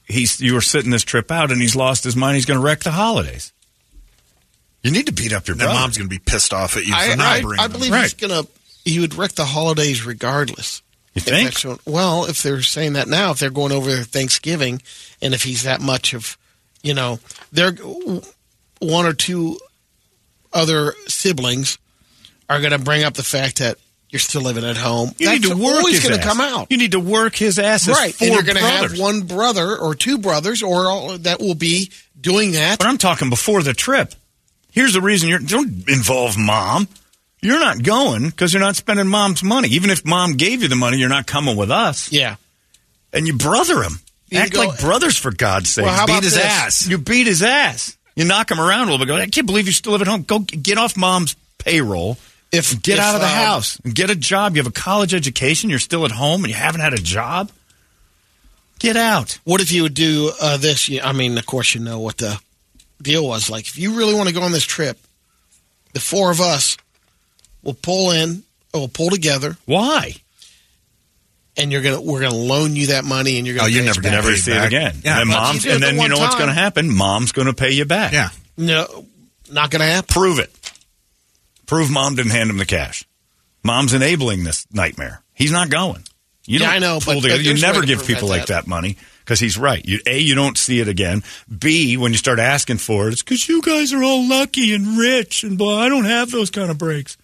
He's, 0.06 0.40
you 0.40 0.54
were 0.54 0.60
sitting 0.60 0.90
this 0.92 1.04
trip 1.04 1.32
out 1.32 1.50
and 1.50 1.60
he's 1.60 1.74
lost 1.74 2.04
his 2.04 2.14
mind. 2.14 2.36
He's 2.36 2.46
going 2.46 2.60
to 2.60 2.64
wreck 2.64 2.80
the 2.80 2.92
holidays. 2.92 3.52
You 4.82 4.90
need 4.90 5.06
to 5.06 5.12
beat 5.12 5.32
up 5.32 5.46
your 5.46 5.56
Then 5.56 5.66
brother. 5.68 5.80
mom's 5.80 5.96
going 5.98 6.08
to 6.08 6.14
be 6.14 6.18
pissed 6.18 6.52
off 6.52 6.76
at 6.76 6.84
you 6.84 6.92
for 6.92 6.98
I, 7.00 7.14
not 7.14 7.26
I, 7.26 7.40
bringing 7.42 7.60
I 7.60 7.68
them. 7.68 7.72
believe 7.80 7.94
he's 7.94 8.14
going 8.14 8.44
to, 8.44 8.50
he 8.84 8.98
would 9.00 9.14
wreck 9.14 9.32
the 9.32 9.44
holidays 9.44 10.04
regardless. 10.04 10.82
You 11.14 11.20
think? 11.20 11.50
that's 11.50 11.64
what- 11.64 11.80
well, 11.86 12.24
if 12.24 12.42
they're 12.42 12.62
saying 12.62 12.94
that 12.94 13.06
now, 13.06 13.30
if 13.32 13.38
they're 13.38 13.50
going 13.50 13.70
over 13.72 13.90
Thanksgiving, 14.02 14.82
and 15.20 15.34
if 15.34 15.42
he's 15.44 15.62
that 15.64 15.80
much 15.80 16.14
of, 16.14 16.36
you 16.82 16.94
know, 16.94 17.20
they're 17.52 17.72
one 18.80 19.06
or 19.06 19.12
two 19.12 19.58
other 20.52 20.94
siblings 21.06 21.78
are 22.48 22.60
going 22.60 22.72
to 22.72 22.78
bring 22.78 23.04
up 23.04 23.14
the 23.14 23.22
fact 23.22 23.58
that 23.58 23.78
you're 24.10 24.20
still 24.20 24.42
living 24.42 24.64
at 24.64 24.76
home. 24.76 25.12
You 25.18 25.30
need 25.30 25.42
to 25.44 25.54
work 25.56 25.76
always 25.76 26.06
going 26.06 26.18
to 26.18 26.22
come 26.22 26.40
out. 26.40 26.70
You 26.70 26.76
need 26.76 26.92
to 26.92 27.00
work 27.00 27.34
his 27.34 27.58
ass. 27.58 27.88
right, 27.88 28.14
four 28.14 28.26
and 28.26 28.34
you're 28.34 28.42
going 28.42 28.56
to 28.58 28.62
have 28.62 28.98
one 28.98 29.22
brother 29.22 29.76
or 29.78 29.94
two 29.94 30.18
brothers, 30.18 30.62
or 30.62 30.86
all, 30.90 31.16
that 31.18 31.40
will 31.40 31.54
be 31.54 31.90
doing 32.20 32.52
that. 32.52 32.78
But 32.78 32.88
I'm 32.88 32.98
talking 32.98 33.30
before 33.30 33.62
the 33.62 33.72
trip. 33.72 34.14
Here's 34.72 34.94
the 34.94 35.00
reason 35.00 35.28
you're 35.28 35.38
don't 35.38 35.88
involve 35.88 36.36
mom. 36.36 36.88
You're 37.40 37.60
not 37.60 37.82
going 37.82 38.30
because 38.30 38.52
you're 38.52 38.62
not 38.62 38.76
spending 38.76 39.06
mom's 39.06 39.42
money. 39.42 39.68
Even 39.68 39.90
if 39.90 40.04
mom 40.04 40.36
gave 40.36 40.62
you 40.62 40.68
the 40.68 40.76
money, 40.76 40.98
you're 40.98 41.08
not 41.08 41.26
coming 41.26 41.56
with 41.56 41.70
us. 41.70 42.10
Yeah. 42.10 42.36
And 43.12 43.26
you 43.26 43.36
brother 43.36 43.82
him. 43.82 44.00
You 44.28 44.38
Act 44.38 44.52
go- 44.52 44.66
like 44.66 44.80
brothers 44.80 45.16
for 45.16 45.30
God's 45.30 45.70
sake. 45.70 45.84
Well, 45.84 45.94
how 45.94 46.06
beat 46.06 46.12
about 46.12 46.22
his 46.24 46.34
this? 46.34 46.44
ass. 46.44 46.88
You 46.88 46.98
beat 46.98 47.26
his 47.26 47.42
ass. 47.42 47.96
You 48.16 48.24
knock 48.24 48.50
him 48.50 48.60
around 48.60 48.88
a 48.88 48.92
little 48.92 48.98
bit. 48.98 49.08
Go, 49.08 49.16
I 49.16 49.26
can't 49.26 49.46
believe 49.46 49.66
you 49.66 49.72
still 49.72 49.92
live 49.92 50.02
at 50.02 50.08
home. 50.08 50.22
Go 50.22 50.38
get 50.38 50.78
off 50.78 50.96
mom's 50.96 51.36
payroll. 51.58 52.16
If 52.50 52.82
get 52.82 52.98
if, 52.98 53.04
out 53.04 53.14
of 53.14 53.20
the 53.22 53.26
um, 53.26 53.32
house 53.32 53.78
and 53.80 53.94
get 53.94 54.10
a 54.10 54.16
job. 54.16 54.54
You 54.54 54.62
have 54.62 54.70
a 54.70 54.72
college 54.72 55.14
education. 55.14 55.68
You're 55.70 55.78
still 55.78 56.04
at 56.04 56.10
home 56.12 56.44
and 56.44 56.50
you 56.50 56.56
haven't 56.58 56.82
had 56.82 56.92
a 56.92 56.98
job. 56.98 57.50
Get 58.78 58.96
out. 58.96 59.38
What 59.44 59.60
if 59.60 59.72
you 59.72 59.82
would 59.84 59.94
do 59.94 60.32
uh, 60.40 60.56
this? 60.58 60.90
I 61.02 61.12
mean, 61.12 61.36
of 61.38 61.46
course, 61.46 61.74
you 61.74 61.80
know 61.80 61.98
what 62.00 62.18
the 62.18 62.38
deal 63.02 63.26
was. 63.26 63.50
Like, 63.50 63.66
if 63.66 63.78
you 63.78 63.94
really 63.96 64.14
want 64.14 64.28
to 64.28 64.34
go 64.34 64.42
on 64.42 64.52
this 64.52 64.64
trip, 64.64 64.98
the 65.92 66.00
four 66.00 66.30
of 66.30 66.40
us 66.40 66.76
will 67.62 67.74
pull 67.74 68.10
in, 68.12 68.42
We'll 68.74 68.88
pull 68.88 69.10
together, 69.10 69.58
Why? 69.66 70.14
and 71.58 71.70
you're 71.70 71.82
gonna 71.82 72.00
we're 72.00 72.22
gonna 72.22 72.34
loan 72.34 72.74
you 72.74 72.86
that 72.86 73.04
money, 73.04 73.36
and 73.36 73.46
you're 73.46 73.54
gonna 73.56 73.66
Oh, 73.66 73.70
you're 73.70 73.84
never 73.84 74.00
back. 74.00 74.12
gonna 74.12 74.22
Never 74.24 74.36
see 74.36 74.52
it 74.52 74.64
again. 74.64 75.00
Yeah, 75.04 75.20
and, 75.20 75.28
then 75.30 75.36
you 75.36 75.42
mom's, 75.42 75.62
do 75.62 75.68
it 75.68 75.74
and 75.74 75.82
the 75.82 75.86
then 75.88 75.94
you 75.96 76.00
one 76.00 76.10
know 76.10 76.18
what's 76.18 76.36
going 76.36 76.48
to 76.48 76.54
happen? 76.54 76.90
Mom's 76.94 77.32
going 77.32 77.48
to 77.48 77.52
pay 77.52 77.72
you 77.72 77.84
back. 77.84 78.12
Yeah. 78.14 78.30
No, 78.56 79.04
not 79.50 79.70
gonna 79.70 79.84
happen. 79.84 80.08
Prove 80.08 80.38
it. 80.38 80.50
Prove 81.66 81.90
mom 81.90 82.14
didn't 82.14 82.32
hand 82.32 82.48
him 82.48 82.56
the 82.56 82.64
cash. 82.64 83.04
Mom's 83.62 83.92
enabling 83.92 84.44
this 84.44 84.66
nightmare. 84.72 85.22
He's 85.34 85.52
not 85.52 85.68
going. 85.68 86.02
You 86.46 86.58
Yeah, 86.58 86.66
don't 86.66 86.74
I 86.76 86.78
know, 86.78 86.98
pull 87.00 87.14
but 87.16 87.20
together- 87.22 87.42
you 87.42 87.48
there's 87.50 87.62
a 87.62 87.66
way 87.66 87.72
never 87.74 87.86
give 87.86 87.98
prevent 87.98 88.16
people 88.16 88.28
like 88.30 88.46
that. 88.46 88.64
that 88.64 88.66
money 88.66 88.96
because 89.24 89.40
he's 89.40 89.56
right. 89.58 89.84
You, 89.84 89.98
a, 90.06 90.18
you 90.18 90.34
don't 90.34 90.56
see 90.58 90.80
it 90.80 90.88
again. 90.88 91.22
B, 91.58 91.96
when 91.96 92.12
you 92.12 92.18
start 92.18 92.38
asking 92.38 92.78
for 92.78 93.08
it, 93.08 93.12
it's 93.12 93.22
because 93.22 93.48
you 93.48 93.62
guys 93.62 93.92
are 93.92 94.02
all 94.02 94.28
lucky 94.28 94.74
and 94.74 94.98
rich 94.98 95.42
and 95.44 95.56
blah. 95.58 95.78
I 95.80 95.88
don't 95.88 96.04
have 96.04 96.30
those 96.30 96.50
kind 96.50 96.70
of 96.70 96.78
breaks. 96.78 97.16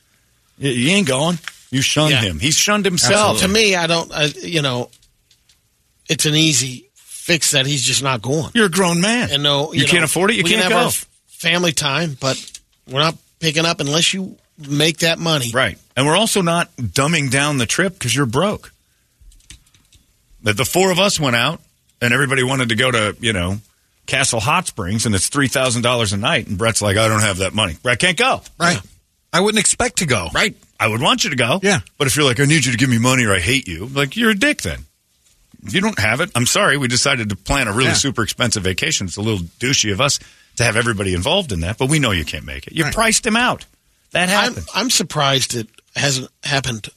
You, 0.58 0.70
you 0.70 0.90
ain't 0.90 1.08
going. 1.08 1.38
You 1.70 1.82
shunned 1.82 2.12
Yeah. 2.12 2.22
him. 2.22 2.38
He's 2.40 2.56
shunned 2.56 2.84
himself. 2.84 3.40
To 3.40 3.48
me, 3.48 3.74
I 3.76 3.86
don't. 3.86 4.10
I, 4.12 4.24
you 4.42 4.62
know, 4.62 4.90
it's 6.08 6.24
an 6.26 6.34
easy 6.34 6.88
fix 6.94 7.50
that 7.50 7.66
he's 7.66 7.82
just 7.82 8.02
not 8.02 8.22
going. 8.22 8.50
You're 8.54 8.66
a 8.66 8.70
grown 8.70 9.00
man. 9.02 9.28
And 9.30 9.42
no, 9.42 9.72
You 9.74 9.80
know, 9.82 9.86
can't 9.86 10.04
afford 10.04 10.30
it, 10.30 10.36
you 10.36 10.44
we 10.44 10.50
can't 10.50 10.62
can 10.62 10.70
go. 10.70 10.76
have 10.78 10.86
our 10.86 10.92
family 11.26 11.72
time, 11.72 12.16
but 12.18 12.60
we're 12.90 13.00
not 13.00 13.16
picking 13.38 13.66
up 13.66 13.80
unless 13.80 14.14
you 14.14 14.36
make 14.66 14.98
that 14.98 15.18
money. 15.18 15.50
Right. 15.52 15.76
And 15.94 16.06
we're 16.06 16.16
also 16.16 16.40
not 16.40 16.74
dumbing 16.76 17.30
down 17.30 17.58
the 17.58 17.66
trip 17.66 17.92
because 17.92 18.14
you're 18.16 18.24
broke. 18.26 18.72
That 20.44 20.56
the 20.56 20.64
four 20.64 20.90
of 20.90 20.98
us 20.98 21.18
went 21.20 21.36
out 21.36 21.60
and 22.00 22.12
everybody 22.12 22.42
wanted 22.42 22.68
to 22.70 22.74
go 22.76 22.90
to, 22.90 23.16
you 23.20 23.32
know, 23.32 23.58
Castle 24.06 24.40
Hot 24.40 24.66
Springs 24.66 25.06
and 25.06 25.14
it's 25.14 25.28
$3,000 25.28 26.12
a 26.12 26.16
night. 26.16 26.46
And 26.46 26.56
Brett's 26.58 26.80
like, 26.82 26.96
I 26.96 27.08
don't 27.08 27.20
have 27.20 27.38
that 27.38 27.54
money. 27.54 27.76
Brett 27.82 27.98
can't 27.98 28.16
go. 28.16 28.40
Right. 28.58 28.80
I 29.32 29.40
wouldn't 29.40 29.60
expect 29.60 29.98
to 29.98 30.06
go. 30.06 30.28
Right. 30.32 30.56
I 30.80 30.88
would 30.88 31.02
want 31.02 31.24
you 31.24 31.30
to 31.30 31.36
go. 31.36 31.60
Yeah. 31.62 31.80
But 31.98 32.06
if 32.06 32.16
you're 32.16 32.24
like, 32.24 32.40
I 32.40 32.44
need 32.44 32.64
you 32.64 32.72
to 32.72 32.78
give 32.78 32.88
me 32.88 32.98
money 32.98 33.24
or 33.24 33.34
I 33.34 33.40
hate 33.40 33.68
you, 33.68 33.86
like, 33.86 34.16
you're 34.16 34.30
a 34.30 34.34
dick 34.34 34.62
then. 34.62 34.84
If 35.64 35.74
you 35.74 35.80
don't 35.80 35.98
have 35.98 36.20
it, 36.20 36.30
I'm 36.34 36.46
sorry. 36.46 36.76
We 36.78 36.86
decided 36.88 37.28
to 37.30 37.36
plan 37.36 37.66
a 37.68 37.72
really 37.72 37.88
Yeah. 37.88 37.94
super 37.94 38.22
expensive 38.22 38.62
vacation. 38.62 39.08
It's 39.08 39.16
a 39.16 39.20
little 39.20 39.40
douchey 39.40 39.92
of 39.92 40.00
us 40.00 40.20
to 40.56 40.64
have 40.64 40.76
everybody 40.76 41.14
involved 41.14 41.52
in 41.52 41.60
that, 41.60 41.78
but 41.78 41.88
we 41.90 41.98
know 41.98 42.12
you 42.12 42.24
can't 42.24 42.44
make 42.44 42.66
it. 42.68 42.72
You 42.74 42.84
Right. 42.84 42.94
priced 42.94 43.26
him 43.26 43.36
out. 43.36 43.66
That 44.12 44.28
I'm, 44.30 44.52
happened. 44.54 44.68
I'm 44.74 44.90
surprised 44.90 45.54
it 45.54 45.68
hasn't 45.94 46.30
happened 46.44 46.88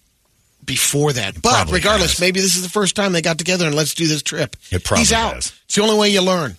before 0.71 1.11
that. 1.13 1.33
But 1.41 1.49
probably 1.51 1.73
regardless, 1.75 2.11
has. 2.13 2.19
maybe 2.21 2.39
this 2.39 2.55
is 2.55 2.63
the 2.63 2.69
first 2.69 2.95
time 2.95 3.11
they 3.11 3.21
got 3.21 3.37
together 3.37 3.65
and 3.67 3.75
let's 3.75 3.93
do 3.93 4.07
this 4.07 4.21
trip. 4.23 4.55
It 4.71 4.83
probably 4.85 5.01
He's 5.01 5.11
out. 5.11 5.33
has. 5.35 5.53
It's 5.65 5.75
the 5.75 5.81
only 5.81 5.97
way 5.97 6.09
you 6.09 6.21
learn. 6.21 6.55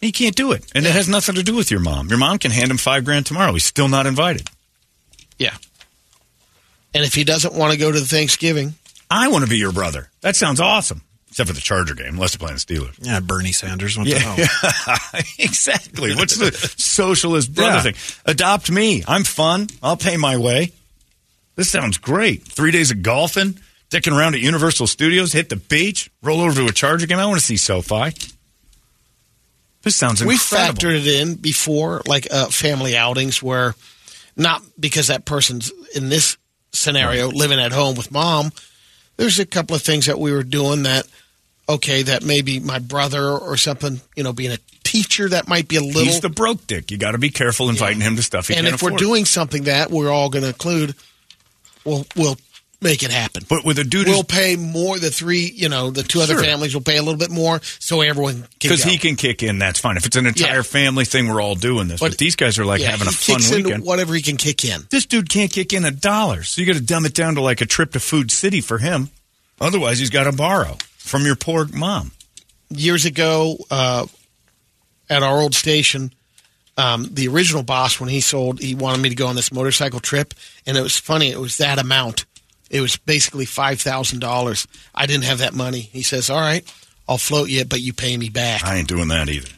He 0.00 0.10
can't 0.12 0.34
do 0.34 0.52
it. 0.52 0.64
And 0.74 0.84
it 0.84 0.92
has 0.92 1.08
nothing 1.08 1.36
to 1.36 1.42
do 1.42 1.54
with 1.54 1.70
your 1.70 1.80
mom. 1.80 2.08
Your 2.08 2.18
mom 2.18 2.38
can 2.38 2.50
hand 2.50 2.70
him 2.70 2.76
five 2.76 3.04
grand 3.04 3.24
tomorrow. 3.26 3.52
He's 3.52 3.64
still 3.64 3.88
not 3.88 4.06
invited. 4.06 4.48
Yeah. 5.38 5.54
And 6.94 7.04
if 7.04 7.14
he 7.14 7.24
doesn't 7.24 7.54
want 7.54 7.72
to 7.72 7.78
go 7.78 7.92
to 7.92 7.98
the 8.00 8.06
Thanksgiving, 8.06 8.74
I 9.10 9.28
want 9.28 9.44
to 9.44 9.50
be 9.50 9.58
your 9.58 9.72
brother. 9.72 10.10
That 10.22 10.34
sounds 10.36 10.60
awesome. 10.60 11.02
Except 11.28 11.48
for 11.48 11.54
the 11.54 11.60
Charger 11.60 11.94
game, 11.94 12.14
unless 12.14 12.34
they're 12.34 12.46
playing 12.46 12.54
the 12.56 12.60
Steelers. 12.60 12.98
Yeah, 13.00 13.20
Bernie 13.20 13.52
Sanders. 13.52 13.98
What 13.98 14.04
the 14.04 14.12
Yeah, 14.12 14.18
hell? 14.20 15.20
exactly. 15.38 16.14
What's 16.14 16.36
the 16.36 16.50
socialist 16.78 17.54
brother 17.54 17.76
Yeah. 17.76 17.92
thing? 17.92 18.22
Adopt 18.24 18.70
me. 18.70 19.04
I'm 19.06 19.24
fun. 19.24 19.66
I'll 19.82 19.96
pay 19.98 20.16
my 20.16 20.38
way. 20.38 20.72
This 21.56 21.70
sounds 21.70 21.98
great. 21.98 22.42
Three 22.42 22.70
days 22.70 22.90
of 22.90 23.02
golfing, 23.02 23.58
dicking 23.90 24.16
around 24.16 24.34
at 24.34 24.40
Universal 24.40 24.86
Studios, 24.86 25.32
hit 25.32 25.48
the 25.48 25.56
beach, 25.56 26.10
roll 26.22 26.40
over 26.40 26.60
to 26.60 26.66
a 26.66 26.72
Charger 26.72 27.06
game. 27.06 27.18
I 27.18 27.26
want 27.26 27.40
to 27.40 27.44
see 27.44 27.56
SoFi. 27.56 28.12
This 29.82 29.96
sounds 29.96 30.20
incredible. 30.20 30.26
We 30.28 30.36
factored 30.36 30.98
it 30.98 31.06
in 31.06 31.34
before, 31.34 32.02
like 32.06 32.26
uh, 32.30 32.46
family 32.46 32.96
outings, 32.96 33.42
where 33.42 33.74
not 34.36 34.62
because 34.78 35.06
that 35.06 35.24
person's 35.24 35.72
in 35.94 36.08
this 36.08 36.36
scenario 36.72 37.28
living 37.28 37.58
at 37.58 37.72
home 37.72 37.96
with 37.96 38.12
mom. 38.12 38.52
There's 39.16 39.38
a 39.38 39.46
couple 39.46 39.74
of 39.74 39.82
things 39.82 40.06
that 40.06 40.18
we 40.18 40.32
were 40.32 40.42
doing 40.42 40.82
that, 40.82 41.06
okay, 41.68 42.02
that 42.02 42.22
maybe 42.22 42.60
my 42.60 42.78
brother 42.78 43.30
or 43.30 43.56
something, 43.56 44.00
you 44.14 44.22
know, 44.22 44.32
being 44.32 44.52
a 44.52 44.58
teacher, 44.84 45.28
that 45.30 45.48
might 45.48 45.68
be 45.68 45.76
a 45.76 45.80
little. 45.80 46.02
He's 46.02 46.20
the 46.20 46.28
broke 46.28 46.66
dick. 46.66 46.90
You 46.90 46.98
got 46.98 47.12
to 47.12 47.18
be 47.18 47.30
careful 47.30 47.70
inviting 47.70 48.02
him 48.02 48.16
to 48.16 48.22
stuff 48.22 48.48
he 48.48 48.54
and 48.54 48.66
if 48.66 48.82
we're 48.82 48.90
doing 48.90 49.24
something 49.24 49.64
that 49.64 49.90
we're 49.90 50.10
all 50.10 50.28
going 50.28 50.42
to 50.42 50.48
include, 50.48 50.94
we'll 51.86 52.06
we'll 52.16 52.36
make 52.82 53.02
it 53.02 53.10
happen. 53.10 53.42
But 53.48 53.64
with 53.64 53.78
a 53.78 53.84
dude 53.84 54.06
we'll 54.06 54.22
pay 54.22 54.54
more. 54.56 54.98
The 54.98 55.10
three, 55.10 55.50
you 55.54 55.68
know, 55.70 55.90
the 55.90 56.02
two 56.02 56.20
other 56.20 56.34
Sure. 56.34 56.42
families 56.44 56.74
will 56.74 56.82
pay 56.82 56.98
a 56.98 57.02
little 57.02 57.18
bit 57.18 57.30
more, 57.30 57.60
so 57.78 58.02
everyone 58.02 58.42
can 58.42 58.48
because 58.60 58.82
he 58.84 58.98
can 58.98 59.16
kick 59.16 59.42
in, 59.42 59.58
that's 59.58 59.80
fine. 59.80 59.96
If 59.96 60.04
it's 60.04 60.16
an 60.16 60.26
entire 60.26 60.56
Yeah. 60.56 60.62
family 60.62 61.04
thing, 61.06 61.28
we're 61.28 61.40
all 61.40 61.54
doing 61.54 61.88
this. 61.88 62.00
But, 62.00 62.18
these 62.18 62.36
guys 62.36 62.58
are 62.58 62.66
like 62.66 62.82
Yeah, 62.82 62.90
having 62.90 63.08
a 63.08 63.12
fun 63.12 63.40
weekend. 63.50 63.84
whatever 63.84 64.14
he 64.14 64.20
can 64.20 64.36
kick 64.36 64.64
in. 64.64 64.86
This 64.90 65.06
dude 65.06 65.30
can't 65.30 65.50
kick 65.50 65.72
in 65.72 65.84
a 65.86 65.90
dollar, 65.90 66.42
so 66.44 66.60
you 66.60 66.66
got 66.66 66.74
to 66.74 66.82
dumb 66.82 67.06
it 67.06 67.14
down 67.14 67.36
to 67.36 67.40
like 67.40 67.62
a 67.62 67.66
trip 67.66 67.92
to 67.92 68.00
Food 68.00 68.30
City 68.30 68.60
for 68.60 68.76
him. 68.78 69.08
Otherwise, 69.60 69.98
he's 69.98 70.10
got 70.10 70.24
to 70.24 70.32
borrow 70.32 70.76
from 70.98 71.24
your 71.24 71.36
poor 71.36 71.66
mom. 71.72 72.12
years 72.68 73.04
ago 73.06 73.56
uh, 73.70 74.04
at 75.08 75.22
our 75.22 75.40
old 75.40 75.54
station, 75.54 76.12
um, 76.76 77.08
the 77.12 77.28
original 77.28 77.62
boss, 77.62 77.98
when 78.00 78.08
he 78.08 78.20
sold, 78.20 78.60
he 78.60 78.74
wanted 78.74 79.00
me 79.02 79.08
to 79.08 79.14
go 79.14 79.26
on 79.26 79.36
this 79.36 79.52
motorcycle 79.52 80.00
trip, 80.00 80.34
and 80.66 80.76
it 80.76 80.82
was 80.82 80.98
funny. 80.98 81.30
It 81.30 81.40
was 81.40 81.56
that 81.58 81.78
amount. 81.78 82.26
It 82.70 82.80
was 82.80 82.96
basically 82.96 83.44
five 83.46 83.80
thousand 83.80 84.20
dollars. 84.20 84.66
I 84.94 85.06
didn't 85.06 85.24
have 85.24 85.38
that 85.38 85.54
money. 85.54 85.80
He 85.80 86.02
says, 86.02 86.28
"All 86.30 86.40
right, 86.40 86.64
I'll 87.08 87.18
float 87.18 87.48
you, 87.48 87.64
but 87.64 87.80
you 87.80 87.92
pay 87.92 88.16
me 88.16 88.28
back." 88.28 88.64
I 88.64 88.76
ain't 88.76 88.88
doing 88.88 89.08
that 89.08 89.28
either. 89.28 89.48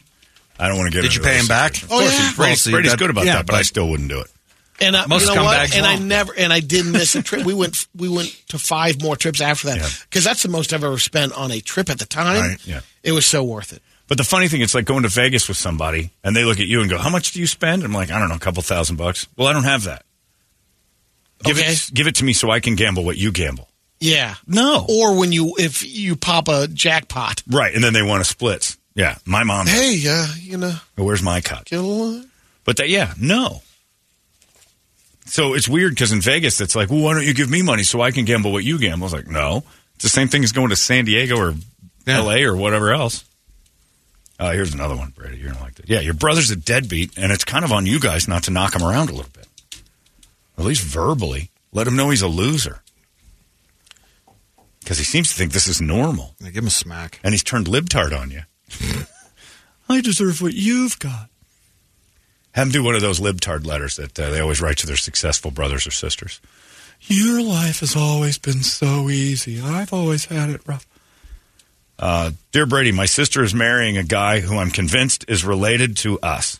I 0.59 0.67
don't 0.67 0.77
want 0.77 0.91
to 0.91 0.95
get. 0.97 1.01
Did 1.03 1.15
you 1.15 1.21
pay 1.21 1.37
him 1.39 1.47
back? 1.47 1.75
situations. 1.75 1.91
Oh, 1.91 1.95
Of 1.95 2.01
course, 2.01 2.13
yeah. 2.13 2.21
he's- 2.21 2.35
Brady's, 2.35 2.49
Well, 2.49 2.55
see, 2.57 2.71
Brady's 2.71 2.91
that- 2.91 2.99
good 2.99 3.09
about 3.09 3.25
yeah, 3.25 3.33
that, 3.37 3.45
but, 3.45 3.55
I 3.55 3.61
still 3.61 3.89
wouldn't 3.89 4.09
do 4.09 4.19
it. 4.19 4.27
And 4.81 4.95
I, 4.95 5.07
Most 5.07 5.27
you 5.27 5.35
know 5.35 5.43
what? 5.43 5.75
And 5.75 5.85
I 5.85 5.97
never, 5.97 6.33
and 6.37 6.53
I 6.53 6.59
didn't 6.61 6.91
miss 6.93 7.13
a 7.15 7.21
trip. 7.21 7.45
We 7.45 7.53
went, 7.53 7.85
we 7.95 8.07
went 8.09 8.29
to 8.49 8.57
five 8.59 9.01
more 9.01 9.15
trips 9.17 9.41
after 9.41 9.67
that 9.67 9.77
Yeah. 9.77 9.87
because 10.09 10.23
that's 10.23 10.41
the 10.43 10.47
most 10.49 10.71
I've 10.73 10.83
ever 10.85 10.97
spent 10.99 11.33
on 11.33 11.51
a 11.51 11.59
trip 11.59 11.89
at 11.89 11.99
the 11.99 12.05
time. 12.05 12.41
Right, 12.41 12.67
yeah. 12.67 12.81
It 13.03 13.11
was 13.13 13.25
so 13.25 13.43
worth 13.43 13.73
it. 13.73 13.81
But 14.09 14.17
the 14.17 14.23
funny 14.25 14.47
thing, 14.49 14.61
it's 14.61 14.73
like 14.75 14.85
going 14.85 15.03
to 15.03 15.09
Vegas 15.09 15.47
with 15.47 15.55
somebody, 15.57 16.09
and 16.23 16.35
they 16.35 16.43
look 16.43 16.59
at 16.59 16.67
you 16.67 16.81
and 16.81 16.89
go, 16.89 16.97
"How 16.97 17.09
much 17.09 17.31
do 17.31 17.39
you 17.39 17.47
spend?" 17.47 17.83
I'm 17.83 17.93
like, 17.93 18.09
"I 18.11 18.19
don't 18.19 18.27
know, 18.29 18.35
a 18.35 18.39
couple 18.39 18.61
thousand 18.63 18.95
bucks." 18.97 19.27
Well, 19.37 19.47
I 19.47 19.53
don't 19.53 19.63
have 19.65 19.83
that. 19.85 20.03
Give 21.43 21.57
Okay. 21.57 21.71
it, 21.71 21.89
give 21.93 22.07
it 22.07 22.15
to 22.15 22.25
me 22.25 22.33
so 22.33 22.49
I 22.49 22.59
can 22.59 22.75
gamble 22.75 23.05
what 23.05 23.17
you 23.17 23.31
gamble. 23.31 23.69
Yeah. 24.01 24.35
No. 24.47 24.85
Or 24.89 25.15
when 25.17 25.31
you, 25.31 25.55
if 25.57 25.83
you 25.85 26.15
pop 26.15 26.47
a 26.49 26.67
jackpot, 26.67 27.43
Right, 27.47 27.73
and 27.73 27.83
then 27.83 27.93
they 27.93 28.01
want 28.01 28.21
to 28.23 28.29
split. 28.29 28.75
Yeah, 28.95 29.17
my 29.25 29.43
mom. 29.43 29.67
hey, 29.67 30.03
uh, 30.09 30.27
you 30.41 30.57
know, 30.57 30.75
Where's 30.95 31.21
my 31.23 31.39
cut? 31.41 31.65
get 31.65 31.79
a 31.79 31.81
little. 31.81 32.23
But 32.65 32.77
that, 32.77 32.89
yeah, 32.89 33.13
no. 33.19 33.61
So 35.25 35.53
it's 35.53 35.67
weird 35.69 35.91
because 35.93 36.11
in 36.11 36.21
Vegas, 36.21 36.59
it's 36.59 36.75
like, 36.75 36.89
well, 36.89 37.01
why 37.01 37.13
don't 37.13 37.23
you 37.25 37.33
give 37.33 37.49
me 37.49 37.61
money 37.61 37.83
so 37.83 38.01
I 38.01 38.11
can 38.11 38.25
gamble 38.25 38.51
what 38.51 38.63
you 38.63 38.79
gamble? 38.79 39.03
I 39.05 39.07
was 39.07 39.13
like, 39.13 39.27
no. 39.27 39.63
It's 39.95 40.03
the 40.03 40.09
same 40.09 40.27
thing 40.27 40.43
as 40.43 40.51
going 40.51 40.69
to 40.69 40.75
San 40.75 41.05
Diego 41.05 41.37
or 41.37 41.53
L.A. 42.07 42.43
or 42.45 42.55
whatever 42.55 42.91
else. 42.91 43.23
Uh, 44.39 44.51
here's 44.51 44.73
another 44.73 44.95
one, 44.95 45.09
Brady. 45.09 45.37
You're 45.37 45.51
gonna 45.51 45.61
like 45.63 45.75
that. 45.75 45.89
Yeah, 45.89 45.99
your 45.99 46.13
brother's 46.13 46.49
a 46.49 46.55
deadbeat, 46.55 47.17
and 47.17 47.31
it's 47.31 47.43
kind 47.43 47.65
of 47.65 47.71
on 47.73 47.85
you 47.85 47.99
guys 47.99 48.27
not 48.27 48.43
to 48.43 48.51
knock 48.51 48.73
him 48.73 48.83
around 48.83 49.09
a 49.09 49.13
little 49.13 49.31
bit, 49.33 49.47
at 50.57 50.63
least 50.63 50.81
verbally. 50.83 51.49
Let 51.73 51.87
him 51.87 51.95
know 51.97 52.09
he's 52.09 52.21
a 52.21 52.27
loser 52.27 52.81
because 54.79 54.97
he 54.97 55.03
seems 55.03 55.29
to 55.29 55.35
think 55.35 55.51
this 55.51 55.67
is 55.67 55.81
normal, 55.81 56.35
Yeah, 56.39 56.49
give 56.49 56.63
him 56.63 56.67
a 56.67 56.71
smack. 56.71 57.19
and 57.23 57.33
he's 57.33 57.43
turned 57.43 57.67
libtard 57.67 58.17
on 58.17 58.31
you. 58.31 58.41
I 59.89 60.01
deserve 60.01 60.41
what 60.41 60.53
you've 60.53 60.97
got. 60.99 61.29
Have 62.53 62.67
him 62.67 62.71
do 62.71 62.83
one 62.83 62.95
of 62.95 63.01
those 63.01 63.19
libtard 63.19 63.65
letters 63.65 63.97
that 63.97 64.17
uh, 64.19 64.29
they 64.31 64.39
always 64.39 64.61
write 64.61 64.77
to 64.77 64.87
their 64.87 64.95
successful 64.95 65.51
brothers 65.51 65.85
or 65.85 65.91
sisters. 65.91 66.39
Your 67.01 67.41
life 67.41 67.81
has 67.81 67.95
always 67.95 68.37
been 68.37 68.63
so 68.63 69.09
easy. 69.09 69.61
I've 69.61 69.93
always 69.93 70.25
had 70.25 70.49
it 70.49 70.61
rough. 70.65 70.85
Uh, 71.99 72.31
Dear 72.53 72.65
Brady, 72.65 72.93
my 72.93 73.05
sister 73.05 73.43
is 73.43 73.53
marrying 73.53 73.97
a 73.97 74.03
guy 74.03 74.39
who 74.39 74.57
I'm 74.57 74.71
convinced 74.71 75.25
is 75.27 75.43
related 75.43 75.97
to 75.97 76.17
us. 76.21 76.59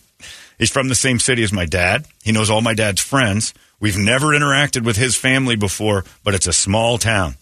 He's 0.58 0.70
from 0.70 0.88
the 0.88 0.94
same 0.94 1.18
city 1.18 1.42
as 1.42 1.52
my 1.52 1.66
dad. 1.66 2.06
He 2.22 2.30
knows 2.30 2.48
all 2.48 2.60
my 2.60 2.74
dad's 2.74 3.00
friends. 3.00 3.54
We've 3.80 3.98
never 3.98 4.28
interacted 4.28 4.84
with 4.84 4.96
his 4.96 5.16
family 5.16 5.56
before, 5.56 6.04
but 6.22 6.34
it's 6.34 6.46
a 6.46 6.52
small 6.52 6.96
town. 6.96 7.34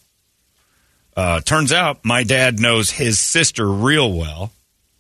Uh, 1.15 1.40
turns 1.40 1.73
out 1.73 2.05
my 2.05 2.24
dad 2.24 2.58
knows 2.58 2.90
his 2.90 3.18
sister 3.18 3.70
real 3.70 4.12
well. 4.12 4.52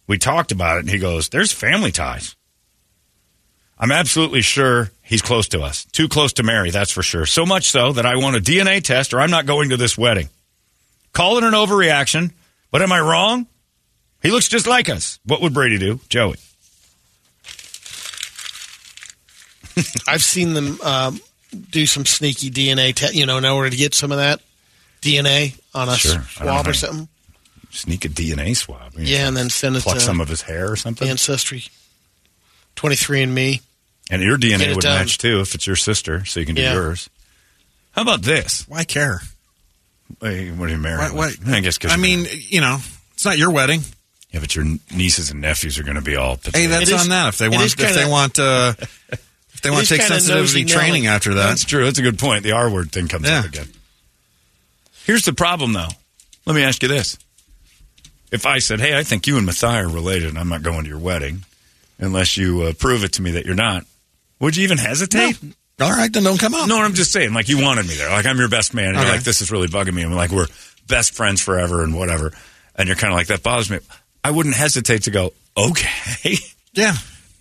We 0.06 0.18
talked 0.18 0.52
about 0.52 0.76
it, 0.76 0.80
and 0.80 0.90
he 0.90 0.98
goes, 0.98 1.30
There's 1.30 1.52
family 1.52 1.90
ties. 1.90 2.36
I'm 3.78 3.92
absolutely 3.92 4.42
sure 4.42 4.90
he's 5.02 5.20
close 5.20 5.48
to 5.48 5.60
us. 5.60 5.84
Too 5.86 6.08
close 6.08 6.34
to 6.34 6.42
marry, 6.42 6.70
that's 6.70 6.92
for 6.92 7.02
sure. 7.02 7.26
So 7.26 7.44
much 7.44 7.70
so 7.70 7.92
that 7.92 8.06
I 8.06 8.16
want 8.16 8.36
a 8.36 8.40
DNA 8.40 8.82
test 8.82 9.12
or 9.12 9.20
I'm 9.20 9.30
not 9.30 9.44
going 9.44 9.70
to 9.70 9.76
this 9.76 9.98
wedding. 9.98 10.30
Call 11.16 11.38
it 11.38 11.44
an 11.44 11.54
overreaction, 11.54 12.30
but 12.70 12.82
am 12.82 12.92
I 12.92 13.00
wrong? 13.00 13.46
He 14.22 14.30
looks 14.30 14.48
just 14.48 14.66
like 14.66 14.90
us. 14.90 15.18
What 15.24 15.40
would 15.40 15.54
Brady 15.54 15.78
do? 15.78 15.98
Joey. 16.10 16.36
I've 20.06 20.22
seen 20.22 20.52
them 20.52 20.78
um, 20.82 21.18
do 21.70 21.86
some 21.86 22.04
sneaky 22.04 22.50
DNA, 22.50 22.94
te- 22.94 23.18
you 23.18 23.24
know, 23.24 23.38
in 23.38 23.46
order 23.46 23.70
to 23.70 23.76
get 23.78 23.94
some 23.94 24.12
of 24.12 24.18
that 24.18 24.40
DNA 25.00 25.58
on 25.74 25.88
a 25.88 25.96
Sure. 25.96 26.16
Know 26.16 26.22
swab 26.28 26.68
or 26.68 26.74
something. 26.74 27.08
Sneak 27.70 28.04
a 28.04 28.08
DNA 28.10 28.54
swab. 28.54 28.92
You 28.98 29.06
Yeah, 29.06 29.26
and 29.28 29.34
then 29.34 29.48
send 29.48 29.74
it 29.76 29.84
pluck 29.84 29.94
to 29.96 30.00
some 30.02 30.20
of 30.20 30.28
his 30.28 30.42
hair 30.42 30.70
or 30.70 30.76
something. 30.76 31.08
Ancestry. 31.08 31.64
23 32.74 33.22
and 33.22 33.34
Me. 33.34 33.62
And 34.10 34.20
your 34.22 34.36
DNA 34.36 34.74
would 34.74 34.82
done. 34.82 34.98
match 35.00 35.16
too 35.16 35.40
if 35.40 35.54
it's 35.54 35.66
your 35.66 35.76
sister, 35.76 36.26
so 36.26 36.40
you 36.40 36.46
can 36.46 36.56
do 36.56 36.60
Yeah. 36.62 36.74
yours. 36.74 37.08
How 37.92 38.02
about 38.02 38.20
this? 38.20 38.66
Why 38.68 38.84
care? 38.84 39.22
Hey, 40.20 40.50
what 40.50 40.68
are 40.68 40.72
you 40.72 40.78
married? 40.78 41.12
Why- 41.12 41.26
with? 41.26 41.48
I 41.48 41.60
guess 41.60 41.76
because 41.78 41.92
I 41.92 41.96
mean, 41.96 42.26
you 42.48 42.60
know, 42.60 42.78
it's 43.14 43.24
not 43.24 43.38
your 43.38 43.50
wedding. 43.50 43.82
yeah, 44.30 44.40
but 44.40 44.54
your 44.54 44.64
nieces 44.94 45.30
and 45.30 45.40
nephews 45.40 45.78
are 45.78 45.82
going 45.82 45.96
to 45.96 46.02
be 46.02 46.16
all. 46.16 46.38
Hey, 46.54 46.66
that's 46.66 46.90
It 46.90 46.94
is- 46.94 47.02
on 47.02 47.08
that. 47.10 47.28
If 47.28 47.38
they 47.38 47.46
it 47.46 47.52
want, 47.52 47.64
is 47.64 47.72
if 47.72 47.78
they 47.78 47.86
kinda- 47.94 48.08
want, 48.08 48.38
uh, 48.38 48.74
if 49.08 49.60
they 49.62 49.70
want 49.70 49.86
to 49.86 49.96
take 49.96 50.06
sensitivity 50.06 50.64
training 50.64 51.04
Nelly. 51.04 51.14
after 51.14 51.34
that, 51.34 51.48
That's 51.48 51.64
true. 51.64 51.84
That's 51.84 51.98
a 51.98 52.02
good 52.02 52.18
point. 52.18 52.42
The 52.44 52.52
R 52.52 52.70
word 52.70 52.92
thing 52.92 53.08
comes 53.08 53.28
up 53.28 53.44
again. 53.46 53.68
Here's 55.04 55.24
the 55.24 55.32
problem, 55.32 55.72
though. 55.72 55.88
Let 56.46 56.56
me 56.56 56.62
ask 56.62 56.82
you 56.82 56.88
this: 56.88 57.16
If 58.32 58.46
I 58.46 58.58
said, 58.58 58.80
"Hey, 58.80 58.96
I 58.98 59.02
think 59.02 59.26
you 59.26 59.36
and 59.36 59.46
Matthias 59.46 59.86
are 59.86 59.88
related, 59.88 60.28
and 60.30 60.38
I'm 60.38 60.48
not 60.48 60.62
going 60.62 60.82
to 60.84 60.88
your 60.88 60.98
wedding 60.98 61.44
unless 61.98 62.36
you 62.36 62.62
uh, 62.62 62.72
prove 62.72 63.04
it 63.04 63.12
to 63.14 63.22
me 63.22 63.32
that 63.32 63.46
you're 63.46 63.54
not," 63.54 63.84
would 64.40 64.56
you 64.56 64.64
even 64.64 64.78
hesitate? 64.78 65.38
All 65.80 65.90
right, 65.90 66.12
then 66.12 66.22
don't 66.22 66.38
come 66.40 66.54
out. 66.54 66.68
No, 66.68 66.80
I'm 66.80 66.94
just 66.94 67.12
saying, 67.12 67.34
like 67.34 67.48
you 67.48 67.60
wanted 67.62 67.86
me 67.86 67.94
there. 67.96 68.08
Like 68.10 68.26
I'm 68.26 68.38
your 68.38 68.48
best 68.48 68.72
man, 68.74 68.88
and 68.88 68.96
Okay. 68.96 69.06
you're 69.06 69.14
like, 69.16 69.24
this 69.24 69.40
is 69.42 69.50
really 69.52 69.68
bugging 69.68 69.94
me. 69.94 70.02
And 70.02 70.10
we're 70.10 70.16
like, 70.16 70.30
we're 70.30 70.46
best 70.88 71.12
friends 71.14 71.40
forever 71.40 71.82
and 71.84 71.94
whatever. 71.94 72.32
And 72.74 72.86
you're 72.88 72.96
kind 72.96 73.12
of 73.12 73.16
like, 73.18 73.26
that 73.28 73.42
bothers 73.42 73.70
me. 73.70 73.78
I 74.24 74.30
wouldn't 74.30 74.54
hesitate 74.56 75.04
to 75.04 75.10
go, 75.10 75.32
okay. 75.56 76.34
Yeah. 76.72 76.92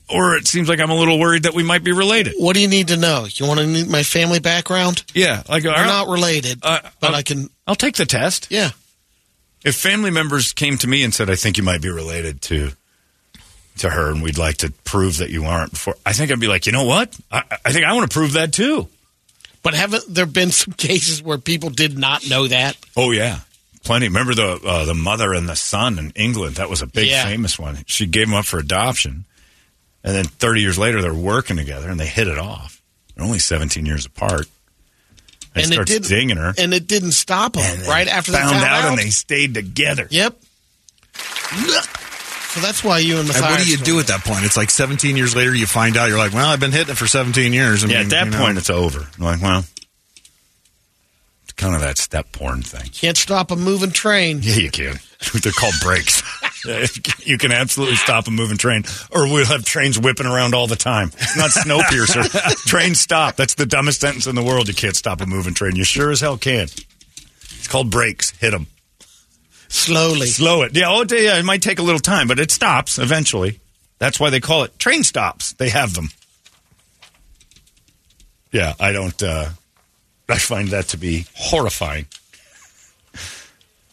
or 0.10 0.36
it 0.38 0.48
seems 0.48 0.70
like 0.70 0.80
I'm 0.80 0.92
a 0.92 0.96
little 0.96 1.20
worried 1.20 1.44
that 1.44 1.54
we 1.54 1.62
might 1.64 1.84
be 1.84 1.92
related. 1.92 2.36
What 2.38 2.54
do 2.56 2.62
you 2.62 2.70
need 2.70 2.88
to 2.88 2.96
know? 2.98 3.26
You 3.30 3.46
want 3.46 3.60
to 3.60 3.68
need 3.68 3.90
my 3.90 4.04
family 4.04 4.40
background? 4.40 5.04
Yeah, 5.14 5.44
like 5.50 5.64
We're 5.66 5.72
not 5.72 6.08
related, 6.08 6.60
uh, 6.64 6.80
but 7.02 7.10
I'll- 7.10 7.16
I 7.16 7.22
can. 7.24 7.50
I'll 7.68 7.76
take 7.76 7.96
the 7.96 8.06
test. 8.06 8.48
Yeah. 8.50 8.70
If 9.66 9.76
family 9.76 10.10
members 10.12 10.54
came 10.54 10.78
to 10.78 10.88
me 10.88 11.04
and 11.04 11.14
said, 11.14 11.30
I 11.30 11.36
think 11.36 11.58
you 11.58 11.64
might 11.64 11.82
be 11.82 11.90
related 11.90 12.42
to 12.44 12.72
to 13.78 13.90
her, 13.90 14.10
and 14.12 14.22
we'd 14.24 14.38
like 14.38 14.58
to 14.58 14.72
prove 14.84 15.18
that 15.18 15.30
you 15.30 15.46
aren't 15.46 15.72
before, 15.72 15.96
I 16.06 16.14
think 16.14 16.32
I'd 16.32 16.40
be 16.40 16.48
like, 16.48 16.66
you 16.66 16.72
know 16.72 16.86
what? 16.86 17.16
I, 17.32 17.44
I 17.66 17.72
think 17.72 17.86
I 17.86 17.94
want 17.94 18.10
to 18.10 18.14
prove 18.14 18.34
that 18.34 18.54
too. 18.54 18.88
But 19.64 19.74
haven't 19.74 20.04
there 20.14 20.26
been 20.26 20.52
some 20.52 20.74
cases 20.78 21.22
where 21.24 21.38
people 21.38 21.70
did 21.70 21.98
not 21.98 22.30
know 22.30 22.48
that? 22.48 22.78
Oh 22.96 23.12
yeah, 23.12 23.40
plenty. 23.84 24.08
Remember 24.08 24.34
the 24.36 24.60
uh, 24.66 24.86
the 24.86 24.94
mother 24.94 25.34
and 25.34 25.50
the 25.50 25.56
son 25.56 25.98
in 26.00 26.12
England? 26.16 26.56
That 26.56 26.70
was 26.70 26.82
a 26.82 26.88
big 26.88 27.08
Yeah. 27.10 27.26
famous 27.26 27.58
one. 27.60 27.80
She 27.88 28.06
gave 28.06 28.28
him 28.28 28.34
up 28.36 28.46
for 28.46 28.60
adoption, 28.60 29.26
and 30.04 30.16
then 30.16 30.26
30 30.26 30.62
years 30.62 30.78
later, 30.78 31.02
they're 31.02 31.14
working 31.14 31.58
together 31.58 31.90
and 31.90 32.00
they 32.00 32.06
hit 32.08 32.28
it 32.28 32.38
off. 32.38 32.82
They're 33.16 33.26
only 33.26 33.40
17 33.40 33.86
years 33.86 34.06
apart. 34.06 34.48
And, 35.58 35.72
it 35.72 35.86
did, 35.88 36.04
dinging 36.04 36.36
her. 36.36 36.54
and 36.58 36.74
it 36.74 36.86
didn't 36.86 37.14
stop 37.14 37.54
them. 37.54 37.88
Right 37.88 38.10
after 38.10 38.34
they 38.34 38.40
found, 38.40 38.52
found 38.52 38.64
out, 38.66 38.84
out, 38.84 38.90
and 38.90 38.98
they 39.00 39.10
stayed 39.10 39.54
together. 39.54 40.06
Yep. 40.12 40.38
So 42.56 42.62
that's 42.62 42.86
why 42.86 43.00
you 43.00 43.20
and 43.20 43.30
And 43.30 43.42
what 43.42 43.60
do 43.60 43.70
you 43.70 43.76
do 43.76 44.00
at 44.00 44.08
that 44.08 44.24
point? 44.24 44.46
It's 44.46 44.56
like 44.56 44.70
17 44.70 45.18
years 45.18 45.36
later, 45.36 45.54
you 45.54 45.66
find 45.68 45.98
out. 45.98 46.08
You're 46.08 46.18
like, 46.18 46.32
well, 46.32 46.48
I've 46.48 46.62
been 46.62 46.72
hitting 46.72 46.94
it 46.94 46.98
for 46.98 47.06
17 47.06 47.52
years. 47.52 47.84
I 47.84 47.88
yeah, 47.88 47.96
mean, 47.96 48.06
at 48.06 48.10
that 48.12 48.26
you 48.28 48.32
know. 48.32 48.40
point, 48.40 48.58
it's 48.58 48.70
over. 48.70 49.06
I'm 49.18 49.24
like, 49.26 49.42
well, 49.42 49.66
it's 51.44 51.52
kind 51.58 51.76
of 51.76 51.82
that 51.82 51.98
step 51.98 52.32
porn 52.32 52.62
thing. 52.62 52.90
Can't 52.94 53.18
stop 53.18 53.52
a 53.52 53.58
moving 53.58 53.92
train. 53.92 54.40
Yeah, 54.42 54.56
you 54.56 54.72
can. 54.72 54.96
They're 55.34 55.52
called 55.52 55.74
brakes. 55.82 56.24
you 57.26 57.38
can 57.38 57.52
absolutely 57.52 57.98
stop 57.98 58.26
a 58.30 58.32
moving 58.32 58.58
train, 58.58 58.86
or 59.12 59.28
we'll 59.28 59.46
have 59.48 59.66
trains 59.66 60.00
whipping 60.00 60.26
around 60.26 60.56
all 60.56 60.68
the 60.68 60.78
time. 60.78 61.10
It's 61.18 61.36
not 61.36 61.50
Snowpiercer. 61.50 62.56
train 62.68 62.96
stop. 62.96 63.36
That's 63.36 63.56
the 63.56 63.66
dumbest 63.66 64.00
sentence 64.00 64.28
in 64.28 64.36
the 64.36 64.44
world. 64.44 64.70
You 64.70 64.74
can't 64.74 64.96
stop 64.96 65.20
a 65.20 65.26
moving 65.26 65.56
train. 65.56 65.76
You 65.76 65.84
sure 65.84 66.10
as 66.10 66.22
hell 66.22 66.38
can. 66.38 66.70
It's 66.70 67.68
called 67.68 67.92
brakes. 67.92 68.32
Hit 68.32 68.52
them. 68.52 68.68
Slowly. 69.68 70.28
Slow 70.28 70.64
it. 70.64 70.76
Yeah, 70.76 70.90
oh, 70.90 71.06
yeah, 71.10 71.38
it 71.38 71.46
might 71.46 71.62
take 71.62 71.80
a 71.80 71.84
little 71.84 72.00
time, 72.00 72.28
but 72.28 72.40
it 72.40 72.52
stops 72.52 72.98
eventually. 72.98 73.60
That's 74.00 74.20
why 74.20 74.30
they 74.30 74.40
call 74.40 74.64
it 74.64 74.78
train 74.78 75.04
stops. 75.04 75.54
They 75.54 75.70
have 75.70 75.94
them. 75.94 76.10
Yeah, 78.52 78.74
I 78.80 78.92
don't. 78.92 79.22
Uh, 79.22 79.50
I 80.30 80.38
find 80.38 80.70
that 80.70 80.90
to 80.90 80.98
be 80.98 81.26
horrifying. 81.36 82.08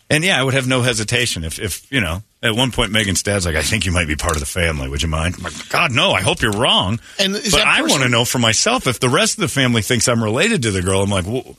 And 0.08 0.22
yeah, 0.22 0.38
I 0.38 0.44
would 0.44 0.52
have 0.52 0.68
no 0.68 0.82
hesitation 0.82 1.42
if, 1.42 1.58
if 1.58 1.90
you 1.90 2.00
know, 2.00 2.22
at 2.42 2.54
one 2.54 2.70
point 2.70 2.92
Megan's 2.92 3.22
dad's 3.22 3.46
like, 3.46 3.56
"I 3.56 3.62
think 3.62 3.86
you 3.86 3.92
might 3.92 4.06
be 4.06 4.14
part 4.14 4.34
of 4.34 4.40
the 4.40 4.46
family. 4.46 4.88
Would 4.88 5.00
you 5.00 5.08
mind?" 5.08 5.36
I'm 5.38 5.44
like, 5.44 5.68
God, 5.70 5.90
no. 5.90 6.12
I 6.12 6.20
hope 6.20 6.42
you're 6.42 6.52
wrong. 6.52 7.00
And 7.18 7.32
but 7.32 7.66
I 7.66 7.80
want 7.82 8.02
to 8.02 8.10
know 8.10 8.26
for 8.26 8.38
myself 8.38 8.86
if 8.86 9.00
the 9.00 9.08
rest 9.08 9.38
of 9.38 9.40
the 9.40 9.48
family 9.48 9.80
thinks 9.80 10.08
I'm 10.08 10.22
related 10.22 10.62
to 10.64 10.70
the 10.70 10.82
girl. 10.82 11.02
I'm 11.02 11.08
like, 11.08 11.26
well, 11.26 11.56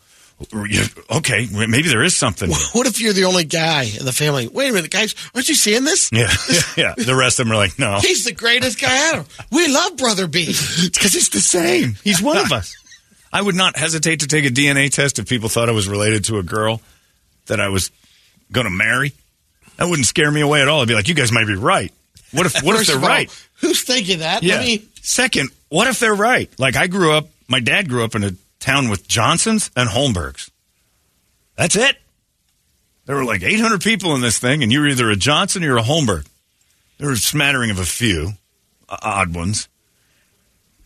okay, 1.18 1.48
maybe 1.52 1.88
there 1.90 2.04
is 2.04 2.16
something. 2.16 2.50
What 2.74 2.88
if 2.88 3.00
you're 3.00 3.14
the 3.14 3.26
only 3.26 3.44
guy 3.44 3.84
in 3.98 4.06
the 4.06 4.12
family? 4.12 4.48
Wait 4.48 4.70
a 4.70 4.74
minute, 4.74 4.92
guys, 4.92 5.16
aren't 5.36 5.48
you 5.50 5.56
seeing 5.56 5.84
this? 5.84 6.10
Yeah, 6.12 6.28
yeah. 6.78 6.94
The 6.98 7.16
rest 7.16 7.40
of 7.40 7.46
them 7.46 7.54
are 7.54 7.58
like, 7.58 7.78
no, 7.80 8.00
He's 8.02 8.26
the 8.26 8.34
greatest 8.34 8.80
guy 8.82 9.12
ever. 9.14 9.26
We 9.52 9.68
love 9.68 9.98
Brother 9.98 10.28
B. 10.28 10.46
because 10.48 11.14
he's 11.14 11.30
the 11.30 11.40
same. 11.40 11.96
He's 12.04 12.22
one 12.22 12.38
of 12.38 12.52
us. 12.52 12.76
I 13.32 13.42
would 13.42 13.56
not 13.56 13.78
hesitate 13.78 14.20
to 14.22 14.28
take 14.28 14.46
a 14.46 14.50
DNA 14.50 14.92
test 14.92 15.20
if 15.20 15.28
people 15.28 15.50
thought 15.50 15.70
I 15.70 15.72
was 15.72 15.88
related 15.88 16.26
to 16.26 16.38
a 16.38 16.44
girl 16.44 16.82
that 17.48 17.60
I 17.60 17.70
was 17.70 17.90
going 18.52 18.66
to 18.66 18.72
marry. 18.72 19.14
That 19.78 19.90
wouldn't 19.90 20.06
scare 20.08 20.30
me 20.32 20.42
away 20.42 20.62
at 20.62 20.68
all. 20.68 20.82
I'd 20.82 20.88
be 20.88 20.94
like, 20.94 21.08
you 21.08 21.16
guys 21.16 21.32
might 21.32 21.48
be 21.48 21.56
right. 21.56 21.92
What 22.32 22.46
if 22.46 22.64
what 22.64 22.80
if 22.80 22.88
they're 22.88 22.96
all, 22.98 23.02
right? 23.02 23.32
Who's 23.62 23.84
thinking 23.84 24.20
that? 24.20 24.44
Yeah. 24.44 24.60
Me- 24.60 24.86
Second, 25.02 25.50
what 25.70 25.88
if 25.88 26.00
they're 26.00 26.14
right? 26.16 26.50
Like 26.60 26.76
I 26.76 26.88
grew 26.88 27.12
up, 27.14 27.28
my 27.48 27.60
dad 27.60 27.90
grew 27.90 28.04
up 28.04 28.16
in 28.16 28.24
a 28.24 28.32
town 28.64 28.90
with 28.90 29.08
Johnsons 29.08 29.70
and 29.76 29.90
Holmbergs. 29.90 30.50
That's 31.56 31.76
it. 31.76 31.98
There 33.06 33.16
were 33.16 33.26
like 33.26 33.44
800 33.44 33.82
people 33.82 34.16
in 34.16 34.22
this 34.22 34.40
thing, 34.40 34.64
and 34.64 34.72
you 34.72 34.80
were 34.80 34.88
either 34.88 35.10
a 35.10 35.16
Johnson 35.16 35.64
or 35.66 35.78
a 35.78 35.84
Holmberg. 35.84 36.26
There 36.98 37.10
was 37.10 37.20
a 37.20 37.22
smattering 37.22 37.70
of 37.70 37.80
a 37.80 37.86
few 37.86 38.32
uh, 38.88 38.98
odd 39.02 39.36
ones. 39.36 39.68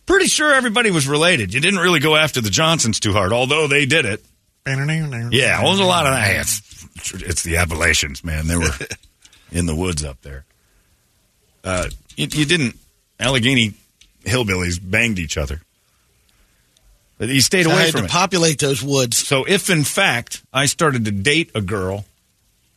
Pretty 0.04 0.26
sure 0.26 0.52
everybody 0.52 0.90
was 0.90 1.06
related. 1.06 1.54
You 1.54 1.60
didn't 1.60 1.80
really 1.80 2.00
go 2.00 2.16
after 2.16 2.40
the 2.40 2.50
Johnsons 2.50 2.98
too 2.98 3.12
hard, 3.12 3.32
although 3.32 3.68
they 3.68 3.86
did 3.86 4.04
it. 4.04 4.24
Yeah, 5.32 5.62
well, 5.62 5.68
there's 5.68 5.80
a 5.80 5.84
lot 5.84 6.06
of 6.06 6.12
that. 6.12 6.40
It's, 6.40 7.14
it's 7.14 7.42
the 7.42 7.58
Appalachians, 7.58 8.24
man. 8.24 8.48
They 8.48 8.56
were 8.56 8.70
in 9.52 9.66
the 9.66 9.76
woods 9.76 10.04
up 10.04 10.20
there. 10.22 10.44
Uh, 11.62 11.88
you, 12.16 12.26
you 12.30 12.44
didn't. 12.44 12.76
Allegheny 13.20 13.74
hillbillies 14.24 14.78
banged 14.82 15.18
each 15.18 15.36
other. 15.36 15.60
You 17.20 17.40
stayed 17.40 17.64
So 17.64 17.70
I 17.70 17.74
away 17.74 17.82
had 17.86 17.92
from 17.92 18.00
to 18.02 18.04
it. 18.06 18.10
populate 18.10 18.58
those 18.60 18.82
woods. 18.82 19.16
So 19.16 19.44
if 19.44 19.70
in 19.70 19.84
fact 19.84 20.42
I 20.52 20.66
started 20.66 21.04
to 21.06 21.10
date 21.10 21.50
a 21.54 21.60
girl 21.60 22.04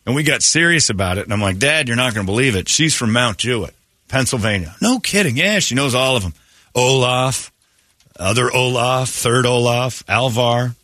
and 0.04 0.14
we 0.16 0.24
got 0.24 0.42
serious 0.42 0.90
about 0.90 1.18
it, 1.18 1.24
and 1.24 1.32
I'm 1.32 1.40
like, 1.40 1.58
Dad, 1.58 1.86
you're 1.86 1.96
not 1.96 2.12
going 2.14 2.26
to 2.26 2.30
believe 2.32 2.56
it. 2.56 2.68
She's 2.68 2.92
from 2.94 3.12
Mount 3.12 3.38
Jewett, 3.38 3.72
Pennsylvania. 4.08 4.74
No 4.82 4.98
kidding. 4.98 5.36
Yeah, 5.36 5.60
she 5.60 5.74
knows 5.76 5.94
all 5.94 6.16
of 6.16 6.22
them. 6.24 6.34
Olaf, 6.74 7.52
other 8.18 8.50
Olaf, 8.52 9.08
third 9.10 9.46
Olaf, 9.46 10.02
Alvar, 10.08 10.74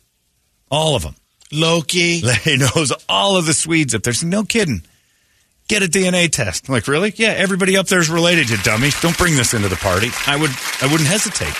all 0.71 0.95
of 0.95 1.03
them. 1.03 1.15
Loki. 1.51 2.21
He 2.43 2.55
knows 2.57 2.93
all 3.09 3.35
of 3.37 3.45
the 3.45 3.53
Swedes 3.53 3.93
up 3.93 4.03
there. 4.03 4.13
So 4.13 4.25
no 4.27 4.43
kidding. 4.43 4.83
Get 5.67 5.83
a 5.83 5.87
DNA 5.87 6.31
test. 6.31 6.67
I'm 6.69 6.73
like, 6.73 6.87
really? 6.87 7.11
Yeah, 7.15 7.29
everybody 7.29 7.75
up 7.77 7.87
there's 7.87 8.09
related, 8.09 8.49
you 8.49 8.57
dummy. 8.57 8.89
Don't 9.01 9.17
bring 9.17 9.35
this 9.35 9.53
into 9.53 9.67
the 9.67 9.75
party. 9.75 10.09
I 10.25 10.35
would 10.37 10.51
I 10.81 10.87
wouldn't 10.91 11.09
hesitate. 11.09 11.53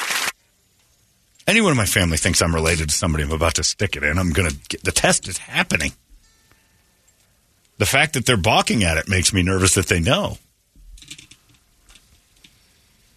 Anyone 1.50 1.72
in 1.72 1.78
my 1.78 1.88
family 1.88 2.18
thinks 2.18 2.44
I'm 2.44 2.54
related 2.54 2.90
to 2.90 2.96
somebody 2.96 3.24
I'm 3.24 3.32
about 3.32 3.56
to 3.56 3.64
stick 3.64 3.96
it 3.96 4.04
in. 4.04 4.20
I'm 4.20 4.34
gonna 4.34 4.52
get 4.68 4.84
the 4.84 4.92
test 4.92 5.28
is 5.28 5.40
happening. 5.40 5.94
The 7.80 7.88
fact 7.88 8.14
that 8.14 8.28
they're 8.28 8.38
balking 8.38 8.84
at 8.84 8.98
it 8.98 9.10
makes 9.10 9.34
me 9.34 9.42
nervous 9.42 9.74
that 9.74 9.88
they 9.88 10.00
know. 10.00 10.38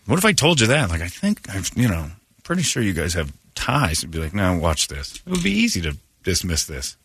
What 0.07 0.19
if 0.19 0.25
I 0.25 0.33
told 0.33 0.63
you 0.63 0.67
that? 0.69 0.89
Like, 0.89 1.03
I 1.03 1.09
think 1.09 1.47
I've, 1.55 1.71
you 1.77 1.89
know, 1.89 2.07
pretty 2.43 2.63
sure 2.63 2.83
you 2.83 2.95
guys 2.95 3.13
have 3.13 3.31
ties. 3.55 3.99
It'd 3.99 4.11
be 4.11 4.19
like, 4.19 4.33
no, 4.33 4.57
watch 4.57 4.89
this. 4.89 5.17
It 5.17 5.31
would 5.31 5.43
be 5.43 5.51
easy 5.51 5.83
to 5.83 5.99
dismiss 6.23 6.65
this. 6.65 6.97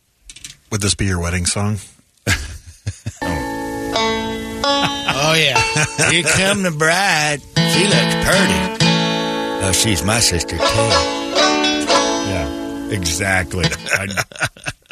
Would 0.71 0.79
this 0.79 0.95
be 0.95 1.07
your 1.07 1.19
wedding 1.19 1.45
song? 1.45 1.77
Oh 5.19 5.33
yeah. 5.33 5.59
Here 6.09 6.23
come 6.23 6.63
the 6.63 6.71
bride. 6.71 7.41
She 7.41 7.83
looks 7.83 8.15
pretty. 8.23 8.77
Oh, 9.65 9.71
she's 9.73 10.03
my 10.03 10.19
sister 10.19 10.57
too. 10.57 11.16
Exactly. 12.89 13.65
I, 13.65 14.07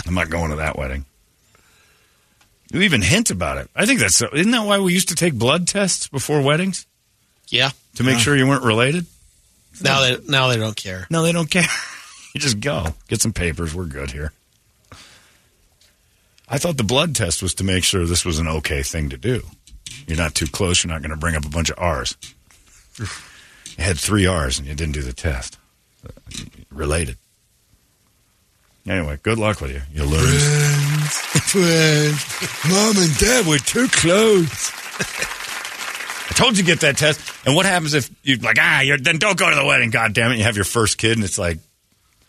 I'm 0.06 0.14
not 0.14 0.30
going 0.30 0.52
to 0.52 0.58
that 0.58 0.78
wedding. 0.78 1.06
You 2.72 2.82
even 2.82 3.02
hint 3.02 3.32
about 3.32 3.58
it. 3.58 3.70
I 3.76 3.86
think 3.86 4.00
that's 4.00 4.16
so. 4.16 4.28
Isn't 4.34 4.52
that 4.52 4.66
why 4.66 4.80
we 4.80 4.94
used 4.94 5.10
to 5.10 5.16
take 5.16 5.34
blood 5.34 5.68
tests 5.68 6.08
before 6.08 6.42
weddings 6.42 6.86
Yeah. 7.48 7.70
to 7.96 8.04
make 8.04 8.16
Yeah. 8.16 8.20
sure 8.20 8.36
you 8.36 8.48
weren't 8.48 8.64
related? 8.64 9.06
Now 9.82 10.02
they 10.02 10.18
now 10.28 10.48
they 10.48 10.58
don't 10.58 10.76
care. 10.76 11.06
No, 11.10 11.22
they 11.24 11.32
don't 11.32 11.50
care. 11.50 11.64
you 12.34 12.42
just 12.42 12.60
go 12.60 12.88
get 13.08 13.22
some 13.22 13.34
papers. 13.34 13.74
We're 13.74 13.86
good 13.86 14.12
here. 14.12 14.32
I 16.48 16.58
thought 16.58 16.78
the 16.78 16.84
blood 16.84 17.16
test 17.16 17.42
was 17.42 17.54
to 17.56 17.64
make 17.64 17.84
sure 17.84 18.06
this 18.06 18.26
was 18.26 18.40
an 18.40 18.48
okay 18.48 18.84
thing 18.84 19.10
to 19.10 19.18
do. 19.18 19.42
You're 20.08 20.18
not 20.18 20.36
too 20.36 20.46
close. 20.48 20.84
You're 20.84 20.94
not 20.94 21.02
going 21.02 21.12
to 21.12 21.18
bring 21.18 21.36
up 21.36 21.46
a 21.46 21.50
bunch 21.50 21.70
of 21.72 21.80
R's. 21.80 22.16
You 23.00 23.08
had 23.84 23.98
three 23.98 24.26
R's 24.28 24.60
and 24.60 24.68
you 24.68 24.76
didn't 24.76 24.94
do 24.94 25.02
the 25.02 25.14
test. 25.14 25.58
Related. 26.70 27.18
Anyway, 28.88 29.18
good 29.24 29.40
luck 29.40 29.62
with 29.62 29.72
you. 29.72 29.82
You 29.94 30.04
lose. 30.04 30.44
Friends. 31.50 32.70
Mom 32.70 32.98
and 32.98 33.18
Dad 33.18 33.48
were 33.48 33.58
too 33.58 33.88
close. 33.88 34.72
I 36.30 36.34
told 36.34 36.58
you 36.58 36.64
to 36.64 36.68
get 36.68 36.82
that 36.82 36.98
test. 36.98 37.20
And 37.46 37.56
what 37.56 37.66
happens 37.66 37.94
if 37.94 38.10
you're 38.24 38.38
like 38.38 38.58
ah? 38.60 38.82
You're, 38.82 38.98
then 38.98 39.18
don't 39.18 39.38
go 39.38 39.50
to 39.50 39.56
the 39.56 39.66
wedding. 39.66 39.90
God 39.90 40.14
damn 40.14 40.32
it! 40.32 40.38
You 40.38 40.44
have 40.44 40.56
your 40.56 40.66
first 40.66 40.98
kid 40.98 41.14
and 41.14 41.24
it's 41.24 41.40
like 41.40 41.58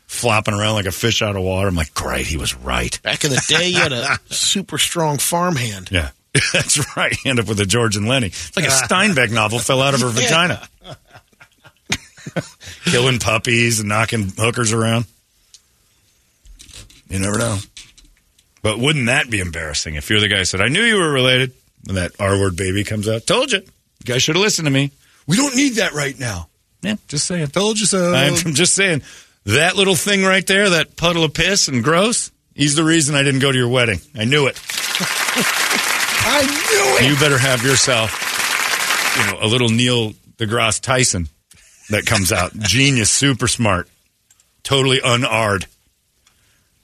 flopping 0.07 0.55
around 0.55 0.75
like 0.75 0.87
a 0.87 0.93
fish 0.93 1.21
out 1.23 1.37
of 1.37 1.43
water. 1.43 1.69
I'm 1.69 1.75
like, 1.75 1.93
great, 1.93 2.27
he 2.27 2.37
was 2.37 2.55
right. 2.55 3.01
Back 3.03 3.25
in 3.25 3.31
the 3.31 3.45
day, 3.49 3.69
you 3.69 3.79
had 3.79 3.93
a 3.93 4.19
super 4.35 4.79
strong 4.79 5.19
farmhand. 5.19 5.91
Yeah, 5.91 6.11
that's 6.53 6.97
right. 6.97 7.13
You 7.25 7.31
end 7.31 7.41
up 7.41 7.49
with 7.49 7.61
a 7.61 7.67
George 7.67 7.97
and 7.97 8.09
Lennie. 8.09 8.29
It's 8.29 8.57
like 8.57 8.67
a 8.67 8.69
Steinbeck 8.69 9.31
novel 9.31 9.59
fell 9.59 9.83
out 9.83 9.95
of 9.95 10.01
her 10.01 10.09
vagina. 10.11 10.67
Killing 12.85 13.19
puppies 13.19 13.81
and 13.81 13.89
knocking 13.89 14.31
hookers 14.37 14.73
around. 14.73 15.07
You 17.09 17.19
never 17.19 17.39
know. 17.39 17.59
But 18.63 18.79
wouldn't 18.79 19.07
that 19.07 19.31
be 19.31 19.41
embarrassing 19.41 19.95
if 19.95 20.11
you're 20.11 20.21
the 20.21 20.29
guy 20.29 20.39
who 20.39 20.45
said, 20.45 20.61
I 20.61 20.69
knew 20.69 20.83
you 20.83 20.97
were 20.97 21.13
related, 21.13 21.53
and 21.87 21.97
that 21.97 22.13
R 22.19 22.39
word 22.39 22.57
baby 22.57 22.83
comes 22.85 23.09
out? 23.09 23.27
Told 23.27 23.53
you. 23.53 23.59
You 23.59 24.05
guys 24.05 24.23
should 24.23 24.35
have 24.35 24.43
listened 24.43 24.67
to 24.67 24.73
me. 24.73 24.91
We 25.27 25.37
don't 25.37 25.55
need 25.55 25.75
that 25.75 25.93
right 25.93 26.19
now. 26.19 26.49
Yeah, 26.83 26.97
just 27.09 27.27
saying. 27.27 27.49
Told 27.49 27.79
you 27.79 27.87
so. 27.87 28.13
I'm 28.13 28.55
just 28.55 28.75
saying. 28.75 29.03
That 29.45 29.77
little 29.77 29.95
thing 29.95 30.25
right 30.25 30.45
there, 30.47 30.71
that 30.71 30.97
puddle 30.97 31.23
of 31.23 31.33
piss 31.33 31.69
and 31.69 31.85
gross, 31.85 32.33
he's 32.55 32.75
the 32.75 32.83
reason 32.83 33.15
I 33.15 33.23
didn't 33.23 33.41
go 33.41 33.53
to 33.53 33.59
your 33.59 33.69
wedding. 33.69 34.01
I 34.17 34.25
knew 34.25 34.49
it. 34.49 34.61
I 36.29 36.43
knew 36.43 37.07
it. 37.07 37.11
You 37.11 37.21
better 37.21 37.39
have 37.39 37.63
yourself, 37.63 38.11
you 39.17 39.33
know, 39.33 39.39
a 39.41 39.49
little 39.49 39.69
Neil 39.69 40.13
deGrasse 40.37 40.81
Tyson 40.81 41.29
that 41.91 42.07
comes 42.07 42.33
out. 42.33 42.53
Genius, 42.59 43.11
super 43.11 43.47
smart, 43.47 43.89
totally 44.65 45.01
unarred. 45.05 45.67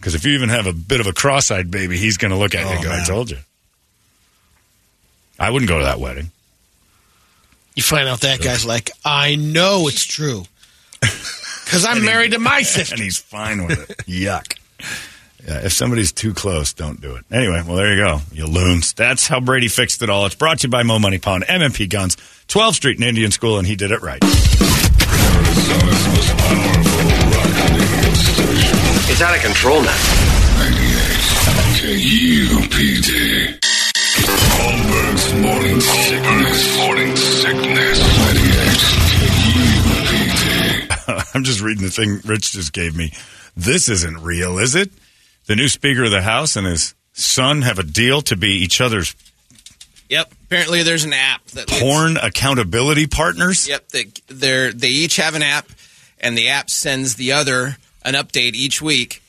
Because 0.02 0.16
if 0.16 0.24
you 0.24 0.32
even 0.32 0.48
have 0.48 0.66
a 0.66 0.72
bit 0.72 1.00
of 1.00 1.06
a 1.06 1.12
cross-eyed 1.12 1.70
baby, 1.70 1.96
he's 1.96 2.16
going 2.16 2.32
to 2.32 2.36
look 2.36 2.56
at 2.56 2.62
you 2.62 2.70
oh, 2.70 2.72
and 2.72 2.82
go, 2.82 2.90
I 2.90 3.04
told 3.04 3.30
you. 3.30 3.38
I 5.38 5.48
wouldn't 5.48 5.68
go 5.68 5.78
to 5.78 5.84
that 5.84 6.00
wedding. 6.00 6.32
You 7.76 7.84
find 7.84 8.08
out 8.08 8.22
that 8.22 8.40
guy's 8.40 8.66
like, 8.66 8.90
I 9.04 9.36
know 9.36 9.86
it's 9.86 10.04
true. 10.04 10.42
Because 11.64 11.86
I'm 11.86 12.04
married 12.04 12.32
to 12.32 12.38
my 12.38 12.60
sister. 12.62 12.96
and 12.96 13.02
he's 13.02 13.16
fine 13.16 13.64
with 13.64 13.88
it. 13.88 13.96
Yuck. 14.06 14.58
Yeah, 15.46 15.64
if 15.64 15.72
somebody's 15.72 16.12
too 16.12 16.34
close, 16.34 16.74
don't 16.74 17.00
do 17.00 17.14
it. 17.14 17.24
Anyway, 17.30 17.62
well, 17.66 17.76
there 17.76 17.94
you 17.94 18.02
go. 18.02 18.18
You 18.30 18.44
loons. 18.44 18.92
That's 18.92 19.26
how 19.26 19.40
Brady 19.40 19.68
fixed 19.68 20.02
it 20.02 20.10
all. 20.10 20.26
It's 20.26 20.34
brought 20.34 20.58
to 20.58 20.66
you 20.66 20.70
by 20.70 20.82
Mo 20.82 20.98
Money 20.98 21.18
Pawn, 21.18 21.40
MMP 21.40 21.88
Guns, 21.88 22.16
12th 22.48 22.74
Street 22.74 22.98
in 22.98 23.04
Indian 23.04 23.30
School, 23.30 23.56
and 23.56 23.66
he 23.66 23.74
did 23.74 23.90
it 23.90 24.02
right. 24.02 24.20
It's 29.12 29.20
out 29.20 29.36
of 29.36 29.42
control 29.42 29.82
now. 29.82 29.94
98 30.56 30.80
KUPD. 32.72 33.58
Holmberg's 34.56 35.34
morning 35.42 35.80
sickness. 35.80 36.76
Morning 36.78 37.16
sickness. 37.16 37.98
98 38.18 38.78
KUPD. 40.96 41.34
I'm 41.34 41.44
just 41.44 41.60
reading 41.60 41.84
the 41.84 41.90
thing 41.90 42.20
Rich 42.24 42.52
just 42.52 42.72
gave 42.72 42.96
me. 42.96 43.12
This 43.56 43.88
isn't 43.90 44.18
real, 44.22 44.58
is 44.58 44.74
it? 44.74 44.90
the 45.46 45.56
new 45.56 45.68
Speaker 45.68 46.04
of 46.04 46.10
the 46.12 46.22
House 46.22 46.54
and 46.56 46.66
his 46.66 46.94
son 47.12 47.62
have 47.62 47.78
a 47.78 47.82
deal 47.82 48.22
to 48.22 48.36
be 48.36 48.48
each 48.62 48.80
other's 48.80 49.14
Yep. 50.08 50.32
Apparently, 50.44 50.82
there's 50.82 51.04
an 51.04 51.12
app 51.14 51.44
that 51.48 51.70
lets- 51.70 51.82
porn 51.82 52.16
accountability 52.18 53.06
partners. 53.06 53.66
Yep. 53.68 53.88
They 53.88 54.04
they're, 54.28 54.70
they 54.72 54.88
each 54.90 55.16
have 55.16 55.34
an 55.34 55.42
app, 55.42 55.66
and 56.20 56.36
the 56.36 56.48
app 56.50 56.68
sends 56.70 57.14
the 57.16 57.32
other 57.32 57.76
an 58.04 58.14
update 58.14 58.54
each 58.54 58.80
week 58.82 59.22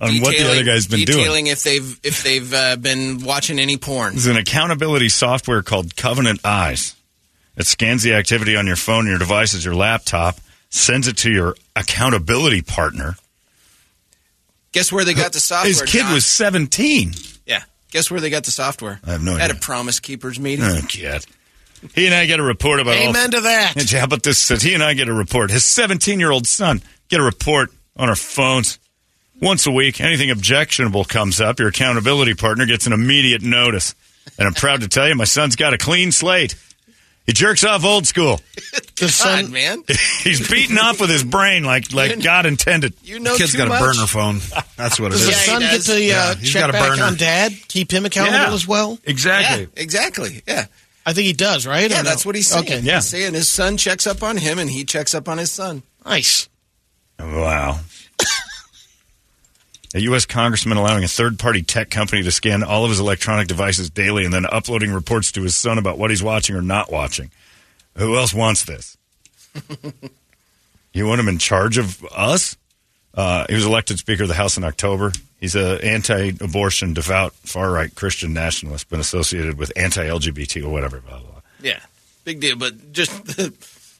On 0.00 0.20
what 0.20 0.36
the 0.36 0.44
other 0.50 0.64
guy's 0.64 0.86
been 0.86 1.04
doing. 1.04 1.18
detailing 1.18 1.46
if 1.48 1.62
they've 1.62 2.00
if 2.02 2.22
they've 2.22 2.52
uh, 2.52 2.76
been 2.76 3.22
watching 3.24 3.58
any 3.58 3.76
porn. 3.76 4.12
There's 4.12 4.26
an 4.26 4.36
accountability 4.36 5.08
software 5.08 5.62
called 5.62 5.94
Covenant 5.96 6.40
Eyes. 6.44 6.94
It 7.56 7.66
scans 7.66 8.02
the 8.02 8.14
activity 8.14 8.56
on 8.56 8.66
your 8.66 8.76
phone, 8.76 9.06
your 9.06 9.18
devices, 9.18 9.64
your 9.64 9.74
laptop, 9.74 10.38
sends 10.70 11.06
it 11.06 11.18
to 11.18 11.30
your 11.30 11.54
accountability 11.76 12.62
partner. 12.62 13.14
Guess 14.72 14.90
where 14.90 15.04
they 15.04 15.12
got 15.14 15.32
the 15.32 15.40
software? 15.40 15.68
His 15.68 15.82
kid 15.82 16.00
John? 16.00 16.14
was 16.14 16.24
17. 16.24 17.12
Yeah. 17.46 17.62
Guess 17.90 18.10
where 18.10 18.20
they 18.20 18.30
got 18.30 18.44
the 18.44 18.50
software? 18.50 19.00
I 19.06 19.12
have 19.12 19.22
no 19.22 19.32
idea. 19.34 19.44
At 19.44 19.50
a 19.50 19.54
Promise 19.56 20.00
Keepers 20.00 20.40
meeting. 20.40 20.64
Oh, 20.64 20.80
kid. 20.88 21.26
He 21.94 22.06
and 22.06 22.14
I 22.14 22.24
get 22.24 22.40
a 22.40 22.42
report 22.42 22.80
about 22.80 22.96
all- 22.96 23.10
Amen 23.10 23.32
to 23.32 23.40
that. 23.42 23.92
Yeah, 23.92 23.98
How 23.98 24.04
about 24.06 24.22
this? 24.22 24.38
Says 24.38 24.62
he 24.62 24.72
and 24.72 24.82
I 24.82 24.94
get 24.94 25.08
a 25.08 25.12
report. 25.12 25.50
His 25.50 25.64
17 25.64 26.18
year 26.20 26.30
old 26.30 26.46
son 26.46 26.80
get 27.10 27.20
a 27.20 27.22
report 27.22 27.70
on 27.96 28.08
our 28.08 28.16
phones 28.16 28.78
once 29.40 29.66
a 29.66 29.70
week. 29.70 30.00
Anything 30.00 30.30
objectionable 30.30 31.04
comes 31.04 31.40
up, 31.40 31.58
your 31.58 31.68
accountability 31.68 32.34
partner 32.34 32.66
gets 32.66 32.86
an 32.86 32.92
immediate 32.92 33.42
notice. 33.42 33.94
And 34.38 34.46
I'm 34.46 34.54
proud 34.54 34.80
to 34.82 34.88
tell 34.88 35.08
you, 35.08 35.14
my 35.14 35.24
son's 35.24 35.56
got 35.56 35.74
a 35.74 35.78
clean 35.78 36.12
slate. 36.12 36.54
He 37.26 37.32
jerks 37.32 37.62
off 37.62 37.84
old 37.84 38.04
school. 38.06 38.40
God, 38.96 39.50
man. 39.50 39.84
He's 40.24 40.48
beating 40.50 40.76
off 40.78 41.00
with 41.00 41.08
his 41.10 41.22
brain 41.22 41.62
like 41.64 41.92
like 41.92 42.20
God 42.22 42.46
intended. 42.46 42.94
You 43.04 43.20
know 43.20 43.36
Kid's 43.36 43.52
too 43.52 43.58
got 43.58 43.66
a 43.68 43.70
much. 43.70 43.80
burner 43.80 44.06
phone. 44.06 44.38
That's 44.76 44.98
what 44.98 45.08
it 45.12 45.18
Does 45.18 45.22
is. 45.22 45.26
the 45.28 45.32
son 45.34 45.60
get 45.60 45.80
to 45.82 45.92
uh, 45.92 45.96
Yeah, 45.98 46.34
check 46.34 46.60
got 46.62 46.70
a 46.70 46.72
back 46.72 46.88
burner. 46.90 47.02
on 47.04 47.16
dad? 47.16 47.52
Keep 47.68 47.92
him 47.92 48.06
accountable 48.06 48.38
Yeah. 48.38 48.52
as 48.54 48.66
well? 48.66 48.98
Exactly. 49.04 49.62
Yeah, 49.62 49.82
exactly. 49.82 50.42
Yeah. 50.48 50.66
I 51.06 51.12
think 51.12 51.26
he 51.26 51.32
does, 51.32 51.64
right? 51.66 51.88
Yeah, 51.90 52.00
Or 52.00 52.02
no? 52.02 52.10
that's 52.10 52.26
what 52.26 52.34
he's 52.34 52.48
saying. 52.48 52.64
Okay. 52.64 52.80
Yeah. 52.80 52.96
He's 52.96 53.08
saying 53.08 53.34
his 53.34 53.48
son 53.48 53.76
checks 53.76 54.06
up 54.06 54.22
on 54.24 54.36
him 54.36 54.58
and 54.58 54.68
he 54.70 54.84
checks 54.84 55.14
up 55.14 55.28
on 55.28 55.38
his 55.38 55.50
son. 55.52 55.82
Nice. 56.04 56.48
Wow. 57.22 57.78
A 59.94 60.00
U.S. 60.00 60.24
congressman 60.24 60.78
allowing 60.78 61.04
a 61.04 61.08
third 61.08 61.38
party 61.38 61.62
tech 61.62 61.90
company 61.90 62.22
to 62.22 62.30
scan 62.30 62.62
all 62.62 62.84
of 62.84 62.90
his 62.90 62.98
electronic 62.98 63.46
devices 63.46 63.90
daily 63.90 64.24
and 64.24 64.32
then 64.32 64.46
uploading 64.46 64.90
reports 64.90 65.32
to 65.32 65.42
his 65.42 65.54
son 65.54 65.76
about 65.76 65.98
what 65.98 66.10
he's 66.10 66.22
watching 66.22 66.56
or 66.56 66.62
not 66.62 66.90
watching. 66.90 67.30
Who 67.96 68.16
else 68.16 68.32
wants 68.32 68.64
this? 68.64 68.96
you 70.94 71.06
want 71.06 71.20
him 71.20 71.28
in 71.28 71.36
charge 71.36 71.76
of 71.76 72.02
us? 72.06 72.56
Uh, 73.14 73.44
he 73.50 73.54
was 73.54 73.66
elected 73.66 73.98
Speaker 73.98 74.22
of 74.22 74.30
the 74.30 74.34
House 74.34 74.56
in 74.56 74.64
October. 74.64 75.12
He's 75.38 75.54
an 75.54 75.80
anti 75.82 76.30
abortion, 76.40 76.94
devout, 76.94 77.34
far 77.34 77.70
right 77.70 77.94
Christian 77.94 78.32
nationalist, 78.32 78.88
been 78.88 79.00
associated 79.00 79.58
with 79.58 79.72
anti 79.76 80.06
LGBT 80.06 80.64
or 80.64 80.70
whatever. 80.70 81.00
Blah, 81.00 81.18
blah, 81.18 81.30
blah. 81.30 81.40
Yeah. 81.60 81.80
Big 82.24 82.40
deal. 82.40 82.56
But 82.56 82.92
just 82.92 83.10
the, 83.36 83.52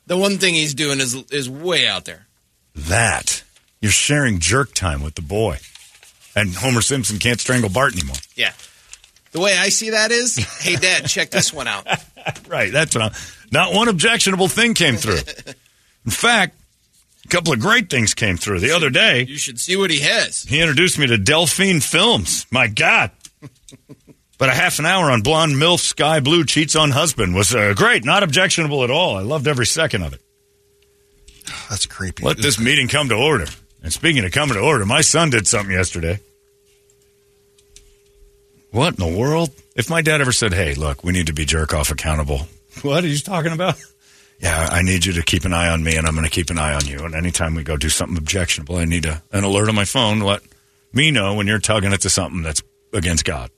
the 0.06 0.16
one 0.16 0.38
thing 0.38 0.54
he's 0.54 0.72
doing 0.72 1.00
is 1.00 1.14
is 1.30 1.50
way 1.50 1.86
out 1.86 2.06
there. 2.06 2.26
That. 2.74 3.42
You're 3.80 3.92
sharing 3.92 4.38
jerk 4.38 4.74
time 4.74 5.02
with 5.02 5.14
the 5.14 5.22
boy. 5.22 5.58
And 6.34 6.54
Homer 6.54 6.80
Simpson 6.82 7.18
can't 7.18 7.40
strangle 7.40 7.68
Bart 7.68 7.94
anymore. 7.94 8.16
Yeah. 8.36 8.52
The 9.32 9.40
way 9.40 9.56
I 9.58 9.68
see 9.70 9.90
that 9.90 10.10
is, 10.12 10.36
hey, 10.36 10.76
Dad, 10.76 11.06
check 11.06 11.30
this 11.30 11.52
one 11.52 11.66
out. 11.68 11.86
Right, 12.46 12.70
that's 12.70 12.94
what 12.94 13.02
I'm. 13.02 13.12
Not 13.50 13.74
one 13.74 13.88
objectionable 13.88 14.46
thing 14.46 14.74
came 14.74 14.94
through. 14.94 15.18
In 16.04 16.10
fact, 16.12 16.54
a 17.24 17.28
couple 17.28 17.52
of 17.52 17.58
great 17.58 17.90
things 17.90 18.14
came 18.14 18.36
through. 18.36 18.60
The 18.60 18.70
other 18.70 18.90
day, 18.90 19.24
You 19.24 19.38
should 19.38 19.58
see 19.58 19.74
what 19.76 19.90
he 19.90 19.98
has. 20.02 20.44
he 20.44 20.60
introduced 20.60 21.00
me 21.00 21.08
to 21.08 21.18
Delphine 21.18 21.80
Films. 21.80 22.46
My 22.52 22.68
God. 22.68 23.10
But 24.38 24.50
a 24.50 24.52
half 24.52 24.78
an 24.78 24.86
hour 24.86 25.10
on 25.10 25.22
Blonde 25.22 25.54
MILF 25.56 25.80
Sky 25.80 26.20
Blue 26.20 26.44
Cheats 26.44 26.76
on 26.76 26.92
Husband 26.92 27.34
was 27.34 27.52
uh, 27.54 27.74
great, 27.76 28.04
not 28.04 28.22
objectionable 28.22 28.84
at 28.84 28.90
all. 28.92 29.16
I 29.16 29.22
loved 29.22 29.48
every 29.48 29.66
second 29.66 30.02
of 30.04 30.12
it. 30.12 30.20
That's 31.68 31.86
creepy. 31.86 32.24
Let 32.24 32.38
this 32.38 32.58
meeting 32.58 32.88
come 32.88 33.08
to 33.08 33.14
order. 33.14 33.46
And 33.82 33.92
speaking 33.92 34.24
of 34.24 34.32
coming 34.32 34.54
to 34.54 34.60
order, 34.60 34.86
my 34.86 35.00
son 35.00 35.30
did 35.30 35.46
something 35.46 35.74
yesterday. 35.74 36.20
What 38.70 38.98
in 38.98 39.12
the 39.12 39.18
world? 39.18 39.50
If 39.74 39.90
my 39.90 40.02
dad 40.02 40.20
ever 40.20 40.32
said, 40.32 40.54
hey, 40.54 40.74
look, 40.74 41.02
we 41.04 41.12
need 41.12 41.26
to 41.26 41.32
be 41.32 41.44
jerk 41.44 41.74
off 41.74 41.90
accountable. 41.90 42.46
What 42.82 43.04
are 43.04 43.08
you 43.08 43.18
talking 43.18 43.52
about? 43.52 43.82
Yeah, 44.40 44.68
I 44.70 44.82
need 44.82 45.04
you 45.04 45.12
to 45.14 45.22
keep 45.22 45.44
an 45.44 45.52
eye 45.52 45.68
on 45.68 45.84
me, 45.84 45.96
and 45.96 46.06
I'm 46.06 46.14
going 46.14 46.24
to 46.24 46.30
keep 46.30 46.50
an 46.50 46.58
eye 46.58 46.74
on 46.74 46.86
you. 46.86 47.04
And 47.04 47.14
anytime 47.14 47.54
we 47.54 47.62
go 47.62 47.76
do 47.76 47.88
something 47.88 48.16
objectionable, 48.16 48.76
I 48.76 48.86
need 48.86 49.04
a, 49.04 49.22
an 49.30 49.44
alert 49.44 49.68
on 49.68 49.74
my 49.74 49.84
phone 49.84 50.18
to 50.18 50.24
let 50.24 50.42
me 50.92 51.10
know 51.10 51.34
when 51.34 51.46
you're 51.46 51.58
tugging 51.58 51.92
it 51.92 52.00
to 52.00 52.10
something 52.10 52.42
that's 52.42 52.62
against 52.92 53.24
God. 53.24 53.50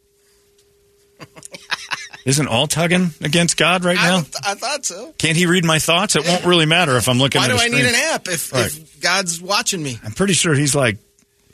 Isn't 2.24 2.46
all 2.48 2.66
tugging 2.66 3.10
against 3.20 3.56
God 3.58 3.84
right 3.84 3.96
now? 3.96 4.16
I, 4.42 4.52
I 4.52 4.54
thought 4.54 4.86
so. 4.86 5.12
Can't 5.18 5.36
he 5.36 5.44
read 5.46 5.64
my 5.64 5.78
thoughts? 5.78 6.16
It 6.16 6.26
won't 6.26 6.44
really 6.46 6.64
matter 6.64 6.96
if 6.96 7.06
I'm 7.08 7.18
looking 7.18 7.40
at. 7.42 7.48
Why 7.50 7.54
do 7.54 7.60
a 7.60 7.64
I 7.64 7.68
need 7.68 7.84
an 7.86 7.94
app 7.94 8.26
if, 8.28 8.50
Right. 8.52 8.66
if 8.66 8.98
God's 9.00 9.42
watching 9.42 9.82
me? 9.82 9.98
I'm 10.02 10.12
pretty 10.12 10.32
sure 10.32 10.54
he's 10.54 10.74
like 10.74 10.96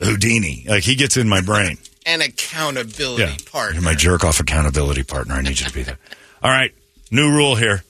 Houdini. 0.01 0.65
Like 0.67 0.83
he 0.83 0.95
gets 0.95 1.17
in 1.17 1.27
my 1.27 1.41
brain. 1.41 1.77
An 2.05 2.21
accountability 2.21 3.23
Yeah. 3.23 3.35
partner. 3.51 3.73
You're 3.75 3.83
my 3.83 3.95
jerk 3.95 4.23
off 4.23 4.39
accountability 4.39 5.03
partner. 5.03 5.35
I 5.35 5.41
need 5.41 5.59
you 5.59 5.67
to 5.67 5.73
be 5.73 5.83
there. 5.83 5.97
All 6.43 6.49
right. 6.51 6.73
New 7.11 7.29
rule 7.31 7.55
here. 7.55 7.83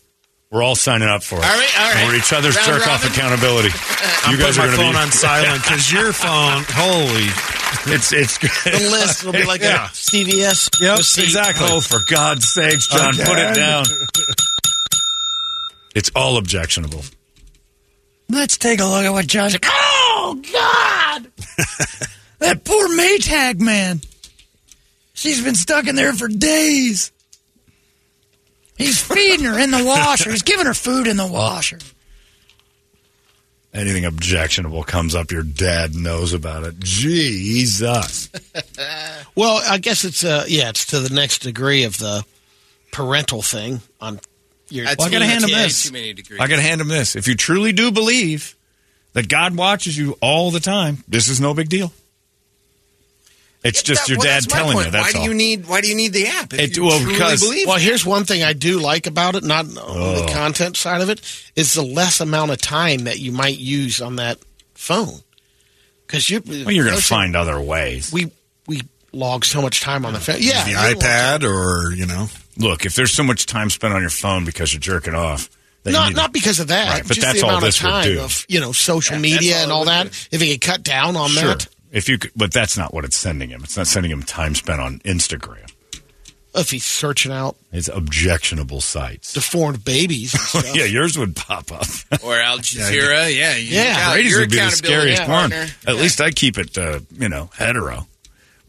We're 0.50 0.64
all 0.64 0.76
signing 0.76 1.08
up 1.08 1.24
for 1.24 1.36
it. 1.36 1.46
All 1.46 1.50
right, 1.50 1.80
all 1.80 1.94
right. 1.94 2.08
We're 2.10 2.16
each 2.18 2.34
other's 2.34 2.58
Round 2.58 2.68
jerk 2.68 2.88
off 2.90 3.06
robin. 3.06 3.18
accountability. 3.18 3.70
I'm 4.26 4.34
you 4.36 4.38
guys 4.38 4.58
putting 4.58 4.74
are 4.74 4.76
going 4.76 4.92
to 4.92 4.92
put 4.92 4.92
my 4.92 4.92
phone 4.92 4.94
be 4.94 4.98
on 4.98 5.12
silent 5.14 5.64
because 5.64 5.92
your 5.94 6.12
phone, 6.12 6.64
holy. 6.68 7.61
It's 7.88 8.12
it's 8.14 8.38
The 8.38 8.90
list 8.92 9.24
will 9.24 9.32
be 9.34 9.44
like 9.44 9.62
Yeah. 9.62 9.86
a 9.86 9.90
CVS. 9.90 10.70
Yep, 10.82 10.98
receipt. 10.98 11.24
exactly. 11.24 11.68
Oh, 11.70 11.80
for 11.82 12.00
God's 12.10 12.48
sakes, 12.54 12.88
John, 12.88 13.14
put 13.16 13.38
it 13.40 13.56
down. 13.56 13.86
It's 15.96 16.12
all 16.16 16.38
objectionable. 16.38 17.04
Let's 18.30 18.58
take 18.58 18.80
a 18.80 18.86
look 18.86 19.04
at 19.06 19.12
what 19.12 19.28
John's. 19.28 19.58
Oh 19.66 20.42
God! 20.54 21.28
that 22.40 22.64
poor 22.64 22.88
Maytag 22.90 23.60
man. 23.60 24.02
She's 25.14 25.44
been 25.44 25.56
stuck 25.56 25.88
in 25.88 25.96
there 25.96 26.14
for 26.14 26.28
days. 26.28 27.12
He's 28.78 29.02
feeding 29.02 29.46
her 29.46 29.60
in 29.60 29.72
the 29.72 29.84
washer. 29.84 30.32
He's 30.32 30.42
giving 30.44 30.66
her 30.66 30.74
food 30.74 31.08
in 31.08 31.18
the 31.18 31.28
washer. 31.28 31.78
Anything 33.74 34.04
objectionable 34.04 34.84
comes 34.84 35.16
up, 35.16 35.32
your 35.32 35.44
dad 35.44 35.96
knows 35.96 36.34
about 36.34 36.64
it. 36.64 36.80
Jesus. 36.80 38.30
Well, 39.34 39.62
I 39.66 39.78
guess 39.78 40.04
it's 40.04 40.26
uh 40.26 40.44
yeah, 40.48 40.70
it's 40.70 40.88
to 40.88 41.00
the 41.00 41.14
next 41.14 41.40
degree 41.40 41.86
of 41.86 41.98
the 41.98 42.26
parental 42.92 43.42
thing 43.42 43.80
on 44.02 44.20
your. 44.70 44.84
Well, 44.86 44.94
I 44.94 44.96
got 45.10 45.20
to 45.20 45.20
too 45.20 45.24
hand 45.24 45.44
him 45.46 45.52
many- 45.52 45.64
this. 45.64 45.84
Too 45.84 45.94
many 45.94 46.12
degrees. 46.14 46.40
I 46.42 46.48
got 46.48 46.58
to 46.58 46.62
hand 46.62 46.82
him 46.82 46.90
this. 46.90 47.16
If 47.16 47.30
you 47.30 47.36
truly 47.36 47.72
do 47.72 47.92
believe 47.92 48.58
that 49.14 49.30
God 49.30 49.56
watches 49.56 49.98
you 49.98 50.18
all 50.22 50.52
the 50.52 50.60
time, 50.60 51.04
this 51.08 51.30
is 51.30 51.40
no 51.40 51.54
big 51.54 51.70
deal. 51.70 51.94
It's 53.64 53.84
just 53.84 54.02
That- 54.02 54.10
your 54.10 54.18
well, 54.18 54.28
dad 54.28 54.50
telling 54.50 54.74
point. 54.74 54.86
you. 54.88 54.92
That's 54.92 55.14
why 55.14 55.20
do 55.22 55.28
you 55.30 55.34
need 55.36 55.68
Why 55.68 55.82
do 55.82 55.88
you 55.88 55.96
need 55.96 56.14
the 56.14 56.28
app? 56.28 56.52
If 56.54 56.60
It- 56.60 56.78
you 56.78 56.86
well, 56.86 56.98
truly 57.00 57.14
because- 57.14 57.42
believe 57.42 57.68
Well, 57.68 57.78
here's 57.78 58.04
one 58.06 58.26
thing 58.26 58.44
I 58.44 58.54
do 58.54 58.80
like 58.80 59.06
about 59.08 59.36
it, 59.36 59.44
not 59.44 59.66
on 59.66 59.78
Oh. 59.78 60.26
the 60.26 60.32
content 60.34 60.78
side 60.78 61.02
of 61.02 61.10
it, 61.10 61.22
is 61.56 61.74
the 61.74 61.84
less 61.84 62.20
amount 62.20 62.52
of 62.52 62.60
time 62.60 63.04
that 63.04 63.20
you 63.20 63.32
might 63.32 63.60
use 63.60 64.02
on 64.02 64.16
that 64.16 64.40
phone. 64.74 65.22
Because 66.08 66.30
you, 66.30 66.42
well, 66.46 66.72
you're 66.72 66.86
going 66.86 66.98
to 66.98 67.04
find 67.04 67.36
other 67.36 67.60
ways. 67.62 68.12
we 68.12 68.32
we 68.68 68.82
log 69.14 69.44
so 69.46 69.62
much 69.62 69.82
time 69.82 70.06
on 70.06 70.14
the 70.14 70.20
phone. 70.20 70.38
Yeah, 70.40 70.64
the 70.66 70.74
iPad 70.74 71.44
or, 71.44 71.94
you 71.94 72.06
know. 72.06 72.30
Look, 72.58 72.86
if 72.86 72.96
there's 72.96 73.12
so 73.12 73.24
much 73.24 73.46
time 73.46 73.70
spent 73.70 73.94
on 73.94 74.02
your 74.02 74.10
phone 74.10 74.44
because 74.46 74.74
you're 74.74 74.80
jerking 74.80 75.14
off, 75.16 75.50
then 75.84 75.94
Not 75.94 76.10
need 76.10 76.16
not 76.16 76.32
because 76.34 76.60
of 76.60 76.68
that. 76.68 76.90
Right, 76.90 77.08
but 77.08 77.16
just 77.16 77.26
that's 77.28 77.40
the 77.40 77.44
all 77.46 77.50
amount 77.52 77.66
this 77.66 77.78
of 77.80 77.84
would 77.86 77.90
time 77.92 78.04
do. 78.06 78.20
of 78.22 78.46
you 78.50 78.60
know 78.60 78.72
social 78.72 79.16
Yeah, 79.16 79.22
media 79.22 79.52
that's 79.52 79.64
and 79.64 79.72
all 79.72 79.80
all 79.80 79.86
that. 79.86 80.06
would 80.06 80.14
If 80.32 80.42
it 80.42 80.48
could 80.52 80.62
cut 80.62 80.84
down 80.84 81.16
on 81.16 81.30
sure. 81.32 81.56
that, 81.56 81.68
If 81.92 82.08
you, 82.10 82.18
could, 82.18 82.32
but 82.36 82.54
that's 82.54 82.78
not 82.78 82.94
what 82.94 83.04
it's 83.06 83.18
sending 83.18 83.50
him. 83.50 83.62
It's 83.64 83.76
not 83.78 83.88
sending 83.88 84.12
him 84.12 84.24
time 84.24 84.56
spent 84.56 84.80
on 84.80 85.00
Instagram. 85.00 85.70
if 86.56 86.72
he's 86.72 86.86
searching 86.86 87.32
out 87.32 87.56
his 87.72 87.90
objectionable 87.90 88.80
sites. 88.82 89.34
deformed 89.34 89.84
babies, 89.84 90.34
and 90.34 90.42
stuff. 90.64 90.76
yeah, 90.76 90.86
yours 90.86 91.18
would 91.18 91.36
pop 91.36 91.72
up. 91.72 91.86
or 92.24 92.38
Al 92.40 92.60
Jazeera. 92.60 93.36
Yeah, 93.36 93.56
you 93.58 93.76
Yeah. 93.76 94.14
Brady's 94.14 94.38
would 94.38 94.50
be 94.50 94.56
the 94.58 94.62
accountability 94.68 95.16
scariest 95.16 95.22
one. 95.30 95.50
partner. 95.52 95.68
At 95.88 95.96
least 95.96 96.22
I 96.22 96.32
keep 96.32 96.58
it, 96.58 96.78
uh, 96.78 97.00
you 97.18 97.28
know, 97.30 97.50
hetero. 97.58 98.08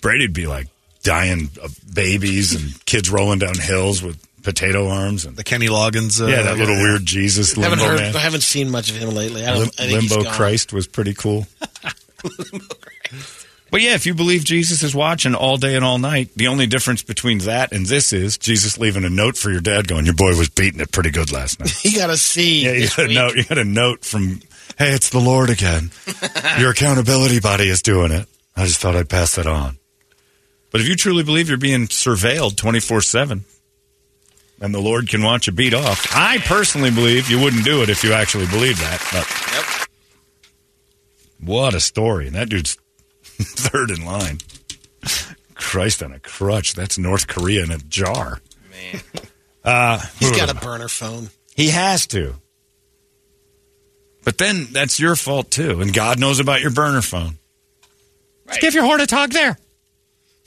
Brady'd 0.01 0.33
be 0.33 0.47
like 0.49 0.67
dying 1.05 1.49
of 1.63 1.77
babies 1.95 2.55
and 2.55 2.85
kids 2.87 3.09
rolling 3.11 3.39
down 3.41 3.55
hills 3.57 4.03
with 4.03 4.19
potato 4.43 4.89
arms 4.89 5.25
and 5.25 5.37
The 5.37 5.45
Kenny 5.45 5.69
Loggins. 5.69 6.21
Uh, 6.21 6.27
yeah, 6.27 6.43
that 6.43 6.59
little 6.59 6.75
weird 6.77 7.05
Jesus 7.07 7.57
I 7.57 7.63
haven't 7.63 7.79
limbo 7.79 7.93
heard. 7.93 8.01
man. 8.01 8.17
I 8.17 8.21
haven't 8.21 8.43
seen 8.43 8.69
much 8.71 8.91
of 8.91 8.97
him 8.97 9.11
lately. 9.11 9.45
I, 9.47 9.53
Lim- 9.53 9.59
don't, 9.69 9.81
I 9.81 9.87
think 9.87 10.01
he's 10.03 10.11
limbo 10.11 10.25
gone. 10.25 10.35
Christ 10.35 10.73
was 10.73 10.89
pretty 10.89 11.15
cool. 11.15 11.47
But 13.71 13.81
yeah, 13.81 13.95
if 13.95 14.05
you 14.05 14.13
believe 14.13 14.45
Jesus 14.45 14.83
is 14.83 14.95
watching 14.95 15.35
all 15.35 15.57
day 15.57 15.77
and 15.77 15.85
all 15.85 15.99
night, 15.99 16.29
the 16.37 16.49
only 16.49 16.67
difference 16.67 17.03
between 17.03 17.39
that 17.39 17.73
and 17.73 17.87
this 17.87 18.13
is 18.13 18.37
Jesus 18.37 18.77
leaving 18.77 19.05
a 19.05 19.09
note 19.09 19.37
for 19.39 19.51
your 19.51 19.63
dad 19.63 19.89
going, 19.89 20.05
"Your 20.05 20.15
boy 20.15 20.37
was 20.37 20.51
beating 20.51 20.81
it 20.81 20.93
pretty 20.93 21.11
good 21.11 21.33
last 21.33 21.59
night." 21.59 21.71
He 21.71 21.97
got 21.97 22.11
a 22.11 22.19
C. 22.19 22.65
yeah, 22.65 22.73
you 22.73 22.89
got 22.89 23.11
a 23.11 23.15
note. 23.15 23.35
You 23.37 23.45
got 23.45 23.59
a 23.59 23.65
note 23.65 24.05
from, 24.05 24.43
"Hey, 24.77 24.93
it's 24.93 25.09
the 25.09 25.21
Lord 25.21 25.49
again. 25.49 25.91
your 26.59 26.73
accountability 26.73 27.41
buddy 27.41 27.69
is 27.69 27.81
doing 27.81 28.13
it." 28.13 28.29
I 28.55 28.67
just 28.67 28.81
thought 28.81 28.95
I'd 28.95 29.09
pass 29.09 29.37
that 29.37 29.47
on. 29.47 29.79
But 30.71 30.83
if 30.83 30.89
you 30.89 30.95
truly 30.95 31.23
believe 31.23 31.49
you're 31.49 31.59
being 31.59 31.87
surveilled 31.87 32.57
24 32.57 33.01
7 33.03 33.45
and 34.61 34.75
the 34.75 34.81
Lord 34.81 35.09
can 35.09 35.23
watch 35.23 35.47
you 35.47 35.53
beat 35.53 35.75
off, 35.75 36.15
I 36.15 36.39
personally 36.39 36.91
believe 36.91 37.31
you 37.31 37.41
wouldn't 37.41 37.65
do 37.65 37.83
it 37.83 37.89
if 37.89 38.05
you 38.05 38.13
actually 38.13 38.47
believe 38.47 38.79
that. 38.79 39.01
But 39.13 39.89
what 41.41 41.75
a 41.75 41.81
story. 41.81 42.27
And 42.27 42.37
that 42.37 42.49
dude's 42.49 42.77
third 43.43 43.91
in 43.91 44.05
line. 44.05 44.39
Christ 45.55 46.03
on 46.03 46.13
a 46.13 46.19
crutch. 46.19 46.75
That's 46.75 46.99
North 46.99 47.27
Korea 47.27 47.63
in 47.65 47.71
a 47.71 47.79
jar. 47.79 48.41
Man. 48.71 49.01
Uh, 49.65 50.01
He's 50.19 50.33
got 50.33 50.51
a 50.51 50.55
burner 50.55 50.89
phone. 50.89 51.31
He 51.55 51.69
has 51.69 52.09
to. 52.09 52.35
But 54.25 54.37
then 54.37 54.67
that's 54.73 54.99
your 54.99 55.15
fault 55.15 55.53
too. 55.53 55.81
And 55.81 55.95
God 55.95 56.19
knows 56.19 56.41
about 56.41 56.61
your 56.63 56.73
burner 56.73 57.01
phone. 57.01 57.39
Let's 58.47 58.59
give 58.59 58.75
your 58.75 58.83
horn 58.85 59.01
a 59.01 59.07
tug 59.07 59.31
there. 59.31 59.57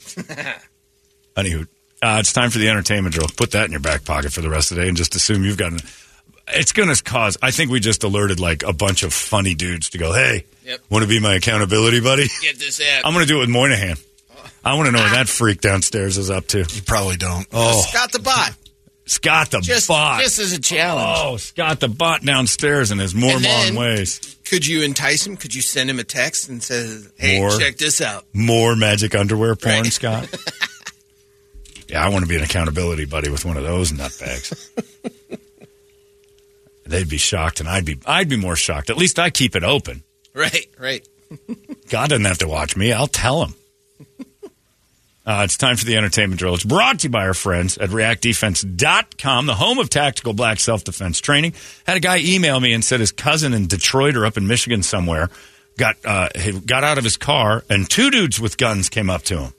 Anywho, 1.34 1.62
uh, 2.02 2.16
it's 2.20 2.32
time 2.34 2.50
for 2.50 2.58
the 2.58 2.68
entertainment 2.68 3.14
drill. 3.14 3.28
Put 3.36 3.52
that 3.52 3.64
in 3.64 3.70
your 3.70 3.80
back 3.80 4.04
pocket 4.04 4.32
for 4.34 4.40
the 4.42 4.50
rest 4.50 4.70
of 4.70 4.76
the 4.76 4.82
day 4.82 4.88
and 4.88 4.96
just 4.96 5.14
assume 5.14 5.44
you've 5.44 5.56
got 5.56 5.72
an. 5.72 5.80
It's 6.48 6.72
going 6.72 6.94
to 6.94 7.02
cause. 7.02 7.36
I 7.42 7.50
think 7.50 7.70
we 7.70 7.80
just 7.80 8.04
alerted 8.04 8.38
like 8.40 8.62
a 8.62 8.72
bunch 8.72 9.02
of 9.02 9.12
funny 9.12 9.54
dudes 9.54 9.90
to 9.90 9.98
go, 9.98 10.12
hey, 10.12 10.44
Yep. 10.64 10.80
want 10.90 11.02
to 11.02 11.08
be 11.08 11.20
my 11.20 11.34
accountability 11.34 12.00
buddy? 12.00 12.26
Get 12.42 12.58
this 12.58 12.80
app. 12.80 13.04
I'm 13.04 13.12
going 13.12 13.24
to 13.24 13.28
do 13.28 13.36
it 13.38 13.40
with 13.40 13.48
Moynihan. 13.50 13.96
Oh. 14.36 14.46
I 14.64 14.74
want 14.74 14.86
to 14.86 14.92
know 14.92 14.98
what 14.98 15.12
ah. 15.12 15.14
that 15.16 15.28
freak 15.28 15.60
downstairs 15.60 16.18
is 16.18 16.30
up 16.30 16.46
to. 16.48 16.58
You 16.58 16.82
probably 16.82 17.16
don't. 17.16 17.46
Oh, 17.52 17.82
Scott 17.88 18.12
the 18.12 18.18
bot. 18.20 18.52
Scott 19.08 19.52
the 19.52 19.60
Just, 19.60 19.86
bot. 19.86 20.20
just 20.20 20.40
as 20.40 20.52
a 20.52 20.60
challenge. 20.60 21.18
Oh, 21.22 21.36
Scott 21.36 21.78
the 21.78 21.86
bot 21.88 22.22
downstairs 22.22 22.90
in 22.90 22.98
his 22.98 23.14
Mormon 23.14 23.44
And 23.44 23.44
then- 23.44 23.74
ways. 23.76 24.36
Could 24.44 24.66
you 24.66 24.82
entice 24.82 25.26
him? 25.26 25.36
Could 25.36 25.54
you 25.54 25.62
send 25.62 25.90
him 25.90 25.98
a 25.98 26.04
text 26.04 26.48
and 26.48 26.62
say, 26.62 26.98
"Hey, 27.16 27.40
More. 27.40 27.58
check 27.58 27.78
this 27.78 28.00
out"? 28.00 28.24
More 28.32 28.76
magic 28.76 29.14
underwear 29.16 29.56
porn, 29.56 29.82
Right. 29.82 29.92
Scott. 29.92 30.28
yeah, 31.88 32.04
I 32.04 32.08
want 32.10 32.24
to 32.24 32.28
be 32.28 32.36
an 32.36 32.44
accountability 32.44 33.06
buddy 33.06 33.28
with 33.28 33.44
one 33.44 33.56
of 33.56 33.64
those 33.64 33.90
nutbags. 33.92 34.70
They'd 36.86 37.08
be 37.08 37.18
shocked, 37.18 37.60
and 37.60 37.68
I'd 37.68 37.84
be 37.84 37.98
I'd 38.06 38.28
be 38.28 38.36
more 38.36 38.56
shocked. 38.56 38.90
At 38.90 38.96
least 38.96 39.18
I 39.18 39.30
keep 39.30 39.56
it 39.56 39.64
open. 39.64 40.02
Right, 40.34 40.66
right. 40.78 41.06
God 41.90 42.10
doesn't 42.10 42.24
have 42.24 42.38
to 42.38 42.48
watch 42.48 42.76
me. 42.76 42.92
I'll 42.92 43.06
tell 43.06 43.44
him. 43.44 43.54
Uh, 45.28 45.42
it's 45.42 45.56
time 45.56 45.76
for 45.76 45.84
the 45.84 45.96
entertainment 45.96 46.38
drill. 46.38 46.54
It's 46.54 46.62
brought 46.62 47.00
to 47.00 47.08
you 47.08 47.10
by 47.10 47.26
our 47.26 47.34
friends 47.34 47.76
at 47.78 47.90
reactdefense.com, 47.90 49.46
the 49.46 49.56
home 49.56 49.78
of 49.80 49.90
tactical 49.90 50.34
black 50.34 50.60
self 50.60 50.84
defense 50.84 51.18
training. 51.18 51.52
Had 51.84 51.96
a 51.96 52.00
guy 52.00 52.18
email 52.18 52.60
me 52.60 52.72
and 52.72 52.84
said 52.84 53.00
his 53.00 53.10
cousin 53.10 53.52
in 53.52 53.66
Detroit 53.66 54.14
or 54.14 54.24
up 54.24 54.36
in 54.36 54.46
Michigan 54.46 54.84
somewhere 54.84 55.28
got 55.76 55.96
uh, 56.04 56.28
got 56.64 56.84
out 56.84 56.98
of 56.98 57.02
his 57.02 57.16
car 57.16 57.64
and 57.68 57.90
two 57.90 58.10
dudes 58.12 58.40
with 58.40 58.56
guns 58.56 58.88
came 58.88 59.10
up 59.10 59.22
to 59.22 59.38
him. 59.38 59.52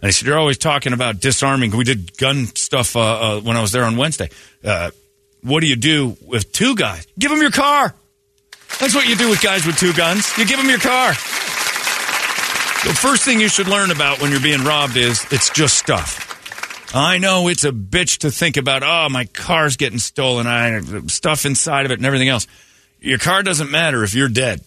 And 0.00 0.08
he 0.08 0.12
said, 0.12 0.26
You're 0.26 0.38
always 0.38 0.56
talking 0.58 0.94
about 0.94 1.20
disarming. 1.20 1.76
We 1.76 1.84
did 1.84 2.16
gun 2.16 2.46
stuff 2.46 2.96
uh, 2.96 3.00
uh, 3.00 3.40
when 3.40 3.56
I 3.56 3.60
was 3.60 3.72
there 3.72 3.84
on 3.84 3.96
Wednesday. 3.98 4.30
What 5.42 5.60
do 5.60 5.66
you 5.66 5.76
do 5.76 6.16
with 6.24 6.52
two 6.52 6.74
guys? 6.76 7.06
Give 7.18 7.30
them 7.30 7.40
your 7.40 7.50
car. 7.50 7.94
That's 8.78 8.94
what 8.94 9.08
you 9.08 9.16
do 9.16 9.28
with 9.28 9.42
guys 9.42 9.66
with 9.66 9.76
two 9.76 9.92
guns. 9.92 10.36
You 10.38 10.46
give 10.46 10.58
them 10.58 10.68
your 10.68 10.78
car. 10.78 11.10
The 12.84 12.96
first 12.98 13.24
thing 13.24 13.40
you 13.40 13.48
should 13.48 13.68
learn 13.68 13.90
about 13.90 14.20
when 14.20 14.30
you're 14.30 14.40
being 14.40 14.64
robbed 14.64 14.96
is 14.96 15.24
it's 15.30 15.50
just 15.50 15.76
stuff. 15.76 16.94
I 16.94 17.18
know 17.18 17.48
it's 17.48 17.64
a 17.64 17.72
bitch 17.72 18.18
to 18.18 18.30
think 18.30 18.56
about, 18.56 18.82
oh, 18.82 19.08
my 19.08 19.24
car's 19.26 19.76
getting 19.76 19.98
stolen, 19.98 20.46
I 20.46 20.68
have 20.68 21.10
stuff 21.10 21.46
inside 21.46 21.86
of 21.86 21.92
it 21.92 21.98
and 21.98 22.06
everything 22.06 22.28
else. 22.28 22.46
Your 23.00 23.18
car 23.18 23.42
doesn't 23.42 23.70
matter 23.70 24.04
if 24.04 24.14
you're 24.14 24.28
dead. 24.28 24.60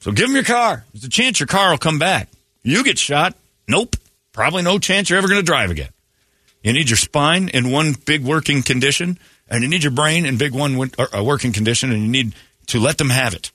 So 0.00 0.12
give 0.12 0.28
them 0.28 0.34
your 0.34 0.44
car. 0.44 0.84
There's 0.92 1.04
a 1.04 1.08
chance 1.08 1.40
your 1.40 1.46
car 1.46 1.70
will 1.70 1.78
come 1.78 1.98
back. 1.98 2.28
You 2.62 2.84
get 2.84 2.98
shot. 2.98 3.34
Nope. 3.66 3.96
Probably 4.32 4.62
no 4.62 4.78
chance 4.78 5.10
you're 5.10 5.18
ever 5.18 5.28
going 5.28 5.40
to 5.40 5.46
drive 5.46 5.70
again. 5.70 5.88
You 6.66 6.72
need 6.72 6.90
your 6.90 6.96
spine 6.96 7.48
in 7.48 7.70
one 7.70 7.92
big 7.92 8.24
working 8.24 8.64
condition, 8.64 9.20
and 9.48 9.62
you 9.62 9.68
need 9.68 9.84
your 9.84 9.92
brain 9.92 10.26
in 10.26 10.36
big 10.36 10.52
one 10.52 10.76
win- 10.76 10.90
uh, 10.98 11.22
working 11.22 11.52
condition, 11.52 11.92
and 11.92 12.02
you 12.02 12.08
need 12.08 12.34
to 12.66 12.80
let 12.80 12.98
them 12.98 13.08
have 13.08 13.34
it. 13.34 13.52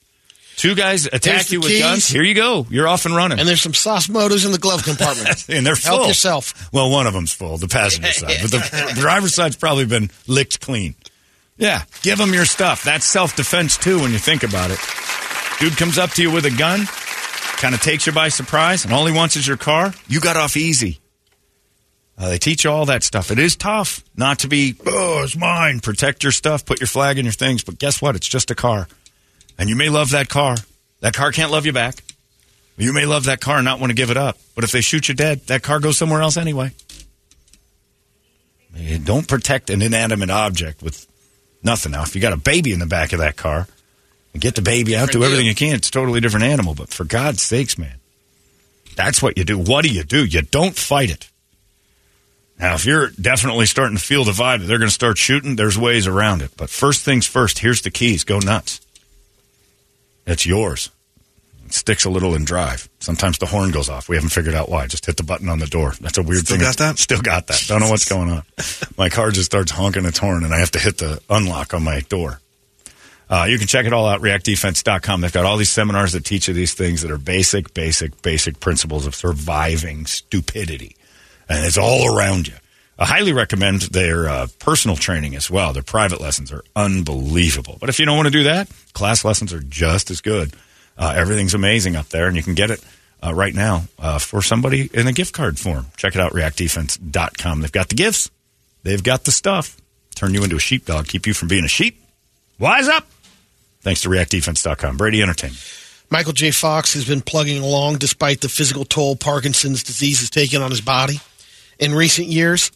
Two 0.56 0.74
guys 0.74 1.04
attack 1.12 1.50
you 1.52 1.60
with 1.60 1.68
keys. 1.68 1.82
guns. 1.82 2.08
Here 2.08 2.22
you 2.22 2.32
go. 2.32 2.66
You're 2.70 2.88
off 2.88 3.04
and 3.04 3.14
running. 3.14 3.38
And 3.38 3.46
there's 3.46 3.60
some 3.60 3.72
Saucemotos 3.72 4.46
in 4.46 4.52
the 4.52 4.58
glove 4.58 4.84
compartment. 4.84 5.46
and 5.50 5.66
they're 5.66 5.76
full. 5.76 5.96
Help 5.96 6.08
yourself. 6.08 6.72
Well, 6.72 6.90
one 6.90 7.06
of 7.06 7.12
them's 7.12 7.34
full, 7.34 7.58
the 7.58 7.68
passenger 7.68 8.12
side, 8.12 8.38
but 8.40 8.50
the 8.50 8.92
driver's 8.98 9.34
side's 9.34 9.56
probably 9.56 9.84
been 9.84 10.10
licked 10.26 10.60
clean. 10.62 10.94
Yeah, 11.58 11.82
give 12.00 12.16
them 12.16 12.32
your 12.32 12.46
stuff. 12.46 12.82
That's 12.82 13.04
self 13.04 13.36
defense 13.36 13.76
too 13.76 14.00
when 14.00 14.12
you 14.12 14.18
think 14.18 14.42
about 14.42 14.70
it. 14.70 14.78
Dude 15.60 15.76
comes 15.76 15.98
up 15.98 16.12
to 16.12 16.22
you 16.22 16.30
with 16.30 16.46
a 16.46 16.50
gun, 16.50 16.86
kind 17.58 17.74
of 17.74 17.82
takes 17.82 18.06
you 18.06 18.12
by 18.12 18.30
surprise, 18.30 18.86
and 18.86 18.94
all 18.94 19.04
he 19.04 19.12
wants 19.14 19.36
is 19.36 19.46
your 19.46 19.58
car. 19.58 19.92
You 20.08 20.18
got 20.18 20.38
off 20.38 20.56
easy. 20.56 21.01
Uh, 22.18 22.28
they 22.28 22.38
teach 22.38 22.64
you 22.64 22.70
all 22.70 22.86
that 22.86 23.02
stuff. 23.02 23.30
It 23.30 23.38
is 23.38 23.56
tough 23.56 24.04
not 24.16 24.40
to 24.40 24.48
be, 24.48 24.76
oh, 24.86 25.22
it's 25.24 25.36
mine. 25.36 25.80
Protect 25.80 26.22
your 26.22 26.32
stuff, 26.32 26.64
put 26.64 26.80
your 26.80 26.86
flag 26.86 27.18
in 27.18 27.24
your 27.24 27.32
things. 27.32 27.64
But 27.64 27.78
guess 27.78 28.02
what? 28.02 28.14
It's 28.16 28.28
just 28.28 28.50
a 28.50 28.54
car. 28.54 28.86
And 29.58 29.68
you 29.68 29.76
may 29.76 29.88
love 29.88 30.10
that 30.10 30.28
car. 30.28 30.56
That 31.00 31.14
car 31.14 31.32
can't 31.32 31.50
love 31.50 31.66
you 31.66 31.72
back. 31.72 31.96
You 32.76 32.92
may 32.92 33.06
love 33.06 33.24
that 33.24 33.40
car 33.40 33.56
and 33.56 33.64
not 33.64 33.80
want 33.80 33.90
to 33.90 33.94
give 33.94 34.10
it 34.10 34.16
up. 34.16 34.38
But 34.54 34.64
if 34.64 34.72
they 34.72 34.80
shoot 34.80 35.08
you 35.08 35.14
dead, 35.14 35.40
that 35.46 35.62
car 35.62 35.80
goes 35.80 35.98
somewhere 35.98 36.22
else 36.22 36.36
anyway. 36.36 36.72
Eh, 38.76 38.98
Don't 39.02 39.28
protect 39.28 39.70
an 39.70 39.82
inanimate 39.82 40.30
object 40.30 40.82
with 40.82 41.06
nothing. 41.62 41.92
Now, 41.92 42.02
if 42.02 42.14
you 42.14 42.20
got 42.20 42.32
a 42.32 42.36
baby 42.38 42.72
in 42.72 42.78
the 42.78 42.86
back 42.86 43.12
of 43.12 43.18
that 43.18 43.36
car, 43.36 43.66
get 44.38 44.54
the 44.54 44.62
baby 44.62 44.96
out, 44.96 45.10
do 45.12 45.22
everything 45.24 45.46
you 45.46 45.54
can. 45.54 45.74
It's 45.74 45.88
a 45.88 45.92
totally 45.92 46.20
different 46.20 46.46
animal. 46.46 46.74
But 46.74 46.88
for 46.88 47.04
God's 47.04 47.42
sakes, 47.42 47.76
man, 47.76 47.96
that's 48.96 49.22
what 49.22 49.36
you 49.36 49.44
do. 49.44 49.58
What 49.58 49.84
do 49.84 49.90
you 49.90 50.04
do? 50.04 50.24
You 50.24 50.42
don't 50.42 50.76
fight 50.76 51.10
it. 51.10 51.28
Now, 52.62 52.74
if 52.74 52.86
you're 52.86 53.08
definitely 53.08 53.66
starting 53.66 53.96
to 53.96 54.02
feel 54.02 54.22
the 54.22 54.30
vibe 54.30 54.60
that 54.60 54.66
they're 54.66 54.78
going 54.78 54.88
to 54.88 54.94
start 54.94 55.18
shooting, 55.18 55.56
there's 55.56 55.76
ways 55.76 56.06
around 56.06 56.42
it. 56.42 56.52
But 56.56 56.70
first 56.70 57.04
things 57.04 57.26
first, 57.26 57.58
here's 57.58 57.82
the 57.82 57.90
keys. 57.90 58.22
Go 58.22 58.38
nuts. 58.38 58.80
It's 60.28 60.46
yours. 60.46 60.88
It 61.66 61.72
sticks 61.72 62.04
a 62.04 62.10
little 62.10 62.36
and 62.36 62.46
drive. 62.46 62.88
Sometimes 63.00 63.38
the 63.38 63.46
horn 63.46 63.72
goes 63.72 63.88
off. 63.88 64.08
We 64.08 64.14
haven't 64.14 64.30
figured 64.30 64.54
out 64.54 64.68
why. 64.68 64.86
Just 64.86 65.06
hit 65.06 65.16
the 65.16 65.24
button 65.24 65.48
on 65.48 65.58
the 65.58 65.66
door. 65.66 65.94
That's 66.00 66.18
a 66.18 66.22
weird 66.22 66.46
thing. 66.46 66.58
Still 66.58 66.58
thing. 66.58 66.66
got 66.66 66.76
that? 66.76 66.98
Still 66.98 67.20
got 67.20 67.46
that. 67.48 67.64
Don't 67.66 67.80
know 67.80 67.90
what's 67.90 68.08
going 68.08 68.30
on. 68.30 68.44
My 68.96 69.08
car 69.08 69.32
just 69.32 69.46
starts 69.46 69.72
honking 69.72 70.04
its 70.04 70.18
horn, 70.18 70.44
and 70.44 70.54
I 70.54 70.60
have 70.60 70.70
to 70.70 70.78
hit 70.78 70.98
the 70.98 71.20
unlock 71.28 71.74
on 71.74 71.82
my 71.82 71.98
door. 72.02 72.40
Uh, 73.28 73.46
you 73.48 73.58
can 73.58 73.66
check 73.66 73.86
it 73.86 73.92
all 73.92 74.06
out, 74.06 74.20
reactdefense.com. 74.20 75.20
They've 75.20 75.32
got 75.32 75.46
all 75.46 75.56
these 75.56 75.70
seminars 75.70 76.12
that 76.12 76.24
teach 76.24 76.46
you 76.46 76.54
these 76.54 76.74
things 76.74 77.02
that 77.02 77.10
are 77.10 77.18
basic, 77.18 77.74
basic, 77.74 78.22
basic 78.22 78.60
principles 78.60 79.04
of 79.04 79.16
surviving 79.16 80.06
stupidity. 80.06 80.94
And 81.48 81.64
it's 81.64 81.78
all 81.78 82.16
around 82.16 82.48
you. 82.48 82.54
I 82.98 83.06
highly 83.06 83.32
recommend 83.32 83.82
their 83.82 84.28
uh, 84.28 84.46
personal 84.58 84.96
training 84.96 85.34
as 85.34 85.50
well. 85.50 85.72
Their 85.72 85.82
private 85.82 86.20
lessons 86.20 86.52
are 86.52 86.62
unbelievable. 86.76 87.76
But 87.80 87.88
if 87.88 87.98
you 87.98 88.06
don't 88.06 88.16
want 88.16 88.26
to 88.26 88.30
do 88.30 88.44
that, 88.44 88.70
class 88.92 89.24
lessons 89.24 89.52
are 89.52 89.60
just 89.60 90.10
as 90.10 90.20
good. 90.20 90.54
Uh, 90.96 91.14
everything's 91.16 91.54
amazing 91.54 91.96
up 91.96 92.08
there, 92.10 92.28
and 92.28 92.36
you 92.36 92.42
can 92.42 92.54
get 92.54 92.70
it 92.70 92.84
uh, 93.24 93.34
right 93.34 93.54
now 93.54 93.84
uh, 93.98 94.18
for 94.18 94.42
somebody 94.42 94.90
in 94.92 95.06
a 95.06 95.12
gift 95.12 95.32
card 95.32 95.58
form. 95.58 95.86
Check 95.96 96.14
it 96.14 96.20
out, 96.20 96.32
reactdefense.com. 96.32 97.60
They've 97.60 97.72
got 97.72 97.88
the 97.88 97.94
gifts, 97.94 98.30
they've 98.82 99.02
got 99.02 99.24
the 99.24 99.32
stuff. 99.32 99.76
Turn 100.14 100.34
you 100.34 100.44
into 100.44 100.56
a 100.56 100.60
sheepdog, 100.60 101.08
keep 101.08 101.26
you 101.26 101.34
from 101.34 101.48
being 101.48 101.64
a 101.64 101.68
sheep. 101.68 101.98
Wise 102.58 102.86
up! 102.86 103.06
Thanks 103.80 104.02
to 104.02 104.10
reactdefense.com. 104.10 104.96
Brady 104.96 105.22
Entertainment. 105.22 105.60
Michael 106.10 106.34
J. 106.34 106.50
Fox 106.50 106.92
has 106.92 107.06
been 107.06 107.22
plugging 107.22 107.62
along 107.62 107.96
despite 107.96 108.42
the 108.42 108.48
physical 108.48 108.84
toll 108.84 109.16
Parkinson's 109.16 109.82
disease 109.82 110.20
has 110.20 110.28
taken 110.28 110.60
on 110.60 110.70
his 110.70 110.82
body. 110.82 111.20
In 111.78 111.94
recent 111.94 112.28
years, 112.28 112.70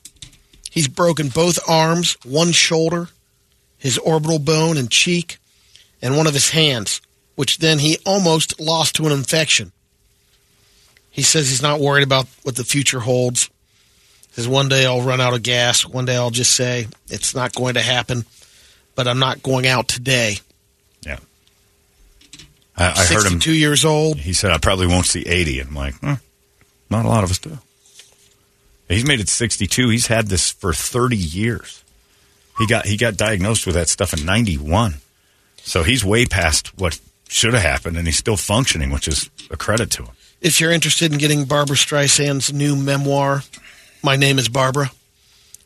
he's 0.70 0.88
broken 0.88 1.28
both 1.28 1.58
arms, 1.68 2.16
one 2.24 2.52
shoulder, 2.52 3.08
his 3.78 3.98
orbital 3.98 4.38
bone 4.38 4.76
and 4.76 4.90
cheek, 4.90 5.38
and 6.02 6.16
one 6.16 6.26
of 6.26 6.34
his 6.34 6.50
hands, 6.50 7.00
which 7.34 7.58
then 7.58 7.78
he 7.78 7.98
almost 8.04 8.60
lost 8.60 8.96
to 8.96 9.06
an 9.06 9.12
infection. 9.12 9.72
He 11.10 11.22
says 11.22 11.48
he's 11.48 11.62
not 11.62 11.80
worried 11.80 12.04
about 12.04 12.26
what 12.42 12.56
the 12.56 12.64
future 12.64 13.00
holds. 13.00 13.46
He 14.28 14.34
Says 14.42 14.48
one 14.48 14.68
day 14.68 14.84
I'll 14.84 15.00
run 15.00 15.20
out 15.20 15.32
of 15.32 15.42
gas. 15.42 15.86
One 15.86 16.04
day 16.04 16.16
I'll 16.16 16.30
just 16.30 16.54
say 16.54 16.88
it's 17.08 17.34
not 17.34 17.54
going 17.54 17.74
to 17.74 17.80
happen, 17.80 18.26
but 18.94 19.08
I'm 19.08 19.18
not 19.18 19.42
going 19.42 19.66
out 19.66 19.88
today. 19.88 20.36
Yeah. 21.06 21.18
I, 22.76 22.88
I 22.88 23.04
heard 23.06 23.24
him. 23.24 23.40
62 23.40 23.52
years 23.52 23.84
old. 23.84 24.18
He 24.18 24.34
said, 24.34 24.50
I 24.50 24.58
probably 24.58 24.86
won't 24.86 25.06
see 25.06 25.22
80. 25.22 25.60
And 25.60 25.68
I'm 25.70 25.74
like, 25.74 25.94
hmm, 26.00 26.14
not 26.90 27.06
a 27.06 27.08
lot 27.08 27.24
of 27.24 27.30
us 27.30 27.38
do. 27.38 27.58
He's 28.88 29.06
made 29.06 29.20
it 29.20 29.28
62. 29.28 29.88
He's 29.88 30.06
had 30.06 30.28
this 30.28 30.50
for 30.52 30.72
30 30.72 31.16
years. 31.16 31.82
He 32.58 32.66
got 32.66 32.86
he 32.86 32.96
got 32.96 33.16
diagnosed 33.16 33.66
with 33.66 33.74
that 33.74 33.88
stuff 33.88 34.14
in 34.14 34.24
91. 34.24 34.94
So 35.58 35.82
he's 35.82 36.04
way 36.04 36.26
past 36.26 36.78
what 36.78 36.98
should 37.28 37.54
have 37.54 37.62
happened, 37.62 37.96
and 37.96 38.06
he's 38.06 38.16
still 38.16 38.36
functioning, 38.36 38.90
which 38.90 39.08
is 39.08 39.28
a 39.50 39.56
credit 39.56 39.90
to 39.92 40.04
him. 40.04 40.14
If 40.40 40.60
you're 40.60 40.70
interested 40.70 41.12
in 41.12 41.18
getting 41.18 41.44
Barbra 41.44 41.76
Streisand's 41.76 42.52
new 42.52 42.76
memoir, 42.76 43.42
My 44.02 44.16
Name 44.16 44.38
is 44.38 44.48
Barbra, 44.48 44.90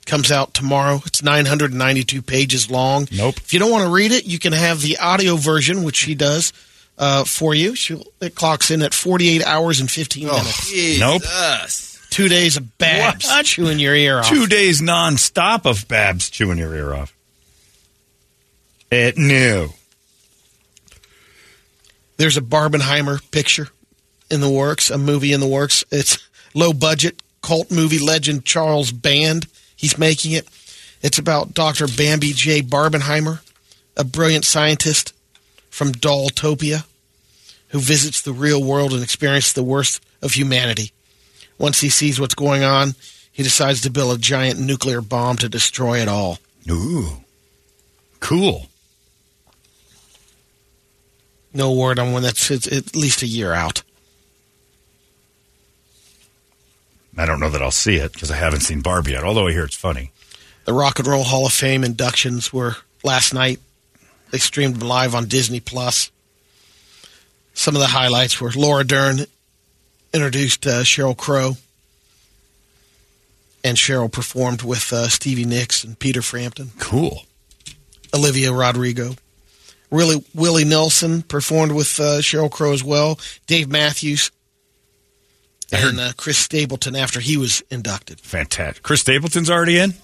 comes 0.06 0.32
out 0.32 0.54
tomorrow. 0.54 1.02
It's 1.04 1.22
992 1.22 2.22
pages 2.22 2.70
long. 2.70 3.06
Nope. 3.12 3.36
If 3.36 3.52
you 3.52 3.58
don't 3.58 3.70
want 3.70 3.84
to 3.84 3.90
read 3.90 4.12
it, 4.12 4.24
you 4.24 4.38
can 4.38 4.52
have 4.52 4.80
the 4.80 4.96
audio 4.98 5.36
version, 5.36 5.82
which 5.82 5.96
she 5.96 6.14
does, 6.14 6.52
uh, 6.98 7.24
for 7.24 7.54
you. 7.54 7.74
She, 7.74 8.02
it 8.20 8.34
clocks 8.34 8.70
in 8.70 8.82
at 8.82 8.94
48 8.94 9.44
hours 9.44 9.80
and 9.80 9.90
15 9.90 10.26
minutes. 10.26 10.98
Nope. 10.98 11.22
Two 12.10 12.28
days 12.28 12.56
of 12.56 12.76
Babs 12.78 13.26
What? 13.26 13.46
chewing 13.46 13.78
your 13.78 13.94
ear 13.94 14.18
off. 14.18 14.28
Two 14.28 14.46
days 14.46 14.80
nonstop 14.82 15.64
of 15.64 15.86
Babs 15.88 16.28
chewing 16.28 16.58
your 16.58 16.74
ear 16.74 16.92
off. 16.92 17.14
It 18.90 19.16
knew. 19.16 19.70
There's 22.16 22.36
a 22.36 22.42
Barbenheimer 22.42 23.18
picture 23.30 23.68
in 24.30 24.40
the 24.40 24.50
works, 24.50 24.90
a 24.90 24.98
movie 24.98 25.32
in 25.32 25.40
the 25.40 25.46
works. 25.48 25.84
It's 25.90 26.18
low 26.54 26.72
budget 26.72 27.22
cult 27.42 27.70
movie 27.70 27.98
legend 27.98 28.44
Charles 28.44 28.90
Band. 28.92 29.46
He's 29.76 29.96
making 29.96 30.32
it. 30.32 30.46
It's 31.02 31.18
about 31.18 31.54
Dr. 31.54 31.86
Bambi 31.86 32.32
J. 32.32 32.60
Barbenheimer, 32.60 33.40
a 33.96 34.04
brilliant 34.04 34.44
scientist 34.44 35.14
from 35.70 35.92
Dolltopia 35.92 36.84
who 37.68 37.78
visits 37.78 38.20
the 38.20 38.32
real 38.32 38.62
world 38.62 38.92
and 38.92 39.02
experiences 39.02 39.52
the 39.52 39.62
worst 39.62 40.02
of 40.20 40.32
humanity. 40.32 40.92
Once 41.60 41.82
he 41.82 41.90
sees 41.90 42.18
what's 42.18 42.34
going 42.34 42.64
on, 42.64 42.94
he 43.30 43.42
decides 43.42 43.82
to 43.82 43.90
build 43.90 44.16
a 44.16 44.18
giant 44.18 44.58
nuclear 44.58 45.02
bomb 45.02 45.36
to 45.36 45.46
destroy 45.46 45.98
it 45.98 46.08
all. 46.08 46.38
Ooh. 46.70 47.22
Cool. 48.18 48.66
No 51.52 51.70
word 51.74 51.98
on 51.98 52.12
when 52.12 52.22
that's 52.22 52.50
it's 52.50 52.66
at 52.66 52.96
least 52.96 53.20
a 53.20 53.26
year 53.26 53.52
out. 53.52 53.82
I 57.18 57.26
don't 57.26 57.40
know 57.40 57.50
that 57.50 57.60
I'll 57.60 57.70
see 57.70 57.96
it 57.96 58.14
because 58.14 58.30
I 58.30 58.36
haven't 58.36 58.60
seen 58.60 58.80
Barbie 58.80 59.12
yet, 59.12 59.24
although 59.24 59.48
I 59.48 59.52
hear 59.52 59.64
it's 59.64 59.76
funny. 59.76 60.12
The 60.64 60.72
Rock 60.72 60.98
and 60.98 61.06
Roll 61.06 61.24
Hall 61.24 61.44
of 61.44 61.52
Fame 61.52 61.84
inductions 61.84 62.54
were 62.54 62.76
last 63.04 63.34
night. 63.34 63.60
They 64.30 64.38
streamed 64.38 64.82
live 64.82 65.14
on 65.14 65.26
Disney 65.26 65.60
Plus. 65.60 66.10
Some 67.52 67.76
of 67.76 67.82
the 67.82 67.88
highlights 67.88 68.40
were 68.40 68.50
Laura 68.52 68.84
Dern 68.84 69.26
introduced 70.12 70.66
uh, 70.66 70.82
Sheryl 70.82 71.16
Crow, 71.16 71.56
and 73.62 73.76
Sheryl 73.76 74.10
performed 74.10 74.62
with 74.62 74.92
uh, 74.92 75.08
Stevie 75.08 75.44
Nicks 75.44 75.84
and 75.84 75.98
Peter 75.98 76.22
Frampton. 76.22 76.70
Cool. 76.78 77.22
Olivia 78.14 78.52
Rodrigo. 78.52 79.14
Really, 79.90 80.24
Willie 80.34 80.64
Nelson 80.64 81.22
performed 81.22 81.72
with 81.72 81.98
uh, 81.98 82.20
Sheryl 82.20 82.50
Crow 82.50 82.72
as 82.72 82.82
well. 82.84 83.18
Dave 83.46 83.68
Matthews 83.68 84.30
and 85.72 85.98
uh, 86.00 86.12
Chris 86.16 86.38
Stapleton 86.38 86.94
after 86.96 87.20
he 87.20 87.36
was 87.36 87.62
inducted. 87.70 88.20
Fantastic. 88.20 88.82
Chris 88.82 89.00
Stapleton's 89.00 89.50
already 89.50 89.78
in? 89.78 89.94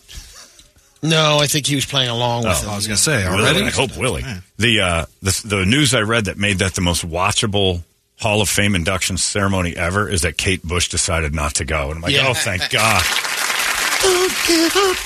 No, 1.03 1.39
I 1.41 1.47
think 1.47 1.67
he 1.67 1.75
was 1.77 1.85
playing 1.87 2.09
along 2.11 2.45
with 2.45 2.57
Oh, 2.59 2.61
them. 2.63 2.71
I 2.71 2.77
was 2.77 2.87
going 2.89 2.97
to 2.97 3.03
say, 3.03 3.29
Willie, 3.29 3.43
already? 3.45 3.63
I 3.65 3.71
hope 3.71 3.97
Willie. 3.97 4.25
The, 4.57 4.81
uh, 4.81 5.07
the 5.23 5.43
the 5.45 5.65
news 5.67 5.95
I 5.95 6.01
read 6.01 6.25
that 6.25 6.37
made 6.39 6.59
that 6.59 6.75
the 6.75 6.81
most 6.81 7.07
watchable 7.07 7.83
Hall 8.19 8.41
of 8.41 8.49
Fame 8.49 8.75
induction 8.75 9.17
ceremony 9.19 9.77
ever 9.77 10.09
is 10.09 10.23
that 10.23 10.37
Kate 10.39 10.63
Bush 10.63 10.89
decided 10.89 11.35
not 11.35 11.55
to 11.57 11.65
go. 11.65 11.89
And 11.91 11.97
I'm 11.97 12.01
like, 12.01 12.13
Yeah. 12.13 12.29
oh, 12.29 12.35
thank 12.35 12.71
God. 12.71 13.03
Don't 14.03 14.33
give 14.47 14.77
up, 14.77 14.97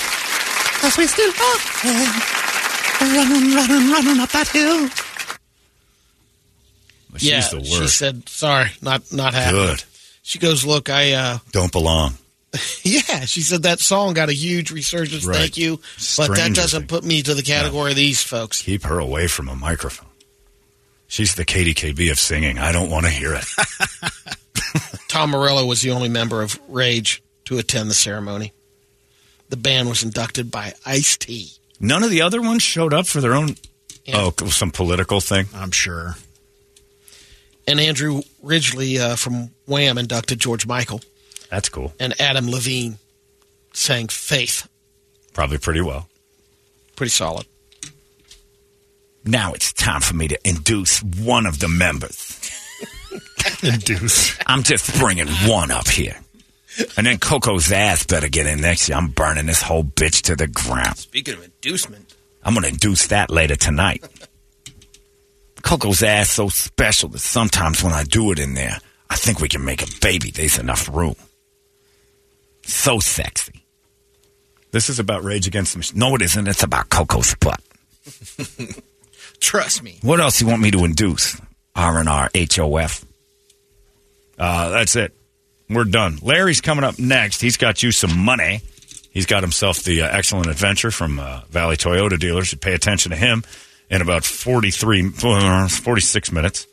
cause 0.80 0.96
we 0.98 1.06
still 1.06 1.28
love 1.28 1.80
you. 1.84 3.06
Running, 3.16 3.54
running, 3.54 3.90
running 3.92 4.20
up 4.20 4.30
that 4.30 4.48
hill. 4.48 4.88
But 7.10 7.22
yeah, 7.22 7.40
She's 7.40 7.50
the 7.50 7.64
she 7.64 7.88
said, 7.88 8.28
"Sorry, 8.28 8.68
not 8.82 9.10
not 9.12 9.32
happening." 9.34 9.66
Good. 9.66 9.84
She 10.22 10.38
goes, 10.38 10.64
"Look, 10.64 10.90
I 10.90 11.12
uh, 11.12 11.38
Don't 11.50 11.72
belong. 11.72 12.14
yeah." 12.82 13.24
She 13.24 13.40
said 13.40 13.62
that 13.62 13.80
song 13.80 14.12
got 14.14 14.28
a 14.28 14.32
huge 14.34 14.70
resurgence. 14.70 15.24
Right. 15.24 15.36
Thank 15.38 15.56
you, 15.56 15.80
but 16.16 16.36
that 16.36 16.54
doesn't 16.54 16.88
put 16.88 17.02
me 17.04 17.22
to 17.22 17.34
the 17.34 17.42
category 17.42 17.90
of 17.92 17.96
these 17.96 18.22
folks. 18.22 18.62
Keep 18.62 18.84
her 18.84 18.98
away 18.98 19.26
from 19.28 19.48
a 19.48 19.56
microphone. 19.56 20.09
She's 21.10 21.34
the 21.34 21.44
KDKB 21.44 22.12
of 22.12 22.20
singing. 22.20 22.60
I 22.60 22.70
don't 22.70 22.88
want 22.88 23.04
to 23.04 23.10
hear 23.10 23.34
it. 23.34 23.44
Tom 25.08 25.30
Morello 25.30 25.66
was 25.66 25.82
the 25.82 25.90
only 25.90 26.08
member 26.08 26.40
of 26.40 26.56
Rage 26.68 27.20
to 27.46 27.58
attend 27.58 27.90
the 27.90 27.94
ceremony. 27.94 28.52
The 29.48 29.56
band 29.56 29.88
was 29.88 30.04
inducted 30.04 30.52
by 30.52 30.72
Ice 30.86 31.16
T. 31.16 31.50
None 31.80 32.04
of 32.04 32.10
the 32.10 32.22
other 32.22 32.40
ones 32.40 32.62
showed 32.62 32.94
up 32.94 33.08
for 33.08 33.20
their 33.20 33.34
own. 33.34 33.56
Yeah. 34.04 34.30
Oh, 34.40 34.46
some 34.46 34.70
political 34.70 35.20
thing. 35.20 35.46
I'm 35.52 35.72
sure. 35.72 36.14
And 37.66 37.80
Andrew 37.80 38.22
Ridgeley 38.40 39.00
uh, 39.00 39.16
from 39.16 39.50
Wham 39.66 39.98
inducted 39.98 40.38
George 40.38 40.64
Michael. 40.64 41.00
That's 41.50 41.68
cool. 41.68 41.92
And 41.98 42.18
Adam 42.20 42.48
Levine 42.48 42.98
sang 43.72 44.06
Faith. 44.06 44.68
Probably 45.32 45.58
pretty 45.58 45.80
well. 45.80 46.08
Pretty 46.94 47.10
solid. 47.10 47.46
Now 49.24 49.52
it's 49.52 49.72
time 49.72 50.00
for 50.00 50.14
me 50.14 50.28
to 50.28 50.48
induce 50.48 51.02
one 51.02 51.46
of 51.46 51.58
the 51.58 51.68
members. 51.68 52.38
Induce. 53.62 54.38
I'm 54.46 54.62
just 54.62 54.98
bringing 54.98 55.28
one 55.46 55.70
up 55.70 55.88
here. 55.88 56.16
And 56.96 57.06
then 57.06 57.18
Coco's 57.18 57.70
ass 57.72 58.04
better 58.04 58.28
get 58.28 58.46
in 58.46 58.60
next 58.60 58.88
year. 58.88 58.96
I'm 58.96 59.08
burning 59.08 59.46
this 59.46 59.62
whole 59.62 59.84
bitch 59.84 60.22
to 60.22 60.36
the 60.36 60.46
ground. 60.46 60.96
Speaking 60.96 61.34
of 61.34 61.44
inducement, 61.44 62.14
I'm 62.44 62.54
going 62.54 62.62
to 62.62 62.70
induce 62.70 63.08
that 63.08 63.30
later 63.30 63.56
tonight. 63.56 64.04
Coco's 65.62 66.02
ass 66.02 66.30
so 66.30 66.48
special 66.48 67.08
that 67.10 67.18
sometimes 67.18 67.82
when 67.82 67.92
I 67.92 68.04
do 68.04 68.32
it 68.32 68.38
in 68.38 68.54
there, 68.54 68.78
I 69.10 69.16
think 69.16 69.40
we 69.40 69.48
can 69.48 69.64
make 69.64 69.82
a 69.82 70.00
baby. 70.00 70.30
There's 70.30 70.58
enough 70.58 70.88
room. 70.88 71.16
So 72.62 73.00
sexy. 73.00 73.64
This 74.70 74.88
is 74.88 74.98
about 74.98 75.24
Rage 75.24 75.46
Against 75.48 75.72
the 75.72 75.78
Machine. 75.78 75.98
No, 75.98 76.14
it 76.14 76.22
isn't. 76.22 76.46
It's 76.46 76.62
about 76.62 76.88
Coco's 76.88 77.34
butt. 77.34 77.60
trust 79.40 79.82
me. 79.82 79.98
What 80.02 80.20
else 80.20 80.40
you 80.40 80.46
want 80.46 80.62
me 80.62 80.70
to 80.70 80.84
induce? 80.84 81.40
R 81.74 81.98
and 81.98 82.08
R 82.08 82.30
H 82.34 82.58
O 82.58 82.76
F. 82.76 83.04
Uh, 84.38 84.70
that's 84.70 84.96
it. 84.96 85.14
We're 85.68 85.84
done. 85.84 86.18
Larry's 86.22 86.60
coming 86.60 86.84
up 86.84 86.98
next. 86.98 87.40
He's 87.40 87.56
got 87.56 87.82
you 87.82 87.92
some 87.92 88.18
money. 88.18 88.62
He's 89.10 89.26
got 89.26 89.42
himself 89.42 89.82
the 89.82 90.02
uh, 90.02 90.08
excellent 90.10 90.48
adventure 90.48 90.90
from 90.90 91.18
uh, 91.18 91.42
Valley 91.50 91.76
Toyota 91.76 92.18
dealers. 92.18 92.52
You 92.52 92.58
pay 92.58 92.74
attention 92.74 93.10
to 93.10 93.16
him 93.16 93.44
in 93.88 94.02
about 94.02 94.24
43, 94.24 95.12
uh, 95.22 95.68
46 95.68 96.32
minutes. 96.32 96.66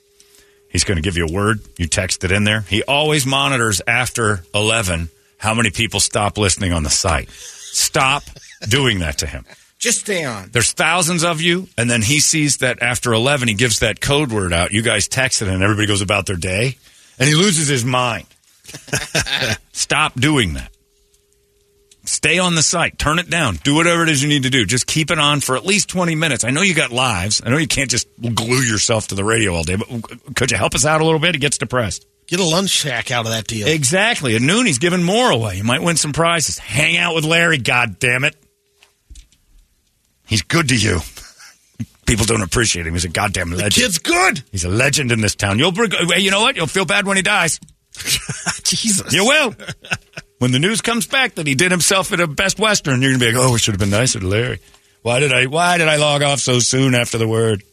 He's 0.70 0.84
going 0.84 0.98
to 0.98 1.02
give 1.02 1.18
you 1.18 1.26
a 1.26 1.32
word. 1.32 1.62
You 1.78 1.88
text 1.88 2.24
it 2.24 2.32
in 2.32 2.44
there. 2.44 2.62
He 2.62 2.84
always 2.84 3.26
monitors 3.26 3.82
after 3.88 4.44
11 4.54 5.10
how 5.38 5.54
many 5.54 5.70
people 5.72 6.00
stop 6.00 6.38
listening 6.38 6.74
on 6.74 6.84
the 6.84 6.90
site. 6.90 7.30
Stop 7.30 8.24
doing 8.68 9.00
that 9.00 9.20
to 9.20 9.28
him. 9.28 9.46
Just 9.80 10.02
stay 10.02 10.24
on. 10.26 10.50
There's 10.52 10.72
thousands 10.72 11.24
of 11.24 11.40
you, 11.40 11.68
and 11.78 11.90
then 11.90 12.02
he 12.02 12.20
sees 12.20 12.58
that 12.58 12.82
after 12.82 13.14
11, 13.14 13.48
he 13.48 13.54
gives 13.54 13.80
that 13.80 14.02
code 14.02 14.32
word 14.32 14.52
out. 14.52 14.72
You 14.72 14.82
guys 14.82 15.08
text 15.08 15.42
it, 15.42 15.48
and 15.48 15.62
everybody 15.62 15.86
goes 15.88 16.02
about 16.02 16.26
their 16.26 16.36
day, 16.36 16.78
and 17.20 17.30
he 17.30 17.36
loses 17.36 17.68
his 17.68 17.86
mind. 17.86 18.26
Stop 19.74 20.20
doing 20.20 20.56
that. 20.56 20.72
Stay 22.06 22.40
on 22.40 22.56
the 22.56 22.64
site. 22.64 22.98
Turn 22.98 23.20
it 23.20 23.30
down. 23.30 23.56
Do 23.64 23.76
whatever 23.76 24.02
it 24.02 24.10
is 24.10 24.24
you 24.24 24.30
need 24.30 24.44
to 24.44 24.50
do. 24.50 24.66
Just 24.66 24.88
keep 24.88 25.12
it 25.12 25.20
on 25.20 25.42
for 25.42 25.58
at 25.58 25.66
least 25.66 25.90
20 25.90 26.16
minutes. 26.16 26.46
I 26.46 26.52
know 26.52 26.62
you 26.62 26.74
got 26.74 26.92
lives. 26.92 27.42
I 27.46 27.50
know 27.50 27.58
you 27.58 27.68
can't 27.68 27.90
just 27.90 28.08
glue 28.22 28.62
yourself 28.62 29.10
to 29.10 29.16
the 29.16 29.26
radio 29.26 29.54
all 29.54 29.64
day, 29.64 29.76
but 29.76 30.36
could 30.36 30.50
you 30.50 30.58
help 30.58 30.74
us 30.74 30.86
out 30.86 31.02
a 31.02 31.06
little 31.06 31.20
bit? 31.20 31.36
He 31.36 31.40
gets 31.40 31.58
depressed. 31.58 32.08
Get 32.28 32.40
a 32.40 32.46
lunch 32.46 32.70
shack 32.70 33.12
out 33.12 33.26
of 33.26 33.32
that 33.34 33.46
deal. 33.46 33.68
Exactly. 33.68 34.36
At 34.36 34.42
noon, 34.42 34.66
he's 34.66 34.80
giving 34.80 35.04
more 35.04 35.30
away. 35.30 35.58
You 35.58 35.64
might 35.64 35.82
win 35.82 35.98
some 35.98 36.14
prizes. 36.14 36.58
Hang 36.58 36.98
out 36.98 37.14
with 37.14 37.26
Larry, 37.26 37.58
God 37.58 38.00
damn 38.00 38.24
it. 38.24 38.36
He's 40.28 40.42
good 40.42 40.70
to 40.70 40.76
you. 40.76 41.00
People 42.06 42.26
don't 42.26 42.42
appreciate 42.42 42.88
him. 42.88 42.94
He's 42.94 43.06
a 43.06 43.10
goddamn 43.10 43.52
legend. 43.52 43.74
The 43.74 43.82
Kid's 43.82 43.98
good. 44.00 44.44
He's 44.52 44.64
a 44.64 44.70
legend 44.70 45.12
in 45.12 45.22
this 45.22 45.36
town. 45.36 45.60
You'll 45.60 45.74
bring, 45.74 45.92
you 46.18 46.32
know 46.32 46.42
what? 46.42 46.56
You'll 46.56 46.68
feel 46.68 46.86
bad 46.86 47.06
when 47.06 47.18
he 47.18 47.24
dies. 47.24 47.60
Jesus. 48.64 49.12
You 49.12 49.26
will. 49.26 49.56
when 50.40 50.52
the 50.52 50.60
news 50.60 50.82
comes 50.82 51.08
back 51.08 51.36
that 51.36 51.48
he 51.48 51.56
did 51.56 51.72
himself 51.72 52.14
at 52.14 52.20
a 52.20 52.28
Best 52.28 52.60
Western, 52.60 53.02
you're 53.02 53.12
gonna 53.12 53.20
be 53.20 53.32
like, 53.32 53.44
"Oh, 53.44 53.52
we 53.54 53.60
should 53.60 53.74
have 53.74 53.80
been 53.80 53.90
nicer 53.90 54.20
to 54.20 54.28
Larry." 54.28 54.60
Why 55.02 55.20
did 55.20 55.34
I? 55.34 55.48
Why 55.48 55.78
did 55.78 55.88
I 55.88 55.96
log 55.96 56.22
off 56.22 56.40
so 56.40 56.60
soon 56.60 56.94
after 56.94 57.18
the 57.18 57.28
word? 57.28 57.64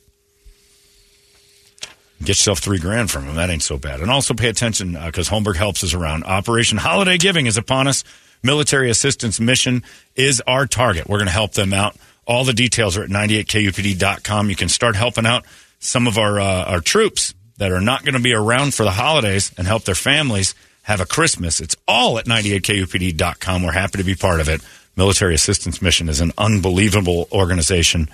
Get 2.21 2.29
yourself 2.29 2.61
three 2.61 2.79
grand 2.79 3.11
from 3.11 3.25
him. 3.25 3.37
That 3.37 3.51
ain't 3.51 3.63
so 3.63 3.77
bad. 3.77 4.01
And 4.01 4.11
also 4.11 4.33
pay 4.35 4.49
attention 4.49 4.97
uh, 4.97 5.07
because 5.07 5.29
Holmberg 5.29 5.57
helps 5.57 5.85
us 5.85 5.93
around. 5.93 6.25
Operation 6.25 6.79
Holiday 6.79 7.19
Giving 7.19 7.47
is 7.47 7.59
upon 7.59 7.87
us. 7.87 8.03
Military 8.43 8.89
assistance 8.89 9.41
mission 9.41 9.83
is 10.15 10.41
our 10.47 10.67
target. 10.67 11.09
We're 11.09 11.19
going 11.19 11.27
to 11.27 11.33
help 11.33 11.53
them 11.53 11.73
out. 11.75 11.97
All 12.27 12.45
the 12.45 12.53
details 12.55 12.97
are 12.97 13.03
at 13.05 13.11
98kupd.com. 13.11 14.51
You 14.51 14.57
can 14.57 14.69
start 14.69 14.97
helping 14.97 15.27
out 15.27 15.45
some 15.79 16.07
of 16.07 16.19
our 16.19 16.41
uh, 16.41 16.65
our 16.65 16.81
troops 16.81 17.35
that 17.59 17.71
are 17.71 17.81
not 17.81 18.05
going 18.05 18.15
to 18.15 18.21
be 18.21 18.33
around 18.33 18.75
for 18.75 18.85
the 18.85 18.91
holidays 18.91 19.53
and 19.57 19.67
help 19.67 19.85
their 19.85 19.95
families 19.95 20.55
have 20.83 21.01
a 21.01 21.07
Christmas. 21.07 21.61
It's 21.61 21.77
all 21.87 22.19
at 22.19 22.27
98kupd.com. 22.27 23.63
We're 23.63 23.73
happy 23.73 23.99
to 23.99 24.05
be 24.05 24.15
part 24.15 24.41
of 24.41 24.49
it. 24.49 24.61
Military 24.97 25.35
Assistance 25.35 25.83
Mission 25.83 26.09
is 26.09 26.21
an 26.21 26.33
unbelievable 26.39 27.29
organization 27.33 28.09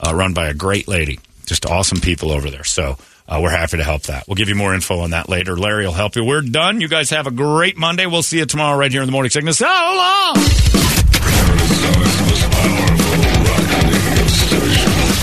uh, 0.00 0.14
run 0.14 0.34
by 0.34 0.48
a 0.48 0.54
great 0.54 0.86
lady. 0.88 1.18
Just 1.46 1.64
awesome 1.64 2.00
people 2.00 2.30
over 2.30 2.50
there. 2.50 2.64
So 2.64 2.96
uh, 3.28 3.40
we're 3.42 3.50
happy 3.50 3.76
to 3.78 3.84
help 3.84 4.02
that. 4.04 4.26
We'll 4.28 4.34
give 4.34 4.48
you 4.48 4.54
more 4.54 4.74
info 4.74 4.98
on 5.00 5.10
that 5.10 5.28
later. 5.28 5.56
Larry 5.56 5.86
will 5.86 5.92
help 5.92 6.16
you. 6.16 6.24
We're 6.24 6.42
done. 6.42 6.80
You 6.80 6.88
guys 6.88 7.10
have 7.10 7.26
a 7.26 7.30
great 7.30 7.76
Monday. 7.76 8.06
We'll 8.06 8.22
see 8.22 8.38
you 8.38 8.46
tomorrow 8.46 8.78
right 8.78 8.90
here 8.90 9.02
in 9.02 9.06
the 9.06 9.12
morning 9.12 9.30
sickness. 9.30 9.58
So 9.58 9.66
long. 9.66 10.36